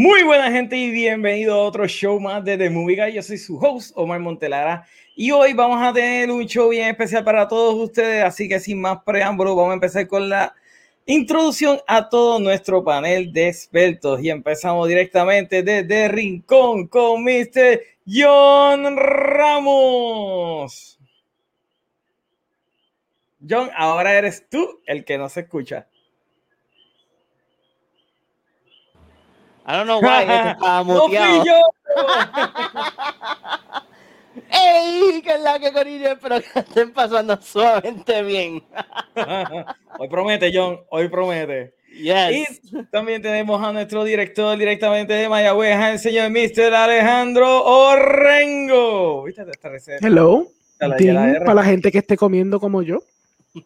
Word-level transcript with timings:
Muy 0.00 0.22
buena 0.22 0.48
gente 0.52 0.76
y 0.76 0.92
bienvenido 0.92 1.54
a 1.54 1.64
otro 1.64 1.88
show 1.88 2.20
más 2.20 2.44
de 2.44 2.56
The 2.56 2.70
Movie 2.70 2.94
Guy. 2.94 3.14
Yo 3.14 3.22
soy 3.24 3.36
su 3.36 3.58
host, 3.58 3.90
Omar 3.96 4.20
Montelara, 4.20 4.86
y 5.16 5.32
hoy 5.32 5.54
vamos 5.54 5.82
a 5.82 5.92
tener 5.92 6.30
un 6.30 6.46
show 6.46 6.68
bien 6.68 6.90
especial 6.90 7.24
para 7.24 7.48
todos 7.48 7.74
ustedes, 7.74 8.22
así 8.22 8.48
que 8.48 8.60
sin 8.60 8.80
más 8.80 9.02
preámbulos, 9.02 9.56
vamos 9.56 9.72
a 9.72 9.74
empezar 9.74 10.06
con 10.06 10.28
la 10.28 10.54
introducción 11.04 11.80
a 11.88 12.08
todo 12.08 12.38
nuestro 12.38 12.84
panel 12.84 13.32
de 13.32 13.48
expertos 13.48 14.22
y 14.22 14.30
empezamos 14.30 14.86
directamente 14.86 15.64
desde 15.64 16.06
Rincón 16.06 16.86
con 16.86 17.24
Mr. 17.24 17.80
John 18.06 18.96
Ramos. 18.96 20.16
John, 23.50 23.68
ahora 23.76 24.16
eres 24.16 24.46
tú 24.48 24.80
el 24.86 25.04
que 25.04 25.18
no 25.18 25.28
se 25.28 25.40
escucha. 25.40 25.88
I 29.68 29.72
don't 29.76 29.84
know 29.86 30.00
why, 30.00 30.22
estaba 30.52 30.82
muteado. 30.82 31.36
¡No 31.36 31.42
fui 31.42 31.48
yo! 31.48 31.54
¡Ey! 34.50 35.20
¿Qué 35.22 35.34
es 35.34 35.40
la 35.40 35.58
que 35.58 35.72
corillo? 35.72 36.12
Espero 36.12 36.40
que 36.40 36.60
estén 36.60 36.92
pasando 36.92 37.36
sumamente 37.42 38.22
bien. 38.22 38.62
hoy 39.98 40.08
promete, 40.08 40.50
John, 40.54 40.80
hoy 40.90 41.08
promete. 41.08 41.74
Yes. 41.92 42.60
Y 42.72 42.84
también 42.90 43.20
tenemos 43.20 43.62
a 43.62 43.72
nuestro 43.72 44.04
director 44.04 44.56
directamente 44.56 45.12
de 45.14 45.28
Mayagüez, 45.28 45.78
el 45.80 45.98
señor 45.98 46.30
Mr. 46.30 46.72
Alejandro 46.74 47.64
Orrengo. 47.64 49.24
¿Viste 49.24 49.42
esta 49.50 49.68
receta? 49.68 50.06
Hello. 50.06 50.46
La- 50.78 50.88
la- 50.88 51.40
para 51.40 51.54
la 51.54 51.64
gente 51.64 51.90
que 51.90 51.98
esté 51.98 52.16
comiendo 52.16 52.60
como 52.60 52.82
yo. 52.82 53.00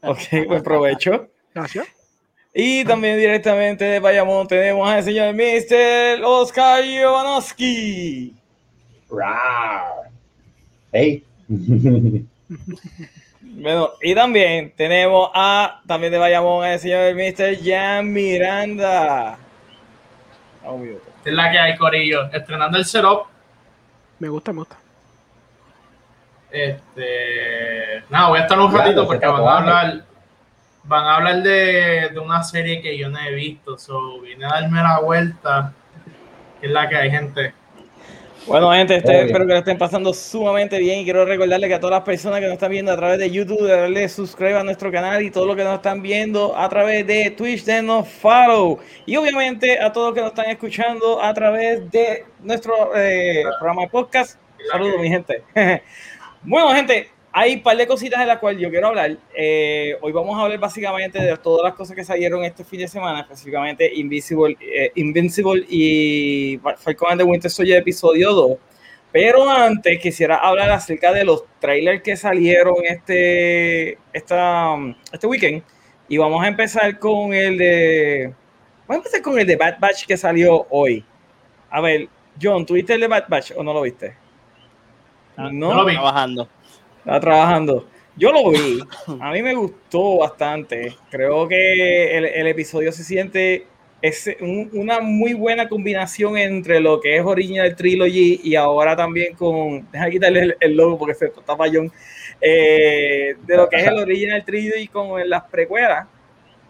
Ok, 0.03 0.47
buen 0.47 0.63
provecho. 0.63 1.29
Gracias. 1.55 1.87
Y 2.55 2.85
también 2.85 3.19
directamente 3.19 3.85
de 3.85 3.99
Bayamón 3.99 4.47
tenemos 4.47 4.89
al 4.89 5.03
señor 5.03 5.35
Mr. 5.35 6.23
Oscar 6.25 6.83
Jovanovski. 6.85 8.35
Rar. 9.11 10.11
Hey. 10.93 11.25
Bueno, 13.55 13.91
y 14.01 14.15
también 14.15 14.73
tenemos 14.75 15.31
a, 15.35 15.83
también 15.87 16.11
de 16.11 16.19
Bayamón, 16.19 16.65
al 16.65 16.79
señor 16.79 17.15
Mr. 17.15 17.59
Jan 17.63 18.11
Miranda. 18.11 19.39
Minuto. 20.65 21.03
Es 21.25 21.33
la 21.33 21.51
que 21.51 21.59
hay, 21.59 21.77
Corillo. 21.77 22.25
Estrenando 22.33 22.79
el 22.79 22.85
setup. 22.85 23.27
Me 24.19 24.29
gusta, 24.29 24.53
me 24.53 24.61
gusta. 24.61 24.79
Este. 26.51 28.03
Nada, 28.09 28.29
voy 28.29 28.39
a 28.39 28.43
estar 28.43 28.59
un 28.59 28.73
ratito 28.73 29.03
lo 29.03 29.07
porque 29.07 29.27
van 29.27 29.47
a 29.47 29.59
hablar. 29.59 30.05
Van 30.85 31.05
a 31.05 31.17
hablar 31.17 31.43
de, 31.43 32.11
de 32.13 32.19
una 32.19 32.43
serie 32.43 32.83
que 32.83 32.97
yo 32.99 33.09
no 33.09 33.19
he 33.19 33.33
visto. 33.35 33.79
So, 33.79 34.21
vine 34.21 34.45
a 34.45 34.61
darme 34.61 34.83
la 34.83 35.01
vuelta. 35.01 35.73
Que 36.61 36.67
es 36.67 36.73
la 36.73 36.89
que 36.89 36.97
hay, 36.97 37.11
gente. 37.11 37.55
Bueno, 38.45 38.73
gente, 38.73 38.97
este, 38.97 39.27
espero 39.27 39.47
que 39.47 39.53
lo 39.53 39.59
estén 39.61 39.79
pasando 39.79 40.13
sumamente 40.13 40.77
bien 40.79 40.99
y 40.99 41.05
quiero 41.05 41.25
recordarle 41.25 41.69
que 41.69 41.75
a 41.75 41.81
todas 41.81 41.95
las 41.95 42.03
personas 42.03 42.41
que 42.41 42.47
nos 42.47 42.55
están 42.55 42.73
viendo 42.73 42.91
a 42.91 42.97
través 42.97 43.19
de 43.21 43.31
YouTube, 43.31 43.63
de 43.63 43.77
darle 43.77 44.09
subscribe 44.09 44.57
a 44.57 44.65
nuestro 44.65 44.91
canal 44.91 45.23
y 45.23 45.31
todo 45.31 45.47
lo 45.47 45.55
que 45.55 45.63
nos 45.63 45.75
están 45.75 46.03
viendo 46.03 46.57
a 46.57 46.69
través 46.69 47.07
de 47.07 47.31
Twitch, 47.31 47.63
denos 47.65 48.09
follow. 48.09 48.81
Y 49.07 49.15
obviamente 49.15 49.79
a 49.79 49.93
todos 49.93 50.09
los 50.09 50.15
que 50.17 50.21
nos 50.23 50.31
están 50.31 50.51
escuchando 50.51 51.23
a 51.23 51.33
través 51.33 51.89
de 51.93 52.25
nuestro 52.41 52.75
eh, 52.97 53.45
programa 53.61 53.83
de 53.83 53.89
podcast. 53.89 54.41
Saludos, 54.73 55.01
mi 55.01 55.09
gente. 55.09 55.45
bueno, 56.43 56.75
gente, 56.75 57.11
hay 57.33 57.55
un 57.55 57.63
par 57.63 57.77
de 57.77 57.87
cositas 57.87 58.21
de 58.21 58.27
las 58.27 58.39
cuales 58.39 58.61
yo 58.61 58.71
quiero 58.71 58.89
hablar. 58.89 59.17
Eh, 59.35 59.97
hoy 60.03 60.13
vamos 60.13 60.39
a 60.39 60.43
hablar 60.43 60.59
básicamente 60.59 61.19
de 61.19 61.37
todas 61.39 61.65
las 61.65 61.75
cosas 61.75 61.97
que 61.97 62.05
salieron 62.05 62.45
este 62.45 62.63
fin 62.63 62.81
de 62.81 62.89
semana, 62.89 63.21
específicamente 63.21 63.91
Invisible, 63.95 64.57
eh, 64.61 64.93
Invincible 64.97 65.65
y 65.69 66.61
Falcon 66.77 67.13
and 67.13 67.21
the 67.21 67.25
Winter 67.25 67.51
Soldier 67.51 67.79
episodio 67.79 68.33
2. 68.33 68.59
Pero 69.13 69.49
antes 69.51 69.99
quisiera 69.99 70.37
hablar 70.37 70.71
acerca 70.71 71.13
de 71.13 71.25
los 71.25 71.45
trailers 71.59 72.03
que 72.03 72.17
salieron 72.17 72.77
este, 72.85 73.99
esta, 74.13 74.75
este 75.11 75.27
weekend. 75.27 75.63
Y 76.09 76.19
vamos 76.19 76.43
a 76.45 76.49
empezar 76.49 76.99
con 76.99 77.33
el 77.33 77.57
de. 77.57 78.35
Vamos 78.87 79.05
a 79.05 79.07
empezar 79.07 79.23
con 79.23 79.39
el 79.39 79.47
de 79.47 79.57
Bad 79.57 79.79
Batch 79.81 80.07
que 80.07 80.17
salió 80.17 80.67
hoy. 80.71 81.05
A 81.71 81.81
ver, 81.81 82.09
John, 82.41 82.67
¿tuviste 82.67 82.95
el 82.95 83.01
de 83.01 83.09
Bad 83.09 83.25
Batch 83.29 83.53
o 83.57 83.63
no 83.63 83.73
lo 83.73 83.83
viste? 83.83 84.15
No 85.37 85.51
No, 85.51 85.75
lo 85.75 85.85
vi. 85.87 85.95
Trabajando. 85.95 86.49
Estaba 87.03 87.21
trabajando. 87.21 87.89
Yo 88.17 88.31
lo 88.33 88.51
vi, 88.51 88.79
a 89.21 89.31
mí 89.33 89.43
me 89.43 89.55
gustó 89.55 90.19
bastante. 90.19 90.95
Creo 91.11 91.49
que 91.49 92.17
el, 92.19 92.25
el 92.27 92.47
episodio 92.49 92.93
se 92.93 93.05
siente 93.05 93.67
es 94.03 94.29
un- 94.41 94.69
una 94.73 95.01
muy 95.01 95.33
buena 95.33 95.69
combinación 95.69 96.37
entre 96.37 96.81
lo 96.81 97.01
que 97.01 97.17
es 97.17 97.25
Original 97.25 97.75
Trilogy 97.77 98.41
y 98.43 98.55
ahora 98.57 98.97
también 98.97 99.35
con. 99.35 99.89
Deja 99.93 100.11
quitarle 100.11 100.41
el, 100.41 100.57
el 100.61 100.77
logo 100.77 100.99
porque 100.99 101.15
se 101.15 101.27
está 101.27 101.57
fallón. 101.57 101.91
eh, 102.41 103.37
de 103.47 103.57
lo 103.57 103.69
que 103.69 103.77
es 103.77 103.87
el 103.87 103.99
Original 103.99 104.45
Trilogy 104.45 104.89
con 104.89 105.29
las 105.29 105.45
precuelas. 105.45 106.07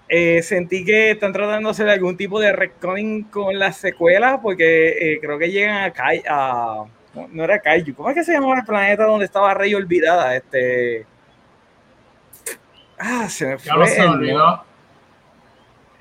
Eh, 0.08 0.42
sentí 0.42 0.84
que 0.84 1.12
están 1.12 1.32
tratando 1.32 1.72
de 1.72 1.90
algún 1.90 2.16
tipo 2.16 2.38
de 2.38 2.52
retconning 2.52 3.24
con 3.24 3.58
las 3.58 3.78
secuelas 3.78 4.40
porque 4.42 4.88
eh, 5.14 5.18
creo 5.20 5.38
que 5.38 5.50
llegan 5.50 5.90
a, 5.90 5.92
a 6.28 6.84
no, 7.14 7.28
no 7.28 7.44
era 7.44 7.60
Kaiju, 7.60 7.94
¿cómo 7.94 8.08
es 8.10 8.14
que 8.14 8.24
se 8.24 8.32
llamaba 8.32 8.56
el 8.58 8.64
planeta 8.64 9.04
donde 9.04 9.24
estaba 9.26 9.52
Rey 9.54 9.74
olvidada? 9.74 10.34
Este 10.36 11.04
Ah, 12.98 13.28
se 13.28 13.46
me 13.46 13.58
fue. 13.58 13.66
Ya 13.66 13.74
no 13.76 13.86
se 13.86 14.02
olvidó. 14.02 14.64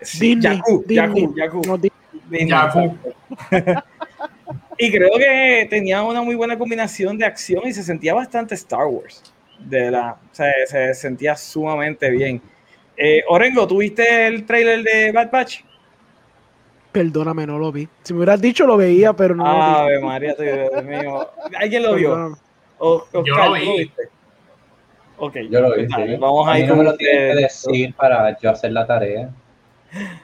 Sí, 0.01 0.35
Disney, 0.35 0.57
Jakku, 0.57 0.83
Disney. 0.87 0.97
Jakku, 1.07 1.35
Jakku. 1.37 1.61
No, 1.67 1.77
di- 1.77 1.91
Disney, 2.29 2.49
Jakku. 2.49 2.79
exacto. 3.49 3.83
y 4.77 4.91
creo 4.91 5.09
que 5.17 5.67
tenía 5.69 6.01
una 6.03 6.21
muy 6.21 6.35
buena 6.35 6.57
combinación 6.57 7.17
de 7.17 7.25
acción 7.25 7.61
y 7.65 7.73
se 7.73 7.83
sentía 7.83 8.13
bastante 8.13 8.55
Star 8.55 8.85
Wars. 8.85 9.33
De 9.59 9.91
la, 9.91 10.13
o 10.13 10.35
sea, 10.35 10.51
se 10.67 10.93
sentía 10.95 11.35
sumamente 11.35 12.09
bien. 12.09 12.41
Eh, 12.97 13.23
Orengo, 13.27 13.67
¿tuviste 13.67 14.27
el 14.27 14.45
trailer 14.45 14.83
de 14.83 15.11
Bad 15.11 15.29
Batch? 15.31 15.61
Perdóname, 16.91 17.47
no 17.47 17.57
lo 17.57 17.71
vi. 17.71 17.87
Si 18.03 18.13
me 18.13 18.19
hubieras 18.19 18.41
dicho, 18.41 18.65
lo 18.67 18.75
veía, 18.77 19.13
pero 19.13 19.33
no 19.35 19.43
lo 19.45 19.87
vi. 19.99 20.03
María, 20.03 20.33
Dios 20.37 20.83
mío. 20.83 21.29
¿Alguien 21.57 21.83
lo 21.83 21.95
vio? 21.95 22.09
Perdóname. 22.09 22.35
O- 22.79 22.95
Oscar, 22.95 23.23
Yo 23.23 23.35
lo 23.35 23.45
¿tú 23.45 23.53
vi. 23.53 23.77
viste? 23.79 24.01
Ok, 25.17 25.35
Yo 25.49 25.61
lo 25.61 25.75
vi. 25.75 25.85
dale, 25.87 26.15
sí. 26.15 26.17
vamos 26.19 26.47
a 26.49 26.57
ir 26.59 26.65
no 26.67 26.69
con 26.71 26.77
me 26.79 26.83
lo 26.91 26.97
tienes 26.97 27.35
que 27.35 27.41
decir 27.41 27.93
para 27.95 28.37
yo 28.39 28.49
hacer 28.49 28.71
la 28.71 28.85
tarea. 28.87 29.29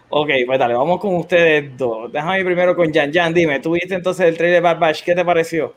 Ok, 0.09 0.29
pues 0.45 0.57
dale, 0.59 0.73
vamos 0.73 0.99
con 0.99 1.15
ustedes 1.17 1.77
dos. 1.77 2.11
Déjame 2.11 2.39
ir 2.39 2.45
primero 2.45 2.75
con 2.75 2.91
Jan. 2.93 3.11
Jan, 3.13 3.33
dime, 3.33 3.59
¿tú 3.59 3.71
viste 3.73 3.93
entonces 3.95 4.25
el 4.25 4.37
trailer 4.37 4.55
de 4.57 4.61
Bad 4.61 4.79
Batch? 4.79 5.03
¿Qué 5.03 5.13
te 5.13 5.23
pareció? 5.23 5.73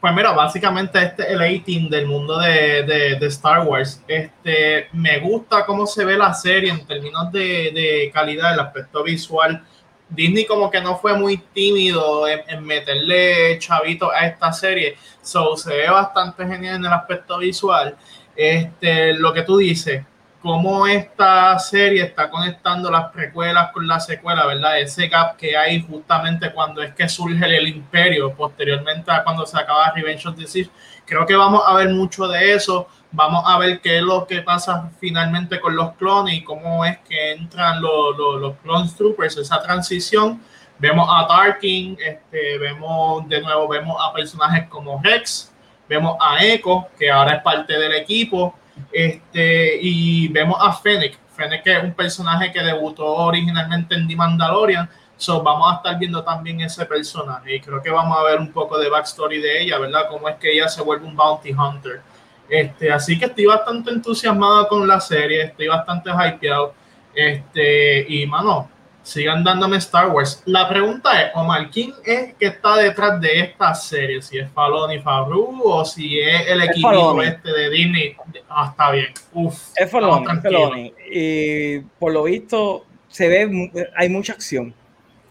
Pues 0.00 0.14
mira, 0.14 0.32
básicamente 0.32 1.02
este 1.02 1.24
es 1.24 1.28
el 1.30 1.42
A-Team 1.42 1.90
del 1.90 2.06
mundo 2.06 2.38
de, 2.38 2.82
de- 2.84 3.16
de 3.16 3.26
Star 3.26 3.66
Wars. 3.66 4.02
Este, 4.08 4.88
me 4.92 5.18
gusta 5.18 5.66
cómo 5.66 5.86
se 5.86 6.04
ve 6.06 6.16
la 6.16 6.32
serie 6.32 6.70
en 6.70 6.86
términos 6.86 7.30
de, 7.30 7.70
de 7.74 8.10
calidad, 8.12 8.54
el 8.54 8.60
aspecto 8.60 9.02
visual. 9.04 9.62
Disney 10.08 10.46
como 10.46 10.70
que 10.70 10.80
no 10.80 10.96
fue 10.96 11.12
muy 11.18 11.36
tímido 11.52 12.26
en, 12.26 12.40
en 12.48 12.64
meterle 12.64 13.58
chavito 13.58 14.10
a 14.10 14.26
esta 14.26 14.50
serie. 14.52 14.96
So, 15.22 15.54
se 15.56 15.76
ve 15.76 15.90
bastante 15.90 16.46
genial 16.46 16.76
en 16.76 16.86
el 16.86 16.92
aspecto 16.92 17.36
visual. 17.38 17.94
Este, 18.34 19.12
lo 19.14 19.34
que 19.34 19.42
tú 19.42 19.58
dices, 19.58 20.02
cómo 20.42 20.86
esta 20.86 21.58
serie 21.58 22.02
está 22.02 22.30
conectando 22.30 22.90
las 22.90 23.10
precuelas 23.12 23.72
con 23.72 23.86
la 23.86 24.00
secuela, 24.00 24.46
¿verdad? 24.46 24.80
Ese 24.80 25.08
gap 25.08 25.36
que 25.36 25.56
hay 25.56 25.82
justamente 25.82 26.50
cuando 26.52 26.82
es 26.82 26.94
que 26.94 27.08
surge 27.08 27.44
el, 27.56 27.68
imperio, 27.68 28.34
posteriormente 28.34 29.10
a 29.10 29.22
cuando 29.22 29.44
se 29.44 29.58
acaba 29.58 29.92
Revenge 29.92 30.26
of 30.26 30.36
the 30.36 30.46
Sith. 30.46 30.70
Creo 31.04 31.26
que 31.26 31.36
vamos 31.36 31.62
a 31.66 31.74
ver 31.74 31.90
mucho 31.90 32.26
de 32.26 32.54
eso. 32.54 32.88
Vamos 33.12 33.42
a 33.46 33.58
ver 33.58 33.80
qué 33.80 33.98
es 33.98 34.02
lo 34.02 34.26
que 34.26 34.40
pasa 34.40 34.90
finalmente 35.00 35.60
con 35.60 35.74
los 35.74 35.92
clones 35.94 36.34
y 36.34 36.44
cómo 36.44 36.84
es 36.84 36.98
que 37.00 37.32
entran 37.32 37.82
los, 37.82 38.16
los, 38.16 38.40
los 38.40 38.56
clone 38.58 38.88
troopers, 38.96 39.36
esa 39.36 39.60
transición. 39.60 40.40
Vemos 40.78 41.06
a 41.12 41.26
Tarkin, 41.26 41.98
este, 42.00 42.56
vemos 42.56 43.28
de 43.28 43.42
nuevo, 43.42 43.68
vemos 43.68 43.96
a 44.00 44.12
personajes 44.14 44.66
como 44.68 45.00
Rex, 45.02 45.52
vemos 45.88 46.16
a 46.20 46.42
Echo, 46.42 46.86
que 46.98 47.10
ahora 47.10 47.34
es 47.34 47.42
parte 47.42 47.76
del 47.76 47.92
equipo, 47.92 48.54
este, 48.92 49.78
y 49.80 50.28
vemos 50.28 50.58
a 50.60 50.72
Fennec. 50.72 51.18
Fennec 51.34 51.66
es 51.66 51.84
un 51.84 51.94
personaje 51.94 52.52
que 52.52 52.62
debutó 52.62 53.06
originalmente 53.06 53.94
en 53.94 54.06
The 54.06 54.16
Mandalorian, 54.16 54.88
so 55.16 55.42
vamos 55.42 55.72
a 55.72 55.76
estar 55.76 55.98
viendo 55.98 56.22
también 56.24 56.60
ese 56.60 56.86
personaje 56.86 57.56
y 57.56 57.60
creo 57.60 57.82
que 57.82 57.90
vamos 57.90 58.18
a 58.18 58.22
ver 58.24 58.38
un 58.38 58.52
poco 58.52 58.78
de 58.78 58.88
backstory 58.88 59.40
de 59.40 59.62
ella, 59.62 59.78
¿verdad? 59.78 60.06
Cómo 60.08 60.28
es 60.28 60.36
que 60.36 60.52
ella 60.52 60.68
se 60.68 60.82
vuelve 60.82 61.06
un 61.06 61.16
bounty 61.16 61.52
hunter. 61.52 62.00
Este, 62.48 62.90
así 62.90 63.18
que 63.18 63.26
estoy 63.26 63.46
bastante 63.46 63.90
entusiasmado 63.90 64.66
con 64.66 64.86
la 64.88 65.00
serie, 65.00 65.42
estoy 65.42 65.68
bastante 65.68 66.10
hypeado. 66.10 66.74
Este, 67.14 68.06
y 68.08 68.26
mano, 68.26 68.69
sigan 69.02 69.42
dándome 69.44 69.76
Star 69.78 70.08
Wars. 70.08 70.42
La 70.46 70.68
pregunta 70.68 71.20
es, 71.22 71.30
Omar, 71.34 71.70
¿quién 71.70 71.92
es 72.04 72.34
que 72.34 72.46
está 72.46 72.76
detrás 72.76 73.20
de 73.20 73.40
esta 73.40 73.74
serie? 73.74 74.20
Si 74.22 74.38
es 74.38 74.50
Faloni 74.52 74.98
Favreau 75.00 75.60
o 75.64 75.84
si 75.84 76.18
es 76.20 76.48
el 76.48 76.62
equipo 76.62 77.22
este 77.22 77.50
de 77.52 77.70
Disney. 77.70 78.16
Ah, 78.48 78.68
está 78.70 78.90
bien. 78.90 79.08
Uf, 79.32 79.58
Es. 79.76 79.90
Filoni. 79.90 80.92
Y 81.12 81.80
por 81.98 82.12
lo 82.12 82.24
visto, 82.24 82.84
se 83.08 83.28
ve, 83.28 83.70
hay 83.96 84.08
mucha 84.08 84.32
acción. 84.32 84.74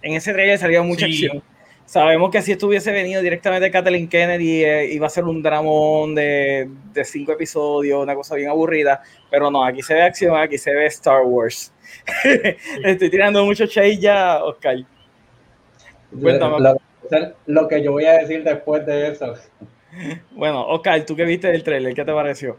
En 0.01 0.13
ese 0.13 0.33
trailer 0.33 0.57
salió 0.57 0.83
mucha 0.83 1.05
Sí. 1.05 1.25
acción. 1.25 1.43
Sabemos 1.89 2.29
que 2.29 2.43
si 2.43 2.51
esto 2.51 2.67
hubiese 2.67 2.91
venido 2.91 3.19
directamente 3.19 3.65
de 3.65 3.71
Kathleen 3.71 4.07
Kennedy, 4.07 4.63
eh, 4.63 4.93
iba 4.93 5.07
a 5.07 5.09
ser 5.09 5.23
un 5.23 5.41
dramón 5.41 6.13
de, 6.13 6.69
de 6.93 7.03
cinco 7.03 7.31
episodios, 7.31 8.03
una 8.03 8.13
cosa 8.13 8.35
bien 8.35 8.47
aburrida, 8.47 9.01
pero 9.31 9.49
no, 9.49 9.65
aquí 9.65 9.81
se 9.81 9.95
ve 9.95 10.03
acción, 10.03 10.37
aquí 10.37 10.59
se 10.59 10.71
ve 10.71 10.85
Star 10.85 11.23
Wars. 11.23 11.73
Estoy 12.85 13.09
tirando 13.09 13.43
mucho 13.43 13.65
shade 13.65 13.97
ya, 13.97 14.43
Oscar. 14.43 14.77
Cuéntame. 16.21 16.59
Lo, 16.59 16.79
lo 17.47 17.67
que 17.67 17.81
yo 17.81 17.93
voy 17.93 18.05
a 18.05 18.19
decir 18.19 18.43
después 18.43 18.85
de 18.85 19.07
eso, 19.07 19.33
Bueno, 20.29 20.67
Oscar, 20.67 21.03
¿tú 21.07 21.15
qué 21.15 21.25
viste 21.25 21.47
del 21.47 21.63
trailer? 21.63 21.95
¿Qué 21.95 22.05
te 22.05 22.13
pareció? 22.13 22.57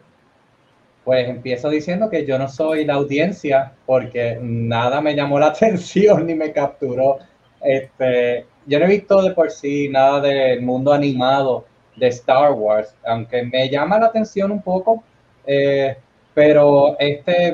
pues 1.05 1.29
empiezo 1.29 1.71
diciendo 1.71 2.11
que 2.11 2.27
yo 2.27 2.37
no 2.37 2.49
soy 2.49 2.85
la 2.85 2.95
audiencia 2.95 3.75
porque 3.87 4.39
nada 4.43 5.01
me 5.01 5.15
llamó 5.15 5.39
la 5.39 5.47
atención 5.55 6.27
ni 6.27 6.35
me 6.35 6.53
capturó. 6.53 7.19
Este, 7.63 8.47
yo 8.71 8.79
no 8.79 8.85
he 8.85 8.89
visto 8.89 9.21
de 9.21 9.33
por 9.33 9.51
sí 9.51 9.89
nada 9.89 10.21
del 10.21 10.63
mundo 10.63 10.93
animado 10.93 11.67
de 11.97 12.07
Star 12.07 12.53
Wars, 12.53 12.95
aunque 13.05 13.43
me 13.43 13.69
llama 13.69 13.99
la 13.99 14.07
atención 14.07 14.53
un 14.53 14.63
poco, 14.63 15.03
eh, 15.45 15.97
pero 16.33 16.97
este 17.01 17.53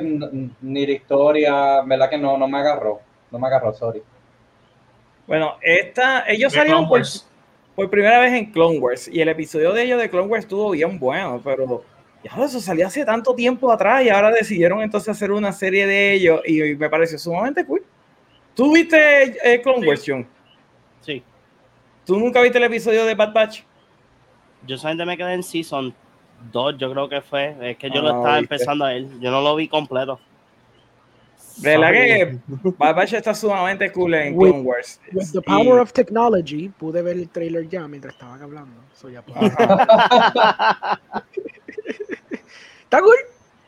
ni 0.61 0.85
la 0.85 0.91
historia, 0.91 1.81
verdad 1.81 2.11
que 2.11 2.19
no, 2.19 2.37
no 2.37 2.47
me 2.47 2.59
agarró, 2.59 3.01
no 3.31 3.39
me 3.39 3.47
agarró, 3.47 3.73
sorry. 3.73 4.03
Bueno, 5.25 5.55
esta, 5.59 6.23
ellos 6.29 6.53
De 6.53 6.59
salieron 6.59 6.87
por, 6.87 7.01
por 7.75 7.89
primera 7.89 8.19
vez 8.19 8.33
en 8.33 8.51
Clone 8.51 8.77
Wars 8.77 9.07
y 9.11 9.19
el 9.19 9.29
episodio 9.29 9.73
de 9.73 9.83
ellos 9.83 9.99
de 9.99 10.11
Clone 10.11 10.27
Wars 10.27 10.43
estuvo 10.43 10.69
bien 10.69 10.99
bueno, 10.99 11.41
pero 11.43 11.83
ya 12.23 12.45
eso 12.45 12.59
salió 12.59 12.85
hace 12.85 13.03
tanto 13.05 13.33
tiempo 13.33 13.71
atrás 13.71 14.03
y 14.03 14.09
ahora 14.09 14.29
decidieron 14.29 14.81
entonces 14.83 15.09
hacer 15.09 15.31
una 15.31 15.51
serie 15.51 15.87
de 15.87 16.13
ellos 16.13 16.41
y 16.45 16.75
me 16.75 16.89
pareció 16.91 17.17
sumamente 17.17 17.65
cool. 17.65 17.83
¿Tú 18.53 18.71
viste 18.71 19.35
eh, 19.43 19.59
Clone 19.63 19.81
Sí. 19.81 19.87
Wars, 19.87 20.03
John? 20.05 20.36
¿Tú 22.07 22.17
nunca 22.17 22.41
viste 22.41 22.57
el 22.57 22.63
episodio 22.63 23.05
de 23.05 23.13
Bad 23.15 23.33
Batch? 23.33 23.61
Yo 24.65 24.77
solamente 24.77 25.05
me 25.05 25.15
quedé 25.17 25.33
en 25.33 25.43
Season 25.43 25.93
2, 26.51 26.77
yo 26.77 26.91
creo 26.91 27.07
que 27.09 27.21
fue. 27.21 27.55
Es 27.71 27.77
que 27.77 27.89
yo 27.89 27.99
Ah, 27.99 28.01
lo 28.03 28.07
estaba 28.09 28.39
¿viste? 28.39 28.55
empezando 28.55 28.85
a 28.85 28.89
ver. 28.89 29.05
Yo 29.19 29.29
no 29.29 29.41
lo 29.41 29.55
vi 29.55 29.67
completo. 29.67 30.19
¿Verdad 31.59 31.91
que 31.91 32.37
Bad 32.77 32.95
Batch 32.95 33.13
está 33.13 33.33
sumamente 33.33 33.91
cool 33.91 34.13
en 34.13 34.35
With- 34.35 34.51
Clone 34.51 34.63
Wars? 34.63 35.01
With 35.11 35.31
the 35.33 35.39
Y- 35.39 35.41
power 35.41 35.79
of 35.81 35.91
technology, 35.91 36.69
pude 36.69 37.01
ver 37.01 37.17
el 37.17 37.27
trailer 37.29 37.67
ya 37.67 37.87
mientras 37.87 38.13
estaban 38.13 38.41
hablando. 38.41 38.79
Está 42.83 43.01
cool. 43.01 43.15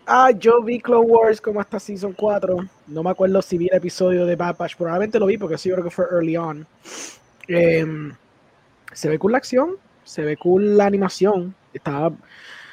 Ah, 0.06 0.32
yo 0.32 0.62
vi 0.64 0.80
Clone 0.80 1.06
Wars 1.08 1.40
como 1.42 1.60
hasta 1.60 1.80
Season 1.80 2.14
4. 2.14 2.58
No 2.88 3.04
me 3.04 3.10
acuerdo 3.12 3.42
si 3.42 3.58
vi 3.58 3.68
el 3.70 3.76
episodio 3.78 4.26
de 4.26 4.36
Bad 4.36 4.56
Batch. 4.58 4.76
Probablemente 4.76 5.20
lo 5.20 5.26
vi 5.28 5.38
porque 5.38 5.58
sí 5.58 5.70
creo 5.70 5.84
que 5.84 5.90
fue 5.92 6.06
early 6.12 6.38
on. 6.38 6.66
Em, 7.48 8.14
se 8.94 9.10
ve 9.10 9.20
cool 9.20 9.32
la 9.34 9.38
acción. 9.40 9.78
Se 10.04 10.24
ve 10.24 10.38
cool 10.38 10.78
la 10.78 10.86
animación. 10.86 11.56
Está, 11.74 12.12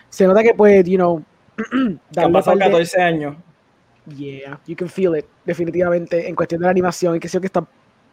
se 0.08 0.26
nota 0.26 0.42
que 0.42 0.54
pues, 0.54 0.84
you 0.86 0.96
know, 0.96 1.22
Que 2.12 2.20
han 2.20 2.32
pasado 2.32 2.58
par 2.58 2.68
de- 2.68 2.72
14 2.72 3.02
años. 3.02 3.36
Yeah, 4.16 4.60
you 4.66 4.76
can 4.76 4.88
feel 4.88 5.16
it, 5.16 5.26
definitivamente, 5.44 6.28
en 6.28 6.36
cuestión 6.36 6.60
de 6.60 6.66
la 6.66 6.70
animación 6.70 7.16
y 7.16 7.20
que 7.20 7.28
sí 7.28 7.40
que 7.40 7.46
está 7.46 7.66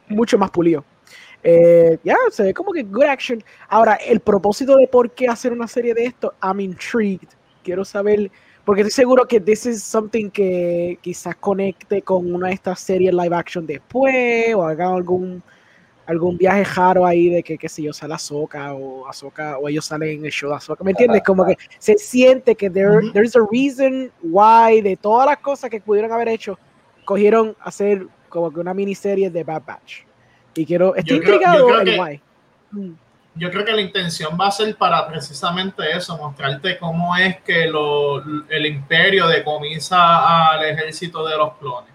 mucho 0.09 0.37
más 0.39 0.49
pulido. 0.49 0.83
Eh, 1.43 1.99
ya, 2.03 2.15
se 2.31 2.43
ve 2.43 2.53
como 2.53 2.71
que 2.71 2.83
good 2.83 3.03
action. 3.03 3.43
Ahora, 3.67 3.95
el 3.95 4.19
propósito 4.19 4.75
de 4.77 4.87
por 4.87 5.11
qué 5.11 5.27
hacer 5.27 5.51
una 5.51 5.67
serie 5.67 5.93
de 5.93 6.05
esto, 6.05 6.33
I'm 6.41 6.59
intrigued. 6.61 7.27
Quiero 7.63 7.85
saber, 7.85 8.31
porque 8.65 8.81
estoy 8.81 8.91
seguro 8.91 9.27
que 9.27 9.39
this 9.39 9.67
is 9.67 9.83
something 9.83 10.31
que 10.31 10.97
quizás 11.01 11.35
conecte 11.35 12.01
con 12.01 12.33
una 12.33 12.47
de 12.47 12.53
estas 12.55 12.79
series 12.79 13.13
live 13.13 13.35
action 13.35 13.67
después, 13.67 14.55
o 14.55 14.63
haga 14.63 14.87
algún 14.95 15.43
algún 16.05 16.37
viaje 16.37 16.63
raro 16.63 17.05
ahí 17.05 17.29
de 17.29 17.41
que, 17.43 17.57
qué 17.57 17.69
sé 17.69 17.81
yo, 17.83 17.93
sale 17.93 18.13
Ahsoka 18.13 18.73
o 18.73 19.07
Ahsoka, 19.07 19.57
o 19.57 19.69
ellos 19.69 19.85
salen 19.85 20.19
en 20.19 20.25
el 20.25 20.31
show 20.31 20.49
de 20.49 20.57
Ahsoka, 20.57 20.83
¿me 20.83 20.91
entiendes? 20.91 21.23
Como 21.23 21.45
que 21.45 21.57
se 21.79 21.97
siente 21.97 22.55
que 22.55 22.69
there, 22.69 22.97
Ujú. 22.97 23.11
there's 23.13 23.35
a 23.35 23.41
reason 23.51 24.11
why 24.21 24.81
de 24.81 24.97
todas 24.97 25.25
las 25.27 25.37
cosas 25.37 25.69
que 25.69 25.79
pudieron 25.79 26.11
haber 26.11 26.27
hecho, 26.29 26.57
cogieron 27.05 27.55
hacer 27.61 28.05
como 28.29 28.51
que 28.51 28.59
una 28.59 28.73
miniserie 28.73 29.29
de 29.29 29.43
Bad 29.43 29.63
Batch. 29.65 30.01
Y 30.55 30.65
quiero, 30.65 30.95
estoy 30.95 31.17
Yo 31.17 31.23
creo- 31.23 31.31
yo 31.31 31.35
intrigado 31.35 31.67
creo 31.67 31.79
en 31.79 31.85
que- 31.85 31.99
why. 31.99 32.21
Mm. 32.71 32.93
Yo 33.35 33.49
creo 33.49 33.65
que 33.65 33.71
la 33.71 33.81
intención 33.81 34.37
va 34.39 34.47
a 34.47 34.51
ser 34.51 34.75
para 34.75 35.07
precisamente 35.07 35.81
eso, 35.95 36.15
mostrarte 36.17 36.77
cómo 36.77 37.15
es 37.15 37.41
que 37.41 37.65
lo- 37.65 38.19
el 38.47 38.65
imperio 38.67 39.27
decomisa 39.27 40.51
al 40.51 40.63
ejército 40.65 41.25
de 41.25 41.35
los 41.37 41.53
clones. 41.57 41.92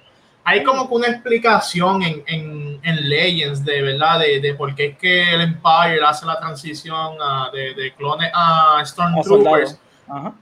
Hay 0.50 0.64
como 0.64 0.88
que 0.88 0.94
una 0.94 1.08
explicación 1.08 2.02
en, 2.02 2.22
en, 2.26 2.80
en 2.82 3.08
Legends 3.08 3.64
de 3.64 3.82
verdad 3.82 4.18
de, 4.20 4.40
de 4.40 4.54
por 4.54 4.74
qué 4.74 4.86
es 4.86 4.98
que 4.98 5.34
el 5.34 5.40
Empire 5.42 6.00
hace 6.06 6.24
la 6.26 6.38
transición 6.40 7.16
a- 7.20 7.50
de, 7.52 7.74
de 7.74 7.92
clones 7.94 8.30
a 8.34 8.80
Stormtroopers. 8.84 9.78
Ajá. 10.08 10.32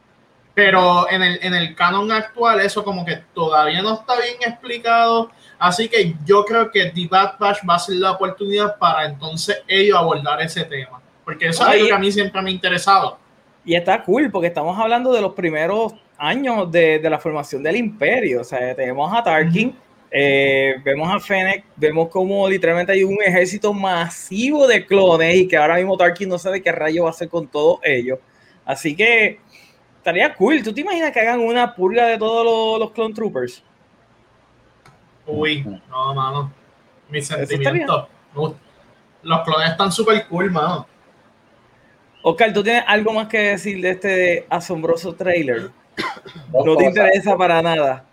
Pero 0.55 1.11
en 1.11 1.23
el, 1.23 1.39
en 1.43 1.55
el 1.55 1.75
canon 1.75 2.11
actual 2.13 2.61
eso 2.61 2.83
como 2.83 3.05
que 3.05 3.17
todavía 3.35 3.83
no 3.83 3.95
está 3.95 4.15
bien 4.17 4.37
explicado. 4.53 5.31
Así 5.59 5.89
que 5.89 6.15
yo 6.25 6.45
creo 6.45 6.71
que 6.71 6.91
The 6.91 7.09
Bad 7.11 7.39
Batch 7.39 7.59
va 7.69 7.75
a 7.75 7.79
ser 7.79 7.97
la 7.97 8.13
oportunidad 8.13 8.79
para 8.79 9.05
entonces 9.07 9.63
ellos 9.69 9.99
abordar 9.99 10.41
ese 10.41 10.65
tema. 10.65 11.01
Porque 11.25 11.49
eso 11.49 11.63
es 11.65 11.69
Ahí- 11.69 11.77
algo 11.79 11.89
que 11.89 11.95
a 11.95 11.99
mí 11.99 12.13
siempre 12.13 12.41
me 12.43 12.51
ha 12.51 12.53
interesado. 12.53 13.19
Y 13.65 13.75
está 13.75 14.03
cool 14.05 14.31
porque 14.31 14.47
estamos 14.47 14.79
hablando 14.79 15.13
de 15.13 15.21
los 15.21 15.33
primeros 15.35 15.93
años 16.17 16.71
de, 16.71 17.01
de 17.01 17.11
la 17.11 17.19
formación 17.19 17.63
del 17.63 17.77
imperio. 17.77 18.41
O 18.43 18.45
sea, 18.45 18.75
tenemos 18.77 19.13
a 19.13 19.23
Tarkin, 19.25 19.77
eh, 20.11 20.77
vemos 20.85 21.13
a 21.13 21.21
Fennec, 21.21 21.65
vemos 21.77 22.09
como 22.09 22.49
literalmente 22.49 22.93
hay 22.93 23.05
un 23.05 23.19
ejército 23.25 23.73
masivo 23.73 24.67
de 24.67 24.87
clones 24.87 25.35
y 25.37 25.49
que 25.49 25.57
ahora 25.57 25.77
mismo 25.77 25.97
Tarkin 25.97 26.29
no 26.29 26.39
sabe 26.39 26.63
qué 26.63 26.73
rayo 26.73 27.03
va 27.03 27.09
a 27.09 27.11
hacer 27.11 27.29
con 27.29 27.49
todos 27.49 27.81
ellos. 27.83 28.19
Así 28.65 28.97
que 28.97 29.41
estaría 29.99 30.35
cool. 30.35 30.63
¿Tú 30.63 30.73
te 30.73 30.81
imaginas 30.81 31.13
que 31.13 31.21
hagan 31.21 31.41
una 31.41 31.75
purga 31.75 32.07
de 32.07 32.19
todos 32.19 32.45
los, 32.45 32.81
los 32.81 32.93
clone 32.93 33.15
troopers? 33.15 33.63
Uy, 35.27 35.65
no, 35.91 36.15
mano. 36.15 36.53
Sentimientos. 37.21 38.09
Uf, 38.35 38.55
Los 39.23 39.45
clones 39.45 39.71
están 39.71 39.91
súper 39.91 40.27
cool, 40.29 40.51
mano. 40.51 40.87
Oscar, 42.23 42.53
¿tú 42.53 42.63
tienes 42.63 42.85
algo 42.87 43.13
más 43.13 43.29
que 43.29 43.39
decir 43.39 43.81
de 43.81 43.91
este 43.91 44.47
asombroso 44.49 45.15
trailer? 45.15 45.71
No 46.53 46.77
te 46.77 46.85
interesa 46.85 47.37
para 47.37 47.63
nada. 47.63 48.06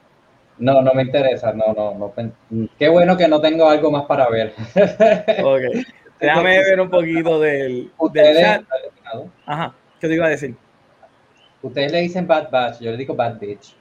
No, 0.63 0.82
no 0.82 0.93
me 0.93 1.01
interesa, 1.03 1.51
no, 1.51 1.74
no, 1.75 1.93
no. 1.96 2.67
Qué 2.79 2.88
bueno 2.88 3.17
que 3.17 3.27
no 3.27 3.41
tengo 3.41 3.67
algo 3.67 3.91
más 3.91 4.05
para 4.05 4.29
ver. 4.29 4.53
Ok. 5.43 5.86
Déjame 6.20 6.58
ver 6.60 6.79
un 6.79 6.89
poquito 6.89 7.38
del, 7.41 7.67
del 7.67 7.91
Ustedes, 7.98 8.39
chat. 8.41 8.63
Ajá. 9.46 9.75
¿Qué 10.00 10.08
te 10.08 10.13
iba 10.13 10.25
a 10.25 10.29
decir? 10.29 10.55
ustedes 11.62 11.91
le 11.91 12.00
dicen 12.01 12.25
Bad 12.27 12.50
Batch, 12.50 12.79
yo 12.79 12.91
le 12.91 12.98
digo 12.98 13.13
Bad 13.13 13.39
Bitch. 13.39 13.75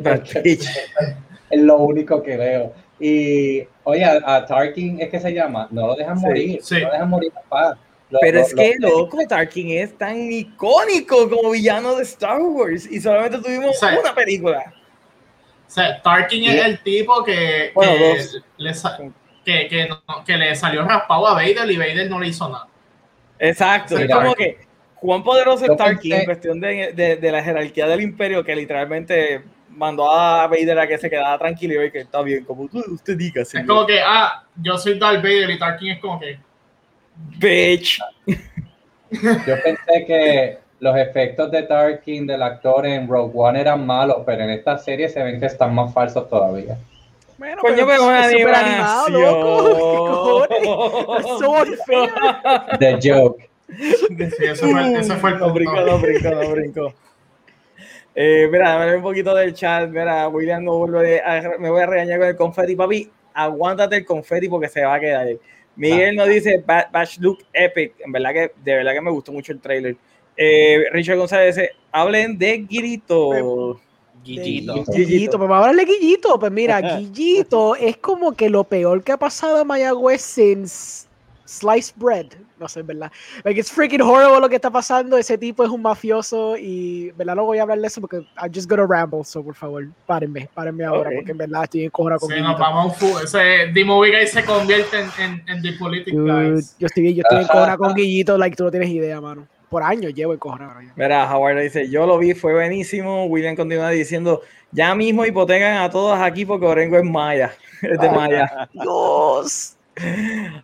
Bad 0.00 0.22
bitch. 0.42 0.66
Es 1.50 1.60
lo 1.60 1.76
único 1.76 2.22
que 2.22 2.36
veo. 2.36 2.72
Y, 2.98 3.62
oye, 3.84 4.04
a, 4.04 4.20
a 4.36 4.44
Tarkin 4.46 5.00
es 5.00 5.10
que 5.10 5.20
se 5.20 5.32
llama, 5.32 5.68
no 5.70 5.86
lo 5.86 5.94
dejan 5.96 6.18
Sí, 6.18 6.26
morir, 6.26 6.58
sí. 6.62 6.74
no 6.80 6.86
lo 6.86 6.92
dejan 6.92 7.08
morir 7.10 7.32
en 7.36 7.48
paz. 7.48 7.76
Lo- 8.10 8.18
Pero 8.20 8.38
lo- 8.40 8.44
es 8.46 8.54
que 8.54 8.74
lo- 8.80 8.88
loco, 8.88 9.18
Tarkin 9.28 9.70
es 9.70 9.96
tan 9.98 10.16
icónico 10.32 11.28
como 11.30 11.50
villano 11.50 11.94
de 11.94 12.02
Star 12.04 12.40
Wars 12.40 12.90
y 12.90 13.00
solamente 13.00 13.38
tuvimos 13.38 13.78
Sí. 13.78 13.86
una 14.00 14.14
película. 14.14 14.72
O 15.66 15.70
sea, 15.70 16.00
Tarkin 16.02 16.44
Sí. 16.44 16.48
es 16.56 16.64
el 16.64 16.78
tipo 16.82 17.24
que, 17.24 17.72
Bueno, 17.74 17.92
que 17.92 18.18
le, 18.58 18.72
que, 19.44 19.68
que, 19.68 19.88
no- 19.88 20.24
que 20.24 20.36
le 20.36 20.54
salió 20.54 20.84
raspado 20.84 21.26
a 21.26 21.34
Vader 21.34 21.70
y 21.70 21.76
Vader 21.76 22.08
no 22.10 22.20
le 22.20 22.28
hizo 22.28 22.48
nada. 22.48 22.66
Exacto. 23.38 23.98
Es 23.98 24.10
como 24.10 24.34
que 24.34 24.58
Juan 24.96 25.22
Poderoso 25.22 25.64
es 25.70 25.76
Tarkin 25.76 26.12
en 26.14 26.24
cuestión 26.24 26.60
de, 26.60 26.92
de- 26.92 27.16
de 27.16 27.32
la 27.32 27.42
jerarquía 27.42 27.86
del 27.86 28.00
imperio 28.00 28.42
que 28.44 28.56
literalmente 28.56 29.42
mandó 29.68 30.10
a 30.10 30.46
Vader 30.46 30.78
a 30.78 30.86
que 30.86 30.96
se 30.96 31.10
quedara 31.10 31.38
tranquilo 31.38 31.84
y 31.84 31.90
que 31.90 32.00
está 32.00 32.22
bien, 32.22 32.44
como 32.44 32.66
tú, 32.66 32.82
usted 32.88 33.16
diga, 33.16 33.42
Es 33.42 33.50
señor. 33.50 33.66
como 33.66 33.86
que, 33.86 34.00
ah, 34.00 34.42
yo 34.56 34.78
soy 34.78 34.98
Darth 34.98 35.22
Vader 35.22 35.50
y 35.50 35.58
Tarkin 35.58 35.90
es 35.92 36.00
como 36.00 36.18
que, 36.18 36.38
Bitch. 37.38 37.98
Yo 39.10 39.62
pensé 39.62 40.04
que 40.06 40.58
los 40.80 40.96
efectos 40.96 41.50
de 41.50 41.62
Tarkin 41.62 42.26
del 42.26 42.42
actor 42.42 42.86
en 42.86 43.08
Rogue 43.08 43.32
One 43.34 43.60
eran 43.60 43.86
malos, 43.86 44.18
pero 44.26 44.42
en 44.44 44.50
esta 44.50 44.78
serie 44.78 45.08
se 45.08 45.22
ven 45.22 45.40
que 45.40 45.46
están 45.46 45.74
más 45.74 45.92
falsos 45.92 46.28
todavía. 46.28 46.76
Bueno, 47.38 47.60
Coño, 47.60 47.86
pero 47.86 48.06
una 48.06 48.26
es 48.26 48.32
súper 48.32 48.54
animado, 48.54 49.08
loco. 49.10 50.46
¿Qué. 50.48 50.56
The 52.78 52.98
joke. 53.02 53.48
sí, 53.78 54.44
ese 54.44 54.66
fue, 54.66 54.92
ese 54.98 55.14
fue 55.16 55.30
el 55.30 55.38
No 55.38 55.52
brincó, 55.52 55.80
no 55.80 55.98
brincó, 55.98 56.30
no 56.30 56.50
brincó. 56.50 56.94
Eh, 58.14 58.48
mira, 58.50 58.78
dame 58.78 58.96
un 58.96 59.02
poquito 59.02 59.34
del 59.34 59.52
chat. 59.52 59.88
Mira, 59.90 60.28
William 60.28 60.64
no 60.64 60.78
vuelve 60.78 61.20
a- 61.20 61.58
me 61.58 61.68
voy 61.68 61.82
a 61.82 61.86
regañar 61.86 62.18
con 62.18 62.28
el 62.28 62.36
confeti, 62.36 62.74
papi. 62.74 63.10
Aguántate 63.34 63.96
el 63.96 64.06
confeti 64.06 64.48
porque 64.48 64.68
se 64.68 64.82
va 64.84 64.94
a 64.94 65.00
quedar. 65.00 65.26
Miguel 65.76 66.16
nos 66.16 66.28
dice 66.28 66.64
Batch 66.66 67.18
look 67.18 67.40
epic. 67.52 67.96
En 68.02 68.12
verdad 68.12 68.32
que, 68.32 68.52
de 68.64 68.74
verdad 68.76 68.94
que 68.94 69.00
me 69.02 69.10
gustó 69.10 69.32
mucho 69.32 69.52
el 69.52 69.60
trailer. 69.60 69.96
Eh, 70.36 70.84
Richard 70.92 71.18
González 71.18 71.56
dice: 71.56 71.70
hablen 71.92 72.36
de. 72.38 72.58
Guillito. 72.58 73.80
De 74.24 74.34
Guillito, 75.04 75.38
pues 75.38 75.48
vamos 75.48 75.54
a 75.54 75.58
hablarle 75.70 75.84
de 75.84 75.92
Guillito. 75.92 76.38
Pues 76.38 76.50
mira, 76.52 76.80
Guillito 76.98 77.76
es 77.76 77.96
como 77.96 78.32
que 78.32 78.48
lo 78.50 78.64
peor 78.64 79.02
que 79.04 79.12
ha 79.12 79.16
pasado 79.16 79.58
a 79.58 79.64
Mayagüez 79.64 80.20
since 80.20 81.06
sliced 81.44 81.94
bread. 81.96 82.26
No 82.58 82.68
sé, 82.68 82.82
¿verdad? 82.82 83.12
Like, 83.44 83.60
it's 83.60 83.70
freaking 83.70 84.00
horrible 84.00 84.40
lo 84.40 84.48
que 84.48 84.56
está 84.56 84.70
pasando. 84.70 85.16
Ese 85.18 85.36
tipo 85.38 85.62
es 85.62 85.68
un 85.70 85.82
mafioso 85.82 86.56
y, 86.56 87.10
¿verdad? 87.12 87.36
No 87.36 87.44
voy 87.44 87.58
a 87.58 87.62
hablar 87.62 87.78
de 87.78 87.86
eso 87.86 88.00
porque 88.00 88.16
I'm 88.42 88.52
just 88.52 88.68
gonna 88.68 88.86
ramble. 88.86 89.22
So, 89.24 89.44
por 89.44 89.54
favor, 89.54 89.86
párenme, 90.06 90.48
párenme 90.54 90.84
ahora 90.84 91.10
Ok. 91.10 91.16
porque 91.16 91.32
en 91.32 91.38
verdad 91.38 91.64
estoy 91.64 91.84
en 91.84 91.90
cojona 91.90 92.18
con 92.18 92.28
Sí, 92.30 92.34
Guillito. 92.34 92.50
nos 92.52 92.58
vamos 92.60 92.96
ese 93.22 93.70
The 93.74 93.84
Movie 93.84 94.10
Guy 94.18 94.26
se 94.26 94.44
convierte 94.44 94.96
en, 94.98 95.10
en, 95.22 95.42
en 95.48 95.62
The 95.62 95.72
Politic 95.78 96.14
Dude, 96.14 96.50
Guys. 96.54 96.76
yo 96.78 96.86
estoy, 96.86 97.14
yo 97.14 97.22
estoy 97.22 97.42
en 97.42 97.46
cojona 97.52 97.76
con 97.76 97.94
Guillito, 97.94 98.38
like, 98.38 98.56
tú 98.56 98.64
no 98.64 98.70
tienes 98.70 98.88
idea, 98.88 99.20
mano. 99.20 99.46
Por 99.68 99.82
años 99.82 100.14
llevo 100.14 100.36
bro, 100.36 100.58
ya. 100.80 100.92
Mira, 100.94 101.34
Howard 101.34 101.60
dice, 101.60 101.88
yo 101.90 102.06
lo 102.06 102.18
vi, 102.18 102.34
fue 102.34 102.54
buenísimo. 102.54 103.26
William 103.26 103.56
continúa 103.56 103.90
diciendo, 103.90 104.42
ya 104.70 104.94
mismo 104.94 105.24
hipotecan 105.24 105.78
a 105.78 105.90
todos 105.90 106.18
aquí 106.18 106.44
porque 106.44 106.66
Orengo 106.66 106.96
es 106.96 107.04
Maya. 107.04 107.54
Es 107.82 107.98
de 107.98 108.10
Maya. 108.10 108.68
Dios. 108.72 109.76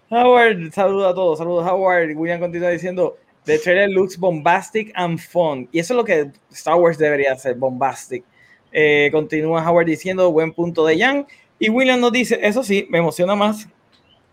Howard, 0.08 0.72
saludos 0.72 1.12
a 1.12 1.14
todos, 1.14 1.38
saludos 1.38 1.66
Howard. 1.66 2.16
William 2.16 2.40
continúa 2.40 2.70
diciendo, 2.70 3.18
the 3.44 3.58
trailer 3.58 3.90
looks 3.90 4.16
bombastic 4.16 4.92
and 4.94 5.18
fun. 5.18 5.68
Y 5.72 5.80
eso 5.80 5.94
es 5.94 5.96
lo 5.96 6.04
que 6.04 6.30
Star 6.50 6.76
Wars 6.76 6.96
debería 6.96 7.32
hacer, 7.32 7.54
bombastic. 7.54 8.24
Eh, 8.72 9.10
continúa 9.12 9.68
Howard 9.68 9.86
diciendo, 9.86 10.30
buen 10.32 10.52
punto 10.52 10.86
de 10.86 10.98
Jan. 10.98 11.26
Y 11.58 11.68
William 11.68 12.00
nos 12.00 12.12
dice, 12.12 12.38
eso 12.42 12.62
sí, 12.62 12.86
me 12.90 12.98
emociona 12.98 13.34
más 13.34 13.68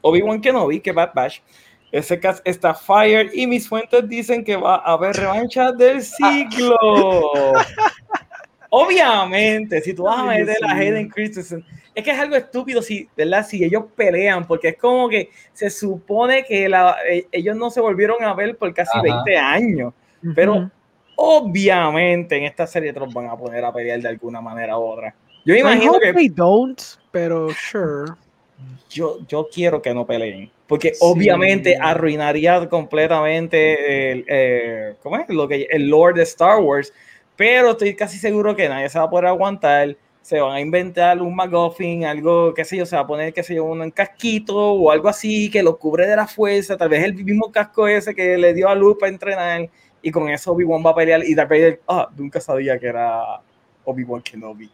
Obi-Wan 0.01 0.41
Kenobi 0.41 0.79
que 0.79 0.91
Bad 0.91 1.13
Batch. 1.13 1.41
Ese 1.91 2.19
cast 2.19 2.47
está 2.47 2.73
fire 2.73 3.31
y 3.33 3.47
mis 3.47 3.67
fuentes 3.67 4.07
dicen 4.07 4.43
que 4.43 4.55
va 4.55 4.75
a 4.75 4.93
haber 4.93 5.15
revancha 5.15 5.71
del 5.71 6.03
siglo. 6.03 6.75
Obviamente, 8.71 9.81
si 9.81 9.93
tú 9.95 10.03
vas 10.03 10.19
a 10.19 10.25
meter 10.25 10.57
a. 10.63 10.73
Hayden 10.75 11.09
Christensen, 11.09 11.65
es 11.95 12.03
que 12.03 12.11
es 12.11 12.19
algo 12.19 12.35
estúpido 12.35 12.81
si, 12.83 13.09
¿verdad? 13.17 13.43
Si 13.45 13.63
ellos 13.63 13.85
pelean, 13.95 14.45
porque 14.45 14.69
es 14.69 14.77
como 14.77 15.09
que 15.09 15.29
se 15.53 15.71
supone 15.71 16.43
que 16.45 16.69
la- 16.69 16.97
eh, 17.09 17.25
ellos 17.31 17.55
no 17.57 17.71
se 17.71 17.81
volvieron 17.81 18.23
a 18.23 18.33
ver 18.35 18.55
por 18.57 18.71
casi 18.73 18.91
Ajá. 18.93 19.01
20 19.01 19.37
años. 19.37 19.93
Pero 20.35 20.69
obviamente 21.15 22.37
en 22.37 22.43
esta 22.43 22.67
serie 22.67 22.93
te 22.93 22.99
los 22.99 23.11
van 23.13 23.27
a 23.27 23.35
poner 23.37 23.65
a 23.65 23.73
pelear 23.73 23.99
de 24.01 24.07
alguna 24.09 24.39
manera 24.41 24.77
u 24.77 24.83
otra. 24.83 25.15
Yo 25.45 25.53
me 25.53 25.59
I 25.59 25.61
imagino 25.61 25.93
hope 25.93 26.05
que 26.05 26.13
they 26.13 26.29
don't, 26.29 26.79
pero 27.09 27.49
sure. 27.49 28.11
yo, 28.89 29.17
yo 29.27 29.47
quiero 29.51 29.81
que 29.81 29.93
no 29.93 30.05
peleen, 30.05 30.51
porque 30.69 30.93
Sí. 30.93 30.99
obviamente 31.01 31.75
arruinaría 31.81 32.69
completamente 32.69 34.11
el, 34.11 34.25
eh, 34.27 34.93
¿cómo 35.01 35.17
es? 35.17 35.27
Lo 35.27 35.47
que, 35.47 35.67
el 35.69 35.89
lore 35.89 36.13
de 36.13 36.23
Star 36.23 36.59
Wars, 36.59 36.93
pero 37.35 37.71
estoy 37.71 37.95
casi 37.95 38.19
seguro 38.19 38.55
que 38.55 38.69
nadie 38.69 38.87
se 38.87 38.99
va 38.99 39.05
a 39.05 39.09
poder 39.09 39.25
aguantar, 39.25 39.97
se 40.21 40.39
van 40.39 40.53
a 40.53 40.61
inventar 40.61 41.19
un 41.23 41.35
McGuffin, 41.35 42.05
algo, 42.05 42.53
qué 42.53 42.63
sé 42.63 42.77
yo, 42.77 42.85
se 42.85 42.95
va 42.95 43.01
a 43.01 43.07
poner, 43.07 43.33
qué 43.33 43.41
sé 43.41 43.55
yo, 43.55 43.65
un 43.65 43.89
casquito 43.89 44.55
o 44.55 44.91
algo 44.91 45.09
así 45.09 45.49
que 45.49 45.63
lo 45.63 45.77
cubre 45.79 46.05
de 46.05 46.15
la 46.15 46.27
fuerza, 46.27 46.77
tal 46.77 46.89
vez 46.89 47.03
el 47.03 47.15
mismo 47.15 47.51
casco 47.51 47.87
ese 47.87 48.13
que 48.13 48.37
le 48.37 48.53
dio 48.53 48.69
a 48.69 48.75
Luke 48.75 48.99
para 48.99 49.11
entrenar, 49.11 49.67
y 50.03 50.11
con 50.11 50.29
eso 50.29 50.51
Obi-Wan 50.51 50.85
va 50.85 50.91
a 50.91 50.95
pelear, 50.95 51.23
y 51.25 51.33
Darth 51.33 51.49
Vader, 51.49 51.81
ah, 51.87 52.09
nunca 52.15 52.39
sabía 52.39 52.77
que 52.77 52.85
era 52.87 53.41
Obi-Wan 53.85 54.21
Kenobi. 54.21 54.69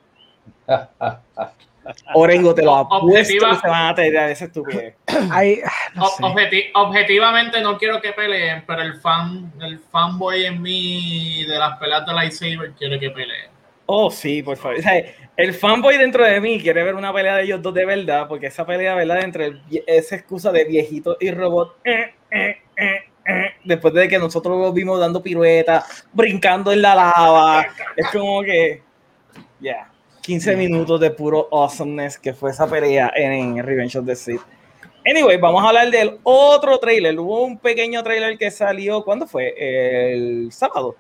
Orengo, 2.14 2.54
te 2.56 2.64
lo 2.64 2.76
apuesto 2.76 3.34
que 3.50 3.56
se 3.56 3.68
van 3.68 3.88
a 3.92 3.96
tirar 3.96 4.30
esa 4.32 4.46
estupidez. 4.46 4.96
No 5.96 6.08
sé. 6.08 6.24
objeti- 6.24 6.70
objetivamente 6.74 7.62
no 7.62 7.78
quiero 7.78 8.02
que 8.02 8.12
peleen, 8.14 8.64
pero 8.68 8.82
el 8.82 8.96
fan, 9.00 9.52
el 9.62 9.80
fanboy 9.80 10.46
en 10.46 10.62
mí 10.62 11.46
de 11.46 11.58
las 11.58 11.78
peleas 11.78 12.06
de 12.06 12.14
lightsaber 12.14 12.72
quiere 12.78 13.00
que 13.00 13.10
peleen. 13.12 13.50
Oh, 13.86 14.10
sí, 14.10 14.42
por 14.44 14.58
favor. 14.58 14.80
O 14.80 14.82
sea, 14.82 14.94
el 15.38 15.54
fanboy 15.54 15.98
dentro 15.98 16.26
de 16.26 16.42
mí 16.42 16.60
quiere 16.60 16.84
ver 16.84 16.96
una 16.96 17.14
pelea 17.14 17.36
de 17.38 17.44
ellos 17.44 17.62
dos 17.62 17.74
de 17.74 17.86
verdad, 17.86 18.28
porque 18.28 18.48
esa 18.48 18.66
pelea, 18.66 18.96
¿verdad? 18.96 19.24
Entre 19.24 19.46
el 19.46 19.62
esa 19.86 20.16
excusa 20.16 20.52
de 20.52 20.66
viejito 20.66 21.18
y 21.20 21.30
robot, 21.32 21.78
eh, 21.84 22.14
eh, 22.32 22.58
eh, 22.78 23.04
eh, 23.28 23.54
después 23.64 23.94
de 23.94 24.08
que 24.08 24.18
nosotros 24.20 24.58
los 24.60 24.74
vimos 24.74 25.00
dando 25.00 25.22
piruetas, 25.22 26.08
brincando 26.14 26.72
en 26.72 26.82
la 26.82 26.96
lava, 26.96 27.68
es 27.96 28.08
como 28.12 28.42
que, 28.42 28.82
ya, 29.60 29.90
15 30.26 30.56
minutos 30.56 31.00
de 31.00 31.12
puro 31.12 31.48
awesomeness 31.52 32.18
que 32.18 32.34
fue 32.34 32.50
esa 32.52 32.68
pelea 32.68 33.12
en, 33.16 33.64
Revenge 33.64 33.98
of 33.98 34.06
the 34.06 34.16
Sith. 34.16 34.42
Anyway, 35.08 35.38
vamos 35.38 35.64
a 35.64 35.68
hablar 35.68 35.92
del 35.92 36.18
otro 36.24 36.80
trailer. 36.80 37.20
Hubo 37.20 37.44
un 37.44 37.60
pequeño 37.60 38.02
trailer 38.02 38.38
que 38.38 38.50
salió, 38.50 39.04
¿cuándo 39.04 39.28
fue? 39.28 39.54
El 39.58 40.52
sábado. 40.52 40.96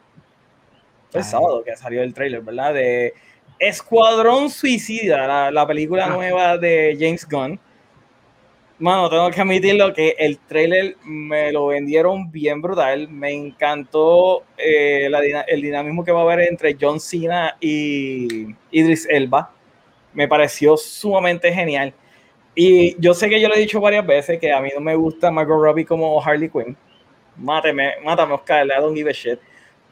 Fue 1.10 1.22
el 1.22 1.26
Ay. 1.26 1.32
sábado 1.32 1.64
que 1.64 1.76
salió 1.76 2.04
el 2.04 2.14
trailer, 2.14 2.42
¿verdad? 2.42 2.76
De 2.76 3.14
Escuadrón 3.58 4.52
Suicida, 4.52 5.26
la, 5.28 5.50
la 5.52 5.66
película 5.66 6.06
Ah. 6.06 6.10
nueva 6.10 6.58
de 6.60 6.96
James 7.00 7.28
Gunn. 7.28 7.60
Mano, 8.78 9.10
tengo 9.10 9.32
que 9.32 9.40
admitirlo 9.40 9.94
que 9.94 10.18
el 10.20 10.38
trailer 10.38 10.98
me 11.06 11.50
lo 11.54 11.68
vendieron 11.68 12.30
bien 12.30 12.62
brutal. 12.62 13.08
Me 13.08 13.32
encantó 13.32 14.44
eh, 14.58 15.10
el 15.48 15.62
dinamismo 15.62 16.04
que 16.04 16.12
va 16.12 16.20
a 16.20 16.24
haber 16.24 16.42
entre 16.42 16.76
John 16.80 17.00
Cena 17.00 17.56
y 17.62 18.54
Idris 18.72 19.08
Elba. 19.10 19.50
Me 20.14 20.28
pareció 20.28 20.76
sumamente 20.76 21.54
genial. 21.54 21.94
Y 22.54 23.00
yo 23.02 23.14
sé 23.14 23.30
que 23.30 23.40
yo 23.40 23.48
lo 23.48 23.56
he 23.56 23.60
dicho 23.60 23.80
varias 23.80 24.06
veces 24.06 24.40
que 24.40 24.52
a 24.52 24.60
mí 24.60 24.70
no 24.76 24.82
me 24.82 24.96
gusta 24.96 25.32
Margot 25.32 25.58
Robbie 25.58 25.86
como 25.86 26.22
Harley 26.22 26.50
Quinn. 26.50 26.76
Máteme, 27.38 27.94
mátame, 28.04 28.34
Oscar, 28.34 28.66
I 28.66 28.82
don't 28.82 28.96
give 28.96 29.10
a 29.10 29.14
shit. 29.14 29.40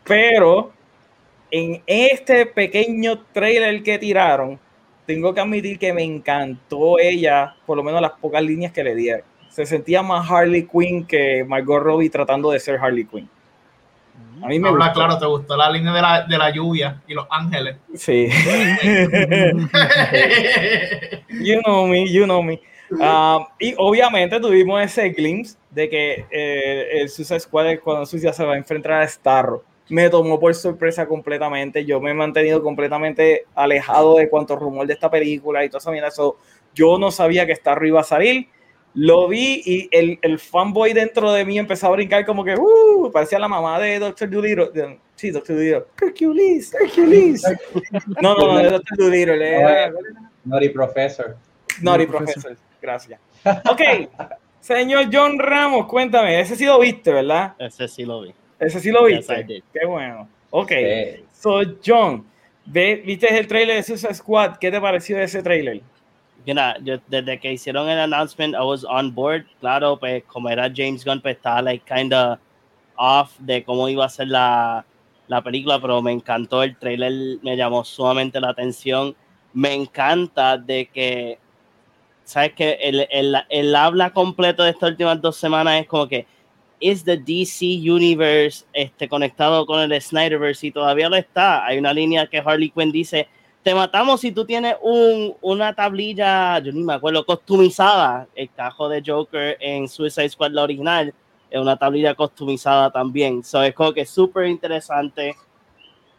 Pero 0.03 0.73
en 1.51 1.81
este 1.87 2.45
pequeño 2.47 3.23
trailer 3.31 3.81
que 3.81 3.97
tiraron, 3.97 4.59
tengo 5.05 5.33
que 5.33 5.41
admitir 5.41 5.79
que 5.79 5.93
me 5.93 6.03
encantó 6.03 6.99
ella, 6.99 7.55
por 7.65 7.77
lo 7.77 7.83
menos 7.83 8.01
las 8.01 8.11
pocas 8.13 8.43
líneas 8.43 8.71
que 8.71 8.83
le 8.83 8.95
dieron. 8.95 9.25
Se 9.49 9.65
sentía 9.65 10.01
más 10.01 10.29
Harley 10.29 10.67
Quinn 10.67 11.05
que 11.05 11.43
Margot 11.47 11.81
Robbie 11.81 12.09
tratando 12.09 12.51
de 12.51 12.59
ser 12.59 12.79
Harley 12.79 13.05
Quinn. 13.05 13.29
A 14.41 14.47
mí 14.47 14.59
me 14.59 14.69
Habla 14.69 14.87
gustó. 14.87 14.99
claro, 14.99 15.19
te 15.19 15.25
gustó 15.25 15.55
la 15.55 15.69
línea 15.69 15.93
de 15.93 16.01
la, 16.01 16.21
de 16.23 16.37
la 16.37 16.49
lluvia 16.49 17.01
y 17.07 17.13
los 17.13 17.25
ángeles. 17.29 17.77
Sí. 17.95 18.27
you 21.29 21.61
know 21.61 21.87
me, 21.87 22.11
you 22.11 22.25
know 22.25 22.41
me. 22.41 22.59
Um, 22.91 23.45
y 23.59 23.73
obviamente 23.77 24.39
tuvimos 24.39 24.81
ese 24.81 25.09
glimpse 25.09 25.57
de 25.71 25.89
que 25.89 26.25
eh, 26.29 27.01
el 27.01 27.09
Suicide 27.09 27.39
Squad 27.39 27.79
cuando 27.83 28.05
Suicide 28.05 28.33
se 28.33 28.45
va 28.45 28.53
a 28.53 28.57
enfrentar 28.57 29.01
a 29.01 29.07
Starro. 29.07 29.63
Me 29.93 30.09
tomó 30.09 30.39
por 30.39 30.55
sorpresa 30.55 31.05
completamente. 31.07 31.85
Yo 31.85 32.01
me 32.01 32.11
he 32.11 32.13
mantenido 32.15 32.63
completamente 32.63 33.45
alejado 33.53 34.15
de 34.17 34.27
cuanto 34.27 34.55
rumor 34.55 34.87
de 34.87 34.93
esta 34.93 35.09
película 35.11 35.63
y 35.63 35.69
toda 35.69 35.77
esa 35.77 35.91
mierda. 35.91 36.09
So, 36.09 36.37
yo 36.73 36.97
no 36.97 37.11
sabía 37.11 37.45
que 37.45 37.53
Starro 37.55 37.85
iba 37.85 38.01
a 38.01 38.03
salir. 38.03 38.47
Lo 38.95 39.27
vi 39.27 39.61
y 39.65 39.89
el, 39.91 40.17
el 40.23 40.39
fanboy 40.39 40.93
dentro 40.93 41.31
de 41.31 41.45
mí 41.45 41.59
empezó 41.59 41.87
a 41.87 41.91
brincar 41.91 42.25
como 42.25 42.43
que, 42.43 42.55
uh, 42.55 43.11
parecía 43.11 43.37
la 43.37 43.47
mamá 43.47 43.79
de 43.79 43.99
Doctor 43.99 44.29
Dolittle. 44.29 44.69
De- 44.73 44.99
Sí, 45.15 45.29
Doctor 45.29 45.55
Dolittle. 45.57 45.83
Hercules, 46.01 46.73
Hercules. 46.73 47.43
No, 48.21 48.35
no, 48.35 48.47
no, 48.53 48.57
de 48.57 48.69
Doctor 48.71 48.97
Dolittle. 48.97 49.47
era- 49.59 49.91
Naughty 50.43 50.69
Professor. 50.69 51.37
Naughty. 51.81 52.07
Professor. 52.07 52.57
Gracias. 52.81 53.19
Ok, 53.69 53.81
señor 54.59 55.05
John 55.13 55.37
Ramos, 55.37 55.85
cuéntame, 55.85 56.39
ese 56.39 56.55
sí 56.55 56.65
lo 56.65 56.79
viste, 56.79 57.11
¿verdad? 57.13 57.53
Ese 57.59 57.87
sí 57.87 58.05
lo 58.05 58.21
vi. 58.21 58.33
Ese 58.65 58.79
sí 58.79 58.91
lo 58.91 59.05
viste. 59.05 59.63
Qué 59.73 59.85
bueno. 59.85 60.27
Ok, 60.51 60.71
Sí. 60.71 61.23
so 61.33 61.61
John, 61.85 62.25
ve- 62.65 63.01
¿viste 63.05 63.37
el 63.37 63.47
trailer 63.47 63.77
de 63.77 63.83
Suicide 63.83 64.13
Squad? 64.13 64.57
¿Qué 64.57 64.69
te 64.71 64.79
pareció 64.79 65.17
de 65.17 65.23
ese 65.23 65.41
trailer? 65.41 65.81
Mira, 66.45 66.77
yo 66.83 66.97
desde 67.07 67.39
que 67.39 67.53
hicieron 67.53 67.89
el 67.89 67.99
announcement, 67.99 68.53
I 68.53 68.59
was 68.63 68.83
on 68.83 69.13
board. 69.15 69.45
Claro, 69.59 69.97
pues 69.97 70.23
como 70.25 70.49
era 70.49 70.71
James 70.75 71.05
Gunn, 71.05 71.21
pues 71.21 71.37
estaba 71.37 71.61
like 71.61 71.85
kinda 71.91 72.39
off 72.95 73.35
de 73.39 73.63
cómo 73.63 73.87
iba 73.89 74.05
a 74.05 74.09
ser 74.09 74.27
la, 74.27 74.85
la 75.27 75.41
película, 75.41 75.79
pero 75.81 76.01
me 76.01 76.11
encantó 76.11 76.61
el 76.61 76.75
trailer, 76.77 77.39
me 77.41 77.55
llamó 77.55 77.83
sumamente 77.85 78.39
la 78.41 78.49
atención. 78.49 79.15
Me 79.53 79.73
encanta 79.73 80.57
de 80.57 80.87
que, 80.93 81.39
sabes 82.25 82.53
que 82.53 82.73
el, 82.81 83.07
el, 83.09 83.35
el 83.49 83.75
habla 83.75 84.11
completo 84.11 84.63
de 84.63 84.71
estas 84.71 84.91
últimas 84.91 85.21
dos 85.21 85.37
semanas 85.37 85.81
es 85.81 85.87
como 85.87 86.07
que 86.07 86.25
is 86.83 87.03
the 87.03 87.17
DC 87.17 87.79
Universe 87.81 88.65
este, 88.73 89.07
conectado 89.07 89.65
con 89.65 89.79
el 89.79 90.01
Snyderverse 90.01 90.67
y 90.67 90.71
todavía 90.71 91.09
lo 91.09 91.15
está. 91.15 91.65
Hay 91.65 91.77
una 91.77 91.93
línea 91.93 92.27
que 92.27 92.39
Harley 92.39 92.69
Quinn 92.69 92.91
dice 92.91 93.27
te 93.63 93.73
matamos 93.73 94.19
si 94.19 94.33
tú 94.33 94.45
tienes 94.45 94.75
un, 94.81 95.35
una 95.41 95.73
tablilla, 95.73 96.59
yo 96.59 96.73
ni 96.73 96.83
me 96.83 96.93
acuerdo, 96.93 97.25
customizada. 97.25 98.27
El 98.35 98.51
cajo 98.51 98.89
de 98.89 99.01
Joker 99.05 99.57
en 99.61 99.87
Suicide 99.87 100.27
Squad, 100.27 100.51
la 100.51 100.63
original, 100.63 101.13
es 101.49 101.61
una 101.61 101.77
tablilla 101.77 102.13
customizada 102.13 102.91
también. 102.91 103.41
So, 103.41 103.63
es 103.63 103.73
como 103.73 103.93
que 103.93 104.05
súper 104.05 104.47
interesante. 104.47 105.35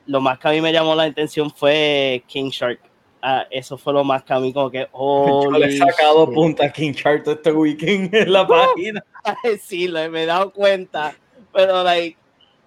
Lo 0.07 0.23
más 0.23 0.39
que 0.39 0.49
a 0.49 0.51
mí 0.53 0.63
me 0.63 0.73
llamó 0.73 0.95
la 0.95 1.03
atención 1.03 1.51
fue 1.51 2.25
King 2.27 2.49
Shark. 2.49 2.81
Ah, 3.27 3.47
eso 3.51 3.79
fue 3.79 3.95
lo 3.95 4.05
más 4.05 4.23
que 4.23 4.35
a 4.35 4.39
mí 4.39 4.53
como 4.53 4.71
que... 4.71 4.87
Yo 4.95 5.51
le 5.51 5.67
he 5.67 5.79
sacado 5.79 6.27
shit. 6.27 6.35
punta 6.35 6.67
a 6.67 6.71
King 6.73 6.93
Chart 6.93 7.27
este 7.27 7.53
weekend 7.53 8.15
en 8.15 8.31
la 8.31 8.47
página. 8.47 9.03
sí, 9.63 9.89
lo, 9.89 10.11
me 10.11 10.25
he 10.25 10.27
dado 10.27 10.53
cuenta. 10.53 11.15
Pero, 11.53 11.83
like, 11.83 12.19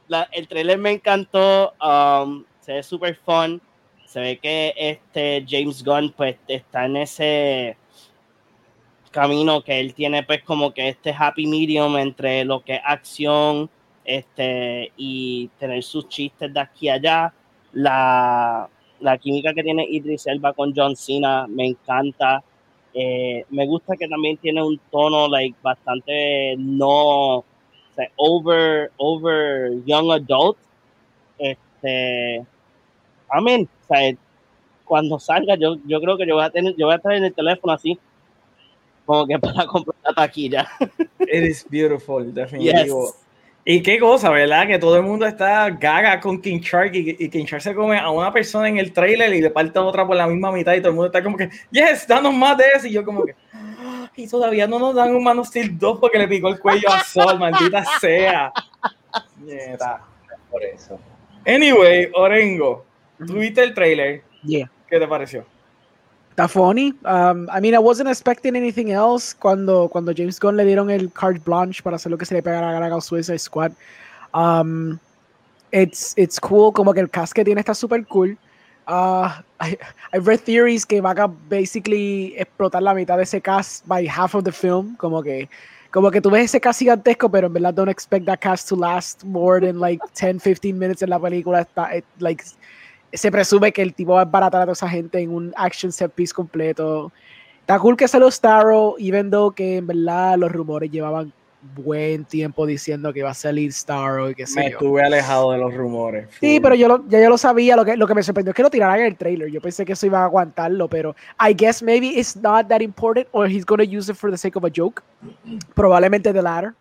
la- 0.08 0.28
el 0.32 0.48
trailer 0.48 0.80
me 0.80 0.92
encantó. 0.94 1.74
um, 1.80 2.44
se 2.62 2.74
ve 2.74 2.82
súper 2.84 3.16
fun. 3.24 3.62
se 4.06 4.20
ve 4.20 4.40
que 4.40 4.74
este 4.78 5.46
James 5.48 5.84
Gunn 5.84 6.12
pues 6.18 6.38
está 6.48 6.86
en 6.86 6.98
ese 6.98 7.78
camino 9.12 9.64
que 9.64 9.80
él 9.80 9.94
tiene 9.94 10.24
pues 10.24 10.42
como 10.44 10.74
que 10.74 10.90
este 10.90 11.14
happy 11.18 11.46
medium 11.48 11.98
entre 11.98 12.44
lo 12.46 12.64
que 12.64 12.76
es 12.76 12.82
acción 12.86 13.70
este 14.06 14.92
y 14.98 15.50
tener 15.60 15.84
sus 15.84 16.08
chistes 16.08 16.54
de 16.54 16.60
aquí 16.60 16.88
a 16.90 16.94
allá 16.96 17.34
la, 17.74 18.70
la 19.00 19.18
química 19.18 19.54
que 19.54 19.64
tiene 19.64 19.88
Idris 19.90 20.28
Elba 20.28 20.54
con 20.54 20.74
John 20.76 20.96
Cena 20.96 21.48
me 21.48 21.68
encanta 21.68 22.44
eh, 22.94 23.46
me 23.50 23.66
gusta 23.68 23.96
que 23.96 24.08
también 24.08 24.38
tiene 24.38 24.64
un 24.64 24.80
tono 24.92 25.28
like 25.28 25.56
bastante 25.62 26.56
no 26.58 27.44
over 28.16 28.92
over 28.98 29.72
young 29.86 30.12
adult 30.12 30.58
este 31.38 32.46
amén 33.30 33.68
o 33.84 33.88
sea, 33.88 34.16
cuando 34.86 35.20
salga 35.20 35.56
yo, 35.56 35.78
yo 35.86 36.00
creo 36.00 36.18
que 36.18 36.26
yo 36.26 36.36
voy 36.36 36.46
a 36.46 36.50
tener 36.50 36.76
yo 36.76 36.86
voy 36.86 36.94
a 36.94 36.98
estar 36.98 37.14
en 37.14 37.26
el 37.26 37.34
teléfono 37.34 37.74
así 37.74 38.00
como 39.08 39.26
que 39.26 39.40
para 39.40 39.66
comprar 39.66 39.96
la 40.04 40.14
taquilla. 40.14 40.68
It 41.20 41.44
is 41.44 41.66
beautiful, 41.68 42.32
definitivo. 42.32 43.16
Y 43.70 43.82
qué 43.82 44.00
cosa, 44.00 44.30
¿verdad? 44.30 44.66
Que 44.66 44.80
todo 44.80 44.96
el 44.96 45.04
mundo 45.04 45.26
está 45.26 45.70
gaga 45.70 46.22
con 46.22 46.40
King 46.40 46.62
Shark 46.62 46.96
y, 46.96 47.18
y, 47.20 47.30
King 47.30 47.44
Shark 47.44 47.62
se 47.62 47.76
come 47.76 48.00
a 48.00 48.10
una 48.10 48.32
persona 48.32 48.70
en 48.70 48.78
el 48.78 48.94
trailer 48.94 49.34
y 49.34 49.42
le 49.42 49.50
parte 49.50 49.78
a 49.78 49.82
otra 49.82 50.08
por 50.08 50.16
la 50.16 50.26
misma 50.26 50.54
mitad 50.54 50.74
y 50.74 50.78
todo 50.78 50.88
el 50.88 50.96
mundo 50.96 51.08
está 51.08 51.22
como 51.22 51.36
que, 51.36 51.50
yes, 51.70 52.08
danos 52.08 52.34
más 52.34 52.58
de 52.58 52.64
eso. 52.74 52.88
Y 52.88 52.94
yo 52.94 53.04
como 53.04 53.26
que, 53.26 53.36
ah, 53.52 54.10
y 54.16 54.26
todavía 54.26 54.68
no 54.68 54.80
nos 54.80 54.96
dan 54.96 55.14
un 55.14 55.22
Man 55.22 55.40
of 55.40 55.50
Steel 55.50 55.78
2 55.78 56.00
porque 56.00 56.18
le 56.18 56.30
picó 56.30 56.48
el 56.48 56.62
cuello 56.62 56.90
a 56.90 57.04
Sol, 57.04 57.38
maldita 57.40 57.84
sea. 58.00 58.54
Por 60.50 60.64
eso. 60.64 60.98
Anyway, 61.46 62.10
Orengo, 62.14 62.86
¿tuviste 63.18 63.64
el 63.64 63.74
trailer? 63.74 64.24
Yeah. 64.44 64.72
¿Qué 64.90 64.98
te 64.98 65.08
pareció? 65.10 65.46
Está 66.38 66.48
funny. 66.48 66.94
Um, 67.04 67.50
I 67.52 67.60
mean, 67.60 67.74
I 67.74 67.80
wasn't 67.80 68.08
expecting 68.08 68.56
anything 68.56 68.92
else 68.92 69.34
cuando, 69.34 69.88
cuando 69.88 70.14
James 70.14 70.40
Gunn 70.40 70.56
le 70.56 70.66
dieron 70.66 70.92
el 70.92 71.12
carte 71.12 71.40
blanche 71.44 71.82
para 71.82 71.96
hacer 71.96 72.12
lo 72.12 72.18
que 72.20 72.28
se 72.28 72.36
le 72.36 72.44
pegara 72.44 72.78
a 72.78 72.80
la 72.80 73.02
Suicide 73.02 73.40
Squad. 73.40 73.72
Um, 74.36 75.00
it's, 75.72 76.14
it's 76.16 76.40
cool, 76.40 76.72
como 76.72 76.94
que 76.94 77.00
el 77.00 77.10
cast 77.10 77.34
que 77.34 77.44
tiene 77.44 77.60
está 77.60 77.74
super 77.74 78.06
cool. 78.06 78.38
Uh, 78.88 79.32
I, 79.60 79.80
I've 80.14 80.28
read 80.28 80.42
theories 80.42 80.86
que 80.86 81.02
va 81.02 81.16
a 81.18 81.28
basically 81.28 82.36
explotar 82.38 82.84
la 82.84 82.94
mitad 82.94 83.18
de 83.18 83.24
ese 83.24 83.42
cast 83.42 83.88
by 83.88 84.06
half 84.06 84.36
of 84.36 84.44
the 84.44 84.52
film, 84.52 84.96
como 84.98 85.24
que 85.24 85.50
como 85.90 86.12
que 86.12 86.22
tú 86.22 86.30
ves 86.30 86.46
ese 86.46 86.62
cast 86.62 86.78
gigantesco, 86.78 87.32
pero 87.32 87.48
en 87.48 87.54
verdad 87.54 87.74
don't 87.74 87.90
expect 87.90 88.28
that 88.28 88.38
cast 88.38 88.70
to 88.70 88.76
last 88.76 89.24
more 89.24 89.60
than 89.60 89.80
like 89.80 90.00
10, 90.14 90.40
15 90.40 90.78
minutes 90.78 91.02
en 91.02 91.10
la 91.10 91.18
película. 91.18 91.62
Está, 91.62 91.98
it, 91.98 92.06
like, 92.20 92.44
se 93.14 93.32
presume 93.32 93.72
que 93.72 93.82
el 93.82 93.94
tipo 93.94 94.14
va 94.14 94.22
a 94.22 94.26
baratar 94.26 94.62
a 94.62 94.66
toda 94.66 94.74
esa 94.74 94.90
gente 94.90 95.20
en 95.20 95.32
un 95.32 95.54
action 95.56 95.92
set 95.92 96.12
piece 96.12 96.34
completo. 96.34 97.12
Está 97.62 97.80
cool 97.80 97.98
que 97.98 98.08
salió 98.08 98.32
Starro, 98.32 98.96
even 98.98 99.30
though 99.30 99.54
que 99.54 99.78
en 99.78 99.88
verdad 99.88 100.38
los 100.38 100.52
rumores 100.52 100.90
llevaban 100.90 101.34
buen 101.76 102.24
tiempo 102.26 102.66
diciendo 102.66 103.12
que 103.12 103.20
iba 103.20 103.30
a 103.30 103.34
salir 103.34 103.74
Starro 103.74 104.30
y 104.30 104.36
que 104.36 104.46
Me 104.56 104.68
estuve 104.68 105.04
alejado 105.04 105.52
de 105.52 105.58
los 105.58 105.74
rumores. 105.74 106.28
Sí, 106.40 106.60
pero 106.62 106.76
yo 106.76 106.88
lo, 106.88 107.08
ya 107.08 107.22
yo 107.22 107.30
lo 107.30 107.38
sabía. 107.38 107.76
Lo 107.76 107.84
que, 107.84 107.98
lo 107.98 108.08
que 108.08 108.16
me 108.16 108.24
sorprendió 108.24 108.52
es 108.52 108.56
que 108.56 108.64
lo 108.64 108.70
tiraran 108.70 109.00
en 109.00 109.06
el 109.08 109.18
trailer. 109.18 109.50
Yo 109.50 109.62
pensé 109.62 109.86
que 109.86 109.94
eso 109.94 110.06
iba 110.06 110.22
a 110.22 110.26
aguantarlo, 110.26 110.88
pero 110.88 111.16
I 111.40 111.54
guess 111.54 111.82
maybe 111.82 112.08
it's 112.08 112.36
not 112.36 112.68
that 112.68 112.82
important 112.82 113.28
or 113.32 113.50
he's 113.50 113.66
to 113.66 113.84
use 113.84 114.10
it 114.12 114.16
for 114.16 114.32
the 114.32 114.38
sake 114.38 114.56
of 114.56 114.64
a 114.64 114.72
joke. 114.74 115.04
Probablemente 115.76 116.32
the 116.32 116.42
latter. 116.42 116.74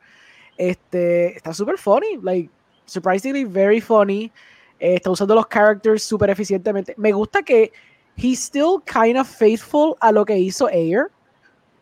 Este, 0.56 1.36
está 1.36 1.52
súper 1.52 1.78
funny. 1.78 2.18
Like, 2.22 2.50
surprisingly 2.86 3.44
very 3.44 3.80
funny. 3.80 4.30
Eh, 4.78 4.94
está 4.94 5.10
usando 5.10 5.34
los 5.34 5.46
characters 5.46 6.02
súper 6.02 6.30
eficientemente. 6.30 6.94
Me 6.96 7.12
gusta 7.12 7.42
que 7.42 7.72
he's 8.16 8.40
still 8.40 8.80
kind 8.84 9.16
of 9.18 9.28
faithful 9.28 9.96
a 10.00 10.12
lo 10.12 10.24
que 10.24 10.38
hizo 10.38 10.66
Ayer. 10.66 11.06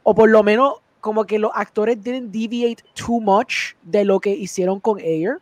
O 0.02 0.14
por 0.14 0.28
lo 0.28 0.42
menos 0.42 0.74
como 1.00 1.24
que 1.24 1.38
los 1.38 1.50
actores 1.54 2.02
didn't 2.02 2.30
deviate 2.30 2.82
too 2.94 3.20
much 3.20 3.74
de 3.82 4.04
lo 4.04 4.20
que 4.20 4.30
hicieron 4.30 4.80
con 4.80 4.98
Ayer. 4.98 5.38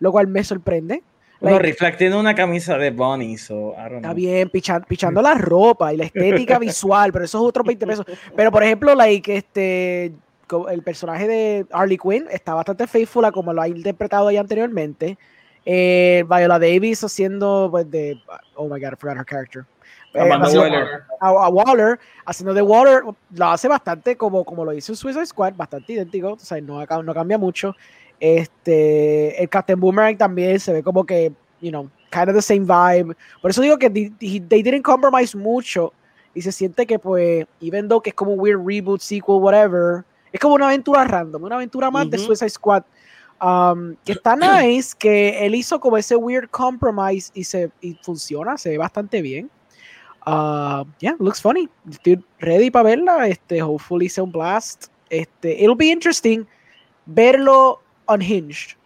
Lo 0.00 0.12
cual 0.12 0.26
me 0.26 0.42
sorprende. 0.44 1.02
Like, 1.40 1.54
no, 1.54 1.58
reflectiendo 1.58 2.18
una 2.18 2.34
camisa 2.34 2.78
de 2.78 2.90
Bonnie, 2.90 3.36
so 3.36 3.74
I 3.74 3.90
don't 3.90 3.96
Está 3.96 4.14
bien, 4.14 4.48
pichando, 4.48 4.86
pichando 4.86 5.20
la 5.20 5.34
ropa 5.34 5.92
y 5.92 5.98
la 5.98 6.04
estética 6.04 6.58
visual, 6.58 7.12
pero 7.12 7.26
eso 7.26 7.38
es 7.38 7.44
otros 7.44 7.66
20 7.66 7.86
pesos. 7.86 8.06
Pero 8.34 8.50
por 8.50 8.62
ejemplo, 8.62 8.94
like, 8.94 9.36
este, 9.36 10.14
el 10.70 10.82
personaje 10.82 11.28
de 11.28 11.66
Harley 11.72 11.98
Quinn 11.98 12.26
está 12.30 12.54
bastante 12.54 12.86
faithful 12.86 13.24
a 13.24 13.32
como 13.32 13.52
lo 13.52 13.60
ha 13.62 13.68
interpretado 13.68 14.30
ya 14.30 14.40
anteriormente. 14.40 15.18
Eh, 15.68 16.24
Viola 16.28 16.60
Davis 16.60 17.02
haciendo 17.02 17.66
pues 17.72 17.90
de 17.90 18.22
oh 18.54 18.68
my 18.68 18.78
god 18.78 18.92
I 18.92 18.96
forgot 18.96 19.16
her 19.16 19.26
character 19.26 19.64
eh, 20.14 20.22
Waller. 20.22 21.02
A, 21.20 21.28
a, 21.28 21.48
Waller 21.48 21.98
haciendo 22.24 22.54
de 22.54 22.62
Waller 22.62 23.02
lo 23.34 23.46
hace 23.46 23.66
bastante 23.66 24.16
como, 24.16 24.44
como 24.44 24.64
lo 24.64 24.72
hizo 24.72 24.92
en 24.92 24.96
Suicide 24.96 25.26
Squad 25.26 25.54
bastante 25.56 25.94
idéntico 25.94 26.34
o 26.34 26.38
sea, 26.38 26.60
no, 26.60 26.86
no 27.02 27.14
cambia 27.14 27.36
mucho 27.36 27.74
este 28.20 29.42
el 29.42 29.48
Captain 29.48 29.80
Boomerang 29.80 30.16
también 30.16 30.60
se 30.60 30.72
ve 30.72 30.84
como 30.84 31.04
que 31.04 31.32
you 31.60 31.70
know 31.70 31.90
kind 32.12 32.28
of 32.28 32.36
the 32.36 32.42
same 32.42 32.60
vibe 32.60 33.16
por 33.42 33.50
eso 33.50 33.60
digo 33.60 33.76
que 33.76 33.90
they, 33.90 34.10
they 34.20 34.62
didn't 34.62 34.84
compromise 34.84 35.36
mucho 35.36 35.92
y 36.32 36.42
se 36.42 36.52
siente 36.52 36.86
que 36.86 37.00
pues 37.00 37.44
even 37.60 37.88
though 37.88 38.00
que 38.00 38.10
es 38.10 38.14
como 38.14 38.34
un 38.34 38.38
weird 38.38 38.64
reboot 38.64 39.00
sequel 39.00 39.40
whatever 39.40 40.04
es 40.32 40.38
como 40.38 40.54
una 40.54 40.66
aventura 40.66 41.02
random 41.02 41.42
una 41.42 41.56
aventura 41.56 41.90
más 41.90 42.04
uh 42.04 42.08
-huh. 42.08 42.12
de 42.12 42.18
Suicide 42.18 42.50
Squad 42.50 42.84
Um, 43.38 43.96
que 44.04 44.12
está 44.12 44.34
nice, 44.34 44.96
que 44.98 45.44
él 45.44 45.54
hizo 45.54 45.78
como 45.78 45.98
ese 45.98 46.16
weird 46.16 46.48
compromise 46.48 47.30
y, 47.34 47.44
se, 47.44 47.70
y 47.82 47.94
funciona, 48.02 48.56
se 48.56 48.70
ve 48.70 48.78
bastante 48.78 49.20
bien. 49.20 49.50
Uh, 50.26 50.84
yeah, 51.00 51.14
looks 51.18 51.40
funny. 51.40 51.68
Estoy 51.88 52.24
ready 52.40 52.70
para 52.70 52.84
verla. 52.84 53.28
Este, 53.28 53.60
hopefully 53.60 54.08
sea 54.08 54.24
un 54.24 54.32
blast. 54.32 54.86
Este, 55.10 55.62
it'll 55.62 55.76
be 55.76 55.90
interesting 55.90 56.46
verlo 57.06 57.80
unhinged. 58.08 58.76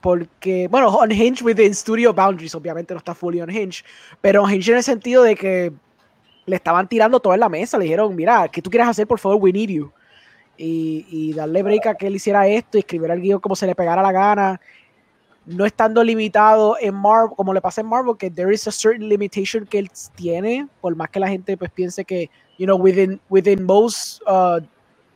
Porque, 0.00 0.68
bueno, 0.68 0.96
unhinged 0.98 1.42
within 1.42 1.74
studio 1.74 2.12
boundaries, 2.12 2.54
obviamente 2.54 2.94
no 2.94 2.98
está 2.98 3.12
fully 3.12 3.40
unhinged, 3.40 3.84
pero 4.20 4.44
unhinged 4.44 4.70
en 4.70 4.76
el 4.76 4.84
sentido 4.84 5.24
de 5.24 5.34
que 5.34 5.72
le 6.46 6.56
estaban 6.56 6.88
tirando 6.88 7.18
todo 7.18 7.34
en 7.34 7.40
la 7.40 7.48
mesa. 7.48 7.76
Le 7.76 7.84
dijeron, 7.84 8.14
mira, 8.14 8.46
¿qué 8.48 8.62
tú 8.62 8.70
quieres 8.70 8.88
hacer? 8.88 9.06
Por 9.06 9.18
favor, 9.18 9.38
we 9.42 9.52
need 9.52 9.68
you 9.68 9.92
y, 10.56 11.06
y, 11.10 11.32
darle 11.32 11.62
break 11.62 11.86
a 11.86 11.94
que 11.94 12.06
él 12.06 12.16
hiciera 12.16 12.46
esto 12.46 12.78
y 12.78 12.80
escribir 12.80 13.10
el 13.10 13.20
guion 13.20 13.40
como 13.40 13.56
se 13.56 13.66
le 13.66 13.74
pegara 13.74 14.02
la 14.02 14.12
gana, 14.12 14.60
no 15.46 15.64
estando 15.64 16.02
limitado 16.02 16.76
en 16.80 16.94
Marvel, 16.94 17.34
como 17.36 17.54
le 17.54 17.60
pasa 17.60 17.80
en 17.80 17.86
Marvel, 17.86 18.16
que 18.16 18.30
there 18.30 18.52
is 18.52 18.66
a 18.66 18.72
certain 18.72 19.08
limitation 19.08 19.64
que 19.64 19.78
él 19.78 19.90
tiene, 20.16 20.66
por 20.80 20.94
más 20.96 21.08
que 21.10 21.20
la 21.20 21.28
gente 21.28 21.56
pues 21.56 21.70
piense 21.70 22.04
que, 22.04 22.28
you 22.58 22.66
know, 22.66 22.76
within, 22.76 23.20
within 23.28 23.64
most 23.64 24.20
uh, 24.26 24.60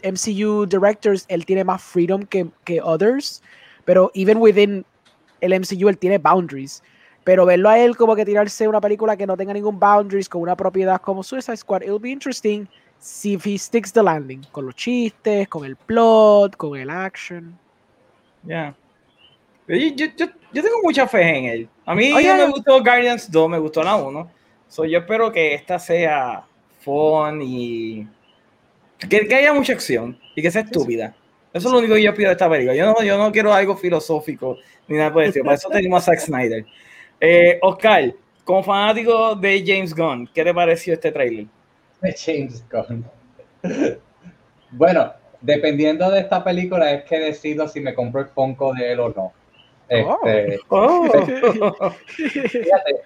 MCU 0.04 0.66
directors, 0.66 1.24
él 1.28 1.44
tiene 1.44 1.64
más 1.64 1.82
freedom 1.82 2.24
que, 2.24 2.48
que 2.64 2.80
others, 2.80 3.42
pero 3.84 4.10
even 4.14 4.38
within 4.38 4.84
el 5.40 5.58
MCU, 5.58 5.88
él 5.88 5.98
tiene 5.98 6.18
boundaries. 6.18 6.82
Pero 7.24 7.44
verlo 7.44 7.68
a 7.68 7.78
él 7.78 7.96
como 7.96 8.16
que 8.16 8.24
tirarse 8.24 8.66
una 8.66 8.80
película 8.80 9.16
que 9.16 9.26
no 9.26 9.36
tenga 9.36 9.52
ningún 9.52 9.78
boundaries, 9.78 10.28
con 10.28 10.42
una 10.42 10.56
propiedad 10.56 11.00
como 11.00 11.22
Suicide 11.22 11.56
Squad, 11.56 11.82
it'll 11.82 11.98
be 11.98 12.10
interesting 12.10 12.66
si 13.00 13.38
he 13.42 13.58
sticks 13.58 13.92
the 13.92 14.02
landing, 14.02 14.42
con 14.52 14.66
los 14.66 14.76
chistes, 14.76 15.48
con 15.48 15.64
el 15.64 15.74
plot, 15.74 16.56
con 16.56 16.78
el 16.78 16.90
action. 16.90 17.58
Ya. 18.44 18.74
Yeah. 19.66 19.94
Yo, 19.94 20.06
yo, 20.16 20.26
yo, 20.52 20.62
tengo 20.62 20.82
mucha 20.82 21.06
fe 21.06 21.38
en 21.38 21.44
él. 21.44 21.68
A 21.86 21.94
mí 21.94 22.12
Oye, 22.12 22.34
me 22.34 22.48
gustó 22.48 22.82
Guardians 22.82 23.30
2, 23.30 23.48
me 23.48 23.58
gustó 23.58 23.82
la 23.82 23.96
1. 23.96 24.30
So, 24.68 24.84
yo 24.84 24.98
espero 24.98 25.32
que 25.32 25.54
esta 25.54 25.78
sea 25.78 26.44
fun 26.80 27.40
y 27.42 28.06
que, 29.08 29.26
que 29.26 29.34
haya 29.34 29.54
mucha 29.54 29.72
acción 29.72 30.18
y 30.34 30.42
que 30.42 30.50
sea 30.50 30.62
estúpida. 30.62 31.14
Eso 31.52 31.68
es 31.68 31.72
lo 31.72 31.78
único 31.78 31.94
que 31.94 32.02
yo 32.02 32.14
pido 32.14 32.28
de 32.28 32.32
esta 32.32 32.50
película. 32.50 32.74
Yo 32.74 32.86
no, 32.86 33.02
yo 33.02 33.16
no 33.16 33.32
quiero 33.32 33.52
algo 33.52 33.76
filosófico 33.76 34.58
ni 34.88 34.96
nada 34.96 35.12
por 35.12 35.22
eso. 35.22 35.40
Para 35.42 35.54
eso 35.54 35.68
tenemos 35.68 36.02
a 36.02 36.06
Zack 36.06 36.20
Snyder. 36.20 36.66
Eh, 37.20 37.58
Oscar, 37.62 38.12
como 38.44 38.62
fanático 38.62 39.34
de 39.36 39.62
James 39.64 39.94
Gunn, 39.94 40.28
¿qué 40.34 40.42
te 40.42 40.52
pareció 40.52 40.94
este 40.94 41.12
trailer? 41.12 41.46
de 42.02 42.14
James 42.16 42.64
Gunn. 42.70 43.04
bueno, 44.70 45.12
dependiendo 45.40 46.10
de 46.10 46.20
esta 46.20 46.42
película 46.42 46.92
es 46.92 47.04
que 47.04 47.18
decido 47.18 47.68
si 47.68 47.80
me 47.80 47.94
compro 47.94 48.20
el 48.20 48.28
Funko 48.28 48.72
de 48.74 48.92
él 48.92 49.00
o 49.00 49.08
no. 49.10 49.32
Este, 49.88 50.60
oh. 50.68 51.08
Oh. 51.80 51.90
Fíjate, 52.06 52.96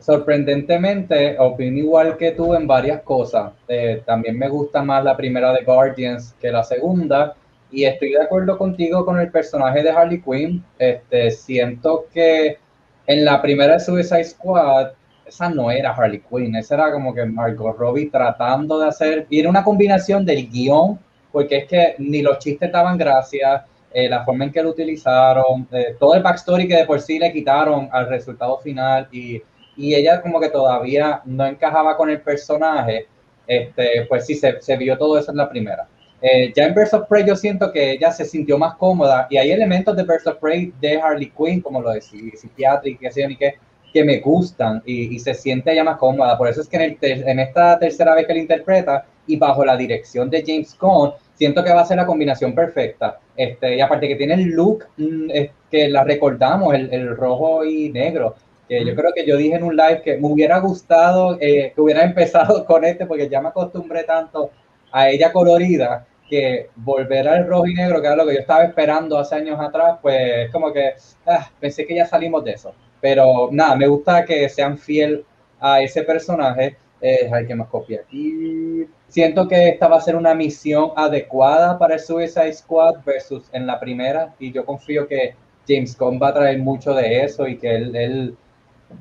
sorprendentemente, 0.00 1.36
opino 1.38 1.78
igual 1.78 2.16
que 2.16 2.32
tú 2.32 2.54
en 2.54 2.66
varias 2.66 3.02
cosas. 3.02 3.52
Eh, 3.68 4.02
también 4.04 4.36
me 4.36 4.48
gusta 4.48 4.82
más 4.82 5.04
la 5.04 5.16
primera 5.16 5.52
de 5.52 5.64
Guardians 5.64 6.34
que 6.40 6.50
la 6.50 6.64
segunda. 6.64 7.36
Y 7.70 7.84
estoy 7.84 8.10
de 8.10 8.22
acuerdo 8.22 8.58
contigo 8.58 9.04
con 9.04 9.18
el 9.20 9.30
personaje 9.30 9.82
de 9.82 9.90
Harley 9.90 10.20
Quinn. 10.20 10.64
Este, 10.78 11.30
siento 11.30 12.06
que 12.12 12.58
en 13.06 13.24
la 13.24 13.40
primera 13.40 13.74
de 13.74 13.80
Suicide 13.80 14.24
Squad 14.24 14.92
esa 15.32 15.48
no 15.48 15.70
era 15.70 15.92
Harley 15.92 16.22
Quinn, 16.28 16.54
esa 16.56 16.74
era 16.74 16.92
como 16.92 17.14
que 17.14 17.24
Margot 17.24 17.76
Robbie 17.76 18.10
tratando 18.10 18.78
de 18.78 18.88
hacer, 18.88 19.26
y 19.30 19.40
era 19.40 19.48
una 19.48 19.64
combinación 19.64 20.24
del 20.24 20.48
guion, 20.48 20.98
porque 21.30 21.58
es 21.58 21.64
que 21.66 21.94
ni 21.98 22.22
los 22.22 22.38
chistes 22.38 22.70
daban 22.70 22.98
gracia, 22.98 23.64
eh, 23.92 24.08
la 24.08 24.24
forma 24.24 24.44
en 24.44 24.52
que 24.52 24.62
lo 24.62 24.70
utilizaron, 24.70 25.66
eh, 25.72 25.96
todo 25.98 26.14
el 26.14 26.22
backstory 26.22 26.68
que 26.68 26.76
de 26.76 26.86
por 26.86 27.00
sí 27.00 27.18
le 27.18 27.32
quitaron 27.32 27.88
al 27.92 28.08
resultado 28.08 28.58
final, 28.58 29.08
y 29.12 29.42
y 29.76 29.94
ella 29.94 30.20
como 30.20 30.40
que 30.40 30.50
todavía 30.50 31.22
no 31.24 31.46
encajaba 31.46 31.96
con 31.96 32.10
el 32.10 32.20
personaje, 32.20 33.06
este, 33.46 34.06
pues 34.08 34.26
sí, 34.26 34.34
se, 34.34 34.60
se 34.60 34.76
vio 34.76 34.96
todo 34.98 35.18
eso 35.18 35.30
en 35.30 35.38
la 35.38 35.48
primera. 35.48 35.88
Eh, 36.20 36.52
ya 36.54 36.66
en 36.66 36.74
Birds 36.74 36.94
of 36.94 37.08
Prey 37.08 37.26
yo 37.26 37.34
siento 37.34 37.72
que 37.72 37.92
ella 37.92 38.12
se 38.12 38.24
sintió 38.24 38.56
más 38.56 38.76
cómoda 38.76 39.26
y 39.28 39.38
hay 39.38 39.50
elementos 39.50 39.96
de 39.96 40.04
Birds 40.04 40.26
of 40.26 40.36
Prey 40.36 40.72
de 40.80 41.00
Harley 41.00 41.32
Quinn, 41.36 41.60
como 41.60 41.80
lo 41.80 41.90
de 41.90 42.00
psiquiátrica, 42.00 43.00
que 43.00 43.10
sé 43.10 43.36
que, 43.36 43.56
que 43.92 44.04
me 44.04 44.20
gustan 44.20 44.82
y, 44.86 45.14
y, 45.14 45.18
se 45.18 45.34
siente 45.34 45.72
ella 45.72 45.84
más 45.84 45.98
cómoda. 45.98 46.36
Por 46.38 46.48
eso 46.48 46.60
es 46.62 46.68
que 46.68 46.76
en, 46.76 46.98
el 47.00 47.28
en 47.28 47.38
esta 47.40 47.78
tercera 47.78 48.14
vez 48.14 48.26
que 48.26 48.34
la 48.34 48.40
interpreta 48.40 49.06
y 49.26 49.36
bajo 49.36 49.64
la 49.64 49.76
dirección 49.76 50.30
de 50.30 50.42
James 50.46 50.76
Gunn, 50.78 51.12
siento 51.34 51.62
que 51.62 51.72
va 51.72 51.82
a 51.82 51.84
ser 51.84 51.98
la 51.98 52.06
combinación 52.06 52.54
perfecta. 52.54 53.18
Este, 53.36 53.76
y 53.76 53.80
aparte 53.80 54.08
que 54.08 54.16
tiene 54.16 54.34
el 54.34 54.50
look 54.50 54.84
mm, 54.96 55.30
que 55.70 55.88
la 55.88 56.04
recordamos, 56.04 56.74
el, 56.74 56.92
el, 56.92 57.16
rojo 57.16 57.64
y 57.64 57.90
negro. 57.90 58.34
Que 58.68 58.84
yo 58.84 58.94
creo 58.94 59.12
que 59.12 59.26
yo 59.26 59.36
dije 59.36 59.56
en 59.56 59.64
un 59.64 59.76
live 59.76 60.02
que 60.02 60.16
me 60.16 60.28
hubiera 60.28 60.58
gustado 60.58 61.36
eh, 61.40 61.72
que 61.74 61.80
hubiera 61.80 62.04
empezado 62.10 62.64
con 62.64 62.84
este, 62.84 63.06
porque 63.06 63.28
ya 63.28 63.40
me 63.40 63.48
acostumbré 63.48 64.04
tanto 64.04 64.50
a 64.90 65.08
ella 65.08 65.32
colorida 65.32 66.06
que 66.28 66.70
volver 66.76 67.28
al 67.28 67.46
rojo 67.46 67.66
y 67.66 67.74
negro, 67.74 68.00
que 68.00 68.06
era 68.06 68.16
lo 68.16 68.26
que 68.26 68.34
yo 68.34 68.40
estaba 68.40 68.64
esperando 68.64 69.18
hace 69.18 69.34
años 69.34 69.60
atrás, 69.60 69.98
pues 70.00 70.50
como 70.50 70.72
que 70.72 70.94
ah, 71.26 71.50
pensé 71.60 71.86
que 71.86 71.94
ya 71.94 72.06
salimos 72.06 72.42
de 72.44 72.52
eso. 72.52 72.74
Pero 73.02 73.48
nada, 73.50 73.74
me 73.74 73.88
gusta 73.88 74.24
que 74.24 74.48
sean 74.48 74.78
fiel 74.78 75.24
a 75.60 75.82
ese 75.82 76.04
personaje. 76.04 76.76
Eh, 77.00 77.28
hay 77.32 77.46
que 77.48 77.54
más 77.56 77.66
copia 77.66 78.00
aquí. 78.00 78.86
Siento 79.08 79.48
que 79.48 79.70
esta 79.70 79.88
va 79.88 79.96
a 79.96 80.00
ser 80.00 80.14
una 80.14 80.34
misión 80.36 80.92
adecuada 80.94 81.76
para 81.76 81.94
el 81.94 82.00
Suicide 82.00 82.52
Squad 82.52 83.04
versus 83.04 83.50
en 83.52 83.66
la 83.66 83.80
primera. 83.80 84.32
Y 84.38 84.52
yo 84.52 84.64
confío 84.64 85.08
que 85.08 85.34
James 85.68 85.98
Gunn 85.98 86.20
va 86.22 86.28
a 86.28 86.34
traer 86.34 86.60
mucho 86.60 86.94
de 86.94 87.24
eso 87.24 87.48
y 87.48 87.58
que 87.58 87.74
él, 87.74 87.96
él 87.96 88.36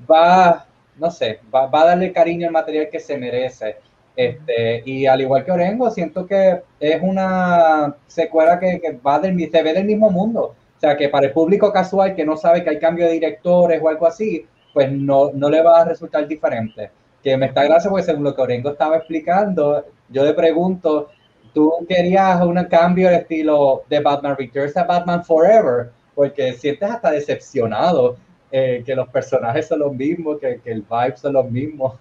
va, 0.09 0.65
no 0.97 1.11
sé, 1.11 1.39
va, 1.53 1.67
va, 1.67 1.83
a 1.83 1.85
darle 1.89 2.11
cariño 2.11 2.47
al 2.47 2.53
material 2.53 2.89
que 2.89 2.99
se 2.99 3.19
merece. 3.19 3.77
Este, 4.15 4.81
y 4.83 5.05
al 5.05 5.21
igual 5.21 5.45
que 5.45 5.51
Orengo, 5.51 5.91
siento 5.91 6.25
que 6.25 6.59
es 6.79 7.01
una 7.03 7.95
secuela 8.07 8.59
que, 8.59 8.81
que 8.81 8.93
va 8.93 9.19
del, 9.19 9.37
se 9.51 9.61
ve 9.61 9.73
del 9.73 9.85
mismo 9.85 10.09
mundo. 10.09 10.55
O 10.81 10.87
sea, 10.87 10.97
que 10.97 11.09
para 11.09 11.27
el 11.27 11.31
público 11.31 11.71
casual 11.71 12.15
que 12.15 12.25
no 12.25 12.35
sabe 12.35 12.63
que 12.63 12.71
hay 12.71 12.79
cambio 12.79 13.05
de 13.05 13.11
directores 13.11 13.79
o 13.83 13.87
algo 13.87 14.07
así, 14.07 14.47
pues 14.73 14.91
no, 14.91 15.29
no 15.31 15.47
le 15.47 15.61
va 15.61 15.81
a 15.81 15.85
resultar 15.85 16.27
diferente. 16.27 16.89
Que 17.23 17.37
me 17.37 17.45
está 17.45 17.63
gracia 17.65 17.87
porque 17.87 18.05
según 18.05 18.23
lo 18.23 18.33
que 18.33 18.41
Orengo 18.41 18.71
estaba 18.71 18.97
explicando, 18.97 19.85
yo 20.09 20.25
le 20.25 20.33
pregunto, 20.33 21.09
¿tú 21.53 21.71
querías 21.87 22.41
un 22.41 22.63
cambio 22.63 23.09
de 23.09 23.17
estilo 23.17 23.83
de 23.89 23.99
Batman 23.99 24.35
Returns 24.35 24.75
a 24.75 24.85
Batman 24.85 25.23
Forever? 25.23 25.91
Porque 26.15 26.53
sientes 26.53 26.89
hasta 26.89 27.11
decepcionado 27.11 28.17
eh, 28.51 28.81
que 28.83 28.95
los 28.95 29.07
personajes 29.09 29.67
son 29.67 29.81
los 29.81 29.93
mismos, 29.93 30.39
que, 30.39 30.61
que 30.63 30.71
el 30.71 30.81
vibe 30.81 31.15
son 31.15 31.33
los 31.33 31.47
mismos. 31.47 31.93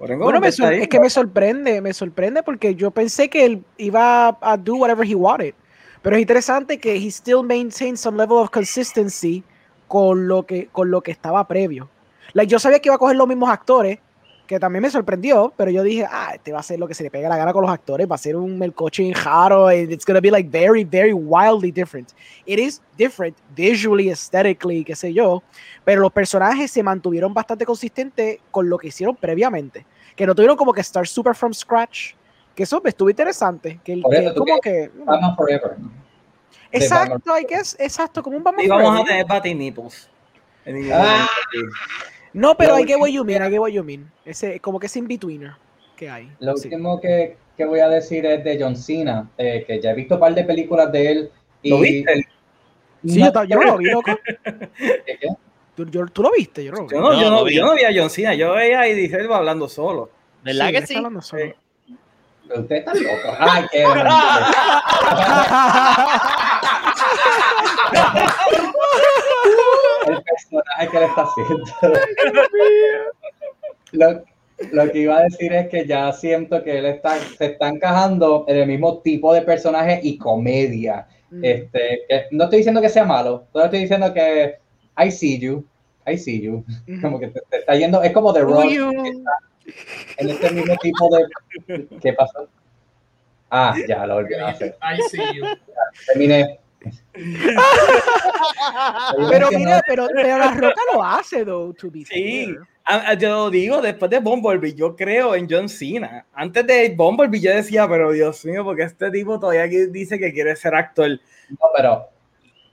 Bueno, 0.00 0.40
me 0.40 0.48
es 0.48 0.88
que 0.88 0.98
me 0.98 1.08
sorprende, 1.08 1.80
me 1.80 1.92
sorprende 1.92 2.42
porque 2.42 2.74
yo 2.74 2.90
pensé 2.90 3.30
que 3.30 3.46
él 3.46 3.64
iba 3.78 4.36
a 4.40 4.56
do 4.56 4.74
whatever 4.74 5.06
he 5.06 5.14
wanted. 5.14 5.54
Pero 6.02 6.16
es 6.16 6.22
interesante 6.22 6.78
que 6.78 6.94
he 6.94 7.10
still 7.10 7.42
maintained 7.42 7.96
some 7.96 8.16
level 8.16 8.38
of 8.38 8.50
consistency 8.50 9.42
con 9.88 10.28
lo 10.28 10.44
que, 10.44 10.68
con 10.68 10.90
lo 10.90 11.00
que 11.00 11.10
estaba 11.10 11.46
previo. 11.46 11.88
Like, 12.32 12.50
yo 12.50 12.58
sabía 12.58 12.80
que 12.80 12.88
iba 12.88 12.96
a 12.96 12.98
coger 12.98 13.16
los 13.16 13.28
mismos 13.28 13.48
actores, 13.48 13.98
que 14.46 14.60
también 14.60 14.82
me 14.82 14.90
sorprendió, 14.90 15.52
pero 15.56 15.70
yo 15.70 15.82
dije, 15.82 16.06
ah, 16.08 16.32
este 16.34 16.52
va 16.52 16.60
a 16.60 16.62
ser 16.62 16.78
lo 16.78 16.86
que 16.86 16.94
se 16.94 17.02
le 17.02 17.10
pega 17.10 17.28
la 17.28 17.36
gana 17.36 17.52
con 17.52 17.62
los 17.62 17.70
actores, 17.70 18.08
va 18.08 18.14
a 18.14 18.18
ser 18.18 18.36
un 18.36 18.58
melcoche 18.58 19.12
jaro, 19.12 19.66
and 19.66 19.90
it's 19.90 20.04
gonna 20.04 20.20
be 20.20 20.30
like 20.30 20.48
very, 20.48 20.84
very 20.84 21.12
wildly 21.12 21.72
different. 21.72 22.12
It 22.46 22.58
is 22.58 22.80
different 22.96 23.36
visually, 23.56 24.08
aesthetically, 24.08 24.84
qué 24.84 24.94
sé 24.94 25.12
yo, 25.12 25.42
pero 25.84 26.00
los 26.00 26.12
personajes 26.12 26.70
se 26.70 26.82
mantuvieron 26.82 27.34
bastante 27.34 27.66
consistentes 27.66 28.38
con 28.50 28.68
lo 28.68 28.78
que 28.78 28.88
hicieron 28.88 29.16
previamente, 29.16 29.84
que 30.14 30.26
no 30.26 30.34
tuvieron 30.34 30.56
como 30.56 30.72
que 30.72 30.82
start 30.82 31.06
super 31.06 31.34
from 31.34 31.52
scratch, 31.52 32.14
que 32.56 32.62
eso 32.62 32.80
me 32.82 32.88
estuvo 32.88 33.10
interesante, 33.10 33.78
que, 33.84 33.94
que 33.94 34.34
como 34.34 34.58
que... 34.60 34.90
Batman 35.04 35.36
Forever. 35.36 35.76
Exacto, 36.72 37.38
I 37.38 37.44
guess, 37.48 37.76
exacto, 37.78 38.22
como 38.22 38.38
un 38.38 38.42
Batman 38.42 38.64
Y 38.64 38.68
vamos 38.68 39.00
a 39.00 39.04
tener 39.04 39.26
Batman 39.26 39.58
Nipples. 39.58 40.08
Ah. 40.92 41.28
No, 42.32 42.56
pero 42.56 42.74
hay 42.74 42.86
que 42.86 42.96
what 42.96 43.08
you 43.08 43.24
mean, 43.24 43.42
hay 43.42 43.50
que 43.50 43.58
what 43.58 43.70
you 43.70 43.84
mean. 43.84 44.10
Ese, 44.24 44.58
como 44.60 44.80
que 44.80 44.86
es 44.86 44.96
in-betweener 44.96 45.52
que 45.96 46.08
hay. 46.08 46.32
Lo 46.40 46.56
sí. 46.56 46.68
último 46.68 46.98
que, 46.98 47.36
que, 47.56 47.64
voy 47.66 47.80
a 47.80 47.88
decir 47.88 48.24
es 48.24 48.42
de 48.42 48.58
John 48.60 48.74
Cena, 48.74 49.30
eh, 49.36 49.64
que 49.66 49.80
ya 49.80 49.90
he 49.90 49.94
visto 49.94 50.14
un 50.14 50.20
par 50.20 50.34
de 50.34 50.44
películas 50.44 50.90
de 50.90 51.12
él. 51.12 51.30
Y... 51.62 51.70
¿Lo 51.70 51.80
viste? 51.80 52.26
Sí, 53.06 53.20
no, 53.20 53.44
yo, 53.44 53.44
yo, 53.44 53.56
no 53.56 53.64
lo 53.64 53.76
vi, 53.76 53.84
loco. 53.84 54.10
¿Qué, 54.24 55.18
qué? 55.20 55.28
¿Tú, 55.76 55.84
yo, 55.90 56.06
¿Tú, 56.06 56.22
lo 56.22 56.32
viste? 56.32 56.64
Yo, 56.64 56.72
no, 56.72 56.88
yo, 56.88 57.00
no, 57.00 57.12
yo, 57.20 57.30
no, 57.30 57.48
yo 57.48 57.66
no 57.66 57.74
vi 57.74 57.84
a 57.84 57.90
John 57.94 58.10
Cena, 58.10 58.34
yo 58.34 58.54
veía 58.54 58.80
a 58.80 58.86
Eddie 58.88 59.14
Elba 59.14 59.36
hablando 59.36 59.68
solo. 59.68 60.10
¿Verdad 60.42 60.68
sí, 60.68 60.72
que 60.72 60.86
sí? 60.86 60.94
Hablando 60.96 61.22
solo. 61.22 61.44
Sí. 61.44 61.54
Usted 62.54 62.76
está 62.76 62.94
loco. 62.94 63.36
Ay, 63.38 63.64
qué 63.70 63.82
el 70.06 70.22
personaje 70.22 70.88
que 70.90 70.98
le 70.98 71.06
está 71.06 71.22
haciendo. 71.22 71.64
lo, 73.92 74.24
lo, 74.72 74.92
que 74.92 74.98
iba 75.00 75.18
a 75.18 75.22
decir 75.22 75.52
es 75.52 75.68
que 75.68 75.86
ya 75.86 76.12
siento 76.12 76.62
que 76.62 76.78
él 76.78 76.86
está, 76.86 77.18
se 77.18 77.46
está 77.46 77.68
encajando 77.68 78.44
en 78.48 78.56
el 78.58 78.68
mismo 78.68 78.98
tipo 78.98 79.34
de 79.34 79.42
personaje 79.42 80.00
y 80.02 80.16
comedia. 80.18 81.08
Mm. 81.30 81.44
Este, 81.44 82.02
que, 82.08 82.26
no 82.30 82.44
estoy 82.44 82.58
diciendo 82.58 82.80
que 82.80 82.88
sea 82.88 83.04
malo, 83.04 83.46
solo 83.52 83.64
estoy 83.64 83.80
diciendo 83.80 84.14
que 84.14 84.54
I 84.96 85.10
see 85.10 85.38
you, 85.38 85.64
I 86.06 86.16
see 86.16 86.40
you. 86.40 86.64
Mm. 86.86 87.00
Como 87.00 87.18
que 87.18 87.28
te, 87.28 87.40
te, 87.50 87.58
está 87.58 87.74
yendo, 87.74 88.02
es 88.02 88.12
como 88.12 88.32
The 88.32 88.40
Rock. 88.40 88.64
En 90.18 90.30
este 90.30 90.50
mismo 90.50 90.76
tipo 90.76 91.08
de. 91.16 91.88
¿Qué 92.00 92.12
pasó? 92.12 92.48
Ah, 93.50 93.74
ya 93.86 94.06
lo 94.06 94.16
olvidé. 94.16 94.74
I 94.82 95.00
see 95.10 95.22
you. 95.34 95.44
Terminé. 96.06 96.58
pero 99.30 99.50
mira, 99.50 99.82
pero, 99.86 100.08
pero, 100.14 100.38
la 100.38 100.50
roca 100.52 100.80
lo 100.92 101.02
hace, 101.02 101.44
though, 101.44 101.74
to 101.74 101.90
be 101.90 102.04
Sí, 102.04 102.54
fair. 102.86 103.18
yo 103.18 103.28
lo 103.28 103.50
digo, 103.50 103.80
después 103.80 104.10
de 104.10 104.20
Bumblebee, 104.20 104.74
yo 104.74 104.94
creo 104.94 105.34
en 105.34 105.48
John 105.50 105.68
Cena. 105.68 106.26
Antes 106.32 106.66
de 106.66 106.94
Bumblebee, 106.96 107.40
yo 107.40 107.54
decía, 107.54 107.88
pero 107.88 108.12
Dios 108.12 108.44
mío, 108.44 108.64
porque 108.64 108.84
este 108.84 109.10
tipo 109.10 109.40
todavía 109.40 109.66
dice 109.66 110.18
que 110.18 110.32
quiere 110.32 110.54
ser 110.56 110.74
actor. 110.74 111.10
No, 111.48 111.58
pero 111.76 112.08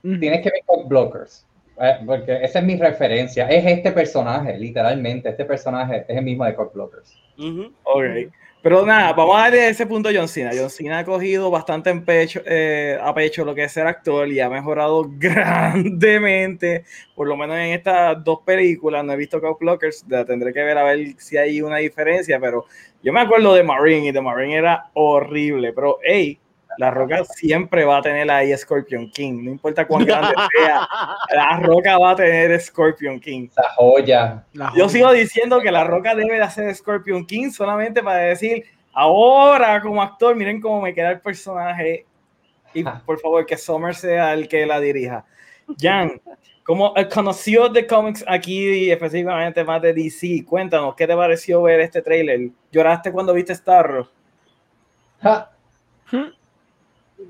tienes 0.01 0.41
que 0.41 0.51
ver 0.51 0.61
con 0.65 0.87
Blockers. 0.87 1.45
Eh, 1.79 1.97
porque 2.05 2.43
esa 2.43 2.59
es 2.59 2.65
mi 2.65 2.75
referencia. 2.77 3.47
Es 3.49 3.65
este 3.65 3.91
personaje, 3.91 4.57
literalmente. 4.57 5.29
Este 5.29 5.45
personaje 5.45 6.05
es 6.07 6.17
el 6.17 6.23
mismo 6.23 6.45
de 6.45 6.55
Cock 6.55 6.73
Blockers. 6.73 7.17
Uh 7.37 7.43
-huh. 7.43 7.73
Ok. 7.83 8.33
Pero 8.63 8.85
nada, 8.85 9.11
vamos 9.11 9.35
a 9.35 9.39
darle 9.41 9.67
ese 9.67 9.85
punto 9.85 10.07
a 10.07 10.13
John 10.15 10.29
Cena. 10.29 10.51
John 10.57 10.69
Cena 10.69 10.99
ha 10.99 11.03
cogido 11.03 11.51
bastante 11.51 11.89
en 11.89 12.05
pecho, 12.05 12.41
eh, 12.45 12.97
a 13.01 13.13
pecho 13.13 13.43
lo 13.43 13.53
que 13.53 13.65
es 13.65 13.73
ser 13.73 13.85
actor 13.85 14.25
y 14.29 14.39
ha 14.39 14.49
mejorado 14.49 15.03
grandemente, 15.17 16.85
por 17.13 17.27
lo 17.27 17.35
menos 17.35 17.57
en 17.57 17.73
estas 17.73 18.23
dos 18.23 18.39
películas. 18.45 19.03
No 19.03 19.11
he 19.11 19.17
visto 19.17 19.41
Cowblockers, 19.41 20.05
la 20.07 20.23
tendré 20.23 20.53
que 20.53 20.63
ver 20.63 20.77
a 20.77 20.83
ver 20.83 21.13
si 21.17 21.35
hay 21.35 21.61
una 21.61 21.79
diferencia, 21.79 22.39
pero 22.39 22.65
yo 23.03 23.11
me 23.11 23.19
acuerdo 23.19 23.53
de 23.53 23.63
Marine 23.63 24.07
y 24.07 24.11
de 24.13 24.21
Marine 24.21 24.55
era 24.55 24.89
horrible. 24.93 25.73
Pero, 25.73 25.99
hey, 26.01 26.39
la 26.77 26.91
Roca 26.91 27.23
siempre 27.25 27.85
va 27.85 27.97
a 27.97 28.01
tener 28.01 28.29
ahí 28.29 28.55
Scorpion 28.57 29.09
King, 29.11 29.43
no 29.43 29.51
importa 29.51 29.85
cuán 29.85 30.05
grande 30.05 30.33
sea, 30.57 30.87
la 31.33 31.59
Roca 31.59 31.97
va 31.97 32.11
a 32.11 32.15
tener 32.15 32.59
Scorpion 32.59 33.19
King. 33.19 33.49
La 33.55 33.69
joya. 33.75 34.43
La 34.53 34.69
joya. 34.69 34.79
Yo 34.79 34.89
sigo 34.89 35.11
diciendo 35.11 35.59
que 35.61 35.71
la 35.71 35.83
Roca 35.83 36.15
debe 36.15 36.35
de 36.35 36.41
hacer 36.41 36.73
Scorpion 36.75 37.25
King 37.25 37.51
solamente 37.51 38.01
para 38.01 38.19
decir, 38.19 38.65
ahora 38.93 39.81
como 39.81 40.01
actor, 40.01 40.35
miren 40.35 40.61
cómo 40.61 40.81
me 40.81 40.93
queda 40.93 41.11
el 41.11 41.21
personaje 41.21 42.05
y 42.73 42.83
por 42.83 43.19
favor 43.19 43.45
que 43.45 43.57
Summer 43.57 43.93
sea 43.95 44.33
el 44.33 44.47
que 44.47 44.65
la 44.65 44.79
dirija. 44.79 45.25
Jan, 45.79 46.21
como 46.63 46.93
conocido 47.13 47.69
de 47.69 47.85
cómics 47.85 48.23
aquí 48.27 48.91
específicamente 48.91 49.63
más 49.63 49.81
de 49.81 49.93
DC, 49.93 50.43
cuéntanos, 50.45 50.95
¿qué 50.95 51.05
te 51.07 51.15
pareció 51.15 51.61
ver 51.61 51.81
este 51.81 52.01
trailer? 52.01 52.49
¿Lloraste 52.71 53.11
cuando 53.11 53.33
viste 53.33 53.53
Starro? 53.53 54.09
Ja. 55.21 55.51
¿Hmm? 56.11 56.42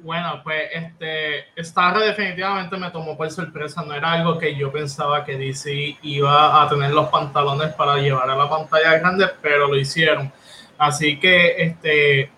Bueno, 0.02 0.42
pues 0.44 0.64
este 0.72 1.46
Starro 1.64 2.00
definitivamente 2.00 2.76
me 2.78 2.92
tomó 2.92 3.16
por 3.16 3.30
sorpresa. 3.32 3.84
No 3.84 3.94
era 3.94 4.12
algo 4.12 4.38
que 4.38 4.56
yo 4.56 4.72
pensaba 4.72 5.24
que 5.24 5.38
DC 5.38 5.98
iba 6.02 6.62
a 6.62 6.68
tener 6.70 6.92
los 6.92 7.10
pantalones 7.10 7.74
para 7.74 7.98
llevar 7.98 8.30
a 8.30 8.36
la 8.36 8.50
pantalla 8.50 8.98
grande, 8.98 9.28
pero 9.42 9.68
lo 9.68 9.78
hicieron. 9.78 10.32
Así 10.78 11.20
que 11.20 11.56
este 11.62 12.32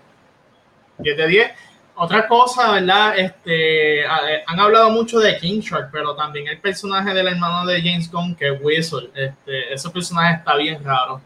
10 0.97 1.17
de 1.17 1.27
10. 1.27 1.51
Otra 1.97 2.27
cosa, 2.27 2.73
¿verdad? 2.73 3.17
Este, 3.17 4.05
han 4.05 4.59
hablado 4.59 4.89
mucho 4.89 5.19
de 5.19 5.37
King 5.37 5.61
Shark, 5.61 5.89
pero 5.91 6.13
también 6.15 6.47
el 6.47 6.59
personaje 6.59 7.13
del 7.13 7.27
hermano 7.27 7.65
de 7.65 7.81
James 7.81 8.11
Gunn, 8.11 8.35
que 8.35 8.49
es 8.49 8.61
Whistle. 8.61 9.11
Este, 9.15 9.73
ese 9.73 9.89
personaje 9.89 10.35
está 10.35 10.57
bien 10.57 10.83
raro. 10.83 11.21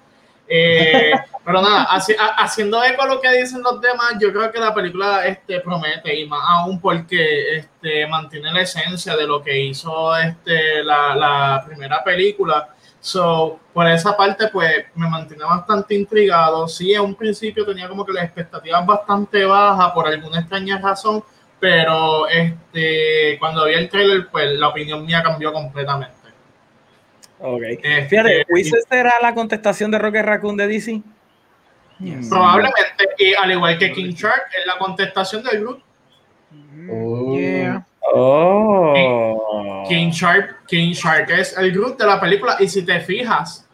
Eh, 0.51 1.11
pero 1.45 1.61
nada, 1.61 1.83
haci 1.83 2.15
haciendo 2.17 2.83
eco 2.83 3.03
a 3.03 3.07
lo 3.07 3.21
que 3.21 3.31
dicen 3.31 3.61
los 3.61 3.79
demás, 3.79 4.15
yo 4.19 4.33
creo 4.33 4.51
que 4.51 4.59
la 4.59 4.73
película 4.73 5.23
este, 5.27 5.59
promete 5.59 6.19
y 6.19 6.27
más 6.27 6.41
aún 6.47 6.81
porque 6.81 7.57
este, 7.57 8.07
mantiene 8.07 8.51
la 8.51 8.61
esencia 8.61 9.15
de 9.15 9.27
lo 9.27 9.43
que 9.43 9.59
hizo 9.59 10.17
este, 10.17 10.83
la, 10.83 11.15
la 11.15 11.63
primera 11.67 12.03
película. 12.03 12.69
So, 12.99 13.59
por 13.73 13.87
esa 13.87 14.17
parte, 14.17 14.47
pues 14.47 14.85
me 14.95 15.07
mantenía 15.07 15.45
bastante 15.45 15.95
intrigado. 15.95 16.67
Sí, 16.67 16.93
en 16.93 17.01
un 17.01 17.15
principio 17.15 17.65
tenía 17.65 17.87
como 17.87 18.03
que 18.05 18.11
las 18.11 18.25
expectativas 18.25 18.85
bastante 18.85 19.45
bajas 19.45 19.91
por 19.91 20.07
alguna 20.07 20.39
extraña 20.39 20.79
razón, 20.79 21.23
pero 21.59 22.27
este, 22.27 23.37
cuando 23.39 23.65
vi 23.65 23.73
el 23.73 23.89
trailer, 23.89 24.27
pues 24.29 24.51
la 24.57 24.69
opinión 24.69 25.05
mía 25.05 25.21
cambió 25.23 25.53
completamente. 25.53 26.18
Ok. 27.39 27.61
Este, 27.63 28.05
Fíjate, 28.07 28.45
¿Wizard 28.49 28.81
será 28.89 29.13
la 29.21 29.33
contestación 29.33 29.91
de 29.91 29.99
Rocket 29.99 30.25
Raccoon 30.25 30.57
de 30.57 30.67
DC? 30.67 31.01
Yes. 31.99 32.29
Probablemente, 32.29 33.09
y 33.17 33.33
al 33.33 33.51
igual 33.51 33.77
que 33.77 33.91
King 33.91 34.13
Shark, 34.13 34.45
es 34.57 34.65
la 34.65 34.77
contestación 34.77 35.43
del 35.43 35.61
Groot. 35.61 35.83
Uh, 36.89 37.37
Yeah. 37.37 37.85
Oh. 38.13 39.83
King 39.87 40.09
Shark, 40.09 40.65
King 40.67 40.93
Shark 40.93 41.29
es 41.29 41.57
el 41.57 41.71
Groot 41.71 41.99
de 41.99 42.05
la 42.05 42.19
película, 42.19 42.55
y 42.59 42.67
si 42.67 42.83
te 42.85 42.99
fijas, 43.01 43.67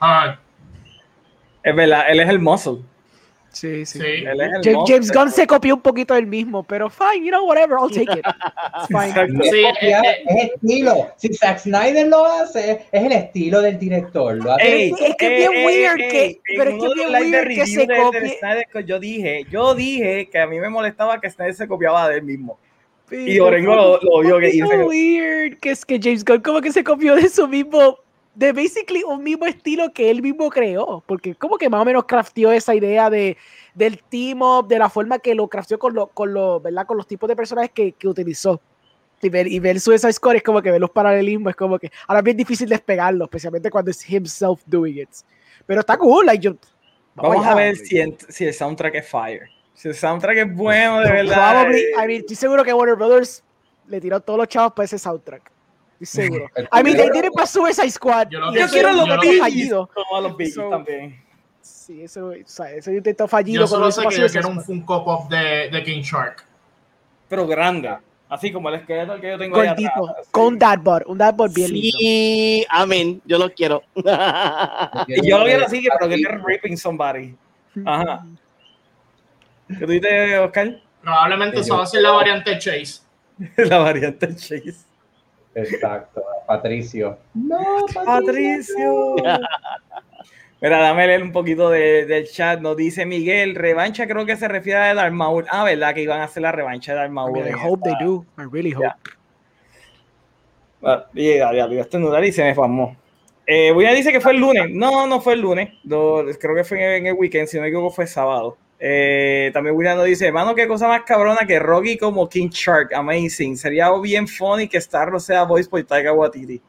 ah, 0.00 0.38
Es 1.62 1.74
verdad, 1.74 2.04
él 2.08 2.20
es 2.20 2.28
el 2.28 2.38
muscle. 2.38 2.78
Sí, 3.56 3.86
sí. 3.86 3.98
sí, 3.98 4.04
Él 4.04 4.38
es 4.40 4.52
el 4.52 4.62
James. 4.62 4.88
James 4.90 5.12
Gunn 5.12 5.30
se 5.30 5.46
copió 5.46 5.74
un 5.76 5.80
poquito 5.80 6.12
del 6.12 6.26
mismo, 6.26 6.62
pero 6.62 6.90
fine, 6.90 7.24
you 7.24 7.30
know, 7.30 7.46
whatever, 7.46 7.78
I'll 7.80 7.88
take 7.90 8.18
it. 8.18 8.26
It's 8.26 8.86
fine. 8.88 9.12
Sí, 9.50 9.62
copiar, 9.62 10.04
eh, 10.04 10.08
eh. 10.10 10.24
es 10.28 10.50
estilo. 10.52 11.08
Si 11.16 11.32
Zack 11.32 11.58
Snyder 11.60 12.06
lo 12.08 12.26
hace, 12.26 12.86
es 12.92 13.02
el 13.04 13.12
estilo 13.12 13.62
del 13.62 13.78
director. 13.78 14.36
Lo 14.36 14.52
hace 14.52 14.66
Ey, 14.84 14.92
es 15.00 15.16
que 15.16 15.26
es 15.26 15.38
bien 15.50 15.52
ey, 15.54 15.64
weird 15.66 16.00
ey, 16.00 16.08
que- 16.10 16.24
ey, 16.26 16.40
pero 16.56 16.70
es 16.70 16.76
que 16.82 16.86
es 16.86 16.94
bien 16.94 17.08
weird 17.10 17.48
que 17.48 17.66
se 17.66 17.86
copie- 17.86 18.84
yo 18.84 18.98
dije, 19.00 19.44
yo 19.50 19.74
dije 19.74 20.28
que 20.30 20.38
a 20.38 20.46
mí 20.46 20.60
me 20.60 20.68
molestaba 20.68 21.18
que 21.20 21.30
Snyder 21.30 21.54
se 21.54 21.66
copiaba 21.66 22.08
de 22.10 22.16
él 22.18 22.22
mismo. 22.24 22.58
Y 23.10 23.34
Pero 23.34 23.46
Orengo 23.46 23.74
lo, 23.74 24.00
lo 24.02 24.20
vio 24.20 24.38
que 24.40 24.46
es 24.48 24.52
dice 24.54 24.66
so 24.66 24.70
que- 24.72 24.84
weird 24.84 25.58
que 25.60 25.70
es 25.70 25.84
que 25.86 25.98
James 26.02 26.24
Gunn 26.24 26.40
como 26.40 26.60
que 26.60 26.72
se 26.72 26.82
copió 26.84 27.14
de 27.14 27.28
su 27.28 27.46
mismo, 27.48 27.98
de 28.36 28.52
basically 28.52 29.02
un 29.02 29.22
mismo 29.24 29.46
estilo 29.46 29.92
que 29.92 30.10
él 30.10 30.20
mismo 30.22 30.48
creó, 30.50 31.02
porque 31.06 31.34
como 31.34 31.56
que 31.56 31.68
más 31.70 31.80
o 31.80 31.84
menos 31.84 32.04
crafteó 32.04 32.52
esa 32.52 32.74
idea 32.74 33.10
de 33.10 33.36
del 33.74 34.02
team 34.02 34.40
up, 34.42 34.68
de 34.68 34.78
la 34.78 34.88
forma 34.88 35.18
que 35.18 35.34
lo 35.34 35.48
crafteó 35.48 35.78
con, 35.78 35.94
lo, 35.94 36.06
con, 36.08 36.32
lo, 36.32 36.60
¿verdad? 36.60 36.86
con 36.86 36.96
los 36.96 37.06
tipos 37.06 37.28
de 37.28 37.36
personajes 37.36 37.70
que, 37.72 37.92
que 37.92 38.06
utilizó. 38.08 38.60
Y 39.22 39.28
ver, 39.30 39.46
y 39.46 39.58
ver 39.58 39.80
Suicide 39.80 40.12
Squad 40.12 40.36
es 40.36 40.42
como 40.42 40.60
que 40.62 40.70
ver 40.70 40.80
los 40.80 40.90
paralelismos, 40.90 41.50
es 41.50 41.56
como 41.56 41.78
que 41.78 41.90
ahora 42.06 42.20
es 42.20 42.24
bien 42.24 42.36
difícil 42.36 42.68
despegarlo, 42.68 43.24
especialmente 43.24 43.70
cuando 43.70 43.90
es 43.90 44.08
himself 44.08 44.60
doing 44.66 44.98
it. 44.98 45.08
Pero 45.66 45.80
está 45.80 45.96
cool, 45.96 46.26
like 46.26 46.42
yo, 46.44 46.54
Vamos 47.14 47.46
a 47.46 47.54
ver 47.54 47.76
si, 47.76 47.98
en- 47.98 48.16
si 48.28 48.44
el 48.44 48.52
soundtrack 48.52 48.94
es 48.96 49.08
fire. 49.08 49.48
Si 49.72 49.88
el 49.88 49.94
soundtrack 49.94 50.36
es 50.38 50.54
bueno, 50.54 51.00
de 51.00 51.10
verdad. 51.10 51.62
Probably, 51.62 51.80
eh, 51.80 51.90
I 51.94 52.06
mean, 52.06 52.20
estoy 52.20 52.36
seguro 52.36 52.62
que 52.62 52.74
Warner 52.74 52.96
Brothers 52.96 53.42
le 53.88 54.00
tiró 54.00 54.20
todos 54.20 54.38
los 54.38 54.48
chavos 54.48 54.74
para 54.74 54.84
ese 54.84 54.98
soundtrack. 54.98 55.50
Estoy 56.00 56.24
seguro. 56.24 56.50
I 56.72 56.82
mean, 56.82 56.96
they 56.96 57.10
did 57.10 57.24
it 57.24 57.32
para 57.34 57.46
Suicide 57.46 57.90
Squad. 57.90 58.28
Yo 58.30 58.38
lo 58.40 58.52
yo 58.52 58.60
eso 58.64 58.72
quiero 58.72 58.92
los 58.92 59.08
lo- 59.08 59.22
fallido. 59.38 59.88
Como 59.94 60.16
a 60.16 60.20
los 60.20 60.36
Biggies 60.36 60.54
So- 60.54 60.68
también. 60.70 61.20
Sí, 61.60 62.02
eso, 62.02 62.28
o 62.28 62.34
sea, 62.44 62.70
ese 62.72 62.94
intento 62.96 63.26
fallido. 63.28 63.60
yo 63.62 63.66
solo 63.66 63.88
eso 63.88 64.02
sé 64.02 64.08
que 64.08 64.20
yo 64.20 64.28
quiero 64.28 64.48
un 64.48 64.54
Squad. 64.60 64.66
Funko 64.66 65.04
Pop 65.04 65.30
de, 65.30 65.68
de 65.70 65.82
King 65.84 66.02
Shark. 66.02 66.44
Pero 67.28 67.46
grande. 67.46 67.96
Así 68.28 68.52
como 68.52 68.68
el 68.68 68.74
esqueleto 68.76 69.20
que 69.20 69.30
yo 69.30 69.38
tengo 69.38 69.56
ahí 69.60 69.68
Gordito, 69.68 69.90
atrás. 70.08 70.16
así. 70.22 70.30
con 70.32 70.58
Dadbot, 70.58 71.04
un 71.06 71.16
Dadbot 71.18 71.52
bien 71.54 71.72
lindo. 71.72 71.96
Sí, 71.98 72.66
amén, 72.68 73.22
yo 73.24 73.38
lo 73.38 73.48
quiero. 73.52 73.82
Y 75.06 75.28
yo 75.28 75.38
lo 75.38 75.44
quiero 75.44 75.66
así, 75.66 75.80
que 75.80 75.88
pero 75.96 76.08
que 76.08 76.16
esté 76.16 76.38
ripping 76.44 76.76
somebody. 76.76 77.36
Ajá. 77.84 78.26
¿Qué 79.68 79.86
tú 79.86 79.92
dices, 79.92 80.38
Oscar? 80.40 80.80
Probablemente 81.02 81.60
eso 81.60 81.76
va 81.76 81.84
a 81.84 81.86
ser 81.86 82.02
la 82.02 82.10
variante 82.12 82.58
Chase. 82.58 83.00
La 83.56 83.78
variante 83.78 84.34
Chase. 84.34 84.74
Exacto, 85.56 86.22
Patricio. 86.46 87.18
No, 87.34 87.86
Patricio. 87.92 89.16
Mira, 90.60 90.78
dame 90.78 91.06
leer 91.06 91.22
un 91.22 91.32
poquito 91.32 91.70
de- 91.70 92.04
del 92.06 92.28
chat. 92.28 92.60
Nos 92.60 92.76
dice 92.76 93.06
Miguel, 93.06 93.54
revancha 93.54 94.06
creo 94.06 94.26
que 94.26 94.36
se 94.36 94.48
refiere 94.48 94.78
a 94.80 94.94
Darth 94.94 95.12
Maul. 95.12 95.46
Ah, 95.50 95.64
¿verdad? 95.64 95.94
Que 95.94 96.02
iban 96.02 96.20
a 96.20 96.24
hacer 96.24 96.42
la 96.42 96.52
revancha 96.52 96.92
de 96.92 96.98
Darth 96.98 97.12
I, 97.12 97.52
hope 97.62 97.82
they 97.84 97.94
do. 98.06 98.24
I 98.38 98.42
really 98.50 98.72
hope. 98.72 98.84
Ya. 98.84 98.96
Ah, 100.82 101.06
y 101.14 101.38
ya, 101.38 101.52
ya, 101.54 101.64
a 101.64 101.80
estornudar 101.80 102.24
y 102.24 102.32
se 102.32 102.44
me 102.44 102.54
formó. 102.54 102.96
Eh, 103.46 103.72
William 103.72 103.94
dice 103.94 104.12
que 104.12 104.20
fue 104.20 104.32
el 104.32 104.40
lunes. 104.40 104.66
No, 104.70 105.06
no 105.06 105.20
fue 105.20 105.34
el 105.34 105.40
lunes. 105.40 105.70
No, 105.84 106.22
creo 106.38 106.54
que 106.54 106.64
fue 106.64 106.98
en 106.98 107.06
el 107.06 107.14
weekend, 107.14 107.48
si 107.48 107.56
no 107.56 107.62
me 107.62 107.68
equivoco 107.68 107.90
fue 107.94 108.06
sábado. 108.06 108.58
Eh, 108.78 109.50
también 109.54 109.74
William 109.74 109.96
nos 109.96 110.06
dice, 110.06 110.26
hermano, 110.26 110.54
qué 110.54 110.68
cosa 110.68 110.86
más 110.86 111.02
cabrona 111.02 111.46
que 111.46 111.58
Rocky 111.58 111.96
como 111.96 112.28
King 112.28 112.48
Shark. 112.50 112.92
Amazing. 112.92 113.56
Sería 113.56 113.90
bien 113.92 114.28
funny 114.28 114.68
que 114.68 114.80
Starro 114.80 115.18
sea 115.18 115.44
voice 115.44 115.68
por 115.68 115.82
Taika 115.82 116.12
Waititi. 116.12 116.60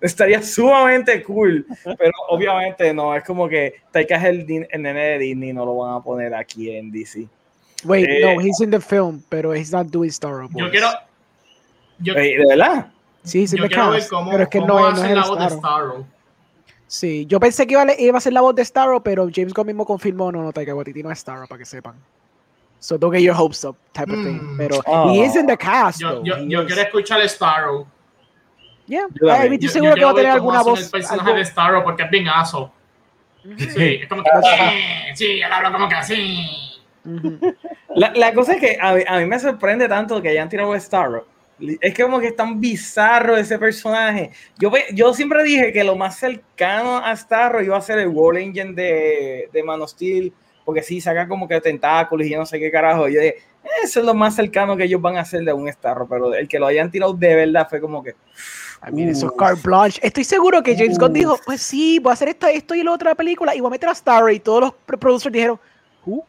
Estaría 0.00 0.42
sumamente 0.42 1.22
cool, 1.22 1.66
pero 1.82 2.12
obviamente 2.28 2.92
no, 2.92 3.14
es 3.14 3.24
como 3.24 3.48
que 3.48 3.74
Taika 3.90 4.16
es 4.16 4.24
el, 4.24 4.46
nene 4.46 5.00
de 5.00 5.18
Disney, 5.18 5.52
no 5.52 5.64
lo 5.64 5.76
van 5.78 5.94
a 5.96 6.02
poner 6.02 6.34
aquí 6.34 6.70
en 6.70 6.92
DC. 6.92 7.26
Wait, 7.84 8.06
Eh, 8.08 8.20
no, 8.22 8.40
he's 8.40 8.60
in 8.60 8.70
the 8.70 8.80
film, 8.80 9.22
pero 9.28 9.54
he's 9.54 9.72
not 9.72 9.86
doing 9.86 10.10
Star 10.10 10.32
Wars. 10.32 10.50
Yo 10.54 10.70
quiero. 10.70 10.88
Yo, 11.98 12.14
Eh, 12.14 12.36
¿De 12.38 12.46
verdad? 12.46 12.92
Sí, 13.22 13.42
he's 13.42 13.52
in 13.52 13.58
yo 13.58 13.64
the 13.64 13.68
quiero 13.70 13.90
ver 13.90 14.00
cast, 14.00 14.10
cómo, 14.10 14.30
pero 14.30 14.42
es 14.42 14.48
que 14.50 14.58
cómo 14.58 14.74
no, 14.74 14.90
no 14.90 15.04
es 15.04 15.10
el 15.10 15.14
la 15.14 15.26
voz 15.26 15.38
de 15.38 15.44
Starro. 15.46 15.58
Starro. 15.58 16.06
Sí, 16.94 17.26
yo 17.26 17.40
pensé 17.40 17.66
que 17.66 17.72
iba 17.72 17.82
a, 17.82 18.00
iba 18.00 18.18
a 18.18 18.20
ser 18.20 18.32
la 18.32 18.40
voz 18.40 18.54
de 18.54 18.64
Starro, 18.64 19.02
pero 19.02 19.28
James 19.34 19.52
Gunn 19.52 19.66
mismo 19.66 19.84
confirmó, 19.84 20.30
no, 20.30 20.42
no, 20.44 20.52
Taika 20.52 20.74
Waititi 20.76 21.02
no 21.02 21.10
es 21.10 21.18
Starro, 21.18 21.48
para 21.48 21.58
que 21.58 21.64
sepan. 21.64 21.96
So 22.78 22.96
don't 22.96 23.12
get 23.12 23.22
your 23.22 23.34
hopes 23.36 23.64
up, 23.64 23.76
type 23.92 24.12
of 24.12 24.22
thing. 24.22 24.38
Mm. 24.40 24.56
Pero 24.58 24.76
Oh. 24.86 25.10
he 25.10 25.24
is 25.24 25.34
in 25.34 25.46
the 25.46 25.56
cast, 25.56 25.98
Yo, 26.00 26.22
yo, 26.22 26.36
yo 26.38 26.64
quiero 26.66 26.82
escuchar 26.82 27.20
a 27.20 27.28
Starro. 27.28 27.84
Yeah, 28.86 29.06
Yo 29.20 29.26
también. 29.26 29.46
I 29.46 29.50
mean, 29.50 29.52
estoy 29.54 29.66
Yo, 29.66 29.72
seguro 29.72 29.90
yo 29.90 29.94
que 29.96 30.04
va 30.04 30.10
a 30.10 30.14
tener 30.14 30.30
alguna 30.30 30.62
voz. 30.62 30.84
el 30.84 30.90
personaje 30.90 31.30
algo- 31.30 31.38
de 31.38 31.44
Starro 31.44 31.82
porque 31.82 32.02
es 32.04 32.10
bien 32.10 32.28
aso. 32.28 32.70
Sí, 33.58 33.98
es 34.02 34.08
como 34.08 34.22
que. 34.22 34.28
"Eh, 34.30 35.12
Sí, 35.16 35.40
él 35.40 35.52
habla 35.52 35.72
como 35.72 35.88
que 35.88 35.94
así. 35.96 36.38
Ujú. 37.04 37.38
La, 37.96 38.12
la 38.14 38.32
cosa 38.34 38.54
es 38.54 38.60
que 38.60 38.78
a, 38.80 38.90
a 39.14 39.18
mí 39.18 39.26
me 39.26 39.38
sorprende 39.40 39.88
tanto 39.88 40.22
que 40.22 40.28
hayan 40.28 40.48
tirado 40.48 40.72
a 40.72 40.78
Starro. 40.78 41.26
Es 41.80 41.94
que 41.94 42.02
como 42.02 42.18
que 42.18 42.28
es 42.28 42.36
tan 42.36 42.60
bizarro 42.60 43.36
ese 43.36 43.58
personaje. 43.58 44.30
Yo, 44.58 44.72
yo 44.92 45.14
siempre 45.14 45.42
dije 45.44 45.72
que 45.72 45.84
lo 45.84 45.94
más 45.96 46.18
cercano 46.18 46.98
a 46.98 47.14
Starro 47.16 47.62
iba 47.62 47.76
a 47.76 47.80
ser 47.80 47.98
el 48.00 48.08
World 48.08 48.40
Engine 48.40 48.72
de, 48.72 49.48
de 49.52 49.62
Man 49.62 49.80
of 49.80 49.90
Steel, 49.90 50.32
porque 50.64 50.82
sí, 50.82 51.00
saca 51.00 51.28
como 51.28 51.46
que 51.46 51.60
tentáculos 51.60 52.26
y 52.26 52.30
yo 52.30 52.38
no 52.38 52.46
sé 52.46 52.58
qué 52.58 52.70
carajo. 52.70 53.08
Yo 53.08 53.20
dije, 53.20 53.36
eso 53.82 54.00
es 54.00 54.06
lo 54.06 54.14
más 54.14 54.34
cercano 54.34 54.76
que 54.76 54.84
ellos 54.84 55.00
van 55.00 55.16
a 55.16 55.20
hacer 55.20 55.42
de 55.44 55.52
un 55.52 55.70
Starro, 55.72 56.06
pero 56.08 56.34
el 56.34 56.48
que 56.48 56.58
lo 56.58 56.66
hayan 56.66 56.90
tirado 56.90 57.12
de 57.14 57.34
verdad 57.34 57.68
fue 57.68 57.80
como 57.80 58.02
que... 58.02 58.14
I 58.86 58.92
mean, 58.92 59.08
eso 59.08 59.26
es 59.26 59.32
Uf. 59.32 59.38
carte 59.38 59.60
blanche. 59.62 60.00
Estoy 60.02 60.24
seguro 60.24 60.62
que 60.62 60.76
James 60.76 60.98
Gunn 60.98 61.14
dijo, 61.14 61.38
pues 61.46 61.62
sí, 61.62 61.98
voy 62.00 62.10
a 62.10 62.14
hacer 62.14 62.28
esto, 62.28 62.46
esto 62.48 62.74
y 62.74 62.82
la 62.82 63.14
película 63.14 63.54
y 63.54 63.60
voy 63.60 63.68
a 63.68 63.70
meter 63.70 63.88
a 63.88 63.94
Starro 63.94 64.28
y 64.30 64.40
todos 64.40 64.60
los 64.60 64.74
pro- 64.84 64.98
producers 64.98 65.32
dijeron, 65.32 65.58
"Who?" 66.04 66.22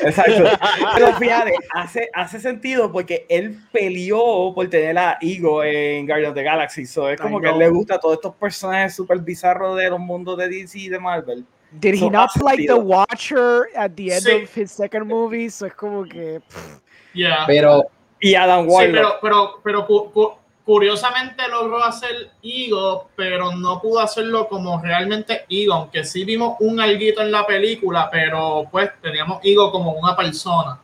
Exacto. 0.00 0.44
Pero 0.94 1.14
fíjate, 1.14 1.52
hace, 1.72 2.10
hace 2.12 2.40
sentido 2.40 2.90
porque 2.92 3.26
él 3.28 3.58
peleó 3.72 4.52
por 4.54 4.68
tener 4.68 4.96
a 4.98 5.18
Ego 5.20 5.62
en 5.64 6.06
Guardians 6.06 6.30
of 6.30 6.34
the 6.34 6.42
Galaxy. 6.42 6.86
So, 6.86 7.08
es 7.10 7.20
como 7.20 7.38
I 7.38 7.42
que 7.42 7.48
a 7.48 7.52
él 7.52 7.58
le 7.58 7.68
gusta 7.68 7.98
todos 7.98 8.14
estos 8.16 8.34
personajes 8.36 8.94
súper 8.94 9.18
bizarros 9.18 9.76
de 9.76 9.90
los 9.90 9.98
mundos 10.00 10.36
de 10.38 10.48
DC 10.48 10.78
y 10.78 10.88
de 10.88 10.98
Marvel. 10.98 11.44
Did 11.72 11.94
he 11.94 11.98
So, 11.98 12.10
not 12.10 12.30
hace 12.30 12.44
like 12.44 12.66
the. 12.66 12.74
Watcher 12.74 13.66
at 13.74 13.92
the 13.96 14.12
end 14.12 14.22
Sí. 14.26 14.30
of 14.44 14.56
his 14.56 14.70
second 14.70 15.06
movie? 15.06 15.48
So 15.50 15.66
es 15.66 15.74
como 15.74 16.04
que... 16.04 16.40
pff, 16.48 16.80
Yeah. 17.14 17.44
Pero 17.46 17.84
Y 18.20 18.34
Adam 18.36 18.64
Sí, 18.66 18.70
Warlock. 18.72 19.20
pero, 19.20 19.60
pero, 19.62 19.86
pero 19.86 20.12
cu- 20.12 20.34
curiosamente 20.64 21.46
logró 21.48 21.84
hacer 21.84 22.30
Ego, 22.42 23.10
pero 23.14 23.52
no 23.52 23.80
pudo 23.80 24.00
hacerlo 24.00 24.48
como 24.48 24.80
realmente 24.80 25.44
Ego, 25.48 25.74
aunque 25.74 26.04
sí 26.04 26.24
vimos 26.24 26.56
un 26.60 26.80
alguito 26.80 27.20
en 27.20 27.30
la 27.30 27.46
película, 27.46 28.08
pero 28.10 28.66
pues 28.70 28.90
teníamos 29.00 29.40
Ego 29.42 29.70
como 29.70 29.92
una 29.92 30.16
persona. 30.16 30.80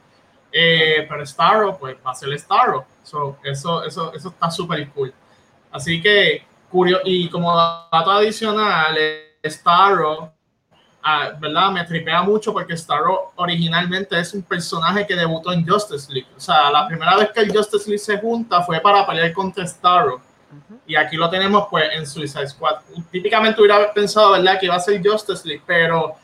Eh, 0.53 1.07
pero 1.09 1.25
Starro, 1.25 1.79
pues 1.79 1.97
va 2.05 2.11
a 2.11 2.15
ser 2.15 2.39
Starro. 2.39 2.85
So, 3.03 3.39
eso, 3.43 3.85
eso, 3.85 4.13
eso 4.13 4.29
está 4.29 4.51
súper 4.51 4.89
cool. 4.91 5.13
Así 5.71 6.03
que, 6.03 6.45
curio 6.71 7.01
y 7.05 7.29
como 7.31 7.57
dato 7.57 8.11
adicional, 8.11 8.97
eh, 8.99 9.37
Starro, 9.45 10.33
ah, 11.03 11.31
¿verdad? 11.39 11.71
Me 11.71 11.85
tripea 11.85 12.23
mucho 12.23 12.53
porque 12.53 12.77
Starro 12.77 13.33
originalmente 13.37 14.19
es 14.19 14.35
un 14.35 14.43
personaje 14.43 15.07
que 15.07 15.15
debutó 15.17 15.53
en 15.53 15.67
Justice 15.67 16.13
League. 16.13 16.29
O 16.37 16.41
sea, 16.41 16.71
la 16.71 16.87
primera 16.87 17.17
vez 17.17 17.31
que 17.33 17.41
el 17.41 17.53
Justice 17.57 17.89
League 17.89 17.99
se 17.99 18.19
junta 18.19 18.63
fue 18.63 18.81
para 18.81 19.07
pelear 19.07 19.33
contra 19.33 19.67
Starro. 19.67 20.21
Y 20.87 20.97
aquí 20.97 21.17
lo 21.17 21.31
tenemos 21.31 21.69
pues 21.71 21.85
en 21.93 22.05
Suicide 22.07 22.49
Squad. 22.49 22.77
Típicamente 23.13 23.61
hubiera 23.61 23.93
pensado, 23.93 24.33
¿verdad? 24.33 24.59
Que 24.59 24.67
iba 24.67 24.75
a 24.75 24.81
ser 24.81 25.01
Justice 25.05 25.47
League, 25.47 25.63
pero 25.65 26.17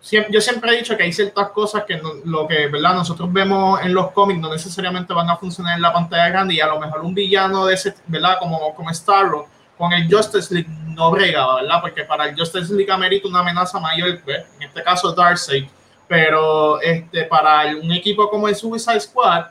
siempre, 0.00 0.32
yo 0.34 0.40
siempre 0.40 0.72
he 0.74 0.78
dicho 0.78 0.96
que 0.96 1.04
hay 1.04 1.12
ciertas 1.12 1.48
cosas 1.50 1.84
que 1.84 1.96
no- 1.96 2.12
lo 2.24 2.46
que, 2.46 2.66
¿verdad? 2.68 2.94
Nosotros 2.94 3.32
vemos 3.32 3.80
en 3.82 3.94
los 3.94 4.10
cómics 4.10 4.40
no 4.40 4.50
necesariamente 4.50 5.14
van 5.14 5.30
a 5.30 5.36
funcionar 5.36 5.76
en 5.76 5.82
la 5.82 5.92
pantalla 5.92 6.28
grande 6.28 6.54
y 6.54 6.60
a 6.60 6.66
lo 6.66 6.78
mejor 6.78 7.00
un 7.00 7.14
villano 7.14 7.64
de 7.66 7.74
ese, 7.74 7.94
¿verdad? 8.06 8.36
Como, 8.38 8.74
como 8.74 8.92
Starro 8.92 9.46
con 9.78 9.92
el 9.92 10.12
Justice 10.12 10.52
League 10.54 10.68
no 10.88 11.10
bregaba, 11.10 11.56
¿verdad? 11.62 11.80
Porque 11.80 12.04
para 12.04 12.26
el 12.26 12.36
Justice 12.36 12.72
League 12.74 12.90
amerita 12.92 13.28
una 13.28 13.40
amenaza 13.40 13.80
mayor, 13.80 14.22
¿ves? 14.24 14.44
en 14.56 14.62
este 14.68 14.82
caso 14.82 15.12
Darkseid, 15.12 15.64
pero 16.06 16.80
este, 16.80 17.24
para 17.24 17.64
el- 17.68 17.76
un 17.76 17.92
equipo 17.92 18.28
como 18.28 18.48
el 18.48 18.54
Suicide 18.54 19.00
Squad, 19.00 19.46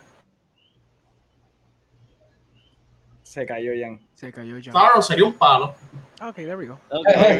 Se 3.23 3.45
cayó 3.45 3.71
Jan. 3.79 3.99
Se 4.13 4.31
cayó 4.31 4.57
ya. 4.57 4.71
Starro 4.71 5.01
sería 5.01 5.23
un 5.25 5.33
palo. 5.33 5.73
Ok, 6.21 6.35
there 6.35 6.55
we 6.57 6.67
go. 6.67 6.77
Ok, 6.89 7.07
Eh, 7.07 7.39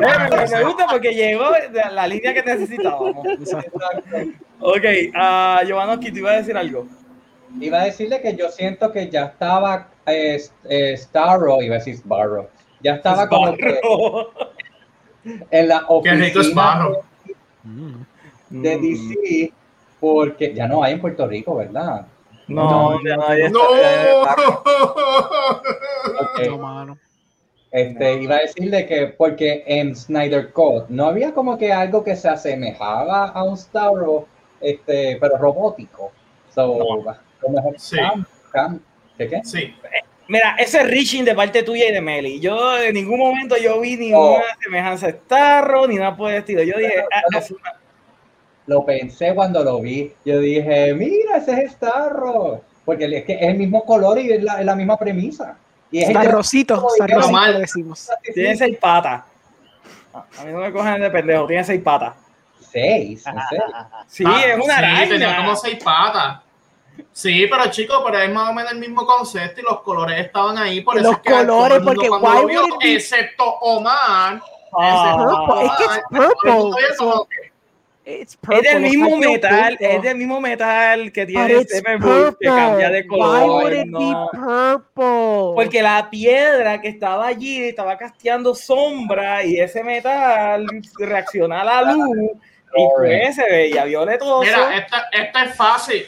me, 0.00 0.46
me 0.58 0.64
gusta 0.64 0.86
porque 0.88 1.12
llegó 1.12 1.50
la, 1.72 1.90
la 1.90 2.06
línea 2.06 2.32
que 2.32 2.42
necesitábamos. 2.42 3.26
Ok, 4.60 4.84
uh, 5.12 5.66
Giovanni, 5.66 6.10
te 6.12 6.18
iba 6.18 6.30
a 6.30 6.36
decir 6.36 6.56
algo. 6.56 6.86
Iba 7.60 7.82
a 7.82 7.84
decirle 7.84 8.20
que 8.20 8.34
yo 8.36 8.50
siento 8.50 8.90
que 8.92 9.08
ya 9.08 9.26
estaba 9.26 9.88
eh, 10.06 10.40
eh, 10.68 10.96
Starro, 10.96 11.62
iba 11.62 11.76
a 11.76 11.78
decir 11.78 11.94
Sparrow, 11.94 12.48
ya 12.82 12.94
estaba 12.96 13.28
como 13.28 13.56
que 13.56 13.80
Barro. 13.82 14.30
en 15.50 15.68
la 15.68 15.86
Qué 16.02 16.10
rico 16.12 16.40
es 16.40 16.46
oficina 16.48 16.62
barro. 16.62 17.00
de 18.50 18.78
DC, 18.78 19.52
porque 20.00 20.52
ya 20.54 20.66
no 20.68 20.82
hay 20.82 20.94
en 20.94 21.00
Puerto 21.00 21.26
Rico, 21.26 21.56
¿verdad? 21.56 22.06
No, 22.48 23.02
ya 23.04 23.16
no 23.16 23.26
hay 23.28 23.42
esta- 23.42 23.58
¡No! 23.58 23.64
Ok. 26.20 26.46
No, 26.48 26.58
mano. 26.58 26.98
Este, 27.70 28.22
iba 28.22 28.36
a 28.36 28.40
decirle 28.40 28.86
que 28.86 29.06
porque 29.08 29.64
en 29.66 29.96
Snyder 29.96 30.52
Code 30.52 30.86
no 30.90 31.06
había 31.06 31.32
como 31.34 31.58
que 31.58 31.72
algo 31.72 32.04
que 32.04 32.14
se 32.14 32.28
asemejaba 32.28 33.28
a 33.30 33.42
un 33.42 33.56
Starro, 33.56 34.26
este, 34.60 35.16
pero 35.20 35.36
robótico. 35.38 36.12
So, 36.54 36.78
Sí. 37.78 37.96
Cam- 37.96 38.26
Cam- 38.52 38.80
¿qué 39.18 39.28
qué? 39.28 39.40
Sí. 39.44 39.74
Mira, 40.28 40.56
ese 40.58 40.80
es 40.80 40.86
reaching 40.88 41.24
de 41.24 41.34
parte 41.34 41.62
tuya 41.62 41.88
y 41.88 41.92
de 41.92 42.00
Meli. 42.00 42.40
Yo 42.40 42.78
en 42.78 42.94
ningún 42.94 43.18
momento 43.18 43.56
yo 43.58 43.78
vi 43.80 43.96
ni 43.96 44.12
Oh. 44.14 44.36
una 44.36 44.44
semejanza 44.62 45.08
a 45.08 45.10
Starro 45.10 45.86
ni 45.86 45.96
nada 45.96 46.16
por 46.16 46.30
el 46.30 46.38
estilo. 46.38 46.62
Yo 46.62 46.78
dije, 46.78 47.04
ah, 47.12 47.20
una- 47.28 47.42
Lo 48.66 48.84
pensé 48.86 49.34
cuando 49.34 49.62
lo 49.62 49.80
vi. 49.82 50.10
Yo 50.24 50.38
dije, 50.40 50.94
mira, 50.94 51.36
ese 51.36 51.64
es 51.64 51.72
Starro. 51.72 52.62
Porque 52.86 53.04
es 53.04 53.24
que 53.24 53.34
es 53.34 53.42
el 53.42 53.56
mismo 53.56 53.84
color 53.84 54.18
y 54.18 54.32
es 54.32 54.42
la, 54.42 54.60
es 54.60 54.64
la 54.66 54.74
misma 54.74 54.96
premisa. 54.98 55.56
Y 55.90 55.98
es 55.98 56.04
el 56.04 56.10
Está 56.16 56.22
de- 56.22 56.32
rosito, 56.32 56.86
está 56.88 57.04
Pero 57.06 57.18
rosito, 57.18 57.32
mal. 57.32 57.60
decimos. 57.60 58.08
tiene 58.32 58.56
seis 58.56 58.78
patas. 58.78 59.22
A 60.14 60.18
a 60.40 60.44
mí 60.44 60.52
no 60.52 60.60
me 60.60 60.72
cogen 60.72 61.00
de 61.00 61.10
pendejo, 61.10 61.46
tiene 61.46 61.64
seis 61.64 61.82
patas. 61.82 62.14
Seis, 62.70 63.24
en 63.26 63.34
serio. 63.48 63.64
Sí, 64.08 64.24
Ah, 64.26 64.42
es 64.46 64.54
una 64.56 64.64
sí, 64.64 64.70
araña. 64.84 65.08
tenía 65.08 65.36
como 65.36 65.56
seis 65.56 65.78
patas. 65.84 66.40
Sí, 67.12 67.46
pero 67.50 67.70
chicos, 67.70 68.02
pero 68.04 68.18
es 68.20 68.30
más 68.32 68.50
o 68.50 68.52
menos 68.52 68.72
el 68.72 68.78
mismo 68.78 69.06
concepto 69.06 69.60
y 69.60 69.64
los 69.64 69.80
colores 69.82 70.18
estaban 70.26 70.58
ahí. 70.58 70.80
Por 70.80 70.96
eso 70.98 71.08
Los 71.08 71.16
es 71.16 71.22
que 71.22 71.30
colores, 71.32 71.78
porque 71.84 72.08
cuando 72.08 72.28
why 72.40 72.46
vio, 72.46 72.60
would 72.62 72.74
it 72.74 72.80
be- 72.82 72.94
excepto 72.94 73.44
Omar. 73.60 74.40
Ah. 74.76 75.44
Purple, 75.46 75.66
es 75.66 75.72
que 75.76 75.84
es 75.84 76.02
purple, 76.42 76.82
It's 78.06 78.32
Es 78.32 78.36
purple, 78.36 78.62
del 78.70 78.80
mismo 78.82 79.16
metal, 79.16 79.70
purple. 79.70 79.96
es 79.96 80.02
del 80.02 80.16
mismo 80.16 80.40
metal 80.40 81.12
que 81.12 81.24
tiene 81.26 81.64
Steppenwolf, 81.64 82.34
que 82.38 82.48
cambia 82.48 82.90
de 82.90 83.04
purple. 83.04 83.24
Why 83.24 83.48
would 83.48 83.62
color. 83.62 83.72
it 83.72 83.86
no. 83.86 83.98
be 83.98 84.38
purple? 84.38 85.54
Porque 85.64 85.80
la 85.82 86.10
piedra 86.10 86.80
que 86.82 86.88
estaba 86.88 87.28
allí 87.28 87.62
estaba 87.64 87.96
casteando 87.96 88.54
sombra 88.54 89.42
y 89.44 89.58
ese 89.58 89.82
metal 89.82 90.66
reacciona 90.98 91.62
a 91.62 91.64
la 91.64 91.92
luz 91.92 92.16
y 92.76 92.86
pues 92.96 93.36
se 93.36 93.44
veía 93.48 93.84
violetoso. 93.84 94.40
Mira, 94.42 94.76
esto, 94.76 94.96
esto 95.12 95.38
es 95.38 95.54
fácil. 95.56 96.06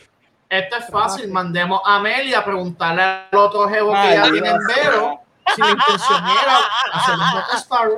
Esto 0.48 0.76
es 0.76 0.86
fácil. 0.88 1.30
Mandemos 1.30 1.80
a 1.84 1.96
Amelia 1.96 2.38
a 2.40 2.44
preguntarle 2.44 3.02
al 3.02 3.28
otro 3.32 3.68
jevo 3.68 3.92
que 3.92 4.14
ya 4.14 4.22
tiene 4.30 4.48
en 4.48 4.58
Vero 4.66 5.20
si 5.54 5.60
la 5.60 5.70
intención 5.70 6.18
era 6.42 6.58
hacer 6.92 7.14
un 7.14 7.40
poco 7.40 7.56
Star. 7.56 7.88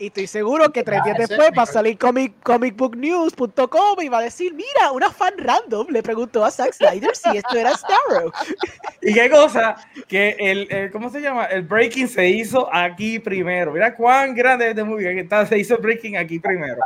Y 0.00 0.06
estoy 0.06 0.28
seguro 0.28 0.70
que 0.72 0.84
tres 0.84 1.02
días 1.02 1.18
después 1.18 1.48
es 1.50 1.58
va 1.58 1.62
a 1.64 1.66
salir 1.66 1.98
comic, 1.98 2.32
comicbooknews.com 2.44 4.00
y 4.00 4.08
va 4.08 4.18
a 4.18 4.22
decir, 4.22 4.54
mira, 4.54 4.92
una 4.92 5.10
fan 5.10 5.34
random 5.36 5.88
le 5.90 6.04
preguntó 6.04 6.44
a 6.44 6.52
Zack 6.52 6.72
Snyder 6.72 7.16
si 7.16 7.36
esto 7.36 7.56
era 7.56 7.72
Starro. 7.76 8.32
Y 9.02 9.14
qué 9.14 9.28
cosa, 9.30 9.76
que 10.06 10.36
el, 10.38 10.66
el- 10.70 10.90
¿cómo 10.92 11.08
se 11.10 11.20
llama? 11.20 11.46
El 11.46 11.62
breaking 11.62 12.08
se 12.08 12.28
hizo 12.28 12.68
aquí 12.72 13.18
primero. 13.18 13.72
Mira 13.72 13.94
cuán 13.94 14.34
grande 14.34 14.70
es 14.70 14.76
de 14.76 14.84
movie 14.84 15.14
que 15.14 15.20
está, 15.20 15.46
se 15.46 15.58
hizo 15.58 15.74
el 15.76 15.80
breaking 15.82 16.16
aquí 16.16 16.38
primero. 16.38 16.80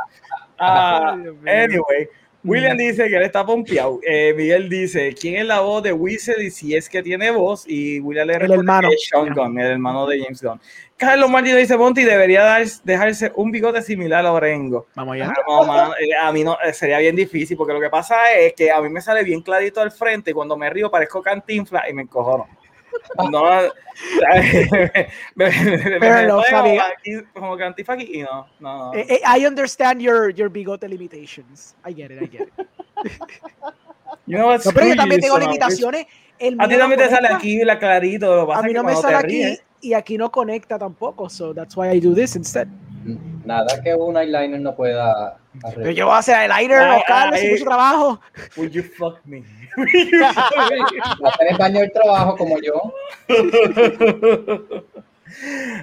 Mío. 0.59 1.35
anyway, 1.47 2.07
William 2.43 2.77
dice 2.77 3.07
que 3.07 3.15
él 3.15 3.23
está 3.23 3.45
pompeado. 3.45 3.99
Eh, 4.05 4.33
Miguel 4.35 4.67
dice, 4.69 5.13
¿quién 5.19 5.35
es 5.35 5.45
la 5.45 5.61
voz 5.61 5.81
de 5.83 5.93
Whistle 5.93 6.43
y 6.43 6.51
si 6.51 6.75
es 6.75 6.89
que 6.89 7.01
tiene 7.01 7.31
voz? 7.31 7.63
Y 7.67 7.99
William 8.01 8.27
le 8.27 8.33
responde 8.39 8.59
hermano. 8.59 8.89
que 8.89 8.95
es 8.95 9.07
Sean 9.09 9.33
Gunn, 9.33 9.59
el 9.59 9.71
hermano 9.71 10.05
de 10.07 10.21
James 10.21 10.41
Gunn. 10.43 10.59
Carlos 10.97 11.29
Martino 11.29 11.57
dice, 11.57 11.77
Monty 11.77 12.03
debería 12.03 12.43
dar- 12.43 12.65
dejarse 12.83 13.31
un 13.35 13.51
bigote 13.51 13.81
similar 13.81 14.25
a 14.25 14.31
Orengo. 14.33 14.87
Vamos 14.95 15.15
allá. 15.15 15.33
No, 15.47 15.63
mano, 15.65 15.93
eh, 15.99 16.15
a 16.15 16.31
mí 16.31 16.43
no, 16.43 16.57
eh, 16.63 16.73
sería 16.73 16.99
bien 16.99 17.15
difícil 17.15 17.55
porque 17.57 17.73
lo 17.73 17.79
que 17.79 17.89
pasa 17.89 18.33
es 18.33 18.53
que 18.53 18.71
a 18.71 18.81
mí 18.81 18.89
me 18.89 19.01
sale 19.01 19.23
bien 19.23 19.41
clarito 19.41 19.81
al 19.81 19.91
frente 19.91 20.31
y 20.31 20.33
cuando 20.33 20.55
me 20.57 20.69
río 20.69 20.91
parezco 20.91 21.21
cantinfla 21.21 21.89
y 21.89 21.93
me 21.93 22.03
encojono. 22.03 22.47
No, 23.31 23.43
me, 23.43 23.69
me, 25.35 25.49
me- 25.49 25.99
Pero 25.99 26.15
me 26.15 26.23
lo 26.23 26.35
pongo 26.35 26.43
sabía. 26.49 26.83
aquí 26.87 27.11
como 27.33 27.57
cantinfla 27.57 27.93
aquí 27.95 28.09
y 28.13 28.21
no, 28.23 28.47
no, 28.59 28.77
no. 28.91 28.93
Eh, 28.93 29.05
eh, 29.09 29.21
I 29.37 29.45
understand 29.45 30.01
your, 30.01 30.31
your 30.33 30.49
bigote 30.49 30.87
limitations. 30.87 31.75
I 31.85 31.93
get 31.93 32.11
it, 32.11 32.21
I 32.21 32.27
get 32.27 32.41
it. 32.41 32.53
You 34.25 34.37
know 34.37 34.47
what, 34.47 34.61
No, 34.63 34.71
pero 34.71 34.87
yo 34.87 34.95
también 34.95 35.19
tengo 35.19 35.37
limitaciones. 35.37 36.05
El. 36.39 36.55
A 36.59 36.63
ti 36.63 36.69
mío 36.69 36.77
no 36.77 36.83
también 36.83 36.99
te 36.99 37.09
sale 37.09 37.27
aquí 37.27 37.63
la 37.65 37.77
clarito, 37.77 38.35
lo 38.35 38.41
que 38.43 38.47
pasa 38.47 38.59
A 38.59 38.63
mí 38.63 38.69
que 38.69 38.73
no 38.75 38.83
me 38.83 38.95
sale 38.95 39.15
aquí 39.17 39.43
ríes- 39.43 39.63
y 39.81 39.93
aquí 39.93 40.17
no 40.17 40.31
conecta 40.31 40.79
tampoco. 40.79 41.29
So 41.29 41.53
that's 41.53 41.75
why 41.75 41.89
I 41.89 41.99
do 41.99 42.13
this 42.15 42.35
instead. 42.37 42.67
Nada 43.43 43.81
que 43.83 43.93
un 43.93 44.15
eyeliner 44.15 44.61
no 44.61 44.73
pueda 44.75 45.37
Pero 45.75 45.91
yo 45.91 46.05
voy 46.05 46.15
a 46.15 46.17
hacer 46.17 46.35
Ay, 46.51 46.65
Oscar, 46.65 47.33
ay. 47.33 47.33
hace 47.33 47.51
mucho 47.51 47.65
trabajo. 47.65 48.21
Will 48.57 48.71
you 48.71 48.83
fuck 48.83 49.23
me? 49.25 49.43
Will 49.77 50.09
you 50.11 50.25
fuck 50.33 50.71
me? 50.71 50.79
Va 51.23 51.29
a 51.29 51.37
tener 51.37 51.57
baño 51.57 51.79
del 51.81 51.91
trabajo 51.91 52.37
como 52.37 52.57
yo. 52.59 52.93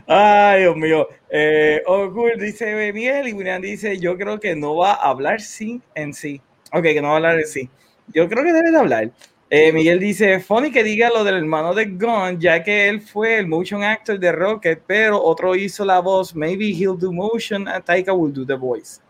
Ay, 0.06 0.60
Dios 0.62 0.76
mío. 0.76 1.08
Eh, 1.28 1.82
Okur 1.86 2.36
dice 2.38 2.92
Miguel 2.92 3.28
y 3.28 3.32
William 3.32 3.62
dice: 3.62 3.98
Yo 3.98 4.16
creo 4.16 4.38
que 4.40 4.54
no 4.56 4.76
va 4.76 4.92
a 4.92 5.10
hablar 5.10 5.40
sin 5.40 5.82
en 5.94 6.12
sí. 6.14 6.40
Ok, 6.72 6.82
que 6.82 7.00
no 7.00 7.08
va 7.08 7.14
a 7.14 7.16
hablar 7.16 7.38
en 7.38 7.46
sí. 7.46 7.68
Yo 8.08 8.28
creo 8.28 8.44
que 8.44 8.52
debe 8.52 8.70
de 8.70 8.78
hablar. 8.78 9.10
Eh, 9.50 9.72
Miguel 9.72 9.98
dice: 9.98 10.40
Funny 10.40 10.70
que 10.70 10.84
diga 10.84 11.10
lo 11.10 11.24
del 11.24 11.36
hermano 11.36 11.74
de 11.74 11.86
Gunn, 11.86 12.40
ya 12.40 12.62
que 12.62 12.88
él 12.88 13.00
fue 13.00 13.38
el 13.38 13.46
motion 13.48 13.82
actor 13.82 14.18
de 14.18 14.32
Rocket, 14.32 14.82
pero 14.86 15.22
otro 15.22 15.54
hizo 15.56 15.84
la 15.84 16.00
voz. 16.00 16.34
Maybe 16.34 16.66
he'll 16.66 16.98
do 16.98 17.12
motion 17.12 17.66
and 17.66 17.84
Taika 17.84 18.12
will 18.12 18.32
do 18.32 18.44
the 18.44 18.56
voice. 18.56 19.00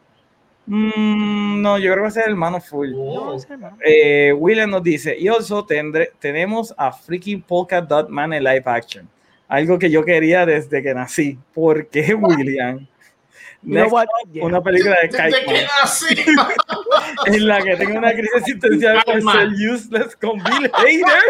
Mm, 0.73 1.63
no, 1.63 1.79
yo 1.79 1.87
creo 1.87 1.97
que 1.97 2.01
va 2.03 2.07
a 2.07 2.13
ser 2.13 2.25
el 2.27 2.31
hermano 2.31 2.61
full. 2.61 2.93
Oh. 2.95 3.37
Eh, 3.85 4.33
William 4.33 4.71
nos 4.71 4.85
dice, 4.85 5.17
y 5.19 5.27
also 5.27 5.65
tendré, 5.67 6.13
tenemos 6.21 6.73
a 6.79 6.93
freaking 6.93 7.43
Polka 7.43 7.81
Dot 7.81 8.09
Man 8.09 8.33
en 8.33 8.45
live 8.45 8.63
action. 8.67 9.09
Algo 9.49 9.81
que 9.81 9.91
yo 9.91 10.05
quería 10.05 10.47
desde 10.47 10.81
que 10.81 10.95
nací. 10.95 11.37
¿Por 11.53 11.89
qué, 11.89 12.15
William? 12.15 12.87
You 13.63 13.73
know 13.75 13.83
Next 13.83 13.93
what? 13.93 14.05
up, 14.05 14.33
Yeah. 14.33 14.45
Una 14.47 14.63
película 14.63 14.97
de 15.03 15.09
Kite 15.09 15.67
en 17.27 17.47
la 17.47 17.61
que 17.63 17.77
tengo 17.77 17.99
una 17.99 18.13
crisis 18.13 18.31
existencial 18.37 19.03
por 19.05 19.21
ser 19.21 19.49
useless 19.73 20.17
con 20.17 20.43
Bill 20.43 20.71
Hader. 20.73 21.23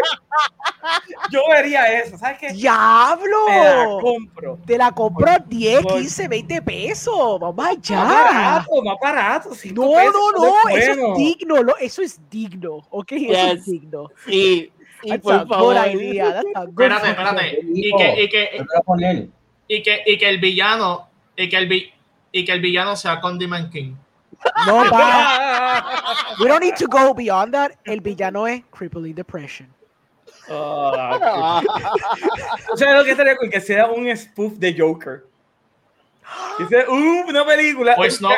Yo 1.31 1.41
vería 1.51 1.99
eso. 1.99 2.17
¿Sabes 2.17 2.37
qué? 2.39 2.47
Me 2.47 2.53
la 2.53 2.57
¡Diablo! 2.59 3.99
compro. 4.01 4.59
Te 4.65 4.77
la 4.77 4.91
compró 4.91 5.31
10, 5.47 5.81
Por- 5.83 5.93
15, 5.93 6.27
20 6.27 6.61
pesos. 6.61 7.39
Vamos 7.39 7.55
Más 7.55 7.69
allá. 7.77 8.03
barato, 8.03 8.81
más 8.83 8.95
barato. 9.01 9.49
No, 9.49 9.55
pesos, 9.55 10.13
no, 10.13 10.31
no. 10.31 10.69
es 10.69 10.87
Eso 10.87 10.95
bueno. 11.01 11.11
es 11.13 11.17
digno. 11.17 11.63
lo- 11.63 11.77
Eso 11.77 12.01
es 12.01 12.19
digno. 12.29 12.87
Ok, 12.89 13.11
eso 13.11 13.33
es 13.33 13.53
Yes. 13.55 13.65
digno. 13.65 14.09
Y, 14.27 14.71
y 15.03 15.17
por 15.17 15.47
favor. 15.47 15.75
idea. 15.93 16.41
Espérate, 16.67 17.09
espérate. 17.09 17.59
Y 17.73 17.91
que, 17.95 18.23
y 18.23 18.29
que, 18.29 18.65
y 19.67 19.81
que, 19.83 20.03
y 20.05 20.17
que 20.17 20.29
el 20.29 20.39
villano, 20.39 21.09
y 21.35 21.49
que 21.49 21.57
el, 21.57 21.67
vi- 21.67 21.91
y 22.31 22.45
que 22.45 22.51
el 22.51 22.61
villano 22.61 22.95
sea 22.95 23.19
Condiment 23.19 23.71
King. 23.71 23.95
No, 24.65 24.83
pa. 24.89 26.35
We 26.39 26.47
don't 26.47 26.63
need 26.63 26.75
to 26.77 26.87
go 26.87 27.13
beyond 27.13 27.53
that. 27.53 27.71
El 27.85 28.01
villano 28.01 28.47
es 28.47 28.61
Crippling 28.71 29.15
Depression. 29.15 29.67
Ah, 30.49 31.61
¿Tú 32.67 32.77
sabes 32.77 32.95
lo 32.95 33.03
que 33.03 33.11
estaría 33.11 33.37
cool? 33.37 33.49
Que 33.49 33.61
sea 33.61 33.87
un 33.87 34.15
spoof 34.15 34.53
de 34.53 34.75
Joker. 34.77 35.25
Que 36.57 36.67
sea 36.67 36.89
uh, 36.89 37.29
una 37.29 37.45
película. 37.45 37.95
Pues 37.95 38.21
un, 38.21 38.29
no. 38.29 38.35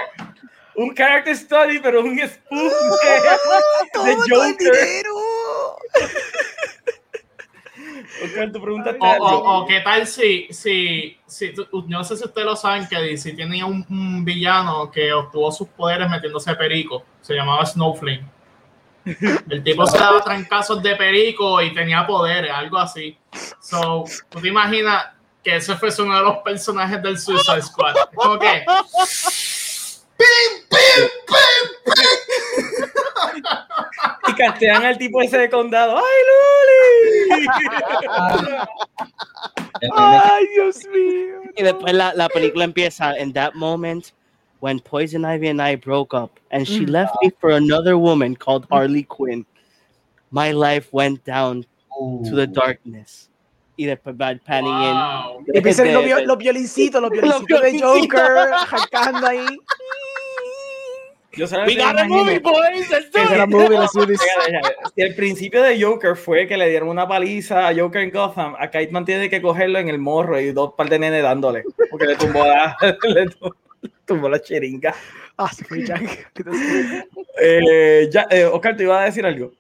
Un 0.76 0.96
character 0.96 1.36
study, 1.36 1.80
pero 1.80 2.02
un 2.02 2.20
spoof 2.20 2.74
de, 3.94 4.04
de 4.04 4.16
Joker. 4.30 5.06
Oscar, 8.24 8.52
tu 8.52 8.62
pregunta 8.62 8.96
O, 9.00 9.08
o, 9.08 9.58
o 9.60 9.66
qué 9.66 9.82
tal 9.82 10.08
si, 10.08 10.48
si, 10.52 11.18
si 11.26 11.54
no 11.88 12.04
sé 12.04 12.18
si 12.18 12.24
ustedes 12.24 12.46
lo 12.46 12.56
saben 12.56 12.88
que 12.88 12.98
DC 12.98 13.34
tenía 13.34 13.66
un, 13.66 13.86
un 13.90 14.26
villano 14.26 14.90
que 14.92 15.12
obtuvo 15.14 15.52
sus 15.52 15.68
poderes 15.70 16.10
metiéndose 16.10 16.56
perico. 16.56 17.04
Se 17.22 17.34
llamaba 17.34 17.66
Snowflake. 17.66 18.24
El 19.50 19.64
tipo 19.64 19.86
se 19.86 19.98
daba 19.98 20.24
trancazos 20.24 20.82
de 20.82 20.96
perico 20.96 21.62
y 21.62 21.74
tenía 21.74 22.08
poderes, 22.08 22.52
algo 22.52 22.78
así. 22.78 23.18
So, 23.62 24.06
tú 24.30 24.40
te 24.40 24.48
imaginas 24.48 25.08
que 25.44 25.58
ese 25.58 25.76
fuese 25.76 26.02
uno 26.02 26.16
de 26.16 26.24
los 26.24 26.38
personajes 26.38 27.02
del 27.04 27.20
Suicide 27.20 27.62
Squad. 27.62 27.96
Es 27.98 28.16
como 28.16 28.40
que. 28.40 28.66
¡Pim, 30.18 30.52
pim, 30.70 31.10
pim, 31.28 31.66
pim! 31.86 33.44
Y 34.28 34.34
castean 34.36 34.84
al 34.84 34.98
tipo 34.98 35.22
ese 35.22 35.38
de 35.38 35.50
condado. 35.50 35.98
¡Ay, 35.98 36.04
Luli! 36.30 37.48
Ay, 39.92 40.48
Dios 40.56 40.86
mío. 40.94 41.42
Y 41.56 41.64
después 41.64 41.94
la, 41.94 42.14
la 42.14 42.30
película 42.30 42.64
empieza, 42.66 43.18
in 43.20 43.34
that 43.34 43.54
moment, 43.56 44.14
when 44.60 44.80
Poison 44.80 45.26
Ivy 45.26 45.50
and 45.50 45.62
I 45.62 45.76
broke 45.76 46.14
up, 46.14 46.40
and 46.52 46.66
she 46.68 46.86
Mm. 46.86 46.92
left 46.92 47.16
me 47.22 47.32
for 47.40 47.52
another 47.52 47.98
woman 47.98 48.36
called 48.36 48.66
Harley 48.72 49.04
Quinn, 49.04 49.46
my 50.32 50.52
life 50.52 50.88
went 50.94 51.24
down 51.26 51.66
to 52.26 52.36
the 52.36 52.48
darkness. 52.48 53.30
Y 53.76 53.86
después 53.86 54.16
va 54.16 54.34
panning 54.46 54.72
in. 54.72 54.94
Wow. 54.94 55.44
Y 55.54 55.58
empiezan 55.58 55.94
los, 55.94 56.06
vio- 56.06 56.18
de- 56.18 56.26
los 56.26 56.38
violincitos, 56.38 57.02
los 57.02 57.10
violincitos 57.48 57.62
de. 57.62 57.80
Joker, 57.80 58.22
arrancando 58.22 59.28
ahí. 59.28 59.46
Yo 61.36 61.48
We 61.66 61.76
got 61.76 61.98
a 61.98 62.06
movie, 62.06 62.38
boys. 62.38 62.92
Era 63.32 63.48
movie, 63.48 63.76
this. 64.08 64.22
Si 64.96 65.02
el 65.02 65.16
principio 65.16 65.64
de 65.64 65.82
Joker 65.82 66.16
fue 66.16 66.48
que 66.48 66.56
le 66.58 66.70
dieron 66.70 66.90
una 66.90 67.08
paliza 67.08 67.68
a 67.68 67.74
Joker 67.76 68.04
en 68.04 68.12
Gotham, 68.12 68.54
a 68.60 68.70
Kiteman 68.70 69.04
tiene 69.04 69.32
que 69.32 69.42
cogerlo 69.42 69.80
en 69.80 69.90
el 69.90 69.98
morro 69.98 70.40
y 70.40 70.52
dos 70.52 70.74
par 70.78 70.90
de 70.90 71.00
nenes 71.00 71.24
dándole, 71.24 71.64
porque 71.90 72.06
le 72.06 72.16
tumbó 72.18 72.46
la, 72.46 72.78
le 73.08 73.26
tu- 73.30 73.56
tumbó 74.06 74.30
la 74.30 74.40
cheringa. 74.40 74.94
Ah, 75.36 75.52
se 75.52 75.66
fue 75.66 75.84
Jack. 75.84 76.32
Eh, 77.42 78.08
ya, 78.12 78.28
eh, 78.30 78.46
Oscar, 78.46 78.78
te 78.78 78.84
iba 78.84 79.02
a 79.02 79.06
decir 79.06 79.26
algo. 79.26 79.52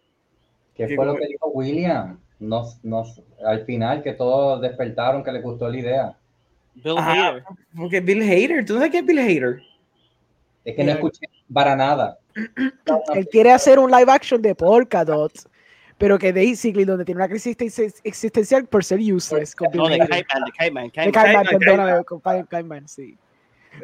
¿Qué 0.75 0.85
¿Qué 0.85 0.95
fue 0.95 1.05
lo 1.07 1.15
que 1.15 1.25
dijo 1.25 1.49
William? 1.49 2.19
No, 2.39 2.65
no, 2.83 3.03
al 3.45 3.65
final 3.65 4.01
que 4.03 4.13
todos 4.13 4.61
despertaron 4.61 5.23
que 5.23 5.31
les 5.31 5.41
gustó 5.43 5.69
la 5.69 5.77
idea. 5.77 6.17
Bill 6.75 6.97
Ajá. 6.97 7.29
Hader. 7.29 7.43
Porque 7.75 7.99
Bill 7.99 8.21
Hader, 8.21 8.65
¿tú 8.65 8.73
no 8.73 8.79
sabes 8.79 8.91
qué 8.91 8.99
es 8.99 9.05
Bill 9.05 9.19
Hader? 9.19 9.61
Es 10.65 10.75
que 10.75 10.83
no 10.83 10.91
escuché 10.91 11.27
para 11.51 11.75
nada. 11.75 12.17
Él 13.15 13.27
quiere 13.29 13.51
hacer 13.51 13.79
un 13.79 13.91
live 13.91 14.11
action 14.11 14.41
de 14.41 14.55
Polkadot, 14.55 15.31
pero 15.97 16.17
que 16.17 16.31
basically 16.31 16.85
donde 16.85 17.05
tiene 17.05 17.19
una 17.19 17.27
crisis 17.27 17.55
existen- 17.57 17.93
existencial 18.03 18.65
por 18.65 18.83
ser 18.83 18.99
useless. 18.99 19.55
No, 19.73 19.87
de 19.87 19.95
Hader. 20.01 20.25
Kite 20.25 20.25
Man, 20.33 20.43
de 20.45 20.51
Kite 20.51 20.71
Man. 20.71 20.89
Kite 20.89 21.01
De 21.01 21.11
Man. 21.11 21.11
Kite 21.11 21.33
Man, 21.33 21.43
Kite 21.43 21.51
Man, 21.51 21.59
perdóname, 21.59 22.03
con 22.05 22.21
Kite 22.21 22.45
Kite 22.49 22.63
Man, 22.63 22.87
sí. 22.87 23.17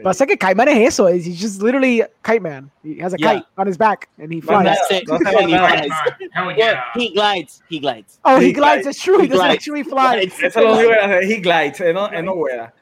Pasa 0.03 0.25
que 0.25 0.37
Kite 0.37 0.55
Man 0.55 0.67
es 0.69 0.77
eso, 0.93 1.07
es 1.07 1.25
he's 1.25 1.39
just 1.39 1.61
literally 1.61 2.03
Kite 2.23 2.41
Man. 2.41 2.69
He 2.83 2.99
has 3.01 3.13
a 3.13 3.17
Yeah. 3.17 3.33
kite 3.33 3.45
on 3.57 3.67
his 3.67 3.77
back 3.77 4.07
and 4.17 4.31
he 4.31 4.39
flies. 4.41 4.65
That's 4.65 4.91
it. 4.91 5.03
he 5.09 5.17
flies. 5.57 5.89
Hell 6.33 6.51
yeah. 6.57 6.83
he 6.95 7.09
glides. 7.13 7.61
He 7.69 7.79
glides. 7.79 8.19
Oh, 8.23 8.37
he 8.39 8.47
He 8.47 8.53
glides, 8.53 8.87
it's 8.87 9.01
true, 9.01 9.17
he, 9.17 9.23
He 9.23 9.27
doesn't 9.27 9.45
glides. 9.45 9.55
actually 9.55 9.83
fly. 9.83 10.19
Eso 10.19 10.45
es 10.45 10.55
lo 10.55 10.73
hace, 10.73 11.25
he 11.25 11.41
glides, 11.41 11.81
él 11.81 11.93
no, 11.93 12.07
él 12.11 12.23
no 12.23 12.35
vuela. 12.35 12.73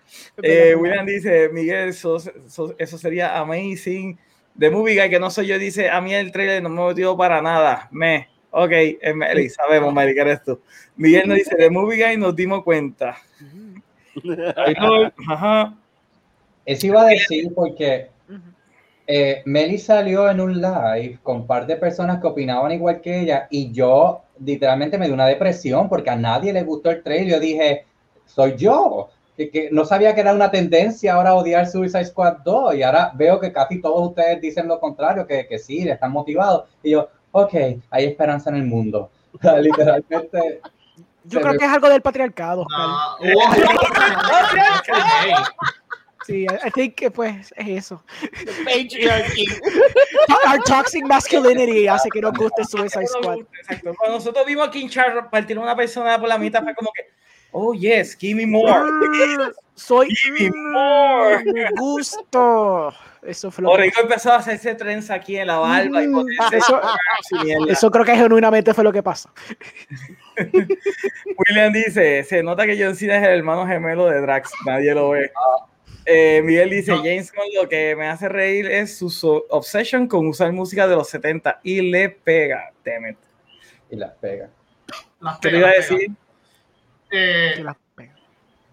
Eh, 0.43 0.76
William 0.76 1.05
dice, 1.05 1.49
Miguel, 1.51 1.89
eso, 1.89 2.18
eso- 2.18 2.76
eso 2.78 2.97
sería 2.97 3.38
amazing. 3.39 4.18
The 4.60 4.70
Movie 4.70 4.95
Guy, 4.99 5.10
que 5.10 5.20
no 5.20 5.30
soy 5.30 5.47
yo, 5.47 5.58
dice, 5.60 5.89
a 5.89 5.99
mí 6.01 6.14
el 6.14 6.32
trailer 6.32 6.62
no 6.64 6.70
me 6.70 6.76
motivó 6.76 7.16
para 7.18 7.41
nada. 7.41 7.88
Me. 7.91 8.28
Ok, 8.51 8.72
Meli, 9.16 9.49
sabemos, 9.49 9.93
Meli, 9.93 10.14
que 10.16 10.22
eres 10.22 10.43
tú. 10.43 10.60
Miguel 10.95 11.28
nos 11.28 11.38
dice, 11.38 11.55
The 11.55 11.70
Movie 11.70 12.03
Guy 12.03 12.18
nos 12.18 12.36
dimos 12.36 12.64
cuenta. 12.64 13.18
No, 14.24 15.12
Ajá. 15.30 15.74
Eso 16.68 16.88
iba 16.88 17.01
a 17.01 17.05
decir 17.05 17.53
porque 17.55 18.09
eh, 19.07 19.41
Meli 19.45 19.78
salió 19.78 20.30
en 20.30 20.41
un 20.41 20.61
live 20.61 21.18
con 21.24 21.38
un 21.38 21.47
par 21.47 21.65
de 21.65 21.78
personas 21.78 22.20
que 22.20 22.28
opinaban 22.28 22.74
igual 22.74 22.99
que 22.99 23.22
ella 23.22 23.47
y 23.49 23.72
yo 23.72 24.24
literalmente 24.38 24.97
me 24.97 25.05
dio 25.05 25.13
una 25.13 25.28
depresión 25.28 25.88
porque 25.88 26.09
a 26.09 26.18
nadie 26.18 26.51
le 26.51 26.63
gustó 26.63 26.91
el 26.91 27.01
trailer. 27.03 27.36
Yo 27.36 27.39
dije, 27.39 27.86
soy 28.26 28.57
yo. 28.57 29.07
Que, 29.38 29.49
que 29.49 29.70
no 29.72 29.86
sabía 29.86 30.13
que 30.13 30.20
era 30.22 30.34
una 30.34 30.51
tendencia 30.51 31.13
ahora 31.13 31.36
odiar 31.36 31.68
Suicide 31.68 32.03
Squad 32.05 32.39
2 32.43 32.76
y 32.76 32.84
ahora 32.84 33.11
veo 33.13 33.39
que 33.39 33.53
casi 33.53 33.80
todos 33.80 34.09
ustedes 34.09 34.41
dicen 34.41 34.68
lo 34.68 34.80
contrario, 34.80 35.26
que, 35.26 35.47
que 35.47 35.59
sí, 35.59 35.88
están 35.88 36.11
motivados. 36.11 36.65
Y 36.84 36.91
yo, 36.91 37.07
ok, 37.32 37.53
hay 37.91 38.05
esperanza 38.05 38.49
en 38.49 38.57
el 38.57 38.65
mundo. 38.65 39.09
Literalmente. 39.61 40.59
Yo 41.24 41.39
creo 41.39 41.53
me- 41.53 41.59
que 41.59 41.65
es 41.65 41.72
algo 41.72 41.88
del 41.88 42.01
patriarcado. 42.01 42.65
No, 42.68 43.18
Sí, 46.28 46.43
I, 46.43 46.67
I 46.67 46.71
think 46.71 46.95
que 46.95 47.09
pues 47.09 47.53
es 47.55 47.67
eso. 47.86 48.03
Patriarchy. 48.65 49.45
Our 50.45 50.61
toxic 50.65 51.05
masculinity 51.05 51.88
hace 51.88 52.09
que 52.09 52.19
nos 52.21 52.34
guste 52.34 52.65
Suicide 52.65 53.07
Squad. 53.07 53.38
Exacto. 53.61 53.93
Cuando 53.97 54.17
nosotros 54.17 54.45
vimos 54.45 54.67
a 54.67 54.71
King 54.71 54.89
Charles 54.89 55.23
partir 55.32 55.57
una 55.57 55.75
persona 55.75 56.19
por 56.19 56.28
la 56.28 56.38
mitad, 56.38 56.61
fue 56.63 56.75
como 56.75 56.91
que, 56.93 57.03
oh 57.51 57.73
yes, 57.73 58.15
give 58.17 58.36
me 58.36 58.45
more. 58.45 58.73
Mm, 58.91 59.51
Soy 59.75 60.07
Give 60.09 60.32
me 60.49 60.49
more. 60.73 61.43
me 61.45 61.69
gusto. 61.78 62.93
Eso 63.23 63.51
fue 63.51 63.63
lo 63.63 63.69
que 63.69 63.75
Origo 63.75 64.01
empezó 64.01 64.32
a 64.32 64.38
hacerse 64.38 64.73
trenza 64.75 65.13
aquí 65.15 65.38
en 65.38 65.47
la 65.47 65.57
barba 65.59 66.03
y 66.03 66.07
Mm, 66.07 66.13
ponerse 66.13 66.57
eso- 66.57 66.82
mierda. 67.43 67.71
Eso 67.71 67.89
creo 67.91 68.03
que 68.05 68.15
genuinamente 68.15 68.73
fue 68.73 68.84
lo 68.84 68.91
que 68.91 69.01
pasó. 69.03 69.30
William 70.38 71.73
dice, 71.73 72.23
se 72.23 72.43
nota 72.43 72.65
que 72.65 72.82
John 72.82 72.95
Cena 72.95 73.17
es 73.17 73.23
el 73.23 73.38
hermano 73.39 73.65
gemelo 73.67 74.07
de 74.07 74.21
Drax, 74.21 74.51
nadie 74.65 74.93
lo 74.93 75.09
ve. 75.11 75.32
Eh, 76.10 76.41
Miguel 76.41 76.70
dice, 76.70 76.91
No. 76.91 76.99
James 76.99 77.32
Gunn 77.34 77.45
lo 77.62 77.68
que 77.68 77.93
me 77.97 78.08
hace 78.08 78.30
reír 78.30 78.66
es 78.66 78.97
su 78.97 79.10
so- 79.10 79.45
obsession 79.49 80.08
con 80.08 80.26
usar 80.28 80.53
música 80.53 80.88
de 80.88 80.95
los 80.95 81.10
70 81.10 81.60
y 81.64 81.82
le 81.82 82.08
pega, 82.10 82.72
damn 82.86 83.08
it. 83.10 83.18
Y 83.89 83.97
las 83.97 84.14
pega. 84.14 84.49
las 85.20 85.38
¿Qué 85.39 85.49
te 85.49 85.58
iba 85.58 85.68
a 85.68 85.72
las 85.76 85.86
pega. 85.88 85.97
decir? 85.99 86.12
Eh, 87.12 87.53
Que 87.58 87.64
la 87.64 87.78
pega. 87.95 88.16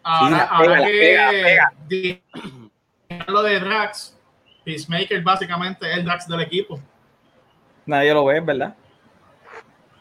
Ahora, 0.04 0.36
Sí, 0.38 0.42
ahora 0.48 0.74
pega, 0.84 1.30
que 1.30 1.42
pega, 1.42 1.72
pega. 1.88 3.24
lo 3.32 3.42
de 3.42 3.58
Drax, 3.60 4.16
Peacemaker 4.64 5.22
básicamente 5.22 5.90
es 5.90 5.96
el 5.98 6.04
Drax 6.04 6.28
del 6.28 6.40
equipo. 6.40 6.78
Nadie 7.86 8.14
lo 8.14 8.24
ve, 8.26 8.38
¿verdad? 8.40 8.76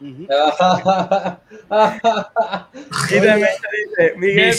Ujú. 0.00 0.26
Y 3.10 3.16
también 3.20 3.48
dice, 3.88 4.14
Miguel 4.16 4.54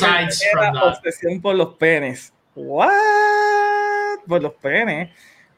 era 0.54 0.84
obsesión 0.84 1.42
por 1.42 1.56
los 1.56 1.76
penes. 1.76 2.34
What? 2.56 4.20
Por 4.28 4.42
los 4.42 4.54
penes. 4.56 5.10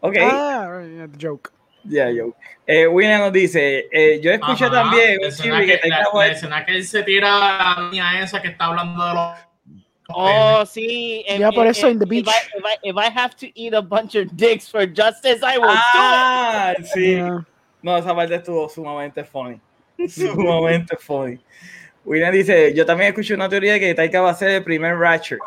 Ok. 0.02 0.16
Ah, 0.22 0.68
right, 0.70 0.91
yeah, 0.95 1.08
the 1.08 1.18
joke. 1.18 1.52
Ya, 1.84 2.10
yo. 2.10 2.34
Eh, 2.66 2.86
William 2.88 3.22
nos 3.22 3.32
dice, 3.34 3.88
eh, 3.91 4.20
yo 4.22 4.32
escuché 4.32 4.66
Ajá, 4.66 4.84
también 4.84 5.18
la 5.22 5.28
escena 5.28 5.60
que 5.62 5.66
que, 5.68 5.74
la, 5.74 5.80
Taika 6.04 6.10
la 6.18 6.28
escena 6.28 6.66
que 6.66 6.72
él 6.76 6.84
se 6.86 7.04
tira 7.04 7.38
a 7.74 7.82
la 7.82 7.89
niña 7.89 8.22
esa 8.22 8.41
que 8.41 8.50
está 8.50 8.66
hablando 8.66 9.06
de 9.08 9.14
los. 9.14 9.38
Oh, 10.10 10.66
sí. 10.66 11.24
if- 11.28 11.39
Ya, 11.39 11.52
por 11.52 11.66
if- 11.66 11.72
eso 11.78 11.89
in 11.89 12.00
the 12.00 12.06
if 12.06 12.10
beach. 12.10 12.28
I, 12.28 12.58
if, 12.58 12.64
I, 12.66 12.78
if 12.89 12.95
I 12.98 13.10
have 13.20 13.36
to 13.38 13.48
eat 13.56 13.74
a 13.74 13.82
bunch 13.82 14.16
of 14.16 14.28
dicks 14.36 14.70
for 14.70 14.86
justice, 14.86 15.39
I 15.43 15.58
will 15.58 15.70
Ah, 15.70 16.74
sí. 16.93 17.16
Yeah. 17.16 17.45
No, 17.82 17.95
esa 17.98 18.14
parte 18.16 18.36
estuvo 18.36 18.68
sumamente 18.70 19.24
funny. 19.24 19.60
Sumamente 20.08 20.98
funny. 20.98 21.39
William 22.06 22.32
dice, 22.34 22.74
yo 22.74 22.86
también 22.86 23.10
escuché 23.10 23.34
una 23.34 23.48
teoría 23.50 23.74
de 23.74 23.80
que 23.80 23.93
Taika 23.95 24.22
va 24.22 24.32
a 24.32 24.34
ser 24.36 24.50
el 24.50 24.64
primer 24.64 24.95
Ratchet. 24.98 25.39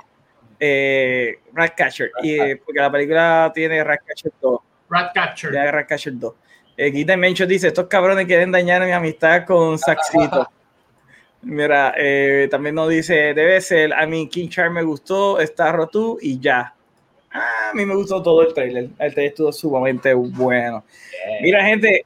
Eh, 0.61 1.39
Ratcatcher. 1.55 2.13
Y, 2.23 2.39
eh, 2.39 2.61
porque 2.65 2.81
la 2.81 2.93
película 2.93 3.51
tiene 3.55 3.83
Ratcatcher 3.83 4.33
2. 4.41 4.61
Ratcatcher. 4.91 5.53
Ya 5.53 5.71
Ratcatcher 5.71 6.13
2. 6.19 6.35
Eh, 6.77 6.91
Guita 6.91 7.17
Mencho 7.17 7.47
dice, 7.47 7.69
estos 7.69 7.87
cabrones 7.89 8.27
quieren 8.27 8.53
dañar 8.53 8.85
mi 8.85 8.93
amistad 8.93 9.45
con 9.47 9.79
Saxito. 9.79 10.49
Mira, 11.43 11.95
eh, 11.97 12.49
también 12.51 12.75
nos 12.75 12.91
dice, 12.91 13.33
debe 13.35 13.61
ser, 13.63 13.95
a 13.95 14.07
mí 14.07 14.29
King 14.29 14.49
Charm 14.49 14.75
me 14.75 14.83
gustó, 14.83 15.41
está 15.41 15.73
roto 15.73 16.19
y 16.21 16.39
ya. 16.39 16.75
Ah, 17.33 17.71
a 17.71 17.75
mí 17.75 17.87
me 17.87 17.95
gustó 17.95 18.23
todo 18.23 18.43
el 18.43 18.53
trailer. 18.53 18.85
El 18.99 19.13
trailer 19.15 19.33
estuvo 19.33 19.53
sumamente 19.53 20.13
bueno. 20.13 20.85
Mira, 21.41 21.65
gente, 21.65 22.05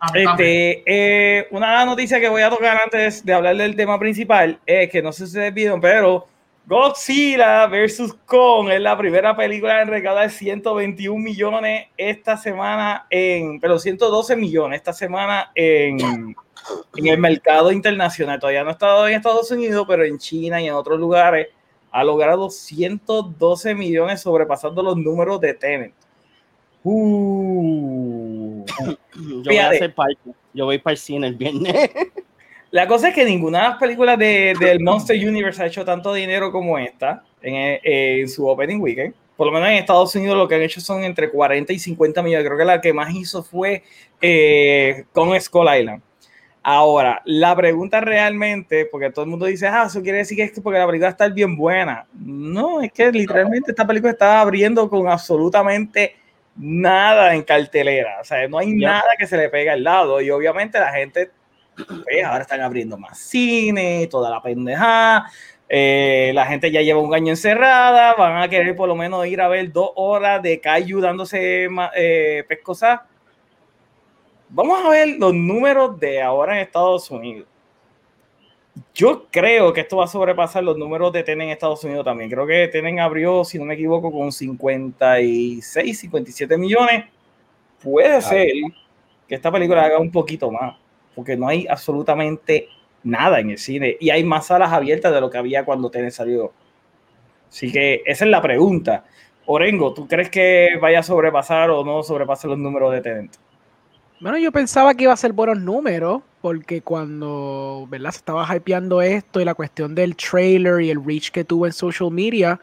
A 0.00 0.12
mí 0.12 0.24
también. 0.24 0.60
este, 0.78 0.82
eh, 0.86 1.48
una 1.50 1.84
noticia 1.84 2.18
que 2.18 2.28
voy 2.28 2.42
a 2.42 2.50
tocar 2.50 2.76
antes 2.76 3.24
de 3.24 3.32
hablar 3.34 3.56
del 3.56 3.76
tema 3.76 3.98
principal 4.00 4.58
es 4.66 4.90
que 4.90 5.00
no 5.02 5.12
sé 5.12 5.18
si 5.18 5.24
ustedes 5.24 5.54
vieron, 5.54 5.80
pero 5.80 6.26
Godzilla 6.66 7.68
vs. 7.68 8.16
Kong 8.26 8.70
es 8.70 8.80
la 8.80 8.98
primera 8.98 9.36
película 9.36 9.82
en 9.82 9.88
recaudar 9.88 10.28
121 10.28 11.16
millones 11.16 11.86
esta 11.96 12.36
semana 12.36 13.06
en, 13.08 13.60
pero 13.60 13.78
112 13.78 14.34
millones 14.34 14.78
esta 14.78 14.92
semana 14.92 15.52
en, 15.54 16.00
en 16.96 17.06
el 17.06 17.18
mercado 17.18 17.70
internacional. 17.70 18.40
Todavía 18.40 18.64
no 18.64 18.70
ha 18.70 18.72
estado 18.72 19.06
en 19.06 19.14
Estados 19.14 19.48
Unidos, 19.52 19.84
pero 19.86 20.04
en 20.04 20.18
China 20.18 20.60
y 20.60 20.66
en 20.66 20.74
otros 20.74 20.98
lugares 20.98 21.48
ha 21.92 22.02
logrado 22.02 22.50
112 22.50 23.74
millones 23.76 24.20
sobrepasando 24.20 24.82
los 24.82 24.96
números 24.96 25.40
de 25.40 25.54
Tenet. 25.54 25.94
Uh. 26.82 28.64
Yo 29.14 29.42
voy 29.44 29.56
a 29.58 29.68
hacer. 29.68 29.94
Yo 30.52 30.64
voy 30.64 30.78
para 30.78 30.92
el 30.92 30.98
cine 30.98 31.28
el 31.28 31.36
viernes. 31.36 31.90
La 32.70 32.86
cosa 32.86 33.08
es 33.08 33.14
que 33.14 33.24
ninguna 33.24 33.58
de 33.58 33.68
las 33.68 33.78
películas 33.78 34.18
de, 34.18 34.54
del 34.58 34.80
Monster 34.80 35.16
Universe 35.16 35.62
ha 35.62 35.66
hecho 35.66 35.84
tanto 35.84 36.12
dinero 36.12 36.50
como 36.50 36.78
esta 36.78 37.22
en, 37.40 37.54
eh, 37.54 38.20
en 38.20 38.28
su 38.28 38.46
opening 38.46 38.80
weekend. 38.80 39.14
Por 39.36 39.46
lo 39.46 39.52
menos 39.52 39.68
en 39.68 39.76
Estados 39.76 40.14
Unidos 40.14 40.36
lo 40.36 40.48
que 40.48 40.54
han 40.54 40.62
hecho 40.62 40.80
son 40.80 41.04
entre 41.04 41.30
40 41.30 41.72
y 41.72 41.78
50 41.78 42.22
millones. 42.22 42.46
Creo 42.46 42.58
que 42.58 42.64
la 42.64 42.80
que 42.80 42.92
más 42.92 43.14
hizo 43.14 43.42
fue 43.42 43.82
eh, 44.20 45.04
con 45.12 45.38
Skull 45.38 45.68
Island. 45.78 46.02
Ahora, 46.62 47.22
la 47.26 47.54
pregunta 47.54 48.00
realmente, 48.00 48.86
porque 48.86 49.10
todo 49.10 49.24
el 49.24 49.30
mundo 49.30 49.46
dice, 49.46 49.68
ah, 49.68 49.84
eso 49.86 50.02
quiere 50.02 50.18
decir 50.18 50.36
que 50.36 50.42
es 50.44 50.52
que 50.52 50.60
porque 50.60 50.80
la 50.80 50.86
película 50.86 51.10
está 51.10 51.28
bien 51.28 51.56
buena. 51.56 52.06
No, 52.12 52.80
es 52.80 52.90
que 52.90 53.12
literalmente 53.12 53.70
esta 53.70 53.86
película 53.86 54.10
está 54.10 54.40
abriendo 54.40 54.88
con 54.90 55.06
absolutamente 55.06 56.16
nada 56.56 57.34
en 57.34 57.42
cartelera. 57.42 58.18
O 58.20 58.24
sea, 58.24 58.48
no 58.48 58.58
hay 58.58 58.72
nada 58.72 59.04
que 59.16 59.28
se 59.28 59.36
le 59.36 59.48
pegue 59.48 59.70
al 59.70 59.84
lado. 59.84 60.20
Y 60.20 60.30
obviamente 60.30 60.80
la 60.80 60.92
gente 60.92 61.30
pues 61.76 62.24
ahora 62.24 62.42
están 62.42 62.60
abriendo 62.60 62.96
más 62.96 63.18
cine, 63.18 64.06
toda 64.10 64.30
la 64.30 64.42
pendejada, 64.42 65.30
Eh, 65.68 66.30
la 66.32 66.46
gente 66.46 66.70
ya 66.70 66.80
lleva 66.80 67.00
un 67.00 67.12
año 67.12 67.30
encerrada, 67.30 68.14
van 68.14 68.40
a 68.40 68.48
querer 68.48 68.76
por 68.76 68.88
lo 68.88 68.94
menos 68.94 69.26
ir 69.26 69.40
a 69.40 69.48
ver 69.48 69.72
dos 69.72 69.90
horas 69.96 70.40
de 70.40 70.60
Kaiju 70.60 71.00
dándose 71.00 71.68
eh, 71.96 72.44
pescosas. 72.48 73.00
Vamos 74.48 74.84
a 74.84 74.88
ver 74.90 75.16
los 75.18 75.34
números 75.34 75.98
de 75.98 76.22
ahora 76.22 76.54
en 76.54 76.60
Estados 76.62 77.10
Unidos. 77.10 77.48
Yo 78.94 79.26
creo 79.30 79.72
que 79.72 79.80
esto 79.80 79.96
va 79.96 80.04
a 80.04 80.08
sobrepasar 80.08 80.62
los 80.62 80.76
números 80.76 81.12
de 81.12 81.22
Tenen 81.22 81.48
en 81.48 81.52
Estados 81.52 81.82
Unidos 81.84 82.04
también. 82.04 82.30
Creo 82.30 82.46
que 82.46 82.68
Tenen 82.68 83.00
abrió, 83.00 83.44
si 83.44 83.58
no 83.58 83.64
me 83.64 83.74
equivoco, 83.74 84.12
con 84.12 84.30
56, 84.30 85.98
57 85.98 86.56
millones. 86.56 87.06
Puede 87.82 88.20
ser 88.22 88.48
que 89.28 89.34
esta 89.34 89.50
película 89.50 89.84
haga 89.84 89.98
un 89.98 90.10
poquito 90.10 90.50
más, 90.50 90.76
porque 91.16 91.36
no 91.36 91.48
hay 91.48 91.66
absolutamente 91.66 92.68
nada 93.02 93.40
en 93.40 93.50
el 93.50 93.58
cine 93.58 93.96
y 93.98 94.10
hay 94.10 94.22
más 94.22 94.46
salas 94.46 94.70
abiertas 94.70 95.12
de 95.12 95.20
lo 95.20 95.30
que 95.30 95.38
había 95.38 95.64
cuando 95.64 95.90
Tenet 95.90 96.12
salió. 96.12 96.52
Así 97.48 97.72
que 97.72 98.02
esa 98.04 98.26
es 98.26 98.30
la 98.30 98.42
pregunta. 98.42 99.04
Orengo, 99.46 99.94
¿tú 99.94 100.06
crees 100.06 100.28
que 100.28 100.68
vaya 100.80 100.98
a 101.00 101.02
sobrepasar 101.02 101.70
o 101.70 101.82
no 101.84 102.02
sobrepasar 102.02 102.50
los 102.50 102.58
números 102.58 102.92
de 102.92 103.00
Tenet? 103.00 103.38
Bueno, 104.20 104.36
yo 104.36 104.52
pensaba 104.52 104.92
que 104.94 105.04
iba 105.04 105.12
a 105.12 105.16
ser 105.16 105.32
buenos 105.32 105.58
números, 105.58 106.22
porque 106.42 106.82
cuando 106.82 107.86
¿verdad? 107.88 108.10
se 108.10 108.18
estaba 108.18 108.46
hypeando 108.54 109.00
esto 109.00 109.40
y 109.40 109.44
la 109.44 109.54
cuestión 109.54 109.94
del 109.94 110.16
trailer 110.16 110.82
y 110.82 110.90
el 110.90 111.02
reach 111.02 111.30
que 111.30 111.44
tuvo 111.44 111.66
en 111.66 111.72
social 111.72 112.10
media, 112.10 112.60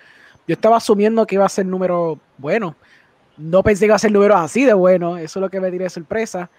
yo 0.48 0.54
estaba 0.54 0.78
asumiendo 0.78 1.26
que 1.26 1.36
iba 1.36 1.46
a 1.46 1.50
ser 1.50 1.66
número 1.66 2.20
bueno. 2.38 2.76
No 3.36 3.64
pensé 3.64 3.82
que 3.82 3.86
iba 3.88 3.96
a 3.96 4.00
ser 4.00 4.12
números 4.12 4.38
así 4.38 4.64
de 4.64 4.74
bueno, 4.74 5.18
eso 5.18 5.40
es 5.40 5.42
lo 5.42 5.50
que 5.50 5.60
me 5.60 5.72
tiré 5.72 5.86
de 5.86 5.90
sorpresa 5.90 6.52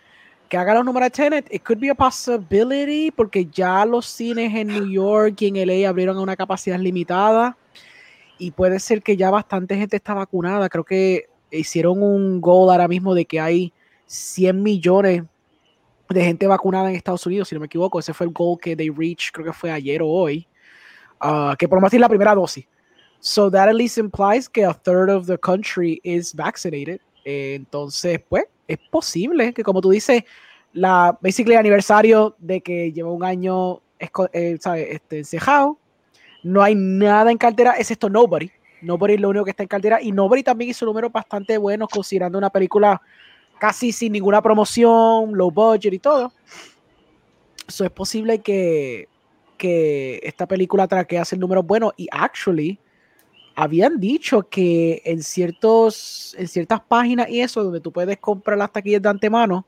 que 0.49 0.57
haga 0.57 0.75
los 0.75 0.85
números 0.85 1.07
de 1.07 1.11
Tenet, 1.11 1.53
it 1.53 1.63
could 1.63 1.81
be 1.81 1.91
a 1.91 1.95
possibility, 1.95 3.11
porque 3.11 3.47
ya 3.47 3.85
los 3.85 4.07
cines 4.07 4.55
en 4.55 4.69
New 4.69 4.87
York 4.87 5.41
y 5.41 5.49
en 5.49 5.67
LA 5.67 5.89
abrieron 5.89 6.17
a 6.17 6.21
una 6.21 6.37
capacidad 6.37 6.79
limitada 6.79 7.57
y 8.39 8.51
puede 8.51 8.79
ser 8.81 9.03
que 9.03 9.17
ya 9.17 9.31
bastante 9.31 9.77
gente 9.77 9.97
está 9.97 10.15
vacunada. 10.15 10.69
Creo 10.69 10.85
que 10.85 11.27
hicieron 11.51 12.03
un 12.03 12.41
goal 12.41 12.71
ahora 12.71 12.89
mismo 12.89 13.15
de 13.15 13.25
que 13.25 13.41
hay 13.41 13.73
100 14.07 14.63
millones 14.63 15.23
de 16.09 16.25
gente 16.25 16.47
vacunada 16.47 16.91
en 16.91 16.97
Estados 16.97 17.25
Unidos, 17.27 17.49
si 17.49 17.55
no 17.55 17.61
me 17.61 17.67
equivoco. 17.67 17.99
Ese 17.99 18.13
fue 18.13 18.27
el 18.27 18.33
goal 18.33 18.59
que 18.61 18.77
they 18.77 18.91
reached, 18.91 19.33
creo 19.33 19.47
que 19.47 19.53
fue 19.53 19.71
ayer 19.71 20.03
o 20.03 20.09
hoy, 20.09 20.47
uh, 21.23 21.55
que 21.59 21.69
por 21.69 21.81
más 21.81 21.93
la 21.95 22.09
primera 22.09 22.35
dosis. 22.35 22.67
So 23.21 23.51
that 23.51 23.69
at 23.69 23.75
least 23.75 23.97
implies 23.97 24.49
que 24.49 24.65
a 24.65 24.75
third 24.75 25.09
of 25.09 25.27
the 25.27 25.39
country 25.39 26.01
is 26.05 26.35
vaccinated. 26.35 27.01
Entonces, 27.25 28.21
pues, 28.29 28.45
es 28.69 28.79
posible 28.91 29.53
que, 29.53 29.63
como 29.63 29.81
tú 29.81 29.91
dices, 29.91 30.25
la 30.73 31.17
basically 31.21 31.55
aniversario 31.55 32.35
de 32.39 32.61
que 32.61 32.93
lleva 32.93 33.11
un 33.11 33.25
año 33.25 33.81
eh. 33.99 34.59
Este, 34.91 35.19
encejado, 35.19 35.79
no 36.43 36.63
hay 36.63 36.75
nada 36.75 37.31
en 37.31 37.39
cartera, 37.39 37.75
excepto 37.79 38.11
Nobody. 38.11 38.51
Nobody 38.83 39.15
es 39.15 39.21
lo 39.21 39.31
único 39.31 39.45
que 39.45 39.53
está 39.53 39.63
en 39.63 39.69
cartera 39.69 40.03
y 40.03 40.13
Nobody 40.13 40.43
también 40.43 40.71
hizo 40.71 40.85
números 40.85 41.11
bastante 41.11 41.57
buenos 41.57 41.89
considerando 41.89 42.37
una 42.37 42.51
película 42.51 43.01
casi 43.59 43.93
sin 43.93 44.13
ninguna 44.13 44.43
promoción, 44.43 45.33
low 45.33 45.51
budget 45.51 45.95
y 45.95 45.99
todo. 45.99 46.33
Eso 47.67 47.85
es 47.85 47.91
posible 47.91 48.41
que, 48.41 49.09
que 49.57 50.21
esta 50.23 50.47
película 50.47 50.87
traque 50.87 51.19
hacer 51.19 51.39
números 51.39 51.65
buenos 51.65 51.93
y 51.97 52.09
actually 52.11 52.79
habían 53.55 54.01
dicho 54.01 54.49
que 54.49 55.03
en, 55.05 55.23
ciertos, 55.23 56.35
en 56.39 56.49
ciertas 56.49 56.81
páginas 56.81 57.29
y 57.29 57.41
eso, 57.41 57.63
donde 57.63 57.81
tú 57.81 57.93
puedes 57.93 58.19
comprar 58.19 58.59
las 58.59 58.73
taquillas 58.73 59.03
de 59.03 59.09
antemano, 59.09 59.67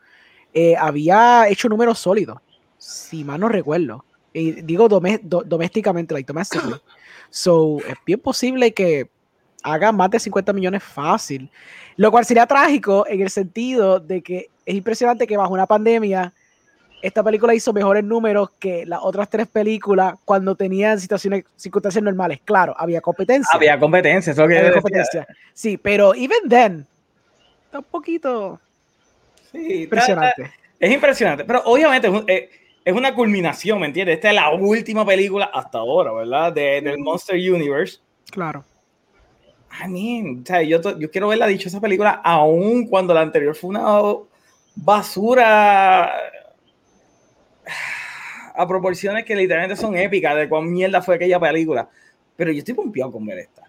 eh, 0.52 0.76
había 0.76 1.48
hecho 1.48 1.68
números 1.68 1.98
sólidos, 1.98 2.38
si 2.78 3.24
mal 3.24 3.40
no 3.40 3.48
recuerdo. 3.48 4.04
Y 4.32 4.52
digo 4.62 4.88
domésticamente, 4.88 6.14
like 6.14 6.26
domestically. 6.26 6.74
So, 7.28 7.78
es 7.78 7.96
bien 8.06 8.20
posible 8.20 8.72
que 8.72 9.10
haga 9.64 9.90
más 9.90 10.10
de 10.10 10.20
50 10.20 10.52
millones 10.52 10.82
fácil. 10.82 11.50
Lo 11.96 12.10
cual 12.10 12.24
sería 12.24 12.46
trágico 12.46 13.04
en 13.08 13.20
el 13.20 13.30
sentido 13.30 13.98
de 13.98 14.22
que 14.22 14.48
es 14.64 14.74
impresionante 14.74 15.26
que 15.26 15.36
bajo 15.36 15.52
una 15.52 15.66
pandemia 15.66 16.32
esta 17.02 17.22
película 17.22 17.54
hizo 17.54 17.72
mejores 17.72 18.04
números 18.04 18.50
que 18.58 18.86
las 18.86 19.00
otras 19.02 19.28
tres 19.28 19.46
películas 19.46 20.14
cuando 20.24 20.54
tenían 20.54 20.98
situaciones, 20.98 21.44
circunstancias 21.56 22.02
normales. 22.02 22.40
Claro, 22.44 22.74
había 22.76 23.00
competencia. 23.00 23.50
Había 23.52 23.78
competencia, 23.78 24.32
eso 24.32 24.46
que 24.46 24.58
había 24.58 24.72
competencia. 24.72 25.26
Sí, 25.52 25.76
pero 25.76 26.14
even 26.14 26.48
then, 26.48 26.86
está 27.64 27.78
un 27.78 27.84
poquito 27.84 28.60
sí, 29.52 29.82
impresionante. 29.82 30.50
es 30.80 30.92
impresionante, 30.92 31.44
pero 31.44 31.62
obviamente 31.64 32.08
es, 32.26 32.50
eh, 32.84 32.92
una 32.92 33.14
culminación, 33.14 33.80
¿me 33.80 33.86
entiendes? 33.86 34.16
Esta 34.16 34.28
es 34.28 34.34
la 34.34 34.50
última 34.50 35.04
película 35.04 35.50
hasta 35.52 35.78
ahora, 35.78 36.12
¿verdad? 36.12 36.52
De, 36.52 36.80
del 36.80 36.98
Monster 36.98 37.36
Universe. 37.36 37.98
Claro. 38.30 38.64
I 39.84 39.88
mean, 39.88 40.42
o 40.42 40.46
sea, 40.46 40.62
yo, 40.62 40.80
yo 40.98 41.10
quiero 41.10 41.28
verla 41.28 41.50
esa 41.50 41.80
película 41.80 42.20
aún 42.24 42.86
cuando 42.86 43.12
la 43.12 43.20
anterior 43.20 43.54
fue 43.54 43.70
una 43.70 44.00
basura 44.74 46.12
a 48.54 48.66
proporciones 48.66 49.24
que 49.24 49.36
literalmente 49.36 49.76
son 49.76 49.96
épicas 49.96 50.34
de 50.36 50.48
cuán 50.48 50.70
mierda 50.70 51.02
fue 51.02 51.16
aquella 51.16 51.38
película. 51.38 51.88
Pero 52.36 52.52
yo 52.52 52.58
estoy 52.58 52.74
pompeado 52.74 53.12
con 53.12 53.26
ver 53.26 53.38
esta. 53.38 53.62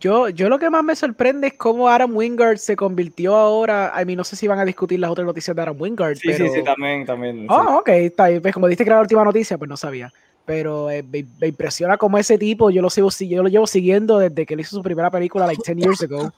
Yo, 0.00 0.30
yo 0.30 0.48
lo 0.48 0.58
que 0.58 0.70
más 0.70 0.82
me 0.82 0.96
sorprende 0.96 1.48
es 1.48 1.54
cómo 1.54 1.88
Adam 1.88 2.16
Wingard 2.16 2.56
se 2.56 2.74
convirtió 2.74 3.36
ahora. 3.36 3.90
A 3.94 4.02
mí 4.06 4.16
no 4.16 4.24
sé 4.24 4.34
si 4.34 4.46
van 4.46 4.58
a 4.58 4.64
discutir 4.64 4.98
las 4.98 5.10
otras 5.10 5.26
noticias 5.26 5.54
de 5.54 5.60
Adam 5.60 5.76
Wingard. 5.78 6.16
Sí, 6.16 6.32
sí, 6.32 6.48
sí, 6.48 6.64
también, 6.64 7.04
también. 7.04 7.46
Oh, 7.50 7.78
ok, 7.80 7.88
está 7.90 8.28
Pues 8.40 8.54
como 8.54 8.66
diste 8.66 8.82
que 8.82 8.88
era 8.88 8.96
la 8.96 9.02
última 9.02 9.24
noticia, 9.24 9.58
pues 9.58 9.68
no 9.68 9.76
sabía. 9.76 10.10
Pero 10.46 10.90
eh, 10.90 11.02
me, 11.02 11.46
impresiona 11.46 11.98
como 11.98 12.16
ese 12.16 12.38
tipo, 12.38 12.70
yo 12.70 12.80
lo, 12.80 12.88
sigo, 12.88 13.10
yo 13.10 13.42
lo 13.42 13.50
llevo 13.50 13.66
siguiendo 13.66 14.18
desde 14.18 14.46
que 14.46 14.54
él 14.54 14.60
hizo 14.60 14.74
su 14.74 14.82
primera 14.82 15.10
película, 15.10 15.46
like 15.46 15.62
10 15.62 15.76
years 15.76 16.02
ago. 16.02 16.32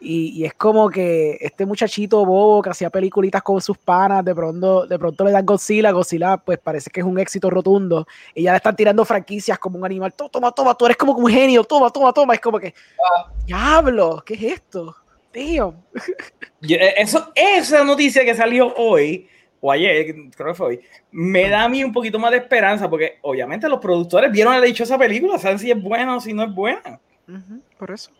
Y, 0.00 0.44
es 0.44 0.54
como 0.54 0.88
que 0.88 1.38
este 1.40 1.66
muchachito 1.66 2.24
bobo 2.24 2.62
que 2.62 2.70
hacía 2.70 2.88
peliculitas 2.88 3.42
con 3.42 3.60
sus 3.60 3.76
panas, 3.78 4.24
de 4.24 4.34
pronto, 4.34 4.86
de 4.86 4.98
pronto 4.98 5.24
le 5.24 5.32
dan 5.32 5.44
Godzilla, 5.44 5.90
Godzilla 5.90 6.36
pues 6.36 6.58
parece 6.58 6.90
que 6.90 7.00
es 7.00 7.06
un 7.06 7.18
éxito 7.18 7.50
rotundo, 7.50 8.06
y 8.34 8.44
ya 8.44 8.52
le 8.52 8.58
están 8.58 8.76
tirando 8.76 9.04
franquicias 9.04 9.58
como 9.58 9.78
un 9.78 9.84
animal, 9.84 10.14
toma, 10.14 10.52
toma, 10.52 10.74
tú 10.76 10.84
eres 10.86 10.96
como 10.96 11.12
un 11.14 11.28
genio, 11.28 11.64
toma, 11.64 11.90
toma, 11.90 12.12
toma, 12.12 12.34
es 12.34 12.40
como 12.40 12.60
que, 12.60 12.74
diablo, 13.44 14.22
¿qué 14.24 14.34
es 14.34 14.42
esto? 14.42 14.94
Tío. 15.32 15.74
Eh, 16.60 16.94
eso, 16.96 17.30
esa 17.36 17.84
noticia 17.84 18.24
que 18.24 18.34
salió 18.34 18.74
hoy, 18.74 19.28
o 19.60 19.70
ayer, 19.70 20.12
creo 20.34 20.48
que 20.48 20.54
fue 20.54 20.66
hoy, 20.66 20.80
me 21.12 21.48
da 21.48 21.62
a 21.62 21.68
mí 21.68 21.84
un 21.84 21.92
poquito 21.92 22.18
más 22.18 22.32
de 22.32 22.38
esperanza, 22.38 22.90
porque 22.90 23.18
obviamente 23.22 23.68
los 23.68 23.78
productores 23.78 24.32
vieron 24.32 24.52
la 24.52 24.60
dichosa 24.60 24.98
película, 24.98 25.38
saben 25.38 25.60
si 25.60 25.70
es 25.70 25.80
buena 25.80 26.16
o 26.16 26.20
si 26.20 26.32
no 26.32 26.42
es 26.42 26.52
buena. 26.52 27.00
por 27.78 27.92
eso. 27.92 28.10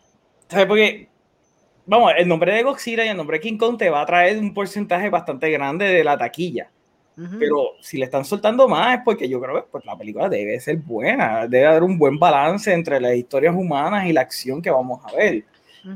¿Sabes? 0.47 0.65
Porque 0.67 1.09
vamos, 1.89 2.13
el 2.17 2.27
nombre 2.27 2.53
de 2.53 2.63
Godzilla 2.63 3.03
y 3.03 3.09
el 3.09 3.17
nombre 3.17 3.37
de 3.37 3.41
King 3.41 3.57
Kong 3.57 3.77
te 3.77 3.89
va 3.89 4.01
a 4.01 4.05
traer 4.05 4.37
un 4.37 4.53
porcentaje 4.53 5.09
bastante 5.09 5.49
grande 5.49 5.85
de 5.85 6.03
la 6.03 6.17
taquilla. 6.17 6.69
Pero 7.37 7.71
si 7.81 7.97
le 7.97 8.05
están 8.05 8.23
soltando 8.23 8.65
más 8.69 8.97
es 8.97 9.01
porque 9.03 9.27
yo 9.27 9.41
creo 9.41 9.55
que 9.55 9.67
pues, 9.69 9.83
la 9.83 9.97
película 9.97 10.29
debe 10.29 10.57
ser 10.61 10.77
buena, 10.77 11.47
debe 11.47 11.67
haber 11.67 11.83
un 11.83 11.97
buen 11.97 12.17
balance 12.17 12.71
entre 12.71 13.01
las 13.01 13.13
historias 13.13 13.53
humanas 13.53 14.05
y 14.05 14.13
la 14.13 14.21
acción 14.21 14.61
que 14.61 14.71
vamos 14.71 15.01
a 15.03 15.13
ver. 15.13 15.43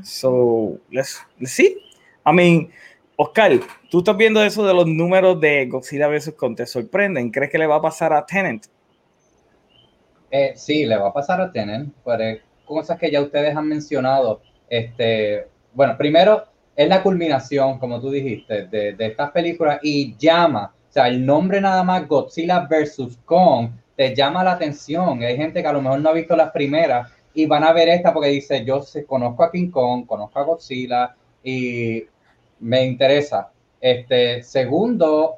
So, 0.02 0.78
let's, 0.90 1.26
see. 1.46 1.78
I 2.26 2.32
mean, 2.32 2.70
Oscar, 3.16 3.52
tú 3.90 4.00
estás 4.00 4.16
viendo 4.18 4.42
eso 4.42 4.66
de 4.66 4.74
los 4.74 4.86
números 4.86 5.40
de 5.40 5.64
Godzilla 5.64 6.08
vs. 6.08 6.34
Kong, 6.36 6.56
¿te 6.56 6.66
sorprenden? 6.66 7.30
¿Crees 7.30 7.50
que 7.50 7.58
le 7.58 7.66
va 7.66 7.76
a 7.76 7.80
pasar 7.80 8.12
a 8.12 8.26
Tenant? 8.26 8.66
Eh, 10.30 10.52
sí, 10.56 10.84
le 10.84 10.98
va 10.98 11.08
a 11.08 11.12
pasar 11.12 11.40
a 11.40 11.50
Tenant, 11.50 11.90
pero 12.04 12.38
cosas 12.66 12.98
que 12.98 13.10
ya 13.10 13.22
ustedes 13.22 13.56
han 13.56 13.66
mencionado. 13.66 14.42
Este, 14.68 15.46
bueno, 15.74 15.96
primero 15.96 16.44
es 16.76 16.88
la 16.88 17.02
culminación, 17.02 17.78
como 17.78 18.00
tú 18.00 18.10
dijiste, 18.10 18.66
de, 18.66 18.96
estas 18.98 19.30
películas 19.30 19.78
y 19.82 20.16
llama, 20.16 20.72
o 20.88 20.92
sea, 20.92 21.08
el 21.08 21.24
nombre 21.24 21.60
nada 21.60 21.82
más 21.82 22.06
Godzilla 22.08 22.66
versus 22.68 23.16
Kong 23.24 23.70
te 23.96 24.14
llama 24.14 24.44
la 24.44 24.52
atención. 24.52 25.22
Hay 25.22 25.36
gente 25.36 25.62
que 25.62 25.68
a 25.68 25.72
lo 25.72 25.82
mejor 25.82 26.00
no 26.00 26.08
ha 26.08 26.12
visto 26.12 26.36
las 26.36 26.50
primeras 26.50 27.10
y 27.32 27.46
van 27.46 27.64
a 27.64 27.72
ver 27.72 27.88
esta 27.88 28.12
porque 28.12 28.28
dice, 28.28 28.64
yo 28.64 28.80
conozco 29.06 29.44
a 29.44 29.50
King 29.50 29.70
Kong, 29.70 30.06
conozco 30.06 30.38
a 30.38 30.44
Godzilla 30.44 31.14
y 31.42 32.04
me 32.60 32.84
interesa. 32.84 33.50
Este, 33.80 34.42
segundo, 34.42 35.36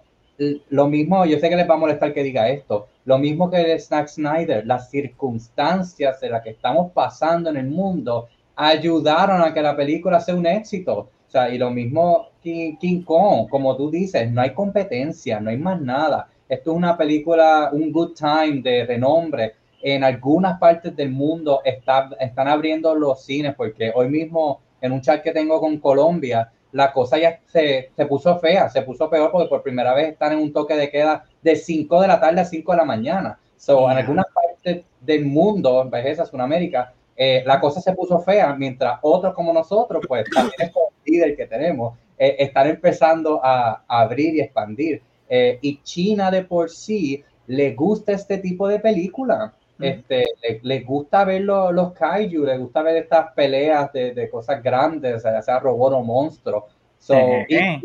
lo 0.69 0.89
mismo, 0.89 1.25
yo 1.25 1.39
sé 1.39 1.49
que 1.49 1.57
les 1.57 1.69
va 1.69 1.75
a 1.75 1.79
molestar 1.79 2.13
que 2.13 2.23
diga 2.23 2.49
esto, 2.49 2.89
lo 3.05 3.19
mismo 3.19 3.51
que 3.51 3.61
el 3.61 3.81
Snack 3.81 4.09
Snyder, 4.09 4.67
las 4.67 4.91
circunstancias 4.91 6.23
en 6.23 6.33
las 6.33 6.43
que 6.43 6.51
estamos 6.51 6.93
pasando 6.93 7.51
en 7.51 7.57
el 7.57 7.67
mundo 7.67 8.29
ayudaron 8.57 9.43
a 9.43 9.53
que 9.55 9.63
la 9.63 9.77
película 9.77 10.19
sea 10.19 10.35
un 10.35 10.47
éxito. 10.47 11.11
O 11.27 11.31
sea, 11.31 11.51
y 11.51 11.59
lo 11.59 11.71
mismo 11.71 12.31
King, 12.43 13.03
Kong, 13.05 13.49
como 13.49 13.77
tú 13.77 13.91
dices, 13.91 14.31
no 14.31 14.41
hay 14.41 14.55
competencia, 14.55 15.39
no 15.41 15.51
hay 15.51 15.59
más 15.59 15.81
nada. 15.81 16.29
Esto 16.49 16.71
es 16.71 16.77
una 16.77 16.97
película, 16.97 17.71
un 17.73 17.93
good 17.93 18.15
time 18.15 18.63
de 18.63 18.87
renombre. 18.87 19.55
En 19.83 20.03
algunas 20.03 20.59
partes 20.59 20.97
del 20.97 21.11
mundo 21.11 21.61
está, 21.65 22.09
están 22.19 22.49
abriendo 22.49 22.95
los 22.95 23.25
cines, 23.25 23.55
porque 23.55 23.93
hoy 23.95 24.09
mismo 24.09 24.61
en 24.81 24.93
un 24.93 25.01
chat 25.01 25.23
que 25.23 25.33
tengo 25.33 25.61
con 25.61 25.79
Colombia, 25.79 26.51
la 26.73 26.93
cosa 26.93 27.19
ya 27.19 27.41
se, 27.47 27.91
se 27.95 28.07
puso 28.07 28.39
fea, 28.39 28.69
se 28.69 28.83
puso 28.83 29.09
peor 29.11 29.31
porque 29.31 29.49
por 29.49 29.63
primera 29.63 29.95
vez 29.95 30.13
están 30.13 30.33
en 30.33 30.39
un 30.39 30.53
toque 30.53 30.75
de 30.75 30.91
queda 30.91 31.25
de 31.43 31.57
5 31.57 32.01
de 32.01 32.09
la 32.09 32.21
tarde 32.21 32.41
a 32.41 32.45
5 32.45 32.73
de 32.73 32.79
la 32.79 32.85
mañana. 32.85 33.39
So, 33.57 33.91
en 33.91 33.97
algunas 33.97 34.27
partes 34.27 34.47
parte 34.57 34.85
del 35.01 35.25
mundo, 35.25 35.83
en 35.83 35.91
Vejeza, 35.91 36.27
Sudamérica, 36.27 36.93
eh, 37.17 37.43
la 37.47 37.61
cosa 37.61 37.81
se 37.81 37.95
puso 37.95 38.19
fea, 38.21 38.55
mientras 38.55 38.99
otros 39.03 39.35
como 39.35 39.53
nosotros, 39.53 40.05
pues 40.07 40.25
también 40.33 40.55
es 40.59 40.69
el 40.69 41.13
líder 41.13 41.37
que 41.37 41.47
tenemos, 41.47 41.99
eh, 42.19 42.37
están 42.39 42.69
empezando 42.69 43.41
a, 43.43 43.85
a, 43.87 44.01
abrir 44.01 44.35
y 44.35 44.41
expandir. 44.41 45.03
Eh, 45.29 45.59
y 45.63 45.83
China 45.83 46.31
de 46.31 46.45
por 46.45 46.71
sí 46.71 47.25
le 47.47 47.75
gusta 47.75 48.13
este 48.13 48.39
tipo 48.39 48.69
de 48.69 48.79
película. 48.79 49.55
Este, 49.79 50.25
le, 50.43 50.61
le, 50.63 50.81
gusta 50.81 51.25
ver 51.25 51.43
los, 51.43 51.71
los 51.73 51.93
kaiju, 51.93 52.47
le 52.47 52.57
gusta 52.57 52.81
ver 52.81 52.97
estas 52.97 53.33
peleas 53.35 53.93
de, 53.93 54.15
de 54.15 54.31
cosas 54.31 54.63
grandes, 54.63 55.23
ya 55.23 55.43
sea 55.43 55.61
robot 55.61 55.93
o 55.93 56.03
monstruo. 56.03 56.67
So, 56.99 57.15
¿Qué 57.47 57.83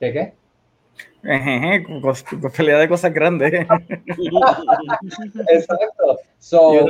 qué? 0.00 0.32
pelea 2.56 2.78
de 2.78 2.88
cosas 2.88 3.12
grandes. 3.12 3.52
Exacto. 5.48 6.18
So, 6.38 6.74
Yo 6.74 6.86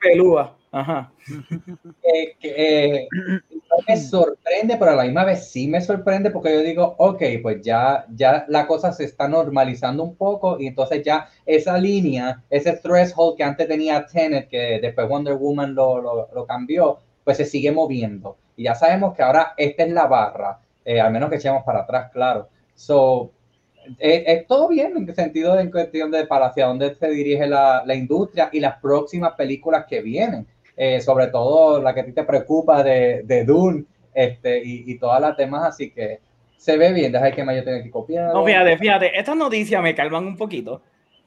pelúa. 0.00 0.56
Ajá. 0.72 1.12
Eh, 2.04 2.36
eh, 2.42 3.08
me 3.88 3.96
sorprende, 3.96 4.76
pero 4.78 4.92
a 4.92 4.96
la 4.96 5.04
misma 5.04 5.24
vez 5.24 5.50
sí 5.50 5.68
me 5.68 5.80
sorprende 5.80 6.30
porque 6.30 6.52
yo 6.52 6.60
digo, 6.62 6.94
ok, 6.98 7.22
pues 7.42 7.62
ya, 7.62 8.04
ya 8.14 8.44
la 8.48 8.66
cosa 8.66 8.92
se 8.92 9.04
está 9.04 9.28
normalizando 9.28 10.02
un 10.02 10.16
poco 10.16 10.58
y 10.60 10.66
entonces 10.66 11.02
ya 11.04 11.28
esa 11.46 11.78
línea, 11.78 12.42
ese 12.50 12.72
threshold 12.74 13.36
que 13.36 13.44
antes 13.44 13.68
tenía 13.68 14.04
Tenet, 14.06 14.48
que 14.48 14.80
después 14.82 15.08
Wonder 15.08 15.34
Woman 15.36 15.74
lo, 15.74 16.00
lo, 16.00 16.28
lo 16.34 16.46
cambió, 16.46 16.98
pues 17.24 17.36
se 17.36 17.44
sigue 17.44 17.70
moviendo. 17.72 18.36
Y 18.56 18.64
ya 18.64 18.74
sabemos 18.74 19.14
que 19.14 19.22
ahora 19.22 19.54
esta 19.56 19.84
es 19.84 19.92
la 19.92 20.06
barra, 20.06 20.60
eh, 20.84 21.00
al 21.00 21.12
menos 21.12 21.30
que 21.30 21.36
echemos 21.36 21.62
para 21.64 21.80
atrás, 21.80 22.10
claro. 22.12 22.48
So, 22.74 23.32
es, 23.98 24.22
es, 24.26 24.46
todo 24.46 24.68
bien 24.68 24.96
en 24.96 25.08
el 25.08 25.14
sentido 25.14 25.54
de 25.54 25.62
en 25.62 25.70
cuestión 25.70 26.10
de 26.10 26.26
para 26.26 26.46
hacia 26.46 26.66
dónde 26.66 26.94
se 26.94 27.08
dirige 27.08 27.46
la, 27.46 27.82
la 27.86 27.94
industria 27.94 28.48
y 28.52 28.60
las 28.60 28.78
próximas 28.80 29.32
películas 29.34 29.86
que 29.88 30.00
vienen. 30.02 30.46
Eh, 30.74 31.00
sobre 31.02 31.26
todo 31.26 31.82
la 31.82 31.92
que 31.92 32.00
a 32.00 32.04
ti 32.04 32.12
te 32.12 32.24
preocupa 32.24 32.82
de, 32.82 33.22
de 33.24 33.44
Dune 33.44 33.84
este, 34.14 34.58
y, 34.64 34.90
y 34.90 34.98
todas 34.98 35.20
las 35.20 35.36
demás, 35.36 35.64
así 35.64 35.90
que 35.90 36.20
se 36.56 36.78
ve 36.78 36.92
bien, 36.92 37.12
deja 37.12 37.30
que 37.30 37.44
yo 37.44 37.64
tenga 37.64 37.82
que 37.82 37.90
copiar. 37.90 38.32
No, 38.32 38.44
fíjate, 38.44 38.78
fíjate, 38.78 39.18
estas 39.18 39.36
noticias 39.36 39.82
me 39.82 39.94
calman 39.94 40.24
un 40.24 40.36
poquito, 40.36 40.80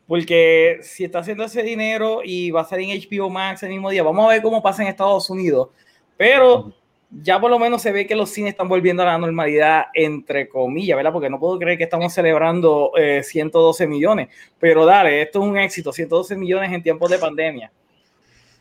porque 0.08 0.80
si 0.82 1.04
está 1.04 1.20
haciendo 1.20 1.43
ese 1.43 1.62
dinero 1.62 2.22
y 2.24 2.50
va 2.52 2.62
a 2.62 2.66
salir 2.66 2.89
en 2.89 3.02
HBO 3.02 3.30
Max 3.30 3.62
el 3.64 3.70
mismo 3.70 3.89
día, 3.89 4.02
vamos 4.02 4.26
a 4.26 4.30
ver 4.30 4.41
cómo 4.41 4.64
pasa 4.64 4.82
en 4.82 4.88
Estados 4.88 5.30
Unidos, 5.30 5.70
pero 6.18 6.74
ya 7.12 7.39
por 7.39 7.52
lo 7.52 7.60
menos 7.60 7.84
se 7.84 7.91
ve 7.91 8.08
que 8.08 8.16
los 8.16 8.32
cines 8.32 8.52
están 8.52 8.68
volviendo 8.68 9.04
a 9.04 9.08
la 9.08 9.18
normalidad, 9.18 9.86
entre 9.93 10.50
comillas, 10.50 10.98
¿verdad? 10.98 11.14
Porque 11.14 11.30
no 11.30 11.39
puedo 11.39 11.60
creer 11.60 11.78
que 11.78 11.84
estamos 11.84 12.14
celebrando 12.14 12.93
eh, 12.98 13.22
112 13.22 13.86
millones, 13.86 14.30
pero 14.58 14.86
dale, 14.86 15.22
esto 15.22 15.43
es 15.43 15.46
un 15.46 15.58
éxito, 15.58 15.93
112 15.93 16.36
millones 16.36 16.72
en 16.72 16.82
tiempos 16.82 17.12
de 17.12 17.20
pandemia 17.20 17.72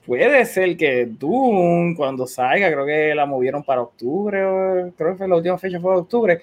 puede 0.07 0.45
ser 0.45 0.77
que 0.77 1.07
Doom, 1.07 1.95
cuando 1.95 2.27
salga, 2.27 2.71
creo 2.71 2.87
que 2.87 3.15
la 3.15 3.27
movieron 3.27 3.63
para 3.63 3.83
octubre, 3.83 4.93
creo 4.97 5.13
que 5.13 5.19
fue 5.19 5.29
la 5.29 5.37
última 5.37 5.59
fecha 5.59 5.81
fue 5.81 5.97
octubre, 5.97 6.41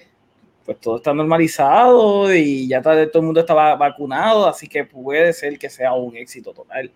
pues 0.64 0.78
todo 0.78 0.96
está 0.96 1.12
normalizado 1.12 2.32
y 2.34 2.68
ya 2.68 2.78
está, 2.78 3.10
todo 3.10 3.20
el 3.20 3.26
mundo 3.26 3.40
estaba 3.40 3.74
vacunado, 3.76 4.46
así 4.46 4.68
que 4.68 4.84
puede 4.84 5.32
ser 5.32 5.58
que 5.58 5.70
sea 5.70 5.92
un 5.94 6.16
éxito 6.16 6.52
total. 6.52 6.90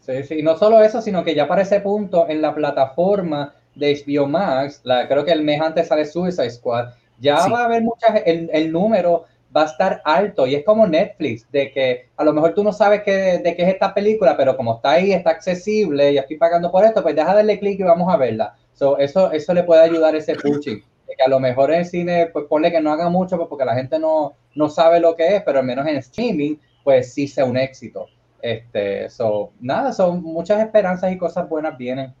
Sí, 0.00 0.22
sí, 0.24 0.42
no 0.42 0.56
solo 0.56 0.82
eso, 0.82 1.02
sino 1.02 1.22
que 1.22 1.34
ya 1.34 1.46
para 1.46 1.62
ese 1.62 1.80
punto 1.80 2.28
en 2.28 2.40
la 2.40 2.54
plataforma 2.54 3.54
de 3.74 4.02
HBO 4.04 4.26
Max, 4.26 4.80
la, 4.84 5.06
creo 5.06 5.24
que 5.24 5.32
el 5.32 5.42
mes 5.42 5.60
antes 5.60 5.88
sale 5.88 6.06
Suicide 6.06 6.50
Squad, 6.50 6.94
ya 7.18 7.38
sí. 7.38 7.50
va 7.50 7.62
a 7.62 7.64
haber 7.66 7.82
muchas, 7.82 8.22
el, 8.24 8.50
el 8.52 8.72
número 8.72 9.26
va 9.54 9.62
a 9.62 9.66
estar 9.66 10.00
alto 10.04 10.46
y 10.46 10.54
es 10.54 10.64
como 10.64 10.86
Netflix, 10.86 11.50
de 11.50 11.72
que 11.72 12.08
a 12.16 12.24
lo 12.24 12.32
mejor 12.32 12.54
tú 12.54 12.62
no 12.62 12.72
sabes 12.72 13.02
qué, 13.02 13.38
de 13.38 13.56
qué 13.56 13.62
es 13.62 13.68
esta 13.68 13.92
película, 13.92 14.36
pero 14.36 14.56
como 14.56 14.76
está 14.76 14.92
ahí, 14.92 15.12
está 15.12 15.30
accesible 15.30 16.12
y 16.12 16.18
estoy 16.18 16.36
pagando 16.36 16.70
por 16.70 16.84
esto, 16.84 17.02
pues 17.02 17.14
deja 17.14 17.34
darle 17.34 17.58
clic 17.58 17.80
y 17.80 17.82
vamos 17.82 18.12
a 18.12 18.16
verla. 18.16 18.54
So, 18.72 18.98
eso, 18.98 19.30
eso 19.32 19.52
le 19.52 19.64
puede 19.64 19.82
ayudar 19.82 20.14
ese 20.14 20.34
pushing. 20.36 20.82
De 21.06 21.16
que 21.16 21.22
a 21.24 21.28
lo 21.28 21.40
mejor 21.40 21.72
en 21.72 21.84
cine, 21.84 22.28
pues 22.32 22.46
ponle 22.48 22.70
que 22.70 22.80
no 22.80 22.92
haga 22.92 23.08
mucho 23.08 23.36
pues, 23.36 23.48
porque 23.48 23.64
la 23.64 23.74
gente 23.74 23.98
no, 23.98 24.34
no 24.54 24.68
sabe 24.68 25.00
lo 25.00 25.16
que 25.16 25.36
es, 25.36 25.42
pero 25.42 25.58
al 25.58 25.66
menos 25.66 25.86
en 25.86 25.96
streaming, 25.96 26.56
pues 26.84 27.12
sí 27.12 27.26
sea 27.26 27.44
un 27.44 27.56
éxito. 27.56 28.06
Este, 28.40 29.10
so, 29.10 29.52
nada, 29.60 29.92
son 29.92 30.22
muchas 30.22 30.60
esperanzas 30.60 31.12
y 31.12 31.18
cosas 31.18 31.48
buenas 31.48 31.76
vienen. 31.76 32.14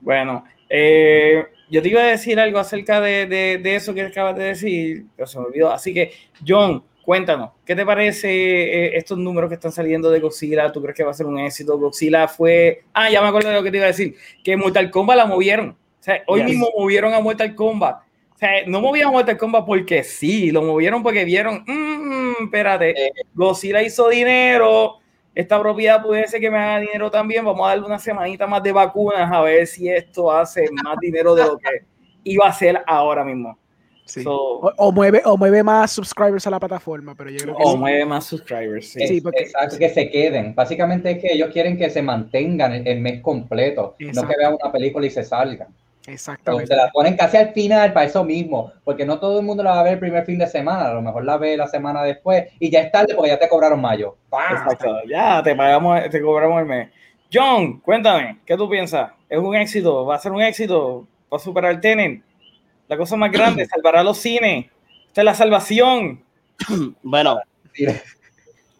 Bueno, 0.00 0.44
eh, 0.68 1.44
yo 1.70 1.82
te 1.82 1.88
iba 1.88 2.00
a 2.00 2.06
decir 2.06 2.38
algo 2.38 2.58
acerca 2.58 3.00
de, 3.00 3.26
de, 3.26 3.58
de, 3.58 3.76
eso 3.76 3.94
que 3.94 4.02
acabas 4.02 4.36
de 4.36 4.44
decir, 4.44 5.06
pero 5.16 5.26
se 5.26 5.38
me 5.38 5.46
olvidó. 5.46 5.72
Así 5.72 5.94
que, 5.94 6.12
John, 6.46 6.84
cuéntanos, 7.02 7.50
¿qué 7.64 7.74
te 7.74 7.84
parece 7.84 8.28
eh, 8.28 8.96
estos 8.96 9.18
números 9.18 9.48
que 9.48 9.54
están 9.54 9.72
saliendo 9.72 10.10
de 10.10 10.20
Godzilla? 10.20 10.72
¿Tú 10.72 10.82
crees 10.82 10.96
que 10.96 11.04
va 11.04 11.10
a 11.10 11.14
ser 11.14 11.26
un 11.26 11.38
éxito? 11.38 11.78
Godzilla 11.78 12.28
fue. 12.28 12.84
Ah, 12.92 13.10
ya 13.10 13.20
me 13.20 13.28
acuerdo 13.28 13.48
de 13.48 13.54
lo 13.54 13.62
que 13.62 13.70
te 13.70 13.78
iba 13.78 13.86
a 13.86 13.88
decir, 13.88 14.14
que 14.42 14.56
Mortal 14.56 14.90
Kombat 14.90 15.16
la 15.16 15.26
movieron. 15.26 15.70
O 15.70 16.02
sea, 16.02 16.22
hoy 16.26 16.40
yes. 16.40 16.50
mismo 16.50 16.68
movieron 16.76 17.14
a 17.14 17.20
Mortal 17.20 17.54
Kombat. 17.54 18.02
O 18.34 18.38
sea, 18.38 18.66
no 18.66 18.80
movían 18.80 19.08
a 19.08 19.12
Mortal 19.12 19.38
Kombat 19.38 19.64
porque 19.64 20.02
sí, 20.02 20.50
lo 20.50 20.62
movieron 20.62 21.02
porque 21.02 21.24
vieron, 21.24 21.64
mmm, 21.66 22.44
espérate, 22.44 23.12
Godzilla 23.32 23.80
hizo 23.80 24.08
dinero 24.08 24.98
esta 25.34 25.60
propiedad 25.60 26.02
puede 26.02 26.28
ser 26.28 26.40
que 26.40 26.50
me 26.50 26.58
haga 26.58 26.80
dinero 26.80 27.10
también, 27.10 27.44
vamos 27.44 27.66
a 27.66 27.70
darle 27.70 27.86
una 27.86 27.98
semanita 27.98 28.46
más 28.46 28.62
de 28.62 28.72
vacunas 28.72 29.30
a 29.30 29.40
ver 29.42 29.66
si 29.66 29.88
esto 29.88 30.30
hace 30.30 30.68
más 30.84 30.96
dinero 31.00 31.34
de 31.34 31.44
lo 31.44 31.58
que 31.58 31.84
iba 32.24 32.46
a 32.46 32.50
hacer 32.50 32.82
ahora 32.86 33.24
mismo. 33.24 33.58
Sí. 34.06 34.22
So, 34.22 34.34
o, 34.34 34.72
o, 34.76 34.92
mueve, 34.92 35.22
o 35.24 35.36
mueve 35.36 35.62
más 35.62 35.92
subscribers 35.92 36.46
a 36.46 36.50
la 36.50 36.60
plataforma, 36.60 37.14
pero 37.14 37.30
yo 37.30 37.38
creo 37.38 37.56
que 37.56 37.62
o 37.64 37.72
sí. 37.72 37.78
mueve 37.78 38.04
más 38.04 38.26
subscribers, 38.26 38.88
sí. 38.88 39.02
Es, 39.02 39.08
sí 39.08 39.20
porque, 39.20 39.44
exacto, 39.44 39.78
que 39.78 39.88
se 39.88 40.10
queden. 40.10 40.54
Básicamente 40.54 41.10
es 41.12 41.18
que 41.18 41.32
ellos 41.32 41.48
quieren 41.50 41.78
que 41.78 41.88
se 41.88 42.02
mantengan 42.02 42.72
el, 42.72 42.86
el 42.86 43.00
mes 43.00 43.22
completo, 43.22 43.96
exacto. 43.98 44.22
no 44.22 44.28
que 44.28 44.36
vean 44.38 44.56
una 44.62 44.70
película 44.70 45.06
y 45.06 45.10
se 45.10 45.24
salgan. 45.24 45.68
Exactamente. 46.06 46.66
Se 46.66 46.76
la 46.76 46.90
ponen 46.90 47.16
casi 47.16 47.36
al 47.38 47.52
final 47.52 47.92
para 47.92 48.06
eso 48.06 48.24
mismo, 48.24 48.72
porque 48.84 49.06
no 49.06 49.18
todo 49.18 49.40
el 49.40 49.46
mundo 49.46 49.62
la 49.62 49.72
va 49.72 49.80
a 49.80 49.84
ver 49.84 49.94
el 49.94 49.98
primer 49.98 50.24
fin 50.24 50.38
de 50.38 50.46
semana, 50.46 50.86
a 50.90 50.94
lo 50.94 51.02
mejor 51.02 51.24
la 51.24 51.38
ve 51.38 51.56
la 51.56 51.66
semana 51.66 52.02
después 52.02 52.44
y 52.58 52.70
ya 52.70 52.80
es 52.80 52.92
tarde 52.92 53.14
porque 53.14 53.30
ya 53.30 53.38
te 53.38 53.48
cobraron 53.48 53.80
mayo. 53.80 54.16
Exacto, 54.50 54.96
ya 55.08 55.42
te 55.42 55.54
pagamos, 55.54 56.08
te 56.10 56.20
cobramos 56.20 56.60
el 56.60 56.66
mes. 56.66 56.88
John, 57.32 57.80
cuéntame, 57.80 58.40
¿qué 58.44 58.56
tú 58.56 58.68
piensas? 58.68 59.12
¿Es 59.28 59.38
un 59.38 59.56
éxito? 59.56 60.04
¿Va 60.04 60.16
a 60.16 60.18
ser 60.18 60.32
un 60.32 60.42
éxito? 60.42 61.06
¿Va 61.32 61.36
a 61.36 61.40
superar 61.40 61.80
Tenet? 61.80 62.22
La 62.86 62.96
cosa 62.96 63.16
más 63.16 63.32
grande, 63.32 63.66
salvará 63.74 64.02
los 64.02 64.18
cines. 64.18 64.66
Esta 65.06 65.22
es 65.22 65.24
la 65.24 65.34
salvación. 65.34 66.22
Bueno, 67.02 67.40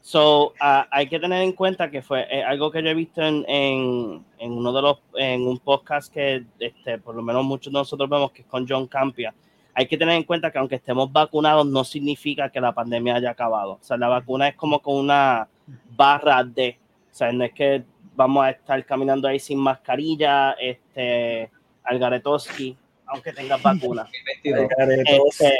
So, 0.06 0.52
uh, 0.60 0.84
hay 0.90 1.08
que 1.08 1.18
tener 1.18 1.40
en 1.40 1.52
cuenta 1.52 1.90
que 1.90 2.02
fue 2.02 2.26
eh, 2.30 2.44
algo 2.44 2.70
que 2.70 2.82
yo 2.82 2.90
he 2.90 2.94
visto 2.94 3.22
en, 3.22 3.42
en, 3.48 4.22
en, 4.38 4.52
uno 4.52 4.70
de 4.70 4.82
los, 4.82 4.98
en 5.14 5.46
un 5.46 5.58
podcast 5.58 6.12
que 6.12 6.44
este, 6.58 6.98
por 6.98 7.14
lo 7.14 7.22
menos 7.22 7.42
muchos 7.42 7.72
de 7.72 7.78
nosotros 7.78 8.10
vemos 8.10 8.30
que 8.30 8.42
es 8.42 8.46
con 8.46 8.68
John 8.68 8.86
Campia. 8.86 9.34
Hay 9.72 9.86
que 9.86 9.96
tener 9.96 10.14
en 10.14 10.24
cuenta 10.24 10.50
que 10.50 10.58
aunque 10.58 10.74
estemos 10.74 11.10
vacunados 11.10 11.64
no 11.64 11.84
significa 11.84 12.50
que 12.50 12.60
la 12.60 12.72
pandemia 12.72 13.14
haya 13.14 13.30
acabado. 13.30 13.72
O 13.72 13.78
sea, 13.80 13.96
la 13.96 14.08
vacuna 14.08 14.48
es 14.48 14.56
como 14.56 14.80
con 14.80 14.96
una 14.96 15.48
barra 15.96 16.44
de, 16.44 16.76
o 17.10 17.14
sea, 17.14 17.32
no 17.32 17.42
es 17.42 17.54
que 17.54 17.82
vamos 18.14 18.44
a 18.44 18.50
estar 18.50 18.84
caminando 18.84 19.26
ahí 19.26 19.40
sin 19.40 19.58
mascarilla, 19.58 20.52
este, 20.60 21.50
Algaretoski, 21.82 22.76
aunque 23.06 23.32
tengas 23.32 23.62
vacuna. 23.62 24.06
este, 24.44 25.58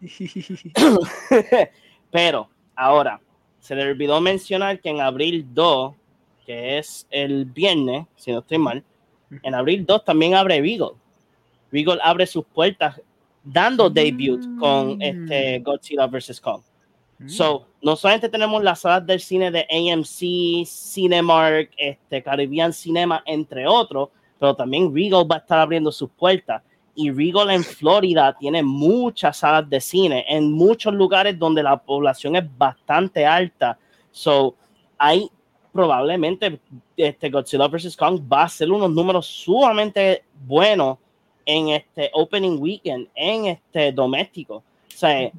pero, 2.10 2.48
ahora, 2.74 3.20
se 3.64 3.74
le 3.74 3.82
olvidó 3.82 4.20
mencionar 4.20 4.78
que 4.78 4.90
en 4.90 5.00
abril 5.00 5.46
2, 5.54 5.94
que 6.44 6.76
es 6.76 7.06
el 7.10 7.46
viernes, 7.46 8.04
si 8.14 8.30
no 8.30 8.40
estoy 8.40 8.58
mal, 8.58 8.84
en 9.42 9.54
abril 9.54 9.86
2 9.86 10.04
también 10.04 10.34
abre 10.34 10.60
Beagle. 10.60 10.98
Beagle 11.72 11.98
abre 12.02 12.26
sus 12.26 12.44
puertas 12.44 13.00
dando 13.42 13.88
debut 13.88 14.44
mm. 14.46 14.58
con 14.58 15.00
este 15.00 15.60
Godzilla 15.60 16.06
vs. 16.06 16.42
Kong. 16.42 16.60
Mm. 17.20 17.28
So, 17.30 17.66
no 17.80 17.96
solamente 17.96 18.28
tenemos 18.28 18.62
las 18.62 18.80
salas 18.80 19.06
del 19.06 19.20
cine 19.20 19.50
de 19.50 19.66
AMC, 19.70 20.66
Cinemark, 20.66 21.70
este, 21.78 22.22
Caribbean 22.22 22.70
Cinema, 22.70 23.22
entre 23.24 23.66
otros, 23.66 24.10
pero 24.38 24.54
también 24.54 24.94
Regal 24.94 25.24
va 25.30 25.36
a 25.36 25.38
estar 25.38 25.58
abriendo 25.58 25.90
sus 25.90 26.10
puertas. 26.10 26.62
Y 26.94 27.10
Regal 27.10 27.50
en 27.50 27.64
Florida 27.64 28.36
tiene 28.38 28.62
muchas 28.62 29.38
salas 29.38 29.68
de 29.68 29.80
cine 29.80 30.24
en 30.28 30.52
muchos 30.52 30.94
lugares 30.94 31.38
donde 31.38 31.62
la 31.62 31.76
población 31.76 32.36
es 32.36 32.44
bastante 32.56 33.26
alta. 33.26 33.78
So, 34.10 34.54
hay 34.96 35.28
probablemente 35.72 36.60
este 36.96 37.30
Godzilla 37.30 37.66
vs. 37.66 37.96
Kong 37.96 38.20
va 38.32 38.44
a 38.44 38.48
ser 38.48 38.70
unos 38.70 38.90
números 38.90 39.26
sumamente 39.26 40.22
buenos 40.46 40.98
en 41.44 41.70
este 41.70 42.10
opening 42.12 42.58
weekend, 42.58 43.08
en 43.14 43.46
este 43.46 43.90
doméstico. 43.90 44.56
O 44.56 44.96
sea, 44.96 45.30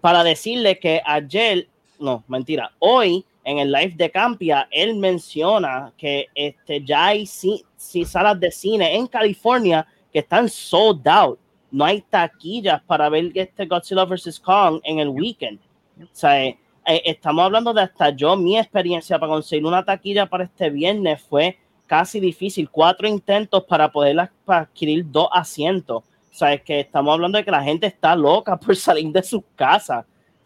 para 0.00 0.22
decirle 0.22 0.78
que 0.78 1.02
ayer, 1.04 1.68
no, 1.98 2.22
mentira, 2.28 2.72
hoy 2.78 3.24
en 3.44 3.58
el 3.58 3.72
live 3.72 3.94
de 3.96 4.10
Campia, 4.10 4.68
él 4.70 4.96
menciona 4.96 5.92
que 5.96 6.28
este, 6.34 6.84
ya 6.84 7.06
hay 7.06 7.26
sí, 7.26 7.64
sí, 7.76 8.04
salas 8.04 8.38
de 8.38 8.50
cine 8.50 8.94
en 8.94 9.06
California 9.06 9.86
que 10.12 10.20
están 10.20 10.48
sold 10.48 11.06
out. 11.08 11.38
No 11.70 11.84
hay 11.84 12.02
taquillas 12.02 12.82
para 12.82 13.08
ver 13.08 13.30
este 13.34 13.66
Godzilla 13.66 14.04
vs. 14.04 14.40
Kong 14.40 14.80
en 14.82 14.98
el 14.98 15.08
weekend. 15.08 15.60
O 16.02 16.08
sea, 16.12 16.44
eh, 16.44 16.56
estamos 16.84 17.44
hablando 17.44 17.72
de 17.72 17.82
hasta 17.82 18.10
yo, 18.10 18.36
mi 18.36 18.58
experiencia 18.58 19.18
para 19.18 19.32
conseguir 19.32 19.64
una 19.64 19.84
taquilla 19.84 20.26
para 20.26 20.44
este 20.44 20.70
viernes 20.70 21.22
fue 21.22 21.58
casi 21.86 22.18
difícil. 22.18 22.68
Cuatro 22.70 23.06
intentos 23.06 23.64
para 23.64 23.90
poder 23.90 24.16
adquirir 24.46 25.04
dos 25.10 25.28
asientos. 25.32 26.02
O 26.32 26.64
que 26.64 26.80
estamos 26.80 27.12
hablando 27.12 27.38
de 27.38 27.44
que 27.44 27.50
la 27.50 27.62
gente 27.62 27.86
está 27.86 28.14
loca 28.16 28.56
por 28.60 28.74
salir 28.76 29.10
de 29.12 29.22
sus 29.22 29.42
casas. 29.54 30.04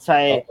O 0.08 0.12
eh, 0.12 0.44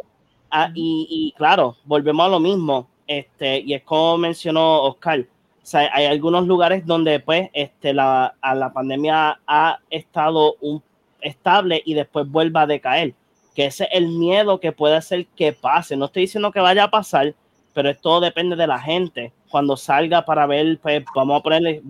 ah, 0.49 0.71
y, 0.73 1.07
y, 1.09 1.31
claro, 1.37 1.75
volvemos 1.83 2.25
a 2.25 2.29
lo 2.29 2.39
mismo. 2.39 2.87
Este, 3.05 3.59
y 3.59 3.73
es 3.73 3.83
como 3.83 4.17
mencionó 4.17 4.83
Oscar. 4.83 5.25
O 5.63 5.65
sea, 5.65 5.89
hay 5.93 6.05
algunos 6.05 6.45
lugares 6.45 6.85
donde 6.85 7.21
pues 7.21 7.49
este, 7.53 7.93
la, 7.93 8.35
a 8.41 8.53
la 8.53 8.73
pandemia 8.73 9.39
ha 9.47 9.79
estado 9.89 10.57
un, 10.59 10.83
estable 11.23 11.81
y 11.85 11.93
después 11.93 12.29
vuelva 12.29 12.61
a 12.61 12.67
decaer 12.67 13.15
que 13.55 13.65
ese 13.65 13.85
es 13.85 13.89
el 13.93 14.07
miedo 14.07 14.59
que 14.59 14.71
puede 14.71 14.95
hacer 14.95 15.27
que 15.27 15.53
pase. 15.53 15.95
No 15.95 16.05
estoy 16.05 16.23
diciendo 16.23 16.51
que 16.51 16.59
vaya 16.59 16.85
a 16.85 16.91
pasar, 16.91 17.33
pero 17.73 17.89
esto 17.89 18.19
depende 18.19 18.55
de 18.55 18.67
la 18.67 18.79
gente. 18.79 19.31
Cuando 19.49 19.77
salga 19.77 20.25
para 20.25 20.45
ver, 20.47 20.79
pues 20.81 21.03
vamos 21.15 21.39
a 21.39 21.43
ponerle 21.43 21.81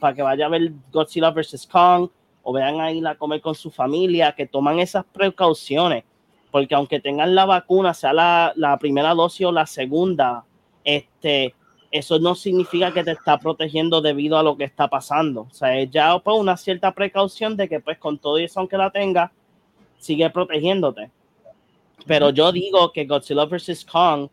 para 0.00 0.14
que 0.14 0.22
vaya 0.22 0.46
a 0.46 0.48
ver 0.48 0.72
Godzilla 0.92 1.30
vs. 1.30 1.68
Kong 1.70 2.08
o 2.42 2.52
vean 2.52 2.80
a 2.80 2.92
ir 2.92 3.06
a 3.06 3.14
comer 3.14 3.40
con 3.40 3.54
su 3.54 3.70
familia, 3.70 4.32
que 4.32 4.46
toman 4.46 4.78
esas 4.78 5.04
precauciones, 5.04 6.04
porque 6.50 6.74
aunque 6.74 7.00
tengan 7.00 7.34
la 7.34 7.46
vacuna, 7.46 7.94
sea 7.94 8.12
la, 8.12 8.52
la 8.56 8.76
primera 8.78 9.14
dosis 9.14 9.46
o 9.46 9.52
la 9.52 9.64
segunda, 9.64 10.44
este, 10.82 11.54
eso 11.94 12.18
no 12.18 12.34
significa 12.34 12.92
que 12.92 13.04
te 13.04 13.12
está 13.12 13.38
protegiendo 13.38 14.00
debido 14.00 14.36
a 14.36 14.42
lo 14.42 14.56
que 14.56 14.64
está 14.64 14.88
pasando. 14.88 15.42
O 15.42 15.54
sea, 15.54 15.80
ya 15.84 16.18
pues, 16.18 16.36
una 16.36 16.56
cierta 16.56 16.90
precaución 16.90 17.56
de 17.56 17.68
que 17.68 17.78
pues 17.78 17.98
con 17.98 18.18
todo 18.18 18.36
eso, 18.38 18.58
aunque 18.58 18.76
la 18.76 18.90
tenga, 18.90 19.30
sigue 20.00 20.28
protegiéndote. 20.28 21.12
Pero 22.04 22.30
yo 22.30 22.50
digo 22.50 22.90
que 22.90 23.04
Godzilla 23.04 23.44
vs. 23.44 23.84
Kong 23.84 24.28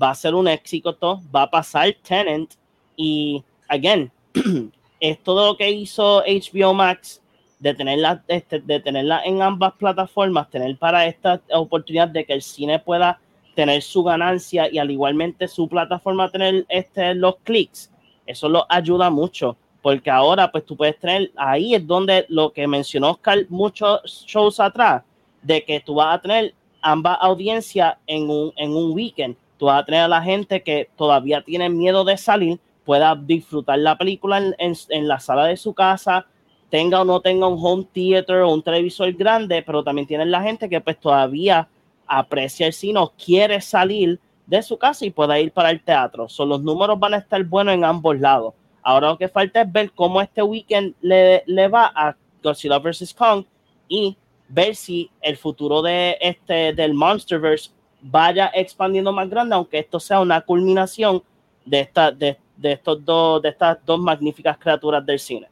va 0.00 0.10
a 0.10 0.14
ser 0.14 0.34
un 0.34 0.46
éxito, 0.46 1.22
va 1.34 1.44
a 1.44 1.50
pasar 1.50 1.96
Tenant 2.06 2.52
y, 2.96 3.42
again, 3.68 4.12
es 5.00 5.18
todo 5.22 5.52
lo 5.52 5.56
que 5.56 5.70
hizo 5.70 6.22
HBO 6.22 6.74
Max 6.74 7.22
de 7.60 7.72
tenerla, 7.72 8.22
este, 8.28 8.60
de 8.60 8.78
tenerla 8.80 9.22
en 9.24 9.40
ambas 9.40 9.72
plataformas, 9.72 10.50
tener 10.50 10.76
para 10.76 11.06
esta 11.06 11.40
oportunidad 11.54 12.08
de 12.08 12.26
que 12.26 12.34
el 12.34 12.42
cine 12.42 12.78
pueda 12.78 13.18
tener 13.56 13.82
su 13.82 14.04
ganancia 14.04 14.70
y 14.70 14.78
al 14.78 14.92
igualmente 14.92 15.48
su 15.48 15.68
plataforma 15.68 16.30
tener 16.30 16.64
este, 16.68 17.12
los 17.16 17.38
clics, 17.42 17.90
eso 18.24 18.48
lo 18.48 18.64
ayuda 18.68 19.10
mucho 19.10 19.56
porque 19.86 20.10
ahora 20.10 20.50
pues 20.50 20.66
tú 20.66 20.76
puedes 20.76 20.98
tener, 20.98 21.30
ahí 21.36 21.72
es 21.72 21.86
donde 21.86 22.26
lo 22.28 22.52
que 22.52 22.66
mencionó 22.66 23.12
Oscar 23.12 23.46
muchos 23.48 24.24
shows 24.26 24.58
atrás, 24.58 25.04
de 25.42 25.62
que 25.62 25.78
tú 25.78 25.94
vas 25.94 26.12
a 26.12 26.20
tener 26.20 26.54
ambas 26.82 27.16
audiencias 27.20 27.94
en 28.08 28.28
un, 28.28 28.52
en 28.56 28.72
un 28.72 28.90
weekend. 28.90 29.36
Tú 29.56 29.66
vas 29.66 29.80
a 29.80 29.84
tener 29.84 30.00
a 30.00 30.08
la 30.08 30.20
gente 30.20 30.60
que 30.64 30.90
todavía 30.96 31.40
tiene 31.40 31.68
miedo 31.68 32.04
de 32.04 32.16
salir, 32.16 32.58
pueda 32.84 33.14
disfrutar 33.14 33.78
la 33.78 33.96
película 33.96 34.38
en, 34.38 34.74
en, 34.88 35.06
la 35.06 35.20
sala 35.20 35.44
de 35.44 35.56
su 35.56 35.72
casa, 35.72 36.26
tenga 36.68 37.02
o 37.02 37.04
no 37.04 37.20
tenga 37.20 37.46
un 37.46 37.64
home 37.64 37.86
theater 37.92 38.38
o 38.38 38.52
un 38.52 38.64
televisor 38.64 39.12
grande, 39.12 39.62
pero 39.62 39.84
también 39.84 40.08
tienen 40.08 40.32
la 40.32 40.42
gente 40.42 40.68
que 40.68 40.80
pues 40.80 40.98
todavía 40.98 41.68
aprecia 42.06 42.66
el 42.66 42.72
cine 42.72 42.98
o 42.98 43.12
quiere 43.12 43.60
salir 43.60 44.20
de 44.46 44.62
su 44.62 44.78
casa 44.78 45.04
y 45.04 45.10
pueda 45.10 45.38
ir 45.40 45.52
para 45.52 45.70
el 45.70 45.82
teatro. 45.82 46.28
son 46.28 46.48
los 46.48 46.62
números 46.62 46.98
van 46.98 47.14
a 47.14 47.18
estar 47.18 47.42
buenos 47.44 47.74
en 47.74 47.84
ambos 47.84 48.18
lados. 48.18 48.54
Ahora 48.82 49.08
lo 49.08 49.18
que 49.18 49.28
falta 49.28 49.62
es 49.62 49.72
ver 49.72 49.90
cómo 49.92 50.20
este 50.20 50.42
weekend 50.42 50.94
le, 51.00 51.42
le 51.46 51.68
va 51.68 51.92
a 51.94 52.16
Godzilla 52.42 52.78
vs. 52.78 53.12
Kong 53.14 53.44
y 53.88 54.16
ver 54.48 54.76
si 54.76 55.10
el 55.20 55.36
futuro 55.36 55.82
de 55.82 56.16
este 56.20 56.72
del 56.72 56.94
Monsterverse 56.94 57.70
vaya 58.00 58.50
expandiendo 58.54 59.12
más 59.12 59.28
grande, 59.28 59.56
aunque 59.56 59.80
esto 59.80 59.98
sea 59.98 60.20
una 60.20 60.40
culminación 60.40 61.22
de 61.64 61.80
esta, 61.80 62.12
de, 62.12 62.38
de 62.56 62.72
estos 62.72 63.04
dos, 63.04 63.42
de 63.42 63.48
estas 63.48 63.78
dos 63.84 63.98
magníficas 63.98 64.56
criaturas 64.58 65.04
del 65.04 65.18
cine. 65.18 65.48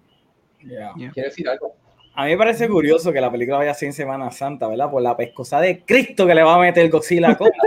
decir 1.23 1.49
algo? 1.49 1.75
A 2.15 2.25
mí 2.25 2.31
me 2.31 2.39
parece 2.39 2.69
curioso 2.69 3.13
que 3.13 3.21
la 3.21 3.31
película 3.31 3.59
vaya 3.59 3.73
así 3.73 3.87
en 3.87 3.93
Semana 3.93 4.31
Santa, 4.31 4.69
¿verdad? 4.69 4.91
Por 4.91 5.03
la 5.03 5.17
pescosa 5.17 5.61
de 5.61 5.85
Cristo 5.85 6.27
que 6.27 6.35
le 6.35 6.43
va 6.43 6.55
a 6.55 6.59
meter 6.59 6.89
Godzilla 6.91 7.37
con 7.37 7.51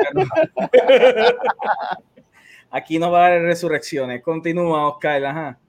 Aquí 2.71 2.99
no 2.99 3.11
va 3.11 3.25
a 3.25 3.27
haber 3.27 3.43
resurrecciones. 3.43 4.21
Continúa, 4.21 4.87
Oscar. 4.87 5.25
Ajá 5.25 5.59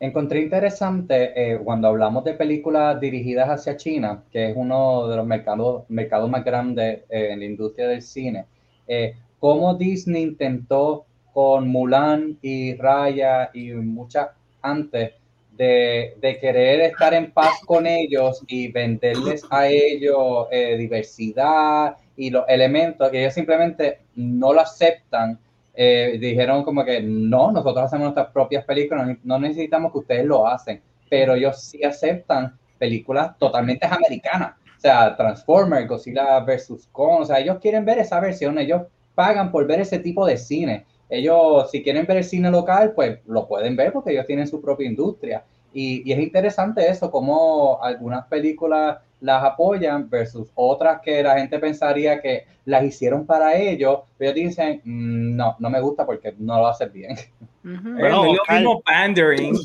encontré 0.00 0.40
interesante 0.40 1.32
eh, 1.34 1.58
cuando 1.62 1.88
hablamos 1.88 2.24
de 2.24 2.34
películas 2.34 3.00
dirigidas 3.00 3.48
hacia 3.48 3.76
China, 3.76 4.22
que 4.30 4.50
es 4.50 4.56
uno 4.56 5.08
de 5.08 5.16
los 5.16 5.26
mercados, 5.26 5.84
mercados 5.88 6.28
más 6.28 6.44
grandes 6.44 7.02
eh, 7.08 7.28
en 7.30 7.38
la 7.38 7.44
industria 7.46 7.88
del 7.88 8.02
cine, 8.02 8.44
eh, 8.86 9.14
cómo 9.38 9.74
Disney 9.74 10.22
intentó 10.22 11.06
con 11.32 11.68
Mulan 11.68 12.38
y 12.42 12.74
Raya 12.74 13.50
y 13.54 13.72
muchas 13.72 14.28
antes 14.60 15.12
de, 15.56 16.38
querer 16.40 16.80
estar 16.80 17.14
en 17.14 17.32
paz 17.32 17.60
con 17.64 17.86
ellos 17.86 18.42
y 18.46 18.70
venderles 18.72 19.44
a 19.50 19.68
ellos 19.68 20.48
diversidad 20.78 21.96
y 22.16 22.30
los 22.30 22.44
elementos 22.48 23.10
que 23.10 23.20
ellos 23.20 23.34
simplemente 23.34 24.00
no 24.14 24.52
lo 24.52 24.60
aceptan 24.60 25.38
eh, 25.76 26.18
dijeron 26.20 26.62
como 26.62 26.84
que 26.84 27.02
no, 27.02 27.50
nosotros 27.50 27.84
hacemos 27.84 28.04
nuestras 28.04 28.28
propias 28.28 28.64
películas, 28.64 29.16
no 29.24 29.40
necesitamos 29.40 29.90
que 29.90 29.98
ustedes 29.98 30.24
lo 30.24 30.46
hacen, 30.46 30.80
pero 31.10 31.34
ellos 31.34 31.60
sí 31.60 31.82
aceptan 31.82 32.56
películas 32.78 33.36
totalmente 33.38 33.84
americanas, 33.86 34.54
o 34.76 34.80
sea, 34.80 35.16
Transformers, 35.16 35.88
Godzilla 35.88 36.38
versus 36.40 36.86
Kong, 36.92 37.22
o 37.22 37.24
sea, 37.24 37.40
ellos 37.40 37.58
quieren 37.60 37.84
ver 37.84 37.98
esa 37.98 38.20
versión, 38.20 38.56
ellos 38.58 38.82
pagan 39.16 39.50
por 39.50 39.66
ver 39.66 39.80
ese 39.80 39.98
tipo 39.98 40.24
de 40.26 40.36
cine. 40.36 40.86
Ellos, 41.16 41.70
si 41.70 41.82
quieren 41.82 42.06
ver 42.06 42.18
el 42.18 42.24
cine 42.24 42.50
local, 42.50 42.92
pues 42.94 43.18
lo 43.26 43.46
pueden 43.46 43.76
ver 43.76 43.92
porque 43.92 44.12
ellos 44.12 44.26
tienen 44.26 44.46
su 44.46 44.60
propia 44.60 44.86
industria. 44.86 45.44
Y, 45.72 46.08
y 46.08 46.12
es 46.12 46.20
interesante 46.20 46.88
eso, 46.88 47.10
como 47.10 47.82
algunas 47.82 48.26
películas 48.26 48.98
las 49.24 49.42
apoyan 49.42 50.10
versus 50.10 50.50
otras 50.54 51.00
que 51.02 51.22
la 51.22 51.38
gente 51.38 51.58
pensaría 51.58 52.20
que 52.20 52.44
las 52.66 52.84
hicieron 52.84 53.24
para 53.24 53.56
ellos, 53.56 54.00
pero 54.18 54.34
dicen, 54.34 54.82
mm, 54.84 55.34
no, 55.34 55.56
no 55.58 55.70
me 55.70 55.80
gusta 55.80 56.04
porque 56.04 56.34
no 56.38 56.58
lo 56.58 56.66
hacen 56.66 56.92
bien. 56.92 57.16
no 57.62 58.06
es 58.06 58.12
lo 58.12 58.24
mismo 58.54 58.82
pandering, 58.82 59.56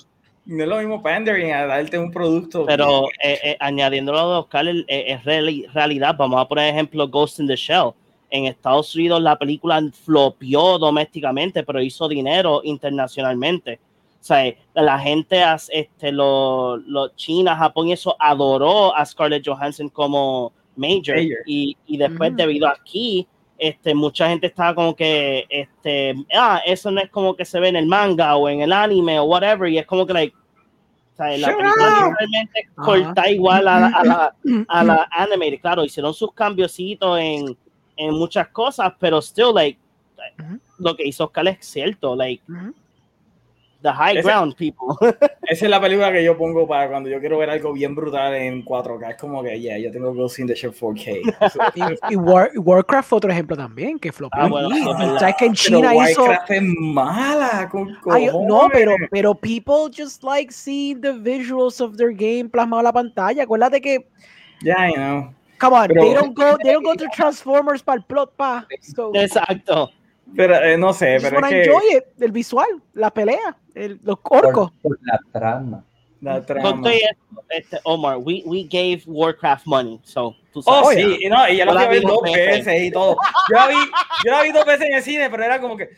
no 0.45 0.63
es 0.63 0.69
lo 0.69 0.77
mismo 0.77 1.03
pandering 1.03 1.51
a 1.51 1.65
darte 1.65 1.99
un 1.99 2.09
producto. 2.09 2.65
Pero 2.65 3.07
eh, 3.21 3.37
eh, 3.43 3.57
añadiéndolo 3.59 4.17
a 4.17 4.39
Oscar, 4.39 4.65
eh, 4.65 4.85
es 4.87 5.25
realidad. 5.25 6.15
Vamos 6.17 6.41
a 6.41 6.47
poner 6.47 6.73
ejemplo 6.73 7.05
Ghost 7.07 7.39
in 7.39 7.47
the 7.47 7.57
Shell. 7.57 7.91
En 8.29 8.45
Estados 8.45 8.95
Unidos 8.95 9.21
la 9.21 9.37
película 9.37 9.81
flopió 9.91 10.77
domésticamente, 10.77 11.63
pero 11.63 11.81
hizo 11.81 12.07
dinero 12.07 12.61
internacionalmente. 12.63 13.79
O 14.21 14.23
sea, 14.23 14.53
la 14.73 14.99
gente, 14.99 15.41
este, 15.69 16.11
los 16.11 16.85
lo 16.85 17.07
China, 17.15 17.55
Japón 17.55 17.87
y 17.87 17.93
eso 17.93 18.15
adoró 18.19 18.93
a 18.95 19.05
Scarlett 19.05 19.47
Johansson 19.47 19.89
como 19.89 20.51
Major. 20.75 21.17
Y, 21.45 21.77
y, 21.85 21.97
después, 21.97 22.35
debido 22.35 22.67
a 22.67 22.71
aquí, 22.71 23.25
este, 23.57 23.95
mucha 23.95 24.27
gente 24.29 24.47
estaba 24.47 24.75
como 24.75 24.95
que, 24.95 25.45
este, 25.49 26.15
ah, 26.35 26.61
eso 26.65 26.91
no 26.91 27.01
es 27.01 27.09
como 27.09 27.35
que 27.35 27.45
se 27.45 27.59
ve 27.59 27.69
en 27.69 27.77
el 27.77 27.85
manga 27.85 28.35
o 28.35 28.49
en 28.49 28.61
el 28.61 28.73
anime 28.73 29.19
o 29.19 29.23
whatever. 29.23 29.69
Y 29.69 29.77
es 29.77 29.85
como 29.85 30.05
que, 30.05 30.13
like, 30.13 30.35
o 30.35 31.15
sea, 31.15 31.37
la 31.37 31.47
película 31.47 32.15
realmente 32.19 32.69
corta 32.75 33.29
igual 33.29 33.67
a, 33.69 33.87
a, 33.87 34.03
la, 34.03 34.35
a 34.67 34.83
la 34.83 35.07
anime. 35.11 35.59
Claro, 35.59 35.85
hicieron 35.85 36.13
sus 36.13 36.33
cambiositos 36.33 37.19
en, 37.19 37.57
en 37.99 38.15
muchas 38.15 38.47
cosas, 38.47 38.93
pero 38.97 39.21
still, 39.21 39.53
like, 39.53 39.77
lo 40.79 40.95
que 40.95 41.05
hizo 41.05 41.25
Oscar 41.25 41.47
es 41.49 41.65
cierto, 41.65 42.15
like, 42.15 42.41
The 43.81 43.91
High 43.93 44.21
Ground 44.21 44.55
People. 44.55 44.95
esa 45.43 45.65
es 45.65 45.69
la 45.69 45.79
película 45.79 46.11
que 46.11 46.23
yo 46.23 46.37
pongo 46.37 46.67
para 46.67 46.89
cuando 46.89 47.09
yo 47.09 47.19
quiero 47.19 47.37
ver 47.37 47.49
algo 47.49 47.71
bien 47.71 47.95
brutal 47.95 48.33
en 48.33 48.63
4K. 48.65 49.11
Es 49.11 49.17
como 49.17 49.41
que, 49.41 49.59
yeah, 49.59 49.77
yo 49.77 49.91
tengo 49.91 50.13
Ghost 50.13 50.39
in 50.39 50.47
the 50.47 50.55
Shell 50.55 50.73
4K. 50.73 52.09
y, 52.09 52.15
Warcraft 52.15 53.13
otro 53.13 53.31
ejemplo 53.31 53.55
también, 53.55 53.97
que 53.99 54.11
flopeó. 54.11 54.41
Ah, 54.41 54.47
bueno, 54.47 55.19
¿Sabes 55.19 55.35
que 55.37 55.45
en 55.45 55.53
China 55.53 55.91
pero 55.91 56.09
hizo... 56.09 56.23
Warcraft 56.23 56.51
es 56.51 56.63
mala, 56.63 57.69
con 57.71 57.97
Ay, 58.09 58.27
No, 58.47 58.67
pero, 58.71 58.95
pero 59.11 59.33
people 59.33 59.89
just 59.95 60.23
like 60.23 60.51
see 60.51 60.95
the 60.95 61.13
visuals 61.13 61.79
of 61.79 61.95
their 61.95 62.11
game 62.11 62.49
plasmado 62.49 62.81
en 62.81 62.85
la 62.85 62.93
pantalla. 62.93 63.43
Acuérdate 63.43 63.81
que... 63.81 64.05
Yeah, 64.61 64.89
I 64.89 64.93
know. 64.93 65.38
Come 65.59 65.73
on, 65.73 65.87
they 65.89 66.13
don't 66.13 66.33
go, 66.33 66.57
they 66.63 66.71
don't 66.71 66.83
go 66.83 66.95
to 66.95 67.07
Transformers 67.13 67.83
para 67.83 67.97
el 67.97 68.03
plot, 68.05 68.33
pa. 68.35 68.65
Exacto. 69.13 69.91
Pero 70.35 70.55
eh, 70.55 70.77
no 70.77 70.93
sé, 70.93 71.17
pero 71.21 71.39
es 71.39 71.49
que... 71.49 71.63
enjoy 71.63 72.03
el 72.19 72.31
visual, 72.31 72.81
la 72.93 73.11
pelea, 73.11 73.57
el, 73.73 73.99
los 74.03 74.19
orcos. 74.23 74.71
Por, 74.81 74.97
por 74.97 74.99
la 75.01 75.19
trama. 75.31 75.83
La 76.21 76.45
trama. 76.45 76.91
Este, 77.49 77.79
Omar, 77.83 78.17
we, 78.17 78.43
we 78.45 78.63
gave 78.63 79.01
Warcraft 79.07 79.65
money, 79.65 79.99
so 80.03 80.35
tú 80.53 80.61
sabes. 80.61 80.87
Oh, 80.87 80.91
sí, 80.91 81.17
y, 81.25 81.29
no, 81.29 81.49
y 81.49 81.57
ya 81.57 81.65
lo 81.65 81.89
vi 81.89 81.99
dos 82.01 82.21
veces 82.21 82.83
y 82.83 82.91
todo. 82.91 83.17
Yo 83.49 83.55
la, 83.55 83.67
vi, 83.67 83.75
yo 84.23 84.31
la 84.31 84.43
vi 84.43 84.51
dos 84.51 84.65
veces 84.65 84.87
en 84.87 84.93
el 84.93 85.01
cine, 85.01 85.29
pero 85.29 85.43
era 85.43 85.59
como 85.59 85.75
que 85.75 85.89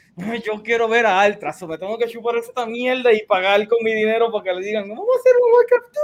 yo 0.43 0.63
quiero 0.63 0.87
ver 0.87 1.05
a 1.05 1.19
Altras, 1.19 1.61
me 1.63 1.77
tengo 1.77 1.97
que 1.97 2.07
chupar 2.07 2.37
esta 2.37 2.65
mierda 2.65 3.11
y 3.11 3.25
pagar 3.25 3.67
con 3.67 3.83
mi 3.83 3.93
dinero 3.93 4.31
para 4.31 4.43
que 4.45 4.53
le 4.53 4.65
digan, 4.65 4.87
vamos 4.87 5.07
a 5.13 5.19
hacer 5.19 5.33
un 5.35 5.53
Warcraft 5.53 5.95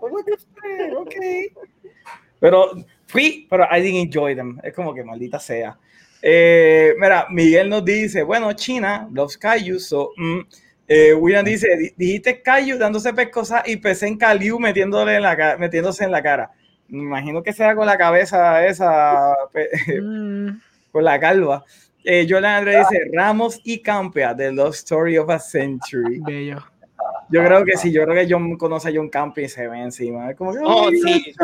2, 0.00 0.12
Warcraft 0.12 0.46
3, 0.60 0.92
ok. 0.96 1.71
Pero 2.42 2.72
fui, 3.06 3.46
pero 3.48 3.64
I 3.70 3.80
didn't 3.80 4.08
enjoy 4.14 4.34
them. 4.34 4.58
Es 4.64 4.74
como 4.74 4.92
que 4.92 5.04
maldita 5.04 5.38
sea. 5.38 5.78
Eh, 6.20 6.94
mira, 6.98 7.26
Miguel 7.30 7.68
nos 7.68 7.84
dice, 7.84 8.24
bueno, 8.24 8.52
China 8.54 9.08
los 9.12 9.36
Kaiju, 9.38 9.78
so, 9.78 10.10
mm. 10.16 10.38
eh, 10.88 11.14
William 11.14 11.44
dice, 11.44 11.68
"Di- 11.76 11.92
dijiste 11.96 12.42
Kaiju 12.42 12.78
dándose 12.78 13.12
pescosas 13.14 13.62
y 13.68 13.76
pensé 13.76 14.08
en 14.08 14.16
Caliu 14.18 14.58
metiéndole 14.58 15.14
en 15.16 15.22
la 15.22 15.56
metiéndose 15.56 16.02
en 16.04 16.10
la 16.10 16.20
cara. 16.20 16.50
Me 16.88 16.98
imagino 17.04 17.42
que 17.44 17.52
sea 17.52 17.74
con 17.76 17.86
la 17.86 17.96
cabeza 17.96 18.66
esa, 18.66 19.34
Mm, 20.02 20.48
con 20.90 21.04
la 21.04 21.18
calva. 21.20 21.64
Eh, 22.04 22.26
Jordan 22.28 22.56
André 22.56 22.78
dice, 22.78 23.08
Ramos 23.12 23.60
y 23.62 23.78
Campea, 23.80 24.34
The 24.36 24.50
Love 24.50 24.74
Story 24.74 25.16
of 25.18 25.30
a 25.30 25.38
Century. 25.38 26.18
bello. 26.20 26.58
Yo 27.30 27.42
creo 27.44 27.64
que 27.64 27.76
sí, 27.78 27.90
yo 27.90 28.04
creo 28.04 28.14
que 28.14 28.30
John 28.32 28.56
conoce 28.58 28.88
a 28.88 28.92
John 28.94 29.08
Campea 29.08 29.44
y 29.44 29.48
se 29.48 29.66
ve 29.66 29.78
encima. 29.80 30.30
Es 30.30 30.36
como 30.36 30.50
Oh, 30.64 30.88
"Ay, 30.88 30.96
sí, 31.00 31.34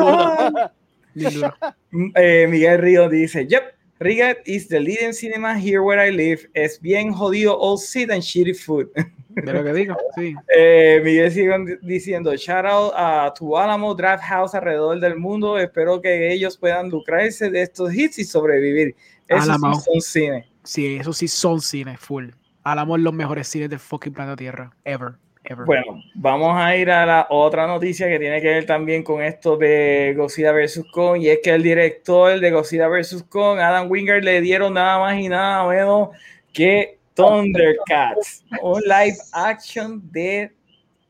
John". 1.25 1.35
duro. 1.35 1.55
Bien 1.61 1.71
duro. 1.71 1.75
Mm, 1.91 2.13
eh, 2.17 2.47
Miguel 2.49 2.79
Río 2.79 3.09
dice, 3.09 3.47
Yep, 3.47 3.63
Riget 4.01 4.39
is 4.47 4.69
the 4.69 4.79
leading 4.79 5.13
cinema 5.13 5.59
here 5.59 5.81
where 5.81 6.01
I 6.07 6.13
live. 6.13 6.49
Es 6.55 6.81
bien 6.81 7.13
jodido 7.13 7.59
all 7.59 7.79
seat 7.79 8.11
and 8.11 8.23
shitty 8.23 8.55
food. 8.55 8.89
De 9.29 9.53
lo 9.53 9.63
que 9.63 9.73
digo, 9.73 9.97
sí. 10.17 10.35
Eh, 10.57 11.01
Miguel 11.05 11.31
sigue 11.31 11.57
di- 11.65 11.77
diciendo, 11.87 12.35
shout 12.35 12.65
out 12.65 12.93
a 12.97 13.33
tu 13.37 13.57
Alamo 13.57 13.95
Draft 13.95 14.25
House 14.25 14.55
alrededor 14.55 14.99
del 14.99 15.17
mundo. 15.17 15.59
Espero 15.59 16.01
que 16.01 16.33
ellos 16.33 16.57
puedan 16.57 16.89
lucrarse 16.89 17.49
de 17.49 17.63
estos 17.63 17.95
hits 17.95 18.19
y 18.19 18.25
sobrevivir. 18.25 18.97
Eso 19.29 19.55
sí 19.55 19.81
son 19.85 20.01
cine. 20.01 20.49
Sí, 20.65 20.97
eso 20.97 21.13
sí 21.13 21.29
son 21.29 21.61
cines, 21.61 22.01
full. 22.01 22.31
Hablamos 22.65 22.99
los 23.01 23.15
mejores 23.15 23.47
cines 23.47 23.71
del 23.71 23.79
fucking 23.79 24.13
planeta 24.13 24.37
Tierra. 24.37 24.75
Ever. 24.85 25.13
Ever. 25.49 25.65
Bueno, 25.65 26.03
vamos 26.15 26.55
a 26.57 26.77
ir 26.77 26.91
a 26.91 27.07
la 27.07 27.27
otra 27.31 27.67
noticia 27.67 28.07
que 28.07 28.19
tiene 28.19 28.41
que 28.43 28.49
ver 28.49 28.67
también 28.67 29.03
con 29.03 29.23
esto 29.23 29.57
de 29.57 30.13
Godzilla 30.17 30.53
vs. 30.53 30.85
Kong 30.93 31.23
y 31.23 31.29
es 31.31 31.39
que 31.43 31.51
el 31.51 31.63
director 31.63 32.39
de 32.39 32.51
Godzilla 32.51 32.87
vs. 32.89 33.25
Kong, 33.29 33.59
Adam 33.59 33.91
Wingard, 33.91 34.23
le 34.23 34.41
dieron 34.43 34.75
nada 34.75 34.99
más 34.99 35.19
y 35.19 35.29
nada 35.29 35.67
menos 35.67 36.11
que 36.53 36.99
Thundercats, 37.15 38.45
un 38.63 38.81
live 38.83 39.17
action 39.33 40.03
de 40.13 40.53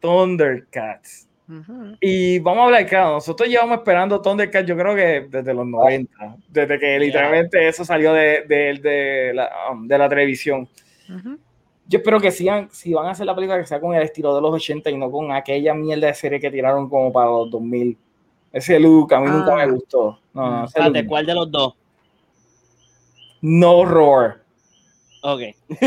Thundercats. 0.01 1.26
Y 2.03 2.39
vamos 2.41 2.61
a 2.61 2.64
hablar 2.66 2.86
claro, 2.86 3.12
nosotros 3.12 3.49
llevamos 3.49 3.78
esperando 3.78 4.20
Thundercats 4.20 4.66
yo 4.68 4.76
creo 4.76 4.95
que 4.95 5.26
desde 5.30 5.55
los 5.55 5.66
90, 5.66 6.36
desde 6.49 6.78
que 6.78 6.99
literalmente 6.99 7.66
eso 7.68 7.84
salió 7.86 8.12
de, 8.12 8.45
de- 8.47 8.78
de 8.82 9.32
la, 9.34 9.51
um, 9.72 9.89
de 9.89 9.97
la 9.99 10.09
televisión. 10.09 10.68
Yo 11.91 11.99
espero 11.99 12.20
que 12.20 12.30
sigan, 12.30 12.68
si 12.70 12.93
van 12.93 13.07
a 13.07 13.11
hacer 13.12 13.24
la 13.26 13.34
película, 13.34 13.59
que 13.59 13.66
sea 13.66 13.80
con 13.80 13.95
el 13.95 14.03
estilo 14.03 14.34
de 14.34 14.43
los 14.43 14.53
80 14.53 14.91
y 14.91 14.97
no 14.99 15.11
con 15.11 15.32
aquella 15.32 15.72
mierda 15.74 16.07
de 16.09 16.14
serie 16.14 16.39
que 16.39 16.51
tiraron 16.51 16.89
como 16.89 17.11
para 17.12 17.30
los 17.30 17.51
2000. 17.51 17.97
Ese 18.53 18.78
look 18.78 19.12
a 19.14 19.20
mí 19.20 19.26
nunca 19.26 19.55
Ah. 19.55 19.66
me 19.66 19.72
gustó. 19.72 20.18
No, 20.34 20.51
no, 20.51 20.64
ese 20.66 21.07
¿cuál 21.07 21.24
de 21.26 21.34
los 21.34 21.51
dos? 21.51 21.74
no 23.41 23.84
Roar. 23.84 24.43
Ok. 25.22 25.41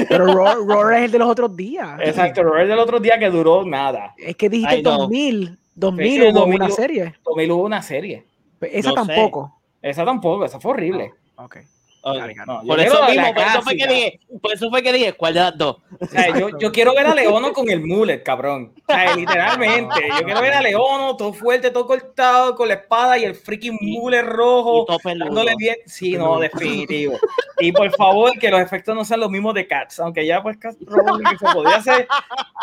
Pero 0.09 0.25
Roar, 0.33 0.57
Roar 0.57 0.93
es 0.95 1.05
el 1.05 1.11
de 1.11 1.19
los 1.19 1.29
otros 1.29 1.55
días. 1.55 1.99
Exacto, 2.01 2.43
Roar 2.43 2.67
del 2.67 2.79
otro 2.79 2.99
día 2.99 3.17
que 3.19 3.29
duró 3.29 3.63
nada. 3.65 4.13
Es 4.17 4.35
que 4.35 4.49
dijiste 4.49 4.77
I 4.79 4.81
know. 4.83 4.97
2000. 4.99 5.57
2000 5.75 6.05
Es 6.05 6.19
que 6.19 6.29
hubo 6.31 6.39
2000 6.39 6.55
una 6.61 6.69
serie. 6.69 7.15
2000 7.23 7.51
hubo 7.51 7.63
una 7.63 7.81
serie. 7.81 8.25
Esa 8.61 8.89
Yo 8.89 8.89
sé. 8.89 8.95
tampoco. 8.95 9.57
Esa 9.81 10.05
tampoco, 10.05 10.45
esa 10.45 10.59
fue 10.59 10.71
horrible. 10.71 11.13
Ok. 11.37 11.57
No, 12.03 12.61
Por 12.65 12.79
eso 12.79 13.05
mismo, 13.05 13.33
por 13.33 13.43
eso 13.43 13.61
fue 13.61 13.77
que 13.77 13.87
dije, 13.87 14.19
por 14.41 14.53
eso 14.53 14.69
fue 14.71 14.81
que 14.81 14.91
dije, 14.91 15.13
¿cuál 15.13 15.35
de 15.35 15.39
las 15.39 15.55
dos? 15.55 15.77
O 15.99 16.05
sea, 16.07 16.35
yo, 16.35 16.57
yo 16.57 16.71
quiero 16.71 16.95
ver 16.95 17.05
a 17.05 17.13
Leono 17.13 17.53
con 17.53 17.69
el 17.69 17.85
mullet, 17.85 18.23
cabrón. 18.23 18.73
O 18.87 18.91
sea, 18.91 19.15
literalmente. 19.15 20.09
Yo 20.17 20.25
quiero 20.25 20.41
ver 20.41 20.53
a 20.53 20.61
Leono 20.61 21.15
todo 21.15 21.31
fuerte, 21.31 21.69
todo 21.69 21.85
cortado, 21.85 22.55
con 22.55 22.67
la 22.67 22.73
espada 22.75 23.19
y 23.19 23.23
el 23.23 23.35
freaking 23.35 23.77
mullet 23.81 24.23
rojo. 24.23 24.87
Dándole 25.03 25.53
bien. 25.57 25.75
Sí, 25.85 26.13
no, 26.13 26.39
definitivo. 26.39 27.19
Y 27.59 27.71
por 27.71 27.91
favor, 27.91 28.31
que 28.39 28.49
los 28.49 28.59
efectos 28.59 28.95
no 28.95 29.05
sean 29.05 29.19
los 29.19 29.29
mismos 29.29 29.53
de 29.53 29.67
Cats, 29.67 29.99
aunque 29.99 30.25
ya 30.25 30.41
pues 30.41 30.57
Cats 30.57 30.77
probablemente 30.83 31.45
se 31.45 31.53
podía 31.53 31.75
hacer, 31.75 32.07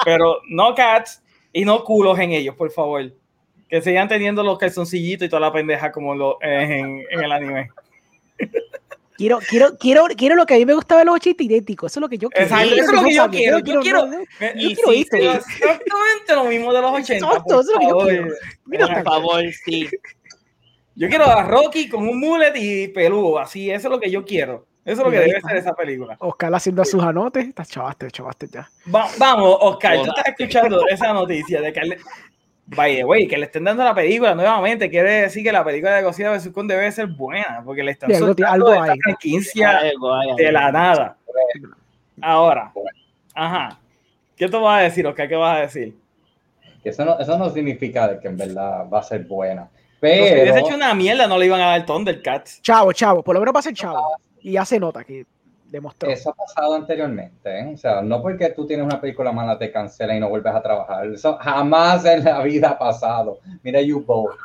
pero 0.04 0.40
no 0.48 0.74
Cats 0.74 1.22
y 1.52 1.64
no 1.64 1.84
culos 1.84 2.18
en 2.18 2.32
ellos, 2.32 2.56
por 2.56 2.72
favor. 2.72 3.12
Que 3.68 3.82
sigan 3.82 4.08
teniendo 4.08 4.42
los 4.42 4.58
calzoncillitos 4.58 5.26
y 5.26 5.28
toda 5.28 5.40
la 5.40 5.52
pendeja 5.52 5.92
como 5.92 6.16
lo, 6.16 6.38
en, 6.42 7.04
en 7.08 7.22
el 7.22 7.30
anime. 7.30 7.70
Quiero, 9.18 9.40
quiero, 9.40 9.76
quiero, 9.76 10.04
quiero 10.16 10.36
lo 10.36 10.46
que 10.46 10.54
a 10.54 10.58
mí 10.58 10.64
me 10.64 10.74
gustaba 10.74 11.00
de 11.00 11.06
los 11.06 11.16
80 11.16 11.42
idénticos. 11.42 11.90
Eso 11.90 11.98
es 11.98 12.02
lo 12.02 12.08
que 12.08 12.18
yo 12.18 12.30
quiero. 12.30 12.44
Exacto, 12.46 12.74
eso 12.74 12.84
es 12.84 12.92
lo 12.92 13.02
que 13.02 13.14
yo 13.14 13.30
quiero. 13.30 13.58
Yo 13.58 13.82
yo 13.82 15.32
exactamente 15.32 16.34
lo 16.36 16.44
mismo 16.44 16.72
de 16.72 16.80
los 16.80 16.92
80. 16.92 17.14
Exacto, 17.26 17.44
por 17.44 17.60
eso 17.60 17.60
es 17.60 17.74
lo 17.74 17.78
que 17.80 17.84
yo 17.84 17.90
favor. 17.90 18.06
quiero. 18.08 18.28
Mira 18.66 18.86
Por 18.86 19.02
favor, 19.02 19.42
sí. 19.64 19.88
Yo 20.94 21.08
quiero 21.08 21.24
a 21.24 21.42
Rocky 21.42 21.88
con 21.88 22.08
un 22.08 22.18
mullet 22.20 22.52
y 22.56 22.88
peludo, 22.88 23.40
así, 23.40 23.70
eso 23.70 23.88
es 23.88 23.92
lo 23.92 23.98
que 24.00 24.08
yo 24.10 24.24
quiero. 24.24 24.66
Eso 24.84 25.00
es 25.02 25.06
lo 25.06 25.10
que 25.10 25.18
debe 25.18 25.40
ser 25.40 25.56
esa 25.56 25.74
película. 25.74 26.16
Oscar 26.20 26.54
haciendo 26.54 26.84
sus 26.84 27.02
anotes. 27.02 27.46
Estás 27.48 27.68
chavaste, 27.68 28.10
chavaste 28.10 28.46
ya. 28.50 28.70
Va- 28.94 29.10
vamos, 29.18 29.58
Oscar, 29.60 29.96
tú 29.96 30.04
estás 30.06 30.28
escuchando 30.28 30.86
esa 30.88 31.12
noticia 31.12 31.60
de 31.60 31.72
que 31.72 31.80
le, 31.82 31.98
by 32.76 32.96
the 32.96 33.04
way, 33.04 33.26
que 33.26 33.36
le 33.38 33.46
estén 33.46 33.64
dando 33.64 33.82
la 33.84 33.94
película 33.94 34.34
nuevamente, 34.34 34.90
quiere 34.90 35.22
decir 35.22 35.42
que 35.42 35.50
la 35.52 35.64
película 35.64 35.96
de 35.96 36.02
Godzilla 36.02 36.30
vs. 36.32 36.48
Kong 36.50 36.66
debe 36.68 36.90
ser 36.92 37.06
buena, 37.06 37.62
porque 37.64 37.82
le 37.82 37.92
están 37.92 38.10
Sí, 38.10 38.16
algo- 38.16 38.26
soltando 38.28 38.52
algo 38.68 38.74
esta 38.74 38.92
hay. 38.92 38.98
franquicia 39.00 39.80
de 40.36 40.52
la 40.52 40.70
nada. 40.72 41.16
Ahora, 42.20 42.72
ajá, 43.34 43.78
¿qué 44.36 44.48
te 44.48 44.56
vas 44.56 44.80
a 44.80 44.82
decir, 44.82 45.06
Oscar? 45.06 45.28
¿Qué 45.28 45.36
vas 45.36 45.56
a 45.56 45.60
decir? 45.62 45.94
Que 46.82 46.90
eso 46.90 47.04
no, 47.04 47.18
eso 47.18 47.38
no 47.38 47.50
significa 47.50 48.18
que 48.20 48.28
en 48.28 48.36
verdad 48.36 48.88
va 48.92 49.00
a 49.00 49.02
ser 49.02 49.24
buena. 49.24 49.68
Pero 50.00 50.26
si 50.26 50.32
hubiese 50.32 50.60
hecho 50.60 50.74
una 50.74 50.94
mierda, 50.94 51.26
no 51.26 51.38
le 51.38 51.46
iban 51.46 51.60
a 51.60 51.66
dar 51.70 51.84
Thundercats. 51.86 52.62
Chavo, 52.62 52.92
chavo. 52.92 53.22
Por 53.22 53.34
lo 53.34 53.40
menos 53.40 53.54
va 53.54 53.60
a 53.60 53.62
ser 53.62 53.74
chavo. 53.74 54.16
Y 54.40 54.52
ya 54.52 54.64
se 54.64 54.78
nota 54.78 55.02
que 55.02 55.26
demostró. 55.70 56.10
eso 56.10 56.30
ha 56.30 56.34
pasado 56.34 56.74
anteriormente. 56.74 57.60
¿eh? 57.60 57.72
O 57.74 57.76
sea, 57.76 58.02
no 58.02 58.20
porque 58.22 58.50
tú 58.50 58.66
tienes 58.66 58.84
una 58.84 59.00
película 59.00 59.32
mala 59.32 59.58
te 59.58 59.70
cancela 59.70 60.16
y 60.16 60.20
no 60.20 60.28
vuelves 60.28 60.54
a 60.54 60.62
trabajar. 60.62 61.06
Eso 61.06 61.36
jamás 61.40 62.04
en 62.04 62.24
la 62.24 62.42
vida 62.42 62.70
ha 62.70 62.78
pasado. 62.78 63.38
Mira 63.62 63.80
U-Boat. 63.80 64.36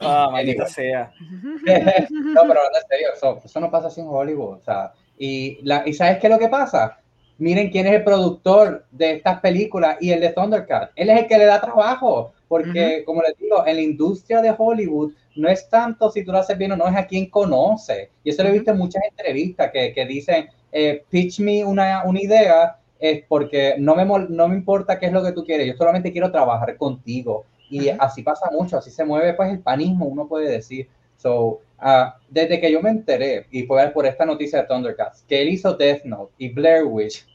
Ah, 0.00 0.28
maldita 0.30 0.66
sea. 0.66 1.10
no, 1.30 2.42
pero 2.46 2.60
en 2.60 2.88
serio, 2.88 3.08
eso, 3.14 3.40
eso 3.44 3.60
no 3.60 3.70
pasa 3.70 4.00
en 4.00 4.06
Hollywood. 4.08 4.58
O 4.58 4.60
sea, 4.64 4.92
y, 5.18 5.58
la, 5.62 5.82
¿y 5.86 5.92
sabes 5.92 6.18
qué 6.18 6.26
es 6.26 6.32
lo 6.32 6.38
que 6.38 6.48
pasa? 6.48 6.98
Miren 7.38 7.70
quién 7.70 7.86
es 7.86 7.94
el 7.94 8.04
productor 8.04 8.86
de 8.90 9.12
estas 9.12 9.40
películas 9.40 9.98
y 10.00 10.10
el 10.10 10.20
de 10.20 10.30
Thundercat. 10.30 10.90
Él 10.96 11.10
es 11.10 11.20
el 11.20 11.26
que 11.26 11.38
le 11.38 11.44
da 11.44 11.60
trabajo. 11.60 12.32
Porque, 12.48 13.02
como 13.04 13.22
les 13.22 13.36
digo, 13.38 13.66
en 13.66 13.76
la 13.76 13.82
industria 13.82 14.40
de 14.40 14.54
Hollywood 14.56 15.12
no 15.36 15.48
es 15.48 15.68
tanto 15.68 16.10
si 16.10 16.24
tú 16.24 16.32
lo 16.32 16.38
haces 16.38 16.58
bien 16.58 16.72
o 16.72 16.76
no, 16.76 16.88
es 16.88 16.96
a 16.96 17.06
quien 17.06 17.26
conoce. 17.30 18.10
Y 18.24 18.30
eso 18.30 18.42
lo 18.42 18.48
he 18.48 18.52
visto 18.52 18.70
en 18.70 18.78
muchas 18.78 19.02
entrevistas 19.08 19.70
que, 19.72 19.92
que 19.92 20.06
dicen, 20.06 20.48
eh, 20.72 21.04
pitch 21.08 21.40
me 21.40 21.64
una, 21.64 22.04
una 22.04 22.20
idea, 22.20 22.78
es 22.98 23.24
porque 23.28 23.76
no 23.78 23.94
me, 23.94 24.04
no 24.04 24.48
me 24.48 24.56
importa 24.56 24.98
qué 24.98 25.06
es 25.06 25.12
lo 25.12 25.22
que 25.22 25.32
tú 25.32 25.44
quieres, 25.44 25.66
yo 25.66 25.76
solamente 25.76 26.12
quiero 26.12 26.30
trabajar 26.30 26.76
contigo. 26.76 27.44
Y 27.68 27.88
así 27.88 28.22
pasa 28.22 28.48
mucho, 28.50 28.78
así 28.78 28.90
se 28.90 29.04
mueve 29.04 29.34
pues 29.34 29.50
el 29.50 29.60
panismo, 29.60 30.06
uno 30.06 30.28
puede 30.28 30.50
decir. 30.50 30.88
So, 31.16 31.60
ah, 31.78 32.16
desde 32.28 32.60
que 32.60 32.70
yo 32.70 32.80
me 32.80 32.90
enteré, 32.90 33.46
y 33.50 33.64
fue 33.64 33.88
por 33.90 34.06
esta 34.06 34.24
noticia 34.24 34.60
de 34.60 34.68
Thundercats, 34.68 35.24
que 35.28 35.42
él 35.42 35.48
hizo 35.48 35.74
Death 35.74 36.04
Note 36.04 36.32
y 36.38 36.50
Blair 36.50 36.84
Witch, 36.84 37.26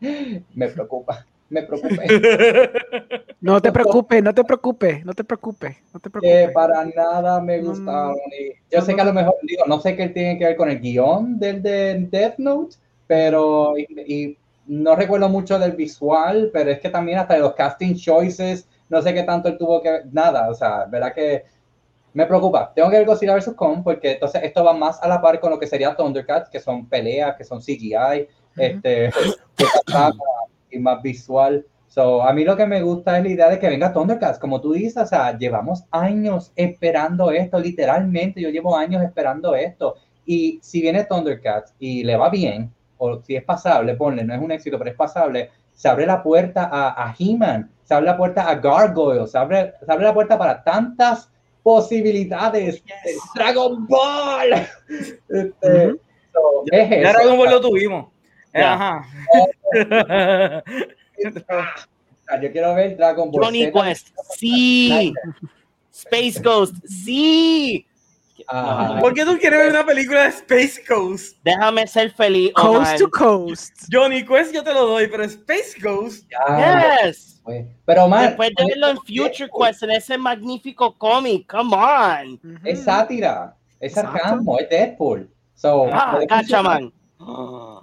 me 0.00 0.68
preocupa, 0.68 1.26
me 1.50 1.62
preocupa. 1.62 2.02
No 3.42 3.58
te 3.62 3.72
preocupes, 3.72 4.22
no 4.22 4.34
te 4.34 4.44
preocupes, 4.44 5.02
no 5.02 5.14
te 5.14 5.24
preocupes, 5.24 5.76
no 5.94 5.98
te 5.98 6.10
que 6.10 6.20
preocupes. 6.20 6.52
para 6.52 6.84
nada 6.84 7.40
me 7.40 7.58
gustaron. 7.62 8.14
y 8.38 8.52
yo 8.70 8.82
sé 8.82 8.94
que 8.94 9.00
a 9.00 9.04
lo 9.04 9.14
mejor, 9.14 9.34
digo, 9.44 9.64
no 9.66 9.80
sé 9.80 9.96
qué 9.96 10.10
tiene 10.10 10.38
que 10.38 10.44
ver 10.44 10.56
con 10.56 10.68
el 10.68 10.78
guion 10.78 11.38
del 11.38 11.62
de 11.62 12.06
Death 12.10 12.34
Note, 12.36 12.76
pero 13.06 13.78
y, 13.78 13.86
y 14.06 14.38
no 14.66 14.94
recuerdo 14.94 15.30
mucho 15.30 15.58
del 15.58 15.72
visual, 15.72 16.50
pero 16.52 16.70
es 16.70 16.80
que 16.80 16.90
también 16.90 17.16
hasta 17.16 17.32
de 17.32 17.40
los 17.40 17.54
casting 17.54 17.94
choices, 17.94 18.68
no 18.90 19.00
sé 19.00 19.14
qué 19.14 19.22
tanto 19.22 19.48
él 19.48 19.56
tuvo 19.56 19.80
que 19.80 20.02
nada, 20.12 20.50
o 20.50 20.54
sea, 20.54 20.84
verdad 20.84 21.14
que 21.14 21.44
me 22.12 22.26
preocupa. 22.26 22.72
Tengo 22.74 22.90
que 22.90 22.98
ver 22.98 23.06
Godzilla 23.06 23.36
vs. 23.36 23.54
Kong 23.56 23.82
porque 23.82 24.12
entonces 24.12 24.42
esto 24.44 24.62
va 24.62 24.74
más 24.74 25.02
a 25.02 25.08
la 25.08 25.22
par 25.22 25.40
con 25.40 25.50
lo 25.50 25.58
que 25.58 25.66
sería 25.66 25.96
Thundercats, 25.96 26.50
que 26.50 26.60
son 26.60 26.86
peleas, 26.86 27.36
que 27.36 27.44
son 27.44 27.60
CGI, 27.60 28.28
este, 28.56 29.10
que 29.56 29.64
y 30.70 30.78
más 30.78 31.02
visual. 31.02 31.66
So, 31.88 32.22
a 32.22 32.32
mí 32.32 32.44
lo 32.44 32.56
que 32.56 32.66
me 32.66 32.82
gusta 32.82 33.18
es 33.18 33.24
la 33.24 33.30
idea 33.30 33.48
de 33.48 33.58
que 33.58 33.68
venga 33.68 33.92
Thundercats, 33.92 34.38
como 34.38 34.60
tú 34.60 34.72
dices, 34.72 34.96
o 35.02 35.06
sea, 35.06 35.36
llevamos 35.36 35.84
años 35.90 36.52
esperando 36.54 37.32
esto, 37.32 37.58
literalmente, 37.58 38.40
yo 38.40 38.48
llevo 38.48 38.76
años 38.76 39.02
esperando 39.02 39.54
esto. 39.56 39.96
Y 40.24 40.60
si 40.62 40.80
viene 40.80 41.04
Thundercats 41.04 41.74
y 41.80 42.04
le 42.04 42.16
va 42.16 42.30
bien, 42.30 42.72
o 42.98 43.20
si 43.22 43.34
es 43.34 43.42
pasable, 43.42 43.96
ponle, 43.96 44.22
no 44.22 44.34
es 44.34 44.40
un 44.40 44.52
éxito, 44.52 44.78
pero 44.78 44.90
es 44.90 44.96
pasable, 44.96 45.50
se 45.72 45.88
abre 45.88 46.06
la 46.06 46.22
puerta 46.22 46.68
a, 46.70 47.08
a 47.08 47.14
He-Man, 47.18 47.70
se 47.82 47.94
abre 47.94 48.06
la 48.06 48.16
puerta 48.16 48.48
a 48.48 48.54
Gargoyle, 48.54 49.26
se 49.26 49.36
abre, 49.36 49.72
se 49.84 49.90
abre 49.90 50.04
la 50.04 50.14
puerta 50.14 50.38
para 50.38 50.62
tantas 50.62 51.28
posibilidades. 51.62 52.82
Dragon 53.34 53.86
Ball. 53.86 54.66
Este, 55.28 55.86
Ujú. 55.86 56.00
so, 56.32 56.64
es 56.70 56.90
Ya. 56.90 57.12
Dragon 57.12 57.38
Ball 57.38 57.50
lo 57.50 57.60
tuvimos. 57.60 58.06
Ajá. 58.54 59.04
Ah, 61.48 62.40
Yo 62.40 62.50
quiero 62.52 62.74
ver 62.74 62.96
Dragon 62.96 63.30
Ball 63.30 63.44
Johnny 63.44 63.64
Z. 63.66 63.72
Quest, 63.72 64.08
sí. 64.36 65.12
Space 65.92 66.40
Ghost, 66.42 66.74
sí. 66.86 67.86
Ajá. 68.46 68.94
No. 68.94 69.00
¿Por 69.00 69.14
qué 69.14 69.24
tú 69.24 69.36
quieres 69.38 69.58
ver 69.60 69.70
una 69.70 69.84
película 69.84 70.22
de 70.22 70.28
Space 70.30 70.82
Ghost? 70.88 71.36
Déjame 71.44 71.86
ser 71.86 72.10
feliz. 72.12 72.52
Coast 72.54 72.76
Oman. 72.76 72.98
to 72.98 73.10
coast. 73.10 73.72
Johnny 73.92 74.24
Quest 74.24 74.52
yo 74.54 74.62
te 74.64 74.72
lo 74.72 74.86
doy, 74.86 75.06
pero 75.08 75.24
Space 75.24 75.74
Ghost. 75.80 76.26
Ya, 76.30 77.02
Yes. 77.04 77.42
Pero 77.84 78.06
man, 78.08 78.26
Después 78.28 78.50
de 78.56 78.64
verlo 78.64 78.88
en 78.90 78.96
Future 78.98 79.50
Quest, 79.58 79.82
en 79.82 79.90
ese 79.90 80.16
magnífico 80.16 80.96
cómic, 80.96 81.50
come 81.50 81.74
on. 81.76 82.40
Es 82.64 82.84
sátira, 82.84 83.56
es 83.80 83.92
sarcasmo, 83.94 84.58
es 84.58 84.68
Deadpool. 84.68 85.28
So, 85.54 85.88
Ah, 85.92 86.20
cacha, 86.28 86.62
man. 86.62 86.92
Ah, 87.18 87.82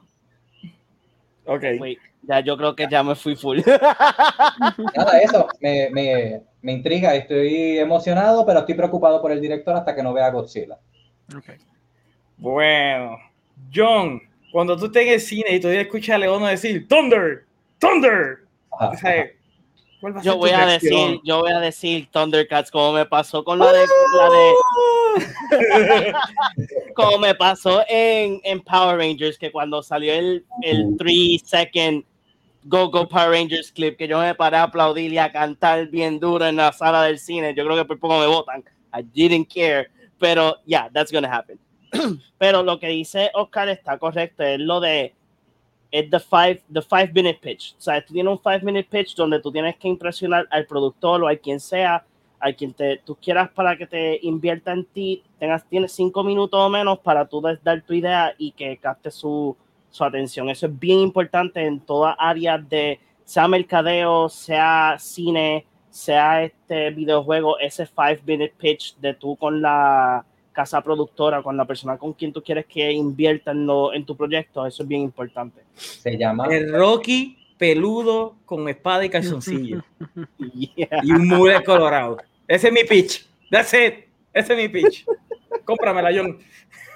Ok. 1.48 1.64
Wait, 1.80 2.00
ya 2.24 2.42
yo 2.42 2.58
creo 2.58 2.76
que 2.76 2.88
ya 2.90 3.04
me 3.04 3.16
fui 3.16 3.36
full. 3.36 3.60
Nada, 4.96 5.20
eso 5.22 5.48
me, 5.62 5.90
me, 5.92 6.42
me 6.62 6.74
intriga. 6.74 7.16
Estoy 7.16 7.80
emocionado, 7.80 8.46
pero 8.46 8.60
estoy 8.60 8.76
preocupado 8.76 9.22
por 9.22 9.32
el 9.32 9.42
director 9.42 9.76
hasta 9.76 9.96
que 9.96 10.04
no 10.04 10.14
vea 10.14 10.30
Godzilla. 10.30 10.78
Bueno, 12.38 13.18
John, 13.74 14.22
cuando 14.52 14.78
tú 14.78 14.86
estés 14.88 15.08
en 15.08 15.14
el 15.14 15.20
cine 15.22 15.52
y 15.52 15.60
todavía 15.60 15.82
escuchas 15.82 16.16
a 16.16 16.18
Leono 16.20 16.46
decir 16.48 16.88
Thunder, 16.88 17.46
Thunder, 17.80 18.40
Ajá, 18.72 18.90
o 18.90 18.98
sea, 18.98 19.14
¿cuál 19.16 19.37
va 20.04 20.10
a 20.10 20.14
ser 20.14 20.24
Yo 20.24 20.38
voy 20.38 20.52
a 20.52 20.66
reacción? 20.66 21.12
decir, 21.12 21.22
yo 21.24 21.40
voy 21.40 21.52
a 21.52 21.60
decir 21.60 22.08
Thundercats 22.12 22.72
como 22.72 22.94
me 22.94 23.06
pasó 23.06 23.44
con 23.44 23.60
la 23.60 23.72
de, 23.72 23.86
la 24.18 24.30
de 24.30 26.14
como 26.96 27.18
me 27.18 27.36
pasó 27.36 27.84
en, 27.88 28.40
en 28.44 28.62
Power 28.62 28.98
Rangers, 28.98 29.38
que 29.38 29.52
cuando 29.52 29.82
salió 29.82 30.14
el, 30.14 30.46
el 30.62 30.96
3 30.98 31.42
second 31.44 32.04
Go 32.64 32.90
Go 32.90 33.08
Power 33.08 33.32
Rangers 33.32 33.72
clip, 33.72 33.98
que 33.98 34.08
yo 34.08 34.20
me 34.20 34.36
paré 34.36 34.58
a 34.58 34.64
aplaudir 34.64 35.14
y 35.14 35.18
a 35.18 35.32
cantar 35.32 35.88
bien 35.88 36.20
duro 36.20 36.46
en 36.46 36.58
la 36.58 36.74
sala 36.74 37.04
del 37.04 37.18
cine. 37.18 37.54
Yo 37.56 37.64
creo 37.64 37.78
que 37.78 37.86
por 37.86 38.00
poco 38.00 38.20
me 38.20 38.28
votan. 38.28 38.64
I 38.94 39.04
didn't 39.04 39.48
care. 39.48 39.90
Pero, 40.20 40.58
yeah, 40.66 40.90
that's 40.92 41.12
gonna 41.12 41.34
happen. 41.34 41.58
Pero 42.38 42.64
lo 42.64 42.80
que 42.80 42.88
dice 42.88 43.32
Oscar 43.34 43.70
está 43.70 43.98
correcto, 43.98 44.44
es 44.44 44.60
lo 44.60 44.82
de 44.82 45.16
es 45.92 46.10
the 46.10 46.20
five, 46.20 46.62
the 46.72 46.82
five 46.82 47.12
minute 47.14 47.40
pitch. 47.42 47.76
O 47.78 47.82
sea, 47.82 48.04
tú 48.04 48.14
tienes 48.14 48.32
un 48.32 48.40
five 48.40 48.62
minute 48.62 48.88
pitch 48.90 49.16
donde 49.16 49.40
tú 49.40 49.52
tienes 49.52 49.76
que 49.78 49.88
impresionar 49.88 50.48
al 50.50 50.66
productor 50.66 51.24
o 51.24 51.28
a 51.28 51.36
quien 51.36 51.60
sea, 51.60 52.06
a 52.40 52.54
quien 52.54 52.74
te, 52.74 52.98
tú 52.98 53.16
quieras 53.16 53.50
para 53.50 53.78
que 53.78 53.88
te 53.88 54.20
invierta 54.22 54.72
en 54.72 54.86
ti. 54.86 55.24
Tengas, 55.40 55.68
tienes 55.68 55.92
cinco 55.92 56.24
minutos 56.24 56.60
o 56.60 56.70
menos 56.70 57.00
para 57.00 57.26
tú 57.26 57.42
dar 57.42 57.82
tu 57.82 57.94
idea 57.94 58.34
y 58.38 58.52
que 58.52 58.78
capte 58.78 59.12
su, 59.12 59.56
su 59.90 60.04
atención. 60.04 60.50
Eso 60.50 60.68
es 60.68 60.80
bien 60.80 61.00
importante 61.00 61.66
en 61.66 61.80
todas 61.80 62.16
áreas 62.20 62.68
de, 62.70 63.00
sea 63.24 63.48
mercadeo, 63.48 64.30
sea 64.30 64.98
cine, 65.00 65.66
sea 65.90 66.44
este 66.44 66.92
videojuego, 66.92 67.58
ese 67.60 67.86
five 67.86 68.22
minute 68.26 68.54
pitch 68.58 68.96
de 68.98 69.14
tú 69.14 69.36
con 69.36 69.62
la 69.62 70.26
casa 70.58 70.82
productora, 70.82 71.44
con 71.44 71.56
la 71.56 71.66
persona 71.66 72.00
con 72.00 72.14
quien 72.14 72.34
tú 72.34 72.42
quieres 72.42 72.66
que 72.66 72.92
invierta 72.92 73.52
en, 73.52 73.68
lo- 73.68 73.94
en 73.94 74.04
tu 74.04 74.16
proyecto, 74.18 74.66
eso 74.66 74.82
es 74.82 74.90
bien 74.90 75.02
importante. 75.04 75.62
Se 75.76 76.18
llama 76.18 76.48
El 76.48 76.74
Rocky 76.74 77.38
peludo 77.60 78.34
con 78.44 78.68
espada 78.68 79.06
y 79.06 79.10
calzoncillo 79.10 79.84
Yeah. 80.40 81.00
y 81.04 81.12
un 81.12 81.28
mule 81.28 81.64
colorado. 81.64 82.18
Ese 82.48 82.68
es 82.70 82.74
mi 82.74 82.84
pitch. 82.86 83.28
That's 83.52 83.72
it. 83.76 84.06
Ese 84.34 84.54
es 84.54 84.58
mi 84.58 84.68
pitch. 84.68 85.06
Cómpramela, 85.64 86.10
John. 86.12 86.40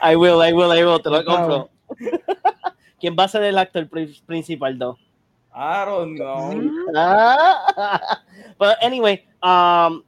I 0.02 0.16
will, 0.16 0.42
I 0.44 0.52
will, 0.54 0.72
I 0.76 0.84
will, 0.84 1.00
te 1.04 1.10
lo 1.12 1.24
compro. 1.24 1.70
¿Quién 3.00 3.16
va 3.18 3.26
a 3.26 3.28
ser 3.28 3.44
el 3.44 3.58
actor 3.60 3.88
pri- 3.88 4.20
principal, 4.26 4.76
though? 4.80 4.98
I 5.54 5.86
don't 5.86 6.16
know. 6.18 6.52
Ah. 6.96 8.22
But 8.58 8.78
anyway, 8.82 9.24
um, 9.44 10.02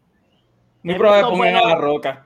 Muy 0.82 0.95
probable 0.95 1.30
pongan 1.30 1.56
a 1.56 1.62
la 1.70 1.76
roca. 1.76 2.26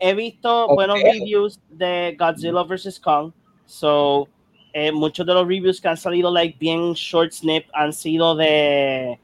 He 0.00 0.14
visto 0.14 0.66
Ok. 0.66 0.74
buenos 0.74 1.02
reviews 1.02 1.60
de 1.68 2.16
Godzilla 2.18 2.62
vs. 2.62 3.00
Kong. 3.00 3.32
So, 3.66 4.28
eh, 4.72 4.92
muchos 4.92 5.26
de 5.26 5.34
los 5.34 5.46
reviews 5.46 5.80
que 5.80 5.88
han 5.88 5.96
salido, 5.96 6.30
like, 6.32 6.56
bien 6.58 6.92
short 6.92 7.32
snip, 7.32 7.66
han 7.72 7.92
sido 7.92 8.34
de, 8.36 9.18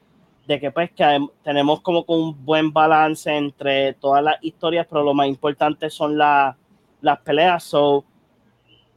de 0.46 0.60
que, 0.60 0.70
pues, 0.70 0.90
que 0.92 1.26
tenemos 1.42 1.80
como 1.80 2.04
un 2.08 2.44
buen 2.44 2.72
balance 2.72 3.30
entre 3.34 3.94
todas 3.94 4.22
las 4.22 4.36
historias, 4.42 4.86
pero 4.88 5.02
lo 5.02 5.14
más 5.14 5.28
importante 5.28 5.88
son 5.90 6.18
la- 6.18 6.56
las 7.00 7.20
peleas. 7.20 7.62
So, 7.64 8.04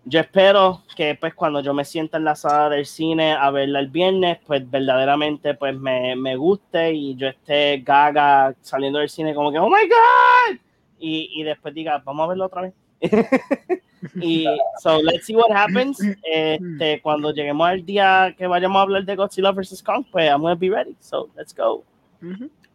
yo 0.08 0.20
espero 0.20 0.84
que, 0.96 1.16
pues, 1.16 1.34
cuando 1.34 1.62
yo 1.62 1.74
me 1.74 1.84
sienta 1.84 2.18
en 2.18 2.24
la 2.24 2.36
sala 2.36 2.70
del 2.70 2.86
cine 2.86 3.34
a 3.34 3.52
verla 3.52 3.80
el 3.80 3.90
viernes, 3.90 4.40
pues, 4.46 4.70
verdaderamente, 4.70 5.54
pues, 5.54 5.78
me, 5.78 6.16
me 6.16 6.36
guste 6.36 6.94
y 6.94 7.16
yo 7.16 7.28
esté 7.28 7.80
gaga 7.80 8.56
saliendo 8.62 9.00
del 9.00 9.10
cine 9.10 9.36
como 9.36 9.52
que, 9.52 9.60
oh 9.60 9.70
my 9.70 9.88
God, 9.88 10.58
y, 11.00 11.30
y 11.34 11.44
después 11.44 11.74
diga, 11.74 12.02
vamos 12.06 12.26
a 12.26 12.28
verlo 12.30 12.46
otra 12.46 12.62
vez. 12.62 12.74
y 14.22 14.46
so 14.82 15.02
let's 15.02 15.26
see 15.26 15.36
what 15.36 15.52
happens. 15.52 16.00
Este, 16.24 17.02
cuando 17.02 17.32
lleguemos 17.32 17.68
al 17.68 17.86
día 17.86 18.34
que 18.38 18.48
vayamos 18.48 18.80
a 18.80 18.82
hablar 18.84 19.06
de 19.06 19.16
Godzilla 19.16 19.52
vs. 19.52 19.84
Kong, 19.84 20.06
pues 20.12 20.30
I'm 20.30 20.42
gonna 20.42 20.56
be 20.56 20.70
ready. 20.70 20.96
So 21.00 21.30
let's 21.36 21.54
go. 21.54 21.84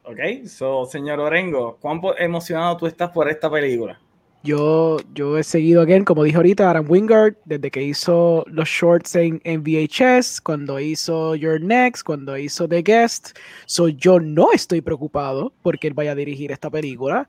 Ok, 0.05 0.47
so, 0.47 0.85
señor 0.87 1.21
Orengo, 1.21 1.79
¿cuán 1.81 2.01
emocionado 2.19 2.77
tú 2.77 2.87
estás 2.87 3.11
por 3.11 3.29
esta 3.29 3.51
película? 3.51 3.99
Yo, 4.45 4.99
yo 5.15 5.39
he 5.39 5.45
seguido 5.45 5.83
again, 5.83 6.05
como 6.05 6.25
dije 6.25 6.37
ahorita, 6.37 6.69
Adam 6.69 6.87
Wingard, 6.89 7.37
desde 7.45 7.71
que 7.71 7.81
hizo 7.81 8.45
los 8.49 8.69
shorts 8.69 9.15
en, 9.15 9.41
en 9.45 9.63
VHS, 9.63 10.41
cuando 10.41 10.81
hizo 10.81 11.37
Your 11.37 11.61
Next, 11.61 12.03
cuando 12.03 12.37
hizo 12.37 12.69
The 12.69 12.83
Guest. 12.83 13.39
So, 13.67 13.87
yo 13.89 14.19
no 14.19 14.51
estoy 14.53 14.81
preocupado 14.81 15.53
porque 15.63 15.87
él 15.87 15.95
vaya 15.95 16.11
a 16.13 16.15
dirigir 16.17 16.51
esta 16.51 16.71
película, 16.71 17.29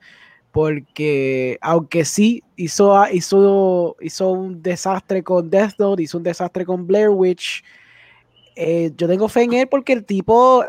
porque 0.51 1.59
aunque 1.61 2.03
sí 2.03 2.43
hizo, 2.55 2.99
hizo, 3.11 3.95
hizo 4.01 4.31
un 4.31 4.63
desastre 4.63 5.23
con 5.23 5.51
Death 5.51 5.73
Note, 5.77 6.01
hizo 6.01 6.17
un 6.17 6.23
desastre 6.23 6.65
con 6.65 6.87
Blair 6.87 7.09
Witch, 7.09 7.63
eh, 8.55 8.91
yo 8.97 9.07
tengo 9.07 9.27
fe 9.29 9.43
en 9.43 9.53
él 9.53 9.67
porque 9.67 9.93
el 9.93 10.03
tipo, 10.03 10.65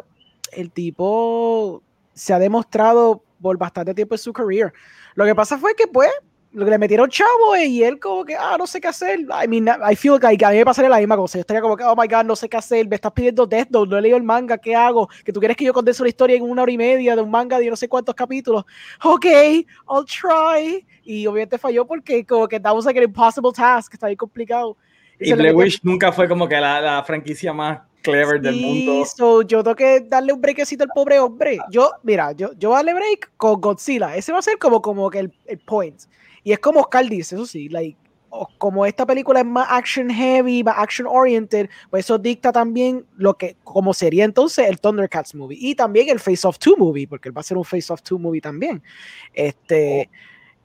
el 0.53 0.71
tipo 0.71 1.83
se 2.13 2.35
ha 2.35 2.39
demostrado 2.39 3.23
por 3.41 3.57
bastante 3.57 3.95
tiempo 3.95 4.15
en 4.15 4.19
su 4.19 4.33
career. 4.33 4.73
Lo 5.15 5.25
que 5.25 5.35
pasa 5.35 5.59
fue 5.59 5.75
que, 5.75 5.87
pues, 5.87 6.11
lo 6.55 6.65
que 6.65 6.71
le 6.71 6.79
metieron 6.79 7.11
chavo 7.11 7.57
eh, 7.57 7.67
y 7.67 7.83
él 7.83 7.99
como 7.99 8.25
que, 8.25 8.37
ah, 8.37 8.57
no 8.59 8.67
sé 8.67 8.81
qué 8.81 8.89
hacer. 8.89 9.21
I 9.21 9.49
mean, 9.49 9.69
I 9.69 9.97
feel 9.97 10.19
like 10.23 10.45
a 10.45 10.51
mí 10.51 10.57
me 10.59 10.65
pasaría 10.65 10.89
la 10.89 10.99
misma 10.99 11.17
cosa. 11.17 11.37
Yo 11.37 11.41
estaría 11.41 11.61
como 11.61 11.77
que, 11.77 11.85
oh 11.85 11.97
my 11.97 12.07
God, 12.07 12.25
no 12.25 12.37
sé 12.37 12.49
qué 12.49 12.57
hacer. 12.57 12.89
Me 12.89 12.95
estás 12.95 13.13
pidiendo 13.13 13.45
Death 13.45 13.69
Note, 13.71 13.91
no 13.91 13.99
he 13.99 14.03
leído 14.03 14.17
el 14.17 14.23
manga, 14.23 14.57
¿qué 14.57 14.75
hago? 14.75 15.09
Que 15.25 15.33
tú 15.33 15.41
quieres 15.41 15.57
que 15.57 15.65
yo 15.65 15.73
condense 15.75 16.01
una 16.03 16.09
historia 16.09 16.37
en 16.37 16.43
una 16.43 16.63
hora 16.63 16.73
y 16.73 16.79
media 16.79 17.17
de 17.17 17.23
un 17.23 17.31
manga 17.31 17.59
de 17.59 17.69
no 17.69 17.77
sé 17.77 17.89
cuántos 17.89 18.15
capítulos. 18.15 18.65
Ok, 19.03 19.27
I'll 19.27 20.07
try. 20.07 20.87
Y 21.03 21.27
obviamente 21.27 21.59
falló 21.59 21.85
porque 21.87 22.25
como 22.25 22.47
que 22.49 22.59
that 22.61 22.73
was 22.75 22.85
like 22.85 22.99
an 22.99 23.05
impossible 23.05 23.53
task, 23.53 23.93
está 23.95 24.07
bien 24.07 24.17
complicado. 24.17 24.77
Y 25.19 25.31
le 25.31 25.35
Blair 25.37 25.55
Witch 25.57 25.81
nunca 25.83 26.13
fue 26.13 26.29
como 26.29 26.49
que 26.49 26.61
la, 26.61 26.81
la 26.81 27.05
franquicia 27.05 27.53
más 27.53 27.81
clever 28.03 28.41
del 28.41 28.55
Sí, 28.55 28.85
mundo. 28.87 29.05
so, 29.07 29.43
yo 29.43 29.63
tengo 29.63 29.75
que 29.75 30.01
darle 30.01 30.33
un 30.33 30.41
breakcito 30.41 30.85
al 30.85 30.91
pobre 30.95 31.19
hombre. 31.19 31.59
Yo, 31.71 31.91
mira, 32.03 32.33
yo, 32.33 32.53
yo 32.59 32.69
voy 32.69 32.77
a 32.77 32.79
darle 32.79 32.95
break 32.95 33.31
con 33.37 33.61
Godzilla. 33.61 34.15
Ese 34.15 34.31
va 34.33 34.39
a 34.39 34.43
ser 34.43 34.59
como, 34.59 34.83
como 34.83 35.09
que 35.11 35.21
el, 35.21 35.33
el 35.47 35.59
point. 35.59 35.97
Y 36.45 36.53
es 36.53 36.59
como 36.61 36.81
Oscar 36.81 37.09
dice, 37.09 37.35
eso 37.35 37.47
sí, 37.47 37.69
like, 37.69 37.97
como 38.59 38.85
esta 38.85 39.07
película 39.07 39.41
es 39.41 39.47
más 39.47 39.67
action 39.71 40.11
heavy, 40.11 40.63
más 40.65 40.77
action 40.79 41.07
oriented, 41.07 41.69
pues 41.91 42.05
eso 42.05 42.19
dicta 42.19 42.53
también 42.53 43.07
lo 43.17 43.35
que, 43.35 43.57
como 43.65 43.95
sería 43.95 44.25
entonces 44.25 44.69
el 44.69 44.81
Thundercats 44.81 45.35
movie. 45.35 45.59
Y 45.61 45.75
también 45.75 46.09
el 46.09 46.21
Face 46.21 46.47
Off 46.47 46.59
2 46.59 46.79
movie, 46.79 47.07
porque 47.07 47.29
él 47.29 47.37
va 47.37 47.41
a 47.41 47.45
ser 47.45 47.57
un 47.57 47.65
Face 47.65 47.93
Off 47.93 48.03
2 48.03 48.21
movie 48.21 48.41
también. 48.41 48.83
Este. 49.33 50.11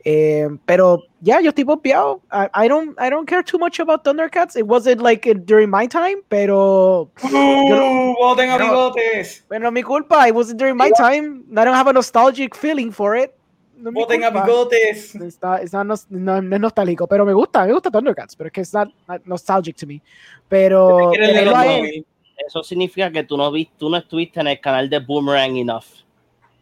eh, 0.03 0.47
pero 0.65 1.03
ya, 1.19 1.41
yo 1.41 1.49
estoy 1.49 1.65
pompeado. 1.65 2.21
I, 2.31 2.65
I 2.65 2.67
don't, 2.67 2.97
I 2.99 3.09
don't 3.09 3.27
care 3.27 3.43
too 3.43 3.59
much 3.59 3.79
about 3.79 4.03
Thundercats. 4.03 4.55
It 4.55 4.65
wasn't 4.65 5.01
like 5.01 5.29
it 5.29 5.45
during 5.45 5.69
my 5.69 5.87
time, 5.87 6.23
pero 6.29 7.11
¡Uh! 7.23 8.15
¡Voten 8.19 8.49
a 8.49 8.57
bigotes! 8.57 9.45
bueno, 9.47 9.71
mi 9.71 9.83
culpa. 9.83 10.27
It 10.27 10.33
wasn't 10.33 10.59
during 10.59 10.77
my 10.77 10.91
time. 10.91 11.43
I 11.55 11.65
don't 11.65 11.75
have 11.75 11.87
a 11.87 11.93
nostalgic 11.93 12.55
feeling 12.55 12.91
for 12.91 13.15
it. 13.15 13.35
No 13.79 13.91
¡Voten 13.91 14.23
a 14.23 14.29
bigotes! 14.29 15.15
Está, 15.15 15.61
está 15.61 15.83
nos- 15.83 16.09
no, 16.09 16.41
no 16.41 16.55
es 16.55 16.61
nostálgico, 16.61 17.07
pero 17.07 17.25
me 17.25 17.33
gusta, 17.33 17.65
me 17.65 17.71
gusta 17.71 17.89
Thundercats, 17.89 18.35
pero 18.35 18.47
es 18.47 18.53
que 18.53 18.61
es 18.61 18.73
not, 18.73 18.89
not 19.07 19.21
nostalgic 19.25 19.77
to 19.77 19.87
me. 19.87 20.01
Pero. 20.47 21.11
Eso 21.13 22.63
significa 22.63 23.11
que 23.11 23.23
tú 23.23 23.37
no, 23.37 23.51
vi, 23.51 23.69
tú 23.77 23.89
no 23.89 23.97
estuviste 23.97 24.39
en 24.39 24.47
el 24.47 24.59
canal 24.59 24.89
de 24.89 24.99
Boomerang 24.99 25.57
enough. 25.57 25.85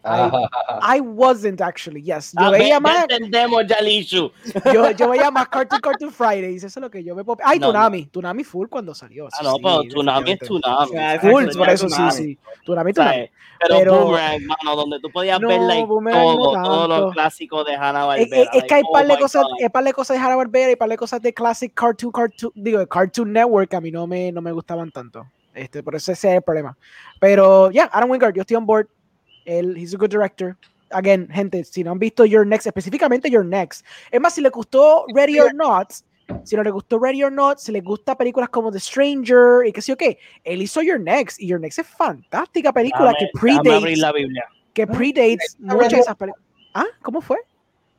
I 0.81 1.01
wasn't 1.01 1.59
actually, 1.61 2.01
yes. 2.01 2.31
Yo 2.33 2.45
Ah, 2.45 2.49
veía 2.51 2.75
ve- 2.75 2.79
más, 2.81 3.05
ya 3.09 3.15
entendemos 3.17 3.63
ya 3.67 3.75
el 3.77 3.87
issue. 3.89 4.31
yo, 4.73 4.91
yo 4.91 5.09
veía 5.09 5.29
más 5.31 5.49
Cartoon 5.49 5.81
Cartoon 5.81 6.11
Fridays, 6.11 6.63
eso 6.63 6.79
es 6.79 6.81
lo 6.81 6.89
que 6.89 7.03
yo 7.03 7.15
me 7.15 7.23
pop- 7.23 7.41
Ay, 7.43 7.59
No, 7.59 7.67
Tunami, 7.67 8.05
Tunami 8.05 8.43
full 8.43 8.67
cuando 8.69 8.95
salió. 8.95 9.27
Ah, 9.27 9.37
sí, 9.37 9.43
no, 9.43 9.51
sí, 9.55 9.59
pero 9.63 9.81
Tsunami 9.83 10.31
es. 10.31 10.39
Tsunami. 10.39 11.19
Full, 11.19 11.45
por 11.57 11.67
es 11.69 11.73
eso 11.75 11.89
sí, 11.89 11.95
Tsunami. 11.95 12.11
sí. 12.13 12.39
Tunami, 12.65 12.93
¿sabes? 12.93 13.11
Tunami. 13.13 13.29
Pero, 13.59 13.75
Pero- 13.79 14.05
Boomerang, 14.05 14.45
mano, 14.45 14.75
donde 14.75 14.99
tú 14.99 15.09
podías 15.11 15.39
No, 15.41 15.47
ver 15.47 15.61
like, 15.61 15.87
no 15.87 16.11
todo, 16.11 16.63
todos 16.63 16.89
los 16.89 17.13
clásicos 17.13 17.65
de 17.65 17.75
Hanna 17.75 18.01
Es, 18.15 18.29
Barbera. 18.29 18.41
es- 18.43 18.49
es 18.53 18.63
que 18.63 18.73
hay 18.75 18.83
oh 18.87 18.91
par 18.93 19.07
de 19.07 19.17
cosas, 19.17 19.45
hay 19.61 19.69
par 19.69 19.83
de 19.83 19.93
cosas 19.93 20.17
de 20.17 20.23
Hanna 20.23 20.35
Barbera 20.35 20.71
y 20.71 20.75
par 20.75 20.89
de 20.89 20.97
cosas 20.97 21.21
de 21.21 21.33
Classic 21.33 21.73
Cartoon, 21.73 22.11
Cartoon, 22.11 22.51
digo, 22.55 22.85
Cartoon 22.87 23.33
Network 23.33 23.73
a 23.73 23.81
mí 23.81 23.91
no 23.91 24.05
me, 24.07 24.31
no 24.31 24.41
me 24.41 24.51
gustaban 24.51 24.91
tanto. 24.91 25.25
Este, 25.53 25.81
por 25.81 25.95
eso 25.95 26.11
ese 26.11 26.29
es 26.29 26.35
el 26.35 26.41
problema. 26.43 26.77
Pero 27.19 27.71
ya, 27.71 27.89
Adam 27.91 28.11
Wingard, 28.11 28.35
yo 28.35 28.41
estoy 28.41 28.55
on 28.57 28.65
board. 28.67 28.87
Él, 29.47 29.75
he's 29.77 29.93
a 29.93 29.97
good 29.97 30.09
director. 30.11 30.55
again, 30.91 31.27
gente, 31.29 31.63
si 31.65 31.83
no 31.83 31.91
han 31.91 31.99
visto 31.99 32.23
Your 32.25 32.45
Next, 32.47 32.65
específicamente 32.67 33.29
Your 33.29 33.43
Next, 33.43 33.85
es 34.11 34.21
más, 34.21 34.33
si 34.33 34.41
le 34.41 34.49
gustó 34.49 35.05
Ready 35.13 35.37
or 35.39 35.53
Not, 35.53 35.91
si 36.45 36.55
no 36.55 36.63
le 36.63 36.71
gustó 36.71 36.97
Ready 36.97 37.23
or 37.23 37.31
Not, 37.31 37.57
si 37.59 37.73
le 37.73 37.81
gusta 37.81 38.15
películas 38.17 38.47
como 38.49 38.71
The 38.71 38.79
Stranger 38.79 39.65
y 39.67 39.73
qué 39.73 39.81
sé 39.81 39.91
yo 39.91 39.97
qué, 39.97 40.17
él 40.45 40.61
hizo 40.61 40.81
Your 40.81 40.97
Next 40.99 41.41
y 41.41 41.47
Your 41.47 41.59
Next 41.59 41.79
es 41.79 41.87
fantástica 41.87 42.71
película 42.71 43.11
Déjame- 43.11 43.17
que 43.19 43.39
predates, 43.39 43.97
la 43.99 44.11
Biblia. 44.13 44.45
que 44.73 44.87
predates 44.87 45.57
Está 45.59 45.73
muchas 45.75 45.91
de 45.91 45.99
esas 45.99 46.15
películas. 46.15 46.45
¿Ah? 46.73 46.85
¿Cómo 47.01 47.19
fue? 47.19 47.37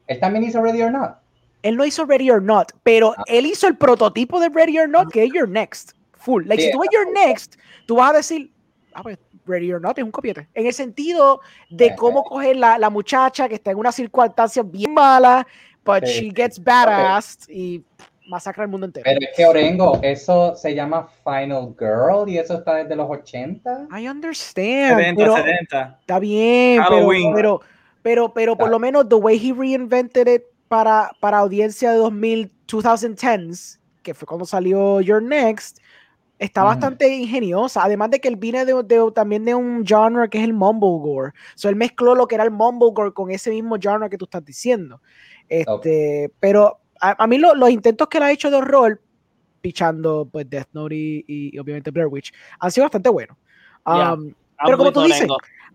¿Él 0.07 0.19
también 0.21 0.45
hizo 0.45 0.63
Ready 0.63 0.81
or 0.83 0.91
Not? 0.93 1.17
Él 1.63 1.77
no 1.77 1.85
hizo 1.85 2.07
Ready 2.07 2.31
or 2.31 2.41
Not, 2.43 2.73
pero 2.85 3.13
Ah. 3.19 3.23
él 3.27 3.45
hizo 3.45 3.67
el 3.67 3.77
prototipo 3.77 4.41
de 4.41 4.49
Ready 4.49 4.79
or 4.79 4.89
Not, 4.89 5.13
que 5.13 5.25
es 5.25 5.31
Your 5.35 5.49
Next. 5.49 5.93
Full. 6.15 6.47
Like, 6.47 6.63
Sí, 6.63 6.69
si 6.69 6.73
tú 6.73 6.81
ves 6.81 6.89
Your 6.93 7.13
Next, 7.13 7.57
tú 7.87 7.97
vas 7.97 8.13
a 8.13 8.17
decir, 8.19 8.51
ah, 8.95 9.03
pues 9.03 9.19
Ready 9.49 9.73
or 9.73 9.81
Not 9.81 9.99
es 9.99 10.05
un 10.05 10.11
copiete. 10.11 10.49
En 10.55 10.67
el 10.67 10.73
sentido 10.75 11.41
de 11.71 11.95
cómo 11.97 12.23
coger 12.25 12.57
la, 12.57 12.79
la 12.79 12.91
muchacha 12.91 13.49
que 13.49 13.55
está 13.57 13.71
en 13.71 13.79
una 13.79 13.91
circunstancia 13.93 14.63
bien 14.63 14.93
mala, 14.95 15.47
but 15.85 16.05
Sí. 16.05 16.27
she 16.29 16.33
gets 16.35 16.63
badass 16.63 17.49
y 17.49 17.83
masacra 18.29 18.65
el 18.65 18.69
mundo 18.71 18.85
entero. 18.87 19.05
Pero 19.05 19.19
es 19.23 19.35
que 19.37 19.47
Orengo, 19.47 19.99
eso 20.03 20.55
se 20.55 20.75
llama 20.75 21.09
Final 21.25 21.75
Girl 21.79 22.29
y 22.29 22.37
eso 22.39 22.55
está 22.59 22.75
desde 22.75 22.95
los 22.95 23.09
80. 23.09 23.89
I 23.99 24.07
understand, 24.09 24.99
70, 24.99 25.17
pero 25.17 25.37
70. 25.37 25.97
está 26.01 26.19
bien, 26.19 26.83
pero, 26.87 26.97
Halloween. 26.97 27.35
pero, 27.35 27.61
pero, 28.03 28.33
pero 28.35 28.57
por 28.57 28.69
Ah. 28.69 28.73
lo 28.73 28.79
menos 28.79 29.09
the 29.09 29.15
way 29.15 29.37
he 29.39 29.53
reinvented 29.55 30.29
it 30.29 30.43
para, 30.69 31.11
para 31.21 31.39
audiencia 31.39 31.91
de 31.91 31.97
2000, 31.97 32.51
2010s, 32.67 33.79
que 34.03 34.13
fue 34.13 34.27
cuando 34.27 34.45
salió 34.45 35.01
Your 35.01 35.23
Next, 35.23 35.79
está 36.39 36.63
bastante 36.63 37.09
ingeniosa. 37.09 37.83
Además 37.85 38.11
de 38.11 38.21
que 38.21 38.29
él 38.29 38.37
viene 38.37 38.65
de, 38.65 38.75
de- 38.85 39.13
también 39.15 39.45
de 39.45 39.55
un 39.55 39.85
genre 39.87 40.29
que 40.29 40.39
es 40.39 40.45
el 40.45 40.53
Mumblegore. 40.53 41.33
So 41.55 41.69
él 41.69 41.77
mezcló 41.77 42.15
lo 42.15 42.27
que 42.27 42.35
era 42.37 42.45
el 42.45 42.51
Mumblegore 42.51 43.13
con 43.13 43.31
ese 43.31 43.51
mismo 43.51 43.77
genre 43.81 44.09
que 44.09 44.17
tú 44.19 44.25
estás 44.27 44.45
diciendo. 44.45 45.01
Este, 45.49 46.31
Pero 46.41 46.79
a, 47.01 47.23
a 47.23 47.27
mí 47.27 47.39
lo- 47.39 47.55
los 47.55 47.71
intentos 47.71 48.09
que 48.09 48.19
él 48.19 48.25
ha 48.25 48.33
hecho 48.33 48.51
de 48.51 48.57
horror, 48.57 49.01
pichando 49.61 50.29
pues 50.31 50.49
Death 50.49 50.69
Note 50.73 50.95
y, 50.95 51.25
y 51.27 51.59
obviamente 51.59 51.91
Blair 51.91 52.07
Witch, 52.09 52.33
han 52.61 52.71
sido 52.71 52.85
bastante 52.85 53.09
buenos. 53.09 53.37
Um, 53.85 54.33
Pero 54.65 54.79
como 54.79 54.93
tú 54.93 55.01
dices, 55.03 55.27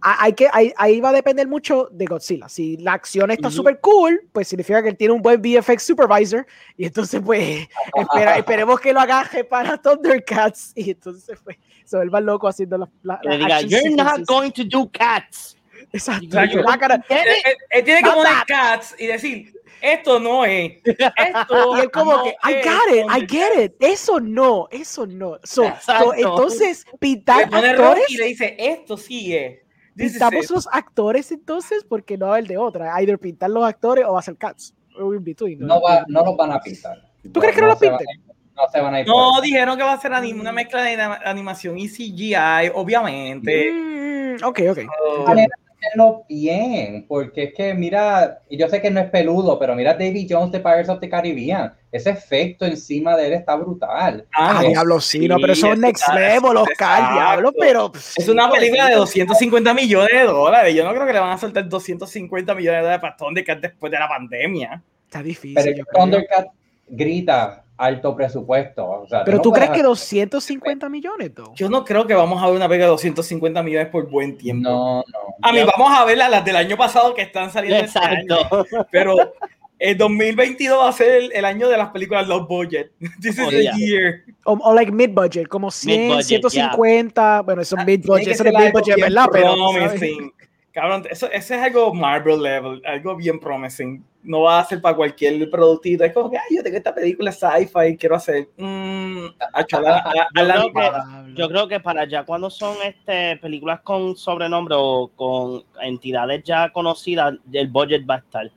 hay 0.06 0.34
que, 0.34 0.50
hay- 0.52 0.74
ahí 0.78 1.00
va 1.00 1.10
a 1.10 1.14
depender 1.14 1.48
mucho 1.48 1.88
de 1.92 2.06
Godzilla. 2.06 2.50
Si 2.50 2.78
la 2.78 2.94
acción 2.94 3.32
está 3.32 3.48
Ujú. 3.48 3.58
súper 3.58 3.80
cool, 3.80 4.28
pues 4.34 4.48
significa 4.50 4.84
que 4.84 4.90
él 4.90 4.98
tiene 4.98 5.14
un 5.14 5.22
buen 5.22 5.42
VFX 5.42 5.82
supervisor. 5.84 6.46
Y 6.78 6.86
entonces, 6.86 7.22
pues, 7.24 7.68
espera- 7.96 8.38
esperemos 8.38 8.80
que 8.80 8.92
lo 8.94 9.00
agaje 9.00 9.44
para 9.44 9.78
Thundercats. 9.78 10.74
Y 10.76 10.92
entonces, 10.92 11.38
pues, 11.44 11.58
se 11.86 11.98
vuelva 11.98 12.20
loco 12.20 12.48
haciendo 12.48 12.78
las 12.78 12.90
la, 13.02 13.20
las 13.24 13.38
diga, 13.40 13.62
you're 13.62 13.90
not 13.92 14.08
sequences". 14.18 14.26
going 14.28 14.52
to 14.52 14.64
do 14.66 14.90
cats. 14.92 15.56
Exacto. 15.92 16.28
Gonna- 16.32 17.04
Get 17.08 17.26
Él, 17.70 17.84
tiene 17.84 18.02
que 18.02 18.10
poner 18.10 18.34
cats 18.48 18.96
y 18.98 19.06
decir, 19.08 19.54
esto 19.82 20.20
no 20.20 20.44
es. 20.46 20.74
Esto 20.86 20.96
Y 21.78 21.82
él 21.82 21.92
como 21.92 22.18
no 22.18 22.24
que, 22.24 22.30
I 22.44 22.54
es 22.56 22.66
got 22.66 22.90
it, 22.90 22.96
I 22.96 23.28
Thundercats". 23.28 23.32
get 23.32 23.64
it. 23.66 23.74
Eso 23.80 24.20
no, 24.20 24.68
eso 24.72 25.06
no. 25.06 25.38
So, 25.44 25.72
so, 25.86 26.14
entonces, 26.14 26.86
pintar 27.00 27.44
actores, 27.54 28.10
y 28.10 28.18
le 28.18 28.26
dice, 28.28 28.56
esto 28.58 28.98
sí 28.98 29.36
es. 29.36 29.60
Pintamos 29.96 30.50
los 30.50 30.68
actores 30.72 31.32
entonces, 31.32 31.86
porque 31.88 32.18
no 32.18 32.28
va 32.28 32.34
a 32.34 32.36
haber 32.38 32.48
de 32.48 32.58
otra. 32.58 33.00
Either 33.00 33.20
pintar 33.20 33.50
los 33.50 33.64
actores 33.64 34.06
o 34.06 34.14
va 34.14 34.20
a 34.20 34.24
ser 34.24 34.36
cats. 34.38 34.74
Between. 35.22 35.60
No, 35.60 35.82
va, 35.82 36.06
no 36.08 36.24
los 36.24 36.38
van 36.38 36.52
a 36.52 36.60
pintar. 36.60 37.10
¿Tú 37.32 37.40
crees 37.40 37.56
que 37.56 37.62
no 37.62 37.68
los 37.68 37.80
se 37.80 37.90
van 37.90 37.98
pinten? 37.98 38.22
No 38.56 38.68
se 38.72 38.80
van 38.80 38.94
a 38.94 39.00
ir. 39.02 39.08
No, 39.08 39.42
dijeron 39.42 39.76
que 39.78 39.84
va 39.84 39.94
a 39.94 40.00
ser 40.00 40.12
anim- 40.12 40.40
una 40.40 40.52
mezcla 40.52 40.84
de 40.84 40.94
anima- 40.94 41.20
animación 41.26 41.78
y 41.80 41.88
CGI, 41.90 42.70
obviamente. 42.76 43.72
Mm, 43.72 44.44
ok, 44.44 44.60
ok. 44.72 44.78
Oh, 45.08 45.26
hacerlo 45.28 46.24
bien, 46.30 47.06
porque 47.08 47.44
es 47.46 47.54
que 47.56 47.74
mira, 47.74 48.42
y 48.50 48.58
yo 48.58 48.68
sé 48.70 48.82
que 48.82 48.92
no 48.92 49.00
es 49.00 49.10
peludo, 49.10 49.58
pero 49.60 49.76
mira 49.76 49.94
David 49.94 50.28
Jones 50.30 50.52
de 50.52 50.60
Pirates 50.60 50.90
of 50.90 51.00
the 51.00 51.10
Caribbean, 51.10 51.74
ese 51.94 52.10
efecto 52.10 52.66
encima 52.66 53.16
de 53.16 53.28
él 53.28 53.34
está 53.34 53.56
brutal. 53.56 54.26
Ah, 54.36 54.60
no, 54.62 54.68
diablo, 54.70 55.00
sí, 55.00 55.28
no, 55.28 55.38
pero 55.38 55.56
son 55.56 55.72
eso 55.74 55.82
next 55.82 56.02
está- 56.02 56.16
level, 56.20 56.58
Oscar, 56.58 57.14
diablo, 57.14 57.54
pero. 57.58 57.92
pues, 57.92 58.14
Es 58.18 58.28
una 58.28 58.48
sí, 58.48 58.52
película 58.58 58.86
de 58.88 58.96
pobrecito. 58.98 59.26
250 59.26 59.74
millones 59.74 60.12
de 60.14 60.24
dólares. 60.26 60.76
Yo 60.76 60.84
no 60.84 60.92
creo 60.94 61.06
que 61.06 61.14
le 61.14 61.20
van 61.20 61.32
a 61.32 61.38
soltar 61.38 61.70
250 61.70 62.56
millones 62.56 62.80
de 62.80 62.82
dólares 62.82 63.02
para 63.02 63.16
Thundercats 63.16 63.62
después 63.62 63.92
de 63.92 64.00
la 64.00 64.08
pandemia. 64.10 64.82
Está 65.06 65.22
difícil. 65.24 65.56
Pero. 65.64 65.86
Thundercat 65.94 66.48
grita 66.88 67.64
alto 67.78 68.16
presupuesto. 68.16 68.88
o 68.88 69.08
sea, 69.08 69.24
Pero 69.24 69.38
no 69.38 69.44
tú 69.44 69.52
crees 69.52 69.70
que 69.70 69.74
hacer- 69.76 69.86
250 69.86 70.90
millones, 70.90 71.34
though? 71.34 71.54
Yo 71.56 71.70
no 71.70 71.84
creo 71.84 72.06
que 72.08 72.14
vamos 72.14 72.42
a 72.42 72.46
ver 72.48 72.56
una 72.56 72.68
película 72.68 72.86
de 72.86 72.92
250 72.92 73.64
millones 73.64 73.88
por 73.90 74.10
buen 74.10 74.38
tiempo. 74.38 74.70
No, 74.70 74.96
no. 74.98 75.20
A 75.42 75.52
mí 75.52 75.60
Yo- 75.60 75.68
vamos 75.78 75.92
a 75.98 76.06
ver 76.06 76.18
las 76.18 76.44
del 76.46 76.56
año 76.56 76.78
pasado 76.78 77.14
que 77.14 77.24
están 77.24 77.52
saliendo 77.52 77.84
este 77.86 78.00
año. 78.00 78.22
Exacto. 78.22 78.66
Pero 78.92 79.16
el 79.84 79.98
2022 79.98 80.80
va 80.80 80.90
a 80.90 80.94
ser 80.94 81.10
el, 81.24 81.32
el 81.34 81.46
año 81.46 81.68
de 81.68 81.78
las 81.78 81.90
películas 81.90 82.28
low 82.28 82.48
budget. 82.48 82.92
This 83.22 83.38
is 83.38 83.40
Oh, 83.46 83.50
the 83.50 83.64
yeah. 83.64 83.76
year. 83.78 84.24
O, 84.46 84.54
o 84.54 84.74
like 84.74 84.92
mid-budget, 84.92 85.48
como 85.48 85.70
100, 85.70 86.08
Mid-budget, 86.08 86.26
150. 86.50 87.42
Bueno, 87.42 87.62
eso 87.62 87.76
es 87.78 87.86
mid-budget, 87.86 88.24
Tiene 88.24 88.26
que 88.26 88.32
eso 88.32 88.44
es 88.44 88.48
algo 88.50 88.60
mid-budget, 88.60 88.96
bien 88.96 89.08
¿verdad? 89.10 89.28
Pero. 89.32 89.56
Cabrón, 90.72 91.04
eso, 91.10 91.30
eso 91.32 91.54
es 91.54 91.62
algo 91.62 91.94
Marvel 91.94 92.42
level, 92.42 92.82
algo 92.86 93.16
bien 93.16 93.40
promising. 93.40 94.04
No 94.24 94.42
va 94.42 94.60
a 94.60 94.66
ser 94.66 94.82
para 94.82 94.96
cualquier 94.96 95.48
productito. 95.52 96.04
Es 96.04 96.14
como 96.14 96.32
que, 96.32 96.38
ay, 96.38 96.56
yo 96.56 96.64
tengo 96.64 96.78
esta 96.78 96.96
película 96.96 97.32
sci-fi, 97.32 97.96
quiero 97.98 98.16
hacer. 98.16 98.48
Mmm, 98.58 99.26
a, 99.54 99.60
a- 99.60 100.30
a 100.34 100.44
la 100.44 100.56
Yo 100.66 100.72
creo 100.72 100.74
que-. 100.74 101.34
Yo 101.36 101.48
creo 101.50 101.68
que 101.68 101.80
para 101.80 102.06
ya 102.06 102.24
cuando 102.24 102.50
son 102.50 102.76
este 102.84 103.38
películas 103.38 103.82
con 103.82 104.16
sobrenombre 104.16 104.76
o 104.78 105.12
con 105.16 105.64
entidades 105.82 106.42
ya 106.44 106.72
conocidas, 106.72 107.36
el 107.52 107.68
budget 107.68 108.10
va 108.10 108.16
a 108.16 108.20
estar. 108.20 108.52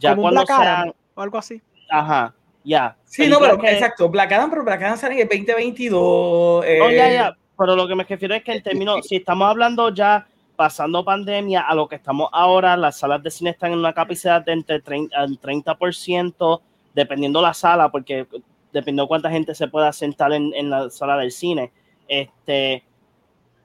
Ya 0.00 0.10
Como 0.10 0.28
un 0.28 0.34
cuando 0.34 0.40
Black 0.46 0.50
Adam, 0.60 0.92
o 1.14 1.22
algo 1.22 1.38
así. 1.38 1.60
ajá, 1.88 2.34
ya. 2.64 2.96
Sí, 3.04 3.26
no, 3.28 3.38
pero 3.40 3.58
que- 3.58 3.72
exacto. 3.72 4.08
Black 4.08 4.32
Adam, 4.32 4.50
pero 4.50 4.64
Black 4.64 4.82
Adam 4.82 4.96
sale 4.96 5.14
en 5.14 5.20
el 5.22 5.28
2022. 5.28 6.64
eh, 6.66 6.78
No, 6.78 6.90
ya, 6.90 7.10
ya. 7.12 7.36
Pero 7.58 7.76
lo 7.76 7.86
que 7.86 7.94
me 7.94 8.04
refiero 8.04 8.34
es 8.34 8.42
que 8.42 8.52
en 8.52 8.62
términos, 8.62 9.06
si 9.06 9.16
estamos 9.16 9.46
hablando 9.48 9.92
ya 9.92 10.26
pasando 10.56 11.04
pandemia 11.04 11.60
a 11.62 11.74
lo 11.74 11.88
que 11.88 11.96
estamos 11.96 12.28
ahora, 12.32 12.76
las 12.76 12.98
salas 12.98 13.22
de 13.22 13.30
cine 13.30 13.50
están 13.50 13.72
en 13.72 13.78
una 13.78 13.92
capacidad 13.92 14.42
de 14.44 14.52
entre 14.52 14.80
30, 14.80 15.16
al 15.18 15.38
30%, 15.40 16.60
dependiendo 16.94 17.40
la 17.42 17.52
sala, 17.54 17.90
porque 17.90 18.26
dependiendo 18.72 19.08
cuánta 19.08 19.30
gente 19.30 19.54
se 19.54 19.68
pueda 19.68 19.92
sentar 19.92 20.32
en, 20.32 20.52
en 20.54 20.70
la 20.70 20.88
sala 20.90 21.16
del 21.16 21.32
cine. 21.32 21.72
Este, 22.08 22.84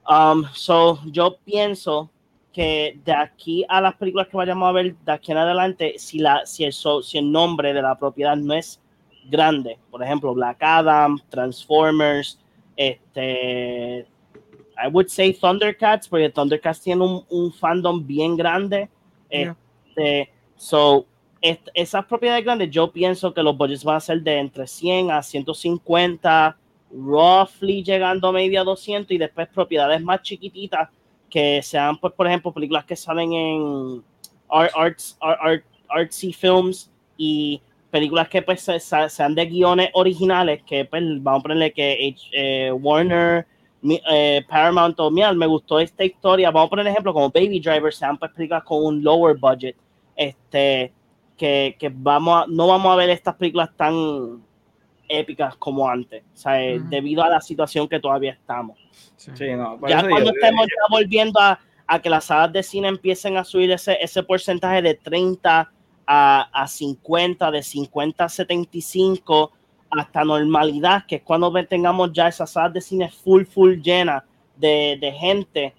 um, 0.10 0.43
so, 0.53 0.99
yo 1.06 1.38
pienso 1.43 2.10
que 2.56 2.98
de 3.03 3.11
aquí 3.11 3.65
a 3.68 3.82
las 3.82 3.95
películas 3.95 4.30
que 4.30 4.38
vayamos 4.38 4.65
a 4.69 4.72
ver 4.72 4.95
de 4.95 5.11
aquí 5.11 5.34
en 5.34 5.38
adelante, 5.40 5.95
si, 5.98 6.19
la, 6.19 6.45
si, 6.45 6.64
el, 6.64 6.72
si 6.72 7.18
el 7.18 7.30
nombre 7.30 7.73
de 7.73 7.82
la 7.82 7.98
propiedad 7.98 8.38
no 8.38 8.53
es 8.53 8.82
grande, 9.30 9.77
por 9.91 10.02
ejemplo, 10.02 10.34
Black 10.34 10.60
Adam, 10.61 11.19
Transformers, 11.30 12.40
este, 12.77 14.07
I 14.82 14.88
would 14.90 15.10
say 15.10 15.34
Thundercats, 15.34 16.07
porque 16.07 16.30
Thundercats 16.30 16.80
tiene 16.82 17.03
un, 17.03 17.26
un 17.30 17.52
fandom 17.52 18.06
bien 18.07 18.38
grande. 18.38 18.88
Yeah. 19.30 19.57
Este, 19.90 20.32
so, 20.56 21.06
est- 21.41 21.68
esas 21.73 22.06
propiedades 22.06 22.45
grandes, 22.45 22.72
yo 22.72 22.90
pienso 22.90 23.34
que 23.34 23.44
los 23.44 23.57
budgets 23.57 23.84
van 23.84 23.98
a 23.98 23.99
ser 23.99 24.22
de 24.22 24.38
entre 24.38 24.65
100 24.65 25.11
a 25.11 25.22
150, 25.22 26.57
roughly 26.90 27.84
llegando 27.84 28.30
a 28.30 28.32
maybe 28.32 28.57
a 28.57 28.64
200, 28.64 29.11
y 29.11 29.18
después 29.18 29.49
propiedades 29.49 30.02
más 30.02 30.22
chiquititas 30.22 30.88
que 31.36 31.62
sean, 31.62 31.98
pues, 31.98 32.14
por 32.14 32.28
ejemplo, 32.28 32.53
películas 32.53 32.86
que 32.86 32.95
salen 32.95 33.34
en 33.34 34.03
art, 34.49 34.72
arts, 34.74 35.18
art, 35.22 35.40
art- 35.41 35.66
artsy 35.90 36.32
films 36.32 36.90
y 37.18 37.62
películas 37.91 38.30
que 38.30 38.41
pues 38.41 38.62
se- 38.62 38.80
se- 38.80 39.10
sean 39.10 39.36
de 39.36 39.45
guiones 39.45 39.90
originales, 39.94 40.64
que 40.64 40.86
pues 40.86 41.03
vamos 41.22 41.41
a 41.41 41.44
ponerle 41.44 41.74
que 41.74 42.16
eh, 42.32 42.72
Warner, 42.72 43.45
eh, 43.84 44.44
Paramount 44.48 44.98
o 45.02 45.12
me 45.12 45.45
gustó 45.48 45.80
esta 45.80 46.06
historia, 46.06 46.52
vamos 46.52 46.68
a 46.68 46.70
poner 46.70 46.88
ejemplo 46.88 47.14
como 47.14 47.30
Baby 47.30 47.60
Driver, 47.60 47.94
sean 47.94 48.18
pues 48.18 48.32
películas 48.32 48.64
con 48.64 48.84
un 48.86 49.03
lower 49.03 49.36
budget, 49.38 49.76
este, 50.16 50.94
que, 51.38 51.76
que 51.78 51.91
vamos 51.94 52.44
a- 52.44 52.45
no 52.48 52.68
vamos 52.68 52.94
a 52.94 52.95
ver 52.95 53.10
estas 53.10 53.36
películas 53.36 53.70
tan 53.76 54.41
épicas 55.07 55.56
como 55.57 55.88
antes, 55.90 56.23
o 56.34 56.38
sea, 56.38 56.61
eh, 56.64 56.80
debido 56.90 57.23
a 57.23 57.30
la 57.30 57.41
situación 57.41 57.88
que 57.88 57.99
todavía 57.99 58.32
estamos. 58.34 58.77
Sí, 59.36 59.52
no, 59.56 59.80
ya 59.88 60.02
cuando 60.10 60.32
yo- 60.32 60.36
estemos 60.36 60.68
ya 60.68 60.95
volviendo 60.95 61.40
a, 61.40 61.60
a 61.88 61.99
que 62.02 62.10
las 62.10 62.26
salas 62.26 62.52
de 62.53 62.64
cine 62.64 62.88
empiecen 62.88 63.38
a 63.38 63.44
subir 63.44 63.72
ese, 63.72 63.98
ese 64.02 64.23
porcentaje 64.23 64.82
de 64.82 64.95
30 64.95 65.72
a, 66.07 66.41
a 66.52 66.68
50, 66.68 67.52
de 67.52 67.64
50 67.64 68.23
a 68.26 68.30
75 68.30 69.52
hasta 69.91 70.23
normalidad, 70.23 71.06
que 71.07 71.15
es 71.18 71.22
cuando 71.23 71.52
ve- 71.52 71.65
tengamos 71.65 72.11
ya 72.11 72.27
esas 72.27 72.52
salas 72.52 72.73
de 72.73 72.82
cine 72.82 73.10
full, 73.10 73.44
full 73.45 73.76
llenas 73.82 74.23
de, 74.57 74.98
de 74.99 75.11
gente, 75.11 75.73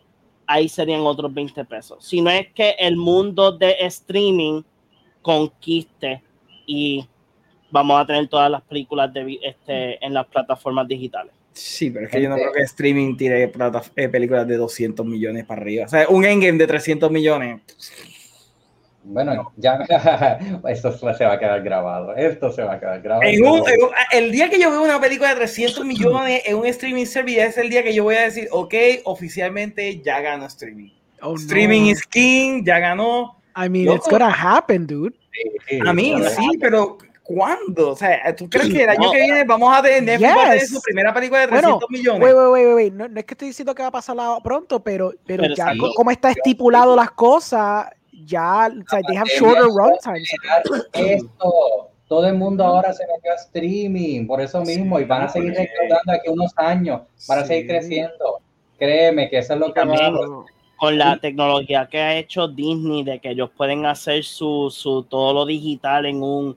ahí 0.47 0.69
serían 0.69 1.01
otros 1.03 1.33
20 1.35 1.65
pesos. 1.65 2.05
Si 2.05 2.21
no 2.21 2.31
es 2.31 2.53
que 2.53 2.71
el 2.79 2.97
mundo 2.97 3.53
de 3.53 3.77
streaming 3.81 4.63
conquiste 5.23 6.23
y 6.67 7.07
vamos 7.71 8.01
a 8.01 8.07
tener 8.07 8.29
todas 8.29 8.51
las 8.51 8.63
películas 8.63 9.13
de, 9.13 9.39
este, 9.43 10.05
en 10.05 10.15
las 10.15 10.27
plataformas 10.27 10.87
digitales. 10.89 11.33
Sí, 11.53 11.91
pero 11.91 12.05
es 12.07 12.13
que 12.13 12.21
yo 12.21 12.29
no 12.29 12.35
creo 12.37 12.53
que 12.53 12.61
streaming 12.63 13.17
tire 13.17 13.49
plata- 13.49 13.83
eh, 13.97 14.09
películas 14.09 14.47
de 14.47 14.57
200 14.57 15.07
millones 15.07 15.45
para 15.47 15.63
arriba. 15.63 15.87
O 15.87 15.89
sea, 15.89 16.07
un 16.09 16.25
endgame 16.25 16.59
de 16.59 16.67
300 16.67 17.11
millones. 17.11 17.61
Bueno, 19.09 19.53
ya 19.57 19.79
esto 20.69 20.91
se 21.15 21.25
va 21.25 21.33
a 21.35 21.39
quedar 21.39 21.63
grabado. 21.63 22.15
Esto 22.17 22.51
se 22.51 22.63
va 22.63 22.75
a 22.75 22.81
quedar 22.81 23.01
grabado. 23.01 23.23
En 23.31 23.45
un- 23.47 23.59
en 23.69 23.83
un- 23.85 23.91
el 24.13 24.33
día 24.33 24.51
que 24.51 24.59
yo 24.61 24.71
veo 24.71 24.83
una 24.83 25.01
película 25.01 25.31
de 25.31 25.37
300 25.37 25.85
millones 25.85 26.43
en 26.45 26.57
un 26.57 26.67
streaming 26.67 27.07
service 27.07 27.41
es 27.41 27.57
el 27.57 27.71
día 27.71 27.83
que 27.85 27.95
yo 27.95 28.03
voy 28.03 28.17
a 28.17 28.23
decir, 28.23 28.49
ok, 28.51 28.75
oficialmente 29.05 30.01
ya 30.03 30.21
ganó 30.21 30.47
streaming. 30.47 30.91
Oh, 31.23 31.31
no. 31.31 31.35
streaming 31.37 31.83
is 31.87 32.05
king, 32.05 32.65
ya 32.65 32.81
ganó. 32.81 33.37
I 33.57 33.69
mean, 33.71 33.87
Loco. 33.87 33.97
it's 33.99 34.09
gonna 34.11 34.29
happen, 34.31 34.87
dude. 34.87 35.15
Sí, 35.69 35.79
A 35.87 35.93
mí 35.93 36.15
sí, 36.37 36.59
pero 36.61 36.99
¿cuándo? 37.27 37.91
O 37.91 37.97
sea, 37.97 38.35
¿tú 38.37 38.49
crees 38.49 38.73
que 38.73 38.83
el 38.85 38.89
año 38.91 39.01
No. 39.07 39.11
que 39.13 39.21
viene 39.21 39.45
vamos 39.45 39.77
a 39.77 39.83
tener 39.83 40.19
Yes. 40.19 40.71
su 40.71 40.81
primera 40.81 41.13
película 41.13 41.41
de 41.41 41.47
Bueno, 41.49 41.79
300 41.79 41.91
millones? 41.91 42.23
Wait, 42.23 42.35
wait, 42.37 42.53
wait, 42.53 42.67
wait, 42.67 42.75
wait. 42.77 42.93
No, 42.95 43.09
no 43.09 43.19
es 43.21 43.27
que 43.27 43.35
estoy 43.35 43.49
diciendo 43.49 43.75
que 43.75 43.83
va 43.83 43.89
a 43.89 43.93
pasar 43.93 44.17
la- 44.17 44.39
pronto, 44.43 44.81
pero, 44.81 45.13
pero, 45.27 45.43
Pero 45.43 45.55
ya 45.55 45.73
sí. 45.73 45.79
como 45.97 46.11
está 46.11 46.31
estipulado 46.31 46.95
las 46.97 47.11
cosas, 47.13 47.89
ya, 48.25 48.69
o 48.69 48.89
sea, 48.91 49.01
they 49.07 49.17
have 49.17 49.29
shorter 49.29 49.65
fue 49.65 49.83
run 49.85 49.93
times. 50.03 50.31
Esto, 50.93 51.91
todo 52.09 52.27
el 52.29 52.35
mundo 52.37 52.65
ahora 52.65 52.93
se 52.93 53.05
metió 53.07 53.33
a 53.33 53.35
streaming, 53.37 54.27
por 54.27 54.41
eso 54.41 54.61
mismo, 54.63 54.99
y 55.01 55.05
van 55.05 55.23
a 55.23 55.29
seguir 55.29 55.53
recaudando 55.55 56.13
aquí 56.13 56.29
unos 56.31 56.53
años, 56.57 57.03
van 57.29 57.41
a 57.41 57.45
seguir 57.45 57.67
creciendo. 57.67 58.39
Créeme 58.79 59.29
que 59.31 59.39
eso 59.39 59.55
es 59.55 59.61
lo 59.61 59.73
que 59.73 59.85
va 59.85 59.95
a 59.95 60.13
con 60.79 60.99
la 60.99 61.17
tecnología 61.17 61.89
que 61.91 61.99
ha 61.99 62.15
hecho 62.17 62.49
Disney 62.49 63.03
de 63.03 63.19
que 63.19 63.31
ellos 63.31 63.49
pueden 63.57 63.87
hacer 63.87 64.23
su, 64.25 64.69
su 64.71 65.05
todo 65.05 65.33
lo 65.33 65.47
digital 65.47 66.05
en 66.05 66.23
un 66.23 66.57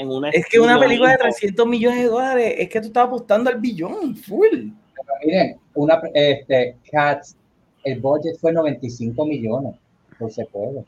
en 0.00 0.24
Es 0.32 0.46
que 0.46 0.58
una 0.58 0.78
película 0.78 1.10
de 1.10 1.16
mismo. 1.16 1.30
300 1.30 1.66
millones 1.66 1.98
de 2.00 2.08
dólares, 2.08 2.54
es 2.58 2.68
que 2.68 2.80
tú 2.80 2.86
estás 2.88 3.06
apostando 3.06 3.50
al 3.50 3.60
billón, 3.60 4.16
full. 4.16 4.48
Pero 4.48 5.12
miren, 5.24 5.56
una, 5.74 6.00
este, 6.14 6.76
Cats, 6.90 7.36
el 7.84 8.00
budget 8.00 8.36
fue 8.40 8.52
95 8.52 9.24
millones, 9.26 9.74
pues 10.18 10.34
se 10.34 10.44
puede. 10.46 10.84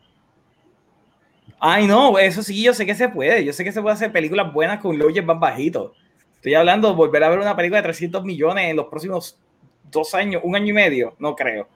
Ay, 1.59 1.87
no, 1.87 2.19
eso 2.19 2.43
sí, 2.43 2.63
yo 2.63 2.75
sé 2.75 2.85
que 2.85 2.95
se 2.95 3.09
puede. 3.09 3.45
Yo 3.45 3.53
sé 3.53 3.63
que 3.63 3.73
se 3.73 3.81
puede 3.81 3.95
hacer 3.95 4.11
películas 4.11 4.53
buenas 4.53 4.81
con 4.81 4.99
budget 4.99 5.25
más 5.25 5.39
bajitos. 5.39 5.93
Estoy 6.35 6.55
hablando 6.55 6.89
de 6.89 6.95
volver 6.95 7.23
a 7.23 7.29
ver 7.29 7.39
una 7.39 7.55
película 7.55 7.79
de 7.79 7.85
300 7.85 8.25
millones 8.25 8.69
en 8.69 8.77
los 8.77 8.87
próximos 8.87 9.39
dos 9.91 10.13
años, 10.15 10.43
un 10.45 10.57
año 10.57 10.71
y 10.71 10.73
medio. 10.73 11.15
No 11.19 11.37
creo. 11.37 11.69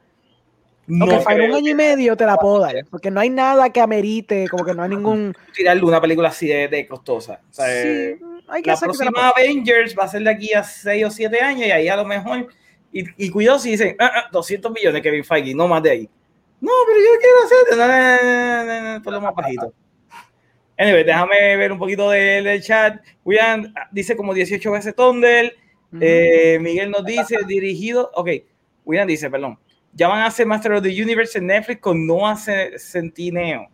No 0.86 1.06
para 1.06 1.36
creo 1.36 1.50
un 1.50 1.56
año 1.56 1.70
y 1.70 1.74
medio 1.74 2.16
te 2.16 2.24
la 2.24 2.36
puedo 2.36 2.60
dar, 2.60 2.84
porque 2.90 3.10
no 3.10 3.20
hay 3.20 3.30
nada 3.30 3.70
que 3.70 3.80
amerite, 3.80 4.46
como 4.48 4.64
que 4.64 4.72
no 4.74 4.82
hay 4.84 4.90
ningún... 4.90 5.34
tirarle 5.54 5.82
una 5.82 6.00
película 6.00 6.28
así 6.28 6.46
de, 6.46 6.68
de 6.68 6.86
costosa. 6.86 7.40
O 7.50 7.52
sea, 7.52 7.66
Sí, 7.66 8.16
hay 8.48 8.62
que 8.62 8.70
la 8.70 8.76
te 8.76 8.86
la 8.86 8.92
próxima 8.92 9.28
Avengers 9.30 9.96
va 9.98 10.04
a 10.04 10.08
ser 10.08 10.22
de 10.22 10.30
aquí 10.30 10.52
a 10.54 10.62
6 10.62 11.04
o 11.04 11.10
7 11.10 11.40
años 11.40 11.66
y 11.66 11.70
ahí 11.72 11.88
a 11.88 11.96
lo 11.96 12.04
mejor. 12.04 12.48
Y, 12.92 13.04
y 13.16 13.30
cuidado 13.30 13.58
si 13.58 13.70
dicen 13.70 13.96
"Ah, 13.98 14.10
ah, 14.14 14.28
200 14.32 14.70
millones 14.72 15.02
Kevin 15.02 15.24
Feige, 15.24 15.54
no 15.54 15.66
más 15.66 15.82
de 15.82 15.90
ahí. 15.90 16.08
No, 16.60 16.70
pero 16.86 16.98
yo 16.98 17.10
quiero 17.20 17.80
hacer. 17.80 19.02
Por 19.02 19.12
lo 19.12 19.20
más 19.20 19.34
bajito. 19.34 19.72
Anyway, 20.78 21.04
déjame 21.04 21.56
ver 21.56 21.72
un 21.72 21.78
poquito 21.78 22.10
del, 22.10 22.44
del 22.44 22.62
chat. 22.62 23.00
William 23.24 23.72
ah, 23.76 23.88
dice 23.90 24.16
como 24.16 24.32
18 24.34 24.70
veces 24.72 24.94
Thunder. 24.94 25.54
Ujú. 25.92 25.98
Eh, 26.02 26.58
Miguel 26.60 26.90
nos 26.90 27.04
dice 27.04 27.38
dirigido. 27.46 28.10
Ok, 28.14 28.30
William 28.84 29.06
dice, 29.06 29.30
perdón. 29.30 29.58
Ya 29.96 30.08
van 30.08 30.20
a 30.20 30.26
hacer 30.26 30.46
Master 30.46 30.72
of 30.74 30.82
the 30.82 31.02
Universe 31.02 31.38
en 31.38 31.46
Netflix 31.46 31.80
con 31.80 32.06
Noah 32.06 32.36
Ce- 32.36 32.78
Centineo. 32.78 33.66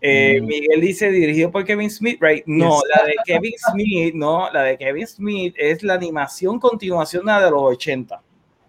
Eh, 0.00 0.38
Mm. 0.40 0.46
Miguel 0.46 0.80
dice 0.80 1.10
dirigido 1.10 1.50
por 1.50 1.64
Kevin 1.64 1.90
Smith, 1.90 2.18
right? 2.20 2.44
No, 2.46 2.80
Yes. 2.80 2.90
la 2.94 3.04
de 3.06 3.14
Kevin 3.24 3.52
Smith, 3.72 4.14
no, 4.14 4.50
la 4.52 4.62
de 4.62 4.76
Kevin 4.76 5.06
Smith 5.06 5.54
es 5.58 5.82
la 5.82 5.94
animación 5.94 6.60
continuación 6.60 7.24
de 7.24 7.32
la 7.32 7.44
de 7.44 7.50
los 7.50 7.62
80, 7.62 8.20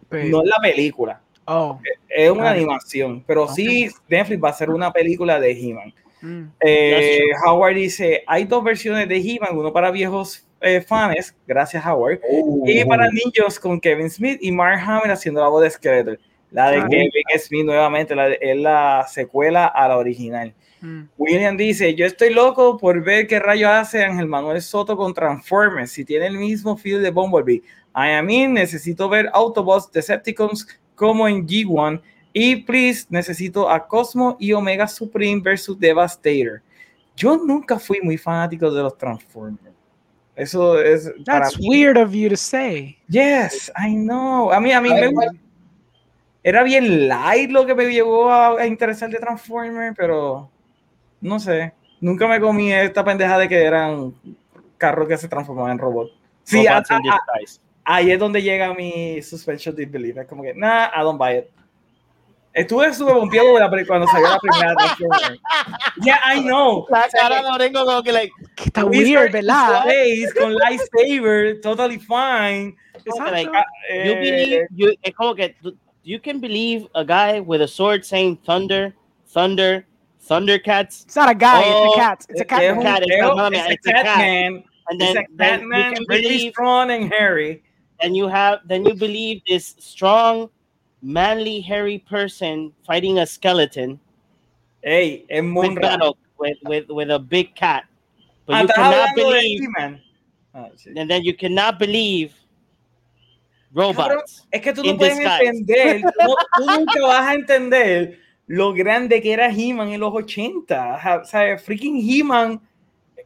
Pero- 0.10 0.30
no 0.30 0.42
es 0.44 0.48
la 0.50 0.58
película, 0.62 1.22
Oh. 1.46 1.80
es 2.10 2.32
una 2.32 2.50
animación, 2.52 3.24
pero 3.28 3.48
sí 3.50 3.90
Netflix 4.08 4.42
va 4.44 4.48
a 4.48 4.52
hacer 4.52 4.70
una 4.70 4.92
película 4.94 5.40
de 5.40 5.52
He-Man. 5.52 5.94
Mm. 6.22 6.44
Eh, 6.62 7.20
Howard 7.46 7.76
dice, 7.76 8.24
hay 8.26 8.46
dos 8.46 8.64
versiones 8.64 9.08
de 9.10 9.18
He-Man, 9.18 9.58
uno 9.58 9.72
para 9.74 9.92
viejos 9.92 10.48
eh, 10.62 10.82
fans, 10.82 11.36
gracias 11.46 11.86
Howard, 11.86 12.20
y 12.66 12.82
Uh, 12.82 12.88
para 12.88 13.10
niños 13.12 13.60
con 13.60 13.80
Kevin 13.80 14.10
Smith 14.10 14.40
y 14.42 14.52
Mark 14.52 14.80
Hamill 14.84 15.12
haciendo 15.12 15.42
la 15.42 15.50
voz 15.50 15.62
de 15.64 15.70
Skeletor. 15.70 16.18
La 16.56 16.72
de 16.72 16.78
Ah. 16.78 16.88
Kevin 16.90 17.12
Smith 17.40 17.66
nuevamente 17.66 18.16
la 18.16 18.30
de- 18.30 18.40
es 18.42 18.58
la 18.58 19.06
secuela 19.10 19.66
a 19.68 19.88
la 19.90 19.98
original. 19.98 20.54
Mm. 20.82 21.04
William 21.18 21.58
dice, 21.58 21.94
yo 21.96 22.06
estoy 22.06 22.34
loco 22.34 22.78
por 22.78 23.04
ver 23.04 23.28
qué 23.28 23.40
rayo 23.40 23.70
hace 23.70 24.04
Ángel 24.04 24.28
Manuel 24.28 24.62
Soto 24.62 24.96
con 24.96 25.14
Transformers, 25.14 25.92
si 25.92 26.06
tiene 26.06 26.28
el 26.28 26.38
mismo 26.38 26.78
feel 26.78 27.02
de 27.02 27.12
Bumblebee. 27.12 27.62
I 27.96 28.22
mean, 28.24 28.54
necesito 28.54 29.08
ver 29.10 29.30
Autobots, 29.34 29.92
Decepticons 29.92 30.68
como 30.96 31.28
en 31.28 31.46
G1 31.48 32.02
y 32.34 32.58
please, 32.58 33.06
necesito 33.10 33.70
a 33.70 33.88
Cosmo 33.88 34.36
y 34.40 34.54
Omega 34.54 34.88
Supreme 34.88 35.42
versus 35.42 35.80
Devastator. 35.80 36.62
Yo 37.16 37.38
nunca 37.38 37.80
fui 37.80 38.00
muy 38.02 38.18
fanático 38.18 38.70
de 38.72 38.82
los 38.84 38.98
Transformers. 38.98 39.74
Eso 40.36 40.80
es 40.82 41.10
para 41.26 41.46
That's 41.46 41.58
mí- 41.60 41.68
weird 41.70 41.98
of 41.98 42.12
you 42.14 42.30
to 42.30 42.36
say. 42.36 42.98
Yes, 43.08 43.72
I 43.78 43.94
know. 43.96 44.52
A 44.52 44.60
mí, 44.60 44.72
a 44.74 44.82
mí 44.82 44.90
¿Sabes 44.90 45.04
me 45.04 45.08
gusta. 45.14 45.32
Era 46.48 46.62
bien 46.62 47.08
light 47.08 47.50
lo 47.50 47.66
que 47.66 47.74
me 47.74 47.86
llevó 47.92 48.30
a, 48.30 48.60
a 48.62 48.68
interesar 48.68 49.10
de 49.10 49.18
Transformers, 49.18 49.96
pero 49.98 50.48
no 51.20 51.40
sé. 51.40 51.74
Nunca 52.00 52.28
me 52.28 52.40
comí 52.40 52.72
esta 52.72 53.04
pendeja 53.04 53.36
de 53.40 53.50
que 53.50 53.64
eran 53.64 54.14
carros 54.78 55.08
que 55.08 55.18
se 55.18 55.28
transformaban 55.28 55.72
en 55.72 55.78
robots. 55.80 56.12
Sí, 56.44 56.68
a- 56.68 56.78
a- 56.78 57.20
ahí 57.84 58.12
es 58.12 58.20
donde 58.20 58.44
llega 58.44 58.76
mi 58.76 59.20
suspension 59.24 59.76
disbelief. 59.76 60.18
Es 60.18 60.28
como 60.28 60.44
que, 60.44 60.54
nah, 60.54 60.86
I 60.96 61.00
don't 61.02 61.18
buy 61.18 61.38
it. 61.40 61.46
Estuve 62.54 62.94
súper 62.94 63.16
bombeado 63.16 63.48
cuando 63.88 64.06
salió 64.08 64.30
la 64.30 64.38
primera 64.40 64.76
Transformers. 64.76 65.40
Yeah, 66.04 66.20
I 66.36 66.42
know. 66.42 66.86
La 66.92 67.08
cara 67.12 67.42
de 67.42 67.50
Orengo 67.50 67.86
como 67.86 68.04
que 68.04 68.12
like, 68.12 68.32
Que 68.56 68.66
está 68.66 68.86
weird, 68.86 69.32
¿verdad? 69.32 69.84
space 69.90 70.40
con 70.40 70.54
lightsaber, 70.54 71.60
totally 71.62 71.98
fine. 72.00 72.76
like, 73.32 73.50
Ah, 73.52 73.66
you 73.90 74.12
eh, 74.12 74.16
believe 74.22 74.68
you 74.76 74.90
es 75.02 75.14
como 75.16 75.34
que 75.34 75.50
tú- 75.50 75.76
you 76.06 76.20
can 76.20 76.40
believe 76.40 76.88
a 76.96 77.04
guy 77.04 77.40
with 77.40 77.62
a 77.62 77.68
sword 77.68 78.06
saying 78.06 78.38
thunder, 78.46 78.94
thunder, 79.26 79.86
thundercats, 80.24 81.04
It's 81.06 81.16
not 81.16 81.30
a 81.30 81.36
guy, 81.36 81.62
it's 81.62 81.70
Oh, 81.76 81.94
a 81.94 81.96
cat. 81.96 82.26
It's 82.30 82.42
a 82.42 82.46
cat. 82.46 82.62
es 82.64 82.72
un 82.72 82.78
un 82.78 82.84
cat, 82.84 83.02
it's 83.04 83.12
feo, 83.16 83.32
a 83.32 83.36
mami, 83.36 83.56
it's 83.58 83.68
a 83.68 83.72
it's 83.74 83.88
a 83.88 83.92
cat. 83.92 84.06
Catman. 84.06 84.64
and 84.90 85.02
then, 85.02 85.18
a 85.18 85.22
you 85.22 85.38
Catman, 85.38 85.94
can 85.96 86.06
really 86.08 86.22
believe 86.22 86.52
strong 86.54 86.92
and 86.92 87.12
hairy. 87.12 87.64
and 88.02 88.16
you 88.16 88.28
have 88.28 88.60
then 88.68 88.86
you 88.86 88.94
believe 88.94 89.42
this 89.48 89.76
strong, 89.80 90.50
manly, 91.02 91.60
hairy 91.62 91.98
person 92.00 92.72
fighting 92.86 93.20
a 93.20 93.26
skeleton 93.26 94.00
Ey, 94.84 95.26
es 95.30 95.42
with 95.44 95.82
battle 95.82 96.18
with, 96.38 96.58
with 96.66 96.86
with 96.90 97.10
a 97.10 97.18
big 97.20 97.56
cat, 97.56 97.86
but 98.46 98.54
Ah, 98.56 98.62
you 98.62 98.68
cannot 98.68 99.16
believe, 99.16 99.60
He-Man. 99.62 100.02
Ah, 100.54 100.70
and 100.96 101.10
then 101.10 101.24
you 101.24 101.34
cannot 101.34 101.80
believe 101.80 102.34
robots. 103.76 104.48
Es 104.50 104.62
que 104.62 104.74
tú 104.74 104.84
no 104.84 104.98
puedes 104.98 105.18
disguise. 105.20 105.44
entender, 105.46 106.02
tú, 106.02 106.08
no- 106.28 106.36
tú 106.58 106.80
nunca 106.80 107.02
vas 107.08 107.28
a 107.28 107.34
entender 107.36 108.20
lo 108.48 108.74
grande 108.74 109.22
que 109.22 109.34
era 109.34 109.50
He-Man 109.50 109.90
en 109.90 110.00
los 110.00 110.14
80. 110.14 110.98
Ja- 111.00 111.18
O 111.22 111.26
sea, 111.26 111.58
freaking 111.58 111.98
He-Man, 111.98 112.60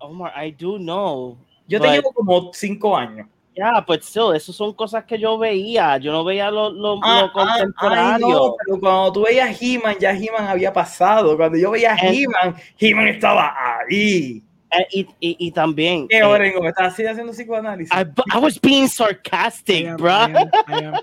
Omar, 0.01 0.33
I 0.45 0.51
do 0.51 0.77
know. 0.77 1.37
yo 1.67 1.79
te 1.79 1.87
But- 1.87 1.95
llevo 1.95 2.11
como 2.13 2.51
5 2.53 2.97
años. 2.97 3.27
Yeah, 3.55 3.83
but 3.85 4.01
still, 4.03 4.33
eso 4.33 4.53
son 4.53 4.71
cosas 4.73 5.03
que 5.03 5.19
yo 5.19 5.37
veía. 5.37 5.97
Yo 5.97 6.13
no 6.13 6.23
veía 6.23 6.49
lo, 6.49 6.69
lo, 6.69 6.97
Ah, 7.03 7.21
lo 7.21 7.25
ah, 7.25 7.31
contemporáneo. 7.33 8.27
ay, 8.27 8.33
no, 8.33 8.55
pero 8.65 8.79
cuando 8.79 9.11
tú 9.11 9.23
veías 9.23 9.61
He-Man, 9.61 9.97
ya 9.99 10.11
He-Man 10.13 10.47
había 10.47 10.71
pasado. 10.71 11.35
Cuando 11.35 11.57
yo 11.57 11.71
veía. 11.71 11.93
He-Man, 12.01 12.55
He-Man 12.77 13.07
estaba 13.09 13.53
ahí. 13.89 14.41
Eh, 14.71 14.85
y, 14.91 14.99
y, 15.19 15.35
y 15.47 15.51
también. 15.51 16.07
¿Qué, 16.07 16.19
eh, 16.19 16.23
Orengo? 16.23 16.61
¿Me 16.61 16.69
estás 16.69 16.93
así 16.93 17.03
haciendo 17.05 17.33
psicoanálisis? 17.33 17.91
I, 17.91 18.05
I 18.33 18.37
was 18.39 18.59
being 18.61 18.83
I 18.83 18.87
sarcastic, 18.87 19.87
am, 19.87 19.97
bro. 19.97 20.11
I 20.11 20.23
am, 20.25 20.49
I 20.67 20.83
am. 20.85 20.93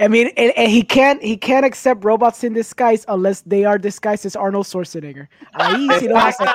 I 0.00 0.08
mean, 0.08 0.32
and, 0.36 0.52
and 0.56 0.68
he 0.68 0.82
can't 0.82 1.22
he 1.22 1.36
can't 1.36 1.64
accept 1.64 2.04
robots 2.04 2.42
in 2.42 2.52
disguise 2.54 3.04
unless 3.06 3.42
they 3.42 3.64
are 3.64 3.78
disguised 3.78 4.26
as 4.26 4.34
Arnold 4.34 4.66
Schwarzenegger. 4.66 5.28
Ahí 5.54 5.86
sí 6.00 6.08
lo 6.08 6.16
acepta. 6.16 6.54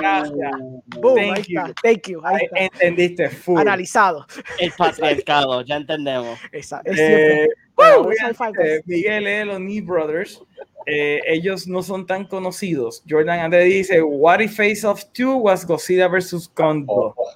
Gracias. 0.00 0.52
Boom, 1.00 1.16
Thank 1.16 1.36
ahí 1.36 1.42
está. 1.42 1.66
you. 1.68 1.74
Thank 1.82 2.08
you. 2.08 2.20
Ahí 2.24 2.36
Ahí 2.36 2.44
está. 2.46 2.58
entendiste 2.64 3.28
full. 3.28 3.58
Analizado. 3.60 4.26
El 4.58 4.72
patriarcado, 4.72 5.60
ya 5.62 5.76
entendemos. 5.76 6.38
Esa- 6.52 6.80
es. 6.84 6.98
Eh, 6.98 7.48
Woo, 7.76 8.10
eh. 8.10 8.80
Miguel 8.86 9.24
lee 9.24 9.44
los 9.44 9.58
Knee 9.58 9.80
Brothers. 9.80 10.40
eh, 10.86 11.20
ellos 11.26 11.66
no 11.66 11.82
son 11.82 12.06
tan 12.06 12.26
conocidos. 12.26 13.02
Jordan 13.08 13.40
Ande 13.40 13.64
dice: 13.64 14.02
What 14.02 14.40
if 14.40 14.56
Face 14.56 14.86
of 14.86 15.02
2 15.12 15.36
was 15.36 15.66
Godzilla 15.66 16.08
versus 16.08 16.48
Kong? 16.48 16.86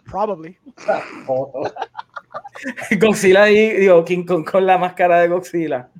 Probably. 0.06 0.56
Godzilla 3.00 3.50
y 3.50 3.70
digo, 3.80 4.04
King 4.04 4.24
Kong 4.24 4.44
con 4.44 4.66
la 4.66 4.78
máscara 4.78 5.20
de 5.20 5.28
Godzilla, 5.28 5.90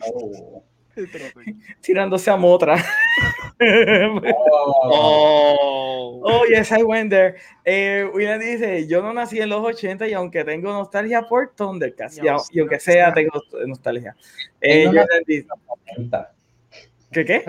Oh. 0.00 0.62
tirándose 1.80 2.30
a 2.30 2.36
Motra. 2.36 2.76
Oh. 3.60 4.20
Oh. 4.84 6.20
Oh, 6.24 6.44
yes, 6.48 6.70
I 6.72 6.82
went 6.82 7.10
there. 7.10 7.36
Eh, 7.64 8.08
William 8.12 8.40
dice, 8.40 8.86
yo 8.86 9.02
no 9.02 9.12
nací 9.12 9.40
en 9.40 9.48
los 9.48 9.64
80 9.64 10.08
y 10.08 10.12
aunque 10.12 10.44
tengo 10.44 10.72
nostalgia 10.72 11.22
por 11.22 11.54
Thundercats, 11.54 12.18
y, 12.18 12.22
Dios, 12.22 12.48
y 12.52 12.60
aunque 12.60 12.80
sea, 12.80 13.12
tengo 13.12 13.40
nostalgia. 13.66 14.14
Eh, 14.60 14.84
no 14.84 14.92
Jordan 14.92 15.22
dice, 15.26 15.46
80. 15.66 16.32
¿qué 17.12 17.24
qué? 17.24 17.44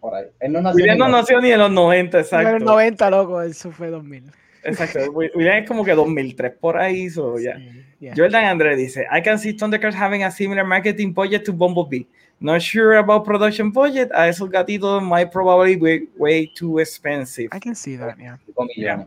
por 0.00 0.14
ahí. 0.14 0.26
Él 0.40 0.52
no 0.52 0.60
nació, 0.60 0.76
William 0.76 0.98
no 0.98 1.06
ni- 1.06 1.12
nació 1.12 1.40
ni 1.40 1.50
en 1.50 1.58
los 1.58 1.70
90, 1.70 2.18
En 2.18 2.24
exacto. 2.24 2.56
el 2.56 2.64
90, 2.64 3.10
loco, 3.10 3.42
eso 3.42 3.70
fue 3.70 3.88
2000. 3.88 4.24
Exacto. 4.64 5.10
William 5.12 5.58
es 5.58 5.68
como 5.68 5.84
que 5.84 5.94
2003 5.94 6.52
por 6.60 6.76
ahí, 6.76 7.08
so, 7.10 7.38
ya. 7.38 7.56
Sí, 7.56 7.84
yeah. 8.00 8.14
Jordan 8.16 8.44
André 8.44 8.76
dice, 8.76 9.06
I 9.10 9.22
can 9.22 9.38
see 9.38 9.54
Thundercats 9.54 9.96
having 9.96 10.22
a 10.24 10.30
similar 10.30 10.64
marketing 10.66 11.12
budget 11.12 11.44
to 11.44 11.52
Bumblebee. 11.52 12.06
Not 12.40 12.60
sure 12.60 12.98
about 12.98 13.24
production 13.24 13.70
budget. 13.70 14.10
A 14.12 14.28
esos 14.28 14.50
gatitos 14.50 15.02
might 15.02 15.30
probably 15.30 15.76
be 15.76 16.08
way 16.16 16.46
too 16.46 16.78
expensive. 16.78 17.48
I 17.52 17.58
can 17.58 17.74
see 17.74 17.96
that, 17.96 18.18
yeah. 18.18 18.36
cinco 18.44 18.66
millones. 18.76 19.06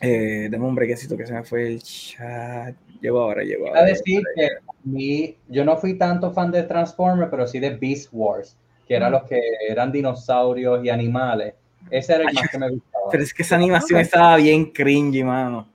Eh, 0.00 0.48
dame 0.50 0.64
un 0.64 0.74
brequecito 0.74 1.16
que 1.16 1.26
se 1.26 1.32
me 1.32 1.44
fue 1.44 1.68
el 1.68 1.82
chat. 1.82 2.74
Llegó 3.00 3.20
ahora, 3.20 3.42
llegó 3.44 3.66
a 3.66 3.68
ahora. 3.70 3.84
decir 3.84 4.22
que 4.34 4.46
a 4.46 4.72
mí, 4.84 5.36
yo 5.48 5.64
no 5.64 5.76
fui 5.76 5.94
tanto 5.94 6.32
fan 6.32 6.50
de 6.50 6.62
Transformers, 6.64 7.30
pero 7.30 7.46
sí 7.46 7.60
de 7.60 7.70
Beast 7.70 8.08
Wars, 8.10 8.56
que 8.88 8.96
eran 8.96 9.12
los 9.12 9.24
que 9.24 9.40
eran 9.68 9.92
dinosaurios 9.92 10.84
y 10.84 10.88
animales. 10.88 11.54
Ese 11.90 12.14
era 12.14 12.22
el 12.22 12.28
Ay, 12.30 12.34
más 12.34 12.48
que 12.50 12.58
me 12.58 12.70
gustaba. 12.70 13.04
Pero 13.12 13.22
es 13.22 13.32
que 13.32 13.42
esa 13.42 13.54
animación 13.54 14.00
estaba 14.00 14.36
bien 14.36 14.72
cringy, 14.72 15.22
mano. 15.22 15.68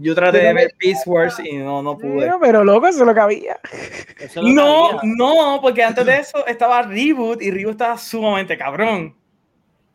Yo 0.00 0.14
traté 0.14 0.38
de 0.38 0.52
ver 0.52 0.74
Beast 0.78 1.06
Wars 1.06 1.38
y 1.40 1.56
no, 1.56 1.82
no 1.82 1.98
pude. 1.98 2.20
Pero, 2.20 2.38
pero, 2.40 2.64
loco, 2.64 2.86
eso 2.86 3.00
es 3.00 3.06
lo 3.06 3.14
que 3.14 3.20
había. 3.20 3.58
Eso 4.18 4.42
lo 4.42 4.48
No, 4.48 5.00
no, 5.02 5.58
porque 5.60 5.82
antes 5.82 6.06
de 6.06 6.18
eso 6.18 6.46
estaba 6.46 6.82
Reboot 6.82 7.42
y 7.42 7.50
Reboot 7.50 7.72
estaba 7.72 7.98
sumamente 7.98 8.56
cabrón. 8.56 9.14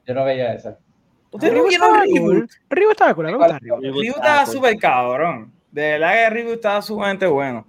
Yo 0.05 0.13
no 0.13 0.25
veía 0.25 0.53
esa. 0.53 0.77
¿Ustedes 1.31 1.53
no 1.53 1.65
vieron 1.65 2.01
Reboot? 2.01 2.51
Reboot 2.69 2.91
estaba 2.91 3.13
cool, 3.13 3.27
Reboot. 3.27 4.05
Estaba 4.05 4.45
súper 4.45 4.77
cabrón. 4.77 5.51
De 5.71 5.81
verdad 5.93 6.13
que 6.13 6.29
Reboot 6.29 6.55
estaba 6.55 6.81
sumamente 6.81 7.25
bueno. 7.25 7.65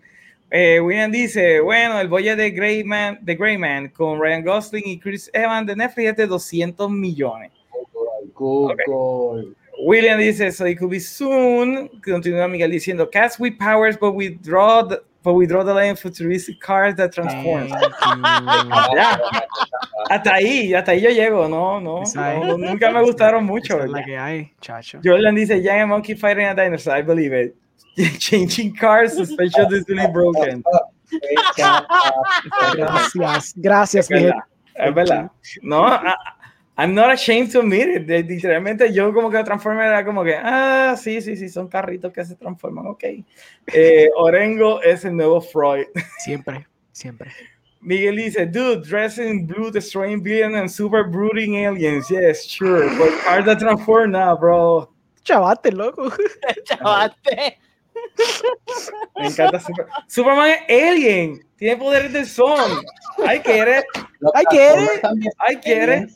Eh, 0.50 0.80
William 0.80 1.10
dice, 1.10 1.60
bueno, 1.60 1.98
el 2.00 2.08
boya 2.08 2.36
de 2.36 2.50
Grey 2.50 2.84
Man, 2.84 3.18
de 3.22 3.34
Grey 3.34 3.58
Man 3.58 3.88
con 3.88 4.20
Ryan 4.20 4.44
Gosling 4.44 4.84
y 4.86 5.00
Chris 5.00 5.30
Evans 5.32 5.66
de 5.66 5.74
Netflix 5.74 6.10
es 6.10 6.16
de 6.16 6.26
200 6.26 6.90
millones. 6.90 7.50
Google. 8.34 9.54
William 9.84 10.18
dice, 10.18 10.56
so 10.56 10.64
it 10.64 10.78
could 10.78 10.90
be 10.90 10.98
soon. 11.00 11.88
Continúa 12.00 12.48
Miguel 12.50 12.70
diciendo, 12.70 13.10
cats 13.10 13.38
with 13.38 13.58
powers, 13.58 13.96
but 13.96 14.12
we 14.12 14.30
draw 14.30 14.82
the, 14.82 15.02
but 15.22 15.34
we 15.34 15.46
draw 15.46 15.62
the 15.62 15.72
line 15.74 15.96
futuristic 15.96 16.58
cars 16.60 16.94
that 16.96 17.12
transform. 17.12 17.68
Ya. 18.94 19.18
Hasta 20.10 20.34
ahí, 20.34 20.74
hasta 20.74 20.92
ahí 20.92 21.00
yo 21.00 21.10
llego, 21.10 21.48
no, 21.48 21.80
no, 21.80 22.02
no, 22.14 22.58
nunca 22.58 22.90
me 22.90 23.02
gustaron 23.02 23.44
mucho. 23.44 23.82
Es 23.82 23.90
la 23.90 24.02
que 24.04 24.16
hay, 24.18 24.52
chacho. 24.60 25.00
Jordan 25.02 25.34
dice, 25.34 25.62
Young 25.62 25.80
and 25.80 25.90
Monkey 25.90 26.14
fighting 26.14 26.44
a 26.46 26.54
dinosaur, 26.54 26.94
I 26.96 27.02
believe 27.02 27.32
it. 27.32 27.56
Changing 28.18 28.74
cars, 28.74 29.14
suspension 29.14 29.72
is 29.72 29.84
really 29.88 30.06
broken. 30.12 30.62
Gracias, 32.76 33.54
gracias, 33.56 34.04
Es 34.06 34.10
mi 34.10 34.24
verdad, 34.24 34.44
es 34.74 34.94
verdad. 34.94 35.30
No, 35.62 35.86
I- 35.86 36.14
I'm 36.76 36.92
not 36.94 37.12
ashamed 37.12 37.52
to 37.52 37.60
admit 37.60 37.88
it. 37.88 38.06
De- 38.06 38.22
Literalmente 38.24 38.92
yo 38.92 39.12
como 39.12 39.30
que 39.30 39.42
Transformer 39.44 39.86
era 39.86 40.04
como 40.04 40.24
que, 40.24 40.34
ah, 40.36 40.96
sí, 41.00 41.20
sí, 41.20 41.36
sí, 41.36 41.48
son 41.48 41.68
carritos 41.68 42.12
que 42.12 42.24
se 42.24 42.34
transforman, 42.34 42.86
ok. 42.88 43.04
Eh, 43.72 44.08
Orengo 44.16 44.82
es 44.82 45.04
el 45.04 45.14
nuevo 45.16 45.40
Freud. 45.40 45.86
Siempre, 46.24 46.66
siempre. 46.92 47.30
Miguel 47.80 48.16
dice, 48.16 48.46
dude, 48.46 48.80
dressed 48.88 49.24
in 49.24 49.46
blue, 49.46 49.70
destroying 49.70 50.22
billion 50.22 50.54
and 50.56 50.68
super 50.70 51.04
brooding 51.04 51.54
aliens. 51.54 52.08
Yes, 52.10 52.44
sure, 52.46 52.88
but 52.96 53.10
cars 53.24 53.44
that 53.44 53.58
transform 53.58 54.12
now, 54.12 54.34
bro. 54.36 54.88
Chavaste, 55.22 55.70
loco. 55.72 56.10
Chavate. 56.64 57.58
Me 59.20 59.26
encanta 59.28 59.60
Super- 59.60 59.86
Superman 60.08 60.56
es 60.66 60.82
alien, 60.82 61.46
tiene 61.56 61.76
poderes 61.76 62.12
del 62.12 62.26
sol. 62.26 62.82
I 63.18 63.38
get 63.38 63.68
it, 63.68 63.84
I 64.34 64.44
get 64.50 64.78
it. 64.78 65.04
I 65.38 65.54
get 65.54 65.88
it. 65.88 66.10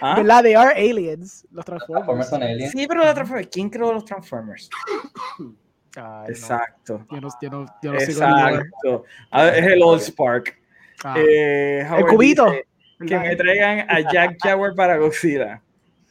¿Ah? 0.00 0.14
¿Verdad? 0.16 0.42
They 0.42 0.54
are 0.54 0.70
aliens. 0.72 1.46
Los 1.52 1.64
Transformers 1.64 2.04
Transformers. 2.06 2.28
son 2.28 2.42
aliens. 2.42 2.72
Sí, 2.72 2.86
pero 2.88 3.04
la 3.04 3.14
Transformers, 3.14 3.48
¿quién 3.52 3.70
creó 3.70 3.92
los 3.92 4.04
Transformers? 4.04 4.68
Ay, 5.38 5.44
no. 5.96 6.28
Exacto. 6.28 7.06
Yo 7.10 7.20
no, 7.20 7.28
yo 7.40 7.50
no, 7.50 7.66
yo 7.82 7.92
no 7.92 8.00
sigo 8.00 8.24
el 8.24 8.30
lore. 8.30 8.54
Exacto. 8.54 9.04
Ver, 9.32 9.54
es 9.54 9.66
el 9.66 9.82
Old 9.82 10.00
Spark. 10.00 10.58
Ah, 11.04 11.14
Eh, 11.18 11.86
Howard 11.88 12.06
cubito. 12.06 12.52
Que 13.06 13.18
me 13.18 13.34
traigan 13.36 13.86
a 13.90 14.00
Jack 14.12 14.36
Jaguar 14.42 14.74
para 14.74 14.96
Godzilla. 14.96 15.60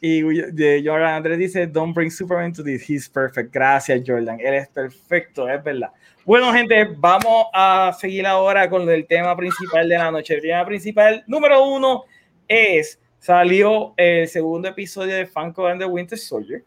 Y 0.03 0.21
de 0.23 0.81
Jordan 0.83 1.13
Andrés 1.13 1.37
dice, 1.37 1.67
don't 1.67 1.93
bring 1.95 2.09
Superman 2.09 2.51
to 2.53 2.63
this, 2.63 2.89
he's 2.89 3.07
perfect. 3.07 3.53
Gracias, 3.53 4.01
Jordan. 4.05 4.39
Él 4.39 4.55
es 4.55 4.67
perfecto, 4.67 5.47
es 5.47 5.63
verdad. 5.63 5.91
Bueno, 6.25 6.51
gente, 6.51 6.89
vamos 6.97 7.45
a 7.53 7.95
seguir 7.99 8.25
ahora 8.25 8.69
con 8.69 8.89
el 8.89 9.05
tema 9.05 9.35
principal 9.37 9.87
de 9.87 9.97
la 9.97 10.11
noche. 10.11 10.33
El 10.35 10.41
tema 10.41 10.65
principal 10.65 11.23
número 11.27 11.63
uno 11.65 12.03
es, 12.47 12.99
salió 13.21 13.93
el 13.97 14.27
segundo 14.27 14.67
episodio 14.67 15.15
de 15.15 15.27
Falcon 15.27 15.71
and 15.71 15.81
the 15.81 15.85
Winter 15.85 16.17
Soldier. 16.17 16.63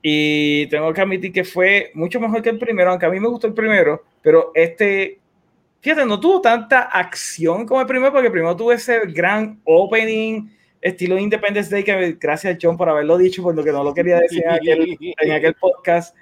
Y 0.00 0.66
tengo 0.68 0.92
que 0.92 1.00
admitir 1.00 1.32
que 1.32 1.44
fue 1.44 1.90
mucho 1.94 2.18
mejor 2.18 2.42
que 2.42 2.48
el 2.50 2.58
primero, 2.58 2.90
aunque 2.90 3.06
a 3.06 3.10
mí 3.10 3.20
me 3.20 3.28
gustó 3.28 3.46
el 3.46 3.54
primero, 3.54 4.02
pero 4.22 4.50
este, 4.54 5.20
fíjate, 5.80 6.06
no 6.06 6.18
tuvo 6.18 6.40
tanta 6.40 6.80
acción 6.80 7.66
como 7.66 7.82
el 7.82 7.86
primero, 7.86 8.12
porque 8.12 8.26
el 8.26 8.32
primero 8.32 8.56
tuvo 8.56 8.72
ese 8.72 9.00
gran 9.06 9.60
opening 9.64 10.48
estilo 10.80 11.18
Independence 11.18 11.70
Day, 11.70 11.84
que 11.84 12.16
gracias 12.20 12.58
John 12.60 12.76
por 12.76 12.88
haberlo 12.88 13.16
dicho, 13.16 13.42
por 13.42 13.54
lo 13.54 13.62
que 13.62 13.72
no 13.72 13.84
lo 13.84 13.94
quería 13.94 14.20
decir 14.20 14.42
en 14.44 14.50
aquel, 14.50 14.98
en 15.00 15.32
aquel 15.32 15.54
podcast, 15.54 16.16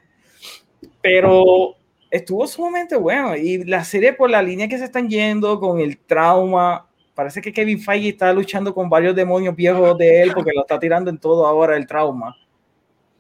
pero 1.01 1.77
estuvo 2.11 2.47
sumamente 2.47 2.97
bueno 2.97 3.37
y 3.37 3.65
la 3.65 3.85
serie 3.85 4.13
por 4.13 4.31
la 4.31 4.43
línea 4.43 4.69
que 4.69 4.79
se 4.79 4.85
están 4.85 5.09
yendo 5.09 5.59
con 5.59 5.81
el 5.81 5.99
trauma, 5.99 6.89
parece 7.15 7.41
que 7.41 7.53
Kevin 7.53 7.81
Feige 7.81 8.11
está 8.11 8.33
luchando 8.33 8.75
con 8.75 8.89
varios 8.89 9.15
demonios 9.15 9.55
viejos 9.55 9.97
de 9.99 10.23
él 10.23 10.33
porque 10.35 10.53
lo 10.55 10.63
está 10.63 10.79
tirando 10.79 11.11
en 11.11 11.19
todo 11.19 11.47
ahora 11.47 11.77
el 11.77 11.87
trauma, 11.87 12.37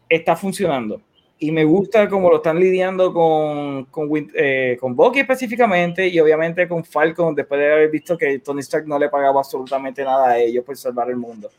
está 0.09 0.36
funcionando. 0.36 1.01
Y 1.39 1.51
me 1.51 1.64
gusta 1.64 2.09
cómo 2.09 2.31
lo 2.31 2.36
están 2.36 2.60
lidiando 2.60 3.12
con, 3.12 3.86
con, 3.86 4.09
eh, 4.35 4.77
con 4.78 4.94
Bucky 4.94 5.20
específicamente 5.20 6.06
y 6.06 6.20
obviamente 6.20 6.69
con 6.69 6.85
Falcon 6.85 7.35
después 7.35 7.60
de 7.60 7.73
haber 7.73 7.90
visto 7.90 8.16
que 8.16 8.39
Tony 8.39 8.60
Stark 8.60 8.86
no 8.86 8.97
le 8.97 9.09
pagaba 9.09 9.40
absolutamente 9.40 10.05
nada 10.05 10.31
a 10.31 10.39
ellos 10.39 10.64
por 10.64 10.77
salvar 10.77 11.10
el 11.10 11.16
mundo. 11.16 11.51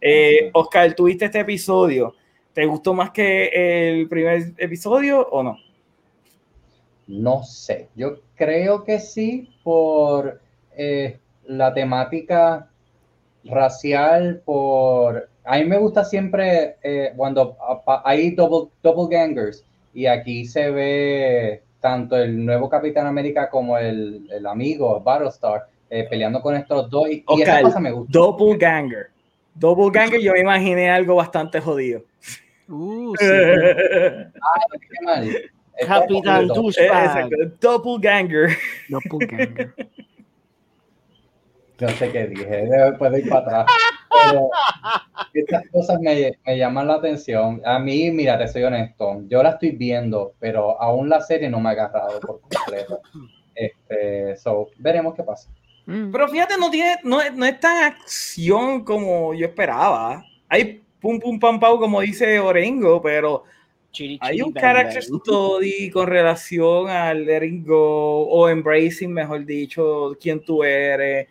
Eh, 0.00 0.50
Oscar, 0.54 0.94
¿tuviste 0.94 1.26
este 1.26 1.40
episodio? 1.40 2.14
¿Te 2.54 2.64
gustó 2.64 2.94
más 2.94 3.10
que 3.10 3.50
el 3.52 4.08
primer 4.08 4.54
episodio 4.56 5.28
o 5.28 5.42
no? 5.42 5.58
No 7.06 7.42
sé, 7.42 7.88
yo 7.94 8.20
creo 8.34 8.84
que 8.84 8.98
sí 8.98 9.50
por 9.62 10.40
eh, 10.76 11.18
la 11.48 11.74
temática 11.74 12.68
racial, 13.44 14.40
por... 14.44 15.28
A 15.44 15.56
mí 15.58 15.64
me 15.64 15.78
gusta 15.78 16.04
siempre 16.04 16.76
eh, 16.82 17.12
cuando 17.16 17.56
hay 18.04 18.32
double, 18.32 18.70
doppelgangers 18.82 19.64
y 19.94 20.04
aquí 20.06 20.44
se 20.44 20.70
ve 20.70 21.62
tanto 21.80 22.16
el 22.18 22.44
nuevo 22.44 22.68
Capitán 22.68 23.06
América 23.06 23.48
como 23.48 23.78
el, 23.78 24.28
el 24.30 24.46
amigo 24.46 25.00
Battlestar 25.00 25.66
eh, 25.88 26.06
peleando 26.10 26.42
con 26.42 26.54
estos 26.54 26.90
dos 26.90 27.08
y, 27.08 27.24
y 27.36 27.42
esa 27.42 27.62
cosa 27.62 27.80
me 27.80 27.92
gusta. 27.92 28.12
Doppelganger. 28.12 29.06
Doppelganger, 29.54 30.20
yo 30.20 30.32
me 30.34 30.40
imaginé 30.40 30.90
algo 30.90 31.14
bastante 31.14 31.60
jodido. 31.62 32.02
Uh, 32.68 33.14
sí. 33.18 33.26
Qué 33.26 35.04
mal. 35.04 35.30
Capitán 35.86 36.46
double- 36.48 36.54
Douchebag. 36.54 37.04
Exacto, 37.32 37.36
Doppelganger. 37.60 38.50
Doppelganger. 38.90 39.72
No 41.80 41.88
sé 41.90 42.10
qué 42.10 42.26
dije, 42.26 42.66
después 42.66 43.12
de 43.12 43.20
ir 43.20 43.28
para 43.28 43.40
atrás. 43.62 43.66
Pero 44.30 44.50
estas 45.34 45.68
cosas 45.70 46.00
me, 46.00 46.32
me 46.44 46.58
llaman 46.58 46.88
la 46.88 46.94
atención. 46.94 47.62
A 47.64 47.78
mí, 47.78 48.10
mira, 48.10 48.36
te 48.38 48.48
soy 48.48 48.64
honesto, 48.64 49.22
yo 49.28 49.42
la 49.42 49.50
estoy 49.50 49.70
viendo, 49.72 50.32
pero 50.40 50.80
aún 50.80 51.08
la 51.08 51.20
serie 51.20 51.48
no 51.48 51.60
me 51.60 51.68
ha 51.68 51.72
agarrado 51.72 52.18
por 52.20 52.40
completo. 52.40 53.00
Este, 53.54 54.36
so, 54.36 54.68
veremos 54.78 55.14
qué 55.14 55.22
pasa. 55.22 55.48
Mm. 55.86 56.10
Pero 56.10 56.28
fíjate, 56.28 56.54
no 56.58 56.70
tiene, 56.70 56.96
no, 57.04 57.20
es- 57.20 57.32
no 57.34 57.44
es 57.46 57.58
tan 57.60 57.84
acción 57.84 58.84
como 58.84 59.32
yo 59.34 59.46
esperaba. 59.46 60.22
Hay 60.48 60.82
pum 61.00 61.18
pum 61.20 61.38
pam 61.38 61.58
pam, 61.60 61.78
como 61.78 62.00
dice 62.00 62.38
Orengo, 62.40 63.00
pero 63.00 63.44
Chiri, 63.92 64.18
hay 64.20 64.42
un 64.42 64.52
bang, 64.52 64.60
character 64.62 65.02
bang. 65.08 65.20
study 65.22 65.90
con 65.90 66.06
relación 66.08 66.90
al 66.90 67.24
letting 67.24 67.64
go 67.64 68.28
o 68.28 68.48
embracing, 68.48 69.12
mejor 69.12 69.44
dicho, 69.46 70.16
quién 70.20 70.44
tú 70.44 70.62
eres, 70.62 71.26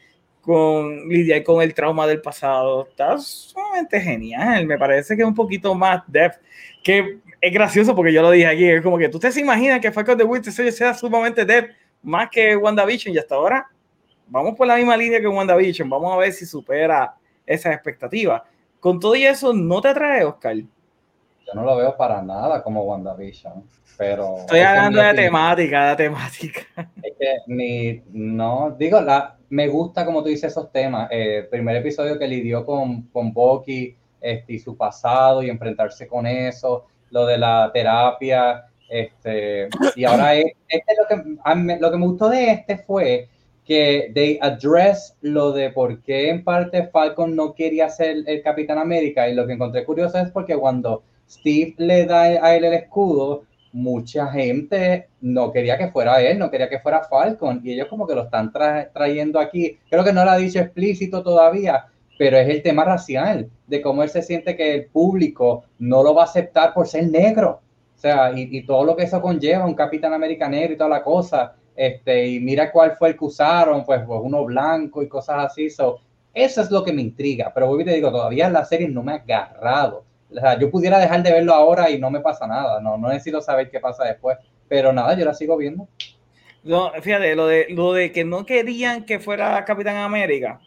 con 0.48 1.10
lidiar 1.10 1.44
con 1.44 1.62
el 1.62 1.74
trauma 1.74 2.08
del 2.08 2.22
pasado. 2.22 2.88
Está 2.88 3.18
sumamente 3.18 4.00
genial. 4.00 4.66
Me 4.66 4.78
parece 4.78 5.14
que 5.14 5.22
es 5.22 5.28
un 5.28 5.36
poquito 5.36 5.76
más 5.76 6.04
depth. 6.08 6.38
Que 6.82 7.20
es 7.42 7.54
gracioso 7.54 7.94
porque 7.94 8.14
yo 8.14 8.22
lo 8.22 8.32
dije 8.32 8.48
aquí. 8.48 8.66
Es 8.66 8.82
como 8.82 8.98
que 8.98 9.10
tú 9.10 9.20
te 9.20 9.28
imaginas 9.38 9.82
que 9.82 9.92
Falcon 9.92 10.18
de 10.18 10.24
Winter 10.24 10.54
Soldier 10.54 10.74
sea 10.74 10.94
sumamente 10.94 11.44
depth 11.44 11.76
más 12.02 12.30
que 12.30 12.56
WandaVision 12.56 13.14
y 13.14 13.18
hasta 13.18 13.36
ahora 13.36 13.68
vamos 14.28 14.56
por 14.56 14.66
la 14.66 14.78
misma 14.78 14.96
línea 14.96 15.20
que 15.20 15.28
WandaVision. 15.28 15.90
Vamos 15.90 16.14
a 16.14 16.18
ver 16.18 16.32
si 16.32 16.46
supera 16.46 17.14
esas 17.46 17.74
expectativas. 17.74 18.42
Con 18.80 19.02
todo 19.02 19.18
y 19.18 19.26
eso, 19.26 19.52
¿no 19.52 19.82
te 19.82 19.90
atrae, 19.90 20.24
Oscar? 20.24 20.56
Yo 20.56 21.54
no 21.56 21.66
lo 21.66 21.76
veo 21.76 21.98
para 21.98 22.22
nada 22.22 22.64
como 22.64 22.86
WandaVision, 22.86 23.66
pero... 23.98 24.38
Estoy 24.38 24.60
es 24.60 24.66
hablando 24.66 25.02
mi 25.02 25.08
de 25.08 25.14
temática, 25.14 25.90
de 25.90 25.96
temática. 25.96 26.62
Es 27.04 27.14
que 27.18 27.38
ni, 27.48 28.02
no, 28.12 28.76
digo, 28.78 29.02
la, 29.02 29.38
me 29.50 29.68
gusta 29.68 30.06
como 30.06 30.22
tú 30.24 30.30
dices 30.30 30.52
esos 30.52 30.72
temas. 30.72 31.10
Eh, 31.12 31.40
el 31.40 31.48
primer 31.48 31.78
episodio 31.78 32.20
que 32.20 32.28
lidió 32.28 32.66
con, 32.66 33.04
con 33.04 33.34
Bucky 33.34 33.96
este, 34.22 34.54
y 34.54 34.60
su 34.60 34.76
pasado 34.76 35.42
y 35.44 35.50
enfrentarse 35.50 36.08
con 36.08 36.28
eso, 36.28 36.86
lo 37.12 37.26
de 37.26 37.38
la 37.38 37.72
terapia, 37.74 38.66
este, 38.90 39.68
y 39.96 40.06
ahora 40.06 40.36
es, 40.36 40.46
este 40.68 40.94
lo, 40.98 41.08
que, 41.08 41.78
lo 41.80 41.92
que 41.92 41.98
me 41.98 42.06
gustó 42.06 42.30
de 42.30 42.52
este 42.52 42.78
fue 42.78 43.28
que 43.66 44.12
they 44.14 44.40
address 44.42 45.16
lo 45.22 45.52
de 45.52 45.72
por 45.72 46.02
qué 46.02 46.30
en 46.30 46.44
parte 46.44 46.88
Falcon 46.88 47.36
no 47.36 47.54
quería 47.54 47.90
ser 47.90 48.18
el 48.26 48.42
Capitán 48.42 48.78
América 48.78 49.28
y 49.28 49.36
lo 49.36 49.46
que 49.46 49.54
encontré 49.54 49.84
curioso 49.84 50.18
es 50.20 50.32
porque 50.32 50.56
cuando 50.56 51.04
Steve 51.30 51.76
le 51.78 52.06
da 52.06 52.22
a 52.22 52.56
él 52.56 52.64
el 52.64 52.74
escudo, 52.74 53.44
mucha 53.78 54.28
gente 54.32 55.08
no 55.22 55.52
quería 55.52 55.78
que 55.78 55.90
fuera 55.90 56.20
él, 56.20 56.40
no 56.40 56.50
quería 56.50 56.68
que 56.68 56.80
fuera 56.80 57.04
Falcon 57.04 57.62
y 57.64 57.74
ellos 57.74 57.88
como 57.88 58.08
que 58.08 58.16
lo 58.16 58.24
están 58.24 58.52
trayendo 58.52 59.40
aquí. 59.40 59.78
Creo 59.88 60.04
que 60.04 60.12
no 60.12 60.26
lo 60.26 60.32
ha 60.32 60.38
dicho 60.38 60.60
explícito 60.60 61.22
todavía, 61.22 61.86
pero 62.18 62.38
es 62.38 62.50
el 62.50 62.64
tema 62.64 62.84
racial, 62.84 63.48
de 63.68 63.82
cómo 63.82 64.02
él 64.02 64.10
se 64.10 64.24
siente 64.24 64.56
que 64.56 64.74
el 64.74 64.86
público 64.88 65.66
no 65.78 66.02
lo 66.02 66.16
va 66.16 66.24
a 66.24 66.26
aceptar 66.26 66.74
por 66.74 66.88
ser 66.88 67.08
negro. 67.08 67.62
O 67.96 68.00
sea, 68.00 68.32
y, 68.36 68.50
y 68.52 68.66
todo 68.66 68.84
lo 68.84 68.96
que 68.96 69.04
eso 69.04 69.22
conlleva, 69.22 69.66
un 69.66 69.76
Capitán 69.76 70.14
América 70.14 70.50
negro 70.50 70.74
y 70.74 70.78
toda 70.78 70.90
la 70.90 71.04
cosa. 71.04 71.54
Este, 71.76 72.28
y 72.28 72.40
mira 72.40 72.72
cuál 72.72 72.96
fue 72.96 73.10
el 73.10 73.18
que 73.18 73.26
usaron, 73.26 73.86
pues, 73.86 74.02
pues 74.08 74.20
uno 74.24 74.44
blanco 74.44 75.04
y 75.04 75.08
cosas 75.08 75.46
así. 75.46 75.70
So, 75.70 76.00
eso 76.34 76.62
es 76.62 76.72
lo 76.72 76.84
que 76.84 76.94
me 76.94 77.04
intriga. 77.04 77.52
Pero 77.54 77.68
voy 77.68 77.86
te 77.86 77.94
digo, 77.94 78.12
todavía 78.12 78.50
la 78.50 78.66
serie 78.66 78.90
no 78.90 79.04
me 79.04 79.12
ha 79.12 79.16
agarrado. 79.16 80.07
O 80.32 80.40
sea, 80.40 80.60
yo 80.60 80.70
pudiera 80.70 81.00
dejar 81.00 81.24
de 81.24 81.32
verlo 81.32 81.54
ahora 81.54 81.90
y 81.90 82.00
no 82.00 82.12
me 82.12 82.20
pasa 82.20 82.48
nada. 82.48 82.82
No, 82.82 82.98
no 82.98 83.10
necesito 83.10 83.42
saber 83.42 83.70
qué 83.70 83.80
pasa 83.80 84.04
después. 84.04 84.38
Pero 84.68 84.92
nada, 84.92 85.18
yo 85.18 85.26
la 85.26 85.34
sigo 85.34 85.56
viendo. 85.58 85.88
No, 86.64 86.92
fíjate, 87.02 87.36
lo 87.36 87.48
de, 87.48 87.68
lo 87.70 87.94
de 87.94 88.12
que 88.12 88.26
no 88.26 88.46
querían 88.46 89.06
que 89.06 89.20
fuera 89.20 89.64
Capitán 89.64 89.96
América 89.98 90.60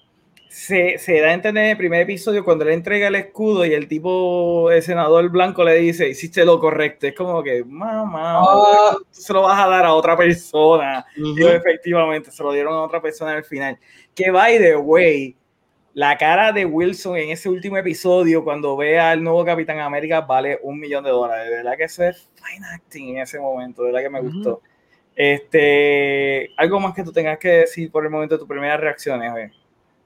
se, 0.51 0.99
se, 0.99 1.21
da 1.21 1.29
a 1.29 1.33
entender 1.33 1.65
en 1.65 1.71
el 1.71 1.77
primer 1.77 2.03
episodio 2.03 2.45
cuando 2.45 2.65
le 2.65 2.75
entrega 2.75 3.07
el 3.07 3.15
escudo 3.15 3.65
y 3.65 3.73
el 3.73 3.87
tipo, 3.87 4.69
el 4.73 4.83
senador 4.83 5.29
blanco 5.31 5.63
le 5.63 5.77
dice, 5.77 6.09
hiciste 6.09 6.45
lo 6.45 6.59
correcto. 6.59 7.07
Es 7.07 7.15
como 7.15 7.41
que, 7.41 7.63
mamá, 7.65 8.43
oh. 8.43 8.99
se 9.11 9.33
lo 9.33 9.43
vas 9.43 9.61
a 9.61 9.69
dar 9.69 9.85
a 9.85 9.95
otra 9.95 10.17
persona. 10.17 11.07
Y 11.17 11.41
efectivamente 11.45 12.33
se 12.33 12.43
lo 12.43 12.53
dieron 12.53 12.75
a 12.75 12.83
otra 12.83 13.01
persona 13.01 13.33
al 13.33 13.45
final. 13.45 13.79
Que 14.13 14.33
by 14.33 14.59
the 14.59 14.77
way, 14.77 15.37
la 15.95 16.17
cara 16.17 16.53
de 16.53 16.65
Wilson 16.65 17.17
en 17.17 17.31
ese 17.31 17.49
último 17.49 17.77
episodio, 17.77 18.45
cuando 18.45 18.77
ve 18.77 18.99
al 18.99 19.23
nuevo 19.23 19.45
Capitán 19.45 19.81
América, 19.81 20.21
vale 20.21 20.59
un 20.63 20.79
millón 20.79 21.05
de 21.05 21.11
dólares. 21.11 21.51
De 21.51 21.57
verdad 21.57 21.77
que 21.77 21.85
eso 21.85 22.05
es 22.05 22.29
fine 22.35 22.67
acting 22.75 23.17
en 23.17 23.23
ese 23.23 23.39
momento, 23.39 23.83
de 23.83 23.89
verdad 23.93 24.03
que 24.03 24.11
me 24.11 24.21
gustó. 24.21 24.61
Este, 25.17 26.51
algo 26.57 26.81
más 26.81 26.95
que 26.95 27.03
tú 27.03 27.13
tengas 27.13 27.39
que 27.39 27.49
decir 27.49 27.91
por 27.91 28.05
el 28.05 28.11
momento 28.11 28.37
de 28.37 28.39
tus 28.39 28.49
primeras 28.49 28.81
reacciones, 28.81 29.37
¿eh? 29.37 29.53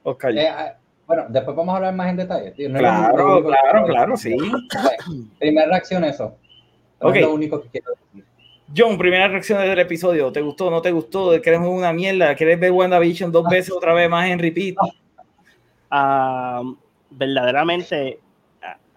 Oscar. 0.02 0.36
Eh, 0.36 0.48
ah, 0.48 0.76
bueno, 1.06 1.26
después 1.28 1.56
vamos 1.56 1.72
a 1.74 1.76
hablar 1.76 1.94
más 1.94 2.10
en 2.10 2.16
detalle. 2.16 2.68
No 2.68 2.78
claro, 2.78 3.44
claro, 3.44 3.86
claro, 3.86 4.16
sí. 4.16 4.34
Primera 5.38 5.68
reacción, 5.68 6.04
eso. 6.04 6.36
Es 7.00 7.20
lo 7.20 7.34
único 7.34 7.60
que 7.62 7.68
quiero 7.68 7.92
decir. 7.92 8.24
John, 8.76 8.96
primera 8.96 9.28
reacción 9.28 9.60
del 9.60 9.78
episodio. 9.78 10.32
¿Te 10.32 10.40
gustó? 10.40 10.70
¿No 10.70 10.80
te 10.80 10.90
gustó? 10.90 11.30
¿Quieres 11.42 11.60
una 11.60 11.92
mierda? 11.92 12.34
¿Quieres 12.34 12.58
ver 12.58 12.72
WandaVision 12.72 13.30
dos 13.30 13.46
veces 13.48 13.72
otra 13.72 13.92
vez 13.92 14.08
más 14.08 14.28
en 14.28 14.38
repeat? 14.38 14.76
Um, 15.94 16.76
verdaderamente, 17.12 18.18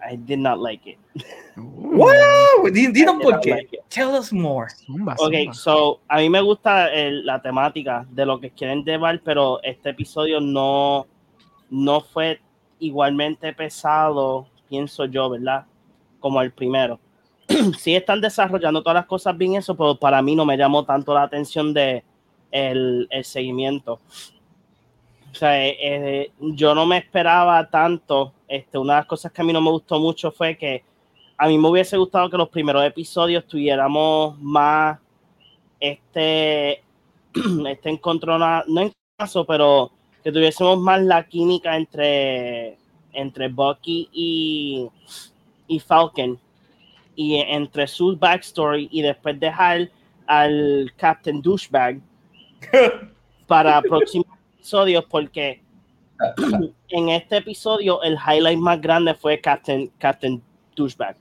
I 0.01 0.15
did 0.15 0.39
not 0.39 0.59
like 0.59 0.87
it. 0.87 0.97
Wow, 1.55 2.69
dinos 2.71 3.21
por 3.21 3.39
qué. 3.41 3.67
Tell 3.89 4.15
us 4.15 4.33
more. 4.33 4.67
Ok, 5.19 5.53
so 5.53 5.99
a 6.07 6.17
mí 6.17 6.29
me 6.29 6.41
gusta 6.41 6.91
el, 6.91 7.25
la 7.25 7.41
temática 7.41 8.05
de 8.09 8.25
lo 8.25 8.39
que 8.39 8.49
quieren 8.49 8.83
llevar, 8.83 9.21
pero 9.23 9.61
este 9.63 9.89
episodio 9.89 10.39
no, 10.39 11.05
no 11.69 12.01
fue 12.01 12.39
igualmente 12.79 13.53
pesado, 13.53 14.47
pienso 14.67 15.05
yo, 15.05 15.29
¿verdad? 15.29 15.65
Como 16.19 16.41
el 16.41 16.51
primero. 16.51 16.99
sí 17.77 17.95
están 17.95 18.21
desarrollando 18.21 18.81
todas 18.81 18.95
las 18.95 19.05
cosas 19.05 19.37
bien 19.37 19.55
eso, 19.55 19.75
pero 19.75 19.95
para 19.95 20.21
mí 20.21 20.35
no 20.35 20.45
me 20.45 20.57
llamó 20.57 20.83
tanto 20.83 21.13
la 21.13 21.23
atención 21.23 21.73
de 21.73 22.03
el, 22.51 23.07
el 23.11 23.23
seguimiento. 23.23 23.99
O 25.37 25.39
sea, 25.39 25.67
eh, 25.67 25.77
eh, 25.79 26.31
yo 26.39 26.73
no 26.73 26.87
me 26.87 26.97
esperaba 26.97 27.69
tanto. 27.69 28.33
Este, 28.47 28.79
una 28.79 28.93
de 28.93 28.99
las 29.01 29.05
cosas 29.05 29.31
que 29.31 29.39
a 29.39 29.45
mí 29.45 29.53
no 29.53 29.61
me 29.61 29.69
gustó 29.69 29.99
mucho 29.99 30.31
fue 30.31 30.57
que 30.57 30.83
a 31.37 31.47
mí 31.47 31.59
me 31.59 31.69
hubiese 31.69 31.95
gustado 31.95 32.27
que 32.27 32.37
los 32.37 32.49
primeros 32.49 32.83
episodios 32.83 33.45
tuviéramos 33.45 34.35
más 34.39 34.97
este, 35.79 36.81
este 37.69 37.89
encontronazo, 37.91 38.65
no 38.67 38.81
en 38.81 38.91
caso, 39.15 39.45
pero 39.45 39.91
que 40.23 40.31
tuviésemos 40.31 40.79
más 40.79 41.03
la 41.03 41.23
química 41.27 41.77
entre, 41.77 42.79
entre 43.13 43.47
Bucky 43.47 44.09
y, 44.11 44.89
y 45.67 45.79
Falcon 45.79 46.39
y 47.15 47.35
entre 47.35 47.85
su 47.85 48.17
backstory 48.17 48.89
y 48.91 49.03
después 49.03 49.39
dejar 49.39 49.87
al 50.25 50.91
Captain 50.97 51.43
Douchebag 51.43 52.01
para 53.45 53.83
próximos 53.83 54.36
episodios 54.67 55.05
porque 55.05 55.61
en 56.89 57.09
este 57.09 57.37
episodio 57.37 58.01
el 58.03 58.15
highlight 58.15 58.59
más 58.59 58.81
grande 58.81 59.13
fue 59.13 59.39
Captain, 59.39 59.89
Captain 59.97 60.41
Douchebag 60.75 61.15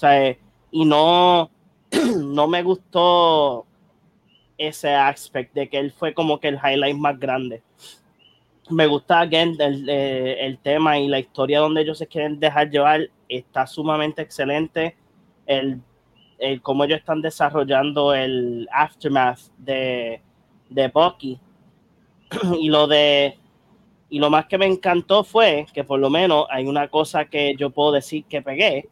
sea, 0.00 0.36
y 0.70 0.84
no, 0.84 1.50
no 2.18 2.46
me 2.46 2.62
gustó 2.62 3.66
ese 4.56 4.94
aspecto 4.94 5.60
de 5.60 5.68
que 5.68 5.78
él 5.78 5.92
fue 5.92 6.14
como 6.14 6.38
que 6.38 6.48
el 6.48 6.56
highlight 6.56 6.96
más 6.96 7.18
grande. 7.18 7.62
Me 8.70 8.86
gusta, 8.86 9.20
again, 9.20 9.56
el, 9.58 9.88
eh, 9.88 10.46
el 10.46 10.58
tema 10.58 10.98
y 10.98 11.08
la 11.08 11.18
historia 11.18 11.60
donde 11.60 11.82
ellos 11.82 11.98
se 11.98 12.06
quieren 12.06 12.38
dejar 12.38 12.70
llevar 12.70 13.10
está 13.28 13.66
sumamente 13.66 14.22
excelente. 14.22 14.96
El, 15.46 15.80
el 16.38 16.62
cómo 16.62 16.84
ellos 16.84 17.00
están 17.00 17.20
desarrollando 17.20 18.14
el 18.14 18.68
aftermath 18.72 19.40
de, 19.58 20.22
de 20.68 20.88
Bucky. 20.88 21.40
y 22.60 22.68
lo 22.68 22.86
de 22.86 23.36
y 24.08 24.18
lo 24.18 24.28
más 24.28 24.46
que 24.46 24.58
me 24.58 24.66
encantó 24.66 25.22
fue 25.22 25.66
que 25.72 25.84
por 25.84 26.00
lo 26.00 26.10
menos 26.10 26.46
hay 26.50 26.66
una 26.66 26.88
cosa 26.88 27.26
que 27.26 27.54
yo 27.56 27.70
puedo 27.70 27.92
decir 27.92 28.24
que 28.24 28.42
pegué, 28.42 28.88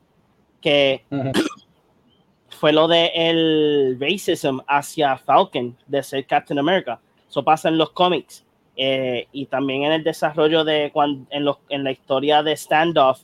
que 0.60 1.04
fue 2.48 2.72
lo 2.72 2.86
de 2.86 3.10
el 3.14 3.98
racism 4.00 4.60
hacia 4.66 5.16
Falcon 5.18 5.76
de 5.86 6.02
ser 6.02 6.26
Captain 6.26 6.58
America. 6.58 7.00
Eso 7.28 7.44
pasa 7.44 7.68
en 7.68 7.78
los 7.78 7.90
cómics 7.90 8.44
eh, 8.76 9.26
y 9.32 9.46
también 9.46 9.82
en 9.82 9.92
el 9.92 10.04
desarrollo 10.04 10.64
de 10.64 10.90
cuando, 10.92 11.26
en, 11.30 11.44
los, 11.44 11.58
en 11.68 11.82
la 11.82 11.90
historia 11.90 12.44
de 12.44 12.56
standoff 12.56 13.22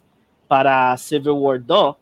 para 0.48 0.96
Civil 0.96 1.30
War 1.30 1.64
2. 1.64 1.96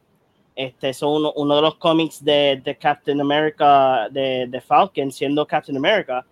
Este 0.57 0.89
es 0.89 1.03
uno, 1.03 1.33
uno 1.37 1.57
de 1.57 1.63
los 1.63 1.75
cómics 1.77 2.25
de, 2.25 2.61
de 2.65 2.77
Captain 2.77 3.21
America, 3.21 4.09
de, 4.11 4.47
de, 4.49 4.61
Falcon 4.61 5.11
siendo 5.13 5.47
Captain 5.47 5.77
America. 5.77 6.25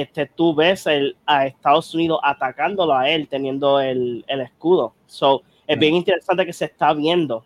Este, 0.00 0.26
tú 0.26 0.54
ves 0.54 0.86
el, 0.86 1.16
a 1.24 1.46
Estados 1.46 1.94
Unidos 1.94 2.20
atacándolo 2.22 2.94
a 2.94 3.08
él 3.08 3.28
teniendo 3.28 3.80
el, 3.80 4.24
el 4.28 4.40
escudo. 4.42 4.94
So, 5.06 5.42
es 5.66 5.78
bien 5.78 5.94
interesante 5.94 6.44
que 6.44 6.52
se 6.52 6.66
está 6.66 6.92
viendo. 6.92 7.44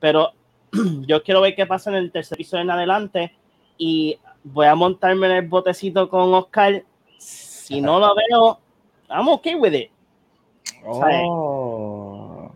Pero 0.00 0.32
yo 1.06 1.22
quiero 1.22 1.40
ver 1.40 1.54
qué 1.54 1.64
pasa 1.64 1.90
en 1.90 1.96
el 1.96 2.10
tercer 2.10 2.36
episodio 2.36 2.62
en 2.62 2.70
adelante 2.70 3.32
y 3.78 4.18
voy 4.42 4.66
a 4.66 4.74
montarme 4.74 5.26
en 5.26 5.32
el 5.32 5.48
botecito 5.48 6.08
con 6.08 6.34
Oscar. 6.34 6.82
Si 7.18 7.80
no 7.80 8.00
lo 8.00 8.14
veo, 8.14 8.58
I'm 9.08 9.28
okay 9.28 9.54
with 9.54 9.72
it. 9.72 9.90
Oh. 10.84 12.50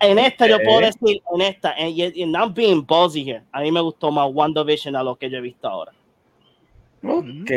En 0.00 0.18
esta 0.18 0.48
yo 0.48 0.58
puedo 0.60 0.80
decir, 0.80 1.22
en 1.32 1.42
esta, 1.42 1.78
y 1.78 2.02
I'm 2.24 2.52
being 2.52 2.84
ballsy 2.84 3.24
here. 3.24 3.44
A 3.52 3.60
mí 3.60 3.70
me 3.70 3.80
gustó 3.80 4.10
más 4.10 4.28
WandaVision 4.32 4.96
a 4.96 5.02
lo 5.04 5.14
que 5.14 5.30
yo 5.30 5.38
he 5.38 5.40
visto 5.40 5.68
ahora. 5.68 5.92
Ok. 7.04 7.50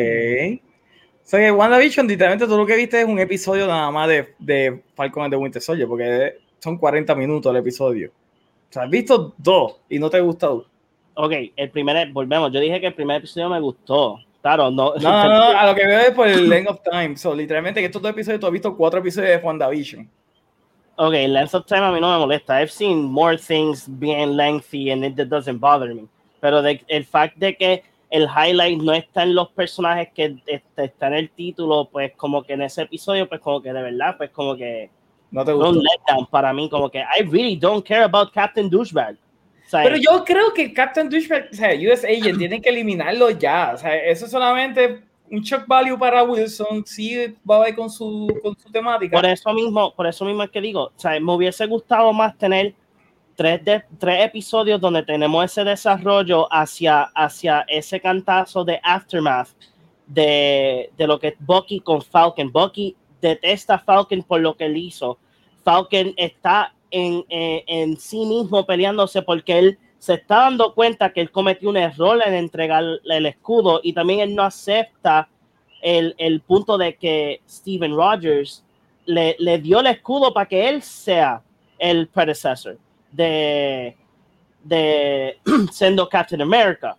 O 1.25 1.27
sea 1.27 1.39
que 1.39 1.51
WandaVision, 1.51 2.07
literalmente 2.07 2.45
todo 2.45 2.57
lo 2.57 2.65
que 2.65 2.75
viste 2.75 3.01
es 3.01 3.07
un 3.07 3.19
episodio 3.19 3.65
nada 3.67 3.89
más 3.89 4.07
de, 4.07 4.35
de 4.37 4.83
Falcon 4.93 5.23
and 5.23 5.33
the 5.33 5.37
Winter 5.37 5.61
Soldier, 5.61 5.87
porque 5.87 6.35
son 6.59 6.77
40 6.77 7.15
minutos 7.15 7.51
el 7.51 7.57
episodio 7.57 8.11
has 8.81 8.89
visto 8.89 9.33
dos 9.37 9.77
y 9.89 9.99
no 9.99 10.09
te 10.09 10.19
gustó. 10.19 10.65
Ok, 11.15 11.33
el 11.55 11.69
primer, 11.69 12.11
volvemos. 12.11 12.51
Yo 12.51 12.59
dije 12.59 12.79
que 12.81 12.87
el 12.87 12.93
primer 12.93 13.17
episodio 13.17 13.49
me 13.49 13.59
gustó. 13.59 14.19
Claro, 14.41 14.69
no. 14.69 14.93
No, 14.95 15.27
no, 15.27 15.27
no 15.27 15.43
a 15.57 15.65
lo 15.65 15.75
que 15.75 15.85
veo 15.85 15.99
es 15.99 16.11
por 16.11 16.27
el 16.27 16.49
length 16.49 16.69
of 16.69 16.79
time. 16.83 17.15
So, 17.17 17.33
literalmente, 17.33 17.79
en 17.79 17.85
estos 17.87 18.01
dos 18.01 18.11
episodios 18.11 18.39
tú 18.39 18.47
has 18.47 18.53
visto 18.53 18.75
cuatro 18.75 18.99
episodios 18.99 19.31
de 19.31 19.45
WandaVision. 19.45 20.09
Ok, 20.97 21.13
length 21.13 21.55
of 21.55 21.65
time 21.65 21.81
a 21.81 21.91
mí 21.91 21.99
no 21.99 22.11
me 22.11 22.19
molesta. 22.19 22.61
I've 22.61 22.71
seen 22.71 23.03
more 23.03 23.37
things 23.37 23.87
being 23.87 24.35
lengthy 24.35 24.91
and 24.91 25.03
it 25.03 25.15
doesn't 25.15 25.59
bother 25.59 25.93
me. 25.93 26.07
Pero 26.41 26.61
el 26.61 27.05
fact 27.05 27.37
de 27.37 27.55
que 27.55 27.83
el 28.09 28.23
highlight 28.23 28.81
no 28.81 28.93
está 28.93 29.23
en 29.23 29.35
los 29.35 29.49
personajes 29.49 30.09
que 30.13 30.37
este, 30.45 30.85
está 30.85 31.07
en 31.07 31.13
el 31.13 31.29
título, 31.29 31.89
pues 31.91 32.13
como 32.15 32.43
que 32.43 32.53
en 32.53 32.61
ese 32.61 32.83
episodio, 32.83 33.27
pues 33.27 33.41
como 33.41 33.61
que 33.61 33.73
de 33.73 33.81
verdad, 33.81 34.15
pues 34.17 34.29
como 34.31 34.55
que 34.55 34.89
no 35.31 35.43
te 35.43 35.51
gustó. 35.51 35.69
Un 35.71 35.83
letdown 35.83 36.27
para 36.27 36.53
mí, 36.53 36.69
como 36.69 36.89
que 36.89 36.99
I 36.99 37.23
really 37.23 37.55
don't 37.55 37.85
care 37.85 38.03
about 38.03 38.31
Captain 38.31 38.69
Douchebag. 38.69 39.15
O 39.15 39.69
sea, 39.69 39.83
Pero 39.83 39.97
yo 39.97 40.23
creo 40.23 40.53
que 40.53 40.71
Captain 40.73 41.09
Douchebag, 41.09 41.49
o 41.51 41.55
sea, 41.55 41.69
US 41.73 42.03
Agent, 42.05 42.37
tienen 42.37 42.61
que 42.61 42.69
eliminarlo 42.69 43.31
ya. 43.31 43.71
O 43.73 43.77
sea, 43.77 43.95
eso 43.95 44.25
es 44.25 44.31
solamente 44.31 45.01
un 45.31 45.41
shock 45.41 45.65
value 45.67 45.97
para 45.97 46.23
Wilson. 46.23 46.85
Sí 46.85 47.35
va 47.49 47.65
a 47.65 47.69
ir 47.69 47.75
con 47.75 47.89
su, 47.89 48.27
con 48.41 48.57
su 48.57 48.71
temática. 48.71 49.17
por 49.17 49.25
eso 49.25 49.53
mismo, 49.53 49.93
por 49.95 50.07
eso 50.07 50.23
mismo 50.23 50.43
es 50.43 50.51
que 50.51 50.61
digo, 50.61 50.83
o 50.83 50.93
sea, 50.95 51.19
me 51.19 51.33
hubiese 51.33 51.65
gustado 51.65 52.13
más 52.13 52.37
tener 52.37 52.73
tres, 53.35 53.61
tres 53.99 54.25
episodios 54.25 54.79
donde 54.79 55.03
tenemos 55.03 55.45
ese 55.45 55.63
desarrollo 55.63 56.47
hacia, 56.51 57.03
hacia 57.13 57.65
ese 57.67 57.99
cantazo 57.99 58.63
de 58.63 58.79
Aftermath 58.83 59.49
de, 60.07 60.91
de 60.97 61.07
lo 61.07 61.19
que 61.19 61.35
Bucky 61.39 61.79
con 61.79 62.01
Falcon. 62.01 62.51
Bucky 62.51 62.95
detesta 63.21 63.75
a 63.75 63.79
Falcon 63.79 64.23
por 64.23 64.41
lo 64.41 64.55
que 64.55 64.65
él 64.65 64.77
hizo. 64.77 65.17
Falcon 65.63 66.13
está 66.15 66.73
en, 66.91 67.25
en, 67.29 67.63
en 67.67 67.97
sí 67.97 68.25
mismo 68.25 68.65
peleándose 68.65 69.21
porque 69.21 69.59
él 69.59 69.79
se 69.97 70.15
está 70.15 70.41
dando 70.41 70.73
cuenta 70.73 71.11
que 71.11 71.21
él 71.21 71.31
cometió 71.31 71.69
un 71.69 71.77
error 71.77 72.21
en 72.25 72.33
entregar 72.33 72.83
el 73.03 73.25
escudo 73.25 73.81
y 73.83 73.93
también 73.93 74.19
él 74.19 74.35
no 74.35 74.43
acepta 74.43 75.27
el, 75.81 76.15
el 76.17 76.41
punto 76.41 76.77
de 76.77 76.95
que 76.95 77.41
Steven 77.49 77.95
Rogers 77.95 78.63
le, 79.05 79.35
le, 79.39 79.57
dio 79.59 79.79
el 79.79 79.87
escudo 79.87 80.33
para 80.33 80.47
que 80.47 80.69
él 80.69 80.81
sea 80.81 81.41
el 81.79 82.07
predecessor 82.07 82.77
de, 83.15 83.95
de 84.63 85.39
siendo 85.71 86.07
Captain 86.09 86.41
America. 86.41 86.97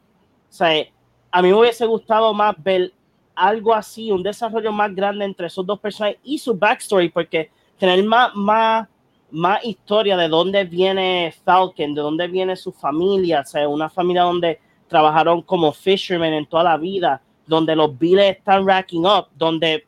O 0.48 0.52
sea, 0.52 0.84
a 1.30 1.42
mí 1.42 1.48
me 1.48 1.54
hubiese 1.54 1.84
gustado 1.86 2.32
más 2.32 2.54
ver 2.62 2.92
algo 3.34 3.74
así, 3.74 4.10
un 4.10 4.22
desarrollo 4.22 4.72
más 4.72 4.94
grande 4.94 5.24
entre 5.24 5.46
esos 5.48 5.66
dos 5.66 5.78
personajes 5.78 6.18
y 6.24 6.38
su 6.38 6.54
backstory, 6.54 7.10
porque 7.10 7.50
tener 7.78 8.02
más, 8.04 8.34
más, 8.34 8.88
más 9.30 9.62
historia 9.64 10.16
de 10.16 10.28
dónde 10.28 10.64
viene 10.64 11.34
Falcon, 11.44 11.94
de 11.94 12.00
dónde 12.00 12.26
viene 12.28 12.56
su 12.56 12.72
familia, 12.72 13.40
o 13.40 13.44
sea, 13.44 13.68
una 13.68 13.90
familia 13.90 14.22
donde 14.22 14.58
trabajaron 14.88 15.42
como 15.42 15.72
fishermen 15.72 16.32
en 16.32 16.46
toda 16.46 16.64
la 16.64 16.76
vida, 16.78 17.20
donde 17.46 17.76
los 17.76 17.96
billes 17.98 18.38
están 18.38 18.66
racking 18.66 19.04
up, 19.04 19.26
donde 19.36 19.84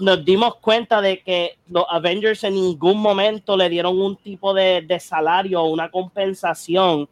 nos 0.00 0.24
dimos 0.24 0.56
cuenta 0.56 1.00
de 1.00 1.22
que 1.22 1.58
los 1.68 1.84
Avengers 1.88 2.44
en 2.44 2.54
ningún 2.54 2.98
momento 2.98 3.56
le 3.56 3.68
dieron 3.68 4.00
un 4.00 4.16
tipo 4.16 4.54
de, 4.54 4.82
de 4.82 5.00
salario 5.00 5.62
o 5.62 5.70
una 5.70 5.90
compensación 5.90 7.08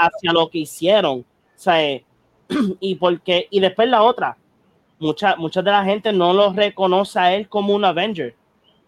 hacia 0.00 0.32
lo 0.32 0.48
que 0.48 0.58
hicieron. 0.58 1.20
O 1.20 1.24
sea, 1.54 2.00
y 2.80 2.94
porque, 2.94 3.46
y 3.50 3.60
después 3.60 3.88
la 3.88 4.02
otra, 4.02 4.36
mucha, 4.98 5.36
mucha 5.36 5.62
de 5.62 5.70
la 5.70 5.84
gente 5.84 6.12
no 6.12 6.32
lo 6.32 6.52
reconoce 6.52 7.18
a 7.18 7.34
él 7.34 7.48
como 7.48 7.74
un 7.74 7.84
Avenger. 7.84 8.34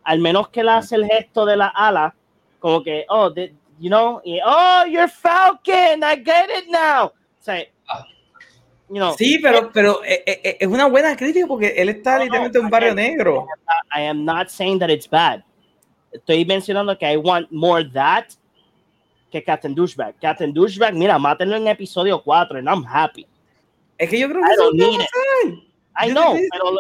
Al 0.04 0.18
menos 0.18 0.48
que 0.48 0.64
le 0.64 0.70
hace 0.70 0.96
el 0.96 1.06
gesto 1.06 1.44
de 1.44 1.56
la 1.56 1.68
ala, 1.68 2.14
como 2.58 2.82
que, 2.82 3.04
oh, 3.08 3.32
the, 3.32 3.54
you 3.78 3.88
know, 3.88 4.20
y, 4.24 4.38
oh, 4.44 4.84
you're 4.86 5.08
Falcon, 5.08 6.02
I 6.02 6.16
get 6.24 6.48
it 6.58 6.68
now. 6.68 7.06
O 7.06 7.12
sea, 7.44 7.64
you 8.93 8.98
know, 8.98 9.14
sí, 9.16 9.39
pero, 9.43 9.70
pero 9.73 10.05
eh, 10.05 10.23
eh, 10.27 10.56
es 10.60 10.69
una 10.69 10.86
buena 10.86 11.16
crítica 11.16 11.47
porque 11.47 11.69
él 11.77 11.89
está 11.89 12.19
no, 12.19 12.24
literalmente 12.24 12.59
en 12.59 12.64
un 12.64 12.70
barrio 12.70 12.94
negro. 12.94 13.47
I 13.97 14.02
am 14.02 14.24
not 14.24 14.48
saying 14.48 14.78
that 14.81 14.90
it's 14.90 15.09
bad. 15.09 15.43
Estoy 16.12 16.44
mencionando 16.44 16.97
que 16.98 17.10
I 17.10 17.16
want 17.16 17.51
more 17.51 17.82
that 17.93 18.27
que 19.31 19.43
Captain 19.43 19.74
Douchebag. 19.74 20.14
Captain 20.20 20.52
Douchebag, 20.52 20.94
mira, 20.94 21.19
mátenlo 21.19 21.56
en 21.56 21.66
episodio 21.69 22.23
4 22.23 22.59
and 22.59 22.69
I'm 22.69 22.85
happy. 22.85 23.27
Es 23.97 24.10
que 24.10 24.19
yo 24.19 24.28
creo 24.28 24.43
que 24.43 24.52
I 24.52 24.86
need 24.86 25.01
it. 25.01 25.09
I 25.97 26.10
know, 26.10 26.36
pero 26.51 26.78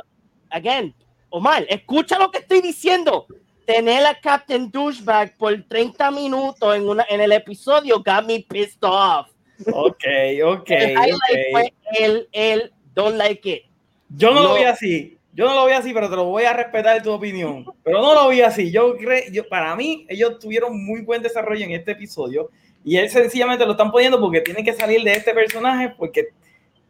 again, 0.50 0.94
Omar, 1.30 1.64
escucha 1.68 2.18
lo 2.18 2.30
que 2.30 2.38
estoy 2.38 2.60
diciendo. 2.60 3.26
Tener 3.64 4.04
a 4.04 4.20
Captain 4.20 4.70
Douchebag 4.70 5.38
por 5.38 5.54
30 5.62 6.10
minutos 6.10 6.76
en, 6.76 6.86
una, 6.88 7.06
en 7.08 7.20
el 7.20 7.32
episodio 7.32 8.02
got 8.04 8.26
me 8.26 8.40
pissed 8.40 8.82
off. 8.82 9.31
Ok, 9.72 10.04
ok. 10.44 10.70
El 10.70 11.14
okay. 11.14 11.16
fue 11.50 11.72
el, 11.98 12.28
el 12.32 12.72
don't 12.94 13.16
like 13.16 13.50
it. 13.50 13.62
Yo 14.08 14.32
no, 14.32 14.42
no, 14.42 14.48
lo 14.48 14.54
vi 14.54 14.64
así. 14.64 15.18
Yo 15.34 15.46
no 15.46 15.54
lo 15.54 15.66
vi 15.66 15.72
así, 15.72 15.94
pero 15.94 16.10
te 16.10 16.16
lo 16.16 16.24
voy 16.24 16.44
a 16.44 16.52
respetar 16.52 17.02
tu 17.02 17.10
opinión. 17.10 17.64
Pero 17.82 18.00
no 18.02 18.14
lo 18.14 18.28
vi 18.28 18.42
así. 18.42 18.70
Yo 18.70 18.96
creo, 18.96 19.22
yo, 19.32 19.48
para 19.48 19.74
mí, 19.74 20.04
ellos 20.08 20.38
tuvieron 20.38 20.84
muy 20.84 21.00
buen 21.00 21.22
desarrollo 21.22 21.64
en 21.64 21.72
este 21.72 21.92
episodio. 21.92 22.50
Y 22.84 22.96
él 22.96 23.08
sencillamente 23.08 23.64
lo 23.64 23.72
están 23.72 23.90
poniendo 23.90 24.20
porque 24.20 24.40
tienen 24.40 24.64
que 24.64 24.72
salir 24.72 25.02
de 25.02 25.12
este 25.12 25.32
personaje 25.32 25.94
porque 25.96 26.28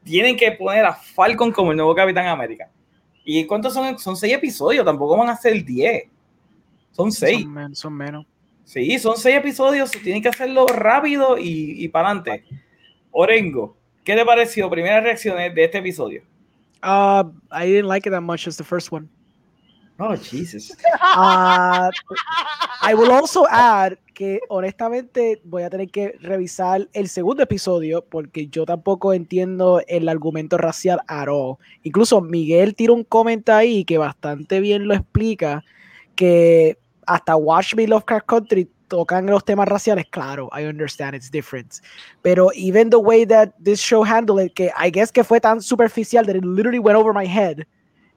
tienen 0.02 0.36
que 0.36 0.52
poner 0.52 0.84
a 0.84 0.94
Falcon 0.94 1.52
como 1.52 1.70
el 1.70 1.76
nuevo 1.76 1.94
Capitán 1.94 2.26
América. 2.26 2.68
¿Y 3.24 3.46
cuántos 3.46 3.72
son? 3.72 3.98
Son 3.98 4.16
seis 4.16 4.34
episodios, 4.34 4.84
tampoco 4.84 5.16
van 5.16 5.28
a 5.28 5.36
ser 5.36 5.64
diez. 5.64 6.04
Son 6.90 7.12
seis. 7.12 7.42
Son, 7.42 7.52
men 7.52 7.74
son 7.74 7.94
menos. 7.94 8.26
Sí, 8.64 8.98
son 8.98 9.16
seis 9.16 9.36
episodios, 9.36 9.90
tienen 9.90 10.22
que 10.22 10.28
hacerlo 10.28 10.66
rápido 10.66 11.36
y, 11.38 11.84
y 11.84 11.88
para 11.88 12.08
adelante. 12.08 12.44
Orengo, 13.10 13.76
¿qué 14.04 14.14
te 14.14 14.24
pareció? 14.24 14.70
Primeras 14.70 15.02
reacciones 15.02 15.54
de 15.54 15.64
este 15.64 15.78
episodio. 15.78 16.22
Uh, 16.82 17.30
I 17.52 17.66
didn't 17.66 17.86
like 17.86 18.08
it 18.08 18.12
that 18.12 18.22
much 18.22 18.48
as 18.48 18.56
the 18.56 18.64
first 18.64 18.90
one. 18.90 19.08
Oh, 19.98 20.16
Jesus. 20.16 20.72
Uh, 21.00 21.90
I 22.82 22.94
will 22.94 23.12
also 23.12 23.46
add 23.48 23.98
que 24.14 24.40
honestamente 24.48 25.40
voy 25.44 25.62
a 25.62 25.70
tener 25.70 25.90
que 25.90 26.16
revisar 26.20 26.88
el 26.92 27.08
segundo 27.08 27.42
episodio 27.42 28.04
porque 28.04 28.48
yo 28.48 28.66
tampoco 28.66 29.12
entiendo 29.12 29.80
el 29.86 30.08
argumento 30.08 30.58
racial 30.58 31.00
at 31.06 31.28
all. 31.28 31.56
Incluso 31.84 32.20
Miguel 32.20 32.74
tira 32.74 32.92
un 32.92 33.04
comentario 33.04 33.60
ahí 33.60 33.84
que 33.84 33.98
bastante 33.98 34.60
bien 34.60 34.88
lo 34.88 34.94
explica 34.94 35.62
que 36.16 36.78
hasta 37.06 37.36
Watch 37.36 37.74
Me 37.74 37.86
Lovecraft 37.86 38.26
Country 38.26 38.68
tocan 38.88 39.26
los 39.26 39.42
temas 39.44 39.66
raciales, 39.68 40.06
claro, 40.10 40.50
I 40.52 40.66
understand 40.66 41.14
it's 41.14 41.30
different. 41.30 41.80
Pero 42.22 42.50
even 42.54 42.90
the 42.90 42.98
way 42.98 43.24
that 43.24 43.54
this 43.58 43.80
show 43.80 44.04
handled 44.04 44.40
it, 44.40 44.54
que 44.54 44.70
I 44.76 44.90
guess 44.90 45.10
que 45.10 45.24
fue 45.24 45.40
tan 45.40 45.62
superficial 45.62 46.26
that 46.26 46.36
it 46.36 46.44
literally 46.44 46.78
went 46.78 46.98
over 46.98 47.14
my 47.14 47.26
head. 47.26 47.66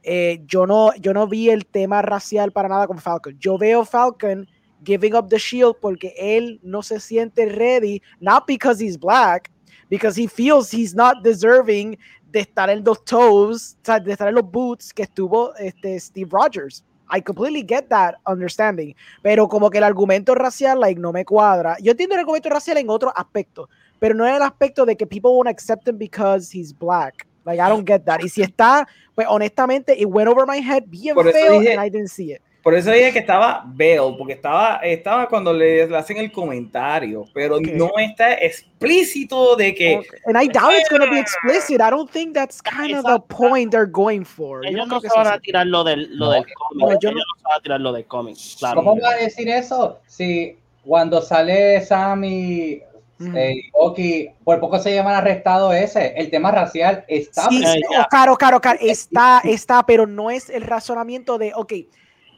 Eh, 0.03 0.39
yo, 0.47 0.65
no, 0.65 0.91
yo 0.99 1.13
no 1.13 1.27
vi 1.27 1.49
el 1.49 1.65
tema 1.65 2.01
racial 2.01 2.51
para 2.51 2.67
nada 2.67 2.87
con 2.87 2.99
Falcon. 2.99 3.37
Yo 3.39 3.57
veo 3.57 3.85
Falcon 3.85 4.47
giving 4.83 5.15
up 5.15 5.29
the 5.29 5.39
shield 5.39 5.77
porque 5.81 6.13
él 6.17 6.59
no 6.61 6.81
se 6.81 6.99
siente 6.99 7.57
ready, 7.57 8.01
not 8.19 8.45
because 8.45 8.79
he's 8.79 8.97
black, 8.97 9.49
because 9.89 10.15
he 10.15 10.27
feels 10.27 10.69
he's 10.69 10.93
not 10.93 11.23
deserving 11.23 11.97
de 12.31 12.41
estar 12.41 12.69
en 12.69 12.83
los 12.83 13.03
toes, 13.05 13.77
de 13.83 14.11
estar 14.11 14.27
en 14.27 14.35
los 14.35 14.51
boots 14.51 14.93
que 14.93 15.03
estuvo 15.03 15.55
este, 15.55 15.99
Steve 15.99 16.29
Rogers. 16.29 16.83
I 17.09 17.21
completely 17.21 17.63
get 17.67 17.87
that 17.89 18.15
understanding, 18.25 18.95
pero 19.21 19.47
como 19.47 19.69
que 19.69 19.77
el 19.77 19.83
argumento 19.83 20.33
racial, 20.35 20.79
like, 20.79 20.99
no 20.99 21.11
me 21.11 21.23
cuadra. 21.25 21.77
Yo 21.81 21.91
entiendo 21.91 22.15
el 22.15 22.21
argumento 22.21 22.49
racial 22.49 22.77
en 22.77 22.89
otro 22.89 23.11
aspecto, 23.15 23.69
pero 23.99 24.15
no 24.15 24.27
en 24.27 24.35
el 24.35 24.41
aspecto 24.41 24.85
de 24.85 24.95
que 24.95 25.05
people 25.05 25.31
won't 25.31 25.47
accept 25.49 25.87
him 25.87 25.97
because 25.97 26.51
he's 26.51 26.73
black. 26.77 27.25
Like, 27.45 27.59
I 27.61 27.69
don't 27.69 27.87
get 27.87 28.05
that. 28.05 28.21
Y 28.23 28.29
si 28.29 28.41
está, 28.41 28.87
pues 29.13 29.27
honestamente, 29.29 29.93
it 29.99 30.07
went 30.07 30.27
over 30.27 30.45
my 30.47 30.57
head 30.59 30.83
bien 30.87 31.13
Por 31.13 31.31
feo 31.31 31.59
dije- 31.59 31.73
and 31.73 31.79
I 31.85 31.89
didn't 31.89 32.09
see 32.09 32.31
it. 32.33 32.41
Por 32.65 32.73
eso 32.73 32.89
dije 32.89 33.13
que 33.13 33.19
estaba 33.19 33.61
Bell, 33.63 34.15
porque 34.17 34.33
estaba, 34.33 34.77
estaba 34.77 35.29
cuando 35.29 35.53
le, 35.53 35.85
le 35.85 35.95
hacen 35.97 36.17
el 36.17 36.31
comentario, 36.31 37.23
pero 37.31 37.57
Ok. 37.57 37.67
no 37.75 37.91
está 37.99 38.33
explícito 38.33 39.55
de 39.55 39.75
que 39.75 39.97
Okay. 39.97 40.19
And 40.25 40.35
I 40.41 40.47
doubt 40.47 40.73
it's 40.73 40.89
going 40.89 41.03
to 41.03 41.11
be 41.11 41.19
explicit. 41.19 41.79
I 41.79 41.91
don't 41.91 42.09
think 42.09 42.33
that's 42.33 42.63
kind 42.63 42.95
of 42.95 43.03
the 43.05 43.17
Exacto. 43.17 43.27
point 43.27 43.71
they're 43.71 43.85
going 43.85 44.25
for. 44.25 44.63
Yo 44.63 44.69
Ellos 44.71 44.87
no 44.87 44.95
no 44.95 44.99
se 45.01 45.09
van 45.15 45.27
a 45.27 45.39
tirar 45.39 45.67
lo 45.67 45.83
del, 45.83 46.09
lo 46.17 46.25
No, 46.25 46.31
del 46.31 46.41
no, 46.41 46.87
cómic. 46.87 46.99
yo 47.01 47.09
Ellos 47.09 47.13
no- 47.13 47.19
no 47.19 47.37
se 47.37 47.43
van 47.43 47.53
a 47.55 47.61
tirar 47.61 47.81
lo 47.81 47.93
del 47.93 48.05
cómic. 48.05 48.37
Claro. 48.57 48.83
¿Cómo 48.83 48.99
va 48.99 49.11
a 49.11 49.15
decir 49.17 49.47
eso? 49.47 49.99
Si 50.07 50.57
cuando 50.83 51.21
sale 51.21 51.81
Sammy 51.81 52.81
Ujú. 53.19 53.37
eh, 53.37 53.53
y 53.57 53.69
Bucky, 53.71 54.29
por 54.43 54.59
poco 54.59 54.79
se 54.79 54.93
llaman 54.93 55.13
arrestado 55.13 55.71
ese. 55.71 56.13
El 56.17 56.31
tema 56.31 56.49
racial 56.49 57.05
está 57.07 57.47
Sí, 57.47 57.63
Eh, 57.63 57.67
sí, 57.73 57.81
oh, 57.89 58.05
claro, 58.09 58.35
claro, 58.37 58.59
claro, 58.59 58.79
está, 58.81 59.39
está, 59.43 59.85
pero 59.85 60.07
no 60.07 60.31
es 60.31 60.49
el 60.49 60.63
razonamiento 60.63 61.37
de, 61.37 61.51
ok, 61.55 61.73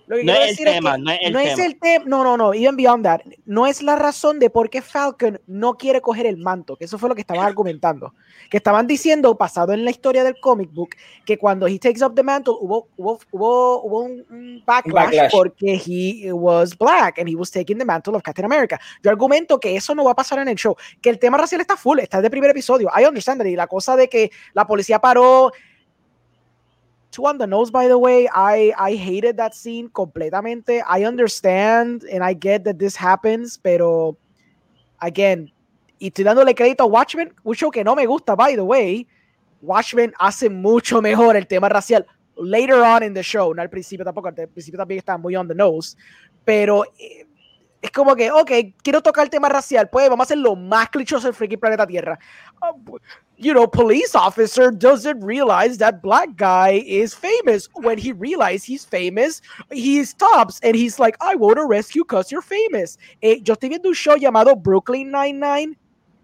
lo 0.08 0.16
que 0.16 0.24
No 0.24 0.34
quiero 0.34 0.46
es 0.46 0.50
el 0.50 0.56
decir 0.56 0.68
es 0.68 0.74
tema, 0.76 0.96
que 0.96 1.02
no 1.02 1.12
es 1.12 1.20
el 1.22 1.34
no 1.34 1.40
es 1.40 1.56
tema. 1.56 1.66
el 1.66 1.80
tema, 1.80 2.06
no, 2.08 2.24
no, 2.24 2.38
no, 2.38 2.54
even 2.54 2.76
beyond 2.76 3.04
that, 3.04 3.22
no 3.46 3.68
es 3.68 3.82
la 3.84 3.96
razón 3.96 4.40
de 4.40 4.50
por 4.50 4.70
qué 4.70 4.82
Falcon 4.82 5.40
no 5.48 5.76
quiere 5.76 6.02
coger 6.02 6.26
el 6.26 6.38
manto, 6.38 6.76
que 6.78 6.86
eso 6.86 6.98
fue 6.98 7.10
lo 7.10 7.16
que 7.16 7.22
estaban 7.22 7.46
argumentando, 7.46 8.14
que 8.50 8.58
estaban 8.58 8.88
diciendo, 8.88 9.36
basado 9.36 9.74
en 9.74 9.84
la 9.84 9.92
historia 9.92 10.24
del 10.24 10.40
comic 10.40 10.72
book, 10.74 10.92
que 11.26 11.38
cuando 11.38 11.68
he 11.68 11.78
takes 11.78 12.04
up 12.04 12.16
the 12.16 12.24
mantle 12.24 12.56
hubo, 12.60 12.88
hubo, 12.98 13.20
hubo, 13.32 13.82
hubo 13.84 14.00
un, 14.02 14.26
un 14.30 14.64
backlash, 14.66 15.06
backlash. 15.06 15.32
porque 15.32 15.76
he 15.86 16.32
was 16.32 16.78
black 16.78 17.20
and 17.20 17.30
he 17.30 17.36
was 17.36 17.52
taking 17.52 17.78
the 17.78 17.86
mantle 17.86 18.16
of 18.16 18.24
Captain 18.24 18.46
America. 18.46 18.80
Yo 19.04 19.12
argumento 19.12 19.60
que 19.60 19.76
eso 19.76 19.94
no 19.94 20.06
va 20.06 20.12
a 20.12 20.16
pasar 20.16 20.40
en 20.40 20.48
el 20.48 20.56
show, 20.56 20.76
que 21.02 21.10
el 21.10 21.20
tema 21.20 21.38
racial 21.38 21.60
está 21.62 21.76
full, 21.76 22.00
está 22.00 22.22
de 22.22 22.30
primer 22.30 22.50
episodio, 22.52 22.90
I 22.98 23.06
understand 23.06 23.42
that, 23.42 23.48
y 23.48 23.56
la 23.56 23.68
cosa 23.68 23.96
de 23.98 24.08
que 24.08 24.32
la 24.54 24.66
policía 24.66 25.00
paró, 25.00 25.52
too 27.18 27.26
on 27.26 27.40
the 27.40 27.48
nose, 27.48 27.72
by 27.72 27.88
the 27.88 27.98
way. 27.98 28.30
I 28.34 28.72
I 28.78 28.96
hated 28.96 29.38
that 29.38 29.56
scene 29.56 29.90
completamente. 29.90 30.84
I 30.88 31.06
understand 31.06 32.04
and 32.12 32.24
I 32.24 32.34
get 32.34 32.64
that 32.66 32.78
this 32.78 32.96
happens, 32.96 33.58
pero 33.58 34.18
again, 35.00 35.52
y 36.00 36.08
estoy 36.08 36.24
dándole 36.24 36.54
crédito 36.54 36.84
a 36.84 36.86
Watchmen, 36.86 37.34
show 37.56 37.72
que 37.72 37.84
no 37.84 37.96
me 37.96 38.06
gusta, 38.06 38.36
by 38.36 38.56
the 38.56 38.64
way. 38.64 39.08
Watchmen 39.62 40.14
hace 40.20 40.50
mucho 40.50 41.02
mejor 41.02 41.36
el 41.36 41.48
tema 41.48 41.68
racial 41.68 42.06
later 42.38 42.84
on 42.84 43.02
in 43.02 43.16
the 43.16 43.24
show, 43.24 43.54
no 43.54 43.64
al 43.64 43.70
principio 43.70 44.06
tampoco, 44.06 44.28
al 44.28 44.36
principio 44.36 44.78
también 44.78 45.00
está 45.00 45.18
muy 45.18 45.36
on 45.36 45.48
the 45.48 45.56
nose, 45.56 45.98
pero 46.46 46.84
eh, 47.00 47.26
es 47.82 47.92
como 47.92 48.16
que, 48.16 48.32
ok, 48.32 48.52
quiero 48.84 49.02
tocar 49.02 49.24
el 49.24 49.32
tema 49.32 49.50
racial, 49.50 49.90
pues 49.90 50.08
vamos 50.08 50.26
a 50.26 50.28
hacer 50.28 50.38
lo 50.38 50.56
más 50.56 50.90
clichoso 50.90 51.26
del 51.26 51.34
freaking 51.34 51.60
planeta 51.60 51.88
Tierra. 51.88 52.20
Uh, 52.62 52.74
you 53.38 53.54
know, 53.54 53.68
police 53.68 54.16
officer 54.16 54.72
doesn't 54.72 55.22
realize 55.22 55.78
that 55.78 56.02
black 56.02 56.36
guy 56.36 56.84
is 56.86 57.14
famous. 57.14 57.70
When 57.76 57.98
he 57.98 58.12
realizes 58.12 58.64
he's 58.64 58.86
famous, 58.86 59.42
he 59.72 60.04
stops 60.06 60.60
and 60.64 60.76
he's 60.76 60.98
like, 60.98 61.16
I 61.22 61.36
want 61.36 61.58
to 61.58 61.66
rescue 61.66 62.04
because 62.04 62.32
you're 62.32 62.42
famous. 62.42 62.98
Eh, 63.22 63.40
yo 63.44 63.56
estoy 63.56 63.70
viendo 63.70 63.90
un 63.90 63.94
show 63.94 64.18
llamado 64.18 64.56
Brooklyn 64.62 65.12
Nine-Nine, 65.12 65.78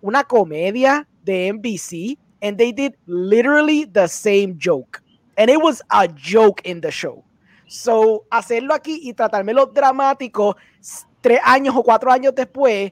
una 0.04 0.24
comedia 0.24 1.06
de 1.24 1.50
NBC, 1.50 2.18
and 2.42 2.58
they 2.58 2.72
did 2.72 2.96
literally 3.06 3.86
the 3.86 4.08
same 4.08 4.58
joke. 4.58 5.02
And 5.38 5.50
it 5.50 5.62
was 5.62 5.82
a 5.92 6.08
joke 6.08 6.62
in 6.66 6.82
the 6.82 6.92
show. 6.92 7.24
So, 7.68 8.26
hacerlo 8.32 8.74
aquí 8.74 9.00
y 9.04 9.14
tratármelo 9.14 9.68
dramático 9.68 10.56
tres 11.22 11.40
años 11.44 11.76
o 11.76 11.84
cuatro 11.84 12.12
años 12.12 12.36
después, 12.36 12.92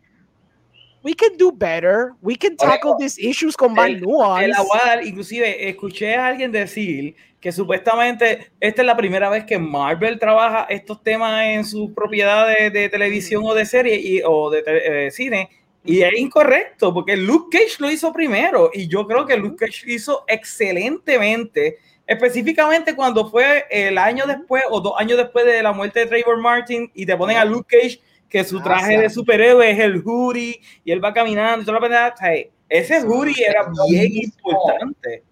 we 1.03 1.13
can 1.13 1.37
do 1.37 1.51
better. 1.51 2.13
We 2.21 2.35
can 2.35 2.55
tackle 2.55 2.95
these 2.97 3.17
issues 3.19 3.55
con 3.55 3.73
más 3.73 3.89
nuance. 3.99 4.45
El 4.45 4.53
aguar, 4.53 5.05
inclusive, 5.05 5.69
escuché 5.69 6.15
a 6.15 6.27
alguien 6.27 6.51
decir 6.51 7.15
que 7.39 7.51
supuestamente 7.51 8.51
esta 8.59 8.81
es 8.81 8.85
la 8.85 8.95
primera 8.95 9.29
vez 9.29 9.45
que 9.45 9.57
Marvel 9.57 10.19
trabaja 10.19 10.67
estos 10.69 11.01
temas 11.03 11.43
en 11.45 11.65
sus 11.65 11.91
propiedades 11.91 12.71
de, 12.71 12.89
televisión 12.89 13.43
o 13.45 13.53
de 13.53 13.65
serie 13.65 13.99
y, 13.99 14.21
o 14.23 14.49
de 14.51 14.63
eh, 14.65 15.11
cine. 15.11 15.49
Y 15.83 16.03
es 16.03 16.13
incorrecto, 16.15 16.93
porque 16.93 17.17
Luke 17.17 17.57
Cage 17.57 17.77
lo 17.79 17.89
hizo 17.89 18.13
primero 18.13 18.69
y 18.71 18.87
yo 18.87 19.07
creo 19.07 19.25
que 19.25 19.35
Luke 19.35 19.65
Cage 19.65 19.87
lo 19.87 19.93
hizo 19.93 20.23
excelentemente 20.27 21.79
específicamente 22.05 22.95
cuando 22.95 23.29
fue 23.29 23.65
el 23.69 23.97
año 23.97 24.25
después 24.27 24.63
o 24.69 24.81
dos 24.81 24.93
años 24.97 25.17
después 25.17 25.45
de 25.45 25.63
la 25.63 25.71
muerte 25.71 26.01
de 26.01 26.05
Trevor 26.07 26.39
Martin 26.39 26.91
y 26.93 27.05
te 27.05 27.15
ponen 27.15 27.37
a 27.37 27.45
Luke 27.45 27.77
Cage 27.77 28.01
que 28.31 28.45
su 28.45 28.61
traje 28.61 28.97
de 28.97 29.09
superhéroe 29.09 29.69
es 29.69 29.79
el 29.79 30.01
hoodie 30.03 30.61
y 30.85 30.91
él 30.91 31.03
va 31.03 31.13
caminando 31.13 31.61
y 31.61 31.65
toda 31.65 31.79
la 31.79 31.87
verdad, 31.87 32.13
ese 32.69 33.01
hoodie 33.03 33.45
era 33.45 33.67
bien 33.89 34.11
importante. 34.13 35.23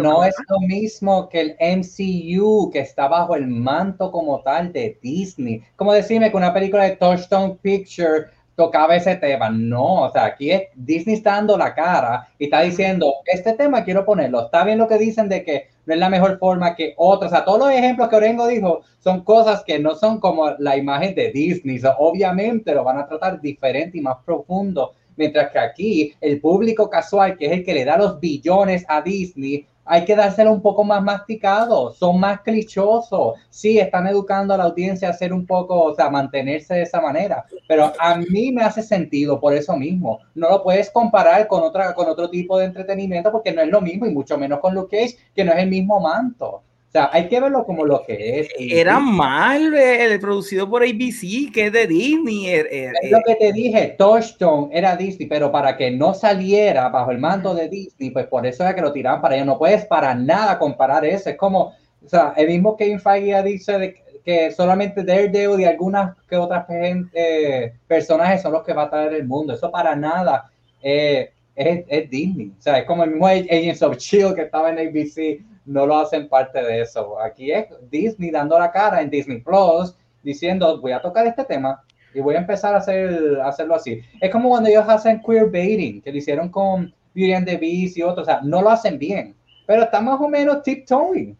No 0.00 0.24
es 0.24 0.34
lo 0.48 0.58
mismo 0.66 1.28
que 1.28 1.40
el 1.40 1.56
MCU 1.60 2.68
que 2.72 2.80
está 2.80 3.06
bajo 3.06 3.36
el 3.36 3.46
manto 3.46 4.10
como 4.10 4.42
tal 4.42 4.72
de 4.72 4.98
Disney. 5.00 5.62
Como 5.76 5.92
decirme 5.92 6.32
que 6.32 6.36
una 6.36 6.52
película 6.52 6.82
de 6.82 6.96
Touchstone 6.96 7.58
Picture 7.62 8.26
tocaba 8.56 8.96
ese 8.96 9.14
tema. 9.14 9.48
No, 9.48 10.02
o 10.02 10.10
sea, 10.10 10.24
aquí 10.24 10.50
es 10.50 10.62
Disney 10.74 11.14
está 11.14 11.36
dando 11.36 11.56
la 11.56 11.72
cara 11.74 12.28
y 12.40 12.44
está 12.44 12.62
diciendo, 12.62 13.14
este 13.26 13.52
tema 13.52 13.84
quiero 13.84 14.04
ponerlo. 14.04 14.46
Está 14.46 14.64
bien 14.64 14.78
lo 14.78 14.88
que 14.88 14.98
dicen 14.98 15.28
de 15.28 15.44
que 15.44 15.68
no 15.84 15.94
es 15.94 16.00
la 16.00 16.08
mejor 16.08 16.38
forma 16.38 16.74
que 16.74 16.94
otros. 16.96 17.30
O 17.30 17.34
sea, 17.34 17.44
todos 17.44 17.58
los 17.58 17.70
ejemplos 17.70 18.08
que 18.08 18.16
Orengo 18.16 18.46
dijo 18.46 18.82
son 18.98 19.24
cosas 19.24 19.62
que 19.64 19.78
no 19.78 19.94
son 19.94 20.20
como 20.20 20.50
la 20.58 20.76
imagen 20.76 21.14
de 21.14 21.32
Disney. 21.32 21.80
obviamente 21.98 22.74
lo 22.74 22.84
van 22.84 22.98
a 22.98 23.06
tratar 23.06 23.40
diferente 23.40 23.98
y 23.98 24.00
más 24.00 24.16
profundo. 24.24 24.92
Mientras 25.16 25.50
que 25.50 25.58
aquí 25.58 26.14
el 26.20 26.40
público 26.40 26.88
casual, 26.88 27.36
que 27.36 27.46
es 27.46 27.52
el 27.52 27.64
que 27.64 27.74
le 27.74 27.84
da 27.84 27.98
los 27.98 28.18
billones 28.18 28.84
a 28.88 29.02
Disney, 29.02 29.66
hay 29.84 30.04
que 30.04 30.16
dárselo 30.16 30.52
un 30.52 30.62
poco 30.62 30.84
más 30.84 31.02
masticado, 31.02 31.92
son 31.92 32.20
más 32.20 32.40
clichosos, 32.40 33.34
sí, 33.50 33.78
están 33.78 34.06
educando 34.06 34.54
a 34.54 34.56
la 34.56 34.64
audiencia 34.64 35.08
a 35.08 35.12
ser 35.12 35.32
un 35.32 35.46
poco, 35.46 35.80
o 35.82 35.94
sea, 35.94 36.10
mantenerse 36.10 36.74
de 36.74 36.82
esa 36.82 37.00
manera, 37.00 37.44
pero 37.66 37.92
a 37.98 38.16
mí 38.16 38.52
me 38.52 38.62
hace 38.62 38.82
sentido 38.82 39.40
por 39.40 39.54
eso 39.54 39.76
mismo. 39.76 40.20
No 40.34 40.48
lo 40.50 40.62
puedes 40.62 40.90
comparar 40.90 41.46
con, 41.48 41.62
otra, 41.62 41.94
con 41.94 42.08
otro 42.08 42.30
tipo 42.30 42.58
de 42.58 42.66
entretenimiento 42.66 43.32
porque 43.32 43.52
no 43.52 43.62
es 43.62 43.68
lo 43.68 43.80
mismo 43.80 44.06
y 44.06 44.10
mucho 44.10 44.38
menos 44.38 44.60
con 44.60 44.74
Luke 44.74 44.96
Cage, 44.96 45.16
que 45.34 45.44
no 45.44 45.52
es 45.52 45.58
el 45.58 45.68
mismo 45.68 46.00
manto. 46.00 46.62
O 46.92 46.98
sea, 46.98 47.08
hay 47.10 47.26
que 47.26 47.40
verlo 47.40 47.64
como 47.64 47.86
lo 47.86 48.02
que 48.02 48.40
es. 48.40 48.48
Era 48.58 49.00
Marvel, 49.00 50.20
producido 50.20 50.68
por 50.68 50.82
ABC, 50.82 51.50
que 51.50 51.68
es 51.68 51.72
de 51.72 51.86
Disney. 51.86 52.48
Er, 52.48 52.68
er, 52.70 52.92
es 53.00 53.10
lo 53.10 53.22
que 53.26 53.34
te 53.36 53.50
dije, 53.50 53.94
Touchstone 53.96 54.68
era 54.76 54.94
Disney, 54.94 55.26
pero 55.26 55.50
para 55.50 55.74
que 55.74 55.90
no 55.90 56.12
saliera 56.12 56.90
bajo 56.90 57.10
el 57.10 57.16
mando 57.16 57.54
de 57.54 57.70
Disney, 57.70 58.10
pues 58.10 58.26
por 58.26 58.46
eso 58.46 58.62
era 58.62 58.74
que 58.74 58.82
lo 58.82 58.92
tiraban 58.92 59.22
para 59.22 59.36
allá. 59.36 59.44
No 59.46 59.56
puedes 59.56 59.86
para 59.86 60.14
nada 60.14 60.58
comparar 60.58 61.02
eso. 61.06 61.30
Es 61.30 61.36
como, 61.38 61.72
o 62.04 62.08
sea, 62.08 62.34
el 62.36 62.48
mismo 62.48 62.76
Kevin 62.76 63.00
Feige 63.00 63.42
dice 63.42 63.94
que 64.22 64.50
solamente 64.50 65.02
Daredevil 65.02 65.62
y 65.62 65.64
algunas 65.64 66.14
que 66.28 66.36
otras 66.36 66.66
eh, 66.68 67.72
personajes 67.86 68.42
son 68.42 68.52
los 68.52 68.64
que 68.64 68.74
va 68.74 68.82
a 68.82 68.90
traer 68.90 69.14
el 69.14 69.26
mundo. 69.26 69.54
Eso 69.54 69.70
para 69.70 69.96
nada 69.96 70.50
eh, 70.82 71.30
es, 71.56 71.84
es, 71.88 72.10
Disney. 72.10 72.52
O 72.58 72.60
sea, 72.60 72.80
es 72.80 72.84
como 72.84 73.04
el 73.04 73.12
mismo 73.12 73.28
Agents 73.28 73.80
of 73.80 73.96
Shield 73.96 74.34
que 74.34 74.42
estaba 74.42 74.68
en 74.68 74.86
ABC 74.86 75.40
no 75.64 75.86
lo 75.86 75.96
hacen 75.98 76.28
parte 76.28 76.62
de 76.62 76.82
eso. 76.82 77.20
Aquí 77.20 77.52
es 77.52 77.66
Disney 77.90 78.30
dando 78.30 78.58
la 78.58 78.70
cara 78.70 79.00
en 79.00 79.10
Disney 79.10 79.40
Plus, 79.40 79.96
diciendo, 80.22 80.80
voy 80.80 80.92
a 80.92 81.02
tocar 81.02 81.26
este 81.26 81.44
tema 81.44 81.82
y 82.14 82.20
voy 82.20 82.34
a 82.34 82.38
empezar 82.38 82.74
a, 82.74 82.78
hacer, 82.78 83.40
hacerlo 83.44 83.74
así. 83.74 84.00
Es 84.20 84.30
como 84.30 84.50
cuando 84.50 84.68
ellos 84.68 84.84
hacen 84.88 85.20
queerbaiting, 85.20 86.02
que 86.02 86.10
lo 86.10 86.18
hicieron 86.18 86.48
con 86.48 86.92
Beauty 87.14 87.34
and 87.34 87.46
the 87.46 87.56
Beast 87.56 87.96
y 87.96 88.02
otros, 88.02 88.26
o 88.26 88.30
sea, 88.30 88.40
no 88.42 88.62
lo 88.62 88.70
hacen 88.70 88.98
bien, 88.98 89.34
pero 89.66 89.84
está 89.84 90.00
más 90.00 90.20
o 90.20 90.28
menos 90.28 90.62
tiptoeing, 90.62 91.36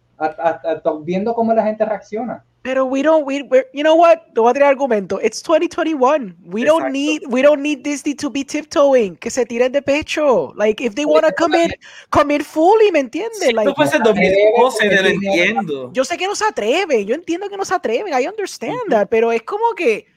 viendo 1.03 1.33
cómo 1.33 1.53
la 1.53 1.63
gente 1.63 1.85
reacciona. 1.85 2.43
Pero 2.63 2.85
we 2.85 3.01
don't, 3.01 3.25
we, 3.25 3.43
we're, 3.43 3.65
you 3.73 3.83
know 3.83 3.95
what? 3.95 4.33
Te 4.33 4.39
voy 4.39 4.51
a 4.51 4.53
tirar 4.53 4.69
argumento. 4.69 5.19
It's 5.21 5.41
2021. 5.41 6.33
We 6.45 6.61
Exacto. 6.61 6.65
don't 6.65 6.91
need, 6.93 7.21
we 7.27 7.41
don't 7.41 7.61
need 7.61 7.83
Disney 7.83 8.15
to 8.15 8.29
be 8.29 8.45
tiptoeing. 8.45 9.17
Que 9.17 9.29
se 9.29 9.45
tiren 9.45 9.73
de 9.73 9.81
pecho. 9.81 10.53
Like, 10.55 10.79
if 10.81 10.95
they 10.95 11.03
want 11.05 11.25
to 11.25 11.33
come 11.33 11.55
in, 11.55 11.73
come 12.09 12.31
in 12.31 12.41
fully, 12.41 12.89
¿me 12.93 12.99
entiendes? 13.01 13.39
Si 13.39 13.51
like, 13.51 13.67
no 13.67 13.75
fuese 13.75 13.99
2012, 13.99 14.89
te 14.89 15.01
lo 15.01 15.09
entiendo. 15.09 15.91
Yo 15.93 16.05
sé 16.05 16.17
que 16.17 16.25
no 16.25 16.35
se 16.35 16.45
atreven. 16.45 17.05
Yo 17.05 17.15
entiendo 17.15 17.49
que 17.49 17.57
no 17.57 17.65
se 17.65 17.75
atreven. 17.75 18.13
I 18.13 18.27
understand 18.27 18.73
uh 18.73 18.85
-huh. 18.85 18.89
that. 18.91 19.09
Pero 19.09 19.33
es 19.33 19.43
como 19.43 19.73
que 19.75 20.12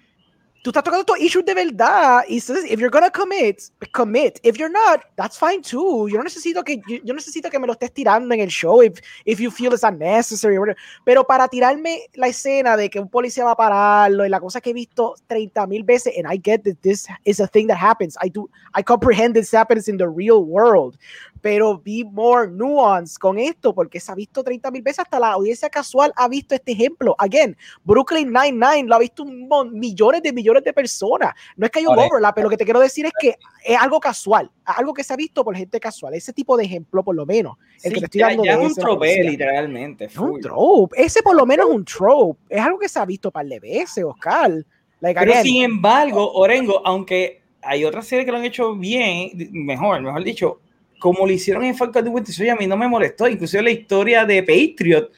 tú 0.67 0.71
estás 0.71 0.83
tocando 0.83 1.03
estos 1.03 1.21
issues 1.21 1.45
de 1.45 1.55
verdad 1.55 2.25
y 2.29 2.39
if 2.39 2.81
you're 2.81 2.91
gonna 2.91 3.09
commit, 3.09 3.63
commit. 3.93 4.41
If 4.43 4.57
you're 4.57 4.69
not, 4.69 5.01
that's 5.15 5.39
fine 5.39 5.63
too. 5.63 6.09
Yo 6.09 6.19
no 6.19 6.25
necesito 6.25 6.65
que 6.65 6.79
yo, 6.89 6.97
yo 7.05 7.15
necesito 7.15 7.49
que 7.49 7.61
me 7.61 7.69
lo 7.69 7.75
estés 7.75 7.93
tirando 7.93 8.35
en 8.35 8.41
el 8.41 8.49
show 8.49 8.83
if, 8.83 8.99
if 9.25 9.39
you 9.39 9.53
feel 9.53 9.73
it's 9.73 9.85
unnecessary. 9.85 10.57
Pero 11.05 11.25
para 11.25 11.47
tirarme 11.47 12.09
la 12.15 12.27
escena 12.27 12.77
de 12.77 12.91
que 12.91 12.99
un 12.99 13.09
policía 13.09 13.45
va 13.45 13.53
a 13.53 13.57
pararlo 13.57 14.27
y 14.27 14.29
la 14.29 14.41
cosa 14.41 14.61
que 14.61 14.71
he 14.71 14.73
visto 14.73 15.15
30 15.29 15.69
mil 15.69 15.85
veces, 15.85 16.15
and 16.19 16.27
I 16.27 16.37
get 16.37 16.65
that 16.65 16.81
this 16.83 17.07
is 17.25 17.39
a 17.39 17.47
thing 17.47 17.69
that 17.69 17.79
happens. 17.79 18.17
I 18.21 18.29
do, 18.29 18.51
I 18.75 18.83
comprehend 18.83 19.35
this 19.35 19.55
happens 19.55 19.87
in 19.87 19.99
the 19.99 20.09
real 20.09 20.43
world 20.43 20.99
pero 21.41 21.81
be 21.85 22.05
more 22.05 22.51
nuance 22.51 23.19
con 23.19 23.39
esto, 23.39 23.75
porque 23.75 24.01
se 24.01 24.11
ha 24.11 24.15
visto 24.15 24.43
30 24.43 24.71
mil 24.71 24.83
veces, 24.83 25.01
hasta 25.01 25.21
la 25.21 25.33
audiencia 25.33 25.69
casual 25.71 26.13
ha 26.17 26.29
visto 26.29 26.55
este 26.55 26.73
ejemplo. 26.73 27.15
Again, 27.19 27.57
Brooklyn 27.85 28.33
Nine-Nine 28.33 28.89
lo 28.89 28.95
ha 28.95 28.99
visto 28.99 29.25
millones 29.25 30.23
de 30.23 30.33
millones 30.33 30.65
de 30.65 30.73
personas. 30.73 31.35
No 31.57 31.67
es 31.67 31.73
que 31.73 31.81
hay 31.81 31.87
un 31.87 31.99
overlap, 31.99 32.35
pero 32.35 32.47
lo 32.47 32.51
que 32.51 32.57
te 32.57 32.65
quiero 32.65 32.81
decir 32.81 33.07
es 33.07 33.13
que 33.21 33.37
es 33.65 33.79
algo 33.79 34.01
casual, 34.01 34.51
algo 34.65 34.95
que 34.95 35.05
se 35.05 35.13
ha 35.13 35.17
visto 35.17 35.45
por 35.45 35.57
gente 35.57 35.79
casual. 35.81 36.15
Ese 36.15 36.33
tipo 36.33 36.57
de 36.57 36.65
ejemplo, 36.65 37.03
por 37.03 37.15
lo 37.15 37.27
menos. 37.27 37.57
El 37.83 37.93
que 37.93 38.01
te 38.01 38.05
estoy 38.07 38.21
dando 38.21 38.45
ya 38.45 38.55
es 38.55 38.59
un 38.59 38.75
trope, 38.75 39.23
literalmente. 39.23 40.09
Un 40.19 40.41
trope. 40.41 41.03
Ese 41.03 41.23
por 41.23 41.37
lo 41.37 41.47
menos 41.47 41.69
es 41.69 41.75
un 41.75 41.85
trope. 41.85 42.41
Es 42.49 42.61
algo 42.61 42.79
que 42.79 42.89
se 42.89 42.99
ha 42.99 43.05
visto 43.05 43.31
par 43.31 43.47
de 43.47 43.61
veces, 43.61 44.05
Oscar. 44.05 44.65
Like, 45.01 45.21
pero 45.21 45.43
sin 45.43 45.63
embargo, 45.63 46.33
Orengo, 46.33 46.81
aunque 46.85 47.43
hay 47.63 47.85
otras 47.85 48.07
series 48.07 48.25
que 48.25 48.33
lo 48.33 48.39
han 48.39 48.45
hecho 48.45 48.75
bien, 48.75 49.31
mejor, 49.53 50.01
mejor 50.01 50.25
dicho, 50.25 50.61
como 50.99 51.27
lo 51.27 51.33
hicieron 51.33 51.65
en 51.65 51.77
Falcon 51.77 52.05
de 52.05 52.11
Winter 52.11 52.51
a 52.51 52.57
mí 52.57 52.67
no 52.67 52.77
me 52.77 52.89
molestó. 52.89 53.29
Inclusive 53.29 53.63
la 53.63 53.71
historia 53.71 54.25
de 54.25 54.43
Patriot 54.43 55.11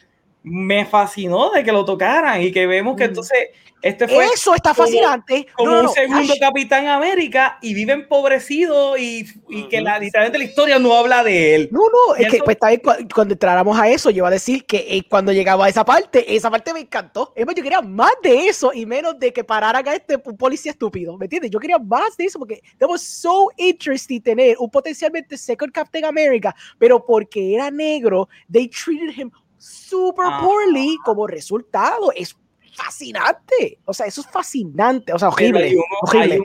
me 0.42 0.86
fascinó 0.86 1.50
de 1.50 1.62
que 1.64 1.72
lo 1.72 1.84
tocaran 1.84 2.42
y 2.42 2.52
que 2.52 2.66
vemos 2.66 2.96
que 2.96 3.04
entonces 3.04 3.48
este 3.82 4.08
fue 4.08 4.26
eso 4.26 4.54
está 4.54 4.74
fascinante. 4.74 5.46
como, 5.56 5.80
un 5.80 5.88
segundo 5.88 6.34
Capitán 6.40 6.86
América 6.86 7.58
y 7.62 7.74
vive 7.74 7.92
empobrecido 7.92 8.96
y, 8.96 9.26
y 9.48 9.68
que 9.68 9.80
la, 9.80 9.98
literalmente 9.98 10.38
la 10.38 10.44
historia 10.44 10.78
no 10.78 10.94
habla 10.94 11.22
de 11.22 11.54
él. 11.54 11.68
No 11.70 11.80
no 11.80 12.14
es 12.16 12.30
que 12.30 12.40
pues, 12.42 12.58
cuando 13.14 13.34
entráramos 13.34 13.78
a 13.78 13.88
eso 13.88 14.10
yo 14.10 14.18
iba 14.18 14.28
a 14.28 14.32
decir 14.32 14.64
que 14.66 14.78
eh, 14.88 15.02
cuando 15.08 15.32
llegaba 15.32 15.66
a 15.66 15.68
esa 15.68 15.84
parte 15.84 16.34
esa 16.34 16.50
parte 16.50 16.72
me 16.72 16.80
encantó. 16.80 17.32
Es 17.36 17.46
yo 17.46 17.62
quería 17.62 17.80
más 17.80 18.12
de 18.22 18.46
eso 18.46 18.72
y 18.72 18.84
menos 18.86 19.18
de 19.18 19.32
que 19.32 19.44
parara 19.44 19.78
acá 19.78 19.94
este 19.94 20.20
un 20.24 20.36
policía 20.36 20.72
estúpido 20.72 21.16
¿me 21.16 21.26
entiendes? 21.26 21.50
yo 21.50 21.58
quería 21.58 21.78
más 21.78 22.16
de 22.16 22.24
eso 22.24 22.38
porque 22.38 22.62
was 22.80 23.02
so 23.02 23.50
interesting 23.56 24.20
tener 24.20 24.56
un 24.58 24.70
potencialmente 24.70 25.36
second 25.36 25.72
Captain 25.72 26.04
America 26.04 26.54
pero 26.78 27.04
porque 27.04 27.54
era 27.54 27.70
negro 27.70 28.28
they 28.50 28.68
treated 28.68 29.16
him 29.16 29.30
super 29.58 30.26
poorly 30.40 30.96
como 31.04 31.26
resultado. 31.26 32.12
Es 32.14 32.36
fascinante. 32.78 33.78
O 33.84 33.92
sea, 33.92 34.06
eso 34.06 34.20
es 34.20 34.28
fascinante. 34.28 35.12
O 35.12 35.18
sea, 35.18 35.28
horrible. 35.28 35.74
horrible 36.02 36.40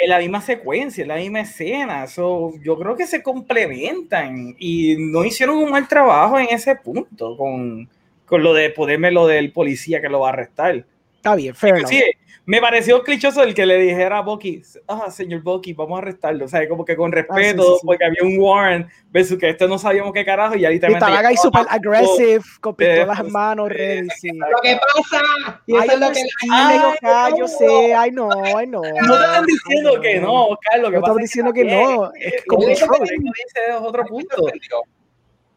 en 0.00 0.08
la 0.08 0.18
misma 0.18 0.40
secuencia, 0.40 1.02
en 1.02 1.08
la 1.08 1.16
misma 1.16 1.40
escena. 1.40 2.06
yo 2.06 2.78
creo 2.78 2.96
que 2.96 3.06
se 3.06 3.22
complementan 3.22 4.56
y 4.58 4.96
no 4.98 5.24
hicieron 5.24 5.58
un 5.58 5.70
mal 5.70 5.86
trabajo 5.86 6.38
en 6.38 6.46
ese 6.50 6.74
punto 6.76 7.36
con, 7.36 7.88
con 8.24 8.42
lo 8.42 8.54
de 8.54 8.70
ponerme 8.70 9.10
lo 9.10 9.26
del 9.26 9.52
policía 9.52 10.00
que 10.00 10.08
lo 10.08 10.20
va 10.20 10.30
a 10.30 10.32
arrestar. 10.32 10.86
Está 11.22 11.36
bien, 11.36 11.54
fair 11.54 11.76
enough. 11.76 11.88
Sí, 11.88 12.02
me 12.46 12.60
pareció 12.60 13.00
clichoso 13.04 13.44
el 13.44 13.54
que 13.54 13.64
le 13.64 13.78
dijera 13.78 14.18
a 14.18 14.22
Bucky, 14.22 14.60
ah, 14.88 15.08
señor 15.08 15.42
Bucky, 15.42 15.72
vamos 15.72 15.94
a 15.96 16.02
arrestarlo. 16.02 16.46
O 16.46 16.48
sea, 16.48 16.68
como 16.68 16.84
que 16.84 16.96
con 16.96 17.12
respeto, 17.12 17.62
Ah, 17.62 17.66
sí, 17.74 17.78
sí. 17.80 17.86
porque 17.86 18.04
había 18.04 18.24
un 18.24 18.40
warrant, 18.40 18.88
versus 19.12 19.38
que 19.38 19.50
este 19.50 19.68
no 19.68 19.78
sabíamos 19.78 20.12
qué 20.12 20.24
carajo, 20.24 20.56
y 20.56 20.64
ahí 20.64 20.80
también. 20.80 21.00
estaba 21.00 21.20
ahí 21.20 21.36
super 21.36 21.64
aggressive, 21.70 22.40
con 22.60 22.74
pistolas 22.74 23.20
en 23.20 23.30
mano, 23.30 23.68
ready, 23.68 24.08
sí. 24.20 24.30
Lo 24.32 24.48
que 24.64 24.76
pasa, 24.76 25.62
y 25.64 25.74
eso 25.76 25.82
Ay, 25.82 25.88
es 25.92 26.00
lo 26.00 26.08
que 26.08 26.14
sí, 26.16 26.48
Ay, 26.50 26.78
yo, 26.80 26.92
ah, 27.04 27.28
yo 27.30 27.38
no. 27.38 27.46
sé, 27.48 27.94
ay 27.94 28.10
no, 28.10 28.28
ay 28.56 28.66
no. 28.66 28.82
No 28.82 29.18
te 29.18 29.24
están 29.24 29.46
diciendo 29.46 29.90
Ay, 29.94 30.00
que 30.02 30.20
no, 30.20 30.48
Carlos. 30.68 30.90
No 30.90 30.98
estamos 30.98 31.18
diciendo 31.18 31.52
que 31.52 31.64
no, 31.64 32.12
es 32.16 32.44
como 32.48 32.66
Detroit. 32.66 33.10
dice 33.12 33.60
es 33.68 33.74
otro 33.80 34.04
punto. 34.06 34.36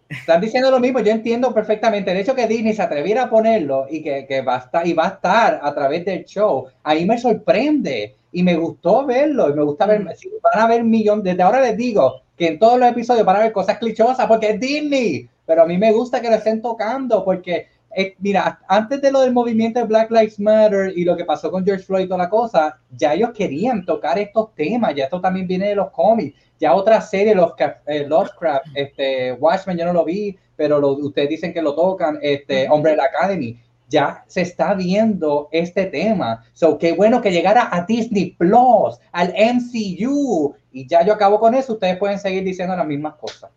Están 0.07 0.39
diciendo 0.39 0.69
lo 0.69 0.79
mismo, 0.79 0.99
yo 0.99 1.11
entiendo 1.11 1.53
perfectamente. 1.53 2.11
El 2.11 2.17
hecho 2.17 2.35
que 2.35 2.47
Disney 2.47 2.73
se 2.73 2.83
atreviera 2.83 3.23
a 3.23 3.29
ponerlo 3.29 3.87
y 3.89 4.03
que, 4.03 4.25
que 4.27 4.41
va, 4.41 4.55
a 4.55 4.59
estar, 4.59 4.87
y 4.87 4.93
va 4.93 5.05
a 5.05 5.09
estar 5.09 5.59
a 5.63 5.73
través 5.73 6.05
del 6.05 6.25
show, 6.25 6.67
ahí 6.83 7.05
me 7.05 7.17
sorprende 7.17 8.15
y 8.31 8.43
me 8.43 8.55
gustó 8.55 9.05
verlo. 9.05 9.49
Y 9.49 9.53
me 9.53 9.63
gusta 9.63 9.87
ver, 9.87 10.05
si 10.15 10.29
van 10.43 10.63
a 10.63 10.67
ver 10.67 10.83
millón, 10.83 11.23
desde 11.23 11.41
ahora 11.41 11.61
les 11.61 11.75
digo 11.75 12.21
que 12.37 12.47
en 12.47 12.59
todos 12.59 12.79
los 12.79 12.89
episodios 12.89 13.25
van 13.25 13.37
a 13.37 13.43
ver 13.43 13.51
cosas 13.51 13.79
clichosas 13.79 14.27
porque 14.27 14.51
es 14.51 14.59
Disney. 14.59 15.27
Pero 15.45 15.63
a 15.63 15.65
mí 15.65 15.77
me 15.77 15.91
gusta 15.91 16.21
que 16.21 16.29
lo 16.29 16.35
estén 16.35 16.61
tocando 16.61 17.23
porque, 17.23 17.67
eh, 17.95 18.15
mira, 18.19 18.59
antes 18.67 19.01
de 19.01 19.11
lo 19.11 19.21
del 19.21 19.33
movimiento 19.33 19.79
de 19.79 19.85
Black 19.85 20.11
Lives 20.11 20.39
Matter 20.39 20.93
y 20.95 21.03
lo 21.03 21.15
que 21.15 21.25
pasó 21.25 21.49
con 21.49 21.65
George 21.65 21.83
Floyd 21.83 22.05
y 22.05 22.07
toda 22.07 22.23
la 22.23 22.29
cosa, 22.29 22.79
ya 22.95 23.13
ellos 23.13 23.31
querían 23.31 23.85
tocar 23.85 24.19
estos 24.19 24.53
temas. 24.53 24.93
Ya 24.93 25.05
esto 25.05 25.19
también 25.19 25.47
viene 25.47 25.69
de 25.69 25.75
los 25.75 25.89
cómics 25.89 26.35
ya 26.59 26.73
otra 26.73 27.01
serie, 27.01 27.35
los 27.35 27.53
eh, 27.85 28.05
Lovecraft, 28.07 28.67
este, 28.75 29.33
Watchmen, 29.33 29.77
yo 29.77 29.85
no 29.85 29.93
lo 29.93 30.05
vi, 30.05 30.37
pero 30.55 30.79
lo, 30.79 30.93
ustedes 30.93 31.29
dicen 31.29 31.53
que 31.53 31.61
lo 31.61 31.75
tocan, 31.75 32.19
este, 32.21 32.69
Umbrella 32.69 33.03
Academy, 33.03 33.59
ya 33.87 34.23
se 34.27 34.41
está 34.41 34.73
viendo 34.73 35.49
este 35.51 35.85
tema. 35.85 36.43
So, 36.53 36.77
qué 36.77 36.93
bueno 36.93 37.21
que 37.21 37.31
llegara 37.31 37.69
a 37.71 37.85
Disney 37.85 38.31
Plus, 38.31 38.99
al 39.11 39.33
MCU, 39.33 40.55
y 40.71 40.87
ya 40.87 41.05
yo 41.05 41.13
acabo 41.13 41.39
con 41.39 41.53
eso, 41.53 41.73
ustedes 41.73 41.97
pueden 41.97 42.19
seguir 42.19 42.43
diciendo 42.43 42.75
las 42.75 42.87
mismas 42.87 43.15
cosas. 43.15 43.51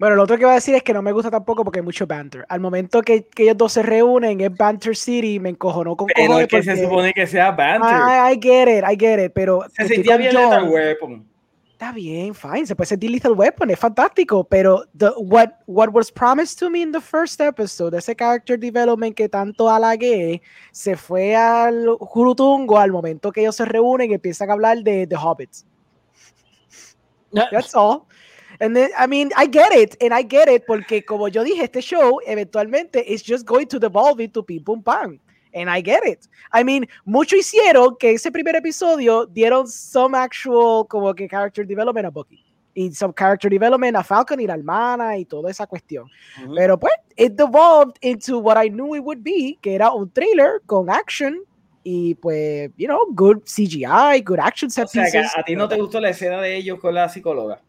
Bueno, 0.00 0.16
lo 0.16 0.22
otro 0.22 0.38
que 0.38 0.46
voy 0.46 0.52
a 0.52 0.54
decir 0.54 0.74
es 0.74 0.82
que 0.82 0.94
no 0.94 1.02
me 1.02 1.12
gusta 1.12 1.30
tampoco 1.30 1.62
porque 1.62 1.80
hay 1.80 1.84
mucho 1.84 2.06
banter. 2.06 2.46
Al 2.48 2.58
momento 2.58 3.02
que, 3.02 3.26
que 3.26 3.42
ellos 3.42 3.58
dos 3.58 3.74
se 3.74 3.82
reúnen 3.82 4.40
es 4.40 4.56
Banter 4.56 4.96
City, 4.96 5.38
me 5.38 5.50
encojonó 5.50 5.94
con 5.94 6.06
Pero 6.14 6.40
es 6.40 6.48
que 6.48 6.62
se 6.62 6.82
supone 6.82 7.12
que 7.12 7.26
sea 7.26 7.50
banter. 7.50 7.90
I, 7.90 8.32
I 8.32 8.38
get 8.40 8.78
it, 8.78 8.82
I 8.90 8.96
get 8.98 9.22
it, 9.22 9.32
pero 9.34 9.62
se 9.68 9.86
sentía 9.86 10.16
bien 10.16 10.32
John. 10.34 10.70
Weapon. 10.70 11.29
Está 11.80 11.92
bien, 11.92 12.34
fine, 12.34 12.66
se 12.66 12.76
puede 12.76 12.88
sentir 12.88 13.10
Lethal 13.10 13.32
Weapon, 13.32 13.70
es 13.70 13.78
fantástico, 13.78 14.44
pero 14.44 14.84
the, 14.98 15.12
what, 15.16 15.48
what 15.64 15.88
was 15.88 16.12
promised 16.12 16.58
to 16.58 16.68
me 16.68 16.82
in 16.82 16.92
the 16.92 17.00
first 17.00 17.40
episode, 17.40 17.96
ese 17.96 18.14
character 18.14 18.58
development 18.58 19.16
que 19.16 19.30
tanto 19.30 19.66
halagué, 19.66 20.42
se 20.72 20.94
fue 20.94 21.34
al 21.34 21.86
jurutungo 21.98 22.76
al 22.76 22.92
momento 22.92 23.32
que 23.32 23.40
ellos 23.40 23.56
se 23.56 23.64
reúnen 23.64 24.10
y 24.10 24.14
empiezan 24.14 24.50
a 24.50 24.52
hablar 24.52 24.82
de 24.82 25.06
The 25.06 25.16
Hobbits. 25.16 25.64
That's 27.32 27.74
all. 27.74 28.06
And 28.60 28.76
then, 28.76 28.90
I 28.98 29.06
mean, 29.06 29.30
I 29.34 29.46
get 29.46 29.72
it, 29.72 29.96
and 30.02 30.12
I 30.12 30.22
get 30.22 30.50
it, 30.54 30.64
porque 30.66 31.02
como 31.02 31.28
yo 31.28 31.42
dije, 31.42 31.64
este 31.64 31.80
show 31.80 32.20
eventualmente 32.26 33.02
is 33.10 33.22
just 33.26 33.46
going 33.46 33.68
to 33.68 33.78
devolve 33.78 34.20
into 34.22 34.42
pim 34.42 34.62
pum 34.62 34.82
pam. 34.82 35.18
And 35.52 35.68
I 35.68 35.82
get 35.82 36.04
it. 36.04 36.28
I 36.52 36.62
mean, 36.62 36.86
mucho 37.04 37.36
hicieron 37.36 37.96
que 37.98 38.12
ese 38.12 38.30
primer 38.30 38.56
episodio 38.56 39.26
dieron 39.26 39.66
some 39.66 40.16
actual 40.16 40.86
como 40.86 41.12
que 41.14 41.28
character 41.28 41.66
development 41.66 42.06
a 42.06 42.10
Bucky. 42.10 42.44
Y 42.74 42.92
some 42.92 43.12
character 43.12 43.50
development 43.50 43.96
a 43.96 44.04
Falcon 44.04 44.40
y 44.40 44.46
la 44.46 44.54
hermana 44.54 45.18
y 45.18 45.24
toda 45.24 45.50
esa 45.50 45.66
cuestión. 45.66 46.08
Pero 46.54 46.78
pues, 46.78 46.94
it 47.16 47.32
devolved 47.32 47.98
into 48.00 48.38
what 48.38 48.56
I 48.56 48.68
knew 48.68 48.94
it 48.94 49.02
would 49.02 49.22
be, 49.22 49.58
que 49.60 49.74
era 49.74 49.90
un 49.90 50.08
thriller 50.10 50.62
con 50.66 50.88
action 50.88 51.42
y 51.82 52.14
pues, 52.14 52.70
you 52.76 52.86
know, 52.86 53.06
good 53.12 53.42
CGI, 53.44 54.22
good 54.24 54.38
action 54.38 54.70
set 54.70 54.84
O 54.84 54.88
sea, 54.88 55.04
que 55.06 55.12
pieces. 55.12 55.32
a 55.36 55.42
ti 55.42 55.56
no 55.56 55.68
te 55.68 55.76
gustó 55.76 56.00
la 56.00 56.10
escena 56.10 56.40
de 56.40 56.56
ellos 56.56 56.78
con 56.78 56.94
la 56.94 57.08
psicóloga. 57.08 57.60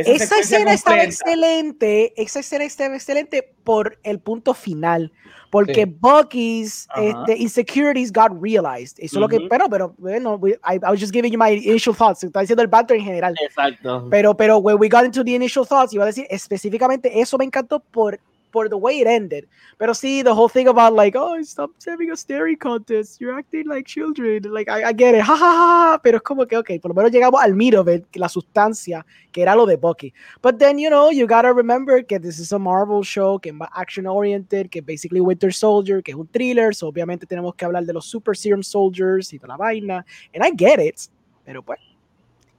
Esa 0.00 0.38
escena 0.38 0.72
estaba 0.72 1.02
excelente, 1.02 2.12
esa 2.20 2.40
escena 2.40 2.64
estaba 2.64 2.94
excelente 2.94 3.54
por 3.64 3.98
el 4.02 4.18
punto 4.18 4.54
final, 4.54 5.12
porque 5.50 5.84
Sí. 5.84 5.96
Bucky's 6.00 6.86
Ajá. 6.90 7.02
este, 7.02 7.36
insecurities 7.38 8.12
got 8.12 8.30
realized. 8.40 8.96
Eso 8.98 9.16
es 9.16 9.20
lo 9.20 9.28
que, 9.28 9.40
pero, 9.48 9.68
pero, 9.68 9.94
bueno, 9.98 10.40
I, 10.44 10.74
I 10.74 10.90
was 10.90 11.00
just 11.00 11.12
giving 11.12 11.32
you 11.32 11.38
my 11.38 11.50
initial 11.50 11.94
thoughts, 11.94 12.22
está 12.24 12.40
diciendo 12.40 12.62
el 12.62 12.68
banter 12.68 12.96
en 12.96 13.04
general. 13.04 13.34
Exacto. 13.42 14.06
Pero, 14.10 14.36
pero, 14.36 14.58
when 14.58 14.78
we 14.78 14.88
got 14.88 15.04
into 15.04 15.24
the 15.24 15.34
initial 15.34 15.66
thoughts, 15.66 15.92
iba 15.92 16.04
a 16.04 16.06
decir 16.06 16.26
específicamente 16.30 17.20
eso 17.20 17.36
me 17.38 17.44
encantó 17.44 17.80
por, 17.80 18.18
por 18.50 18.68
the 18.68 18.76
way 18.76 19.00
it 19.00 19.06
ended. 19.06 19.46
Pero 19.78 19.94
sí, 19.94 20.22
the 20.22 20.32
whole 20.32 20.48
thing 20.48 20.68
about 20.68 20.94
like, 20.94 21.16
oh, 21.16 21.40
stop 21.42 21.70
having 21.86 22.10
a 22.10 22.16
staring 22.16 22.56
contest, 22.56 23.20
you're 23.20 23.36
acting 23.36 23.66
like 23.66 23.86
children. 23.86 24.42
Like, 24.52 24.68
I, 24.68 24.90
I 24.90 24.92
get 24.92 25.14
it, 25.14 25.22
ja, 25.22 25.36
ja, 25.36 25.52
ja. 25.52 25.98
Pero 26.02 26.20
como 26.20 26.46
que, 26.46 26.56
ok, 26.56 26.80
por 26.80 26.90
lo 26.90 26.94
menos 26.94 27.12
llegamos 27.12 27.40
al 27.40 27.54
meat 27.54 27.74
of 27.74 27.88
it, 27.88 28.04
la 28.14 28.28
sustancia, 28.28 29.04
que 29.32 29.42
era 29.42 29.54
lo 29.54 29.66
de 29.66 29.76
Bucky. 29.76 30.12
But 30.42 30.58
then, 30.58 30.78
you 30.78 30.90
know, 30.90 31.10
you 31.10 31.26
gotta 31.26 31.52
remember 31.52 32.04
que 32.04 32.18
this 32.18 32.38
is 32.38 32.52
a 32.52 32.58
Marvel 32.58 33.02
show, 33.02 33.38
que 33.38 33.50
es 33.50 33.54
más 33.54 33.68
action 33.74 34.06
oriented, 34.06 34.70
que 34.70 34.80
basically 34.82 35.20
Winter 35.20 35.52
Soldier, 35.52 36.02
que 36.02 36.12
es 36.12 36.16
un 36.16 36.26
thriller, 36.26 36.74
so 36.74 36.88
obviamente 36.88 37.26
tenemos 37.26 37.54
que 37.54 37.64
hablar 37.64 37.84
de 37.84 37.92
los 37.92 38.06
Super 38.06 38.36
Serum 38.36 38.62
Soldiers 38.62 39.32
y 39.32 39.38
toda 39.38 39.48
la 39.48 39.56
vaina. 39.56 40.04
And 40.34 40.44
I 40.44 40.52
get 40.56 40.80
it, 40.80 41.00
pero 41.44 41.62
pues. 41.62 41.78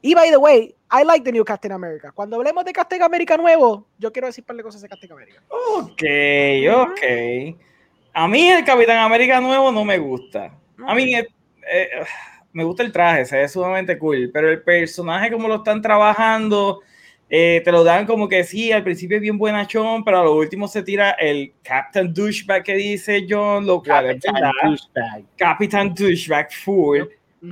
Y 0.01 0.13
by 0.13 0.29
the 0.29 0.37
way, 0.37 0.73
I 0.91 1.03
like 1.03 1.23
the 1.23 1.31
new 1.31 1.45
Captain 1.45 1.71
America. 1.71 2.11
Cuando 2.11 2.35
hablemos 2.35 2.65
de 2.65 2.73
Captain 2.73 3.01
America 3.03 3.37
nuevo, 3.37 3.87
yo 3.97 4.11
quiero 4.11 4.27
decir 4.27 4.43
un 4.43 4.47
par 4.47 4.55
de 4.55 4.63
cosas 4.63 4.81
de 4.81 4.89
Captain 4.89 5.11
America. 5.11 5.43
Ok, 5.49 6.03
ok. 6.73 7.55
A 8.13 8.27
mí 8.27 8.49
el 8.49 8.65
Capitán 8.65 8.97
América 8.97 9.39
nuevo 9.39 9.71
no 9.71 9.85
me 9.85 9.99
gusta. 9.99 10.51
A 10.87 10.95
mí 10.95 11.13
eh, 11.13 11.27
eh, 11.71 11.89
me 12.51 12.63
gusta 12.63 12.83
el 12.83 12.91
traje, 12.91 13.25
se 13.25 13.37
ve 13.37 13.47
sumamente 13.47 13.97
cool, 13.99 14.31
pero 14.33 14.49
el 14.49 14.63
personaje 14.63 15.31
como 15.31 15.47
lo 15.47 15.57
están 15.57 15.81
trabajando, 15.81 16.81
eh, 17.29 17.61
te 17.63 17.71
lo 17.71 17.83
dan 17.83 18.07
como 18.07 18.27
que 18.27 18.43
sí, 18.43 18.71
al 18.71 18.83
principio 18.83 19.17
es 19.17 19.21
bien 19.21 19.37
buenachón, 19.37 20.03
pero 20.03 20.21
a 20.21 20.23
lo 20.23 20.35
último 20.35 20.67
se 20.67 20.81
tira 20.81 21.11
el 21.11 21.53
Captain 21.61 22.11
Douchebag 22.11 22.63
que 22.63 22.73
dice 22.73 23.27
John, 23.29 23.67
lo 23.67 23.83
cual 23.83 24.07
es 24.07 24.13
Captain 24.15 24.33
verdad. 24.33 24.51
Douchebag. 24.63 25.23
Capitán 25.37 25.93
Douchebag 25.93 26.51
full. 26.51 27.01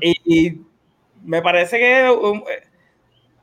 Y 0.01 0.57
me 1.23 1.41
parece 1.41 1.77
que 1.77 2.09
um, 2.09 2.41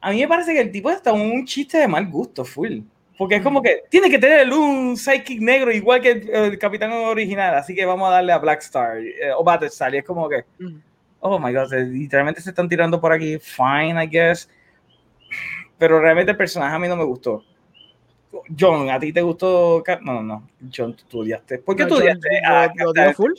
a 0.04 0.10
mí 0.10 0.20
me 0.20 0.28
parece 0.28 0.52
que 0.52 0.60
el 0.60 0.70
tipo 0.70 0.90
está 0.90 1.14
un 1.14 1.46
chiste 1.46 1.78
de 1.78 1.88
mal 1.88 2.06
gusto 2.06 2.44
full. 2.44 2.80
Porque 3.16 3.36
es 3.36 3.42
como 3.42 3.62
que 3.62 3.84
tiene 3.88 4.10
que 4.10 4.18
tener 4.18 4.52
un 4.52 4.98
sidekick 4.98 5.40
negro 5.40 5.72
igual 5.72 6.02
que 6.02 6.10
el, 6.10 6.28
el 6.28 6.58
capitán 6.58 6.92
original, 6.92 7.54
así 7.54 7.74
que 7.74 7.86
vamos 7.86 8.08
a 8.08 8.12
darle 8.12 8.32
a 8.32 8.38
Black 8.38 8.60
Star 8.60 8.98
eh, 8.98 9.32
o 9.34 9.42
Battlestar. 9.42 9.94
Y 9.94 9.98
es 9.98 10.04
como 10.04 10.28
que, 10.28 10.44
oh 11.20 11.38
my 11.38 11.54
god, 11.54 11.72
literalmente 11.72 12.42
se 12.42 12.50
están 12.50 12.68
tirando 12.68 13.00
por 13.00 13.12
aquí. 13.12 13.38
Fine, 13.38 14.04
I 14.04 14.06
guess. 14.06 14.50
Pero 15.78 16.00
realmente 16.00 16.32
el 16.32 16.36
personaje 16.36 16.74
a 16.74 16.78
mí 16.78 16.86
no 16.86 16.96
me 16.96 17.04
gustó. 17.04 17.42
John, 18.58 18.90
¿a 18.90 18.98
ti 18.98 19.12
te 19.12 19.22
gustó? 19.22 19.82
No, 20.02 20.12
no, 20.14 20.22
no. 20.22 20.48
John, 20.74 20.96
tú 21.08 21.20
odiaste. 21.20 21.58
¿Por 21.58 21.76
qué 21.76 21.82
No, 21.84 21.88
tú 21.88 21.94
yo- 21.96 22.00
odiaste? 22.02 22.28
yo- 22.42 22.48
a 22.54 22.62
yo 22.66 22.68
Captain 22.68 22.88
odio 22.88 23.12
full. 23.14 23.32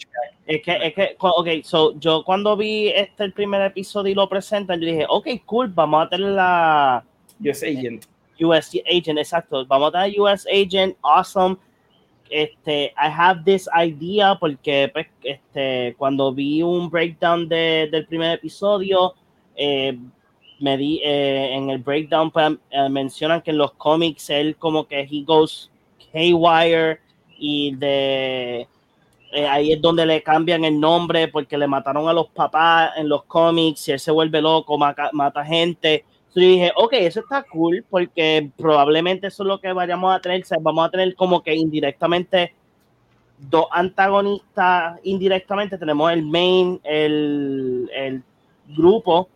Es 0.47 0.61
que, 0.61 0.77
es 0.88 0.93
que, 0.93 1.15
ok, 1.19 1.47
so, 1.63 1.99
yo 1.99 2.23
cuando 2.23 2.55
vi 2.55 2.89
este 2.89 3.23
el 3.23 3.34
primer 3.34 3.61
episodio 3.61 4.11
y 4.11 4.15
lo 4.15 4.30
presentan, 4.30 4.80
yo 4.80 4.85
dije, 4.88 5.05
ok, 5.09 5.27
cool, 5.45 5.67
vamos 5.69 6.05
a 6.05 6.09
tener 6.09 6.30
la 6.31 7.03
US 7.39 7.63
Agent. 7.63 8.05
US 8.39 8.72
Agent, 8.85 9.17
exacto, 9.19 9.65
vamos 9.65 9.89
a 9.89 10.03
tener 10.03 10.19
US 10.19 10.45
Agent, 10.47 10.95
awesome. 11.01 11.57
Este, 12.30 12.85
I 12.97 13.07
have 13.09 13.43
this 13.45 13.67
idea 13.76 14.35
porque 14.39 14.89
pues, 14.91 15.07
este, 15.23 15.93
cuando 15.97 16.34
vi 16.34 16.61
un 16.63 16.89
breakdown 16.89 17.47
de- 17.47 17.88
del 17.91 18.05
primer 18.07 18.34
episodio, 18.34 19.13
eh, 19.55 19.97
me 20.60 20.77
di 20.77 21.02
eh, 21.03 21.53
en 21.53 21.69
el 21.69 21.80
breakdown 21.80 22.32
pues, 22.32 22.53
eh, 22.69 22.90
mencionan 22.90 23.41
que 23.41 23.52
en 23.52 23.57
los 23.57 23.73
cómics 23.73 24.30
él 24.30 24.56
como 24.57 24.88
que 24.88 25.02
he 25.02 25.23
goes 25.23 25.69
haywire 26.14 26.99
y 27.38 27.76
de 27.76 28.68
eh, 29.32 29.48
ahí 29.48 29.73
es 29.73 29.82
donde 29.82 30.06
le 30.06 30.23
cambian 30.23 30.64
el 30.64 30.80
nombre 30.80 31.27
porque 31.27 31.57
le 31.57 31.68
mataron 31.68 32.07
a 32.07 32.14
los 32.14 32.30
papás 32.30 32.91
en 32.95 33.10
los 33.10 33.26
cómics 33.26 33.88
y 33.90 33.91
él 33.91 33.99
se 33.99 34.11
vuelve 34.11 34.41
loco, 34.41 34.77
mata, 34.77 35.44
gente. 35.44 36.06
Entonces 36.27 36.52
dije, 36.52 36.72
ok, 36.76 36.94
eso 36.94 37.19
está 37.19 37.44
cool 37.44 37.84
porque 37.90 38.49
probablemente 38.56 39.27
eso 39.27 39.44
es 39.44 39.48
lo 39.48 39.60
que 39.60 39.73
vayamos 39.73 40.15
a 40.15 40.22
tener. 40.22 40.41
vamos 40.61 40.88
a 40.88 40.90
tener 40.90 41.15
como 41.15 41.44
que 41.44 41.53
indirectamente 41.53 42.53
dos 43.38 43.65
antagonistas, 43.72 44.99
indirectamente 45.03 45.77
tenemos 45.77 46.14
el 46.14 46.23
main, 46.23 46.80
el, 46.84 47.90
el 47.94 48.23
grupo 48.69 49.27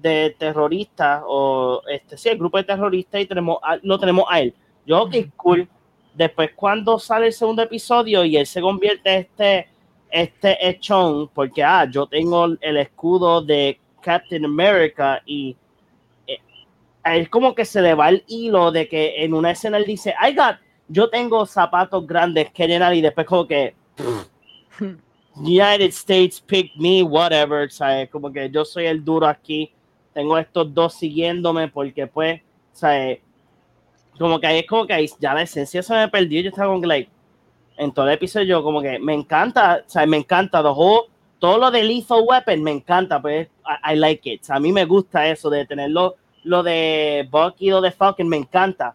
de 0.00 0.34
terroristas 0.38 1.22
o 1.26 1.82
este 1.90 2.16
sí, 2.16 2.28
el 2.28 2.38
grupo 2.38 2.58
de 2.58 2.64
terroristas 2.64 3.20
y 3.20 3.26
tenemos 3.26 3.58
a- 3.62 3.78
lo 3.82 3.98
tenemos 3.98 4.24
a 4.28 4.40
él. 4.40 4.54
Yo, 4.86 5.02
ok, 5.02 5.14
cool. 5.36 5.68
Después 6.14 6.50
cuando 6.56 6.98
sale 6.98 7.26
el 7.26 7.32
segundo 7.32 7.62
episodio 7.62 8.24
y 8.24 8.36
él 8.36 8.46
se 8.46 8.60
convierte 8.60 9.16
este 9.18 9.68
este 10.10 10.68
echón 10.68 11.28
porque 11.34 11.62
ah, 11.62 11.86
yo 11.90 12.06
tengo 12.06 12.46
el 12.60 12.76
escudo 12.78 13.42
de 13.42 13.78
Captain 14.00 14.44
America 14.44 15.20
y 15.26 15.54
eh, 16.26 16.38
a 17.02 17.16
él 17.16 17.28
como 17.28 17.54
que 17.54 17.64
se 17.66 17.82
le 17.82 17.94
va 17.94 18.08
el 18.08 18.24
hilo 18.26 18.72
de 18.72 18.88
que 18.88 19.22
en 19.22 19.34
una 19.34 19.50
escena 19.50 19.76
él 19.76 19.84
dice, 19.84 20.14
I 20.26 20.34
got, 20.34 20.56
yo 20.88 21.10
tengo 21.10 21.44
zapatos 21.44 22.06
grandes 22.06 22.50
que 22.52 22.66
llenar 22.66 22.94
y 22.94 23.02
después 23.02 23.26
como 23.26 23.46
que 23.46 23.74
United 25.36 25.90
States 25.92 26.40
pick 26.40 26.72
me, 26.76 27.02
whatever, 27.02 27.70
¿sabes? 27.70 28.08
Como 28.10 28.32
que 28.32 28.50
yo 28.50 28.64
soy 28.64 28.86
el 28.86 29.04
duro 29.04 29.26
aquí, 29.26 29.70
tengo 30.12 30.36
estos 30.38 30.72
dos 30.74 30.94
siguiéndome 30.94 31.68
porque 31.68 32.06
pues, 32.06 32.40
¿sabes? 32.72 33.20
Como 34.18 34.40
que 34.40 34.46
ahí 34.48 34.58
es 34.60 34.66
como 34.66 34.86
que 34.86 34.92
ahí 34.94 35.08
ya 35.20 35.34
la 35.34 35.42
esencia 35.42 35.82
se 35.82 35.94
me 35.94 36.08
perdió, 36.08 36.40
yo 36.40 36.48
estaba 36.50 36.78
que, 36.80 36.86
like, 36.86 37.10
en 37.76 37.92
todo 37.92 38.06
el 38.08 38.14
episodio 38.14 38.46
yo 38.46 38.62
como 38.64 38.82
que 38.82 38.98
me 38.98 39.14
encanta, 39.14 39.84
¿sabes? 39.86 40.08
Me 40.08 40.16
encanta, 40.16 40.60
whole, 40.60 41.08
todo 41.38 41.58
lo 41.58 41.70
de 41.70 41.84
Lethal 41.84 42.24
Weapon 42.26 42.62
me 42.62 42.72
encanta, 42.72 43.22
pues, 43.22 43.48
I, 43.64 43.92
I 43.92 43.96
like 43.96 44.28
it, 44.32 44.42
a 44.50 44.58
mí 44.58 44.72
me 44.72 44.84
gusta 44.84 45.28
eso 45.28 45.48
de 45.50 45.64
tenerlo, 45.66 46.16
lo 46.42 46.62
de 46.64 47.28
Bucky, 47.30 47.70
lo 47.70 47.80
de 47.80 47.92
Falcon, 47.92 48.28
me 48.28 48.36
encanta. 48.38 48.94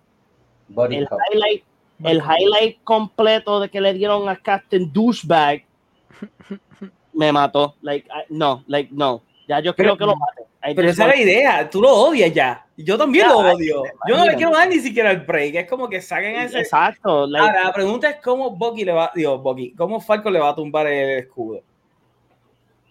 Body 0.68 0.98
El 0.98 1.08
cop. 1.08 1.20
highlight, 1.32 1.64
el 2.04 2.18
highlight 2.18 2.84
completo 2.84 3.60
de 3.62 3.70
que 3.70 3.80
le 3.80 3.94
dieron 3.94 4.28
a 4.28 4.36
Captain 4.36 4.92
Douchebag 4.92 5.64
me 7.14 7.32
mató. 7.32 7.76
Like, 7.82 8.08
I- 8.10 8.26
no, 8.34 8.64
like, 8.68 8.90
no. 8.92 9.22
Ya 9.48 9.60
yo 9.60 9.76
Pero- 9.76 9.96
creo 9.96 9.98
que 9.98 10.06
lo 10.06 10.16
mate. 10.18 10.44
Pero 10.76 10.90
esa 10.90 11.04
es 11.04 11.10
la 11.10 11.22
idea, 11.22 11.70
tú 11.70 11.82
lo 11.82 11.90
odias 11.94 12.34
ya. 12.34 12.66
Yo 12.78 12.98
también 12.98 13.26
Ya, 13.26 13.32
lo 13.34 13.40
odio. 13.40 13.84
Yo 14.08 14.18
no 14.18 14.26
le 14.26 14.36
quiero 14.36 14.52
dar 14.52 14.68
ni 14.68 14.80
siquiera 14.80 15.12
el 15.12 15.22
break. 15.22 15.56
Es 15.56 15.70
como 15.70 15.90
que 15.90 16.02
saquen 16.02 16.38
ese. 16.38 16.60
Exacto. 16.60 17.28
like, 17.28 17.46
Ahora, 17.46 17.66
la 17.66 17.74
pregunta 17.74 18.10
es 18.10 18.18
cómo 18.24 18.52
Bucky 18.52 18.86
le 18.86 18.94
va, 18.94 19.12
digo, 19.14 19.38
Bucky, 19.40 19.74
cómo 19.74 20.00
Falco 20.00 20.32
le 20.32 20.40
va 20.40 20.50
a 20.50 20.56
tumbar 20.56 20.88
el 20.88 21.20
escudo. 21.20 21.62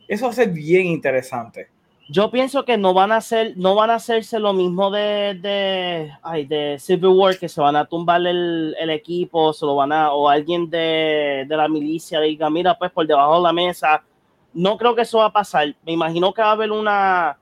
Eso 0.07 0.27
va 0.27 0.33
a 0.33 0.35
ser 0.35 0.51
bien 0.51 0.87
interesante. 0.87 1.69
yo 2.09 2.31
pienso 2.31 2.65
que 2.67 2.77
no 2.77 2.93
van 2.93 3.11
a 3.11 3.17
hacer, 3.17 3.55
no 3.57 3.75
van 3.75 3.89
a 3.89 3.95
hacerse 3.95 4.39
lo 4.39 4.53
mismo 4.53 4.91
de, 4.91 5.39
de, 5.41 6.13
ay, 6.23 6.45
de 6.45 6.77
Civil 6.79 7.07
War, 7.07 7.39
que 7.39 7.49
se 7.49 7.61
van 7.61 7.75
a 7.75 7.87
tumbar 7.87 8.21
el, 8.27 8.77
el 8.79 8.91
equipo, 8.91 9.53
se 9.55 9.65
lo 9.65 9.77
van 9.77 9.93
a, 9.93 10.13
o 10.13 10.29
alguien 10.29 10.69
de, 10.69 11.47
de 11.49 11.57
la 11.57 11.69
milicia 11.69 12.21
diga, 12.21 12.51
mira, 12.51 12.77
pues 12.79 12.91
por 12.93 13.07
debajo 13.07 13.37
de 13.37 13.43
la 13.43 13.53
mesa. 13.55 14.05
No 14.53 14.77
creo 14.77 14.95
que 14.95 15.03
eso 15.03 15.19
va 15.19 15.27
a 15.27 15.33
pasar. 15.33 15.75
Me 15.87 15.93
imagino 15.93 16.35
que 16.35 16.43
va 16.43 16.49
a 16.49 16.53
haber 16.53 16.71
una, 16.71 17.39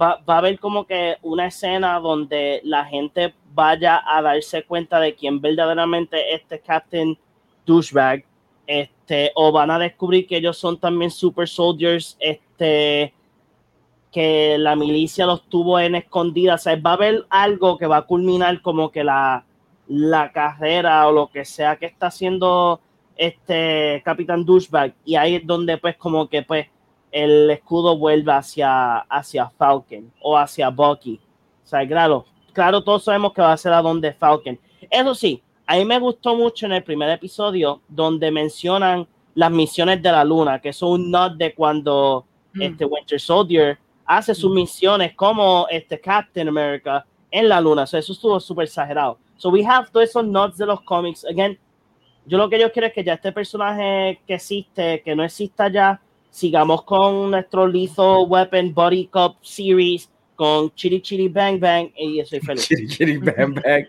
va, 0.00 0.20
va 0.28 0.34
a 0.34 0.38
haber 0.38 0.58
como 0.58 0.86
que 0.86 1.16
una 1.22 1.46
escena 1.46 1.98
donde 1.98 2.60
la 2.64 2.84
gente 2.84 3.34
vaya 3.54 4.02
a 4.06 4.22
darse 4.22 4.62
cuenta 4.64 5.00
de 5.00 5.14
quién 5.14 5.40
verdaderamente 5.40 6.34
es 6.34 6.42
este 6.42 6.60
Captain 6.60 7.18
Douchebag, 7.66 8.24
este, 8.66 9.32
o 9.34 9.50
van 9.50 9.70
a 9.70 9.78
descubrir 9.78 10.26
que 10.26 10.36
ellos 10.36 10.58
son 10.58 10.78
también 10.78 11.10
super 11.10 11.48
soldiers, 11.48 12.16
este, 12.20 13.12
que 14.12 14.56
la 14.58 14.76
milicia 14.76 15.26
los 15.26 15.42
tuvo 15.48 15.78
en 15.80 15.94
escondida. 15.94 16.54
O 16.54 16.58
sea, 16.58 16.76
va 16.76 16.90
a 16.90 16.94
haber 16.94 17.24
algo 17.30 17.78
que 17.78 17.86
va 17.86 17.98
a 17.98 18.02
culminar 18.02 18.60
como 18.62 18.90
que 18.90 19.04
la, 19.04 19.44
la 19.88 20.30
carrera 20.32 21.06
o 21.08 21.12
lo 21.12 21.28
que 21.28 21.44
sea 21.44 21.76
que 21.76 21.86
está 21.86 22.08
haciendo 22.08 22.80
este 23.16 24.02
Capitán 24.04 24.44
Douchebag. 24.44 24.94
Y 25.04 25.16
ahí 25.16 25.36
es 25.36 25.46
donde 25.46 25.78
pues 25.78 25.96
como 25.96 26.28
que 26.28 26.42
pues 26.42 26.68
el 27.12 27.50
escudo 27.50 27.96
vuelve 27.96 28.32
hacia, 28.32 28.98
hacia 28.98 29.48
Falcon 29.50 30.12
o 30.20 30.36
hacia 30.36 30.68
Bucky. 30.70 31.20
O 31.64 31.66
sea, 31.66 31.86
claro, 31.86 32.24
claro, 32.52 32.82
todos 32.82 33.04
sabemos 33.04 33.32
que 33.32 33.42
va 33.42 33.52
a 33.52 33.56
ser 33.56 33.72
a 33.72 33.82
donde 33.82 34.12
Falcon. 34.12 34.58
Eso 34.90 35.14
sí, 35.14 35.42
a 35.66 35.76
mí 35.76 35.84
me 35.84 35.98
gustó 35.98 36.36
mucho 36.36 36.66
en 36.66 36.72
el 36.72 36.82
primer 36.82 37.10
episodio 37.10 37.80
donde 37.88 38.30
mencionan 38.30 39.06
las 39.34 39.50
misiones 39.50 40.02
de 40.02 40.10
la 40.10 40.24
luna, 40.24 40.60
que 40.60 40.72
son 40.72 40.92
un 40.92 41.10
nod 41.10 41.32
de 41.32 41.54
cuando 41.54 42.24
Mm. 42.58 42.62
este 42.62 42.84
Winter 42.84 43.20
Soldier 43.20 43.78
hace 44.04 44.34
sus 44.34 44.52
misiones 44.52 45.14
como 45.14 45.66
este 45.70 46.00
Captain 46.00 46.48
America 46.48 47.04
en 47.30 47.48
la 47.48 47.60
luna. 47.60 47.86
So, 47.86 47.98
eso 47.98 48.12
estuvo 48.12 48.40
súper 48.40 48.64
exagerado. 48.64 49.18
So 49.36 49.50
we 49.50 49.64
have 49.64 49.88
todos 49.92 50.08
esos 50.08 50.26
nods 50.26 50.56
de 50.56 50.66
los 50.66 50.80
cómics. 50.82 51.24
Again, 51.24 51.58
yo 52.26 52.38
lo 52.38 52.48
que 52.48 52.58
yo 52.58 52.72
quiero 52.72 52.88
es 52.88 52.92
que 52.92 53.04
ya 53.04 53.14
este 53.14 53.32
personaje 53.32 54.20
que 54.26 54.34
existe, 54.34 55.02
que 55.02 55.14
no 55.14 55.22
exista 55.22 55.68
ya, 55.68 56.00
sigamos 56.30 56.82
con 56.84 57.30
nuestro 57.30 57.66
Lethal 57.66 58.26
Weapon 58.28 58.72
Body 58.74 59.06
Cup 59.06 59.36
Series, 59.42 60.10
con 60.36 60.72
Chiri 60.74 61.00
Chiri 61.00 61.28
Bang 61.28 61.58
Bang, 61.58 61.90
y 61.96 62.20
estoy 62.20 62.40
feliz. 62.40 62.68
Chiri, 62.68 62.86
chiri, 62.86 63.18
bang, 63.18 63.54
bang. 63.54 63.86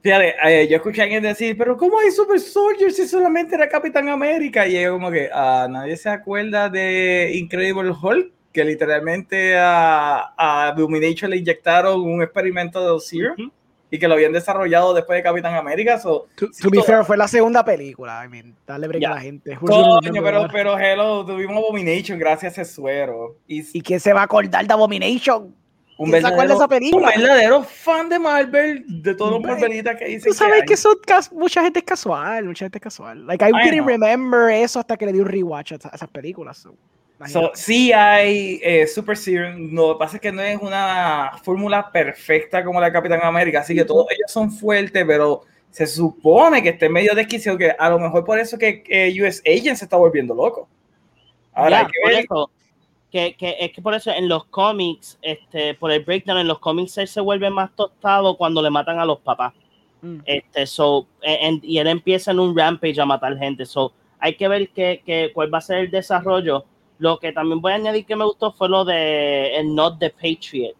Fíjate, 0.00 0.34
eh, 0.44 0.68
yo 0.68 0.76
escuché 0.76 1.00
a 1.00 1.04
alguien 1.04 1.22
decir, 1.22 1.56
pero 1.58 1.76
¿cómo 1.76 1.98
hay 1.98 2.10
Super 2.10 2.38
Soldier 2.38 2.92
si 2.92 3.08
solamente 3.08 3.56
era 3.56 3.68
Capitán 3.68 4.08
América? 4.08 4.66
Y 4.66 4.80
yo 4.80 4.92
como 4.92 5.10
que, 5.10 5.28
ah, 5.32 5.66
nadie 5.68 5.96
se 5.96 6.08
acuerda 6.08 6.68
de 6.68 7.32
Incredible 7.34 7.90
Hulk, 7.90 8.32
que 8.52 8.64
literalmente 8.64 9.56
a, 9.56 10.34
a 10.36 10.74
le 10.76 11.36
inyectaron 11.36 12.00
un 12.00 12.22
experimento 12.22 12.94
de 12.94 13.00
Serum 13.00 13.34
Ujú. 13.38 13.52
Y 13.90 13.98
que 13.98 14.06
lo 14.08 14.14
habían 14.14 14.32
desarrollado 14.32 14.92
después 14.94 15.16
de 15.18 15.22
Capitán 15.22 15.54
América. 15.54 15.98
So, 15.98 16.26
To, 16.36 16.46
sí, 16.52 16.62
to 16.62 16.70
be 16.70 16.82
fair, 16.82 17.04
fue 17.04 17.16
la 17.16 17.26
segunda 17.28 17.64
película. 17.64 18.22
I 18.24 18.28
mean, 18.28 18.54
dale 18.66 18.86
break 18.88 19.04
a 19.04 19.10
la 19.14 19.20
gente. 19.20 19.56
Coño, 19.56 19.98
pero, 20.22 20.46
pero 20.52 20.78
hello, 20.78 21.24
tuvimos 21.24 21.56
Abomination 21.56 22.18
gracias 22.18 22.58
a 22.58 22.62
ese 22.62 22.72
suero. 22.74 23.36
Y 23.46 23.64
¿Y 23.78 23.80
quién 23.82 24.00
se 24.00 24.12
va 24.12 24.20
a 24.20 24.24
acordar 24.24 24.66
de 24.66 24.72
Abomination? 24.72 25.54
un 26.00 26.10
¿Quién 26.10 26.22
se 26.22 26.28
acuerda 26.28 26.50
de 26.50 26.54
esa 26.54 26.64
un 26.64 26.68
película? 26.70 27.08
verdadero 27.16 27.64
fan 27.64 28.08
de 28.08 28.18
Marvel, 28.20 28.84
de 29.02 29.14
todos 29.16 29.32
los 29.32 29.40
Marvelitas 29.40 29.96
que 29.96 30.04
dicen 30.04 30.30
Tú 30.32 30.38
sabes 30.38 30.60
hay. 30.60 30.64
que 30.64 30.76
son 30.76 30.94
mucha 31.32 31.60
gente 31.62 31.80
es 31.80 31.84
casual, 31.84 32.44
mucha 32.44 32.66
gente 32.66 32.78
es 32.78 32.82
casual. 32.82 33.26
Like, 33.26 33.44
I, 33.44 33.48
I 33.48 33.70
didn't 33.70 33.78
know. 33.78 33.86
remember 33.86 34.48
eso 34.50 34.78
hasta 34.78 34.96
que 34.96 35.06
le 35.06 35.12
di 35.12 35.18
un 35.20 35.26
rewatch 35.26 35.72
a, 35.72 35.74
a 35.90 35.96
esas 35.96 36.08
películas. 36.10 36.58
so, 36.58 36.76
So, 37.26 37.50
sí 37.54 37.92
hay 37.92 38.60
eh, 38.62 38.86
Super 38.86 39.16
Serum, 39.16 39.74
no, 39.74 39.88
lo 39.88 39.94
que 39.94 39.98
pasa 39.98 40.16
es 40.16 40.22
que 40.22 40.30
no 40.30 40.40
es 40.40 40.56
una 40.60 41.32
fórmula 41.42 41.90
perfecta 41.90 42.64
como 42.64 42.80
la 42.80 42.86
de 42.86 42.92
Capitán 42.92 43.20
América, 43.24 43.60
así 43.60 43.74
que 43.74 43.84
todos 43.84 44.06
ellos 44.10 44.30
son 44.30 44.52
fuertes, 44.52 45.04
pero 45.04 45.42
se 45.70 45.86
supone 45.88 46.62
que 46.62 46.68
esté 46.68 46.88
medio 46.88 47.14
desquiciado, 47.16 47.58
que 47.58 47.70
a 47.76 47.90
lo 47.90 47.98
mejor 47.98 48.24
por 48.24 48.38
eso 48.38 48.56
que 48.56 48.84
eh, 48.88 49.12
US 49.20 49.42
Agent 49.44 49.76
se 49.76 49.84
está 49.84 49.96
volviendo 49.96 50.32
loco. 50.32 50.68
Ahora 51.52 51.80
hay 51.80 51.86
que 51.86 51.92
por 52.02 52.10
ver, 52.12 52.20
eso, 52.20 52.50
que, 53.10 53.34
que 53.36 53.56
es 53.58 53.72
que 53.72 53.82
por 53.82 53.94
eso 53.94 54.12
en 54.12 54.28
los 54.28 54.44
cómics, 54.44 55.18
este, 55.20 55.74
por 55.74 55.90
el 55.90 56.04
breakdown, 56.04 56.38
en 56.38 56.46
los 56.46 56.60
cómics 56.60 56.98
él 56.98 57.08
se 57.08 57.20
vuelve 57.20 57.50
más 57.50 57.74
tostado 57.74 58.36
cuando 58.36 58.62
le 58.62 58.70
matan 58.70 59.00
a 59.00 59.04
los 59.04 59.18
papás. 59.18 59.54
Mm. 60.02 60.18
Este, 60.24 60.66
so, 60.66 61.08
en- 61.22 61.60
y 61.64 61.78
él 61.78 61.88
empieza 61.88 62.30
en 62.30 62.38
un 62.38 62.56
rampage 62.56 63.00
a 63.00 63.04
matar 63.04 63.36
gente. 63.36 63.66
So, 63.66 63.92
hay 64.20 64.36
que 64.36 64.46
ver 64.46 64.68
que, 64.68 65.02
que, 65.04 65.32
cuál 65.34 65.52
va 65.52 65.58
a 65.58 65.62
ser 65.62 65.78
el 65.78 65.90
desarrollo. 65.90 66.64
Lo 66.98 67.18
que 67.18 67.32
también 67.32 67.60
voy 67.60 67.72
a 67.72 67.76
añadir 67.76 68.04
que 68.04 68.16
me 68.16 68.24
gustó 68.24 68.52
fue 68.52 68.68
lo 68.68 68.84
de 68.84 69.56
el 69.56 69.74
Not 69.74 69.98
the 69.98 70.10
Patriot. 70.10 70.76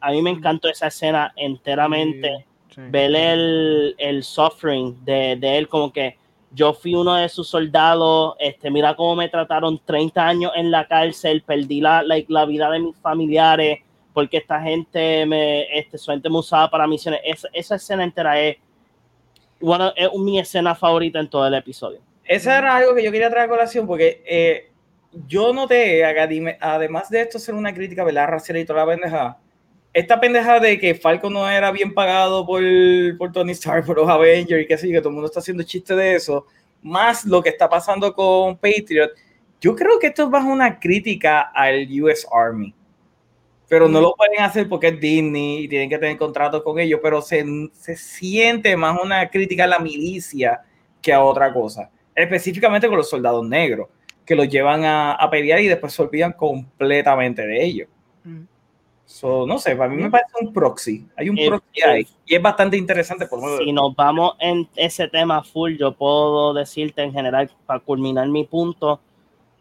A 0.00 0.10
mí 0.10 0.20
me 0.20 0.30
encantó 0.30 0.68
esa 0.68 0.88
escena 0.88 1.32
enteramente. 1.36 2.46
Sí. 2.74 2.80
Ver 2.88 3.14
el, 3.14 3.94
el 3.98 4.22
suffering 4.22 5.04
de, 5.04 5.36
de 5.36 5.58
él, 5.58 5.68
como 5.68 5.92
que 5.92 6.16
yo 6.54 6.72
fui 6.74 6.94
uno 6.94 7.14
de 7.14 7.28
sus 7.28 7.48
soldados, 7.48 8.34
este, 8.38 8.70
mira 8.70 8.94
cómo 8.94 9.16
me 9.16 9.28
trataron 9.28 9.80
30 9.84 10.26
años 10.26 10.52
en 10.54 10.70
la 10.70 10.86
cárcel, 10.86 11.42
perdí 11.42 11.80
la, 11.80 12.02
like, 12.02 12.32
la 12.32 12.44
vida 12.44 12.70
de 12.70 12.78
mis 12.78 12.96
familiares, 12.98 13.80
porque 14.12 14.38
esta 14.38 14.60
gente 14.60 15.24
me, 15.26 15.62
este, 15.78 15.96
su 15.98 16.10
gente 16.10 16.28
me 16.28 16.38
usaba 16.38 16.70
para 16.70 16.86
misiones. 16.86 17.20
Esa, 17.24 17.48
esa 17.52 17.74
escena 17.76 18.04
entera 18.04 18.38
es, 18.40 18.56
bueno, 19.60 19.92
es 19.96 20.12
mi 20.14 20.38
escena 20.38 20.74
favorita 20.74 21.18
en 21.20 21.28
todo 21.28 21.46
el 21.46 21.54
episodio. 21.54 22.00
esa 22.24 22.58
era 22.58 22.76
algo 22.76 22.94
que 22.94 23.04
yo 23.04 23.12
quería 23.12 23.30
traer 23.30 23.46
a 23.46 23.50
colación, 23.50 23.86
porque 23.86 24.22
eh, 24.26 24.71
yo 25.26 25.52
noté, 25.52 26.04
además 26.60 27.10
de 27.10 27.20
esto 27.20 27.38
ser 27.38 27.54
una 27.54 27.74
crítica, 27.74 28.04
¿verdad? 28.04 28.28
Racial 28.28 28.58
y 28.58 28.64
toda 28.64 28.84
la 28.84 28.92
pendejada, 28.92 29.38
esta 29.92 30.18
pendejada 30.18 30.60
de 30.60 30.78
que 30.78 30.94
Falcon 30.94 31.32
no 31.32 31.48
era 31.48 31.70
bien 31.70 31.92
pagado 31.92 32.46
por, 32.46 32.62
por 33.18 33.30
Tony 33.32 33.52
Stark, 33.52 33.84
por 33.84 33.98
los 33.98 34.08
Avengers 34.08 34.62
y 34.62 34.66
qué 34.66 34.78
sé 34.78 34.88
yo, 34.88 34.94
que 34.94 35.00
todo 35.00 35.10
el 35.10 35.14
mundo 35.14 35.26
está 35.26 35.40
haciendo 35.40 35.62
chiste 35.62 35.94
de 35.94 36.14
eso, 36.14 36.46
más 36.80 37.24
lo 37.24 37.42
que 37.42 37.50
está 37.50 37.68
pasando 37.68 38.14
con 38.14 38.56
Patriot, 38.56 39.10
yo 39.60 39.76
creo 39.76 39.98
que 39.98 40.08
esto 40.08 40.24
es 40.24 40.28
más 40.30 40.44
una 40.44 40.80
crítica 40.80 41.42
al 41.54 41.86
US 42.02 42.26
Army. 42.32 42.74
Pero 43.68 43.88
no 43.88 44.00
lo 44.02 44.14
pueden 44.14 44.40
hacer 44.40 44.68
porque 44.68 44.88
es 44.88 45.00
Disney 45.00 45.64
y 45.64 45.68
tienen 45.68 45.88
que 45.88 45.96
tener 45.96 46.18
contratos 46.18 46.62
con 46.62 46.78
ellos, 46.78 47.00
pero 47.02 47.22
se, 47.22 47.44
se 47.72 47.96
siente 47.96 48.76
más 48.76 48.98
una 49.02 49.30
crítica 49.30 49.64
a 49.64 49.68
la 49.68 49.78
milicia 49.78 50.60
que 51.00 51.12
a 51.12 51.22
otra 51.22 51.52
cosa. 51.54 51.90
Específicamente 52.14 52.86
con 52.86 52.98
los 52.98 53.08
soldados 53.08 53.46
negros, 53.46 53.88
que 54.24 54.34
los 54.34 54.48
llevan 54.48 54.84
a, 54.84 55.12
a 55.12 55.30
pelear 55.30 55.60
y 55.60 55.68
después 55.68 55.92
se 55.92 56.02
olvidan 56.02 56.32
completamente 56.32 57.46
de 57.46 57.64
ellos. 57.64 57.88
Mm. 58.24 58.42
So, 59.04 59.46
no 59.46 59.58
sé, 59.58 59.76
para 59.76 59.90
mí 59.90 60.02
me 60.02 60.10
parece 60.10 60.32
un 60.40 60.52
proxy. 60.52 61.06
Hay 61.16 61.28
un 61.28 61.38
Eh, 61.38 61.48
proxy 61.48 61.80
eh, 61.80 61.84
ahí. 61.84 62.06
Y 62.24 62.34
es 62.34 62.42
bastante 62.42 62.76
interesante 62.76 63.26
por. 63.26 63.58
Si 63.58 63.72
nos 63.72 63.94
vamos 63.94 64.34
en 64.38 64.66
ese 64.74 65.08
tema 65.08 65.42
full, 65.42 65.76
yo 65.76 65.92
puedo 65.92 66.54
decirte 66.54 67.02
en 67.02 67.12
general, 67.12 67.50
para 67.66 67.80
culminar 67.80 68.26
mi 68.28 68.44
punto, 68.44 69.00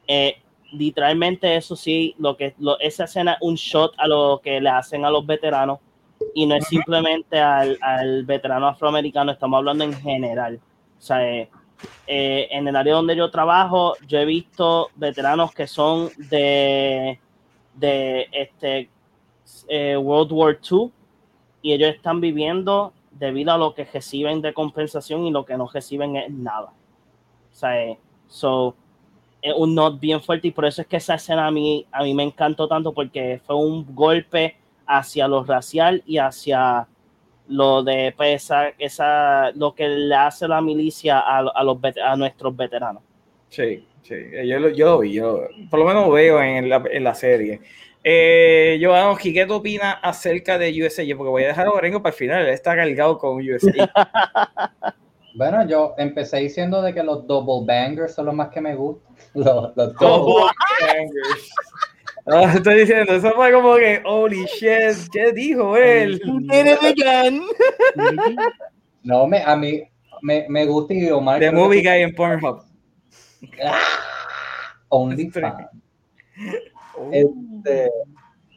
eh, 0.08 0.38
literalmente 0.72 1.56
eso 1.56 1.76
sí, 1.76 2.16
lo 2.18 2.38
que 2.38 2.54
lo, 2.60 2.80
esa 2.80 3.04
escena 3.04 3.34
es 3.34 3.40
un 3.42 3.56
shot 3.56 3.94
a 3.98 4.08
lo 4.08 4.40
que 4.42 4.62
le 4.62 4.70
hacen 4.70 5.04
a 5.04 5.10
los 5.10 5.26
veteranos 5.26 5.80
y 6.34 6.46
no 6.46 6.56
es 6.56 6.66
simplemente 6.68 7.40
al, 7.40 7.78
al 7.82 8.24
veterano 8.24 8.68
afroamericano, 8.68 9.32
estamos 9.32 9.58
hablando 9.58 9.84
en 9.84 9.94
general. 9.94 10.62
O 10.98 11.02
sea, 11.02 11.28
eh, 11.28 11.50
eh, 12.08 12.48
en 12.52 12.68
el 12.68 12.76
área 12.76 12.96
donde 12.96 13.16
yo 13.16 13.32
trabajo, 13.32 13.96
yo 14.08 14.20
he 14.20 14.26
visto 14.26 14.90
veteranos 14.96 15.54
que 15.54 15.68
son 15.68 16.10
de, 16.18 17.20
de 17.76 18.28
este, 18.32 18.90
eh, 19.68 19.98
World 19.98 20.32
War 20.32 20.60
II 20.70 20.92
y 21.62 21.74
ellos 21.74 21.94
están 21.96 22.20
viviendo 22.22 22.94
debido 23.12 23.52
a 23.52 23.58
lo 23.58 23.74
que 23.74 23.86
reciben 23.86 24.42
de 24.42 24.54
compensación 24.54 25.26
y 25.26 25.32
lo 25.32 25.46
que 25.46 25.58
no 25.58 25.68
reciben 25.68 26.16
es 26.16 26.32
nada. 26.32 26.74
O 27.52 27.56
sea, 27.56 27.82
eh, 27.84 27.98
es 29.42 29.54
un 29.56 29.76
not 29.76 30.00
bien 30.00 30.22
fuerte 30.22 30.48
y 30.48 30.52
por 30.52 30.66
eso 30.66 30.82
es 30.82 30.88
que 30.88 30.98
esa 30.98 31.16
escena 31.16 31.48
a 31.48 31.52
mí, 31.52 31.86
a 31.92 32.04
mí 32.04 32.14
me 32.14 32.24
encantó 32.24 32.68
tanto 32.68 32.94
porque 32.94 33.42
fue 33.46 33.56
un 33.56 33.96
golpe 33.96 34.56
hacia 34.86 35.28
lo 35.28 35.44
racial 35.44 36.04
y 36.06 36.18
hacia 36.18 36.88
lo 37.52 37.84
de 37.84 38.14
pues, 38.16 38.44
esa, 38.44 38.70
esa, 38.78 39.52
lo 39.52 39.76
que 39.76 39.88
le 39.88 40.16
hace 40.16 40.48
la 40.48 40.62
milicia 40.62 41.20
a, 41.20 41.40
a 41.40 41.64
los 41.64 41.78
a 42.04 42.16
nuestros 42.16 42.56
veteranos. 42.56 43.04
Sí, 43.50 43.86
sí, 44.02 44.16
yo 44.46 44.60
lo, 44.60 44.70
yo 44.70 44.86
lo 44.86 45.00
vi, 45.00 45.14
yo 45.14 45.42
por 45.70 45.80
lo 45.80 45.86
menos 45.86 46.12
veo 46.12 46.42
en 46.42 46.70
la, 46.70 46.84
en 46.90 47.04
la 47.04 47.14
serie. 47.14 47.62
Eh, 48.04 48.78
Giovanni, 48.80 49.34
¿qué 49.34 49.44
opina 49.44 49.92
acerca 49.92 50.58
de 50.58 50.72
USA? 50.82 51.04
Porque 51.16 51.30
voy 51.30 51.44
a 51.44 51.48
dejar 51.48 51.68
a 51.68 51.72
Orengo 51.72 52.02
para 52.02 52.14
el 52.14 52.18
final, 52.18 52.42
él 52.44 52.50
está 52.50 52.76
cargado 52.76 53.18
con 53.18 53.38
USA. 53.38 53.92
bueno, 55.36 55.68
yo 55.68 55.94
empecé 55.98 56.38
diciendo 56.38 56.82
de 56.82 56.94
que 56.94 57.04
los 57.04 57.28
double 57.28 57.66
bangers 57.66 58.16
son 58.16 58.26
los 58.26 58.36
más 58.36 58.50
que 58.50 58.62
me 58.62 58.76
gustan. 58.76 59.12
Los, 59.34 59.78
los 59.78 59.96
double 59.96 60.52
bangers. 60.82 61.52
Ah, 62.28 62.54
estoy 62.56 62.80
diciendo, 62.80 63.14
eso 63.14 63.32
fue 63.32 63.52
como 63.52 63.76
que, 63.76 64.02
holy 64.06 64.46
shit, 64.46 65.10
¿qué 65.12 65.32
dijo 65.34 65.76
él? 65.76 66.22
no, 69.04 69.28
me, 69.28 69.44
a 69.44 69.56
mí 69.56 69.84
me, 70.22 70.46
me 70.48 70.66
gusta 70.66 70.94
y 70.94 71.10
Omar. 71.10 71.40
The 71.40 71.52
movie 71.52 71.82
guy 71.82 72.04
en 72.04 72.14
Pornhub. 72.14 72.64
Ah, 73.64 73.80
only 74.90 75.30
fan. 75.30 75.68
Este, 77.12 77.90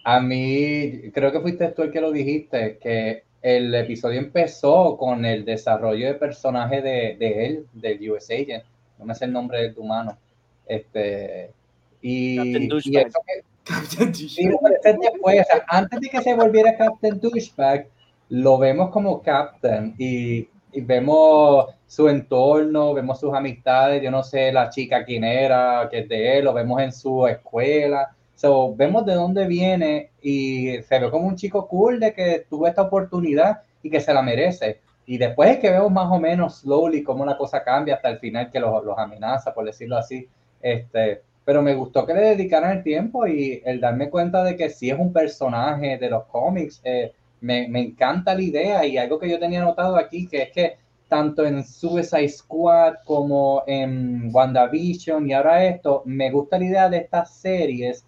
a 0.05 0.21
mí, 0.21 1.11
creo 1.13 1.33
que 1.33 1.41
fuiste 1.41 1.69
tú 1.69 1.83
el 1.83 1.91
que 1.91 2.01
lo 2.01 2.13
dijiste, 2.13 2.79
que 2.79 3.25
el 3.41 3.75
episodio 3.75 4.19
empezó 4.19 4.97
con 4.99 5.25
el 5.25 5.45
desarrollo 5.45 6.07
de 6.07 6.15
personaje 6.15 6.83
de, 6.83 7.17
de 7.19 7.47
él, 7.47 7.67
del 7.73 8.11
US 8.11 8.31
Agent. 8.31 8.65
No 8.99 9.07
me 9.07 9.15
sé 9.15 9.25
el 9.25 9.33
nombre 9.33 9.63
del 9.63 9.79
humano. 9.79 10.19
Este, 10.67 11.51
y, 12.01 12.57
y 12.57 12.97
eso 12.97 13.21
que, 13.27 13.54
antes 15.69 16.01
de 16.01 16.09
que 16.09 16.23
se 16.23 16.35
volviera 16.35 16.77
Captain 16.77 17.19
Douchebag, 17.21 17.89
lo 18.29 18.59
vemos 18.59 18.91
como 18.91 19.23
Captain 19.23 19.95
y, 19.99 20.49
vemos 20.77 21.67
su 21.87 22.09
entorno, 22.09 22.95
vemos 22.95 23.21
sus 23.21 23.33
amistades, 23.33 24.03
yo 24.03 24.11
no 24.11 24.25
sé 24.25 24.53
la 24.53 24.71
chica 24.71 25.05
quién 25.05 25.23
era, 25.23 25.87
que 25.89 26.01
es 26.01 26.09
de 26.09 26.39
él, 26.39 26.45
lo 26.45 26.53
vemos 26.53 26.83
en 26.83 26.93
su 26.93 27.29
escuela. 27.29 28.11
So, 28.35 28.75
vemos 28.75 29.07
de 29.07 29.15
dónde 29.15 29.47
viene 29.47 30.11
y 30.21 30.83
se 30.83 30.99
ve 30.99 31.11
como 31.11 31.29
un 31.29 31.37
chico 31.37 31.69
cool 31.69 32.01
de 32.01 32.13
que 32.13 32.45
tuvo 32.51 32.67
esta 32.67 32.83
oportunidad 32.83 33.61
y 33.85 33.91
que 33.91 34.01
se 34.01 34.13
la 34.13 34.23
merece. 34.23 34.81
Y 35.07 35.17
después 35.17 35.51
es 35.51 35.59
que 35.59 35.71
vemos 35.71 35.93
más 35.93 36.11
o 36.11 36.19
menos 36.19 36.61
slowly 36.61 37.05
cómo 37.05 37.25
la 37.25 37.37
cosa 37.37 37.63
cambia 37.63 37.95
hasta 37.95 38.09
el 38.09 38.19
final 38.19 38.51
que 38.51 38.59
los, 38.59 38.85
los 38.85 38.99
amenaza, 38.99 39.55
por 39.55 39.65
decirlo 39.65 39.97
así. 39.97 40.29
Este, 40.61 41.23
pero 41.45 41.63
me 41.63 41.75
gustó 41.75 42.07
que 42.07 42.15
le 42.15 42.21
dedicaran 42.21 42.79
el 42.79 42.83
tiempo 42.83 43.27
y 43.27 43.63
el 43.65 43.81
darme 43.81 44.11
cuenta 44.11 44.43
de 44.43 44.57
que 44.57 44.71
sí 44.71 44.91
es 44.91 44.99
un 44.99 45.13
personaje 45.13 45.99
de 45.99 46.11
los 46.11 46.25
cómics, 46.25 46.81
eh, 46.85 47.13
me, 47.41 47.69
me, 47.69 47.81
encanta 47.81 48.35
la 48.35 48.43
idea 48.43 48.87
y 48.87 48.97
algo 48.97 49.19
que 49.19 49.29
yo 49.29 49.39
tenía 49.39 49.61
notado 49.61 49.97
aquí, 49.97 50.27
que 50.27 50.43
es 50.43 50.53
que 50.53 50.77
tanto 51.09 51.45
en 51.45 51.63
Suicide 51.63 52.29
Squad 52.29 52.95
como 53.05 53.63
en 53.67 54.31
WandaVision 54.33 55.29
y 55.29 55.33
ahora 55.33 55.65
esto, 55.65 56.03
me 56.07 56.31
gusta 56.31 56.59
la 56.59 56.65
idea 56.65 56.89
de 56.89 56.99
estas 56.99 57.35
series 57.35 58.05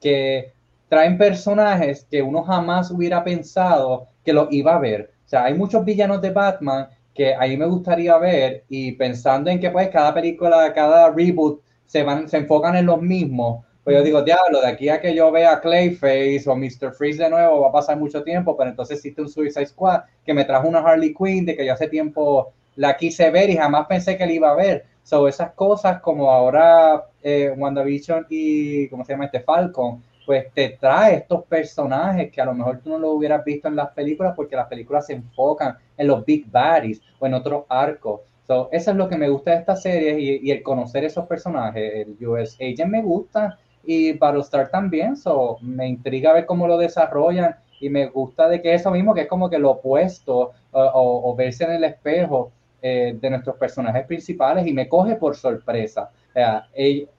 que 0.00 0.52
traen 0.88 1.18
personajes 1.18 2.06
que 2.10 2.22
uno 2.22 2.42
jamás 2.42 2.90
hubiera 2.90 3.22
pensado 3.22 4.08
que 4.24 4.32
los 4.32 4.48
iba 4.50 4.74
a 4.74 4.78
ver. 4.78 5.10
O 5.24 5.28
sea, 5.28 5.44
hay 5.44 5.54
muchos 5.54 5.84
villanos 5.84 6.22
de 6.22 6.30
Batman 6.30 6.88
que 7.14 7.34
a 7.34 7.40
mí 7.40 7.56
me 7.56 7.66
gustaría 7.66 8.16
ver 8.18 8.64
y 8.68 8.92
pensando 8.92 9.50
en 9.50 9.60
que 9.60 9.70
pues 9.70 9.88
cada 9.90 10.14
película, 10.14 10.72
cada 10.72 11.10
reboot 11.10 11.60
se, 11.88 12.04
van, 12.04 12.28
se 12.28 12.36
enfocan 12.36 12.76
en 12.76 12.86
los 12.86 13.02
mismos, 13.02 13.64
pues 13.82 13.96
yo 13.96 14.04
digo, 14.04 14.20
diablo, 14.22 14.60
de 14.60 14.68
aquí 14.68 14.90
a 14.90 15.00
que 15.00 15.14
yo 15.14 15.32
vea 15.32 15.60
Clayface 15.60 16.44
o 16.46 16.54
Mr. 16.54 16.92
Freeze 16.92 17.22
de 17.22 17.30
nuevo 17.30 17.62
va 17.62 17.70
a 17.70 17.72
pasar 17.72 17.96
mucho 17.96 18.22
tiempo, 18.22 18.54
pero 18.54 18.68
entonces 18.68 18.98
existe 18.98 19.22
un 19.22 19.30
Suicide 19.30 19.64
Squad 19.64 20.02
que 20.26 20.34
me 20.34 20.44
trajo 20.44 20.68
una 20.68 20.80
Harley 20.80 21.14
Quinn 21.14 21.46
de 21.46 21.56
que 21.56 21.64
yo 21.64 21.72
hace 21.72 21.88
tiempo 21.88 22.52
la 22.76 22.98
quise 22.98 23.30
ver 23.30 23.48
y 23.48 23.56
jamás 23.56 23.86
pensé 23.86 24.18
que 24.18 24.26
la 24.26 24.32
iba 24.32 24.50
a 24.50 24.54
ver. 24.54 24.84
So, 25.04 25.26
esas 25.26 25.52
cosas 25.52 26.02
como 26.02 26.30
ahora 26.30 27.02
eh, 27.22 27.50
WandaVision 27.56 28.26
y, 28.28 28.88
¿cómo 28.90 29.06
se 29.06 29.14
llama 29.14 29.24
este? 29.24 29.40
Falcon, 29.40 30.02
pues 30.26 30.52
te 30.52 30.76
trae 30.78 31.14
estos 31.14 31.44
personajes 31.46 32.30
que 32.30 32.42
a 32.42 32.44
lo 32.44 32.52
mejor 32.52 32.80
tú 32.80 32.90
no 32.90 32.98
lo 32.98 33.12
hubieras 33.12 33.42
visto 33.42 33.68
en 33.68 33.76
las 33.76 33.88
películas 33.92 34.34
porque 34.36 34.54
las 34.54 34.68
películas 34.68 35.06
se 35.06 35.14
enfocan 35.14 35.78
en 35.96 36.06
los 36.06 36.26
big 36.26 36.44
baddies 36.50 37.00
o 37.18 37.26
en 37.26 37.32
otros 37.32 37.64
arcos. 37.70 38.20
So, 38.48 38.70
eso 38.72 38.92
es 38.92 38.96
lo 38.96 39.10
que 39.10 39.18
me 39.18 39.28
gusta 39.28 39.50
de 39.50 39.58
esta 39.58 39.76
serie 39.76 40.40
y, 40.42 40.50
el 40.50 40.62
conocer 40.62 41.04
esos 41.04 41.26
personajes. 41.26 42.06
El 42.06 42.26
US 42.26 42.54
Agent 42.54 42.90
me 42.90 43.02
gusta 43.02 43.58
y 43.84 44.14
Battlestar 44.14 44.70
también. 44.70 45.16
So, 45.16 45.58
me 45.60 45.86
intriga 45.86 46.32
ver 46.32 46.46
cómo 46.46 46.66
lo 46.66 46.78
desarrollan 46.78 47.56
y 47.78 47.90
me 47.90 48.06
gusta 48.06 48.48
de 48.48 48.62
que 48.62 48.72
eso 48.72 48.90
mismo, 48.90 49.12
que 49.12 49.20
es 49.22 49.28
como 49.28 49.50
que 49.50 49.58
lo 49.58 49.72
opuesto 49.72 50.52
o, 50.72 51.34
verse 51.36 51.64
en 51.64 51.72
el 51.72 51.84
espejo 51.84 52.50
eh, 52.80 53.18
de 53.20 53.30
nuestros 53.30 53.56
personajes 53.56 54.06
principales 54.06 54.66
y 54.66 54.72
me 54.72 54.88
coge 54.88 55.16
por 55.16 55.36
sorpresa. 55.36 56.10
O 56.30 56.32
sea, 56.32 56.66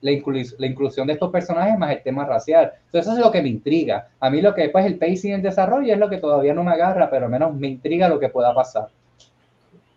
la, 0.00 0.10
inclusión 0.66 1.06
de 1.06 1.12
estos 1.12 1.30
personajes 1.30 1.78
más 1.78 1.92
el 1.92 2.02
tema 2.02 2.24
racial. 2.24 2.72
Entonces, 2.86 3.08
eso 3.08 3.20
es 3.20 3.24
lo 3.24 3.30
que 3.30 3.40
me 3.40 3.50
intriga. 3.50 4.08
A 4.18 4.30
mí 4.30 4.40
lo 4.40 4.52
que 4.52 4.62
después 4.62 4.84
el 4.84 4.98
pacing 4.98 5.30
y 5.30 5.34
el 5.34 5.42
desarrollo 5.42 5.92
es 5.92 5.98
lo 6.00 6.10
que 6.10 6.18
todavía 6.18 6.54
no 6.54 6.64
me 6.64 6.72
agarra, 6.72 7.08
pero 7.08 7.26
al 7.26 7.30
menos 7.30 7.54
me 7.54 7.68
intriga 7.68 8.08
lo 8.08 8.18
que 8.18 8.30
pueda 8.30 8.52
pasar. 8.52 8.88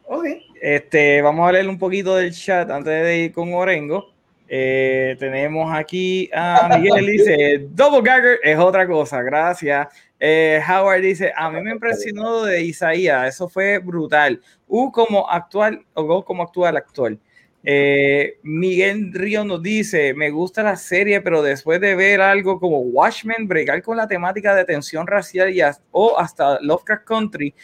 Ok, 0.05 0.25
este, 0.61 1.21
vamos 1.21 1.47
a 1.47 1.51
leer 1.51 1.67
un 1.67 1.77
poquito 1.77 2.15
del 2.15 2.33
chat 2.33 2.69
antes 2.69 3.03
de 3.03 3.17
ir 3.17 3.31
con 3.31 3.53
Orengo. 3.53 4.13
Eh, 4.47 5.15
tenemos 5.17 5.73
aquí 5.73 6.29
a 6.33 6.77
Miguel, 6.77 7.07
dice, 7.07 7.67
Double 7.71 8.01
Gagger 8.01 8.39
es 8.43 8.57
otra 8.59 8.85
cosa, 8.85 9.21
gracias. 9.21 9.87
Eh, 10.19 10.61
Howard 10.69 11.01
dice, 11.01 11.33
a 11.35 11.49
mí 11.49 11.61
me 11.61 11.71
impresionó 11.71 12.43
de 12.43 12.61
Isaías, 12.61 13.33
eso 13.33 13.49
fue 13.49 13.79
brutal. 13.79 14.41
U 14.67 14.91
como 14.91 15.29
actual, 15.29 15.83
o 15.93 16.23
como 16.23 16.43
actual 16.43 16.77
actor. 16.77 17.17
Eh, 17.65 18.37
Miguel 18.43 19.13
Río 19.13 19.45
nos 19.45 19.63
dice, 19.63 20.13
me 20.13 20.29
gusta 20.29 20.63
la 20.63 20.75
serie, 20.75 21.21
pero 21.21 21.41
después 21.41 21.79
de 21.79 21.95
ver 21.95 22.19
algo 22.21 22.59
como 22.59 22.79
Watchmen, 22.79 23.47
bregar 23.47 23.81
con 23.81 23.95
la 23.95 24.07
temática 24.07 24.53
de 24.53 24.65
tensión 24.65 25.07
racial 25.07 25.49
y 25.49 25.61
o 25.91 26.19
hasta 26.19 26.59
Lovecraft 26.61 27.05
Country, 27.05 27.55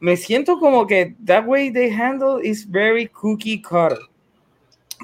me 0.00 0.16
siento 0.16 0.58
como 0.58 0.86
que 0.86 1.14
that 1.24 1.46
way 1.46 1.70
they 1.70 1.90
handle 1.90 2.40
is 2.42 2.64
very 2.64 3.08
cookie 3.08 3.60
cutter. 3.60 3.98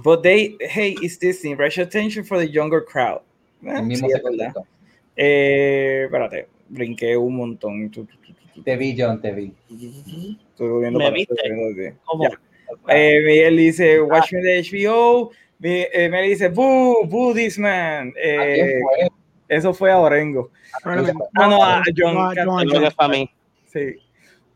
But 0.02 0.23
they, 0.23 0.56
hey, 0.60 0.97
it's 1.02 1.19
Disney, 1.19 1.55
raise 1.55 1.78
attention 1.78 2.24
for 2.24 2.39
the 2.39 2.48
younger 2.48 2.81
crowd. 2.81 3.20
Eh, 3.64 3.81
sí, 3.94 4.06
eh, 5.16 6.05
espérate, 6.05 6.48
brinqué 6.69 7.16
un 7.16 7.36
montón. 7.36 7.90
Te 8.64 8.77
vi, 8.77 8.97
John, 8.98 9.20
te 9.20 9.32
vi. 9.32 9.52
Estoy 9.70 10.81
viendo 10.81 10.98
¿Me 10.98 11.10
viste? 11.10 11.94
¿Cómo? 12.05 12.28
Eh, 12.89 13.20
Miguel 13.24 13.56
dice, 13.56 14.01
watch 14.01 14.32
me 14.32 14.40
the 14.40 14.62
HBO. 14.62 15.31
Me, 15.59 15.89
eh, 15.93 16.09
me 16.09 16.23
dice, 16.23 16.48
boo, 16.48 17.06
boo 17.06 17.35
this 17.35 17.59
man. 17.59 18.12
Eh, 18.16 18.78
fue? 18.81 19.09
Eso 19.48 19.74
fue 19.74 19.90
a 19.93 19.98
Orengo. 19.98 20.51
Ah, 20.82 20.97
no, 20.97 21.62
a 21.62 21.82
John. 21.94 22.14
No, 22.14 22.32
John, 22.35 22.69
John, 22.69 22.93
John. 22.97 23.28
Sí. 23.66 23.97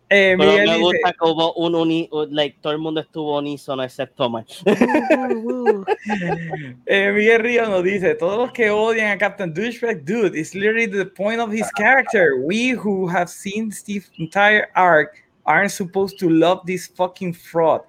Eh, 0.09 0.37
Pero 0.39 0.53
me 0.53 0.79
gusta 0.79 1.13
que 1.13 1.29
hubo 1.29 1.53
un 1.55 1.75
uni, 1.75 2.09
like, 2.31 2.59
todo 2.61 2.73
el 2.73 2.79
mundo 2.79 3.01
estuvo 3.01 3.39
unísono 3.39 3.83
excepto 3.83 4.31
Mike. 4.31 4.55
eh, 6.87 7.13
Miguel 7.13 7.41
Río 7.41 7.69
nos 7.69 7.83
dice, 7.83 8.15
todos 8.15 8.39
los 8.39 8.53
que 8.53 8.71
odian 8.71 9.11
a 9.11 9.19
Captain 9.19 9.53
Douchebag, 9.53 10.05
dude, 10.05 10.39
it's 10.39 10.55
literally 10.55 10.87
the 10.87 11.07
point 11.07 11.41
of 11.41 11.51
his 11.51 11.69
character. 11.73 12.41
We 12.41 12.71
who 12.71 13.09
have 13.09 13.29
seen 13.29 13.73
Steve's 13.73 14.13
entire 14.19 14.69
arc 14.77 15.25
aren't 15.45 15.73
supposed 15.73 16.21
to 16.21 16.31
love 16.31 16.61
this 16.67 16.87
fucking 16.87 17.35
fraud. 17.35 17.81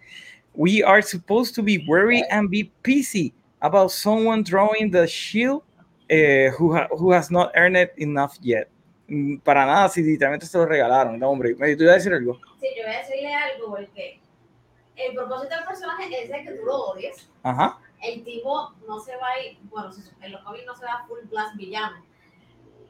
We 0.56 0.82
are 0.82 1.04
supposed 1.04 1.54
to 1.56 1.62
be 1.62 1.86
worried 1.88 2.26
and 2.32 2.50
be 2.50 2.72
pissy 2.84 3.34
about 3.62 3.92
someone 3.92 4.42
drawing 4.42 4.90
the 4.90 5.06
shield 5.06 5.62
uh, 6.10 6.50
who, 6.58 6.74
ha 6.74 6.88
who 6.98 7.12
has 7.12 7.30
not 7.30 7.52
earned 7.56 7.78
it 7.78 7.94
enough 7.98 8.40
yet. 8.42 8.72
Mm, 9.08 9.38
para 9.38 9.66
nada, 9.66 9.90
si 9.90 10.02
literalmente 10.04 10.46
se 10.46 10.58
lo 10.58 10.66
regalaron. 10.66 11.18
No, 11.18 11.30
hombre, 11.30 11.56
¿me 11.56 11.76
tú 11.76 11.84
ibas 11.84 11.94
a 11.94 11.98
decir 11.98 12.14
algo? 12.14 12.40
Sí, 12.60 12.68
yo 12.78 12.84
voy 12.86 12.96
a 12.96 13.00
decirle 13.00 13.34
algo 13.34 13.68
porque 13.70 14.20
el 14.96 15.16
propósito 15.16 15.56
del 15.56 15.66
personaje 15.66 16.24
es 16.24 16.30
de 16.30 16.44
que 16.44 16.52
tú 16.52 16.66
lo 16.66 16.76
odies. 16.76 17.30
Ajá. 17.44 17.80
El 18.02 18.24
tipo 18.24 18.74
no 18.88 19.00
se 19.00 19.16
va 19.16 19.30
a 19.30 19.44
ir, 19.44 19.58
bueno, 19.64 19.92
en 20.22 20.32
los 20.32 20.42
cómics 20.44 20.66
no 20.66 20.76
se 20.76 20.86
va 20.86 20.94
a 20.94 21.08
full 21.08 21.20
blast 21.30 21.56
villano. 21.56 22.04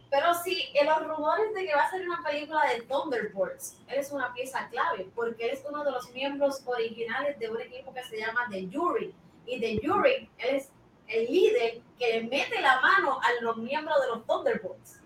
Pero 0.10 0.34
sí, 0.34 0.70
en 0.74 0.88
los 0.88 1.06
rumores 1.06 1.54
de 1.54 1.66
que 1.66 1.76
va 1.76 1.84
a 1.84 1.92
ser 1.92 2.02
una 2.08 2.24
película 2.24 2.62
de 2.74 2.82
Thunderbolts, 2.84 3.78
él 3.88 4.00
es 4.00 4.12
una 4.12 4.34
pieza 4.34 4.68
clave, 4.70 5.08
porque 5.14 5.46
él 5.46 5.52
es 5.52 5.66
uno 5.70 5.84
de 5.84 5.92
los 5.92 6.10
miembros 6.12 6.64
originales 6.66 7.38
de 7.40 7.50
un 7.50 7.60
equipo 7.60 7.94
que 7.94 8.04
se 8.04 8.18
llama 8.18 8.48
The 8.50 8.70
Jury. 8.72 9.14
Y 9.46 9.60
The 9.60 9.86
Jury, 9.86 10.30
él 10.38 10.56
es 10.56 10.70
el 11.08 11.26
líder 11.26 11.82
que 12.00 12.08
le 12.14 12.24
mete 12.24 12.62
la 12.62 12.80
mano 12.80 13.20
a 13.20 13.42
los 13.42 13.58
miembros 13.58 14.00
de 14.02 14.08
los 14.08 14.26
Thunderbolts. 14.26 15.02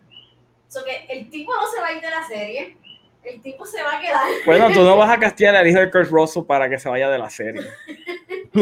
So 0.72 0.80
que 0.85 1.06
el 1.14 1.30
tipo 1.30 1.52
no 1.53 1.68
se 1.68 1.81
va 1.81 1.88
a 1.88 1.91
ir 1.93 2.02
de 2.02 2.10
la 2.10 2.23
serie, 2.26 2.77
el 3.26 3.41
tipo 3.41 3.65
se 3.65 3.84
va 3.84 3.98
a 3.98 4.02
quedar. 4.02 4.22
Bueno, 4.45 4.69
tú 4.72 4.84
no 4.84 4.95
vas 4.98 5.10
a 5.10 5.19
castigar 5.19 5.53
al 5.53 5.68
hijo 5.68 5.80
de 5.81 5.91
Kurt 5.91 6.10
Russell 6.10 6.43
para 6.45 6.69
que 6.69 6.80
se 6.80 6.88
vaya 6.88 7.10
de 7.10 7.19
la 7.19 7.30
serie. 7.30 7.61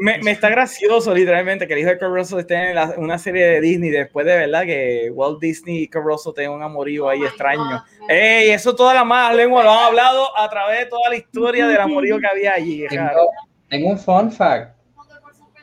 me, 0.00 0.18
me 0.18 0.30
está 0.30 0.48
gracioso, 0.48 1.12
literalmente, 1.12 1.66
que 1.66 1.72
el 1.74 1.80
hijo 1.80 1.88
de 1.90 1.98
Kurt 1.98 2.14
Russell 2.14 2.38
esté 2.38 2.70
en 2.70 2.76
la- 2.76 2.94
una 2.98 3.18
serie 3.18 3.44
de 3.46 3.60
Disney 3.60 3.90
después 3.90 4.24
de 4.24 4.36
verdad 4.36 4.62
que 4.64 5.10
Walt 5.12 5.40
Disney 5.40 5.82
y 5.82 5.88
Kurt 5.88 6.04
Russell 6.04 6.34
tengan 6.34 6.52
un 6.52 6.62
amorío 6.62 7.06
Oh 7.06 7.08
ahí 7.08 7.24
extraño. 7.24 7.62
God. 7.62 8.08
Ey, 8.08 8.50
eso 8.50 8.72
toda 8.76 8.94
la 8.94 9.02
más 9.02 9.34
lengua 9.34 9.64
lo 9.64 9.72
han 9.72 9.84
hablado 9.86 10.38
a 10.38 10.48
través 10.48 10.78
de 10.80 10.86
toda 10.86 11.08
la 11.10 11.16
historia 11.16 11.66
del 11.66 11.80
amorío 11.80 12.20
que 12.20 12.26
había 12.28 12.54
allí. 12.54 12.86
claro. 12.88 13.18
Tengo, 13.18 13.30
tengo 13.68 13.88
un 13.90 13.98
fun 13.98 14.30
fact. 14.30 14.76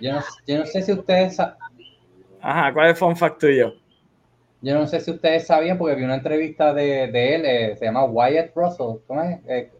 Yo 0.01 0.13
no, 0.13 0.23
yo 0.45 0.57
no 0.59 0.65
sé 0.65 0.81
si 0.83 0.91
ustedes 0.91 1.39
Ajá, 2.41 2.73
¿cuál 2.73 2.87
es 2.87 2.91
el 2.91 2.97
fun 2.97 3.15
fact 3.15 3.39
tuyo? 3.39 3.73
Yo 4.61 4.73
no 4.75 4.87
sé 4.87 4.99
si 5.01 5.11
ustedes 5.11 5.47
sabían 5.47 5.77
porque 5.77 5.95
vi 5.95 6.03
una 6.03 6.15
entrevista 6.15 6.73
de, 6.73 7.07
de 7.07 7.35
él, 7.35 7.45
eh, 7.45 7.75
se 7.77 7.85
llama 7.85 8.05
Wyatt 8.05 8.51
Russell, 8.55 8.97
¿cómo 9.07 9.21
es? 9.23 9.39
Eh, 9.47 9.71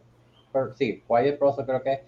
per- 0.52 0.74
sí, 0.76 1.04
Wyatt 1.08 1.40
Russell 1.40 1.66
creo 1.66 1.84
que 1.84 1.94
es. 1.94 2.00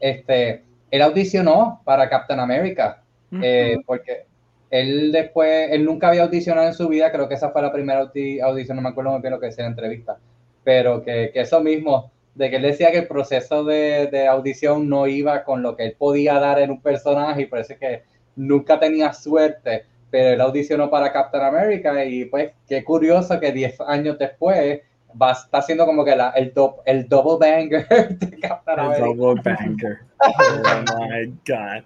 Este, 0.00 0.64
él 0.90 1.02
audicionó 1.02 1.82
para 1.84 2.08
Captain 2.08 2.40
America, 2.40 3.04
eh, 3.38 3.76
porque 3.86 4.26
él 4.70 5.12
después, 5.12 5.68
él 5.70 5.84
nunca 5.84 6.08
había 6.08 6.24
audicionado 6.24 6.66
en 6.68 6.74
su 6.74 6.88
vida, 6.88 7.12
creo 7.12 7.28
que 7.28 7.34
esa 7.34 7.50
fue 7.50 7.62
la 7.62 7.72
primera 7.72 8.02
audi- 8.02 8.40
audición, 8.40 8.76
no 8.76 8.82
me 8.82 8.88
acuerdo 8.90 9.12
muy 9.12 9.20
bien 9.20 9.32
lo 9.32 9.40
que 9.40 9.46
decía 9.46 9.64
en 9.64 9.70
la 9.70 9.76
entrevista, 9.76 10.18
pero 10.62 11.02
que, 11.02 11.30
que 11.32 11.40
eso 11.40 11.60
mismo, 11.60 12.10
de 12.34 12.50
que 12.50 12.56
él 12.56 12.62
decía 12.62 12.90
que 12.90 12.98
el 12.98 13.06
proceso 13.08 13.64
de, 13.64 14.08
de 14.10 14.26
audición 14.26 14.88
no 14.88 15.06
iba 15.06 15.44
con 15.44 15.62
lo 15.62 15.76
que 15.76 15.84
él 15.86 15.96
podía 15.98 16.34
dar 16.40 16.58
en 16.60 16.70
un 16.70 16.80
personaje 16.82 17.42
y 17.42 17.46
parece 17.46 17.76
que 17.78 18.02
nunca 18.36 18.80
tenía 18.80 19.12
suerte, 19.12 19.84
pero 20.14 20.28
él 20.34 20.40
audicionó 20.40 20.88
para 20.88 21.12
Captain 21.12 21.42
America 21.42 22.04
y 22.04 22.26
pues 22.26 22.52
qué 22.68 22.84
curioso 22.84 23.40
que 23.40 23.50
10 23.50 23.80
años 23.80 24.16
después 24.16 24.80
va, 25.20 25.32
está 25.32 25.58
haciendo 25.58 25.84
como 25.86 26.04
que 26.04 26.14
la, 26.14 26.30
el, 26.36 26.52
do- 26.54 26.82
el 26.86 27.08
double 27.08 27.36
banger 27.44 27.88
de 28.18 28.38
Captain 28.38 28.78
El 28.78 28.84
America. 28.84 29.06
double 29.06 29.42
banker. 29.42 29.98
Oh 30.20 30.62
my 31.00 31.26
God. 31.44 31.82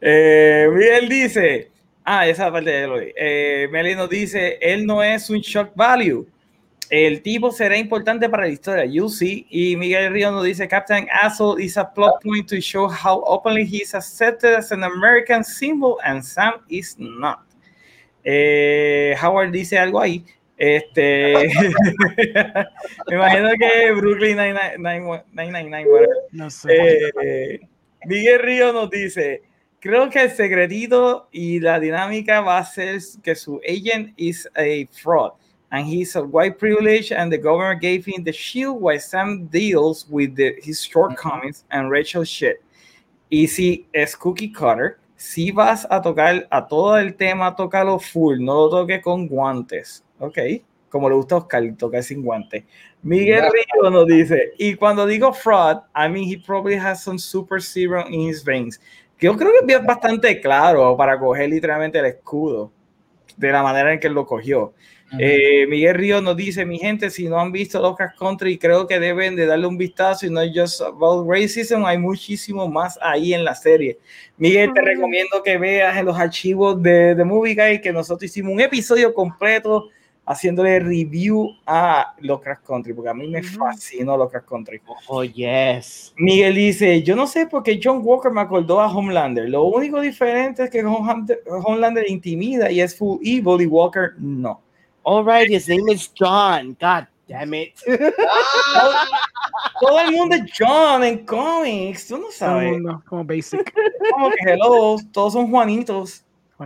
Eh, 0.00 0.68
Miguel 0.72 1.08
dice, 1.08 1.70
ah, 2.04 2.26
esa 2.26 2.50
parte 2.50 2.70
de 2.70 2.86
lo. 2.88 2.96
Eh, 3.00 3.68
Meli 3.70 3.94
nos 3.94 4.10
dice, 4.10 4.58
él 4.60 4.84
no 4.84 5.00
es 5.00 5.30
un 5.30 5.38
shock 5.38 5.70
value. 5.76 6.26
El 6.90 7.22
tipo 7.22 7.52
será 7.52 7.76
importante 7.78 8.28
para 8.28 8.42
la 8.42 8.48
historia, 8.52 8.84
you 8.84 9.08
see. 9.08 9.46
Y 9.50 9.76
Miguel 9.76 10.12
Río 10.12 10.32
nos 10.32 10.42
dice, 10.44 10.66
Captain 10.66 11.06
Asshole 11.22 11.62
is 11.64 11.76
a 11.78 11.84
plot 11.84 12.20
point 12.24 12.48
to 12.48 12.60
show 12.60 12.88
how 12.88 13.22
openly 13.24 13.64
he 13.64 13.78
is 13.82 13.94
accepted 13.94 14.56
as 14.56 14.72
an 14.72 14.82
American 14.82 15.44
symbol 15.44 15.98
and 16.04 16.22
Sam 16.22 16.54
is 16.68 16.96
not. 16.98 17.38
Eh, 18.24 19.14
Howard 19.22 19.50
dice 19.50 19.78
algo 19.78 20.00
ahí. 20.00 20.24
Este, 20.56 21.34
me 23.08 23.16
imagino 23.16 23.48
que 23.58 23.90
Brooklyn 23.92 24.36
999, 24.36 25.24
999, 25.32 25.90
whatever. 25.90 26.16
No 26.30 26.50
sé. 26.50 26.98
Eh, 27.22 27.60
Miguel 28.04 28.38
Río 28.40 28.72
nos 28.72 28.90
dice, 28.90 29.42
creo 29.80 30.08
que 30.08 30.22
el 30.22 30.30
secretito 30.30 31.28
y 31.32 31.58
la 31.58 31.80
dinámica 31.80 32.40
va 32.40 32.58
a 32.58 32.64
ser 32.64 33.00
que 33.22 33.34
su 33.34 33.60
agent 33.66 34.12
is 34.16 34.48
a 34.54 34.86
fraud 34.92 35.32
and 35.72 35.86
he's 35.86 36.14
of 36.14 36.30
white 36.30 36.58
privilege 36.58 37.10
and 37.12 37.32
the 37.32 37.38
government 37.38 37.80
gave 37.80 38.04
him 38.04 38.22
the 38.22 38.32
shield 38.32 38.80
while 38.80 39.00
Sam 39.00 39.46
deals 39.46 40.06
with 40.08 40.36
the, 40.36 40.54
his 40.62 40.82
shortcomings 40.82 41.64
and 41.70 41.90
Rachel 41.90 42.24
shit. 42.24 42.62
Y 43.30 43.46
si 43.46 43.86
es 43.94 44.14
cookie 44.14 44.50
cutter, 44.50 44.98
si 45.22 45.52
vas 45.52 45.86
a 45.88 46.02
tocar 46.02 46.48
a 46.50 46.66
todo 46.66 46.98
el 46.98 47.14
tema, 47.14 47.54
tócalo 47.54 48.00
full, 48.00 48.40
no 48.40 48.54
lo 48.54 48.68
toques 48.68 49.00
con 49.00 49.28
guantes, 49.28 50.04
¿ok? 50.18 50.36
Como 50.88 51.08
le 51.08 51.14
gusta 51.14 51.36
a 51.36 51.38
Oscar, 51.38 51.62
tocar 51.78 52.02
sin 52.02 52.24
guantes. 52.24 52.64
Miguel. 53.02 53.44
Río 53.44 53.88
nos 53.88 54.04
dice, 54.08 54.52
y 54.58 54.74
cuando 54.74 55.06
digo 55.06 55.32
fraud, 55.32 55.76
I 55.94 56.08
mean 56.08 56.28
he 56.28 56.42
probably 56.44 56.74
has 56.74 57.04
some 57.04 57.20
super 57.20 57.62
serum 57.62 58.12
in 58.12 58.28
his 58.28 58.42
veins. 58.42 58.80
Yo 59.20 59.36
creo 59.36 59.52
que 59.64 59.74
es 59.74 59.86
bastante 59.86 60.40
claro 60.40 60.96
para 60.96 61.16
coger 61.16 61.50
literalmente 61.50 62.00
el 62.00 62.06
escudo 62.06 62.72
de 63.36 63.52
la 63.52 63.62
manera 63.62 63.92
en 63.92 64.00
que 64.00 64.08
él 64.08 64.14
lo 64.14 64.26
cogió. 64.26 64.74
Eh, 65.18 65.66
Miguel 65.68 65.94
Río 65.94 66.20
nos 66.20 66.36
dice, 66.36 66.64
mi 66.64 66.78
gente, 66.78 67.10
si 67.10 67.28
no 67.28 67.38
han 67.38 67.52
visto 67.52 67.80
Locas 67.80 68.14
Country, 68.18 68.58
creo 68.58 68.86
que 68.86 68.98
deben 68.98 69.36
de 69.36 69.46
darle 69.46 69.66
un 69.66 69.76
vistazo 69.76 70.26
y 70.26 70.30
no 70.30 70.40
es 70.40 70.52
just 70.54 70.80
about 70.80 71.28
racism, 71.28 71.84
hay 71.84 71.98
muchísimo 71.98 72.68
más 72.68 72.98
ahí 73.02 73.34
en 73.34 73.44
la 73.44 73.54
serie. 73.54 73.98
Miguel, 74.38 74.72
te 74.72 74.80
recomiendo 74.80 75.42
que 75.42 75.58
veas 75.58 75.96
en 75.96 76.06
los 76.06 76.18
archivos 76.18 76.82
de, 76.82 77.14
de 77.14 77.24
Movie 77.24 77.54
Guide 77.54 77.80
que 77.80 77.92
nosotros 77.92 78.30
hicimos 78.30 78.52
un 78.52 78.60
episodio 78.60 79.12
completo 79.12 79.88
haciéndole 80.24 80.78
review 80.78 81.50
a 81.66 82.14
Locas 82.20 82.60
Country, 82.60 82.92
porque 82.92 83.10
a 83.10 83.14
mí 83.14 83.28
me 83.28 83.42
fascinó 83.42 84.16
Locas 84.16 84.44
Country. 84.44 84.80
Oh, 85.08 85.24
yes. 85.24 86.12
Miguel 86.16 86.54
dice, 86.54 87.02
yo 87.02 87.16
no 87.16 87.26
sé 87.26 87.46
por 87.46 87.62
qué 87.62 87.80
John 87.82 88.00
Walker 88.02 88.30
me 88.30 88.40
acordó 88.40 88.80
a 88.80 88.86
Homelander. 88.86 89.48
Lo 89.48 89.64
único 89.64 90.00
diferente 90.00 90.64
es 90.64 90.70
que 90.70 90.84
Homelander, 90.84 91.42
Homelander 91.46 92.08
intimida 92.08 92.70
y 92.70 92.80
es 92.80 92.96
full 92.96 93.18
evil 93.22 93.60
y 93.60 93.66
Walker 93.66 94.12
no. 94.18 94.61
All 95.04 95.24
right, 95.24 95.48
his 95.50 95.68
name 95.68 95.88
is 95.88 96.08
John. 96.08 96.76
God 96.80 97.06
damn 97.28 97.54
it. 97.54 97.74
todo, 97.84 98.92
todo 99.80 100.00
el 100.00 100.12
mundo 100.12 100.36
es 100.36 100.42
John 100.56 101.02
en 101.02 101.24
cómics, 101.26 102.06
tú 102.08 102.16
no 102.18 102.22
Todo 102.22 102.28
el 102.28 102.32
sabes. 102.34 102.70
mundo, 102.72 103.02
como 103.08 103.24
basic, 103.24 103.72
Como 104.12 104.30
que 104.30 104.52
hello, 104.52 104.96
todos 105.12 105.32
son 105.32 105.50
Juanitos. 105.50 106.24
Oh 106.58 106.64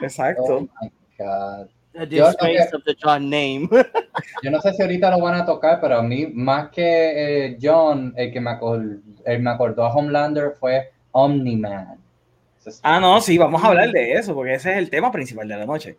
Exacto. 0.00 0.60
my 0.80 0.90
God. 1.18 1.68
The 1.92 2.06
Yo- 2.08 2.26
disgrace 2.28 2.74
of 2.74 2.82
the 2.84 2.96
John 3.00 3.28
name. 3.30 3.68
Yo 4.42 4.50
no 4.50 4.60
sé 4.60 4.72
si 4.72 4.82
ahorita 4.82 5.10
lo 5.10 5.20
van 5.20 5.34
a 5.34 5.44
tocar, 5.46 5.80
pero 5.80 5.98
a 5.98 6.02
mí, 6.02 6.26
más 6.26 6.70
que 6.70 7.44
eh, 7.52 7.58
John, 7.62 8.12
el 8.16 8.32
que 8.32 8.40
me, 8.40 8.50
acor- 8.50 9.00
el 9.24 9.40
me 9.42 9.50
acordó 9.50 9.84
a 9.84 9.92
Homelander 9.94 10.54
fue 10.58 10.90
Omni-Man. 11.12 11.98
Ah, 12.82 13.00
no, 13.00 13.20
sí, 13.20 13.38
vamos 13.38 13.62
a 13.62 13.68
hablar 13.68 13.90
de 13.90 14.12
eso, 14.12 14.34
porque 14.34 14.54
ese 14.54 14.72
es 14.72 14.78
el 14.78 14.90
tema 14.90 15.10
principal 15.12 15.46
de 15.48 15.56
la 15.56 15.66
noche. 15.66 15.96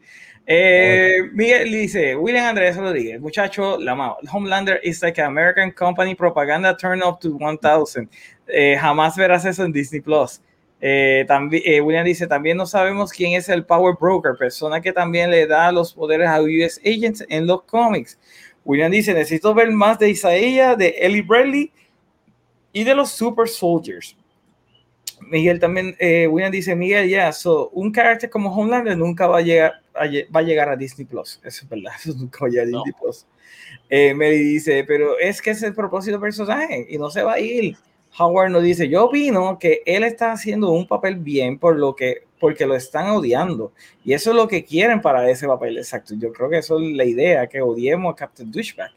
Eh, 0.47 1.21
Miguel 1.33 1.71
dice, 1.71 2.15
William 2.15 2.45
Andrés 2.45 2.77
Rodríguez, 2.77 3.19
muchacho, 3.19 3.77
la 3.79 3.93
amado. 3.93 4.17
Homelander 4.31 4.79
is 4.83 5.01
like 5.01 5.19
an 5.19 5.27
American 5.27 5.71
company 5.71 6.15
propaganda 6.15 6.75
turn 6.77 7.01
up 7.01 7.19
to 7.19 7.37
1000. 7.37 8.09
Eh, 8.47 8.77
jamás 8.79 9.15
verás 9.15 9.45
eso 9.45 9.63
en 9.63 9.71
Disney 9.71 10.01
Plus. 10.01 10.41
Eh, 10.81 11.25
también, 11.27 11.63
eh, 11.65 11.81
William 11.81 12.05
dice, 12.05 12.27
también 12.27 12.57
no 12.57 12.65
sabemos 12.65 13.11
quién 13.11 13.33
es 13.33 13.49
el 13.49 13.65
Power 13.65 13.95
Broker, 13.99 14.35
persona 14.37 14.81
que 14.81 14.91
también 14.91 15.31
le 15.31 15.47
da 15.47 15.71
los 15.71 15.93
poderes 15.93 16.27
a 16.27 16.41
US 16.41 16.79
Agents 16.85 17.25
en 17.29 17.47
los 17.47 17.63
cómics. 17.63 18.19
William 18.63 18.91
dice, 18.91 19.13
necesito 19.13 19.53
ver 19.53 19.71
más 19.71 19.97
de 19.97 20.09
Isaiah, 20.09 20.75
de 20.75 20.89
Ellie 20.99 21.21
Bradley 21.21 21.71
y 22.73 22.83
de 22.83 22.93
los 22.93 23.11
Super 23.11 23.47
Soldiers. 23.47 24.15
Miguel 25.21 25.59
también, 25.59 25.95
eh, 25.99 26.27
William 26.27 26.51
dice, 26.51 26.75
Miguel, 26.75 27.09
ya, 27.09 27.31
so, 27.31 27.69
un 27.69 27.91
carácter 27.91 28.29
como 28.29 28.53
Homelander 28.53 28.97
nunca 28.97 29.27
va 29.27 29.39
a 29.39 29.41
llegar 29.41 29.81
a, 29.93 30.05
lle- 30.05 30.27
va 30.35 30.39
a, 30.41 30.43
llegar 30.43 30.69
a 30.69 30.75
Disney 30.75 31.05
Plus. 31.05 31.39
Eso 31.43 31.63
es 31.63 31.69
verdad, 31.69 31.93
eso 31.99 32.13
nunca 32.17 32.39
va 32.41 32.47
a 32.47 32.49
llegar 32.49 32.67
a 32.67 32.71
No. 32.71 32.83
Disney 32.83 33.01
Plus. 33.01 33.25
Eh, 33.89 34.13
Mary 34.13 34.37
dice, 34.37 34.83
pero 34.85 35.17
es 35.19 35.41
que 35.41 35.51
es 35.51 35.61
el 35.63 35.73
propósito 35.73 36.13
del 36.13 36.21
personaje 36.21 36.85
y 36.89 36.97
no 36.97 37.09
se 37.09 37.23
va 37.23 37.33
a 37.33 37.39
ir. 37.39 37.75
Howard 38.17 38.49
nos 38.49 38.63
dice, 38.63 38.87
yo 38.87 39.05
opino 39.05 39.59
que 39.59 39.81
él 39.85 40.03
está 40.03 40.31
haciendo 40.31 40.71
un 40.71 40.87
papel 40.87 41.17
bien 41.17 41.59
por 41.59 41.75
lo 41.75 41.95
que, 41.95 42.23
porque 42.39 42.65
lo 42.65 42.75
están 42.75 43.09
odiando. 43.09 43.73
Y 44.03 44.13
eso 44.13 44.29
es 44.31 44.35
lo 44.37 44.47
que 44.47 44.63
quieren 44.63 45.01
para 45.01 45.29
ese 45.29 45.47
papel, 45.47 45.77
exacto. 45.77 46.13
Yo 46.17 46.31
creo 46.31 46.49
que 46.49 46.59
eso 46.59 46.79
es 46.79 46.95
la 46.95 47.03
idea, 47.03 47.47
que 47.47 47.61
odiemos 47.61 48.13
a 48.13 48.15
Captain 48.15 48.51
Douchebag. 48.51 48.91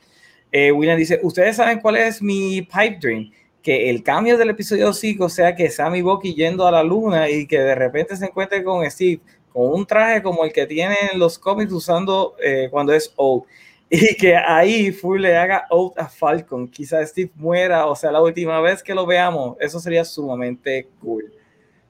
Eh, 0.52 0.70
William 0.72 0.96
dice, 0.96 1.18
¿ustedes 1.22 1.56
saben 1.56 1.80
cuál 1.80 1.96
es 1.96 2.22
mi 2.22 2.62
pipe 2.62 2.98
dream? 3.00 3.30
Que 3.68 3.90
el 3.90 4.02
cambio 4.02 4.38
del 4.38 4.48
episodio 4.48 4.94
5 4.94 5.28
sea 5.28 5.54
que 5.54 5.68
Sammy 5.68 6.00
Bucky 6.00 6.34
yendo 6.34 6.66
a 6.66 6.70
la 6.70 6.82
luna 6.82 7.28
y 7.28 7.46
que 7.46 7.60
de 7.60 7.74
repente 7.74 8.16
se 8.16 8.24
encuentre 8.24 8.64
con 8.64 8.90
Steve 8.90 9.20
con 9.52 9.70
un 9.70 9.84
traje 9.86 10.22
como 10.22 10.42
el 10.42 10.54
que 10.54 10.64
tiene 10.64 10.94
en 11.12 11.18
los 11.18 11.38
cómics 11.38 11.70
usando 11.70 12.34
eh, 12.42 12.68
cuando 12.70 12.94
es 12.94 13.12
old. 13.16 13.42
Y 13.90 14.16
que 14.16 14.34
ahí 14.34 14.90
Full 14.90 15.20
le 15.20 15.36
haga 15.36 15.66
out 15.70 15.98
a 15.98 16.08
Falcon. 16.08 16.66
Quizás 16.66 17.10
Steve 17.10 17.30
muera, 17.34 17.84
o 17.84 17.94
sea, 17.94 18.10
la 18.10 18.22
última 18.22 18.58
vez 18.62 18.82
que 18.82 18.94
lo 18.94 19.04
veamos, 19.04 19.58
eso 19.60 19.78
sería 19.80 20.02
sumamente 20.02 20.88
cool. 21.02 21.30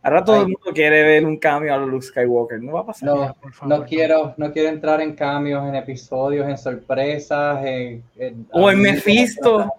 Ahora 0.02 0.24
todo 0.24 0.34
Ay. 0.34 0.42
el 0.42 0.46
mundo 0.48 0.72
quiere 0.74 1.00
ver 1.04 1.24
un 1.24 1.36
cambio 1.36 1.72
a 1.72 1.76
Luke 1.76 2.04
Skywalker. 2.04 2.60
No 2.60 2.72
va 2.72 2.80
a 2.80 2.86
pasar. 2.86 3.08
No, 3.08 3.36
por 3.40 3.52
favor. 3.52 3.78
no 3.78 3.84
quiero, 3.86 4.34
no 4.36 4.52
quiero 4.52 4.68
entrar 4.68 5.00
en 5.00 5.14
cambios, 5.14 5.64
en 5.64 5.76
episodios, 5.76 6.48
en 6.48 6.58
sorpresas, 6.58 7.64
en, 7.64 8.02
en- 8.16 8.48
O 8.50 8.68
en 8.68 8.80
Mephisto. 8.82 9.72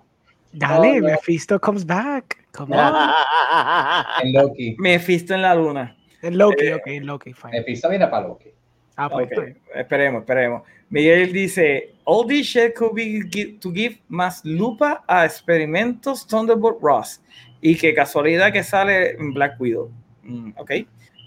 Dale, 0.51 0.95
No, 0.99 1.07
no. 1.07 1.13
Mephisto 1.13 1.59
comes 1.59 1.85
back. 1.85 2.37
Come 2.51 2.75
on. 2.75 2.93
En 4.23 4.33
Loki. 4.33 4.75
Mephisto 4.79 5.33
en 5.33 5.41
la 5.41 5.55
luna. 5.55 5.95
En 6.21 6.37
Loki, 6.37 6.65
Eh, 6.67 6.73
ok, 6.75 6.87
en 6.87 7.05
Loki, 7.05 7.33
fine. 7.33 7.51
Mephisto 7.59 7.89
viene 7.89 8.07
para 8.07 8.27
Loki. 8.27 8.49
Ah, 8.97 9.09
pues, 9.09 9.29
esperemos, 9.75 10.21
esperemos. 10.21 10.63
Miguel 10.89 11.31
dice, 11.31 11.93
all 12.03 12.27
this 12.27 12.47
shit 12.47 12.73
could 12.75 12.93
be 12.93 13.23
to 13.61 13.71
give 13.71 13.97
más 14.09 14.43
lupa 14.43 15.03
a 15.07 15.23
experimentos 15.25 16.27
Thunderbolt 16.27 16.79
Ross 16.81 17.21
y 17.61 17.75
que 17.77 17.93
casualidad 17.93 18.51
que 18.51 18.63
sale 18.63 19.11
en 19.11 19.33
Black 19.33 19.59
Widow. 19.61 19.89
Mm, 20.23 20.51
ok. 20.57 20.71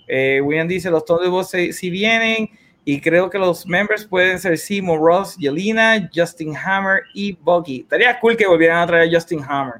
Eh, 0.08 0.40
William 0.42 0.68
dice, 0.68 0.90
los 0.90 1.04
Thunderbolts 1.04 1.50
si, 1.50 1.72
si 1.72 1.88
vienen 1.88 2.50
y 2.84 3.00
creo 3.00 3.30
que 3.30 3.38
los 3.38 3.66
members 3.66 4.04
pueden 4.04 4.38
ser 4.38 4.58
Simo 4.58 4.96
Ross, 4.96 5.36
Yelena, 5.36 6.10
Justin 6.14 6.54
Hammer 6.56 7.02
y 7.14 7.32
Bucky. 7.32 7.80
Estaría 7.82 8.18
cool 8.18 8.36
que 8.36 8.46
volvieran 8.46 8.78
a 8.78 8.86
traer 8.86 9.08
a 9.08 9.12
Justin 9.12 9.40
Hammer. 9.46 9.76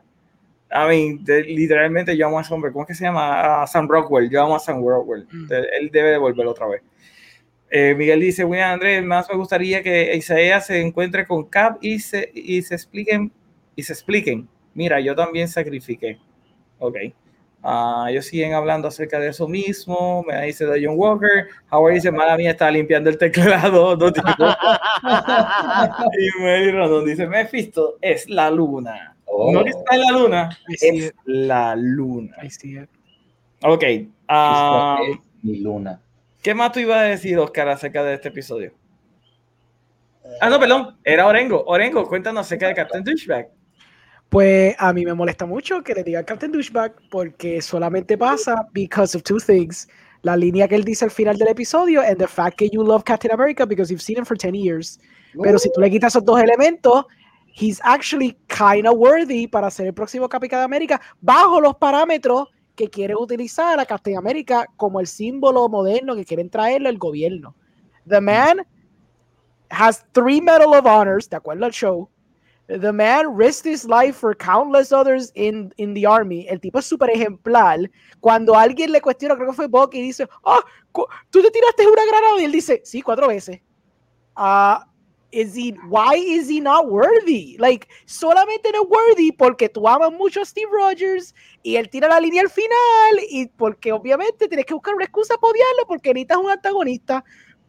I 0.71 0.89
mean, 0.89 1.25
de- 1.25 1.43
literalmente 1.45 2.17
yo 2.17 2.27
amo 2.29 2.39
a 2.39 2.43
ese 2.43 2.55
hombre. 2.55 2.73
¿Cómo 2.73 2.85
es 2.85 2.89
que 2.89 2.95
se 2.95 3.05
llama? 3.05 3.63
A 3.63 3.67
Sam 3.67 3.89
Rockwell. 3.89 4.31
Yo 4.31 4.43
amo 4.43 4.57
a 4.57 4.59
Sam 4.59 4.83
Rockwell. 4.87 5.27
Mm. 5.31 5.53
Él 5.81 5.91
debe 5.93 6.11
de 6.11 6.19
volver 6.19 6.47
otra 6.47 6.67
vez. 6.67 6.83
Eh, 7.71 7.95
Miguel 7.95 8.21
dice, 8.21 8.45
William 8.45 8.73
Andrés, 8.75 9.03
más 9.05 9.29
me 9.29 9.37
gustaría 9.37 9.83
que 9.83 10.15
Isaías 10.15 10.67
se 10.67 10.81
encuentre 10.81 11.27
con 11.27 11.45
Cap 11.45 11.79
y 11.81 11.99
se, 11.99 12.31
y 12.35 12.63
se 12.63 12.75
expliquen, 12.75 13.33
y 13.77 13.83
se 13.83 13.93
expliquen. 13.95 14.49
Mira, 14.75 15.01
yo 15.01 15.15
también 15.15 15.49
sacrifiqué. 15.49 16.19
Ok. 16.79 16.97
Ah, 17.63 18.07
ellos 18.11 18.27
siguen 18.27 18.55
hablando 18.55 18.89
acerca 18.89 19.21
de 19.21 19.29
eso 19.29 19.47
mismo. 19.47 20.25
Me 20.25 20.47
dice 20.47 20.67
de 20.67 20.85
John 20.85 20.97
Walker. 20.99 21.47
Howard 21.71 21.95
dice, 21.95 22.11
mala 22.11 22.37
mía, 22.37 22.51
está 22.51 22.71
limpiando 22.71 23.09
el 23.09 23.19
teclado. 23.19 23.97
No 24.03 24.13
tiene 24.13 24.35
culpa". 24.37 24.81
y 26.19 26.43
Mary 26.43 26.71
Rondon 26.73 27.05
dice, 27.05 27.27
Mephisto 27.27 27.99
es 28.01 28.29
la 28.29 28.51
luna. 28.51 29.17
Oh. 29.27 29.53
No 29.53 29.65
está 29.65 29.95
en 29.95 30.01
la 30.03 30.13
luna, 30.13 30.59
I 30.69 30.77
see 30.77 30.89
es 30.89 31.05
it. 31.07 31.15
la 31.25 31.75
luna. 31.77 32.37
I 32.43 32.51
see 32.51 32.79
it. 32.79 32.89
Ok. 33.63 33.85
ah, 34.29 34.99
es 35.09 35.19
mi 35.43 35.61
luna. 35.61 36.01
¿Qué 36.43 36.55
más 36.55 36.73
tú 36.73 36.81
ibas 36.81 36.99
a 36.99 37.03
decir, 37.03 37.39
Oscar, 37.39 37.69
acerca 37.69 38.03
de 38.03 38.15
este 38.15 38.29
episodio? 38.29 38.73
Ah, 40.41 40.51
no, 40.51 40.59
perdón. 40.59 40.97
Era 41.05 41.27
Orengo. 41.27 41.63
Orengo, 41.67 42.07
cuéntanos 42.09 42.45
acerca 42.47 42.67
de 42.67 42.75
Captain 42.75 43.05
Douchebag. 43.05 43.49
Pues 44.33 44.75
a 44.79 44.95
mí 44.95 45.05
me 45.05 45.13
molesta 45.13 45.45
mucho 45.45 45.83
que 45.83 45.93
le 45.93 46.03
diga 46.03 46.25
Captain 46.25 46.51
Douchebag 46.51 46.95
porque 47.11 47.61
solamente 47.61 48.17
pasa 48.17 48.67
because 48.73 49.15
of 49.15 49.23
two 49.25 49.37
things. 49.39 49.87
La 50.23 50.39
línea 50.39 50.67
que 50.67 50.75
él 50.75 50.85
dice 50.85 51.05
al 51.05 51.11
final 51.11 51.37
del 51.37 51.49
episodio 51.49 52.01
and 52.01 52.17
the 52.17 52.27
fact 52.27 52.59
that 52.59 52.71
you 52.73 52.83
love 52.83 53.05
Captain 53.05 53.31
America 53.31 53.67
because 53.67 53.93
you've 53.93 54.01
seen 54.01 54.17
him 54.17 54.25
for 54.25 54.35
10 54.35 54.55
years. 54.55 54.99
Pero 55.43 55.59
si 55.59 55.71
tú 55.75 55.83
le 55.83 55.91
quitas 55.91 56.15
esos 56.15 56.25
dos 56.25 56.41
elementos, 56.41 57.05
he's 57.61 57.79
actually 57.85 58.35
kind 58.49 58.87
of 58.87 58.95
worthy 58.97 59.47
para 59.47 59.71
ser 59.71 59.89
el 59.89 59.93
próximo 59.93 60.27
Capitán 60.31 60.61
de 60.61 60.65
América 60.65 60.99
bajo 61.21 61.61
los 61.61 61.77
parámetros 61.77 62.49
que 62.75 62.89
quiere 62.89 63.15
utilizar 63.15 63.79
a 63.79 63.85
Captain 63.85 64.17
America 64.17 64.65
como 64.79 64.99
el 65.01 65.09
símbolo 65.09 65.69
moderno 65.69 66.17
que 66.17 66.25
quieren 66.25 66.49
traerle 66.49 66.89
el 66.89 66.97
gobierno. 66.97 67.55
The 68.09 68.23
man 68.23 68.67
has 69.69 70.03
three 70.13 70.41
Medal 70.41 70.73
of 70.73 70.87
Honors, 70.87 71.29
de 71.29 71.37
acuerdo 71.37 71.67
al 71.67 71.73
show. 71.73 72.09
The 72.81 72.93
man 72.93 73.37
risked 73.37 73.67
his 73.67 73.85
life 73.85 74.17
for 74.17 74.35
countless 74.35 74.93
others 74.93 75.31
in, 75.35 75.73
in 75.77 75.95
the 75.95 76.07
army. 76.07 76.47
El 76.49 76.59
tipo 76.61 76.79
es 76.79 76.87
súper 76.87 77.11
ejemplar. 77.11 77.91
Cuando 78.21 78.55
alguien 78.55 78.93
le 78.93 79.01
cuestiona, 79.01 79.37
creo 79.37 79.49
que 79.51 79.57
fue 79.57 79.67
Bucky, 79.67 79.99
y 79.99 80.03
dice, 80.03 80.27
cu- 80.93 81.07
tú 81.31 81.43
te 81.43 81.51
tiraste 81.51 81.87
una 81.87 82.05
granada. 82.07 82.41
Y 82.41 82.45
él 82.45 82.53
dice, 82.53 82.81
sí, 82.85 83.03
cuatro 83.03 83.29
veces. 83.29 83.61
Ah, 84.35 84.87
is 85.31 85.55
he, 85.57 85.75
why 85.89 86.15
is 86.17 86.49
he 86.49 86.61
not 86.61 86.87
worthy? 86.89 87.57
Like, 87.59 87.87
solamente 88.07 88.71
no 88.73 88.83
es 88.83 88.89
worthy 88.89 89.33
porque 89.33 89.69
tú 89.69 89.87
amas 89.89 90.13
mucho 90.13 90.41
a 90.41 90.45
Steve 90.45 90.71
Rogers 90.71 91.35
y 91.63 91.77
él 91.77 91.89
tira 91.91 92.09
la 92.09 92.21
línea 92.21 92.43
al 92.43 92.51
final 92.51 93.19
y 93.29 93.47
porque 93.49 93.93
obviamente 93.93 94.49
tienes 94.49 94.67
que 94.67 94.75
buscar 94.75 94.95
una 94.95 95.05
excusa 95.05 95.35
para 95.39 95.51
odiarlo 95.53 95.87
porque 95.87 96.15
necesitas 96.15 96.39
un 96.39 96.51
antagonista. 96.51 97.25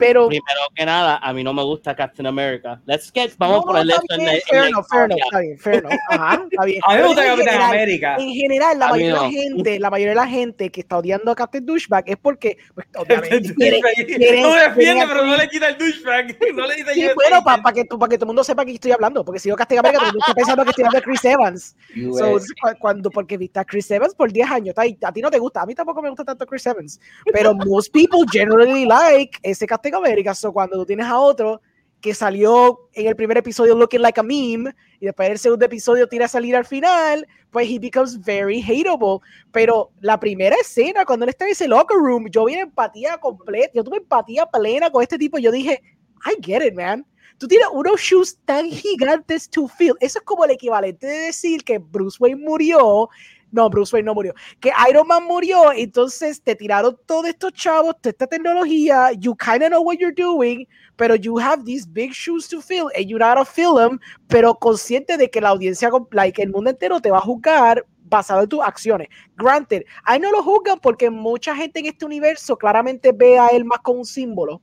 Pero 0.05 0.27
Primero 0.27 0.61
que 0.75 0.85
nada, 0.85 1.17
a 1.17 1.33
mí 1.33 1.43
no 1.43 1.53
me 1.53 1.63
gusta 1.63 1.95
Captain 1.95 2.25
America. 2.27 2.81
Let's 2.85 3.11
get, 3.13 3.31
vamos 3.37 3.63
No, 3.65 3.73
bien, 3.73 3.87
la- 3.87 3.95
en 3.95 4.01
fair 4.47 4.61
la 4.61 4.67
enough, 4.67 4.85
fair 4.89 5.03
enough, 5.05 5.19
está 5.25 5.39
bien, 5.39 5.59
fair 5.59 5.75
enough. 5.75 5.93
Ajá, 6.09 6.43
está 6.51 6.65
bien. 6.65 6.79
A 6.87 6.95
mí 6.95 7.01
me 7.01 7.07
gusta 7.07 7.23
general- 7.35 7.61
América. 7.63 8.15
En 8.19 8.29
general, 8.33 8.79
la 8.79 8.85
A 8.85 8.89
mayoría 8.89 9.07
de 9.13 9.19
la 9.19 9.23
no. 9.25 9.31
gente, 9.31 9.79
la 9.79 9.89
mayoría 9.89 10.11
de 10.11 10.15
la 10.15 10.27
gente 10.27 10.69
que 10.69 10.81
está 10.81 10.97
odiando 10.97 11.31
a 11.31 11.35
Captain 11.35 11.65
Douchebag 11.65 12.03
es 12.07 12.17
porque, 12.17 12.57
pues, 12.75 12.87
obviamente, 12.97 13.53
quiere- 13.55 13.81
Douchebag. 13.81 14.05
quiere- 14.17 14.41
no 14.41 14.53
defiende, 14.53 15.05
pero 15.07 15.25
no 15.25 15.37
le 15.37 15.47
quita 15.49 15.69
el 15.69 15.77
douchebag. 15.77 16.37
No 16.53 16.67
le 16.67 16.75
dice 16.75 16.93
Sí, 16.93 17.01
yo 17.01 17.15
bueno, 17.15 17.43
para 17.43 17.73
que, 17.73 17.85
tú- 17.85 17.97
pa' 17.97 18.07
que 18.09 18.17
todo 18.17 18.25
el 18.25 18.27
mundo 18.27 18.43
sepa 18.43 18.65
que 18.65 18.73
estoy 18.73 18.91
hablando, 18.91 19.23
porque 19.25 19.39
si 19.39 19.49
yo 19.49 19.55
Captain 19.55 19.79
América, 19.79 19.99
todo 19.99 20.07
el 20.09 20.13
mundo 20.13 20.25
está 20.27 20.33
pensando 20.35 20.63
que 20.63 20.69
estoy 20.69 20.83
hablando 20.85 20.99
de 20.99 21.05
Chris 21.05 21.25
Evans. 21.25 21.75
So, 22.17 22.31
cu- 22.61 22.77
cuando, 22.79 23.09
porque 23.09 23.37
viste 23.37 23.59
a 23.59 23.65
Chris 23.65 23.89
Evans 23.91 24.13
por 24.13 24.31
10 24.31 24.51
años, 24.51 24.75
a 24.77 25.11
ti 25.11 25.21
no 25.21 25.31
te 25.31 25.39
gusta, 25.39 25.61
a 25.61 25.65
mí 25.65 25.73
tampoco 25.73 26.01
me 26.01 26.09
gusta 26.09 26.23
tanto 26.23 26.45
Chris 26.45 26.65
Evans, 26.65 26.99
pero 27.31 27.53
most 27.53 27.91
people 27.93 28.19
generally 28.31 28.85
like 28.85 29.37
ese 29.43 29.65
Captain 29.65 29.92
America, 29.97 30.33
so 30.33 30.51
cuando 30.51 30.77
tú 30.77 30.85
tienes 30.85 31.05
a 31.05 31.17
otro 31.17 31.61
que 32.01 32.13
salió 32.13 32.89
en 32.93 33.07
el 33.07 33.15
primer 33.15 33.37
episodio 33.37 33.75
looking 33.75 34.01
like 34.01 34.19
a 34.19 34.23
meme, 34.23 34.75
y 34.99 35.05
después 35.05 35.29
el 35.29 35.39
segundo 35.39 35.65
episodio 35.65 36.05
tira 36.07 36.25
a 36.25 36.27
salir 36.27 36.53
al 36.53 36.65
final, 36.65 37.25
pues 37.49 37.69
he 37.69 37.79
becomes 37.79 38.19
very 38.21 38.61
hateable, 38.61 39.19
pero 39.53 39.89
la 40.01 40.19
primera 40.19 40.55
escena, 40.57 41.05
cuando 41.05 41.23
él 41.23 41.29
está 41.29 41.45
en 41.45 41.51
ese 41.51 41.67
locker 41.67 41.97
room, 41.97 42.27
yo 42.29 42.43
vi 42.43 42.55
empatía 42.55 43.17
completa, 43.19 43.71
yo 43.73 43.85
tuve 43.85 43.97
empatía 43.97 44.45
plena 44.47 44.89
con 44.89 45.01
este 45.01 45.17
tipo, 45.17 45.37
yo 45.37 45.49
dije, 45.49 45.81
I 46.25 46.35
get 46.41 46.61
it, 46.61 46.73
man. 46.73 47.05
Tú 47.37 47.47
tienes 47.47 47.67
unos 47.71 47.99
shoes 47.99 48.37
tan 48.45 48.69
gigantes 48.69 49.49
to 49.49 49.67
fill. 49.67 49.95
Eso 49.99 50.19
es 50.19 50.25
como 50.25 50.45
el 50.45 50.51
equivalente 50.51 51.07
de 51.07 51.19
decir 51.25 51.63
que 51.63 51.77
Bruce 51.77 52.17
Wayne 52.19 52.41
murió. 52.41 53.09
No, 53.53 53.69
Bruce 53.69 53.95
Wayne 53.95 54.07
no 54.07 54.15
murió. 54.15 54.33
Que 54.59 54.71
Iron 54.89 55.07
Man 55.07 55.25
murió. 55.25 55.71
Entonces 55.71 56.41
te 56.41 56.55
tiraron 56.55 56.97
todos 57.05 57.27
estos 57.27 57.53
chavos, 57.53 57.95
toda 58.01 58.09
esta 58.09 58.25
tecnología. 58.25 59.11
You 59.19 59.35
kind 59.35 59.61
of 59.61 59.69
know 59.69 59.83
what 59.83 59.97
you're 59.99 60.11
doing, 60.11 60.67
pero 60.95 61.13
you 61.13 61.37
have 61.37 61.63
these 61.63 61.87
big 61.87 62.13
shoes 62.13 62.47
to 62.49 62.61
fill 62.61 62.89
and 62.97 63.05
you 63.05 63.17
know 63.17 63.29
how 63.29 63.35
to 63.35 63.45
fill 63.45 63.75
them, 63.75 63.99
pero 64.27 64.55
consciente 64.55 65.17
de 65.17 65.29
que 65.29 65.39
la 65.39 65.49
audiencia, 65.49 65.91
like 66.11 66.41
el 66.41 66.49
mundo 66.49 66.71
entero 66.71 66.99
te 66.99 67.11
va 67.11 67.19
a 67.19 67.21
juzgar 67.21 67.85
basado 68.05 68.41
en 68.41 68.49
tus 68.49 68.61
acciones. 68.61 69.07
Granted, 69.37 69.83
ahí 70.03 70.19
no 70.19 70.31
lo 70.31 70.41
juzgan 70.41 70.79
porque 70.79 71.11
mucha 71.11 71.55
gente 71.55 71.79
en 71.79 71.85
este 71.85 72.05
universo 72.05 72.57
claramente 72.57 73.11
ve 73.11 73.37
a 73.37 73.49
él 73.49 73.65
más 73.65 73.79
como 73.79 73.99
un 73.99 74.05
símbolo 74.05 74.61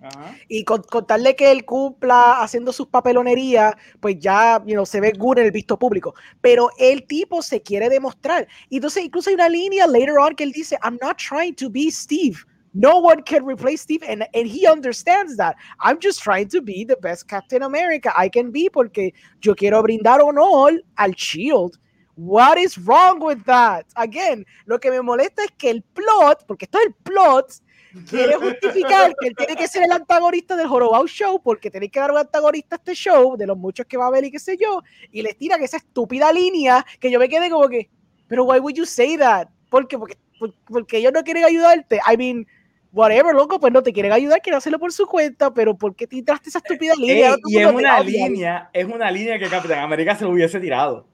Ajá. 0.00 0.36
y 0.48 0.64
con, 0.64 0.82
contarle 0.82 1.34
que 1.34 1.50
él 1.50 1.64
cumpla 1.64 2.40
haciendo 2.40 2.72
sus 2.72 2.86
papelonerías, 2.86 3.74
pues 4.00 4.16
ya 4.20 4.62
you 4.64 4.74
know, 4.74 4.86
se 4.86 5.00
ve 5.00 5.12
good 5.18 5.38
en 5.38 5.46
el 5.46 5.50
visto 5.50 5.78
público. 5.78 6.14
Pero 6.40 6.70
el 6.78 7.06
tipo 7.06 7.42
se 7.42 7.60
quiere 7.60 7.88
demostrar. 7.88 8.46
Y 8.68 8.76
entonces 8.76 9.04
incluso 9.04 9.30
hay 9.30 9.34
una 9.34 9.48
línea 9.48 9.86
later 9.86 10.18
on 10.18 10.34
que 10.34 10.44
él 10.44 10.52
dice, 10.52 10.78
I'm 10.84 10.98
not 11.02 11.16
trying 11.16 11.54
to 11.56 11.68
be 11.68 11.90
Steve. 11.90 12.38
No 12.74 12.98
one 12.98 13.22
can 13.22 13.44
replace 13.44 13.82
Steve. 13.82 14.04
And, 14.06 14.24
and 14.34 14.46
he 14.46 14.66
understands 14.68 15.36
that. 15.36 15.56
I'm 15.80 15.98
just 16.00 16.22
trying 16.22 16.48
to 16.50 16.60
be 16.60 16.84
the 16.84 16.96
best 16.96 17.26
Captain 17.26 17.62
America 17.62 18.12
I 18.16 18.28
can 18.28 18.52
be 18.52 18.70
porque 18.70 19.12
yo 19.40 19.54
quiero 19.54 19.82
brindar 19.82 20.20
honor 20.20 20.80
al 20.96 21.12
Shield. 21.12 21.78
What 22.14 22.58
is 22.58 22.76
wrong 22.78 23.20
with 23.20 23.44
that? 23.44 23.86
Again, 23.94 24.44
lo 24.66 24.78
que 24.78 24.90
me 24.90 25.00
molesta 25.00 25.44
es 25.44 25.52
que 25.56 25.70
el 25.70 25.82
plot, 25.82 26.46
porque 26.48 26.64
esto 26.64 26.78
es 26.78 26.86
el 26.86 26.94
plot, 27.04 27.60
quiere 28.10 28.34
justificar 28.34 29.14
que 29.20 29.28
él 29.28 29.34
tiene 29.36 29.56
que 29.56 29.68
ser 29.68 29.84
el 29.84 29.92
antagonista 29.92 30.56
del 30.56 30.66
Jorobado 30.68 31.06
Show 31.06 31.40
porque 31.42 31.70
tiene 31.70 31.88
que 31.88 32.00
dar 32.00 32.10
un 32.10 32.18
antagonista 32.18 32.76
a 32.76 32.78
este 32.78 32.94
show, 32.94 33.36
de 33.36 33.46
los 33.46 33.56
muchos 33.56 33.86
que 33.86 33.96
va 33.96 34.04
a 34.04 34.08
haber 34.08 34.24
y 34.24 34.30
qué 34.30 34.38
sé 34.38 34.56
yo, 34.56 34.82
y 35.12 35.22
les 35.22 35.36
tira 35.36 35.58
que 35.58 35.64
esa 35.64 35.76
estúpida 35.78 36.32
línea 36.32 36.84
que 37.00 37.10
yo 37.10 37.18
me 37.18 37.28
quedé 37.28 37.48
como 37.50 37.68
que, 37.68 37.88
pero 38.26 38.44
why 38.44 38.58
would 38.58 38.74
you 38.74 38.84
say 38.86 39.16
that? 39.16 39.48
¿Por 39.70 39.86
qué? 39.88 39.98
Porque, 39.98 40.16
por- 40.38 40.54
porque 40.66 40.98
ellos 40.98 41.12
no 41.12 41.22
quieren 41.22 41.44
ayudarte. 41.44 42.00
I 42.10 42.16
mean, 42.16 42.46
whatever, 42.92 43.34
loco, 43.34 43.58
pues 43.60 43.72
no 43.72 43.82
te 43.82 43.92
quieren 43.92 44.12
ayudar, 44.12 44.40
quieren 44.40 44.58
hacerlo 44.58 44.78
por 44.78 44.92
su 44.92 45.06
cuenta, 45.06 45.52
pero 45.52 45.74
¿por 45.76 45.94
qué 45.94 46.06
tiraste 46.06 46.48
esa 46.48 46.58
estúpida 46.58 46.94
línea? 46.94 47.30
Ey, 47.30 47.34
el 47.34 47.40
y 47.46 47.58
es 47.58 47.66
una 47.72 48.00
línea, 48.00 48.70
es 48.72 48.86
una 48.86 49.10
línea 49.10 49.38
que 49.38 49.48
Capitán 49.48 49.80
América 49.80 50.16
se 50.16 50.24
lo 50.24 50.30
hubiese 50.30 50.58
tirado. 50.60 51.06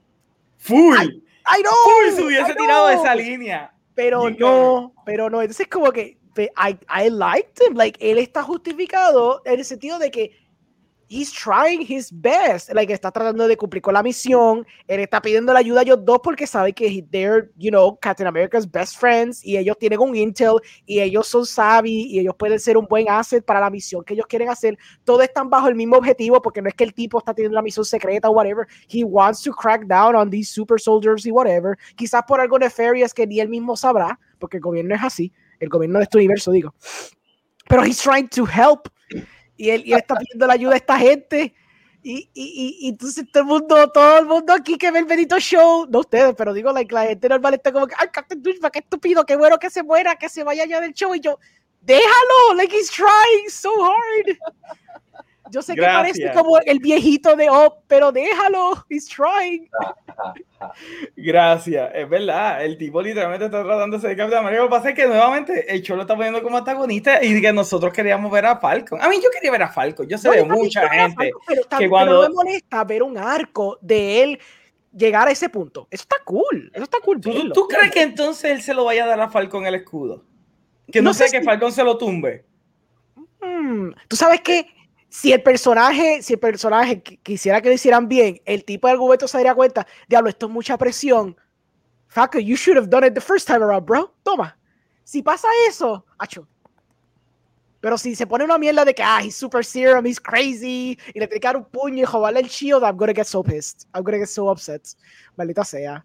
Full. 0.57 0.95
I 0.97 1.61
know, 1.61 1.73
Full 1.83 2.15
se 2.15 2.23
hubiese 2.23 2.51
I 2.53 2.55
tirado 2.55 2.89
know. 2.89 3.01
esa 3.03 3.13
línea. 3.15 3.71
pero 3.93 4.29
no, 4.29 4.93
pero 5.05 5.29
no. 5.29 5.41
Entonces, 5.41 5.67
como 5.67 5.91
que 5.91 6.17
I, 6.57 6.77
I 6.89 7.09
liked 7.09 7.59
him. 7.61 7.75
Like, 7.75 7.97
él 7.99 8.17
está 8.17 8.43
justificado 8.43 9.41
en 9.45 9.59
el 9.59 9.65
sentido 9.65 9.99
de 9.99 10.11
que 10.11 10.31
he's 11.07 11.31
trying 11.31 11.81
his 11.87 12.11
best. 12.11 12.73
Like, 12.73 12.91
está 12.91 13.11
tratando 13.11 13.47
de 13.47 13.55
cumplir 13.55 13.79
con 13.81 13.93
la 13.93 14.01
misión. 14.01 14.65
Él 14.87 15.01
está 15.01 15.21
pidiendo 15.21 15.53
la 15.53 15.59
ayuda 15.59 15.81
a 15.81 15.83
ellos 15.83 16.03
dos 16.03 16.19
porque 16.23 16.47
sabe 16.47 16.73
que 16.73 16.87
he- 16.87 17.03
they're, 17.03 17.51
you 17.57 17.69
know, 17.69 17.95
Captain 18.01 18.25
America's 18.27 18.69
best 18.69 18.97
friends 18.97 19.45
y 19.45 19.55
ellos 19.55 19.77
tienen 19.77 19.99
un 19.99 20.15
intel 20.15 20.55
y 20.85 20.99
ellos 20.99 21.27
son 21.27 21.45
savvy 21.45 22.07
y 22.07 22.19
ellos 22.19 22.33
pueden 22.35 22.59
ser 22.59 22.75
un 22.75 22.87
buen 22.87 23.07
asset 23.07 23.45
para 23.45 23.59
la 23.59 23.69
misión 23.69 24.03
que 24.03 24.15
ellos 24.15 24.25
quieren 24.27 24.49
hacer. 24.49 24.77
Todos 25.03 25.23
están 25.23 25.47
bajo 25.47 25.67
el 25.67 25.75
mismo 25.75 25.95
objetivo 25.97 26.41
porque 26.41 26.61
no 26.61 26.69
es 26.69 26.73
que 26.75 26.83
el 26.83 26.93
tipo 26.95 27.19
está 27.19 27.35
teniendo 27.35 27.55
la 27.55 27.61
misión 27.61 27.85
secreta 27.85 28.27
o 28.27 28.31
whatever. 28.31 28.65
He 28.91 29.03
wants 29.03 29.43
to 29.43 29.51
crack 29.53 29.85
down 29.85 30.15
on 30.15 30.31
these 30.31 30.51
super 30.51 30.81
soldiers 30.81 31.23
y 31.27 31.31
whatever. 31.31 31.77
Quizás 31.95 32.23
por 32.27 32.41
algo 32.41 32.57
nefarious 32.57 33.13
que 33.13 33.27
ni 33.27 33.39
él 33.39 33.47
mismo 33.47 33.77
sabrá, 33.77 34.19
porque 34.39 34.57
el 34.57 34.61
gobierno 34.63 34.95
es 34.95 35.03
así. 35.03 35.31
El 35.59 35.69
gobierno 35.69 35.99
de 35.99 36.03
este 36.03 36.17
universo, 36.17 36.51
digo. 36.51 36.73
Pero 37.67 37.83
he's 37.83 38.01
trying 38.01 38.27
to 38.29 38.45
help. 38.45 38.87
Y 39.57 39.69
él, 39.69 39.83
y 39.85 39.93
él 39.93 39.99
está 39.99 40.15
pidiendo 40.15 40.47
la 40.47 40.53
ayuda 40.53 40.73
a 40.73 40.77
esta 40.77 40.97
gente. 40.97 41.53
Y, 42.03 42.29
y, 42.35 42.77
y, 42.81 42.89
entonces 42.89 43.25
todo 43.31 43.41
el 43.41 43.49
mundo, 43.49 43.91
todo 43.91 44.19
el 44.19 44.25
mundo 44.27 44.53
aquí 44.53 44.77
que 44.77 44.91
ve 44.91 44.99
el 44.99 45.05
Benito 45.05 45.39
Show, 45.39 45.87
no 45.89 46.01
ustedes, 46.01 46.35
pero 46.37 46.53
digo, 46.53 46.71
like, 46.71 46.93
la 46.93 47.05
gente 47.05 47.27
normal 47.27 47.55
está 47.55 47.71
como 47.71 47.87
que, 47.87 47.95
ay, 47.97 48.09
Captain 48.11 48.43
Douchebag, 48.43 48.71
qué 48.73 48.79
estúpido, 48.79 49.25
qué 49.25 49.35
bueno 49.35 49.57
que 49.57 49.71
se 49.71 49.81
muera, 49.81 50.15
que 50.15 50.29
se 50.29 50.43
vaya 50.43 50.65
ya 50.65 50.79
del 50.79 50.93
show. 50.93 51.15
Y 51.15 51.19
yo, 51.19 51.39
déjalo, 51.81 52.53
like 52.57 52.75
he's 52.75 52.91
trying 52.91 53.49
so 53.49 53.71
hard. 53.83 54.37
Yo 55.51 55.61
sé 55.61 55.75
que 55.75 55.81
parece 55.83 56.21
Gracias. 56.21 56.41
como 56.43 56.57
el 56.59 56.79
viejito 56.79 57.35
de 57.35 57.49
oh, 57.49 57.81
pero 57.87 58.11
déjalo, 58.11 58.83
he's 58.89 59.07
trying. 59.07 59.69
Gracias, 61.15 61.91
es 61.93 62.09
verdad. 62.09 62.63
El 62.63 62.77
tipo 62.77 63.01
literalmente 63.01 63.45
está 63.45 63.63
tratando 63.63 63.97
de 63.97 64.01
ser 64.07 64.17
Capitán 64.17 64.39
América. 64.39 64.63
Lo 64.63 64.67
que 64.69 64.75
pasa 64.75 64.89
es 64.89 64.95
que 64.95 65.05
nuevamente 65.07 65.73
el 65.73 65.81
show 65.81 65.95
lo 65.95 66.03
está 66.03 66.15
poniendo 66.15 66.41
como 66.41 66.57
antagonista 66.57 67.23
y 67.23 67.39
que 67.41 67.53
nosotros 67.53 67.93
queríamos 67.93 68.31
ver 68.31 68.45
a 68.45 68.57
Falcon. 68.57 69.01
A 69.01 69.09
mí 69.09 69.17
yo 69.21 69.29
quería 69.29 69.51
ver 69.51 69.63
a 69.63 69.69
Falcon. 69.69 70.07
Yo 70.07 70.17
sé 70.17 70.27
No, 70.29 70.33
de 70.33 70.43
mucha 70.45 70.87
gente. 70.89 71.15
Falcon, 71.15 71.41
pero, 71.47 71.61
tam- 71.63 71.69
que 71.69 71.77
pero 71.77 71.89
cuando- 71.89 72.13
no 72.13 72.21
me 72.29 72.33
molesta 72.33 72.83
ver 72.83 73.03
un 73.03 73.17
arco 73.17 73.77
de 73.81 74.23
él 74.23 74.39
llegar 74.95 75.27
a 75.27 75.31
ese 75.31 75.49
punto. 75.49 75.87
Eso 75.91 76.03
está 76.03 76.17
cool. 76.23 76.71
Eso 76.73 76.83
está 76.83 76.99
cool. 77.03 77.19
¿Tú, 77.21 77.33
verlo. 77.33 77.53
tú 77.53 77.67
crees 77.67 77.91
que 77.91 78.01
entonces 78.01 78.51
él 78.51 78.61
se 78.61 78.73
lo 78.73 78.85
vaya 78.85 79.03
a 79.03 79.07
dar 79.07 79.19
a 79.21 79.29
Falcon 79.29 79.65
el 79.67 79.75
escudo? 79.75 80.23
Que 80.91 81.01
no, 81.01 81.09
No 81.09 81.13
sé 81.13 81.27
sé 81.27 81.37
que 81.39 81.43
Falcon 81.43 81.71
se 81.71 81.83
lo 81.83 81.97
tumbe. 81.97 82.45
Mm, 83.41 83.91
Tú 84.07 84.15
sabes 84.15 84.41
que 84.41 84.67
si 85.09 85.31
el 85.31 85.41
personaje, 85.41 86.21
si 86.21 86.33
el 86.33 86.39
personaje 86.39 87.01
qui- 87.03 87.19
quisiera 87.21 87.61
que 87.61 87.69
lo 87.69 87.75
hicieran 87.75 88.07
bien, 88.07 88.41
el 88.45 88.63
tipo 88.65 88.87
de 88.87 88.93
argumento 88.93 89.27
se 89.27 89.37
daría 89.37 89.55
cuenta, 89.55 89.87
diablo, 90.07 90.29
esto 90.29 90.47
es 90.47 90.51
mucha 90.51 90.77
presión. 90.77 91.37
Fuck, 92.07 92.37
you 92.37 92.55
should 92.55 92.77
have 92.77 92.89
done 92.89 93.05
it 93.05 93.13
the 93.13 93.21
first 93.21 93.47
time 93.47 93.63
around, 93.63 93.85
bro. 93.85 94.13
Toma. 94.23 94.57
Si 95.03 95.21
pasa 95.21 95.47
eso, 95.67 96.05
acho. 96.17 96.47
Pero 97.79 97.97
si 97.97 98.15
se 98.15 98.25
pone 98.25 98.43
una 98.43 98.57
mierda 98.57 98.83
de 98.83 98.95
que, 98.95 99.03
ah, 99.03 99.21
he's 99.21 99.35
super 99.35 99.63
serum, 99.63 100.05
he's 100.05 100.19
crazy, 100.19 100.97
y 101.13 101.19
le 101.19 101.27
tiene 101.27 101.39
que 101.39 101.57
un 101.57 101.65
puño 101.65 102.01
y 102.01 102.05
joderle 102.05 102.39
el 102.39 102.47
shield, 102.47 102.83
I'm 102.83 102.97
gonna 102.97 103.13
get 103.13 103.25
so 103.25 103.43
pissed. 103.43 103.87
I'm 103.93 104.03
gonna 104.03 104.17
get 104.17 104.27
so 104.27 104.49
upset. 104.49 104.81
Maldita 105.37 105.63
sea. 105.63 106.03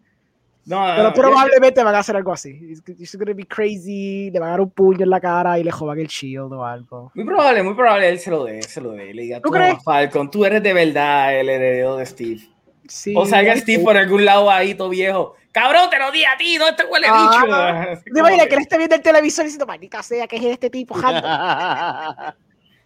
No, 0.66 0.86
no, 0.86 0.94
Pero 0.94 1.02
no, 1.08 1.12
probablemente 1.14 1.82
van 1.82 1.94
a 1.94 1.98
hacer 2.00 2.16
algo 2.16 2.32
así. 2.32 2.50
He's 2.98 3.16
gonna 3.16 3.32
be 3.34 3.46
crazy, 3.46 4.30
le 4.30 4.38
van 4.38 4.48
a 4.48 4.52
dar 4.52 4.60
un 4.60 4.70
puño 4.70 5.02
en 5.04 5.10
la 5.10 5.20
cara 5.20 5.58
y 5.58 5.64
le 5.64 5.70
jodan 5.72 5.98
el 5.98 6.06
shield 6.06 6.52
o 6.52 6.64
algo. 6.64 7.10
Muy 7.14 7.24
probable, 7.24 7.62
muy 7.62 7.74
probable 7.74 8.08
él 8.08 8.18
se 8.18 8.30
lo 8.30 8.44
dé, 8.44 8.62
se 8.62 8.80
lo 8.80 8.92
dé. 8.92 9.12
Le 9.14 9.22
diga, 9.22 9.40
¿Tú 9.40 9.50
"Toma, 9.50 9.58
crees? 9.66 9.82
Falcon, 9.82 10.30
tú 10.30 10.44
eres 10.44 10.62
de 10.62 10.72
verdad 10.72 11.34
el 11.38 11.48
heredero 11.48 11.96
de 11.96 12.06
Steve. 12.06 12.40
Sí, 12.86 13.14
O 13.16 13.24
salga 13.24 13.56
Steve 13.56 13.82
por 13.82 13.96
algún 13.96 14.24
lado 14.24 14.50
ahí, 14.50 14.74
todo 14.74 14.88
viejo. 14.90 15.34
Cabrón, 15.52 15.90
te 15.90 15.98
lo 15.98 16.12
di 16.12 16.24
a 16.24 16.36
ti, 16.36 16.56
no 16.58 16.74
te 16.76 16.84
huele 16.84 17.06
Ah, 17.10 17.42
bicho. 17.42 17.54
Así 17.54 18.02
¿Te 18.04 18.10
como 18.10 18.20
imaginas 18.20 18.46
que 18.46 18.54
él 18.54 18.60
esté 18.60 18.76
viendo 18.78 18.94
el 18.96 19.02
televisor 19.02 19.44
diciendo, 19.44 19.66
maldita 19.66 20.02
sea, 20.02 20.26
que 20.28 20.36
es 20.36 20.44
este 20.44 20.70
tipo? 20.70 20.94
Jando"? 20.94 21.20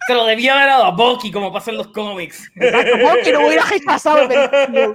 Se 0.07 0.13
lo 0.13 0.27
debía 0.27 0.55
haber 0.55 0.67
dado 0.67 0.85
a 0.85 0.91
Bucky, 0.91 1.33
como 1.33 1.51
pasa 1.51 1.71
en 1.71 1.79
los 1.79 1.89
cómics. 1.89 2.51
Exacto, 2.57 2.93
¿cómo 3.01 3.15
que 3.25 3.33
no 3.33 3.47
hubiera 3.47 3.65
rechazado 3.65 4.19
el? 4.19 4.93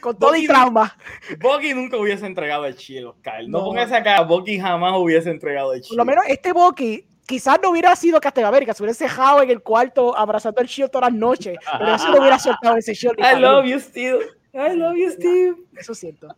Con 0.00 0.18
todo 0.18 0.34
y 0.36 0.46
trauma. 0.46 0.96
Bucky 1.40 1.74
nunca 1.74 1.96
hubiese 1.96 2.26
entregado 2.26 2.64
el 2.66 2.74
shield, 2.74 3.06
Oscar. 3.08 3.42
No, 3.48 3.58
No. 3.58 3.64
pongas 3.66 3.90
acá, 3.92 4.20
Bucky 4.22 4.58
jamás 4.58 4.92
hubiese 4.96 5.30
entregado 5.30 5.72
el 5.72 5.80
Por 5.80 5.86
shield. 5.88 5.98
lo 5.98 6.04
menos 6.04 6.24
este 6.28 6.52
Bucky 6.52 7.06
quizás 7.26 7.58
no 7.62 7.70
hubiera 7.70 7.94
sido 7.96 8.20
Captain 8.20 8.46
America, 8.46 8.72
se 8.72 8.82
hubiera 8.82 8.96
dejado 8.98 9.42
en 9.42 9.50
el 9.50 9.60
cuarto 9.62 10.16
abrazando 10.16 10.60
el 10.60 10.66
shield 10.68 10.90
todas 10.90 11.10
las 11.10 11.18
noches, 11.18 11.58
pero 11.78 11.94
eso 11.94 12.08
no 12.10 12.18
hubiera 12.20 12.38
soltado 12.38 12.76
ese 12.76 12.94
shield. 12.94 13.18
I 13.18 13.38
love 13.40 13.64
you, 13.66 13.80
Steve. 13.80 14.18
I 14.54 14.74
love 14.76 14.94
you, 14.96 15.10
Steve. 15.10 15.54
Eso 15.76 15.94
siento. 15.94 16.28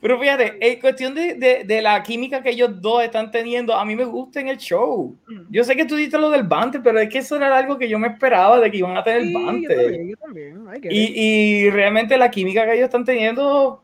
Pero 0.00 0.20
fíjate, 0.20 0.56
en 0.60 0.80
cuestión 0.80 1.14
de, 1.14 1.34
de, 1.34 1.64
de 1.64 1.82
la 1.82 2.02
química 2.02 2.42
que 2.42 2.50
ellos 2.50 2.80
dos 2.80 3.02
están 3.02 3.30
teniendo, 3.30 3.74
a 3.74 3.84
mí 3.84 3.96
me 3.96 4.04
gusta 4.04 4.40
en 4.40 4.48
el 4.48 4.58
show. 4.58 5.16
Mm. 5.26 5.40
Yo 5.50 5.64
sé 5.64 5.74
que 5.74 5.84
tú 5.84 5.96
dices 5.96 6.20
lo 6.20 6.30
del 6.30 6.44
Bante, 6.44 6.78
pero 6.80 7.00
es 7.00 7.08
que 7.08 7.18
eso 7.18 7.36
era 7.36 7.56
algo 7.56 7.76
que 7.76 7.88
yo 7.88 7.98
me 7.98 8.08
esperaba 8.08 8.60
de 8.60 8.70
que 8.70 8.76
iban 8.76 8.96
a 8.96 9.02
tener 9.02 9.22
Sí, 9.22 9.32
yo 9.32 9.40
Bante. 9.44 9.74
también, 9.74 10.08
yo 10.08 10.16
también. 10.16 10.58
Y, 10.90 11.64
y 11.66 11.70
realmente 11.70 12.16
la 12.16 12.30
química 12.30 12.64
que 12.64 12.74
ellos 12.74 12.84
están 12.84 13.04
teniendo 13.04 13.82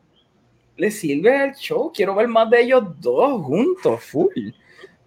le 0.77 0.91
sirve 0.91 1.35
al 1.35 1.55
show. 1.55 1.91
Quiero 1.93 2.15
ver 2.15 2.27
más 2.27 2.49
de 2.49 2.61
ellos 2.61 2.83
dos 3.01 3.41
juntos, 3.43 4.03
full. 4.03 4.51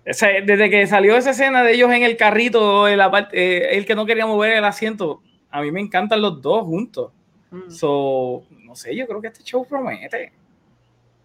O 0.08 0.14
sea, 0.14 0.40
desde 0.40 0.70
que 0.70 0.86
salió 0.86 1.16
esa 1.16 1.30
escena 1.30 1.62
de 1.62 1.74
ellos 1.74 1.92
en 1.92 2.02
el 2.02 2.16
carrito, 2.16 2.88
en 2.88 2.98
la 2.98 3.10
parte, 3.10 3.36
eh, 3.38 3.76
el 3.76 3.84
que 3.84 3.94
no 3.94 4.06
quería 4.06 4.26
mover 4.26 4.54
el 4.54 4.64
asiento, 4.64 5.22
a 5.50 5.60
mí 5.60 5.70
me 5.70 5.80
encantan 5.80 6.22
los 6.22 6.40
dos 6.40 6.64
juntos. 6.64 7.12
Mm. 7.50 7.70
So, 7.70 8.44
no 8.64 8.74
sé, 8.74 8.94
yo 8.96 9.06
creo 9.06 9.20
que 9.20 9.28
este 9.28 9.42
show 9.42 9.66
promete. 9.66 10.32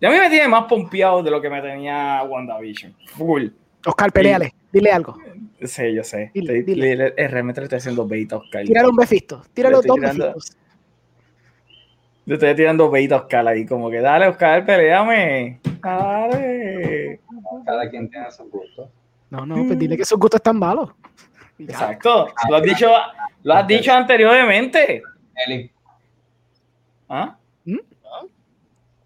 Ya 0.01 0.09
a 0.09 0.11
mí 0.11 0.17
me 0.17 0.29
tiene 0.29 0.47
más 0.47 0.65
pompeado 0.65 1.23
de 1.23 1.31
lo 1.31 1.41
que 1.41 1.49
me 1.49 1.61
tenía 1.61 2.23
WandaVision. 2.23 2.93
Full. 3.15 3.47
Oscar, 3.85 4.11
peleale, 4.11 4.53
dile 4.71 4.91
algo. 4.91 5.17
Sí, 5.61 5.93
yo 5.93 6.03
sé. 6.03 6.31
Dile, 6.33 6.61
dile. 6.63 6.95
le- 6.95 7.09
le- 7.15 7.27
realmente 7.27 7.61
le 7.61 7.65
estoy 7.65 7.77
haciendo 7.77 8.07
bait 8.07 8.31
a 8.33 8.37
Oscar. 8.37 8.63
Tírale 8.65 8.87
un 8.89 8.95
befisto. 8.95 9.41
Tírale 9.53 9.75
dos 9.75 9.83
tirando- 9.83 10.25
befitos. 10.27 10.57
Le 12.25 12.33
estoy 12.35 12.55
tirando 12.55 12.89
bait 12.89 13.11
a 13.11 13.17
Oscar 13.17 13.47
ahí, 13.47 13.65
como 13.65 13.89
que 13.89 13.99
dale, 13.99 14.27
Oscar, 14.27 14.65
peleame. 14.65 15.59
Dale. 15.81 17.19
Cada 17.65 17.89
quien 17.89 18.09
tiene 18.09 18.31
su 18.31 18.43
gusto. 18.49 18.89
No, 19.29 19.45
no, 19.45 19.55
pues 19.65 19.77
dile 19.79 19.97
que 19.97 20.05
sus 20.05 20.17
gustos 20.19 20.39
están 20.39 20.57
malos. 20.59 20.89
Exacto. 21.59 22.27
Lo 22.49 22.55
has 22.57 22.63
dicho, 22.63 22.89
lo 23.43 23.53
has 23.53 23.67
dicho 23.67 23.91
anteriormente. 23.93 25.01
Eli, 25.45 25.71
¿Ah? 27.09 27.35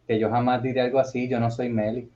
Que 0.08 0.20
yo 0.20 0.30
jamás 0.30 0.64
diré 0.64 0.82
algo 0.82 1.00
así, 1.00 1.28
yo 1.28 1.40
no 1.40 1.52
soy 1.52 1.70
Meli. 1.70 2.10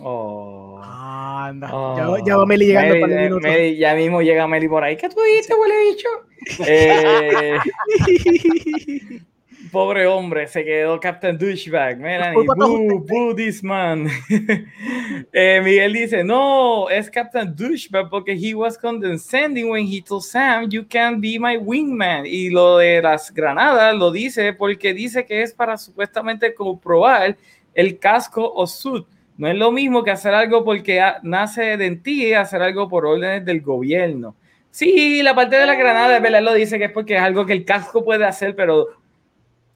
Oh. 0.00 0.80
Anda. 0.82 1.70
Oh. 1.72 2.18
Ya, 2.18 2.24
ya 2.24 2.36
va 2.36 2.46
Meli 2.46 2.66
llegando 2.66 2.94
Meli, 2.94 3.00
para 3.00 3.12
el 3.12 3.18
eh, 3.18 3.22
minuto. 3.24 3.48
Meli, 3.48 3.76
ya 3.76 3.94
mismo 3.94 4.22
llega 4.22 4.46
Meli 4.46 4.68
por 4.68 4.84
ahí. 4.84 4.96
¿Qué 4.96 5.08
tú 5.08 5.20
dijiste, 5.20 5.54
huele 5.54 5.74
bicho? 5.90 6.08
Eh, 6.66 7.58
pobre 9.70 10.06
hombre, 10.06 10.46
se 10.46 10.64
quedó 10.64 10.98
Captain 11.00 11.36
Douchebag. 11.36 11.98
Melanie, 11.98 12.46
boo, 12.46 13.04
boo 13.06 13.34
this 13.34 13.62
man. 13.62 14.08
Eh, 15.32 15.60
Miguel 15.62 15.92
dice, 15.92 16.24
no, 16.24 16.88
es 16.88 17.10
Captain 17.10 17.54
Douchebag 17.54 18.08
porque 18.08 18.32
he 18.32 18.54
was 18.54 18.78
condescending 18.78 19.68
when 19.70 19.86
he 19.86 20.00
told 20.00 20.22
Sam, 20.22 20.68
you 20.70 20.86
can 20.88 21.20
be 21.20 21.38
my 21.38 21.56
wingman. 21.56 22.24
Y 22.24 22.50
lo 22.50 22.78
de 22.78 23.02
las 23.02 23.32
granadas 23.32 23.94
lo 23.96 24.10
dice 24.10 24.52
porque 24.52 24.94
dice 24.94 25.26
que 25.26 25.42
es 25.42 25.52
para 25.52 25.76
supuestamente 25.76 26.54
comprobar 26.54 27.36
el 27.74 27.98
casco 27.98 28.52
o 28.54 28.66
suit. 28.66 29.06
No 29.36 29.48
es 29.48 29.56
lo 29.56 29.70
mismo 29.70 30.02
que 30.02 30.10
hacer 30.10 30.34
algo 30.34 30.64
porque 30.64 31.00
nace 31.22 31.76
de 31.76 31.96
ti, 31.96 32.32
hacer 32.34 32.60
algo 32.60 32.88
por 32.88 33.06
órdenes 33.06 33.44
del 33.44 33.60
gobierno. 33.60 34.34
Sí, 34.70 35.22
la 35.22 35.34
parte 35.34 35.56
de 35.56 35.66
la 35.66 35.74
granada, 35.74 36.20
verdad, 36.20 36.42
lo 36.42 36.54
dice 36.54 36.78
que 36.78 36.86
es 36.86 36.92
porque 36.92 37.16
es 37.16 37.20
algo 37.20 37.46
que 37.46 37.52
el 37.52 37.64
casco 37.64 38.04
puede 38.04 38.24
hacer, 38.24 38.54
pero 38.54 38.88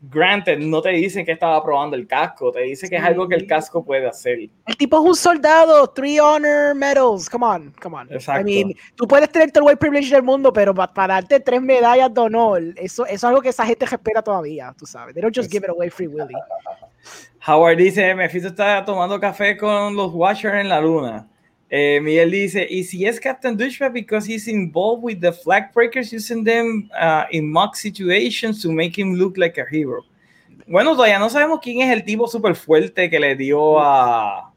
granted, 0.05 0.59
no 0.59 0.83
te 0.83 0.91
dicen 0.91 1.25
que 1.25 1.31
estaba 1.33 1.63
probando 1.63 1.95
el 1.97 2.07
casco, 2.09 2.51
te 2.51 2.61
dice 2.63 2.89
que 2.89 2.97
es 2.97 3.03
algo 3.05 3.29
que 3.29 3.37
el 3.37 3.47
casco 3.47 3.85
puede 3.85 4.09
hacer. 4.09 4.39
El 4.67 4.77
tipo 4.77 4.99
es 4.99 5.05
un 5.05 5.15
soldado, 5.15 5.87
three 5.89 6.19
honor 6.19 6.75
medals. 6.75 7.31
Come 7.31 7.47
on, 7.47 7.73
come 7.81 7.97
on. 7.97 8.13
Exacto. 8.13 8.41
I 8.41 8.45
mean, 8.65 8.75
tú 8.97 9.07
puedes 9.07 9.31
tener 9.31 9.53
todo 9.53 9.63
el 9.65 9.69
white 9.69 9.79
privilege 9.79 10.13
del 10.13 10.23
mundo, 10.25 10.53
pero 10.53 10.75
pa- 10.75 10.93
para 10.93 11.15
darte 11.15 11.39
tres 11.41 11.63
medallas 11.63 12.13
de 12.13 12.21
honor, 12.21 12.63
eso, 12.77 13.05
eso 13.07 13.13
es 13.15 13.25
algo 13.25 13.41
que 13.41 13.51
esa 13.51 13.65
gente 13.65 13.87
respeta 13.87 14.21
todavía, 14.23 14.75
tú 14.77 14.87
sabes. 14.87 15.15
They 15.15 15.23
don't 15.23 15.35
just 15.37 15.51
give 15.51 15.65
it 15.65 15.71
away 15.71 15.89
free 15.89 16.09
willy. 16.09 16.35
Howard 17.47 17.77
dice, 17.79 18.15
Mephisto 18.15 18.49
está 18.49 18.85
tomando 18.85 19.19
café 19.19 19.57
con 19.57 19.95
los 19.97 20.13
Watchers 20.13 20.55
en 20.55 20.69
la 20.69 20.81
luna. 20.81 21.27
Eh, 21.75 22.01
Miguel 22.03 22.31
dice, 22.31 22.67
y 22.69 22.85
si 22.85 23.07
es 23.07 23.19
Captain 23.19 23.57
Douchebag 23.57 23.95
because 23.95 24.27
he's 24.31 24.47
involved 24.47 25.03
with 25.03 25.21
the 25.21 25.33
flag 25.33 25.73
breakers 25.73 26.13
using 26.13 26.45
them 26.45 26.91
uh, 26.93 27.25
in 27.31 27.51
mock 27.51 27.75
situations 27.77 28.61
to 28.61 28.71
make 28.71 28.95
him 29.01 29.15
look 29.15 29.39
like 29.39 29.59
a 29.59 29.65
hero. 29.71 30.05
Bueno, 30.67 30.95
todavía 30.95 31.19
no 31.19 31.31
sabemos 31.31 31.61
quién 31.63 31.81
es 31.81 31.91
el 31.91 32.05
tipo 32.05 32.29
súper 32.29 32.55
fuerte 32.57 33.09
que 33.09 33.19
le 33.19 33.35
dio 33.37 33.81
a, 33.81 34.53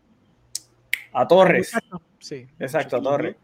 a 1.13 1.27
Torres. 1.27 1.67
Exacto. 1.73 2.01
Sí. 2.19 2.45
Exacto, 2.59 2.97
a 2.97 3.01
Torres. 3.01 3.37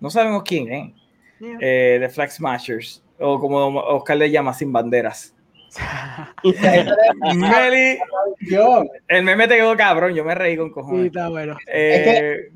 No 0.00 0.10
sabemos 0.10 0.42
quién 0.42 0.72
es. 0.72 0.90
Yeah. 1.38 1.58
Eh, 1.60 1.98
The 2.00 2.08
Flag 2.08 2.32
Smashers. 2.32 3.04
O 3.20 3.38
como 3.38 3.78
Oscar 3.78 4.16
le 4.16 4.32
llama, 4.32 4.52
sin 4.52 4.72
banderas. 4.72 5.32
Meli, 6.42 7.98
Yo, 8.50 8.84
el 9.06 9.22
meme 9.22 9.46
te 9.46 9.54
quedó 9.56 9.76
cabrón, 9.76 10.12
yo 10.12 10.24
me 10.24 10.34
reí 10.34 10.56
con 10.56 10.68
Sí, 10.68 10.72
cojones. 10.74 11.06
está 11.06 11.28
bueno. 11.28 11.56
Eh. 11.68 12.50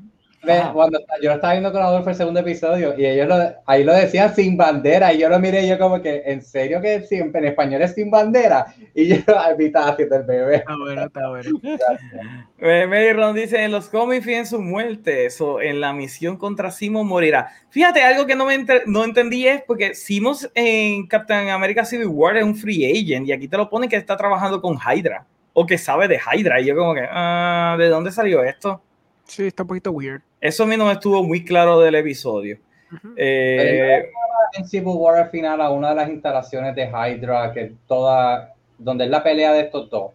Cuando 0.73 0.99
yo 1.21 1.29
lo 1.29 1.35
estaba 1.35 1.53
viendo 1.53 1.71
con 1.71 1.81
Adolfo 1.81 2.09
el 2.09 2.15
segundo 2.15 2.39
episodio 2.39 2.93
y 2.97 3.05
ellos 3.05 3.27
lo, 3.27 3.35
ahí 3.65 3.83
lo 3.83 3.93
decían 3.93 4.33
sin 4.33 4.57
bandera 4.57 5.13
y 5.13 5.19
yo 5.19 5.29
lo 5.29 5.39
miré 5.39 5.65
y 5.65 5.69
yo 5.69 5.77
como 5.77 6.01
que, 6.01 6.23
¿en 6.25 6.41
serio 6.41 6.81
que 6.81 7.01
siempre 7.01 7.39
en 7.39 7.47
español 7.47 7.81
es 7.81 7.93
sin 7.93 8.09
bandera? 8.09 8.73
Y 8.93 9.07
yo 9.07 9.15
estaba 9.59 9.89
haciendo 9.89 10.15
el 10.15 10.23
bebé. 10.23 10.55
Está 10.57 10.77
bueno, 10.77 11.05
está 11.05 11.29
bueno. 11.29 11.61
Eh, 12.59 12.87
Mary 12.87 13.13
Ron 13.13 13.35
dice, 13.35 13.63
en 13.63 13.71
los 13.71 13.87
cómics 13.87 14.25
en 14.25 14.47
su 14.47 14.59
muerte, 14.59 15.27
eso, 15.27 15.61
en 15.61 15.79
la 15.79 15.93
misión 15.93 16.37
contra 16.37 16.71
Simo 16.71 17.03
morirá. 17.03 17.49
Fíjate, 17.69 18.01
algo 18.01 18.25
que 18.25 18.35
no, 18.35 18.45
me 18.45 18.65
no 18.87 19.03
entendí 19.03 19.47
es 19.47 19.61
porque 19.61 19.93
Simo 19.93 20.33
en 20.55 21.05
Captain 21.05 21.49
America 21.49 21.85
Civil 21.85 22.07
War 22.07 22.35
es 22.35 22.43
un 22.43 22.55
free 22.55 22.83
agent 22.83 23.27
y 23.27 23.31
aquí 23.31 23.47
te 23.47 23.57
lo 23.57 23.69
pone 23.69 23.87
que 23.87 23.95
está 23.95 24.17
trabajando 24.17 24.59
con 24.59 24.75
Hydra 24.75 25.27
o 25.53 25.65
que 25.65 25.77
sabe 25.77 26.07
de 26.07 26.19
Hydra 26.19 26.61
y 26.61 26.65
yo 26.65 26.75
como 26.75 26.93
que, 26.93 27.07
ah, 27.09 27.75
¿de 27.77 27.89
dónde 27.89 28.11
salió 28.11 28.43
esto? 28.43 28.81
Sí, 29.25 29.47
está 29.47 29.63
un 29.63 29.67
poquito 29.67 29.91
weird. 29.91 30.21
Eso 30.39 30.63
a 30.63 30.67
mí 30.67 30.77
no 30.77 30.85
me 30.85 30.93
estuvo 30.93 31.23
muy 31.23 31.43
claro 31.43 31.79
del 31.79 31.95
episodio. 31.95 32.59
Ujú. 32.91 33.13
Eh, 33.17 34.09
En 34.57 34.67
Civil 34.67 34.93
War 34.95 35.19
al 35.19 35.29
final 35.29 35.61
a 35.61 35.69
una 35.69 35.89
de 35.89 35.95
las 35.95 36.09
instalaciones 36.09 36.75
de 36.75 36.85
Hydra, 36.85 37.51
que 37.53 37.73
toda, 37.87 38.53
donde 38.77 39.05
es 39.05 39.09
la 39.09 39.23
pelea 39.23 39.53
de 39.53 39.61
estos 39.61 39.89
dos. 39.89 40.11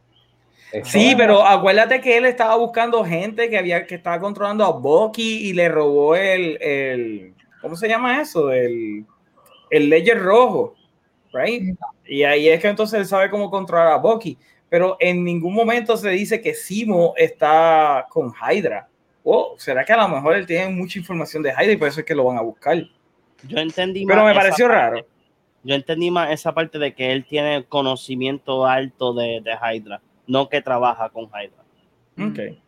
Sí, 0.85 1.15
pero 1.17 1.47
acuérdate 1.47 2.01
que 2.01 2.17
él 2.17 2.25
estaba 2.25 2.57
buscando 2.57 3.05
gente 3.05 3.51
que 3.51 3.59
había 3.59 3.87
que 3.87 3.97
estaba 3.97 4.19
controlando 4.19 4.65
a 4.65 4.71
Bucky 4.71 5.49
y 5.49 5.53
le 5.53 5.69
robó 5.69 6.17
el, 6.17 6.57
el 6.63 7.35
¿cómo 7.61 7.77
se 7.77 7.89
llama 7.89 8.23
eso? 8.23 8.51
El, 8.51 9.05
el 9.69 9.91
Ledger 9.91 10.19
rojo, 10.19 10.75
right? 11.35 11.77
Y 12.07 12.23
ahí 12.23 12.49
es 12.49 12.61
que 12.61 12.69
entonces 12.69 13.01
él 13.01 13.07
sabe 13.07 13.29
cómo 13.29 13.51
controlar 13.51 13.89
a 13.89 13.97
Bucky, 13.97 14.39
pero 14.71 14.97
en 14.99 15.23
ningún 15.23 15.55
momento 15.55 15.95
se 15.99 16.09
dice 16.09 16.41
que 16.41 16.55
Simo 16.55 17.13
está 17.19 18.07
con 18.09 18.33
Hydra. 18.33 18.89
Oh, 19.25 19.55
¿será 19.59 19.85
que 19.85 19.93
a 19.93 19.97
lo 19.97 20.09
mejor 20.09 20.35
él 20.37 20.47
tiene 20.47 20.69
mucha 20.69 20.99
información 20.99 21.43
de 21.43 21.51
Hydra 21.51 21.73
y 21.73 21.77
por 21.77 21.89
eso 21.89 22.01
es 22.01 22.07
que 22.07 22.15
lo 22.15 22.25
van 22.25 22.39
a 22.39 22.43
buscar? 22.43 22.83
Yo 23.47 23.59
entendí 23.59 24.05
Pero 24.07 24.23
más 24.23 24.35
me 24.35 24.41
pareció 24.41 24.67
parte. 24.67 24.81
raro. 24.81 25.07
Yo 25.65 25.75
entendí 25.75 26.11
más 26.11 26.31
esa 26.33 26.53
parte 26.53 26.79
de 26.79 26.93
que 26.95 27.13
él 27.13 27.25
tiene 27.25 27.65
conocimiento 27.69 28.67
alto 28.67 29.15
de, 29.15 29.41
de 29.43 29.53
Hydra, 29.53 30.01
no 30.27 30.49
que 30.49 30.61
trabaja 30.61 31.09
con 31.09 31.27
Hydra. 31.27 31.63
Ok. 32.19 32.59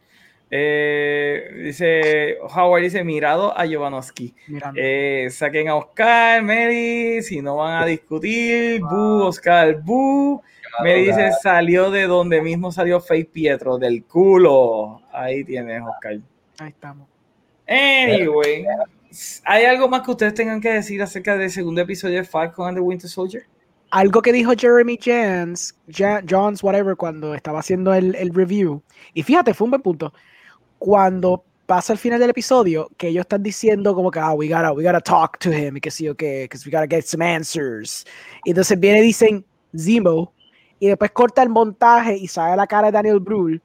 Eh, 0.56 1.50
dice 1.64 2.36
Howard 2.42 2.82
dice 2.82 3.02
mirado 3.02 3.58
a 3.58 3.66
Jovanovski. 3.66 4.32
Eh, 4.76 5.26
saquen 5.30 5.68
a 5.68 5.74
Oscar, 5.74 6.42
Mary, 6.42 7.20
si 7.22 7.42
no 7.42 7.56
van 7.56 7.82
a 7.82 7.86
discutir, 7.86 8.80
Bu, 8.80 9.24
Oscar, 9.24 9.80
Bu. 9.82 10.40
Me 10.82 10.94
dice 10.94 11.32
salió 11.42 11.90
de 11.90 12.06
donde 12.06 12.40
mismo 12.40 12.70
salió 12.70 13.00
Faith 13.00 13.30
Pietro, 13.32 13.78
del 13.78 14.04
culo. 14.04 15.02
Ahí 15.12 15.42
tienes, 15.44 15.82
Oscar. 15.82 16.18
Ahí 16.58 16.68
estamos. 16.70 17.08
Anyway, 17.66 18.66
¿hay 19.44 19.64
algo 19.64 19.88
más 19.88 20.02
que 20.02 20.10
ustedes 20.10 20.34
tengan 20.34 20.60
que 20.60 20.70
decir 20.70 21.02
acerca 21.02 21.36
del 21.36 21.50
segundo 21.50 21.80
episodio 21.80 22.18
de 22.18 22.24
Falcon 22.24 22.68
and 22.68 22.76
the 22.76 22.80
Winter 22.82 23.08
Soldier? 23.08 23.44
Algo 23.90 24.20
que 24.22 24.32
dijo 24.32 24.52
Jeremy 24.56 24.98
Jans, 25.00 25.74
Ja- 25.88 26.22
Jones, 26.28 26.62
whatever, 26.62 26.96
cuando 26.96 27.34
estaba 27.34 27.60
haciendo 27.60 27.94
el, 27.94 28.14
el 28.16 28.34
review. 28.34 28.82
Y 29.14 29.22
fíjate, 29.22 29.54
fue 29.54 29.66
un 29.66 29.70
buen 29.72 29.82
punto. 29.82 30.12
Cuando 30.78 31.44
pasa 31.66 31.92
el 31.92 31.98
final 31.98 32.18
del 32.20 32.30
episodio, 32.30 32.90
que 32.98 33.08
ellos 33.08 33.22
están 33.22 33.42
diciendo 33.42 33.94
como 33.94 34.10
que, 34.10 34.18
ah, 34.18 34.34
we 34.34 34.48
gotta, 34.48 34.72
we 34.72 34.82
gotta 34.82 35.00
talk 35.00 35.38
to 35.38 35.50
him, 35.52 35.76
y 35.76 35.80
que 35.80 35.90
sí 35.90 36.08
o 36.08 36.14
que, 36.14 36.42
because 36.42 36.68
we 36.68 36.72
gotta 36.76 36.86
get 36.88 37.04
some 37.04 37.24
answers. 37.24 38.04
Y 38.44 38.50
entonces 38.50 38.78
viene 38.78 38.98
y 38.98 39.02
dicen 39.02 39.44
Zemo, 39.76 40.32
y 40.78 40.88
después 40.88 41.12
corta 41.12 41.42
el 41.42 41.48
montaje 41.48 42.16
y 42.16 42.26
sale 42.28 42.56
la 42.56 42.66
cara 42.66 42.88
de 42.88 42.92
Daniel 42.92 43.20
Brühl. 43.20 43.62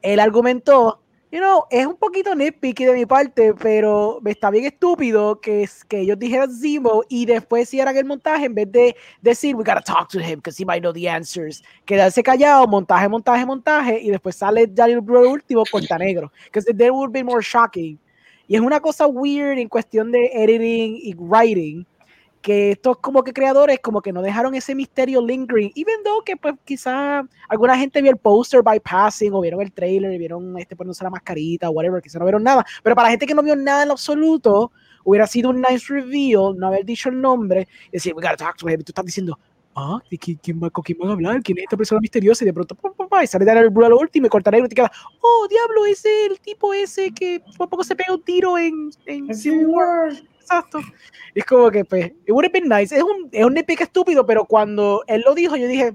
Él 0.00 0.20
argumentó, 0.20 1.02
you 1.32 1.40
know, 1.40 1.64
es 1.70 1.86
un 1.86 1.96
poquito 1.96 2.34
nitpicky 2.34 2.84
de 2.84 2.92
mi 2.94 3.06
parte, 3.06 3.52
pero 3.54 4.20
está 4.24 4.50
bien 4.50 4.64
estúpido 4.64 5.40
que, 5.40 5.68
que 5.88 6.00
ellos 6.00 6.18
dijeran 6.18 6.50
Zemo 6.50 7.02
y 7.08 7.26
después 7.26 7.64
hicieran 7.64 7.96
el 7.96 8.04
montaje 8.04 8.46
en 8.46 8.54
vez 8.54 8.70
de 8.70 8.96
decir, 9.20 9.56
we 9.56 9.64
gotta 9.64 9.80
talk 9.80 10.08
to 10.08 10.20
him 10.20 10.36
because 10.36 10.56
he 10.56 10.64
might 10.64 10.80
know 10.80 10.92
the 10.92 11.08
answers. 11.08 11.62
Quedarse 11.84 12.22
callado, 12.22 12.66
montaje, 12.66 13.08
montaje, 13.08 13.44
montaje, 13.44 14.00
y 14.00 14.10
después 14.10 14.36
sale 14.36 14.66
Daniel 14.66 15.00
Brühl 15.00 15.26
último, 15.26 15.64
corta 15.70 15.98
negro. 15.98 16.30
Because 16.44 16.66
there 16.72 16.90
would 16.90 17.12
be 17.12 17.24
more 17.24 17.42
shocking. 17.42 17.98
Y 18.48 18.54
es 18.54 18.60
una 18.60 18.78
cosa 18.78 19.06
weird 19.08 19.58
en 19.58 19.68
cuestión 19.68 20.12
de 20.12 20.30
editing 20.32 20.98
y 21.02 21.14
writing, 21.14 21.84
que 22.46 22.70
estos 22.70 22.98
como 22.98 23.24
que 23.24 23.32
creadores 23.32 23.80
como 23.80 24.00
que 24.00 24.12
no 24.12 24.22
dejaron 24.22 24.54
ese 24.54 24.72
misterio 24.72 25.20
lingering, 25.20 25.72
even 25.74 25.96
though 26.04 26.22
que 26.22 26.36
pues 26.36 26.54
quizá 26.64 27.26
alguna 27.48 27.76
gente 27.76 28.00
vio 28.00 28.12
el 28.12 28.18
poster 28.18 28.62
bypassing 28.62 29.34
o 29.34 29.40
vieron 29.40 29.62
el 29.62 29.72
trailer 29.72 30.12
y 30.12 30.18
vieron 30.18 30.56
este 30.56 30.76
poniéndose 30.76 31.02
la 31.02 31.10
mascarita 31.10 31.68
o 31.68 31.72
whatever, 31.72 32.00
quizá 32.00 32.20
no 32.20 32.24
vieron 32.24 32.44
nada, 32.44 32.64
pero 32.84 32.94
para 32.94 33.06
la 33.06 33.10
gente 33.10 33.26
que 33.26 33.34
no 33.34 33.42
vio 33.42 33.56
nada 33.56 33.82
en 33.82 33.90
absoluto, 33.90 34.70
hubiera 35.02 35.26
sido 35.26 35.50
un 35.50 35.60
nice 35.60 35.92
reveal 35.92 36.56
no 36.56 36.68
haber 36.68 36.84
dicho 36.84 37.08
el 37.08 37.20
nombre 37.20 37.66
y 37.88 37.90
decir, 37.94 38.14
we 38.14 38.22
gotta 38.22 38.36
talk 38.36 38.56
to 38.56 38.68
him, 38.68 38.80
tú 38.84 38.92
estás 38.92 39.04
diciendo, 39.04 39.36
ah, 39.74 40.00
¿de 40.08 40.16
quién, 40.16 40.38
quién 40.40 40.62
va, 40.62 40.70
¿con 40.70 40.84
quién 40.84 40.98
van 41.00 41.08
a 41.08 41.12
hablar? 41.14 41.42
¿Quién 41.42 41.58
es 41.58 41.64
esta 41.64 41.76
persona 41.76 42.00
misteriosa? 42.00 42.44
Y 42.44 42.46
de 42.46 42.54
pronto, 42.54 42.76
pum, 42.76 42.92
pum, 42.96 43.08
pum, 43.08 43.22
y 43.24 43.26
sale 43.26 43.44
Daniel 43.44 43.70
Brühl 43.70 43.86
a 43.86 43.88
lo 43.88 43.98
último 43.98 44.28
y 44.28 44.30
corta 44.30 44.52
negro 44.52 44.66
y 44.66 44.68
te 44.68 44.76
queda, 44.76 44.92
oh, 45.20 45.48
diablo, 45.50 45.84
es 45.86 46.04
el 46.04 46.38
tipo 46.38 46.72
ese 46.72 47.10
que 47.10 47.42
poco 47.58 47.82
se 47.82 47.96
pega 47.96 48.14
un 48.14 48.22
tiro 48.22 48.56
en, 48.56 48.90
en 49.06 49.34
Civil 49.34 49.66
War. 49.66 50.12
Exacto. 50.48 50.78
Y 51.34 51.40
es 51.40 51.44
como 51.44 51.70
que, 51.70 51.84
pues, 51.84 52.06
it 52.06 52.30
would 52.30 52.44
have 52.44 52.52
been 52.52 52.68
nice. 52.68 52.94
Es 52.96 53.02
un, 53.02 53.28
es 53.32 53.44
un 53.44 53.54
nitpick 53.54 53.80
estúpido, 53.80 54.24
pero 54.24 54.44
cuando 54.44 55.02
él 55.08 55.22
lo 55.26 55.34
dijo, 55.34 55.56
yo 55.56 55.66
dije, 55.66 55.90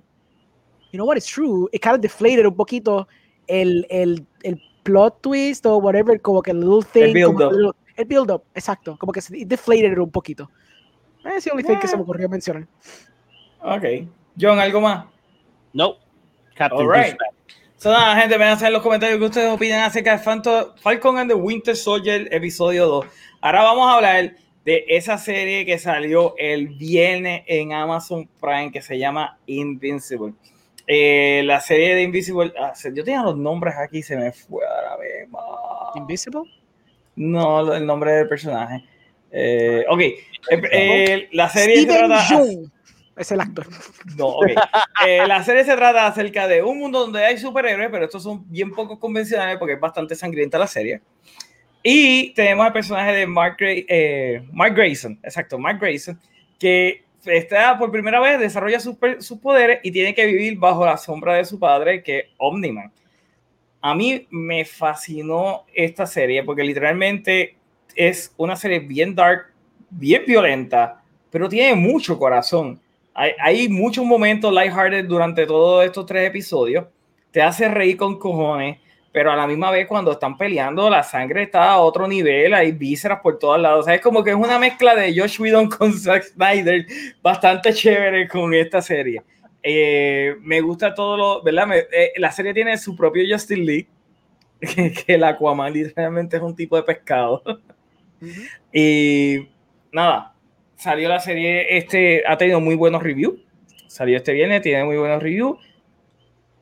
you 0.92 0.98
know 0.98 1.06
what, 1.08 1.16
it's 1.16 1.26
true. 1.26 1.68
It 1.72 1.82
kind 1.82 1.96
of 1.96 2.02
deflated 2.02 2.46
un 2.46 2.56
poquito 2.56 3.08
el, 3.48 3.86
el, 3.90 4.26
el 4.44 4.62
plot 4.84 5.22
twist 5.22 5.66
o 5.66 5.78
whatever, 5.78 6.20
como 6.22 6.42
que 6.42 6.52
el 6.52 6.60
little 6.60 6.82
thing. 6.92 7.14
build 7.14 7.34
como 7.36 7.46
up. 7.46 7.52
el 7.54 7.58
little- 7.58 7.76
El 7.98 8.06
build 8.06 8.32
up, 8.32 8.44
exacto. 8.56 8.98
Como 8.98 9.12
que 9.12 9.22
se 9.22 9.38
it 9.38 9.48
deflated 9.48 9.98
un 9.98 10.10
poquito. 10.12 10.50
Es 11.26 11.46
el 11.46 11.54
only 11.54 11.64
thing 11.64 11.78
que 11.78 11.88
se 11.88 11.96
me 11.96 12.02
ocurrió 12.04 12.28
mencionar. 12.30 12.68
Ok. 13.62 13.84
John, 14.40 14.60
¿algo 14.60 14.82
más? 14.82 15.06
No. 15.74 15.96
Captain 16.56 16.82
Alright. 16.82 17.12
Douchebag. 17.18 17.36
So, 17.82 17.90
nada, 17.90 18.16
gente, 18.22 18.38
ven 18.38 18.50
a 18.50 18.52
hacer 18.52 18.68
en 18.68 18.74
los 18.74 18.84
comentarios 18.84 19.18
que 19.18 19.26
ustedes 19.26 19.50
opinan 19.52 19.80
acerca 19.80 20.16
de 20.16 20.24
Phantom- 20.24 20.76
Falcon 20.80 21.18
and 21.18 21.32
the 21.32 21.34
Winter 21.36 21.76
Soldier, 21.76 22.28
episodio 22.32 22.86
2. 22.86 23.06
Ahora 23.42 23.64
vamos 23.64 23.90
a 23.90 23.96
hablar 23.96 24.36
de 24.64 24.86
esa 24.88 25.18
serie 25.18 25.66
que 25.66 25.80
salió 25.80 26.36
el 26.38 26.68
viernes 26.68 27.42
en 27.48 27.74
Amazon 27.74 28.30
Prime 28.40 28.72
que 28.72 28.84
se 28.84 29.00
llama 29.00 29.40
Invincible. 29.48 30.34
Eh, 30.86 31.42
la 31.44 31.60
serie 31.60 31.96
de 31.96 32.04
Invincible, 32.04 32.54
ah, 32.60 32.72
yo 32.94 33.04
tenía 33.04 33.24
los 33.24 33.36
nombres 33.36 33.74
aquí, 33.76 34.04
se 34.04 34.16
me 34.16 34.32
fue 34.32 34.64
ahora 34.64 34.98
mismo. 35.00 35.40
Invisible. 35.96 36.42
No, 37.16 37.74
el 37.74 37.84
nombre 37.84 38.12
del 38.12 38.28
personaje. 38.28 38.84
Eh, 39.32 39.86
ok, 39.90 40.02
eh, 40.72 41.30
la 41.32 41.50
serie 41.50 41.82
Steven 41.82 41.98
trata. 41.98 42.28
Es 43.22 43.32
el 43.32 43.40
actor. 43.40 43.68
No, 44.18 44.28
ok. 44.28 44.52
Eh, 45.06 45.26
la 45.28 45.44
serie 45.44 45.64
se 45.64 45.76
trata 45.76 46.08
acerca 46.08 46.48
de 46.48 46.64
un 46.64 46.80
mundo 46.80 47.00
donde 47.02 47.24
hay 47.24 47.38
superhéroes, 47.38 47.90
pero 47.92 48.06
estos 48.06 48.24
son 48.24 48.44
bien 48.50 48.72
poco 48.72 49.00
convencionales 49.00 49.58
porque 49.58 49.74
es 49.76 49.80
bastante 49.80 50.16
sangrienta 50.16 50.58
la 50.58 50.68
serie. 50.68 51.02
Y 51.84 52.32
tenemos 52.34 52.66
el 52.68 52.74
personaje 52.74 53.12
de 53.14 53.28
Mark, 53.28 53.58
Gra- 53.60 53.86
eh, 53.88 54.44
Mark 54.52 54.76
Grayson, 54.76 55.20
exacto, 55.24 55.58
Mark 55.60 55.80
Grayson, 55.80 56.20
que 56.60 57.04
está 57.26 57.78
por 57.78 57.92
primera 57.92 58.20
vez, 58.20 58.40
desarrolla 58.40 58.80
sus, 58.80 58.96
sus 59.20 59.38
poderes 59.40 59.80
y 59.84 59.92
tiene 59.92 60.14
que 60.16 60.26
vivir 60.26 60.58
bajo 60.58 60.86
la 60.86 60.98
sombra 60.98 61.36
de 61.36 61.46
su 61.46 61.60
padre, 61.60 62.02
que 62.04 62.18
es 62.20 62.26
Omniman. 62.38 62.92
A 63.82 63.96
mí 63.96 64.28
me 64.30 64.66
fascinó 64.66 65.66
esta 65.74 66.06
serie 66.06 66.44
porque 66.44 66.64
literalmente 66.64 67.56
es 67.96 68.34
una 68.38 68.56
serie 68.56 68.80
bien 68.80 69.14
dark, 69.16 69.52
bien 69.90 70.24
violenta, 70.26 71.02
pero 71.32 71.50
tiene 71.50 71.76
mucho 71.76 72.18
corazón. 72.20 72.80
Hay, 73.14 73.32
hay 73.40 73.70
muchos 73.70 74.06
momentos 74.06 74.54
lighthearted 74.54 75.06
durante 75.06 75.46
todos 75.46 75.84
estos 75.86 76.06
tres 76.06 76.28
episodios. 76.30 76.86
Te 77.32 77.42
hace 77.42 77.68
reír 77.70 77.98
con 77.98 78.18
cojones, 78.20 78.78
pero 79.12 79.32
a 79.32 79.36
la 79.36 79.48
misma 79.48 79.72
vez 79.72 79.88
cuando 79.88 80.12
están 80.14 80.38
peleando 80.38 80.90
la 80.90 81.04
sangre 81.04 81.44
está 81.44 81.72
a 81.72 81.80
otro 81.80 82.08
nivel, 82.08 82.54
hay 82.54 82.72
vísceras 82.72 83.20
por 83.22 83.38
todos 83.40 83.60
lados. 83.60 83.82
O 83.82 83.84
sea, 83.84 83.96
es 83.96 84.02
como 84.02 84.24
que 84.24 84.32
es 84.32 84.36
una 84.36 84.58
mezcla 84.60 84.96
de 84.96 85.14
Josh 85.18 85.40
Whedon 85.42 85.70
con 85.70 85.94
Zack 85.94 86.24
Snyder 86.24 86.86
bastante 87.22 87.74
chévere 87.74 88.28
con 88.28 88.54
esta 88.54 88.82
serie. 88.82 89.22
Eh, 89.64 90.36
me 90.42 90.60
gusta 90.62 90.94
todo 90.96 91.18
lo, 91.18 91.44
¿verdad? 91.44 91.68
Me- 91.68 91.78
eh, 91.92 92.14
la 92.18 92.32
serie 92.32 92.54
tiene 92.54 92.78
su 92.78 92.96
propio 92.96 93.24
Justin 93.30 93.66
League, 93.66 93.88
que, 94.62 94.92
que 94.94 95.14
el 95.16 95.24
Aquaman 95.24 95.72
literalmente 95.74 96.38
es 96.38 96.44
un 96.44 96.56
tipo 96.56 96.76
de 96.78 96.84
pescado. 96.84 97.44
Y 98.74 99.48
nada, 99.92 100.31
salió 100.82 101.10
la 101.10 101.20
serie, 101.20 101.78
este 101.78 102.24
ha 102.28 102.38
tenido 102.38 102.60
muy 102.60 102.76
buenos 102.76 103.04
reviews. 103.04 103.36
Salió 103.88 104.18
este 104.18 104.34
viernes, 104.34 104.62
tiene 104.64 104.84
muy 104.84 104.98
buenos 104.98 105.22
reviews. 105.22 105.58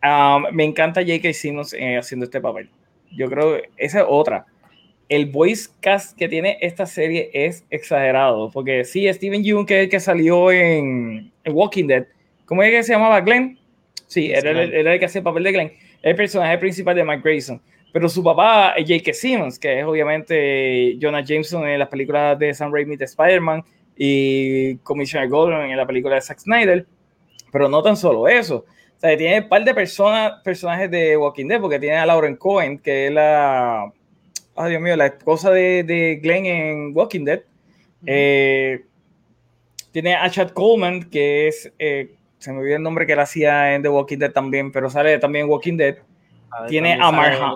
Um, 0.03 0.43
me 0.53 0.63
encanta 0.65 1.01
J.K. 1.01 1.33
Simmons 1.33 1.73
eh, 1.73 1.97
haciendo 1.97 2.25
este 2.25 2.41
papel. 2.41 2.69
Yo 3.11 3.29
creo 3.29 3.55
que 3.55 3.69
esa 3.77 3.99
es 4.01 4.05
otra. 4.07 4.45
El 5.07 5.25
voice 5.27 5.69
cast 5.81 6.17
que 6.17 6.27
tiene 6.27 6.57
esta 6.61 6.85
serie 6.85 7.29
es 7.33 7.65
exagerado. 7.69 8.49
Porque 8.51 8.83
sí, 8.83 9.11
Steven 9.11 9.43
Yeun, 9.43 9.65
que 9.65 9.77
es 9.79 9.83
el 9.85 9.89
que 9.89 9.99
salió 9.99 10.51
en, 10.51 11.31
en 11.43 11.53
Walking 11.53 11.87
Dead. 11.87 12.05
¿Cómo 12.45 12.61
es 12.63 12.71
que 12.71 12.83
se 12.83 12.93
llamaba? 12.93 13.21
Glenn. 13.21 13.57
Sí, 14.07 14.31
era, 14.31 14.51
el- 14.51 14.73
era 14.73 14.93
el 14.93 14.99
que 14.99 15.05
hacía 15.05 15.19
el 15.19 15.23
papel 15.23 15.43
de 15.43 15.51
Glenn. 15.51 15.71
El 16.01 16.15
personaje 16.15 16.57
principal 16.57 16.95
de 16.95 17.03
Mike 17.03 17.21
Grayson. 17.23 17.61
Pero 17.91 18.07
su 18.07 18.23
papá 18.23 18.73
es 18.77 18.83
J.K. 18.87 19.13
Simmons, 19.13 19.57
que 19.59 19.79
es 19.79 19.85
obviamente 19.85 20.97
Jonah 21.01 21.23
Jameson 21.23 21.67
en 21.67 21.79
las 21.79 21.87
películas 21.89 22.37
de 22.37 22.53
Sam 22.53 22.71
Raimi 22.73 22.95
de 22.97 23.05
Spider-Man 23.05 23.63
y 24.01 24.77
Commissioner 24.77 25.27
Gordon 25.29 25.61
en 25.69 25.75
la 25.77 25.85
película 25.85 26.15
de 26.15 26.21
Zack 26.21 26.39
Snyder. 26.39 26.87
Pero 27.51 27.67
no 27.67 27.83
tan 27.83 27.97
solo 27.97 28.27
eso. 28.29 28.65
O 28.97 28.99
sea, 28.99 29.15
tiene 29.17 29.41
un 29.41 29.49
par 29.49 29.63
de 29.63 29.73
personas, 29.73 30.41
personajes 30.43 30.89
de 30.89 31.17
Walking 31.17 31.47
Dead, 31.47 31.59
porque 31.59 31.79
tiene 31.79 31.97
a 31.97 32.05
Lauren 32.05 32.37
Cohen, 32.37 32.79
que 32.79 33.07
es 33.07 33.11
la. 33.13 33.91
Dios 34.67 34.81
mío, 34.81 34.95
la 34.95 35.07
esposa 35.07 35.51
de, 35.51 35.83
de 35.83 36.19
Glenn 36.21 36.45
en 36.45 36.91
Walking 36.97 37.25
Dead. 37.25 37.41
Eh, 38.05 38.85
tiene 39.91 40.15
a 40.15 40.29
Chad 40.29 40.51
Coleman, 40.51 41.09
que 41.09 41.47
es. 41.47 41.71
eh, 41.77 42.15
se 42.37 42.53
me 42.53 42.59
olvidó 42.59 42.77
el 42.77 42.83
nombre 42.83 43.05
que 43.05 43.13
él 43.13 43.19
hacía 43.19 43.75
en 43.75 43.81
The 43.81 43.89
Walking 43.89 44.17
Dead 44.17 44.31
también, 44.31 44.71
pero 44.71 44.89
sale 44.89 45.19
también 45.19 45.45
en 45.45 45.51
Walking 45.51 45.75
Dead. 45.75 45.97
A 46.51 46.61
ver, 46.61 46.69
Tiene 46.69 46.93
a 46.93 47.11
Marha. 47.11 47.55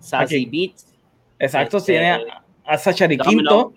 Sassy. 0.00 0.44
Beats. 0.46 0.94
Exacto, 1.38 1.78
Este, 1.78 1.92
tiene 1.92 2.10
a, 2.10 2.18
a 2.66 2.76
Domino. 2.76 3.24
Quinto. 3.24 3.74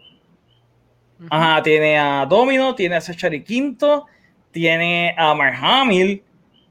Ajá, 1.30 1.64
tiene 1.64 1.98
a 1.98 2.26
Domino, 2.26 2.76
tiene 2.76 2.96
a 2.96 3.02
Zachary 3.02 3.44
Quinto, 3.44 4.06
tiene 4.52 5.16
a 5.18 5.34
Mark 5.34 5.56
Hamill. 5.62 6.24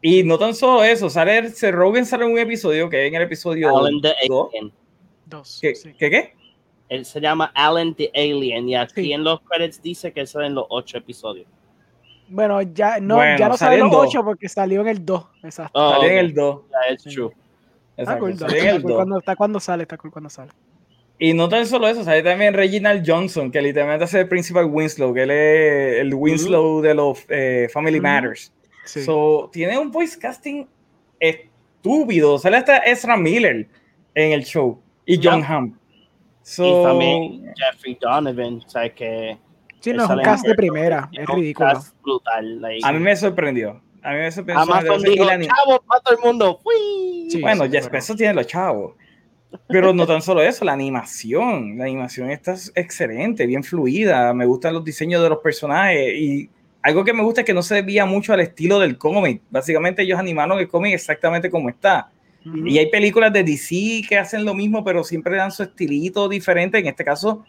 Y 0.02 0.22
no 0.22 0.36
tan 0.38 0.54
solo 0.54 0.84
eso, 0.84 1.08
sale, 1.08 1.48
se 1.50 1.70
Rogen 1.72 2.04
sale 2.04 2.26
en 2.26 2.32
un 2.32 2.38
episodio 2.38 2.90
que 2.90 3.02
es 3.06 3.08
en 3.08 3.14
el 3.14 3.22
episodio 3.22 3.74
Alan 3.76 4.00
the 4.02 4.14
dos. 4.28 4.48
Alien. 4.52 4.72
Dos. 5.24 5.58
¿Qué, 5.62 5.74
sí. 5.74 5.94
¿Qué 5.98 6.10
qué? 6.10 6.34
Él 6.90 7.06
se 7.06 7.20
llama 7.22 7.50
Alan 7.54 7.94
the 7.94 8.10
Alien 8.14 8.68
y 8.68 8.76
aquí 8.76 9.02
Sí. 9.04 9.12
en 9.14 9.24
los 9.24 9.40
credits 9.40 9.80
dice 9.80 10.12
que 10.12 10.26
salen 10.26 10.54
los 10.54 10.66
ocho 10.68 10.98
episodios. 10.98 11.46
Bueno, 12.28 12.60
ya 12.60 13.00
no, 13.00 13.16
Bueno, 13.16 13.38
ya 13.38 13.48
no 13.48 13.56
sale 13.56 13.76
en 13.76 13.84
los. 13.88 13.94
8 13.94 14.22
porque 14.24 14.48
salió 14.48 14.82
en 14.82 14.88
el 14.88 15.04
2. 15.04 15.26
Exacto. 15.42 15.72
Oh, 15.78 15.92
sale 15.92 16.12
en 16.12 16.18
el 16.18 16.34
2. 16.34 16.60
Yeah, 16.68 16.92
it's 16.92 17.02
Sí. 17.04 17.10
true. 17.14 17.30
Está 17.96 18.02
Exacto, 18.02 18.20
cool, 18.24 18.38
sale 18.38 18.52
en 18.52 18.58
está 18.66 18.76
el 18.76 18.82
cool 18.82 18.90
2. 18.90 18.96
cuando, 18.98 19.18
está 19.18 19.36
cuando 19.36 19.60
sale, 19.60 19.82
está 19.84 19.96
cool 19.98 20.10
cuando 20.10 20.28
sale. 20.30 20.52
Y 21.18 21.32
no 21.32 21.48
tan 21.48 21.64
solo 21.66 21.86
eso, 21.88 22.02
sale 22.04 22.22
también 22.22 22.54
Reginald 22.54 23.04
Johnson, 23.08 23.50
que 23.50 23.62
literalmente 23.62 24.04
hace 24.04 24.20
el 24.20 24.28
principal 24.28 24.66
Winslow, 24.66 25.14
que 25.14 25.22
él 25.22 25.30
es 25.30 26.00
el 26.00 26.12
Winslow 26.14 26.80
de 26.80 26.94
los 26.94 27.24
eh, 27.28 27.68
Family 27.72 28.00
Matters. 28.00 28.52
Sí. 28.84 29.02
So, 29.04 29.48
tiene 29.52 29.78
un 29.78 29.90
voice 29.92 30.18
casting 30.18 30.66
estúpido. 31.20 32.38
Sale 32.38 32.56
hasta 32.58 32.78
Ezra 32.78 33.16
Miller 33.16 33.68
en 34.14 34.32
el 34.32 34.44
show 34.44 34.80
y 35.06 35.16
John 35.22 35.40
Ya. 35.42 35.46
Hamm. 35.48 35.78
Y 35.78 36.04
So, 36.42 36.82
también 36.82 37.52
Jeffrey 37.56 37.96
Donovan, 38.00 38.56
o 38.66 38.68
sea 38.68 38.92
que 38.94 39.38
Sí, 39.80 39.92
no, 39.92 40.04
es 40.04 40.10
un 40.10 40.20
cast 40.22 40.46
de 40.46 40.54
primera, 40.54 41.08
es 41.12 41.20
es 41.22 41.28
un 41.28 41.36
ridículo. 41.36 41.68
cast 41.72 41.96
brutal. 42.02 42.60
like. 42.60 42.86
a 42.86 42.92
mí 42.92 42.98
me 42.98 43.16
sorprendió. 43.16 43.80
A 44.02 44.10
mí 44.12 44.18
me 44.18 44.30
sorprendió. 44.32 44.62
Amazon 44.62 45.00
Y 45.06 45.10
dijo, 45.10 45.24
la 45.24 45.32
ani- 45.34 45.46
chavo, 45.46 45.80
para 45.86 46.00
todo 46.00 46.16
el 46.16 46.20
mundo. 46.22 46.60
Sí. 47.30 47.40
Bueno, 47.40 47.64
Jeff 47.70 47.90
Bezos 47.90 48.16
tiene 48.16 48.34
los 48.34 48.46
chavos. 48.46 48.94
Pero 49.68 49.92
no 49.92 50.06
tan 50.06 50.22
solo 50.22 50.42
eso, 50.42 50.64
la 50.64 50.72
animación. 50.72 51.78
La 51.78 51.84
animación 51.84 52.30
está 52.30 52.54
excelente, 52.74 53.46
bien 53.46 53.62
fluida. 53.62 54.32
Me 54.34 54.46
gustan 54.46 54.74
los 54.74 54.84
diseños 54.84 55.22
de 55.22 55.28
los 55.28 55.38
personajes. 55.38 56.14
Y 56.16 56.50
algo 56.82 57.04
que 57.04 57.12
me 57.12 57.22
gusta 57.22 57.42
es 57.42 57.46
que 57.46 57.54
no 57.54 57.62
se 57.62 57.76
desvía 57.76 58.04
mucho 58.06 58.32
al 58.32 58.40
estilo 58.40 58.78
del 58.78 58.98
cómic. 58.98 59.42
Básicamente, 59.50 60.02
ellos 60.02 60.18
animaron 60.18 60.58
el 60.58 60.68
cómic 60.68 60.94
exactamente 60.94 61.50
como 61.50 61.68
está. 61.68 62.10
Ujú. 62.46 62.66
Y 62.66 62.78
hay 62.78 62.90
películas 62.90 63.32
de 63.32 63.42
DC 63.42 64.02
que 64.08 64.18
hacen 64.18 64.44
lo 64.44 64.54
mismo, 64.54 64.84
pero 64.84 65.02
siempre 65.02 65.36
dan 65.36 65.50
su 65.50 65.62
estilito 65.62 66.28
diferente. 66.28 66.78
En 66.78 66.86
este 66.86 67.04
caso, 67.04 67.44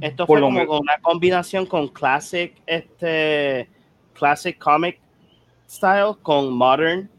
Esto 0.00 0.26
fue 0.26 0.40
como 0.40 0.58
menos. 0.58 0.80
una 0.80 0.98
combinación 1.02 1.66
con 1.66 1.88
classic, 1.88 2.54
este, 2.66 3.68
classic 4.14 4.58
comic 4.58 4.98
style 5.68 6.14
con 6.22 6.52
modern. 6.52 7.10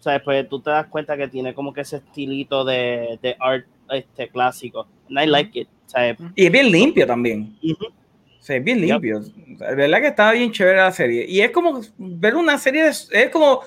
O 0.00 0.02
sea, 0.02 0.22
pues 0.22 0.48
tú 0.48 0.60
te 0.60 0.70
das 0.70 0.86
cuenta 0.86 1.14
que 1.14 1.28
tiene 1.28 1.52
como 1.52 1.74
que 1.74 1.82
ese 1.82 1.98
estilito 1.98 2.64
de, 2.64 3.18
de 3.20 3.36
art 3.38 3.66
este, 3.90 4.28
clásico. 4.28 4.88
And 5.10 5.20
I 5.22 5.26
like 5.26 5.60
it. 5.60 5.68
O 5.86 5.90
sea, 5.90 6.16
y 6.34 6.46
es 6.46 6.50
bien 6.50 6.72
limpio 6.72 7.06
también. 7.06 7.54
ujú. 7.62 7.86
O 7.86 8.42
sea, 8.42 8.56
es 8.56 8.64
bien 8.64 8.80
limpio. 8.80 9.20
La 9.58 9.74
verdad 9.74 10.00
que 10.00 10.06
estaba 10.06 10.32
bien 10.32 10.50
chévere 10.50 10.78
la 10.78 10.90
serie. 10.90 11.26
Y 11.28 11.42
es 11.42 11.50
como 11.50 11.82
ver 11.98 12.34
una 12.34 12.56
serie 12.56 12.84
de. 12.84 12.88
Es 12.88 13.30
como. 13.30 13.60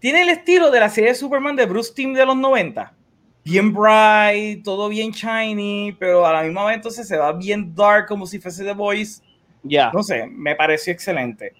Tiene 0.00 0.22
el 0.22 0.28
estilo 0.28 0.72
de 0.72 0.80
la 0.80 0.90
serie 0.90 1.10
de 1.10 1.14
Superman 1.14 1.54
de 1.54 1.66
Bruce 1.66 1.92
Timm 1.94 2.12
de 2.12 2.26
los 2.26 2.36
90. 2.36 2.92
Bien 3.44 3.72
bright, 3.72 4.64
todo 4.64 4.88
bien 4.88 5.12
shiny, 5.12 5.96
pero 5.98 6.26
a 6.26 6.32
la 6.32 6.42
misma 6.42 6.66
vez 6.66 6.76
entonces 6.76 7.06
se 7.06 7.16
va 7.16 7.32
bien 7.32 7.72
dark, 7.74 8.06
como 8.06 8.26
si 8.26 8.40
fuese 8.40 8.64
The 8.64 8.74
Voice. 8.74 9.22
Ya. 9.62 9.92
No 9.94 10.02
sé, 10.02 10.26
me 10.26 10.56
pareció 10.56 10.92
excelente. 10.92 11.54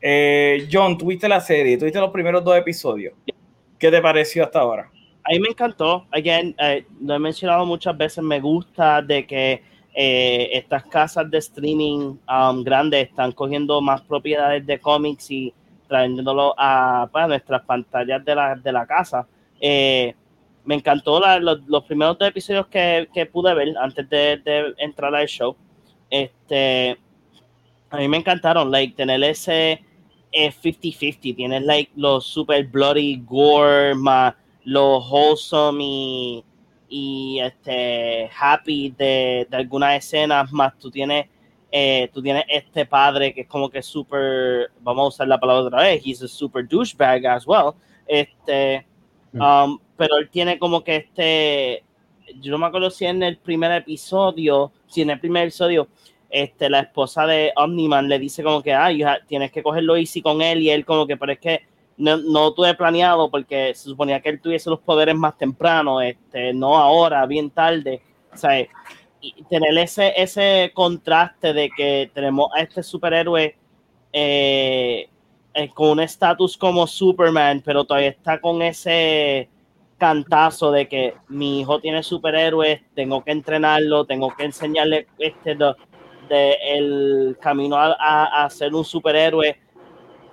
Eh, 0.00 0.68
John, 0.70 0.98
tuviste 0.98 1.28
la 1.28 1.40
serie, 1.40 1.78
tuviste 1.78 2.00
los 2.00 2.10
primeros 2.10 2.44
dos 2.44 2.58
episodios. 2.58 3.14
¿Qué 3.78 3.90
te 3.90 4.00
pareció 4.00 4.44
hasta 4.44 4.60
ahora? 4.60 4.90
A 5.24 5.30
mí 5.30 5.40
me 5.40 5.48
encantó. 5.48 6.06
Again, 6.10 6.54
eh, 6.58 6.84
lo 7.00 7.14
he 7.14 7.18
mencionado 7.18 7.64
muchas 7.66 7.96
veces. 7.96 8.24
Me 8.24 8.40
gusta 8.40 9.02
de 9.02 9.26
que 9.26 9.62
eh, 9.94 10.50
estas 10.52 10.84
casas 10.84 11.30
de 11.30 11.38
streaming 11.38 12.16
um, 12.28 12.62
grandes 12.64 13.08
están 13.08 13.32
cogiendo 13.32 13.80
más 13.80 14.00
propiedades 14.02 14.66
de 14.66 14.78
cómics 14.80 15.30
y 15.30 15.52
trayéndolo 15.86 16.54
a 16.56 17.08
pues, 17.12 17.28
nuestras 17.28 17.62
pantallas 17.62 18.24
de 18.24 18.34
la, 18.34 18.54
de 18.56 18.72
la 18.72 18.86
casa. 18.86 19.26
Eh, 19.60 20.14
me 20.64 20.74
encantó 20.74 21.20
los 21.40 21.84
primeros 21.84 22.18
dos 22.18 22.28
episodios 22.28 22.66
que, 22.66 23.08
que 23.12 23.26
pude 23.26 23.54
ver 23.54 23.68
antes 23.80 24.08
de, 24.08 24.36
de 24.38 24.74
entrar 24.78 25.14
al 25.14 25.26
show. 25.26 25.56
Este, 26.10 26.98
a 27.90 27.96
mí 27.96 28.08
me 28.08 28.18
encantaron, 28.18 28.70
like, 28.70 28.94
tener 28.94 29.22
ese 29.24 29.82
eh, 30.32 30.50
50-50. 30.52 31.36
Tienes, 31.36 31.62
like, 31.62 31.90
los 31.96 32.26
super 32.26 32.64
bloody 32.66 33.22
gore, 33.24 33.94
más 33.94 34.34
lo 34.64 34.98
wholesome 34.98 35.82
y, 35.82 36.44
y 36.88 37.40
este 37.40 38.30
happy 38.38 38.90
de, 38.90 39.46
de 39.48 39.56
algunas 39.56 40.04
escenas, 40.04 40.52
más 40.52 40.78
tú 40.78 40.90
tienes 40.90 41.26
eh, 41.70 42.08
tú 42.14 42.22
tienes 42.22 42.44
este 42.48 42.86
padre 42.86 43.34
que 43.34 43.42
es 43.42 43.46
como 43.46 43.68
que 43.68 43.82
super, 43.82 44.70
vamos 44.80 45.04
a 45.04 45.08
usar 45.08 45.28
la 45.28 45.38
palabra 45.38 45.64
otra 45.64 45.82
vez, 45.82 46.02
he's 46.04 46.22
a 46.22 46.28
super 46.28 46.66
douchebag 46.66 47.26
as 47.26 47.46
well, 47.46 47.74
este, 48.06 48.86
Mm. 49.32 49.42
um, 49.42 49.78
pero 49.96 50.16
él 50.16 50.30
tiene 50.30 50.58
como 50.58 50.82
que 50.82 50.96
este, 50.96 51.84
yo 52.40 52.52
no 52.52 52.58
me 52.58 52.66
acuerdo 52.66 52.90
si 52.90 53.04
en 53.04 53.22
el 53.22 53.36
primer 53.36 53.72
episodio, 53.72 54.72
si 54.86 55.02
en 55.02 55.10
el 55.10 55.20
primer 55.20 55.44
episodio, 55.44 55.88
este, 56.30 56.68
la 56.68 56.80
esposa 56.80 57.26
de 57.26 57.52
Omniman 57.56 58.08
le 58.08 58.18
dice 58.18 58.42
como 58.42 58.62
que, 58.62 58.74
ah, 58.74 58.90
tienes 59.26 59.50
que 59.50 59.62
cogerlo 59.62 59.96
easy 59.96 60.22
con 60.22 60.42
él 60.42 60.62
y 60.62 60.70
él 60.70 60.84
como 60.84 61.06
que, 61.06 61.16
pero 61.16 61.32
es 61.32 61.38
que 61.38 61.62
no, 61.96 62.16
no 62.16 62.52
tuve 62.52 62.74
planeado 62.74 63.30
porque 63.30 63.74
se 63.74 63.84
suponía 63.84 64.20
que 64.20 64.28
él 64.28 64.40
tuviese 64.40 64.70
los 64.70 64.80
poderes 64.80 65.14
más 65.14 65.36
temprano, 65.36 66.00
este, 66.00 66.52
no 66.52 66.76
ahora, 66.76 67.26
bien 67.26 67.50
tarde. 67.50 68.02
O 68.32 68.36
sea, 68.36 68.60
y 69.20 69.42
tener 69.44 69.76
ese, 69.78 70.12
ese 70.16 70.70
contraste 70.74 71.52
de 71.52 71.70
que 71.76 72.10
tenemos 72.14 72.50
a 72.54 72.60
este 72.60 72.82
superhéroe 72.82 73.56
eh, 74.12 75.08
eh, 75.54 75.68
con 75.74 75.90
un 75.90 76.00
estatus 76.00 76.56
como 76.56 76.86
Superman, 76.86 77.62
pero 77.64 77.84
todavía 77.84 78.10
está 78.10 78.40
con 78.40 78.62
ese 78.62 79.48
cantazo 79.98 80.70
de 80.70 80.86
que 80.88 81.14
mi 81.26 81.60
hijo 81.60 81.80
tiene 81.80 82.02
superhéroes, 82.02 82.80
tengo 82.94 83.24
que 83.24 83.32
entrenarlo, 83.32 84.04
tengo 84.04 84.32
que 84.36 84.44
enseñarle 84.44 85.08
este 85.18 85.56
de, 86.28 86.34
de 86.34 86.56
el 86.62 87.36
camino 87.40 87.76
a, 87.76 87.96
a, 87.98 88.44
a 88.44 88.50
ser 88.50 88.74
un 88.74 88.84
superhéroe 88.84 89.56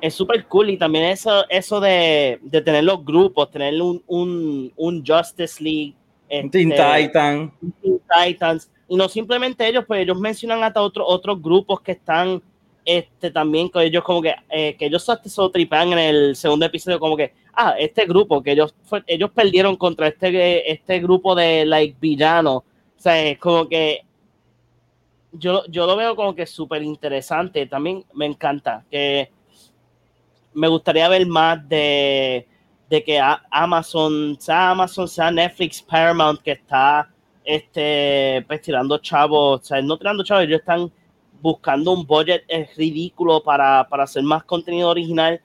es 0.01 0.13
súper 0.13 0.45
cool. 0.47 0.69
Y 0.69 0.77
también 0.77 1.05
eso, 1.05 1.45
eso 1.49 1.79
de, 1.79 2.39
de 2.41 2.61
tener 2.61 2.83
los 2.83 3.03
grupos, 3.03 3.49
tener 3.49 3.81
un, 3.81 4.03
un, 4.07 4.71
un 4.75 5.03
Justice 5.05 5.63
League, 5.63 5.95
Teen 6.27 6.71
este, 6.71 7.07
Titan. 7.07 7.53
Teen 7.81 8.01
Titans, 8.25 8.69
y 8.87 8.95
no 8.95 9.07
simplemente 9.09 9.67
ellos, 9.67 9.85
pues 9.87 10.01
ellos 10.01 10.19
mencionan 10.19 10.63
hasta 10.63 10.81
otros 10.81 11.05
otros 11.09 11.41
grupos 11.41 11.81
que 11.81 11.93
están 11.93 12.41
este 12.83 13.31
también 13.31 13.67
con 13.69 13.81
ellos 13.81 14.03
como 14.03 14.21
que 14.21 14.35
eh, 14.47 14.75
que 14.77 14.85
ellos 14.85 15.09
hasta 15.09 15.49
tripean 15.49 15.93
en 15.93 15.97
el 15.99 16.35
segundo 16.35 16.67
episodio 16.67 16.99
como 16.99 17.17
que 17.17 17.33
ah 17.53 17.73
este 17.79 18.05
grupo 18.05 18.43
que 18.43 18.51
ellos 18.51 18.75
ellos 19.07 19.31
perdieron 19.31 19.75
contra 19.75 20.07
este 20.07 20.71
este 20.71 20.99
grupo 20.99 21.33
de 21.33 21.65
like 21.65 21.97
villanos. 21.99 22.57
O 22.57 22.63
sea 22.97 23.19
es 23.23 23.39
como 23.39 23.67
que 23.67 24.04
yo, 25.37 25.65
yo 25.67 25.85
lo 25.85 25.95
veo 25.95 26.15
como 26.15 26.35
que 26.35 26.45
súper 26.45 26.83
interesante. 26.83 27.65
También 27.65 28.05
me 28.13 28.25
encanta 28.25 28.83
que 28.89 29.31
me 30.53 30.67
gustaría 30.67 31.07
ver 31.09 31.25
más 31.27 31.67
de, 31.67 32.47
de 32.89 33.03
que 33.03 33.19
Amazon, 33.51 34.37
sea 34.39 34.71
Amazon, 34.71 35.07
sea 35.07 35.31
Netflix, 35.31 35.81
Paramount, 35.81 36.41
que 36.41 36.51
está 36.51 37.09
este, 37.43 38.43
pues, 38.47 38.61
chavos, 39.01 39.61
o 39.61 39.63
sea, 39.63 39.81
no 39.81 39.97
tirando 39.97 40.23
chavos, 40.23 40.45
ellos 40.45 40.59
están 40.59 40.91
buscando 41.41 41.91
un 41.91 42.05
budget 42.05 42.43
ridículo 42.75 43.43
para, 43.43 43.87
para 43.87 44.03
hacer 44.03 44.23
más 44.23 44.43
contenido 44.43 44.89
original. 44.89 45.41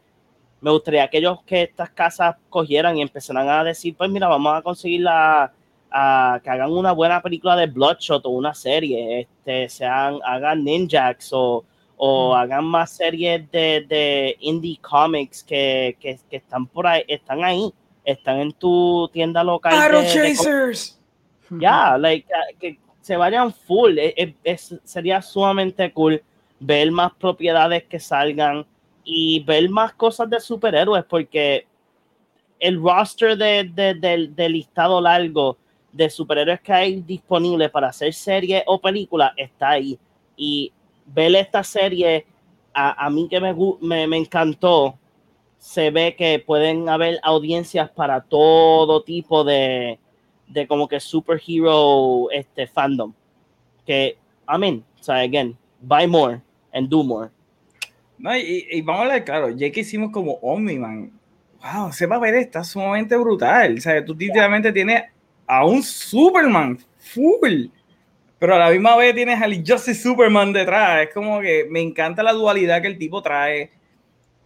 Me 0.61 0.71
gustaría 0.71 1.09
que 1.09 1.19
ellos, 1.19 1.41
que 1.45 1.63
estas 1.63 1.91
casas 1.91 2.37
cogieran 2.49 2.97
y 2.97 3.03
empezaran 3.03 3.49
a 3.49 3.65
decir, 3.65 3.95
pues 3.97 4.11
mira, 4.11 4.29
vamos 4.29 4.57
a 4.57 4.63
conseguir 4.63 5.03
la, 5.03 5.53
a 5.91 6.41
que 6.43 6.51
hagan 6.51 6.71
una 6.73 6.93
buena 6.93 7.21
película 7.21 7.57
de 7.57 7.67
Bloodshot 7.67 8.25
o 8.27 8.31
una 8.31 8.55
serie, 8.55 9.21
este, 9.23 9.69
sean, 9.69 10.19
hagan 10.25 10.63
Ninjax 10.65 11.31
o, 11.33 11.65
o 11.97 12.35
hagan 12.35 12.65
más 12.65 12.91
series 12.93 13.51
de, 13.51 13.85
de 13.89 14.37
indie 14.41 14.79
comics 14.81 15.43
que, 15.43 15.97
que, 16.01 16.19
que 16.31 16.37
están 16.37 16.67
por 16.67 16.87
ahí, 16.87 17.03
están 17.09 17.43
ahí, 17.45 17.73
están 18.05 18.39
en 18.41 18.53
tu 18.53 19.09
tienda 19.13 19.43
local. 19.45 19.75
Battle 19.75 20.03
de- 20.03 20.21
de 20.21 20.35
Chasers. 20.37 20.99
ya, 21.51 21.99
like, 21.99 22.27
uh, 22.33 22.59
que 22.59 22.79
se 23.01 23.17
vayan 23.17 23.53
full. 23.53 23.99
Es- 24.45 24.75
sería 24.85 25.21
sumamente 25.21 25.93
cool 25.93 26.23
ver 26.61 26.91
más 26.93 27.13
propiedades 27.15 27.85
que 27.85 27.99
salgan 27.99 28.65
y 29.05 29.43
ver 29.45 29.69
más 29.71 29.93
cosas 29.95 30.29
de 30.31 30.39
superhéroes, 30.41 31.05
porque 31.05 31.67
el 32.59 32.81
roster 32.81 33.37
de, 33.37 33.65
de- 33.65 33.95
del- 33.95 34.35
del 34.37 34.53
listado 34.53 35.01
largo 35.01 35.57
de 35.93 36.09
superhéroes 36.11 36.61
que 36.61 36.73
hay 36.73 37.01
disponible 37.01 37.69
para 37.69 37.89
hacer 37.89 38.13
serie 38.15 38.63
o 38.67 38.81
película 38.81 39.33
está 39.37 39.71
ahí. 39.71 39.99
Y 40.37 40.73
ver 41.07 41.35
esta 41.35 41.63
serie, 41.63 42.27
a, 42.73 43.07
a 43.07 43.11
mí 43.11 43.29
que 43.29 43.41
me, 43.41 43.55
me, 43.81 44.07
me 44.07 44.17
encantó, 44.17 44.97
se 45.59 45.91
ve 45.91 46.15
que 46.17 46.43
pueden 46.45 46.89
haber 46.89 47.21
audiencias 47.23 47.91
para 47.91 48.23
todo 48.23 49.03
tipo 49.03 49.45
de, 49.45 49.99
de 50.47 50.67
como 50.67 50.89
que 50.89 50.99
superhero 51.01 52.31
este 52.31 52.67
fandom 52.67 53.13
que 53.87 54.17
I 54.49 54.59
mean 54.59 54.85
o 54.99 55.03
sea 55.03 55.17
again 55.17 55.57
buy 55.81 56.07
more 56.07 56.41
and 56.73 56.89
do 56.89 57.05
more 57.05 57.31
No, 58.19 58.37
y, 58.37 58.67
y 58.71 58.83
vamos 58.83 59.01
a 59.01 59.05
hablar 59.05 59.25
claro, 59.25 59.51
ya 59.51 59.71
que 59.71 59.81
hicimos 59.81 60.11
como 60.11 60.33
Omniman, 60.43 61.11
wow, 61.63 61.89
ese 61.89 62.07
papel 62.07 62.35
está 62.35 62.63
sumamente 62.63 63.17
brutal. 63.17 63.79
O 63.79 63.81
sea, 63.81 64.05
tú 64.05 64.15
literalmente 64.15 64.71
tienes 64.73 65.05
a 65.51 65.67
un 65.67 65.83
Superman 65.83 66.79
full, 66.97 67.67
pero 68.39 68.55
a 68.55 68.59
la 68.59 68.71
misma 68.71 68.97
vez 68.97 69.17
tienes 69.17 69.43
al 69.43 69.53
Justice 69.57 70.01
Superman 70.01 70.53
detrás. 70.53 71.09
Es 71.09 71.13
como 71.13 71.41
que 71.41 71.67
me 71.69 71.81
encanta 71.81 72.23
la 72.23 72.33
dualidad 72.33 72.81
que 72.81 72.87
el 72.87 72.97
tipo 72.97 73.21
trae. 73.21 73.73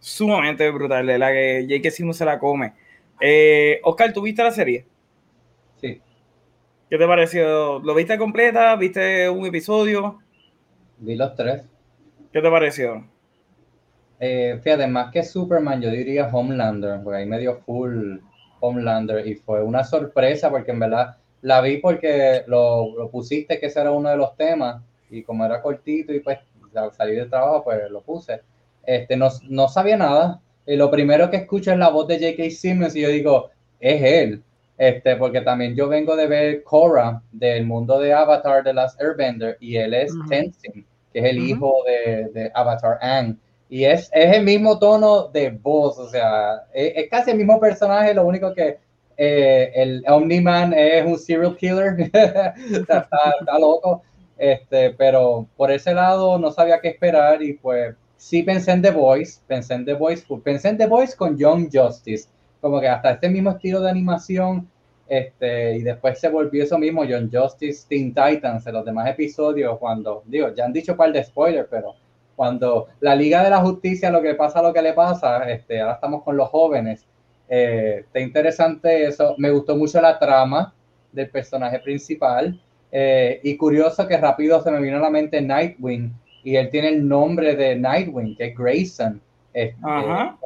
Sumamente 0.00 0.70
brutal, 0.70 1.06
de 1.06 1.18
la 1.18 1.30
que 1.30 1.66
J.K. 1.68 1.90
Simmons 1.90 2.16
se 2.16 2.24
la 2.24 2.38
come. 2.38 2.72
Eh, 3.20 3.80
Oscar, 3.82 4.14
¿tú 4.14 4.22
viste 4.22 4.42
la 4.42 4.50
serie? 4.50 4.86
Sí. 5.78 6.00
¿Qué 6.88 6.96
te 6.96 7.06
pareció? 7.06 7.80
¿Lo 7.80 7.94
viste 7.94 8.16
completa? 8.16 8.74
¿Viste 8.76 9.28
un 9.28 9.44
episodio? 9.44 10.20
Vi 10.98 11.16
los 11.16 11.34
tres. 11.34 11.64
¿Qué 12.32 12.40
te 12.40 12.50
pareció? 12.50 13.06
Eh, 14.20 14.58
fíjate, 14.62 14.86
más 14.86 15.12
que 15.12 15.22
Superman, 15.22 15.82
yo 15.82 15.90
diría 15.90 16.30
Homelander, 16.32 17.00
porque 17.02 17.18
ahí 17.18 17.26
me 17.26 17.38
dio 17.38 17.56
full 17.58 18.18
Homelander 18.64 19.26
y 19.26 19.34
fue 19.34 19.62
una 19.62 19.84
sorpresa 19.84 20.50
porque 20.50 20.70
en 20.72 20.80
verdad 20.80 21.16
la 21.42 21.60
vi 21.60 21.78
porque 21.78 22.42
lo, 22.46 22.94
lo 22.96 23.10
pusiste 23.10 23.60
que 23.60 23.66
ese 23.66 23.80
era 23.80 23.90
uno 23.92 24.08
de 24.10 24.16
los 24.16 24.36
temas 24.36 24.82
y 25.10 25.22
como 25.22 25.44
era 25.44 25.60
cortito 25.60 26.12
y 26.12 26.20
pues 26.20 26.38
al 26.74 26.92
salir 26.92 27.18
del 27.18 27.30
trabajo 27.30 27.64
pues 27.64 27.90
lo 27.90 28.00
puse. 28.00 28.40
Este, 28.84 29.16
no, 29.16 29.28
no 29.48 29.68
sabía 29.68 29.96
nada 29.96 30.40
y 30.66 30.76
lo 30.76 30.90
primero 30.90 31.30
que 31.30 31.36
escucho 31.38 31.72
es 31.72 31.78
la 31.78 31.90
voz 31.90 32.08
de 32.08 32.18
J.K. 32.18 32.50
Simmons 32.50 32.96
y 32.96 33.02
yo 33.02 33.08
digo, 33.08 33.50
es 33.80 34.02
él. 34.02 34.42
Este, 34.76 35.16
porque 35.16 35.40
también 35.42 35.76
yo 35.76 35.88
vengo 35.88 36.16
de 36.16 36.26
ver 36.26 36.62
Korra 36.64 37.22
del 37.30 37.64
mundo 37.64 38.00
de 38.00 38.12
Avatar 38.12 38.64
de 38.64 38.74
las 38.74 38.98
Airbender 38.98 39.56
y 39.60 39.76
él 39.76 39.94
es 39.94 40.12
Ujú. 40.12 40.28
Tenzin, 40.28 40.84
que 41.12 41.18
es 41.20 41.24
el 41.26 41.38
Ujú. 41.38 41.46
hijo 41.46 41.74
de, 41.86 42.28
de 42.32 42.50
Avatar 42.54 42.98
Aang. 43.00 43.38
Y 43.74 43.84
es, 43.84 44.08
es 44.12 44.36
el 44.36 44.44
mismo 44.44 44.78
tono 44.78 45.28
de 45.28 45.50
voz, 45.50 45.98
o 45.98 46.08
sea, 46.08 46.64
es, 46.72 46.92
es 46.96 47.10
casi 47.10 47.30
el 47.32 47.38
mismo 47.38 47.58
personaje, 47.58 48.14
lo 48.14 48.24
único 48.24 48.54
que 48.54 48.78
eh, 49.16 49.72
el 49.74 50.04
Omni-Man 50.06 50.72
es 50.74 51.04
un 51.04 51.18
serial 51.18 51.56
killer, 51.56 51.94
está, 52.12 52.54
está- 53.00 53.34
está 53.40 53.58
loco, 53.58 54.02
este, 54.38 54.90
pero 54.90 55.46
por 55.56 55.70
ese 55.72 55.92
lado 55.94 56.38
no 56.38 56.52
sabía 56.52 56.80
qué 56.80 56.88
esperar 56.88 57.42
y 57.42 57.54
pues 57.54 57.96
sí 58.16 58.42
pensé 58.44 58.70
en 58.72 58.82
The 58.82 58.90
Voice, 58.92 59.40
pensé 59.46 59.74
en 59.74 59.84
The 59.84 59.94
Voice, 59.94 60.24
pensé 60.44 60.68
en 60.68 60.78
The 60.78 60.86
Voice 60.86 61.16
con 61.16 61.36
Young 61.36 61.68
Justice, 61.72 62.28
como 62.60 62.80
que 62.80 62.88
hasta 62.88 63.10
este 63.12 63.28
mismo 63.28 63.50
estilo 63.50 63.80
de 63.80 63.90
animación, 63.90 64.68
este, 65.08 65.76
y 65.76 65.82
después 65.82 66.18
se 66.20 66.28
volvió 66.28 66.62
eso 66.62 66.78
mismo, 66.78 67.04
Young 67.04 67.28
Justice, 67.32 67.86
Teen 67.88 68.14
Titans, 68.14 68.66
en 68.66 68.74
los 68.74 68.84
demás 68.84 69.08
episodios, 69.10 69.78
cuando, 69.78 70.22
digo, 70.26 70.54
ya 70.54 70.64
han 70.64 70.72
dicho 70.72 70.92
un 70.92 70.98
par 70.98 71.12
de 71.12 71.24
spoilers, 71.24 71.68
pero 71.70 71.94
cuando 72.36 72.88
la 73.00 73.14
Liga 73.14 73.42
de 73.42 73.50
la 73.50 73.58
Justicia 73.58 74.10
lo 74.10 74.22
que 74.22 74.34
pasa, 74.34 74.62
lo 74.62 74.72
que 74.72 74.82
le 74.82 74.92
pasa, 74.92 75.50
este, 75.50 75.80
ahora 75.80 75.94
estamos 75.94 76.22
con 76.22 76.36
los 76.36 76.48
jóvenes, 76.48 77.06
eh, 77.48 78.02
está 78.04 78.20
interesante 78.20 79.06
eso, 79.06 79.34
me 79.38 79.50
gustó 79.50 79.76
mucho 79.76 80.00
la 80.00 80.18
trama 80.18 80.74
del 81.12 81.30
personaje 81.30 81.78
principal, 81.78 82.60
eh, 82.90 83.40
y 83.42 83.56
curioso 83.56 84.06
que 84.06 84.16
rápido 84.16 84.62
se 84.62 84.70
me 84.70 84.80
vino 84.80 84.98
a 84.98 85.00
la 85.00 85.10
mente 85.10 85.40
Nightwing, 85.40 86.12
y 86.42 86.56
él 86.56 86.70
tiene 86.70 86.88
el 86.88 87.08
nombre 87.08 87.56
de 87.56 87.76
Nightwing, 87.76 88.36
que 88.36 88.46
es 88.46 88.56
Grayson, 88.56 89.20
este, 89.52 89.76
Ajá. 89.82 90.36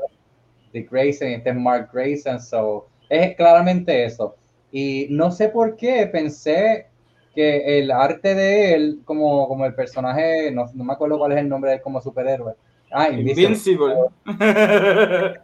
de 0.72 0.82
Grayson, 0.82 1.28
este 1.28 1.50
es 1.50 1.56
Mark 1.56 1.90
Grayson, 1.92 2.40
so, 2.40 2.86
es 3.08 3.34
claramente 3.36 4.04
eso. 4.04 4.36
Y 4.70 5.06
no 5.10 5.30
sé 5.30 5.48
por 5.48 5.76
qué 5.76 6.06
pensé 6.06 6.86
que 7.34 7.78
el 7.78 7.90
arte 7.90 8.34
de 8.34 8.74
él, 8.74 9.00
como, 9.04 9.48
como 9.48 9.64
el 9.66 9.74
personaje, 9.74 10.50
no, 10.52 10.66
no 10.74 10.84
me 10.84 10.92
acuerdo 10.94 11.18
cuál 11.18 11.32
es 11.32 11.38
el 11.38 11.48
nombre 11.48 11.70
de 11.70 11.76
él 11.76 11.82
como 11.82 12.00
superhéroe. 12.00 12.54
Ah, 12.90 13.08
Invisible. 13.10 13.44
Invincible. 13.44 13.94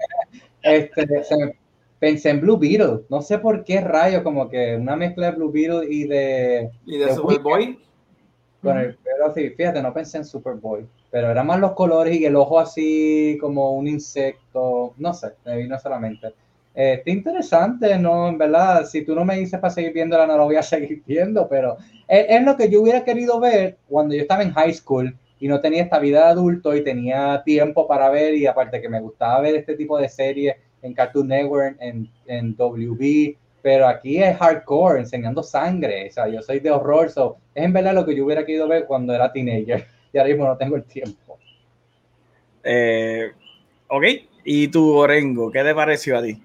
Este, 0.62 1.24
se 1.24 1.36
me- 1.36 1.58
pensé 1.98 2.30
en 2.30 2.40
Blue 2.40 2.58
Beetle, 2.58 3.00
no 3.08 3.22
sé 3.22 3.38
por 3.38 3.64
qué 3.64 3.80
rayo, 3.80 4.22
como 4.24 4.48
que 4.48 4.76
una 4.76 4.96
mezcla 4.96 5.26
de 5.30 5.36
Blue 5.36 5.50
Beetle 5.52 5.86
y 5.88 6.06
de... 6.06 6.70
y 6.86 6.98
de 6.98 7.14
Superboy. 7.14 7.78
Con 8.62 8.78
el, 8.78 8.96
pero 9.02 9.32
sí, 9.34 9.50
fíjate, 9.50 9.82
no 9.82 9.92
pensé 9.92 10.18
en 10.18 10.24
Superboy, 10.24 10.86
pero 11.10 11.30
eran 11.30 11.46
más 11.46 11.60
los 11.60 11.72
colores 11.72 12.16
y 12.18 12.24
el 12.24 12.34
ojo 12.36 12.58
así 12.58 13.36
como 13.40 13.74
un 13.76 13.86
insecto, 13.86 14.94
no 14.96 15.12
sé, 15.12 15.32
me 15.44 15.58
vino 15.58 15.78
solamente. 15.78 16.32
Eh, 16.74 16.94
está 16.94 17.10
interesante, 17.10 17.98
¿no? 17.98 18.28
En 18.28 18.36
verdad, 18.36 18.84
si 18.84 19.04
tú 19.04 19.14
no 19.14 19.24
me 19.24 19.36
dices 19.36 19.60
para 19.60 19.72
seguir 19.72 19.92
viéndola, 19.92 20.26
no 20.26 20.36
lo 20.36 20.44
voy 20.44 20.56
a 20.56 20.62
seguir 20.64 21.02
viendo, 21.06 21.48
pero 21.48 21.76
es, 22.08 22.26
es 22.28 22.42
lo 22.42 22.56
que 22.56 22.68
yo 22.68 22.82
hubiera 22.82 23.04
querido 23.04 23.38
ver 23.38 23.76
cuando 23.88 24.14
yo 24.14 24.22
estaba 24.22 24.42
en 24.42 24.52
high 24.52 24.74
school 24.74 25.16
y 25.38 25.48
no 25.48 25.60
tenía 25.60 25.82
esta 25.82 25.98
vida 25.98 26.24
de 26.24 26.32
adulto 26.32 26.74
y 26.74 26.82
tenía 26.82 27.42
tiempo 27.44 27.86
para 27.86 28.08
ver 28.10 28.34
y 28.34 28.46
aparte 28.46 28.80
que 28.80 28.88
me 28.88 29.00
gustaba 29.00 29.40
ver 29.40 29.54
este 29.56 29.76
tipo 29.76 29.98
de 29.98 30.08
series 30.08 30.56
en 30.82 30.94
Cartoon 30.94 31.28
Network, 31.28 31.76
en, 31.80 32.08
en 32.26 32.54
WB, 32.56 33.36
pero 33.62 33.88
aquí 33.88 34.22
es 34.22 34.36
hardcore, 34.36 35.00
enseñando 35.00 35.42
sangre, 35.42 36.08
o 36.08 36.12
sea, 36.12 36.28
yo 36.28 36.42
soy 36.42 36.60
de 36.60 36.70
horror, 36.70 37.10
so, 37.10 37.38
es 37.54 37.64
en 37.64 37.72
verdad 37.72 37.94
lo 37.94 38.04
que 38.04 38.14
yo 38.14 38.24
hubiera 38.24 38.44
querido 38.44 38.68
ver 38.68 38.84
cuando 38.84 39.14
era 39.14 39.32
teenager 39.32 39.86
y 40.12 40.18
ahora 40.18 40.28
mismo 40.28 40.46
no 40.46 40.56
tengo 40.56 40.76
el 40.76 40.84
tiempo. 40.84 41.38
Eh, 42.62 43.32
ok. 43.88 44.04
¿Y 44.44 44.68
tu 44.68 44.94
Orengo? 44.94 45.50
¿Qué 45.50 45.62
te 45.62 45.74
pareció 45.74 46.18
a 46.18 46.22
ti? 46.22 46.42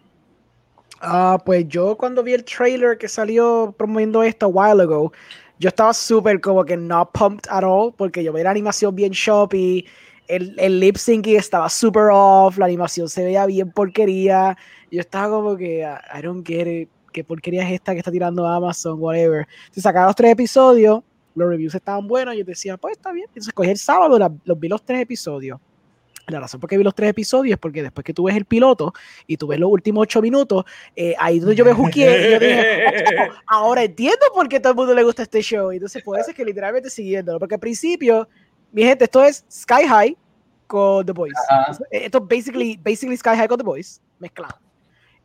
Ah, 1.02 1.42
pues 1.46 1.68
yo 1.68 1.96
cuando 1.98 2.24
vi 2.24 2.34
el 2.34 2.44
trailer 2.44 2.98
que 2.98 3.08
salió 3.08 3.74
promoviendo 3.78 4.22
esto 4.24 4.48
a 4.48 4.50
while 4.50 4.84
ago, 4.84 5.14
yo 5.58 5.70
estaba 5.70 5.94
súper 5.94 6.42
como 6.42 6.66
que 6.66 6.76
no 6.78 7.10
pumped 7.12 7.50
at 7.50 7.64
all, 7.64 7.94
porque 7.96 8.24
yo 8.24 8.34
veía 8.34 8.46
la 8.46 8.52
animación 8.52 8.96
bien 8.96 9.12
shoppy, 9.12 9.86
el, 10.28 10.56
el 10.60 10.80
lip 10.80 10.98
syncing 10.98 11.38
estaba 11.38 11.70
súper 11.70 12.10
off, 12.12 12.58
la 12.58 12.66
animación 12.66 13.08
se 13.10 13.24
veía 13.24 13.46
bien 13.46 13.72
porquería, 13.72 14.58
yo 14.92 15.00
estaba 15.02 15.30
como 15.30 15.56
que, 15.58 15.86
"Ah, 15.86 16.02
I 16.18 16.22
don't 16.22 16.46
get 16.46 16.68
it, 16.68 16.90
qué 17.14 17.24
porquería 17.24 17.66
es 17.68 17.74
esta 17.76 17.94
que 17.94 18.00
está 18.00 18.12
tirando 18.12 18.46
Amazon, 18.46 18.98
whatever. 19.00 19.48
Se 19.72 19.82
sacaron 19.82 20.08
los 20.08 20.16
tres 20.16 20.32
episodios, 20.34 21.02
los 21.36 21.50
reviews 21.50 21.76
estaban 21.76 22.08
buenos, 22.08 22.36
yo 22.36 22.44
decía, 22.44 22.76
pues 22.78 22.94
está 22.98 23.12
bien, 23.14 23.26
entonces 23.30 23.54
cogí 23.54 23.70
el 23.70 23.78
sábado, 23.78 24.20
la- 24.20 24.32
los 24.44 24.60
vi 24.60 24.68
los 24.68 24.84
tres 24.84 25.02
episodios. 25.02 25.60
La 26.30 26.40
razón 26.40 26.60
por 26.60 26.70
qué 26.70 26.78
vi 26.78 26.84
los 26.84 26.96
tres 26.96 27.10
episodios 27.10 27.54
es 27.54 27.60
porque 27.60 27.84
después 27.84 28.04
que 28.04 28.14
tú 28.14 28.24
ves 28.24 28.36
el 28.36 28.46
piloto 28.46 28.94
y 29.28 29.38
tú 29.38 29.48
ves 29.48 29.60
los 29.60 29.72
últimos 29.72 30.04
ocho 30.04 30.22
minutos, 30.22 30.66
eh, 30.96 31.16
ahí 31.20 31.40
donde 31.40 31.56
yo 31.56 31.66
me 31.66 31.74
juqué 31.74 32.30
yo 32.32 32.40
dije, 32.40 33.30
"Oh, 33.30 33.34
ahora 33.48 33.84
entiendo 33.84 34.26
por 34.34 34.48
qué 34.48 34.60
todo 34.60 34.72
el 34.72 34.78
mundo 34.78 34.94
le 34.94 35.04
gusta 35.04 35.24
este 35.24 35.42
show. 35.42 35.72
Y 35.72 35.76
entonces 35.78 36.04
eso 36.06 36.30
es 36.30 36.36
que 36.36 36.46
literalmente 36.46 36.90
siguiéndolo, 36.90 37.40
porque 37.40 37.56
al 37.56 37.62
principio, 37.62 38.28
mi 38.72 38.84
gente, 38.84 39.06
esto 39.06 39.24
es 39.24 39.46
Sky 39.52 39.88
High 39.88 40.18
con 40.68 41.06
The 41.06 41.14
Boys. 41.14 41.34
Esto 41.92 42.18
es 42.20 42.28
basically, 42.28 42.78
basically 42.78 43.18
Sky 43.18 43.36
High 43.36 43.48
con 43.48 43.58
The 43.58 43.64
Boys, 43.64 44.02
mezclado. 44.20 44.60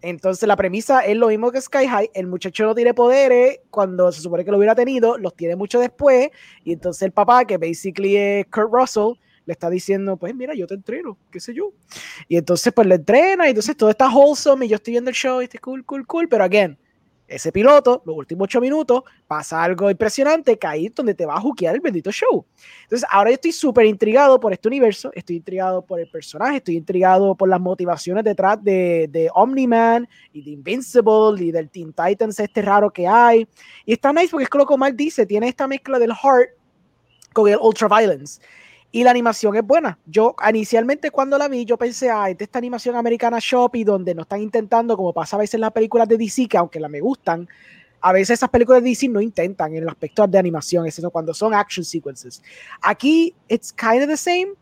Entonces 0.01 0.47
la 0.47 0.57
premisa 0.57 1.01
es 1.01 1.17
lo 1.17 1.29
mismo 1.29 1.51
que 1.51 1.61
Sky 1.61 1.87
High, 1.87 2.11
el 2.13 2.27
muchacho 2.27 2.67
no 2.67 2.75
tiene 2.75 2.93
poderes 2.93 3.61
cuando 3.71 4.13
se 4.13 4.21
supone 4.21 4.45
que 4.45 4.51
lo 4.51 4.59
hubiera 4.59 4.75
tenido, 4.75 5.17
los 5.17 5.35
tiene 5.35 5.57
mucho 5.57 5.81
después, 5.81 6.29
y 6.63 6.75
entonces 6.75 7.01
el 7.03 7.13
papá, 7.13 7.47
que 7.47 7.57
basically 7.57 8.15
es 8.17 8.47
Kurt 8.47 8.71
Russell, 8.71 9.15
le 9.47 9.53
está 9.53 9.71
diciendo, 9.71 10.17
pues 10.17 10.35
mira, 10.35 10.55
yo 10.55 10.67
te 10.67 10.75
entreno, 10.75 11.19
qué 11.31 11.41
sé 11.41 11.55
yo. 11.55 11.73
Y 12.29 12.37
entonces 12.37 12.73
pues 12.73 12.87
le 12.87 12.97
entrena, 12.97 13.47
y 13.47 13.51
entonces 13.51 13.77
todo 13.77 13.91
está 13.91 14.09
wholesome, 14.09 14.67
y 14.67 14.69
yo 14.71 14.77
estoy 14.77 14.93
viendo 14.93 15.11
el 15.11 15.17
show, 15.17 15.41
y 15.41 15.45
está 15.45 15.59
cool, 15.59 15.85
cool, 15.85 16.07
cool, 16.07 16.29
pero 16.29 16.45
again, 16.45 16.79
ese 17.27 17.51
piloto, 17.53 18.03
los 18.05 18.17
últimos 18.17 18.45
ocho 18.45 18.61
minutos, 18.61 19.03
pasa 19.27 19.63
algo 19.63 19.91
impresionante, 19.91 20.59
es 20.61 20.95
donde 20.95 21.15
te 21.15 21.25
va 21.25 21.37
a 21.37 21.41
juquear 21.41 21.75
el 21.75 21.81
bendito 21.81 22.13
show. 22.13 22.45
Entonces, 22.83 23.09
ahora 23.11 23.31
yo 23.31 23.35
estoy 23.35 23.53
súper 23.53 23.87
intrigado 23.87 24.39
por 24.39 24.53
este 24.53 24.69
universo, 24.69 25.11
estoy 25.15 25.37
intrigado 25.37 25.85
por 25.85 26.01
el 26.01 26.09
personaje, 26.11 26.59
estoy 26.59 26.77
intrigado 26.77 27.35
por 27.35 27.49
las 27.49 27.61
motivaciones 27.61 28.25
detrás 28.25 28.63
de, 28.63 29.09
de 29.11 29.31
Omni-Man 29.35 30.07
y 30.33 30.43
de 30.43 30.51
Invincible 30.51 31.43
y 31.43 31.51
del 31.51 31.71
Teen 31.71 31.93
Titans 31.95 32.39
este 32.39 32.61
raro 32.61 32.91
que 32.91 33.07
hay. 33.07 33.49
Y 33.87 33.95
está 33.95 34.13
nice 34.13 34.29
porque 34.31 34.45
es 34.45 34.51
que 34.51 34.59
lo 34.59 34.67
que 34.67 34.75
Omar 34.75 34.95
dice, 34.95 35.25
tiene 35.25 35.49
esta 35.49 35.67
mezcla 35.67 35.99
del 35.99 36.13
heart 36.13 36.51
con 37.33 37.49
el 37.49 37.57
ultraviolence. 37.57 38.41
Y 38.95 39.03
la 39.03 39.11
animación 39.11 39.57
es 39.57 39.67
buena. 39.67 39.99
Yo 40.07 40.37
inicialmente 40.49 41.11
cuando 41.11 41.37
la 41.37 41.49
vi, 41.49 41.65
yo 41.65 41.77
pensé, 41.77 42.11
ah, 42.11 42.27
de 42.27 42.45
esta 42.45 42.61
animación 42.61 42.95
americana 42.95 43.39
Shopee 43.41 43.83
donde 43.83 44.15
no 44.15 44.23
están 44.23 44.41
intentando, 44.41 44.97
como 44.97 45.13
pasa 45.13 45.35
a 45.35 45.41
veces 45.41 45.55
en 45.55 45.63
las 45.63 45.73
películas 45.73 46.07
de 46.07 46.17
DC, 46.17 46.47
que 46.47 46.57
aunque 46.57 46.79
la 46.79 46.89
me 46.89 47.01
gustan, 47.01 47.49
a 48.01 48.13
veces 48.13 48.39
esas 48.39 48.51
películas 48.51 48.85
de 48.85 48.91
DC 48.91 49.09
no 49.09 49.21
intentan 49.21 49.75
en 49.75 49.83
el 49.83 49.89
aspecto 49.89 50.25
de 50.29 50.39
animación, 50.39 50.87
es 50.87 50.97
eso, 50.97 51.11
cuando 51.11 51.35
son 51.35 51.55
action 51.55 51.85
sequences. 51.85 52.41
Aquí, 52.83 53.35
it's 53.49 53.73
kind 53.73 54.01
of 54.01 54.09
the 54.09 54.17
same, 54.17 54.53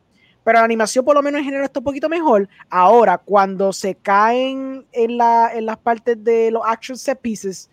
pero 0.43 0.61
la 0.61 0.65
animación 0.65 1.05
por 1.05 1.15
lo 1.15 1.20
menos 1.20 1.41
en 1.41 1.44
general 1.44 1.67
está 1.67 1.81
un 1.81 1.85
poquito 1.85 2.09
mejor. 2.09 2.49
Ahora, 2.70 3.19
cuando 3.19 3.70
se 3.75 3.97
caen 3.97 4.86
en, 4.93 5.19
la, 5.19 5.51
en 5.52 5.67
las 5.67 5.77
partes 5.77 6.25
de 6.25 6.51
los 6.51 6.62
action 6.65 6.97
set 6.97 7.20
pieces, 7.20 7.69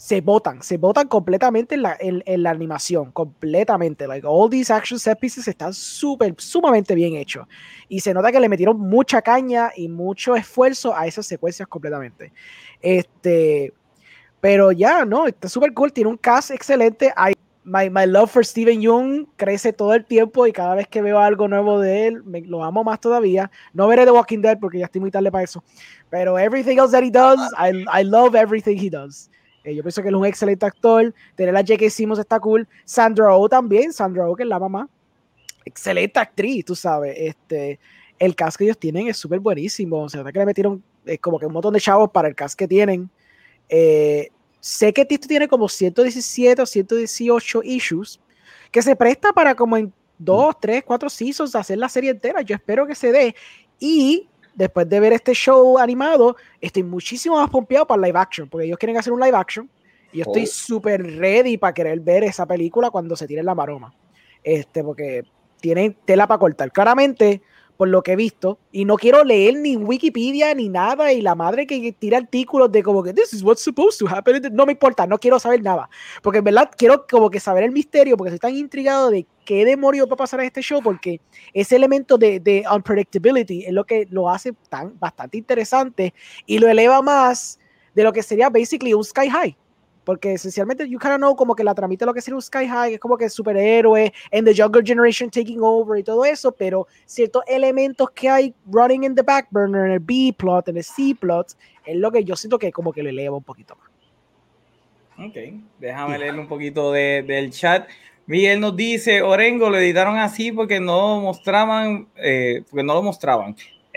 se 0.00 0.22
botan, 0.22 0.62
se 0.62 0.78
botan 0.78 1.08
completamente 1.08 1.74
en 1.74 1.82
la, 1.82 1.94
en, 2.00 2.42
la 2.42 2.48
animación, 2.48 3.12
completamente. 3.12 4.06
Like, 4.06 4.26
all 4.26 4.48
these 4.48 4.72
action 4.72 4.98
set 4.98 5.18
pieces 5.20 5.46
están 5.46 5.74
súper, 5.74 6.34
sumamente 6.38 6.94
bien 6.94 7.16
hechos. 7.16 7.46
Y 7.86 8.00
se 8.00 8.14
nota 8.14 8.32
que 8.32 8.40
le 8.40 8.48
metieron 8.48 8.80
mucha 8.80 9.20
caña 9.20 9.72
y 9.76 9.88
mucho 9.88 10.34
esfuerzo 10.36 10.96
a 10.96 11.06
esas 11.06 11.26
secuencias 11.26 11.68
completamente. 11.68 12.32
Este, 12.80 13.74
pero 14.40 14.72
ya, 14.72 15.04
no, 15.04 15.26
está 15.26 15.50
súper 15.50 15.74
cool, 15.74 15.92
tiene 15.92 16.08
un 16.08 16.16
cast 16.16 16.50
excelente. 16.50 17.08
I, 17.08 17.34
my, 17.64 17.90
my 17.90 18.06
love 18.06 18.30
for 18.30 18.42
Steven 18.42 18.80
Young 18.80 19.26
crece 19.36 19.74
todo 19.74 19.92
el 19.92 20.06
tiempo 20.06 20.46
y 20.46 20.52
cada 20.52 20.76
vez 20.76 20.88
que 20.88 21.02
veo 21.02 21.18
algo 21.18 21.46
nuevo 21.46 21.78
de 21.78 22.06
él, 22.06 22.24
me, 22.24 22.40
lo 22.40 22.64
amo 22.64 22.82
más 22.82 23.02
todavía. 23.02 23.50
No 23.74 23.86
veré 23.86 24.06
The 24.06 24.12
Walking 24.12 24.40
Dead 24.40 24.58
porque 24.58 24.78
ya 24.78 24.86
estoy 24.86 25.02
muy 25.02 25.10
tarde 25.10 25.30
para 25.30 25.44
eso. 25.44 25.62
Pero 26.08 26.38
everything 26.38 26.78
else 26.78 26.92
that 26.92 27.02
he 27.02 27.10
does, 27.10 27.38
I, 27.58 27.84
I 27.92 28.02
love 28.02 28.34
everything 28.34 28.78
he 28.78 28.88
does. 28.88 29.30
Eh, 29.64 29.74
yo 29.74 29.82
pienso 29.82 30.02
que 30.02 30.08
él 30.08 30.14
es 30.14 30.20
un 30.20 30.26
excelente 30.26 30.66
actor. 30.66 31.14
Tener 31.34 31.54
a 31.54 31.60
J.K. 31.60 31.90
Simmons 31.90 32.18
está 32.18 32.40
cool. 32.40 32.66
Sandra 32.84 33.34
Oh 33.34 33.48
también. 33.48 33.92
Sandra 33.92 34.28
Oh, 34.28 34.34
que 34.34 34.42
es 34.42 34.48
la 34.48 34.58
mamá. 34.58 34.88
Excelente 35.64 36.18
actriz, 36.18 36.64
tú 36.64 36.74
sabes. 36.74 37.14
Este, 37.16 37.78
el 38.18 38.34
cast 38.34 38.56
que 38.56 38.64
ellos 38.64 38.78
tienen 38.78 39.08
es 39.08 39.16
súper 39.16 39.40
buenísimo. 39.40 40.02
O 40.02 40.08
sea, 40.08 40.24
que 40.24 40.38
le 40.38 40.46
metieron 40.46 40.82
eh, 41.06 41.18
como 41.18 41.38
que 41.38 41.46
un 41.46 41.52
montón 41.52 41.74
de 41.74 41.80
chavos 41.80 42.10
para 42.10 42.28
el 42.28 42.34
cast 42.34 42.58
que 42.58 42.68
tienen. 42.68 43.10
Eh, 43.68 44.30
sé 44.60 44.92
que 44.92 45.06
esto 45.08 45.28
tiene 45.28 45.48
como 45.48 45.68
117 45.68 46.62
o 46.62 46.66
118 46.66 47.62
issues, 47.64 48.20
que 48.70 48.82
se 48.82 48.96
presta 48.96 49.32
para 49.32 49.54
como 49.54 49.76
en 49.76 49.92
2, 50.18 50.56
3, 50.60 50.82
4 50.84 51.08
seasons 51.08 51.54
hacer 51.54 51.78
la 51.78 51.88
serie 51.88 52.10
entera. 52.10 52.42
Yo 52.42 52.54
espero 52.54 52.86
que 52.86 52.94
se 52.94 53.12
dé. 53.12 53.34
Y 53.78 54.28
después 54.60 54.86
de 54.88 55.00
ver 55.00 55.12
este 55.14 55.32
show 55.32 55.78
animado, 55.78 56.36
estoy 56.60 56.82
muchísimo 56.82 57.36
más 57.36 57.48
pompeado 57.48 57.86
para 57.86 58.02
live 58.02 58.18
action, 58.18 58.48
porque 58.48 58.66
ellos 58.66 58.78
quieren 58.78 58.98
hacer 58.98 59.12
un 59.12 59.20
live 59.20 59.36
action. 59.36 59.68
Y 60.12 60.18
yo 60.18 60.24
estoy 60.24 60.42
Oh. 60.42 60.46
súper 60.46 61.02
ready 61.18 61.56
para 61.56 61.72
querer 61.72 61.98
ver 62.00 62.24
esa 62.24 62.44
película 62.46 62.90
cuando 62.90 63.16
se 63.16 63.26
tire 63.26 63.42
la 63.42 63.54
maroma. 63.54 63.94
Este, 64.44 64.84
porque 64.84 65.24
tiene 65.60 65.96
tela 66.04 66.26
para 66.26 66.38
cortar. 66.38 66.70
Claramente, 66.72 67.40
por 67.80 67.88
lo 67.88 68.02
que 68.02 68.12
he 68.12 68.16
visto, 68.16 68.58
y 68.72 68.84
no 68.84 68.96
quiero 68.96 69.24
leer 69.24 69.56
ni 69.56 69.74
Wikipedia 69.74 70.54
ni 70.54 70.68
nada, 70.68 71.14
y 71.14 71.22
la 71.22 71.34
madre 71.34 71.66
que 71.66 71.92
tira 71.92 72.18
artículos 72.18 72.70
de 72.70 72.82
como 72.82 73.02
que 73.02 73.14
this 73.14 73.32
is 73.32 73.42
what's 73.42 73.62
supposed 73.62 73.98
to 73.98 74.06
happen, 74.06 74.42
no 74.52 74.66
me 74.66 74.72
importa, 74.72 75.06
no 75.06 75.16
quiero 75.18 75.38
saber 75.40 75.62
nada. 75.62 75.88
Porque 76.20 76.40
en 76.40 76.44
verdad 76.44 76.70
quiero 76.76 77.06
como 77.10 77.30
que 77.30 77.40
saber 77.40 77.64
el 77.64 77.70
misterio, 77.70 78.18
porque 78.18 78.34
estoy 78.34 78.50
tan 78.50 78.58
intrigado 78.58 79.08
de 79.08 79.24
qué 79.46 79.64
demonio 79.64 80.06
va 80.06 80.12
a 80.12 80.16
pasar 80.18 80.40
en 80.40 80.46
este 80.48 80.60
show, 80.60 80.82
porque 80.82 81.22
ese 81.54 81.74
elemento 81.74 82.18
de, 82.18 82.64
unpredictability 82.70 83.64
es 83.64 83.72
lo 83.72 83.86
que 83.86 84.06
lo 84.10 84.28
hace 84.28 84.52
tan 84.68 84.98
bastante 84.98 85.38
interesante 85.38 86.12
y 86.44 86.58
lo 86.58 86.68
eleva 86.68 87.00
más 87.00 87.58
de 87.94 88.04
lo 88.04 88.12
que 88.12 88.22
sería 88.22 88.50
basically 88.50 88.92
un 88.92 89.04
Sky 89.04 89.30
High. 89.30 89.56
Porque 90.04 90.32
esencialmente 90.32 90.88
you 90.88 90.98
kind 90.98 91.12
of 91.12 91.18
know 91.18 91.36
como 91.36 91.54
que 91.54 91.62
la 91.62 91.74
tramita 91.74 92.06
lo 92.06 92.14
que 92.14 92.20
sería 92.20 92.36
un 92.36 92.42
Sky 92.42 92.66
High, 92.66 92.94
es 92.94 93.00
como 93.00 93.16
que 93.16 93.28
superhéroe, 93.28 94.12
and 94.32 94.46
the 94.46 94.54
younger 94.54 94.82
generation 94.84 95.30
taking 95.30 95.60
over 95.62 95.98
y 95.98 96.02
todo 96.02 96.24
eso, 96.24 96.50
pero 96.52 96.86
ciertos 97.04 97.42
elementos 97.46 98.10
que 98.10 98.28
hay 98.28 98.54
running 98.66 99.04
in 99.04 99.14
the 99.14 99.22
back 99.22 99.48
burner, 99.50 99.86
en 99.86 99.92
el 99.92 100.00
B 100.00 100.34
plot, 100.36 100.68
en 100.68 100.78
el 100.78 100.84
C 100.84 101.14
plot, 101.18 101.56
es 101.84 101.96
lo 101.96 102.10
que 102.10 102.24
yo 102.24 102.34
siento 102.34 102.58
que 102.58 102.72
como 102.72 102.92
que 102.92 103.02
lo 103.02 103.10
eleva 103.10 103.36
un 103.36 103.44
poquito 103.44 103.76
más. 103.76 103.90
Ok, 105.28 105.36
déjame 105.78 106.18
leer 106.18 106.38
un 106.38 106.48
poquito 106.48 106.92
de- 106.92 107.22
del 107.22 107.50
chat. 107.50 107.86
Miguel 108.26 108.60
nos 108.60 108.74
dice, 108.76 109.22
Orengo 109.22 109.68
lo 109.68 109.76
editaron 109.78 110.16
así 110.16 110.50
porque 110.50 110.80
no 110.80 111.20
mostraban, 111.20 112.08
eh, 112.16 112.62
porque 112.70 112.82
no 112.84 112.94
lo 112.94 113.02
mostraban. 113.02 113.54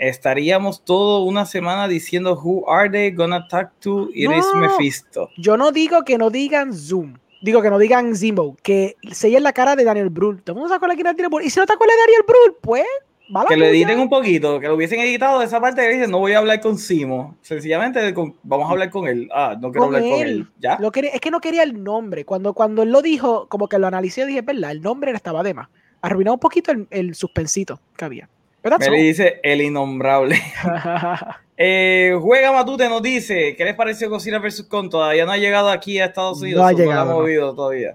Estaríamos 0.08 0.84
todo 0.84 1.24
una 1.24 1.46
semana 1.46 1.88
diciendo 1.88 2.34
who 2.42 2.68
are 2.70 2.90
they 2.90 3.10
gonna 3.10 3.46
talk 3.48 3.70
to? 3.80 4.08
It 4.12 4.30
is 4.30 4.44
No. 4.54 4.60
Mephisto. 4.60 5.30
Yo 5.36 5.56
no 5.56 5.72
digo 5.72 6.02
que 6.04 6.18
no 6.18 6.30
digan 6.30 6.72
Zoom, 6.74 7.14
digo 7.42 7.62
que 7.62 7.70
no 7.70 7.78
digan 7.78 8.14
Zimbo, 8.16 8.56
que 8.62 8.96
sellen 9.12 9.42
la 9.42 9.52
cara 9.52 9.76
de 9.76 9.84
Daniel 9.84 10.10
Brühl. 10.10 10.42
Todo 10.42 10.52
el 10.54 10.60
mundo 10.60 10.68
se 10.68 10.74
acuerda 10.76 10.94
quién 10.94 11.06
es 11.06 11.12
Daniel 11.16 11.28
Brühl. 11.30 11.44
Y 11.44 11.50
si 11.50 11.58
no 11.60 11.66
te 11.66 11.72
acuerdas 11.72 11.96
de 11.96 12.02
Daniel 12.02 12.22
Brühl, 12.26 12.56
pues, 12.60 12.84
la 13.28 13.46
Que 13.46 13.56
lo 13.56 13.64
editen 13.64 13.98
un 14.00 14.10
poquito, 14.10 14.60
que 14.60 14.68
lo 14.68 14.74
hubiesen 14.74 15.00
editado 15.00 15.38
de 15.38 15.46
esa 15.46 15.58
parte 15.58 15.80
que 15.80 15.88
dice, 15.94 16.06
no 16.08 16.18
voy 16.18 16.32
a 16.34 16.38
hablar 16.38 16.60
con 16.60 16.76
Simo. 16.76 17.36
Sencillamente 17.40 18.12
con- 18.12 18.36
vamos 18.42 18.68
a 18.68 18.72
hablar 18.72 18.90
con 18.90 19.08
él. 19.08 19.28
Ah, 19.32 19.56
no 19.58 19.72
quiero 19.72 19.86
Con 19.86 19.94
hablar 19.96 20.10
con 20.10 20.20
él. 20.20 20.28
él. 20.28 20.48
¿Ya? 20.60 20.76
Lo 20.78 20.92
es 20.94 21.20
que 21.20 21.30
no 21.30 21.40
quería 21.40 21.62
el 21.62 21.82
nombre. 21.82 22.26
Cuando, 22.26 22.52
cuando 22.52 22.82
él 22.82 22.90
lo 22.90 23.00
dijo, 23.00 23.48
como 23.48 23.66
que 23.66 23.78
lo 23.78 23.86
analicé, 23.86 24.26
dije, 24.26 24.42
verdad, 24.42 24.72
el 24.72 24.82
nombre 24.82 25.10
estaba 25.12 25.42
de 25.42 25.54
más. 25.54 25.68
Arruinó 26.02 26.34
un 26.34 26.38
poquito 26.38 26.70
el, 26.70 26.86
el 26.90 27.14
suspensito 27.14 27.80
que 27.96 28.04
había. 28.04 28.28
Me 28.64 28.90
le 28.90 28.96
dice 29.02 29.40
el 29.42 29.60
innombrable. 29.60 30.40
Eh, 31.56 32.18
Juega 32.20 32.50
Matute 32.50 32.88
nos 32.88 33.00
dice, 33.00 33.54
¿qué 33.56 33.64
les 33.64 33.76
pareció 33.76 34.10
Godzilla 34.10 34.40
vs. 34.40 34.64
Kong? 34.64 34.90
Todavía 34.90 35.24
no 35.24 35.30
ha 35.30 35.36
llegado 35.36 35.70
aquí 35.70 36.00
a 36.00 36.06
Estados 36.06 36.38
No 36.38 36.42
Unidos. 36.46 36.62
ha 36.64 36.66
o 36.66 36.72
la 36.72 36.76
llegado, 36.76 37.04
no. 37.12 37.18
movido 37.20 37.54
todavía. 37.54 37.94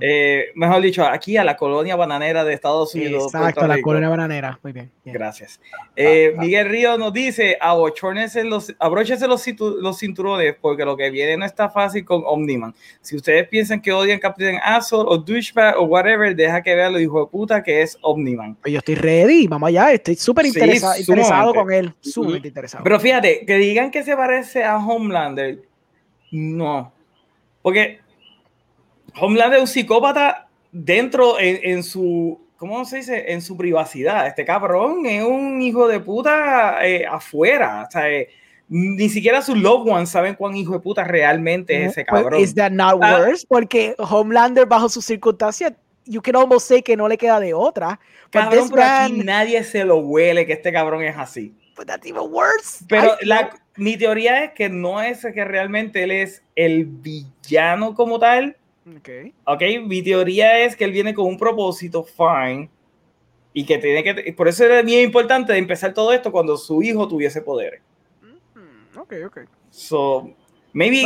Eh, 0.00 0.46
mejor 0.54 0.80
dicho, 0.80 1.04
aquí 1.04 1.36
a 1.36 1.44
la 1.44 1.56
colonia 1.56 1.96
bananera 1.96 2.44
de 2.44 2.54
Estados 2.54 2.94
Unidos. 2.94 3.24
Exacto, 3.26 3.60
Puerto 3.60 3.66
la 3.76 3.82
colonia 3.82 4.08
bananera. 4.08 4.58
Muy 4.62 4.72
bien. 4.72 4.90
bien. 5.04 5.14
Gracias. 5.14 5.60
Eh, 5.94 6.34
Miguel 6.38 6.68
Río 6.68 6.96
nos 6.96 7.12
dice, 7.12 7.58
los, 8.44 8.74
abróchense 8.78 9.28
los, 9.28 9.46
cintu- 9.46 9.76
los 9.80 9.98
cinturones 9.98 10.54
porque 10.60 10.84
lo 10.84 10.96
que 10.96 11.10
viene 11.10 11.36
no 11.36 11.44
está 11.44 11.68
fácil 11.68 12.04
con 12.04 12.22
Omniman. 12.24 12.74
Si 13.02 13.16
ustedes 13.16 13.46
piensan 13.48 13.80
que 13.82 13.92
odian 13.92 14.18
Captain 14.18 14.58
Asshole 14.62 15.08
o 15.08 15.18
Douchebag 15.18 15.76
o 15.78 15.82
whatever, 15.84 16.34
deja 16.34 16.62
que 16.62 16.74
vean 16.74 16.92
lo 16.92 17.00
hijo 17.00 17.20
de 17.20 17.26
puta 17.30 17.62
que 17.62 17.82
es 17.82 17.98
Omniman. 18.00 18.54
Pues 18.62 18.72
yo 18.72 18.78
estoy 18.78 18.94
ready, 18.94 19.46
vamos 19.46 19.68
allá. 19.68 19.92
Estoy 19.92 20.14
súper 20.16 20.46
Sí, 20.46 20.52
interesa- 20.58 20.98
interesado 20.98 21.52
con 21.54 21.70
él. 21.72 21.94
Sumamente 22.00 22.48
interesado. 22.48 22.82
Pero 22.82 22.98
fíjate, 22.98 23.44
que 23.46 23.56
digan 23.56 23.90
que 23.90 24.02
se 24.02 24.16
parece 24.16 24.64
a 24.64 24.78
Homelander, 24.78 25.58
no. 26.30 26.92
Porque 27.62 28.00
Homelander 29.20 29.56
es 29.58 29.62
un 29.62 29.66
psicópata 29.68 30.48
dentro 30.72 31.38
en, 31.38 31.58
en 31.62 31.82
su, 31.82 32.40
¿cómo 32.56 32.84
se 32.84 32.98
dice? 32.98 33.32
En 33.32 33.40
su 33.42 33.56
privacidad. 33.56 34.26
Este 34.26 34.44
cabrón 34.44 35.06
es 35.06 35.24
un 35.24 35.60
hijo 35.62 35.88
de 35.88 36.00
puta 36.00 36.86
eh, 36.86 37.06
afuera. 37.06 37.84
O 37.88 37.90
sea, 37.90 38.10
eh, 38.10 38.28
ni 38.68 39.08
siquiera 39.08 39.42
sus 39.42 39.56
loved 39.56 39.90
ones 39.90 40.08
saben 40.10 40.34
cuán 40.34 40.56
hijo 40.56 40.72
de 40.74 40.80
puta 40.80 41.04
realmente 41.04 41.84
es 41.84 41.92
ese 41.92 42.04
Pues, 42.04 42.22
cabrón. 42.22 42.40
Is 42.40 42.54
that 42.54 42.72
not 42.72 42.98
Ah. 43.02 43.18
worse? 43.20 43.46
Porque 43.48 43.94
Homelander, 43.98 44.66
bajo 44.66 44.88
sus 44.88 45.04
circunstancias, 45.04 45.72
you 46.04 46.20
can 46.20 46.36
almost 46.36 46.66
say 46.68 46.82
que 46.82 46.96
no 46.96 47.08
le 47.08 47.16
queda 47.16 47.40
de 47.40 47.54
otra. 47.54 47.98
But 48.32 48.42
Cabrón, 48.42 48.68
pero 48.70 48.82
aquí 48.82 49.12
man, 49.12 49.26
nadie 49.26 49.62
se 49.64 49.84
lo 49.84 49.98
huele 49.98 50.46
que 50.46 50.54
este 50.54 50.72
cabrón 50.72 51.02
es 51.02 51.16
así. 51.16 51.54
but 51.76 51.86
that's 51.86 52.06
even 52.06 52.22
worse. 52.32 52.84
Pero 52.88 53.16
la, 53.20 53.50
mi 53.76 53.96
teoría 53.98 54.44
es 54.44 54.52
que 54.52 54.68
no 54.70 55.00
es 55.02 55.20
que 55.34 55.44
realmente 55.44 56.02
él 56.04 56.10
es 56.10 56.42
el 56.54 56.86
villano 56.86 57.94
como 57.94 58.18
tal. 58.18 58.56
Okay. 58.98 59.34
Ok, 59.44 59.62
mi 59.84 60.02
teoría 60.02 60.60
es 60.60 60.76
que 60.76 60.84
él 60.84 60.92
viene 60.92 61.12
con 61.12 61.26
un 61.26 61.36
propósito, 61.38 62.04
fine. 62.04 62.70
Y 63.52 63.64
que 63.64 63.78
tiene 63.78 64.04
que. 64.04 64.32
Por 64.32 64.48
eso 64.48 64.64
era 64.64 64.82
bien 64.82 65.02
importante 65.02 65.52
de 65.52 65.58
empezar 65.58 65.92
todo 65.94 66.12
esto 66.12 66.30
cuando 66.30 66.56
su 66.56 66.82
hijo 66.82 67.08
tuviese 67.08 67.40
poderes. 67.40 67.80
Mm, 68.22 68.98
Ok, 68.98 69.14
ok. 69.26 69.38
So, 69.70 70.30
maybe. 70.72 71.02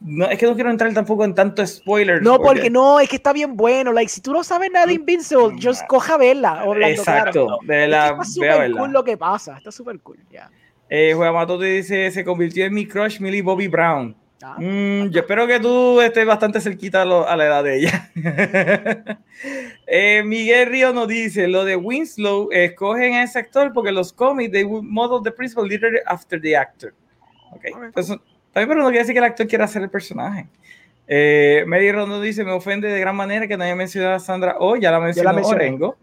No, 0.00 0.26
es 0.30 0.38
que 0.38 0.46
no 0.46 0.54
quiero 0.54 0.70
entrar 0.70 0.94
tampoco 0.94 1.24
en 1.24 1.34
tanto 1.34 1.66
spoilers. 1.66 2.22
No, 2.22 2.38
porque 2.38 2.70
no, 2.70 3.00
es 3.00 3.08
que 3.08 3.16
está 3.16 3.32
bien 3.32 3.56
bueno. 3.56 3.92
Like, 3.92 4.08
si 4.08 4.20
tú 4.20 4.32
no 4.32 4.44
sabes 4.44 4.70
nada 4.70 4.86
de 4.86 4.94
Invincible, 4.94 5.54
Mm, 5.54 5.60
just 5.60 5.84
coja 5.88 6.14
a 6.14 6.18
verla. 6.18 6.64
Exacto, 6.86 7.46
claro. 7.46 7.58
de 7.64 7.88
la. 7.88 8.06
está 8.10 8.24
súper 8.24 8.72
cool 8.72 8.92
lo 8.92 9.02
que 9.04 9.16
pasa. 9.16 9.58
Está 9.58 9.72
súper 9.72 9.98
cool. 10.00 10.18
ya. 10.30 10.48
Eh, 10.88 11.12
Juan 11.14 11.34
Mato 11.34 11.58
te 11.58 11.66
dice: 11.66 12.10
se 12.12 12.24
convirtió 12.24 12.64
en 12.64 12.72
mi 12.74 12.86
crush 12.86 13.18
Millie 13.20 13.42
Bobby 13.42 13.66
Brown. 13.66 14.16
Ah, 14.42 14.56
Mm, 14.58 15.08
yo 15.10 15.20
espero 15.20 15.46
que 15.48 15.58
tú 15.58 16.00
estés 16.00 16.24
bastante 16.24 16.60
cerquita 16.60 17.02
a, 17.02 17.04
lo- 17.04 17.28
a 17.28 17.36
la 17.36 17.46
edad 17.46 17.64
de 17.64 17.76
ella. 17.78 18.10
Eh, 19.86 20.22
Miguel 20.24 20.68
Río 20.68 20.92
nos 20.92 21.08
dice, 21.08 21.48
lo 21.48 21.64
de 21.64 21.76
Winslow, 21.76 22.48
escogen 22.52 23.14
a 23.14 23.22
ese 23.22 23.38
actor 23.38 23.72
porque 23.72 23.90
los 23.92 24.12
cómics, 24.12 24.52
they 24.52 24.64
would 24.64 24.84
model 24.84 25.22
the 25.22 25.30
principal 25.30 25.66
literally 25.66 25.98
after 26.06 26.40
the 26.40 26.56
actor. 26.56 26.92
Ok, 27.52 27.64
Ok. 27.72 27.82
pues, 27.94 28.08
también, 28.08 28.68
pero 28.68 28.74
no 28.82 28.86
quiere 28.86 28.98
decir 29.00 29.14
que 29.14 29.18
el 29.20 29.24
actor 29.24 29.46
quiera 29.46 29.66
ser 29.66 29.82
el 29.82 29.90
personaje. 29.90 30.46
Eh, 31.06 31.64
Mary 31.66 31.90
Rondo 31.92 32.20
dice, 32.20 32.44
me 32.44 32.52
ofende 32.52 32.88
de 32.88 33.00
gran 33.00 33.16
manera 33.16 33.46
que 33.48 33.56
no 33.56 33.64
haya 33.64 33.74
mencionado 33.76 34.14
a 34.14 34.18
Sandra 34.20 34.56
O, 34.58 34.76
ya 34.76 34.90
la 34.90 35.00
mencionó 35.00 35.32
mencioné. 35.32 35.64
Orengo. 35.64 35.96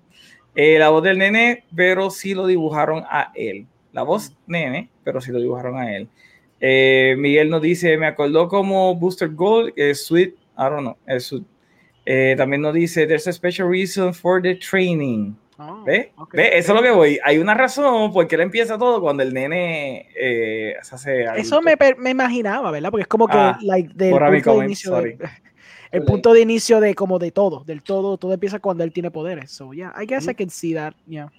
Eh, 0.55 0.79
la 0.79 0.89
voz 0.89 1.03
del 1.03 1.17
nene, 1.19 1.65
pero 1.75 2.09
sí 2.09 2.33
lo 2.33 2.47
dibujaron 2.47 3.03
a 3.09 3.31
él. 3.35 3.67
La 3.91 4.01
voz 4.03 4.35
nene, 4.47 4.89
pero 5.03 5.21
sí 5.21 5.31
lo 5.31 5.39
dibujaron 5.39 5.77
a 5.77 5.93
él. 5.95 6.07
Eh, 6.61 7.15
Miguel 7.17 7.49
nos 7.49 7.61
dice, 7.61 7.97
me 7.97 8.07
acordó 8.07 8.47
como 8.47 8.95
Booster 8.95 9.29
Gold, 9.29 9.73
eh, 9.75 9.93
Sweet, 9.93 10.29
I 10.57 10.63
don't 10.63 10.79
know, 10.81 10.97
eh, 11.07 11.19
Sweet. 11.19 11.43
Eh, 12.05 12.35
también 12.37 12.61
nos 12.61 12.73
dice, 12.73 13.07
there's 13.07 13.27
a 13.27 13.33
special 13.33 13.67
reason 13.69 14.13
for 14.13 14.41
the 14.41 14.55
training. 14.55 15.33
oh, 15.57 15.83
¿Ve? 15.83 16.11
ok, 16.17 16.33
¿Ve? 16.35 16.57
Eso 16.57 16.71
es 16.73 16.75
lo 16.77 16.83
que 16.83 16.91
voy. 16.91 17.19
Hay 17.23 17.39
una 17.39 17.53
razón 17.55 18.13
porque 18.13 18.35
él 18.35 18.41
empieza 18.41 18.77
todo 18.77 19.01
cuando 19.01 19.23
el 19.23 19.33
nene 19.33 20.07
eh, 20.15 20.75
se 20.83 20.95
hace 20.95 21.21
Eso 21.23 21.31
adulto. 21.55 21.61
me, 21.63 21.77
per- 21.77 21.97
me 21.97 22.11
imaginaba, 22.11 22.71
¿verdad? 22.71 22.91
Porque 22.91 23.01
es 23.03 23.07
como 23.07 23.27
que, 23.27 23.37
Ah, 23.37 23.57
like, 23.61 23.91
del 23.95 24.11
punto 24.11 24.31
de 24.31 24.41
comment, 24.43 24.63
inicio 24.69 24.91
sorry. 24.91 25.13
de, 25.13 25.27
el 25.91 26.03
punto 26.03 26.33
de 26.33 26.41
inicio 26.41 26.79
de 26.79 26.93
como 26.93 27.17
de 27.19 27.31
todo, 27.31 27.63
del 27.63 27.81
todo, 27.81 28.17
todo 28.17 28.33
empieza 28.33 28.59
cuando 28.59 28.83
él 28.83 28.91
tiene 28.93 29.09
poderes. 29.11 29.49
So, 29.51 29.73
yeah, 29.73 29.93
I 29.99 30.05
guess 30.05 30.27
I 30.27 30.35
can 30.35 30.49
see 30.49 30.73
that, 30.75 30.93
yeah. 31.07 31.31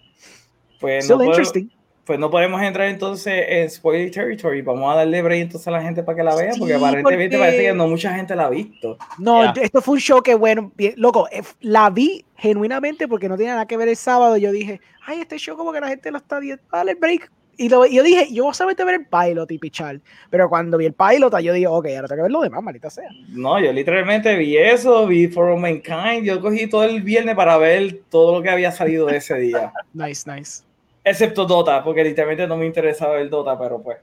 Pues 0.80 1.04
Still 1.04 1.18
no, 1.18 1.24
interesting. 1.24 1.70
Pues 2.06 2.18
no 2.20 2.30
podemos 2.30 2.62
entrar 2.62 2.88
entonces 2.88 3.44
en 3.48 3.68
spoiler 3.68 4.10
territory. 4.10 4.62
Vamos 4.62 4.90
a 4.92 4.96
darle 4.98 5.20
break 5.22 5.40
entonces 5.42 5.66
a 5.68 5.72
la 5.72 5.82
gente 5.82 6.02
para 6.04 6.16
que 6.16 6.22
la 6.22 6.34
vea, 6.36 6.52
porque 6.58 6.74
aparentemente 6.74 7.36
porque- 7.36 7.38
parece 7.50 7.62
que 7.64 7.74
no 7.74 7.88
mucha 7.88 8.14
gente 8.14 8.34
la 8.36 8.46
ha 8.46 8.50
visto. 8.50 8.96
No, 9.18 9.42
Yeah. 9.42 9.54
esto 9.64 9.82
fue 9.82 9.94
un 9.94 10.00
show 10.00 10.22
que, 10.22 10.34
bueno, 10.36 10.70
bien- 10.76 10.94
loco, 10.96 11.28
eh, 11.32 11.42
la 11.60 11.90
vi 11.90 12.24
genuinamente 12.36 13.08
porque 13.08 13.28
no 13.28 13.36
tenía 13.36 13.54
nada 13.54 13.66
que 13.66 13.76
ver 13.76 13.88
el 13.88 13.96
sábado. 13.96 14.36
Yo 14.36 14.52
dije, 14.52 14.80
ay, 15.04 15.20
este 15.20 15.36
show 15.38 15.56
como 15.56 15.72
que 15.72 15.80
la 15.80 15.88
gente 15.88 16.10
lo 16.10 16.18
está 16.18 16.38
viendo, 16.38 16.62
dale 16.70 16.92
el 16.92 16.96
break. 16.98 17.30
Y, 17.58 17.70
lo- 17.70 17.86
y 17.86 17.94
yo 17.94 18.02
dije, 18.02 18.28
yo 18.32 18.42
voy 18.44 18.50
a 18.50 18.54
solamente 18.54 18.84
ver 18.84 18.96
el 18.96 19.06
pilot 19.06 19.50
y 19.50 19.58
pichar. 19.58 19.98
Pero 20.28 20.48
cuando 20.50 20.76
vi 20.76 20.84
el 20.84 20.92
pilot, 20.92 21.40
yo 21.40 21.54
dije, 21.54 21.66
ok, 21.66 21.86
ahora 21.96 22.06
tengo 22.06 22.16
que 22.18 22.22
ver 22.24 22.30
lo 22.30 22.42
demás, 22.42 22.62
maldita 22.62 22.90
sea. 22.90 23.08
No, 23.30 23.58
yo 23.58 23.72
literalmente 23.72 24.36
vi 24.36 24.58
eso, 24.58 25.06
vi 25.06 25.26
For 25.28 25.48
All 25.48 25.58
Mankind. 25.60 26.22
Yo 26.24 26.38
cogí 26.42 26.66
todo 26.66 26.84
el 26.84 27.00
viernes 27.00 27.34
para 27.34 27.56
ver 27.56 28.00
todo 28.10 28.36
lo 28.36 28.42
que 28.42 28.50
había 28.50 28.70
salido 28.72 29.06
de 29.06 29.16
ese 29.16 29.36
día. 29.38 29.72
Nice, 29.94 30.30
nice. 30.30 30.62
Excepto 31.08 31.44
Dota, 31.46 31.84
porque 31.84 32.02
literalmente 32.02 32.48
no 32.48 32.56
me 32.56 32.66
interesaba 32.66 33.18
el 33.20 33.30
Dota, 33.30 33.56
pero 33.56 33.80
pues. 33.80 33.98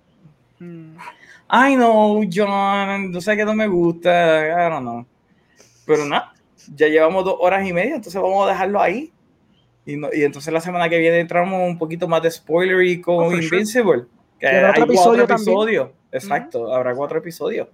Mm. 0.60 0.96
Ay, 1.50 1.76
no, 1.76 2.22
John, 2.34 3.12
no 3.12 3.20
sé 3.22 3.36
que 3.36 3.44
no 3.44 3.54
me 3.54 3.68
gusta, 3.68 4.48
I 4.48 4.70
don't 4.72 4.82
know. 4.82 5.06
Pero 5.86 6.06
nada, 6.06 6.34
ya 6.74 6.88
llevamos 6.88 7.26
dos 7.26 7.36
horas 7.42 7.68
y 7.68 7.74
media, 7.74 7.96
entonces 7.96 8.20
vamos 8.22 8.48
a 8.48 8.52
dejarlo 8.52 8.82
ahí. 8.82 9.12
Y, 9.86 9.98
no- 9.98 10.08
y 10.14 10.24
entonces 10.24 10.54
la 10.54 10.62
semana 10.62 10.88
que 10.88 10.98
viene 10.98 11.20
entramos 11.20 11.62
un 11.62 11.78
poquito 11.78 12.08
más 12.08 12.22
de 12.24 12.32
spoilery 12.32 13.02
con 13.02 13.26
Oh, 13.26 13.30
sure. 13.32 13.44
Invincible. 13.44 14.06
Que 14.40 14.46
Y 14.46 14.50
habrá 14.50 14.68
hay 14.70 14.82
otro 14.82 14.86
cuatro 14.96 15.24
episodio 15.24 15.24
episodios. 15.26 15.90
Exacto, 16.14 16.74
habrá 16.74 16.96
cuatro 16.96 17.18
episodios. 17.20 17.68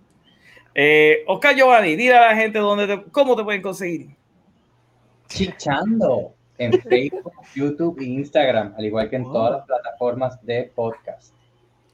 Eh, 0.74 1.24
Oscar 1.28 1.56
Giovanni, 1.56 1.96
dile 1.96 2.16
a 2.18 2.30
la 2.32 2.36
gente 2.36 2.58
dónde 2.58 2.88
te- 2.88 3.04
cómo 3.12 3.36
te 3.36 3.44
pueden 3.44 3.62
conseguir. 3.62 4.08
Chichando 5.28 6.34
en 6.60 6.80
Facebook, 6.82 7.34
YouTube 7.56 8.00
e 8.00 8.06
Instagram, 8.06 8.74
al 8.78 8.86
igual 8.86 9.10
que 9.10 9.16
en 9.16 9.26
Oh. 9.26 9.32
todas 9.34 9.52
las 9.54 9.66
plataformas 9.66 10.46
de 10.46 10.72
podcast. 10.76 11.34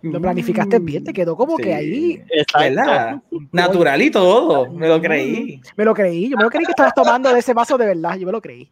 Lo 0.02 0.22
planificaste 0.22 0.77
bien, 0.80 1.03
te 1.03 1.14
quedó 1.14 1.35
como 1.35 1.58
que 1.58 1.74
ahí. 1.74 2.22
¿Verdad? 2.60 3.22
Natural 3.52 4.02
y 4.02 4.11
todo, 4.11 4.69
me 4.72 4.88
lo 4.88 5.02
creí. 5.02 5.61
Me 5.76 5.84
lo 5.85 5.94
creí, 5.95 6.30
yo 6.30 6.38
me 6.38 6.44
lo 6.44 6.50
creí 6.50 6.66
que 6.66 6.72
estabas 6.72 6.94
tomando 6.94 7.34
de 7.34 7.40
ese 7.40 7.53
vaso 7.53 7.77
de 7.77 7.88
verdad, 7.88 8.16
yo 8.18 8.26
me 8.27 8.32
lo 8.32 8.42
creí. 8.42 8.69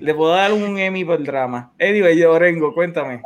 Le 0.00 0.14
puedo 0.14 0.32
dar 0.32 0.52
un 0.52 0.78
Emmy 0.78 1.04
por 1.04 1.18
el 1.18 1.24
drama. 1.24 1.72
Anyway, 1.80 2.18
yo, 2.18 2.32
Orengo, 2.32 2.74
cuéntame. 2.74 3.22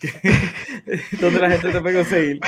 ¿Dónde 1.20 1.40
la 1.40 1.50
gente 1.50 1.70
te 1.70 1.80
puede 1.80 1.96
conseguir? 1.96 2.40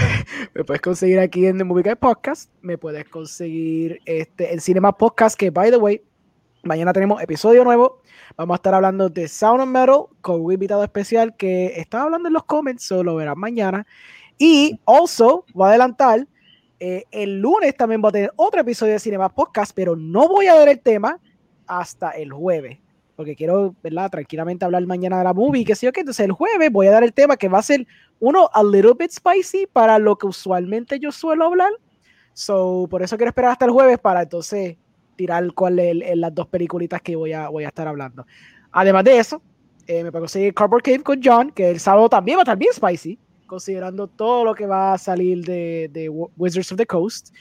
Me 0.54 0.64
puedes 0.64 0.80
conseguir 0.80 1.18
aquí 1.18 1.46
en 1.46 1.58
The 1.58 1.64
Movie 1.64 1.82
Guy 1.82 1.94
Podcast. 1.96 2.50
Me 2.62 2.78
puedes 2.78 3.06
conseguir 3.08 4.00
este, 4.06 4.54
en 4.54 4.60
Cinema 4.60 4.96
Podcast, 4.96 5.38
que 5.38 5.50
by 5.50 5.70
the 5.70 5.76
way, 5.76 6.02
mañana 6.62 6.92
tenemos 6.92 7.20
episodio 7.22 7.64
nuevo. 7.64 8.00
Vamos 8.36 8.54
a 8.54 8.56
estar 8.56 8.74
hablando 8.74 9.08
de 9.08 9.28
Sound 9.28 9.62
of 9.62 9.68
Metal 9.68 10.04
con 10.20 10.40
un 10.40 10.52
invitado 10.52 10.84
especial 10.84 11.36
que 11.36 11.66
estaba 11.76 12.04
hablando 12.04 12.28
en 12.28 12.34
los 12.34 12.44
comments, 12.44 12.84
solo 12.84 13.12
lo 13.12 13.16
verán 13.16 13.38
mañana. 13.38 13.86
Y 14.38 14.78
also, 14.84 15.44
voy 15.52 15.66
a 15.66 15.68
adelantar, 15.70 16.26
eh, 16.80 17.04
el 17.10 17.40
lunes 17.40 17.76
también 17.76 18.00
voy 18.00 18.08
a 18.10 18.12
tener 18.12 18.32
otro 18.36 18.60
episodio 18.60 18.94
de 18.94 18.98
Cinema 18.98 19.28
Podcast, 19.28 19.72
pero 19.74 19.96
no 19.96 20.28
voy 20.28 20.46
a 20.46 20.54
dar 20.54 20.68
el 20.68 20.80
tema 20.80 21.18
hasta 21.66 22.10
el 22.10 22.32
jueves. 22.32 22.78
Porque 23.16 23.36
quiero, 23.36 23.74
¿verdad? 23.82 24.10
Tranquilamente 24.10 24.64
hablar 24.64 24.86
mañana 24.86 25.18
de 25.18 25.24
la 25.24 25.34
movie, 25.34 25.64
que 25.64 25.74
sé 25.74 25.86
yo 25.86 25.92
qué. 25.92 26.00
Entonces 26.00 26.24
el 26.24 26.32
jueves 26.32 26.72
voy 26.72 26.86
a 26.86 26.92
dar 26.92 27.04
el 27.04 27.12
tema 27.12 27.36
que 27.36 27.48
va 27.48 27.58
a 27.58 27.62
ser 27.62 27.86
uno 28.20 28.48
a 28.52 28.62
little 28.64 28.94
bit 28.98 29.10
spicy 29.10 29.66
para 29.66 29.98
lo 29.98 30.16
que 30.16 30.26
usualmente 30.26 30.98
yo 30.98 31.12
suelo 31.12 31.44
hablar. 31.44 31.72
So, 32.32 32.86
por 32.88 33.02
eso 33.02 33.16
quiero 33.16 33.28
esperar 33.28 33.52
hasta 33.52 33.66
el 33.66 33.72
jueves 33.72 33.98
para 33.98 34.22
entonces 34.22 34.76
tirar 35.16 35.52
cuál 35.54 35.78
es 35.78 36.16
las 36.16 36.34
dos 36.34 36.46
peliculitas 36.48 37.00
que 37.02 37.16
voy 37.16 37.32
a, 37.32 37.48
voy 37.48 37.64
a 37.64 37.68
estar 37.68 37.86
hablando. 37.88 38.26
Además 38.70 39.04
de 39.04 39.18
eso, 39.18 39.42
eh, 39.86 40.02
me 40.04 40.10
puedo 40.10 40.22
conseguir 40.22 40.54
Cardboard 40.54 40.82
Cave 40.82 41.02
con 41.02 41.20
John, 41.22 41.50
que 41.50 41.70
el 41.70 41.80
sábado 41.80 42.08
también 42.08 42.38
va 42.38 42.42
a 42.42 42.44
estar 42.44 42.58
bien 42.58 42.72
spicy, 42.72 43.18
considerando 43.46 44.06
todo 44.06 44.44
lo 44.44 44.54
que 44.54 44.66
va 44.66 44.94
a 44.94 44.98
salir 44.98 45.44
de, 45.44 45.90
de 45.92 46.08
Wi- 46.08 46.30
Wizards 46.36 46.72
of 46.72 46.78
the 46.78 46.86
Coast. 46.86 47.34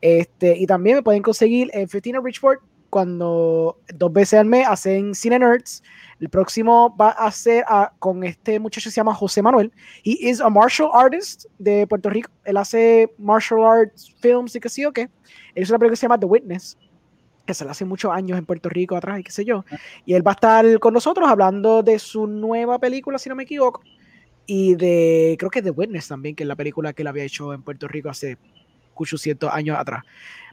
Este, 0.00 0.56
y 0.56 0.66
también 0.66 0.96
me 0.96 1.02
pueden 1.02 1.22
conseguir 1.22 1.70
en 1.72 1.88
15 1.88 2.20
Richford 2.22 2.58
cuando 2.90 3.78
dos 3.94 4.12
veces 4.12 4.38
al 4.38 4.46
mes 4.46 4.66
hacen 4.68 5.14
Cine 5.14 5.38
Nerds. 5.38 5.82
El 6.20 6.28
próximo 6.30 6.94
va 6.96 7.10
a 7.10 7.30
ser 7.30 7.64
ah, 7.68 7.92
con 7.98 8.24
este 8.24 8.58
muchacho 8.58 8.88
que 8.88 8.92
se 8.92 8.96
llama 8.96 9.14
José 9.14 9.42
Manuel. 9.42 9.70
He 10.04 10.16
is 10.30 10.40
a 10.40 10.48
martial 10.48 10.88
artist 10.94 11.46
de 11.58 11.86
Puerto 11.86 12.08
Rico. 12.08 12.30
Él 12.44 12.56
hace 12.56 13.12
martial 13.18 13.64
arts 13.64 14.14
films 14.20 14.54
y 14.56 14.60
qué 14.60 14.68
sé 14.68 14.82
yo 14.82 14.92
qué. 14.92 15.08
Él 15.54 15.64
una 15.68 15.78
película 15.78 15.90
que 15.90 15.96
se 15.96 16.02
llama 16.02 16.18
The 16.20 16.26
Witness, 16.26 16.78
que 17.46 17.54
se 17.54 17.64
la 17.64 17.70
hace 17.70 17.84
muchos 17.84 18.12
años 18.12 18.38
en 18.38 18.44
Puerto 18.44 18.68
Rico 18.68 18.96
atrás 18.96 19.20
y 19.20 19.24
qué 19.24 19.30
sé 19.30 19.44
yo. 19.44 19.64
Y 20.04 20.14
él 20.14 20.26
va 20.26 20.32
a 20.32 20.34
estar 20.34 20.78
con 20.80 20.92
nosotros 20.92 21.28
hablando 21.28 21.82
de 21.82 21.98
su 21.98 22.26
nueva 22.26 22.78
película, 22.78 23.18
si 23.18 23.28
no 23.28 23.34
me 23.34 23.44
equivoco. 23.44 23.82
Y 24.44 24.74
de, 24.74 25.36
creo 25.38 25.50
que 25.50 25.62
The 25.62 25.70
Witness 25.70 26.08
también, 26.08 26.36
que 26.36 26.44
es 26.44 26.48
la 26.48 26.56
película 26.56 26.92
que 26.92 27.02
él 27.02 27.08
había 27.08 27.24
hecho 27.24 27.52
en 27.52 27.62
Puerto 27.62 27.88
Rico 27.88 28.10
hace 28.10 28.36
800 28.94 29.50
años 29.52 29.78
atrás. 29.78 30.04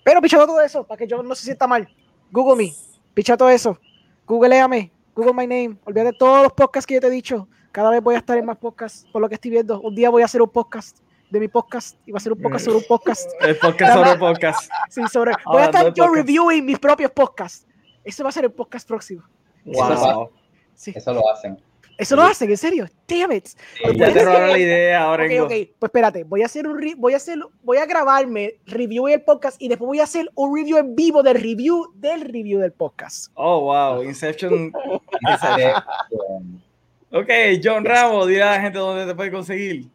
Pero 0.03 0.22
pichado 0.22 0.47
todo 0.47 0.61
eso, 0.61 0.83
para 0.85 0.97
que 0.97 1.07
yo 1.07 1.22
no 1.22 1.35
se 1.35 1.43
sienta 1.43 1.67
mal. 1.67 1.88
Google 2.31 2.63
me, 2.63 2.73
picha 3.13 3.38
todo 3.38 3.49
eso. 3.49 3.77
Googleame, 4.25 4.91
Google 5.15 5.33
my 5.33 5.47
name. 5.47 5.77
Olvídate 5.85 6.11
de 6.11 6.17
todos 6.17 6.43
los 6.43 6.53
podcasts 6.53 6.88
que 6.88 6.95
yo 6.95 7.01
te 7.01 7.07
he 7.07 7.11
dicho. 7.11 7.47
Cada 7.72 7.89
vez 7.89 8.01
voy 8.01 8.15
a 8.15 8.19
estar 8.19 8.38
en 8.38 8.45
más 8.45 8.57
podcasts, 8.57 9.07
por 9.11 9.22
lo 9.22 9.30
que 9.30 9.35
estoy 9.35 9.51
viendo. 9.51 9.81
Un 9.81 9.95
día 9.95 10.09
voy 10.09 10.22
a 10.22 10.25
hacer 10.25 10.41
un 10.41 10.49
podcast 10.49 11.02
de 11.33 11.39
mi 11.39 11.47
podcast 11.47 11.97
y 12.05 12.11
va 12.11 12.17
a 12.17 12.21
ser 12.21 12.31
un 12.31 12.39
podcast 12.41 12.65
sobre 12.65 12.77
un 12.77 12.83
podcast. 12.87 13.27
El 13.41 13.57
podcast 13.57 13.93
sobre 13.95 14.15
podcast. 14.17 14.71
Sí, 14.89 15.01
sobre. 15.11 15.31
Voy 15.45 15.61
a 15.63 15.65
estar 15.65 15.85
yo 15.85 16.05
podcast. 16.05 16.15
reviewing 16.15 16.63
mis 16.65 16.77
propios 16.77 17.09
podcasts. 17.11 17.65
Eso 18.03 18.23
va 18.23 18.29
a 18.29 18.31
ser 18.33 18.45
el 18.45 18.51
podcast 18.51 18.87
próximo. 18.87 19.23
Wow. 19.65 20.29
Sí. 20.75 20.91
Eso 20.95 21.11
lo 21.13 21.27
hacen. 21.31 21.57
Eso 21.97 22.15
lo 22.15 22.23
hacen, 22.23 22.49
en 22.51 22.57
serio. 22.57 22.85
Damn 23.07 23.31
it. 23.31 23.47
Lo 23.83 23.91
Ya 23.93 23.97
puedes 23.97 24.13
te 24.13 24.25
robaron 24.25 24.49
la 24.51 24.59
idea, 24.59 25.07
Ok, 25.07 25.13
Orengo. 25.13 25.45
ok, 25.45 25.51
pues 25.79 25.89
espérate, 25.89 26.23
voy 26.23 26.41
a 26.41 26.45
hacer 26.45 26.67
un 26.67 26.79
re- 26.79 26.95
voy 26.97 27.13
a 27.13 27.17
hacer, 27.17 27.39
voy 27.63 27.77
a 27.77 27.85
grabarme 27.85 28.55
review 28.65 29.07
el 29.07 29.21
podcast 29.21 29.59
y 29.61 29.69
después 29.69 29.87
voy 29.87 29.99
a 30.01 30.03
hacer 30.03 30.29
un 30.35 30.55
review 30.55 30.77
en 30.77 30.95
vivo 30.95 31.23
del 31.23 31.35
review 31.41 31.91
del 31.95 32.21
review 32.21 32.59
del 32.59 32.73
podcast. 32.73 33.31
Oh, 33.35 33.61
wow. 33.61 34.03
Inception. 34.03 34.71
Ok, 37.15 37.29
John 37.63 37.85
Ramos, 37.85 38.27
dile 38.27 38.41
a 38.41 38.51
la 38.57 38.61
gente 38.61 38.79
dónde 38.79 39.05
te 39.05 39.13
puede 39.15 39.31
conseguir. 39.31 39.85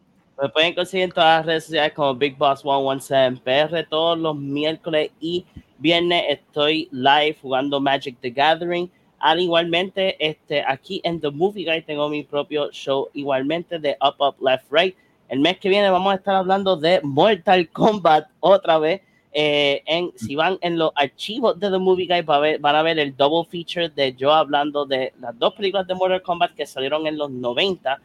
Me 0.41 0.49
pueden 0.49 0.73
conseguir 0.73 1.05
en 1.05 1.11
todas 1.11 1.39
las 1.39 1.45
redes 1.45 1.63
sociales 1.65 1.93
como 1.93 2.15
Big 2.15 2.37
Boss 2.37 2.61
117 2.61 3.41
PR 3.43 3.83
todos 3.89 4.17
los 4.17 4.35
miércoles 4.35 5.11
y 5.19 5.45
viernes 5.77 6.23
estoy 6.29 6.87
live 6.91 7.37
jugando 7.41 7.79
Magic 7.81 8.17
the 8.21 8.29
Gathering. 8.29 8.89
Al 9.19 9.41
igualmente, 9.41 10.15
este, 10.25 10.63
aquí 10.65 11.01
en 11.03 11.19
The 11.19 11.29
Movie 11.29 11.65
Guy 11.65 11.81
tengo 11.81 12.07
mi 12.07 12.23
propio 12.23 12.71
show 12.71 13.09
igualmente 13.13 13.79
de 13.79 13.97
Up 14.01 14.15
Up 14.19 14.35
Left 14.41 14.65
Right. 14.71 14.95
El 15.27 15.41
mes 15.41 15.59
que 15.59 15.67
viene 15.67 15.89
vamos 15.89 16.13
a 16.13 16.15
estar 16.15 16.35
hablando 16.35 16.77
de 16.77 17.01
Mortal 17.03 17.67
Kombat 17.69 18.29
otra 18.39 18.77
vez. 18.79 19.01
Eh, 19.33 19.83
en, 19.85 20.11
si 20.15 20.35
van 20.35 20.57
en 20.61 20.77
los 20.79 20.91
archivos 20.95 21.59
de 21.59 21.69
The 21.69 21.77
Movie 21.77 22.07
Guy 22.07 22.21
va 22.21 22.37
a 22.37 22.39
ver- 22.39 22.59
van 22.59 22.75
a 22.77 22.81
ver 22.81 22.97
el 22.97 23.15
double 23.15 23.45
feature 23.47 23.89
de 23.89 24.13
yo 24.15 24.31
hablando 24.33 24.85
de 24.85 25.13
las 25.19 25.37
dos 25.37 25.53
películas 25.53 25.85
de 25.85 25.93
Mortal 25.95 26.21
Kombat 26.23 26.53
que 26.55 26.65
salieron 26.65 27.05
en 27.05 27.17
los 27.17 27.29
90 27.29 27.99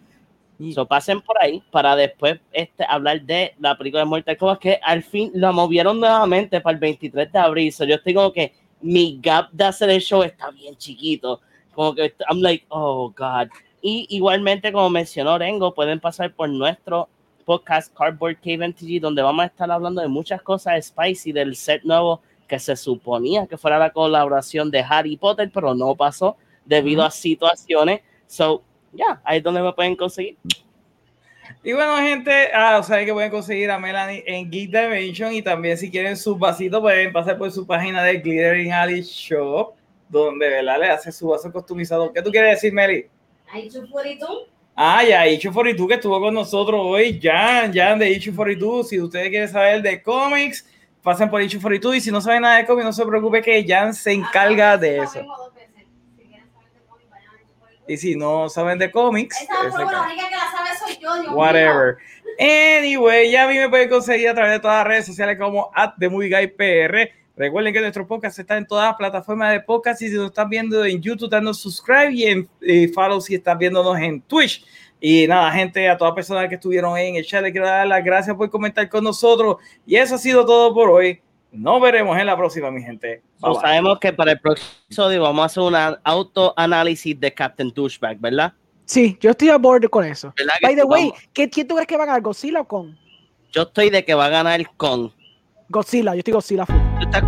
So, 0.72 0.86
pasen 0.86 1.20
por 1.20 1.36
ahí 1.42 1.62
para 1.70 1.96
después 1.96 2.38
este, 2.52 2.84
hablar 2.88 3.22
de 3.22 3.54
la 3.58 3.76
película 3.76 4.02
de 4.02 4.06
Mortal 4.06 4.36
Kombat 4.36 4.60
que 4.60 4.78
al 4.82 5.02
fin 5.02 5.32
la 5.34 5.50
movieron 5.50 5.98
nuevamente 5.98 6.60
para 6.60 6.74
el 6.74 6.80
23 6.80 7.32
de 7.32 7.38
abril. 7.38 7.72
So, 7.72 7.84
yo 7.84 7.96
estoy 7.96 8.14
como 8.14 8.32
que 8.32 8.52
mi 8.80 9.18
gap 9.20 9.50
de 9.50 9.64
hacer 9.64 9.90
el 9.90 10.00
show 10.00 10.22
está 10.22 10.50
bien 10.50 10.76
chiquito. 10.76 11.40
Como 11.72 11.94
que 11.94 12.14
I'm 12.30 12.40
like, 12.40 12.64
oh 12.68 13.10
God. 13.10 13.48
Y 13.82 14.06
igualmente, 14.10 14.72
como 14.72 14.88
mencionó 14.90 15.36
Rengo, 15.38 15.74
pueden 15.74 15.98
pasar 15.98 16.32
por 16.32 16.48
nuestro 16.48 17.08
podcast 17.44 17.92
Cardboard 17.94 18.36
Cave 18.36 18.68
MTG, 18.68 19.00
donde 19.00 19.22
vamos 19.22 19.42
a 19.42 19.46
estar 19.46 19.70
hablando 19.70 20.00
de 20.00 20.08
muchas 20.08 20.40
cosas 20.40 20.86
spicy 20.86 21.32
del 21.32 21.56
set 21.56 21.82
nuevo 21.82 22.22
que 22.46 22.58
se 22.58 22.76
suponía 22.76 23.46
que 23.46 23.56
fuera 23.56 23.78
la 23.78 23.90
colaboración 23.90 24.70
de 24.70 24.80
Harry 24.80 25.16
Potter, 25.16 25.50
pero 25.52 25.74
no 25.74 25.94
pasó 25.94 26.36
debido 26.64 27.02
a 27.02 27.10
situaciones. 27.10 28.02
So, 28.26 28.62
ya, 28.94 29.20
ahí 29.24 29.38
es 29.38 29.42
donde 29.44 29.62
me 29.62 29.72
pueden 29.72 29.96
conseguir. 29.96 30.36
Y 31.62 31.72
bueno, 31.72 31.96
gente, 31.98 32.50
ah, 32.54 32.82
saben 32.82 33.06
que 33.06 33.12
pueden 33.12 33.30
conseguir 33.30 33.70
a 33.70 33.78
Melanie 33.78 34.22
en 34.26 34.50
Geek 34.50 34.70
Dimension 34.70 35.32
y 35.32 35.42
también 35.42 35.76
si 35.78 35.90
quieren 35.90 36.16
sus 36.16 36.38
vasitos 36.38 36.80
pueden 36.80 37.12
pasar 37.12 37.38
por 37.38 37.50
su 37.50 37.66
página 37.66 38.02
de 38.02 38.18
Glittering 38.18 38.72
Alley 38.72 39.02
Shop, 39.02 39.72
donde 40.08 40.48
¿verdad? 40.48 40.78
le 40.78 40.88
hace 40.90 41.10
su 41.12 41.28
vaso 41.28 41.50
customizado. 41.50 42.12
¿Qué 42.12 42.20
tú 42.22 42.30
quieres 42.30 42.52
decir, 42.56 42.72
Meli? 42.72 43.06
Ahí 43.50 43.68
tú. 43.70 43.86
Ah, 44.76 45.02
ya, 45.04 45.26
Ichu42 45.26 45.86
que 45.88 45.94
estuvo 45.94 46.20
con 46.20 46.34
nosotros 46.34 46.80
hoy, 46.82 47.20
Jan, 47.22 47.72
Jan 47.72 47.98
de 47.98 48.10
Ichu42. 48.10 48.84
Si 48.84 49.00
ustedes 49.00 49.28
quieren 49.28 49.48
saber 49.48 49.80
de 49.82 50.02
cómics, 50.02 50.68
pasen 51.02 51.30
por 51.30 51.40
Ichu42 51.40 51.96
y 51.96 52.00
si 52.00 52.10
no 52.10 52.20
saben 52.20 52.42
nada 52.42 52.56
de 52.56 52.66
cómics, 52.66 52.84
no 52.84 52.92
se 52.92 53.06
preocupe 53.06 53.40
que 53.40 53.64
Jan 53.66 53.94
se 53.94 54.12
encarga 54.12 54.72
Ah, 54.72 54.76
de 54.76 54.98
eso. 54.98 55.18
mismo 55.20 55.36
dos 55.38 55.54
veces. 55.54 55.84
Si 56.16 56.24
quieren 56.24 56.50
saber 56.52 56.72
de 56.72 56.80
cómics, 56.88 57.08
vayan 57.10 57.30
a 57.30 57.38
Ichu42. 57.40 57.73
Y 57.86 57.96
si 57.96 58.16
no 58.16 58.48
saben 58.48 58.78
de 58.78 58.90
cómics, 58.90 59.40
Esa 59.42 59.60
prueba, 59.60 59.78
la 59.84 59.90
ca- 59.98 60.02
única 60.06 60.28
que 60.28 60.34
la 60.36 60.50
sabe 60.50 60.78
soy 60.78 61.02
yo, 61.02 61.14
Dios 61.14 61.26
mío. 61.28 61.32
whatever. 61.36 61.96
Anyway, 62.38 63.30
ya 63.30 63.44
a 63.44 63.48
mí 63.48 63.58
me 63.58 63.68
pueden 63.68 63.88
conseguir 63.88 64.28
a 64.28 64.34
través 64.34 64.52
de 64.52 64.60
todas 64.60 64.78
las 64.78 64.86
redes 64.86 65.06
sociales 65.06 65.38
como 65.38 65.70
at 65.74 65.92
The 65.98 66.08
Movie 66.08 66.30
Guy 66.30 66.46
PR. 66.48 67.10
Recuerden 67.36 67.72
que 67.72 67.80
nuestro 67.80 68.06
podcast 68.06 68.38
está 68.38 68.56
en 68.56 68.66
todas 68.66 68.86
las 68.88 68.96
plataformas 68.96 69.52
de 69.52 69.60
podcast 69.60 70.00
y 70.02 70.08
si 70.08 70.14
nos 70.14 70.26
están 70.26 70.48
viendo 70.48 70.84
en 70.84 71.00
YouTube, 71.02 71.28
danos 71.30 71.60
subscribe 71.60 72.12
y 72.12 72.24
en 72.26 72.48
y 72.60 72.86
follow 72.88 73.20
si 73.20 73.34
están 73.34 73.58
viéndonos 73.58 73.98
en 73.98 74.20
Twitch. 74.22 74.64
Y 75.00 75.26
nada, 75.26 75.50
gente, 75.52 75.88
a 75.88 75.96
todas 75.98 76.12
las 76.12 76.14
personas 76.16 76.48
que 76.48 76.54
estuvieron 76.54 76.96
en 76.96 77.16
el 77.16 77.26
chat, 77.26 77.42
les 77.42 77.52
quiero 77.52 77.66
dar 77.66 77.86
las 77.86 78.02
gracias 78.04 78.34
por 78.36 78.48
comentar 78.50 78.88
con 78.88 79.04
nosotros. 79.04 79.56
Y 79.84 79.96
eso 79.96 80.14
ha 80.14 80.18
sido 80.18 80.46
todo 80.46 80.72
por 80.72 80.88
hoy. 80.90 81.20
Nos 81.54 81.80
veremos 81.80 82.18
en 82.18 82.26
la 82.26 82.36
próxima, 82.36 82.70
mi 82.70 82.82
gente. 82.82 83.22
Sabemos 83.60 83.98
que 84.00 84.12
para 84.12 84.32
el 84.32 84.40
próximo 84.40 84.68
episodio 84.86 85.22
vamos 85.22 85.42
a 85.42 85.46
hacer 85.46 85.62
un 85.62 85.98
autoanálisis 86.02 87.18
de 87.18 87.32
Captain 87.32 87.70
Douchebag, 87.72 88.18
¿verdad? 88.18 88.52
Sí, 88.86 89.16
yo 89.20 89.30
estoy 89.30 89.50
a 89.50 89.56
borde 89.56 89.88
con 89.88 90.04
eso. 90.04 90.34
¿Verdad 90.36 90.54
que 90.60 90.66
By 90.66 90.76
the 90.76 90.84
way, 90.84 91.08
Vamos. 91.10 91.28
¿qué, 91.32 91.48
¿quién 91.48 91.68
tú 91.68 91.74
crees 91.76 91.86
que 91.86 91.96
va 91.96 92.02
a 92.02 92.06
ganar? 92.06 92.22
¿Godzilla 92.22 92.60
o 92.60 92.68
con? 92.68 92.98
Yo 93.52 93.62
estoy 93.62 93.88
de 93.90 94.04
que 94.04 94.14
va 94.14 94.26
a 94.26 94.30
ganar 94.30 94.60
con. 94.76 95.12
Godzilla, 95.68 96.12
yo 96.12 96.18
estoy 96.18 96.34
Godzilla 96.34 96.66
full. 96.66 96.76
¿Tú 96.98 97.06
estás 97.06 97.22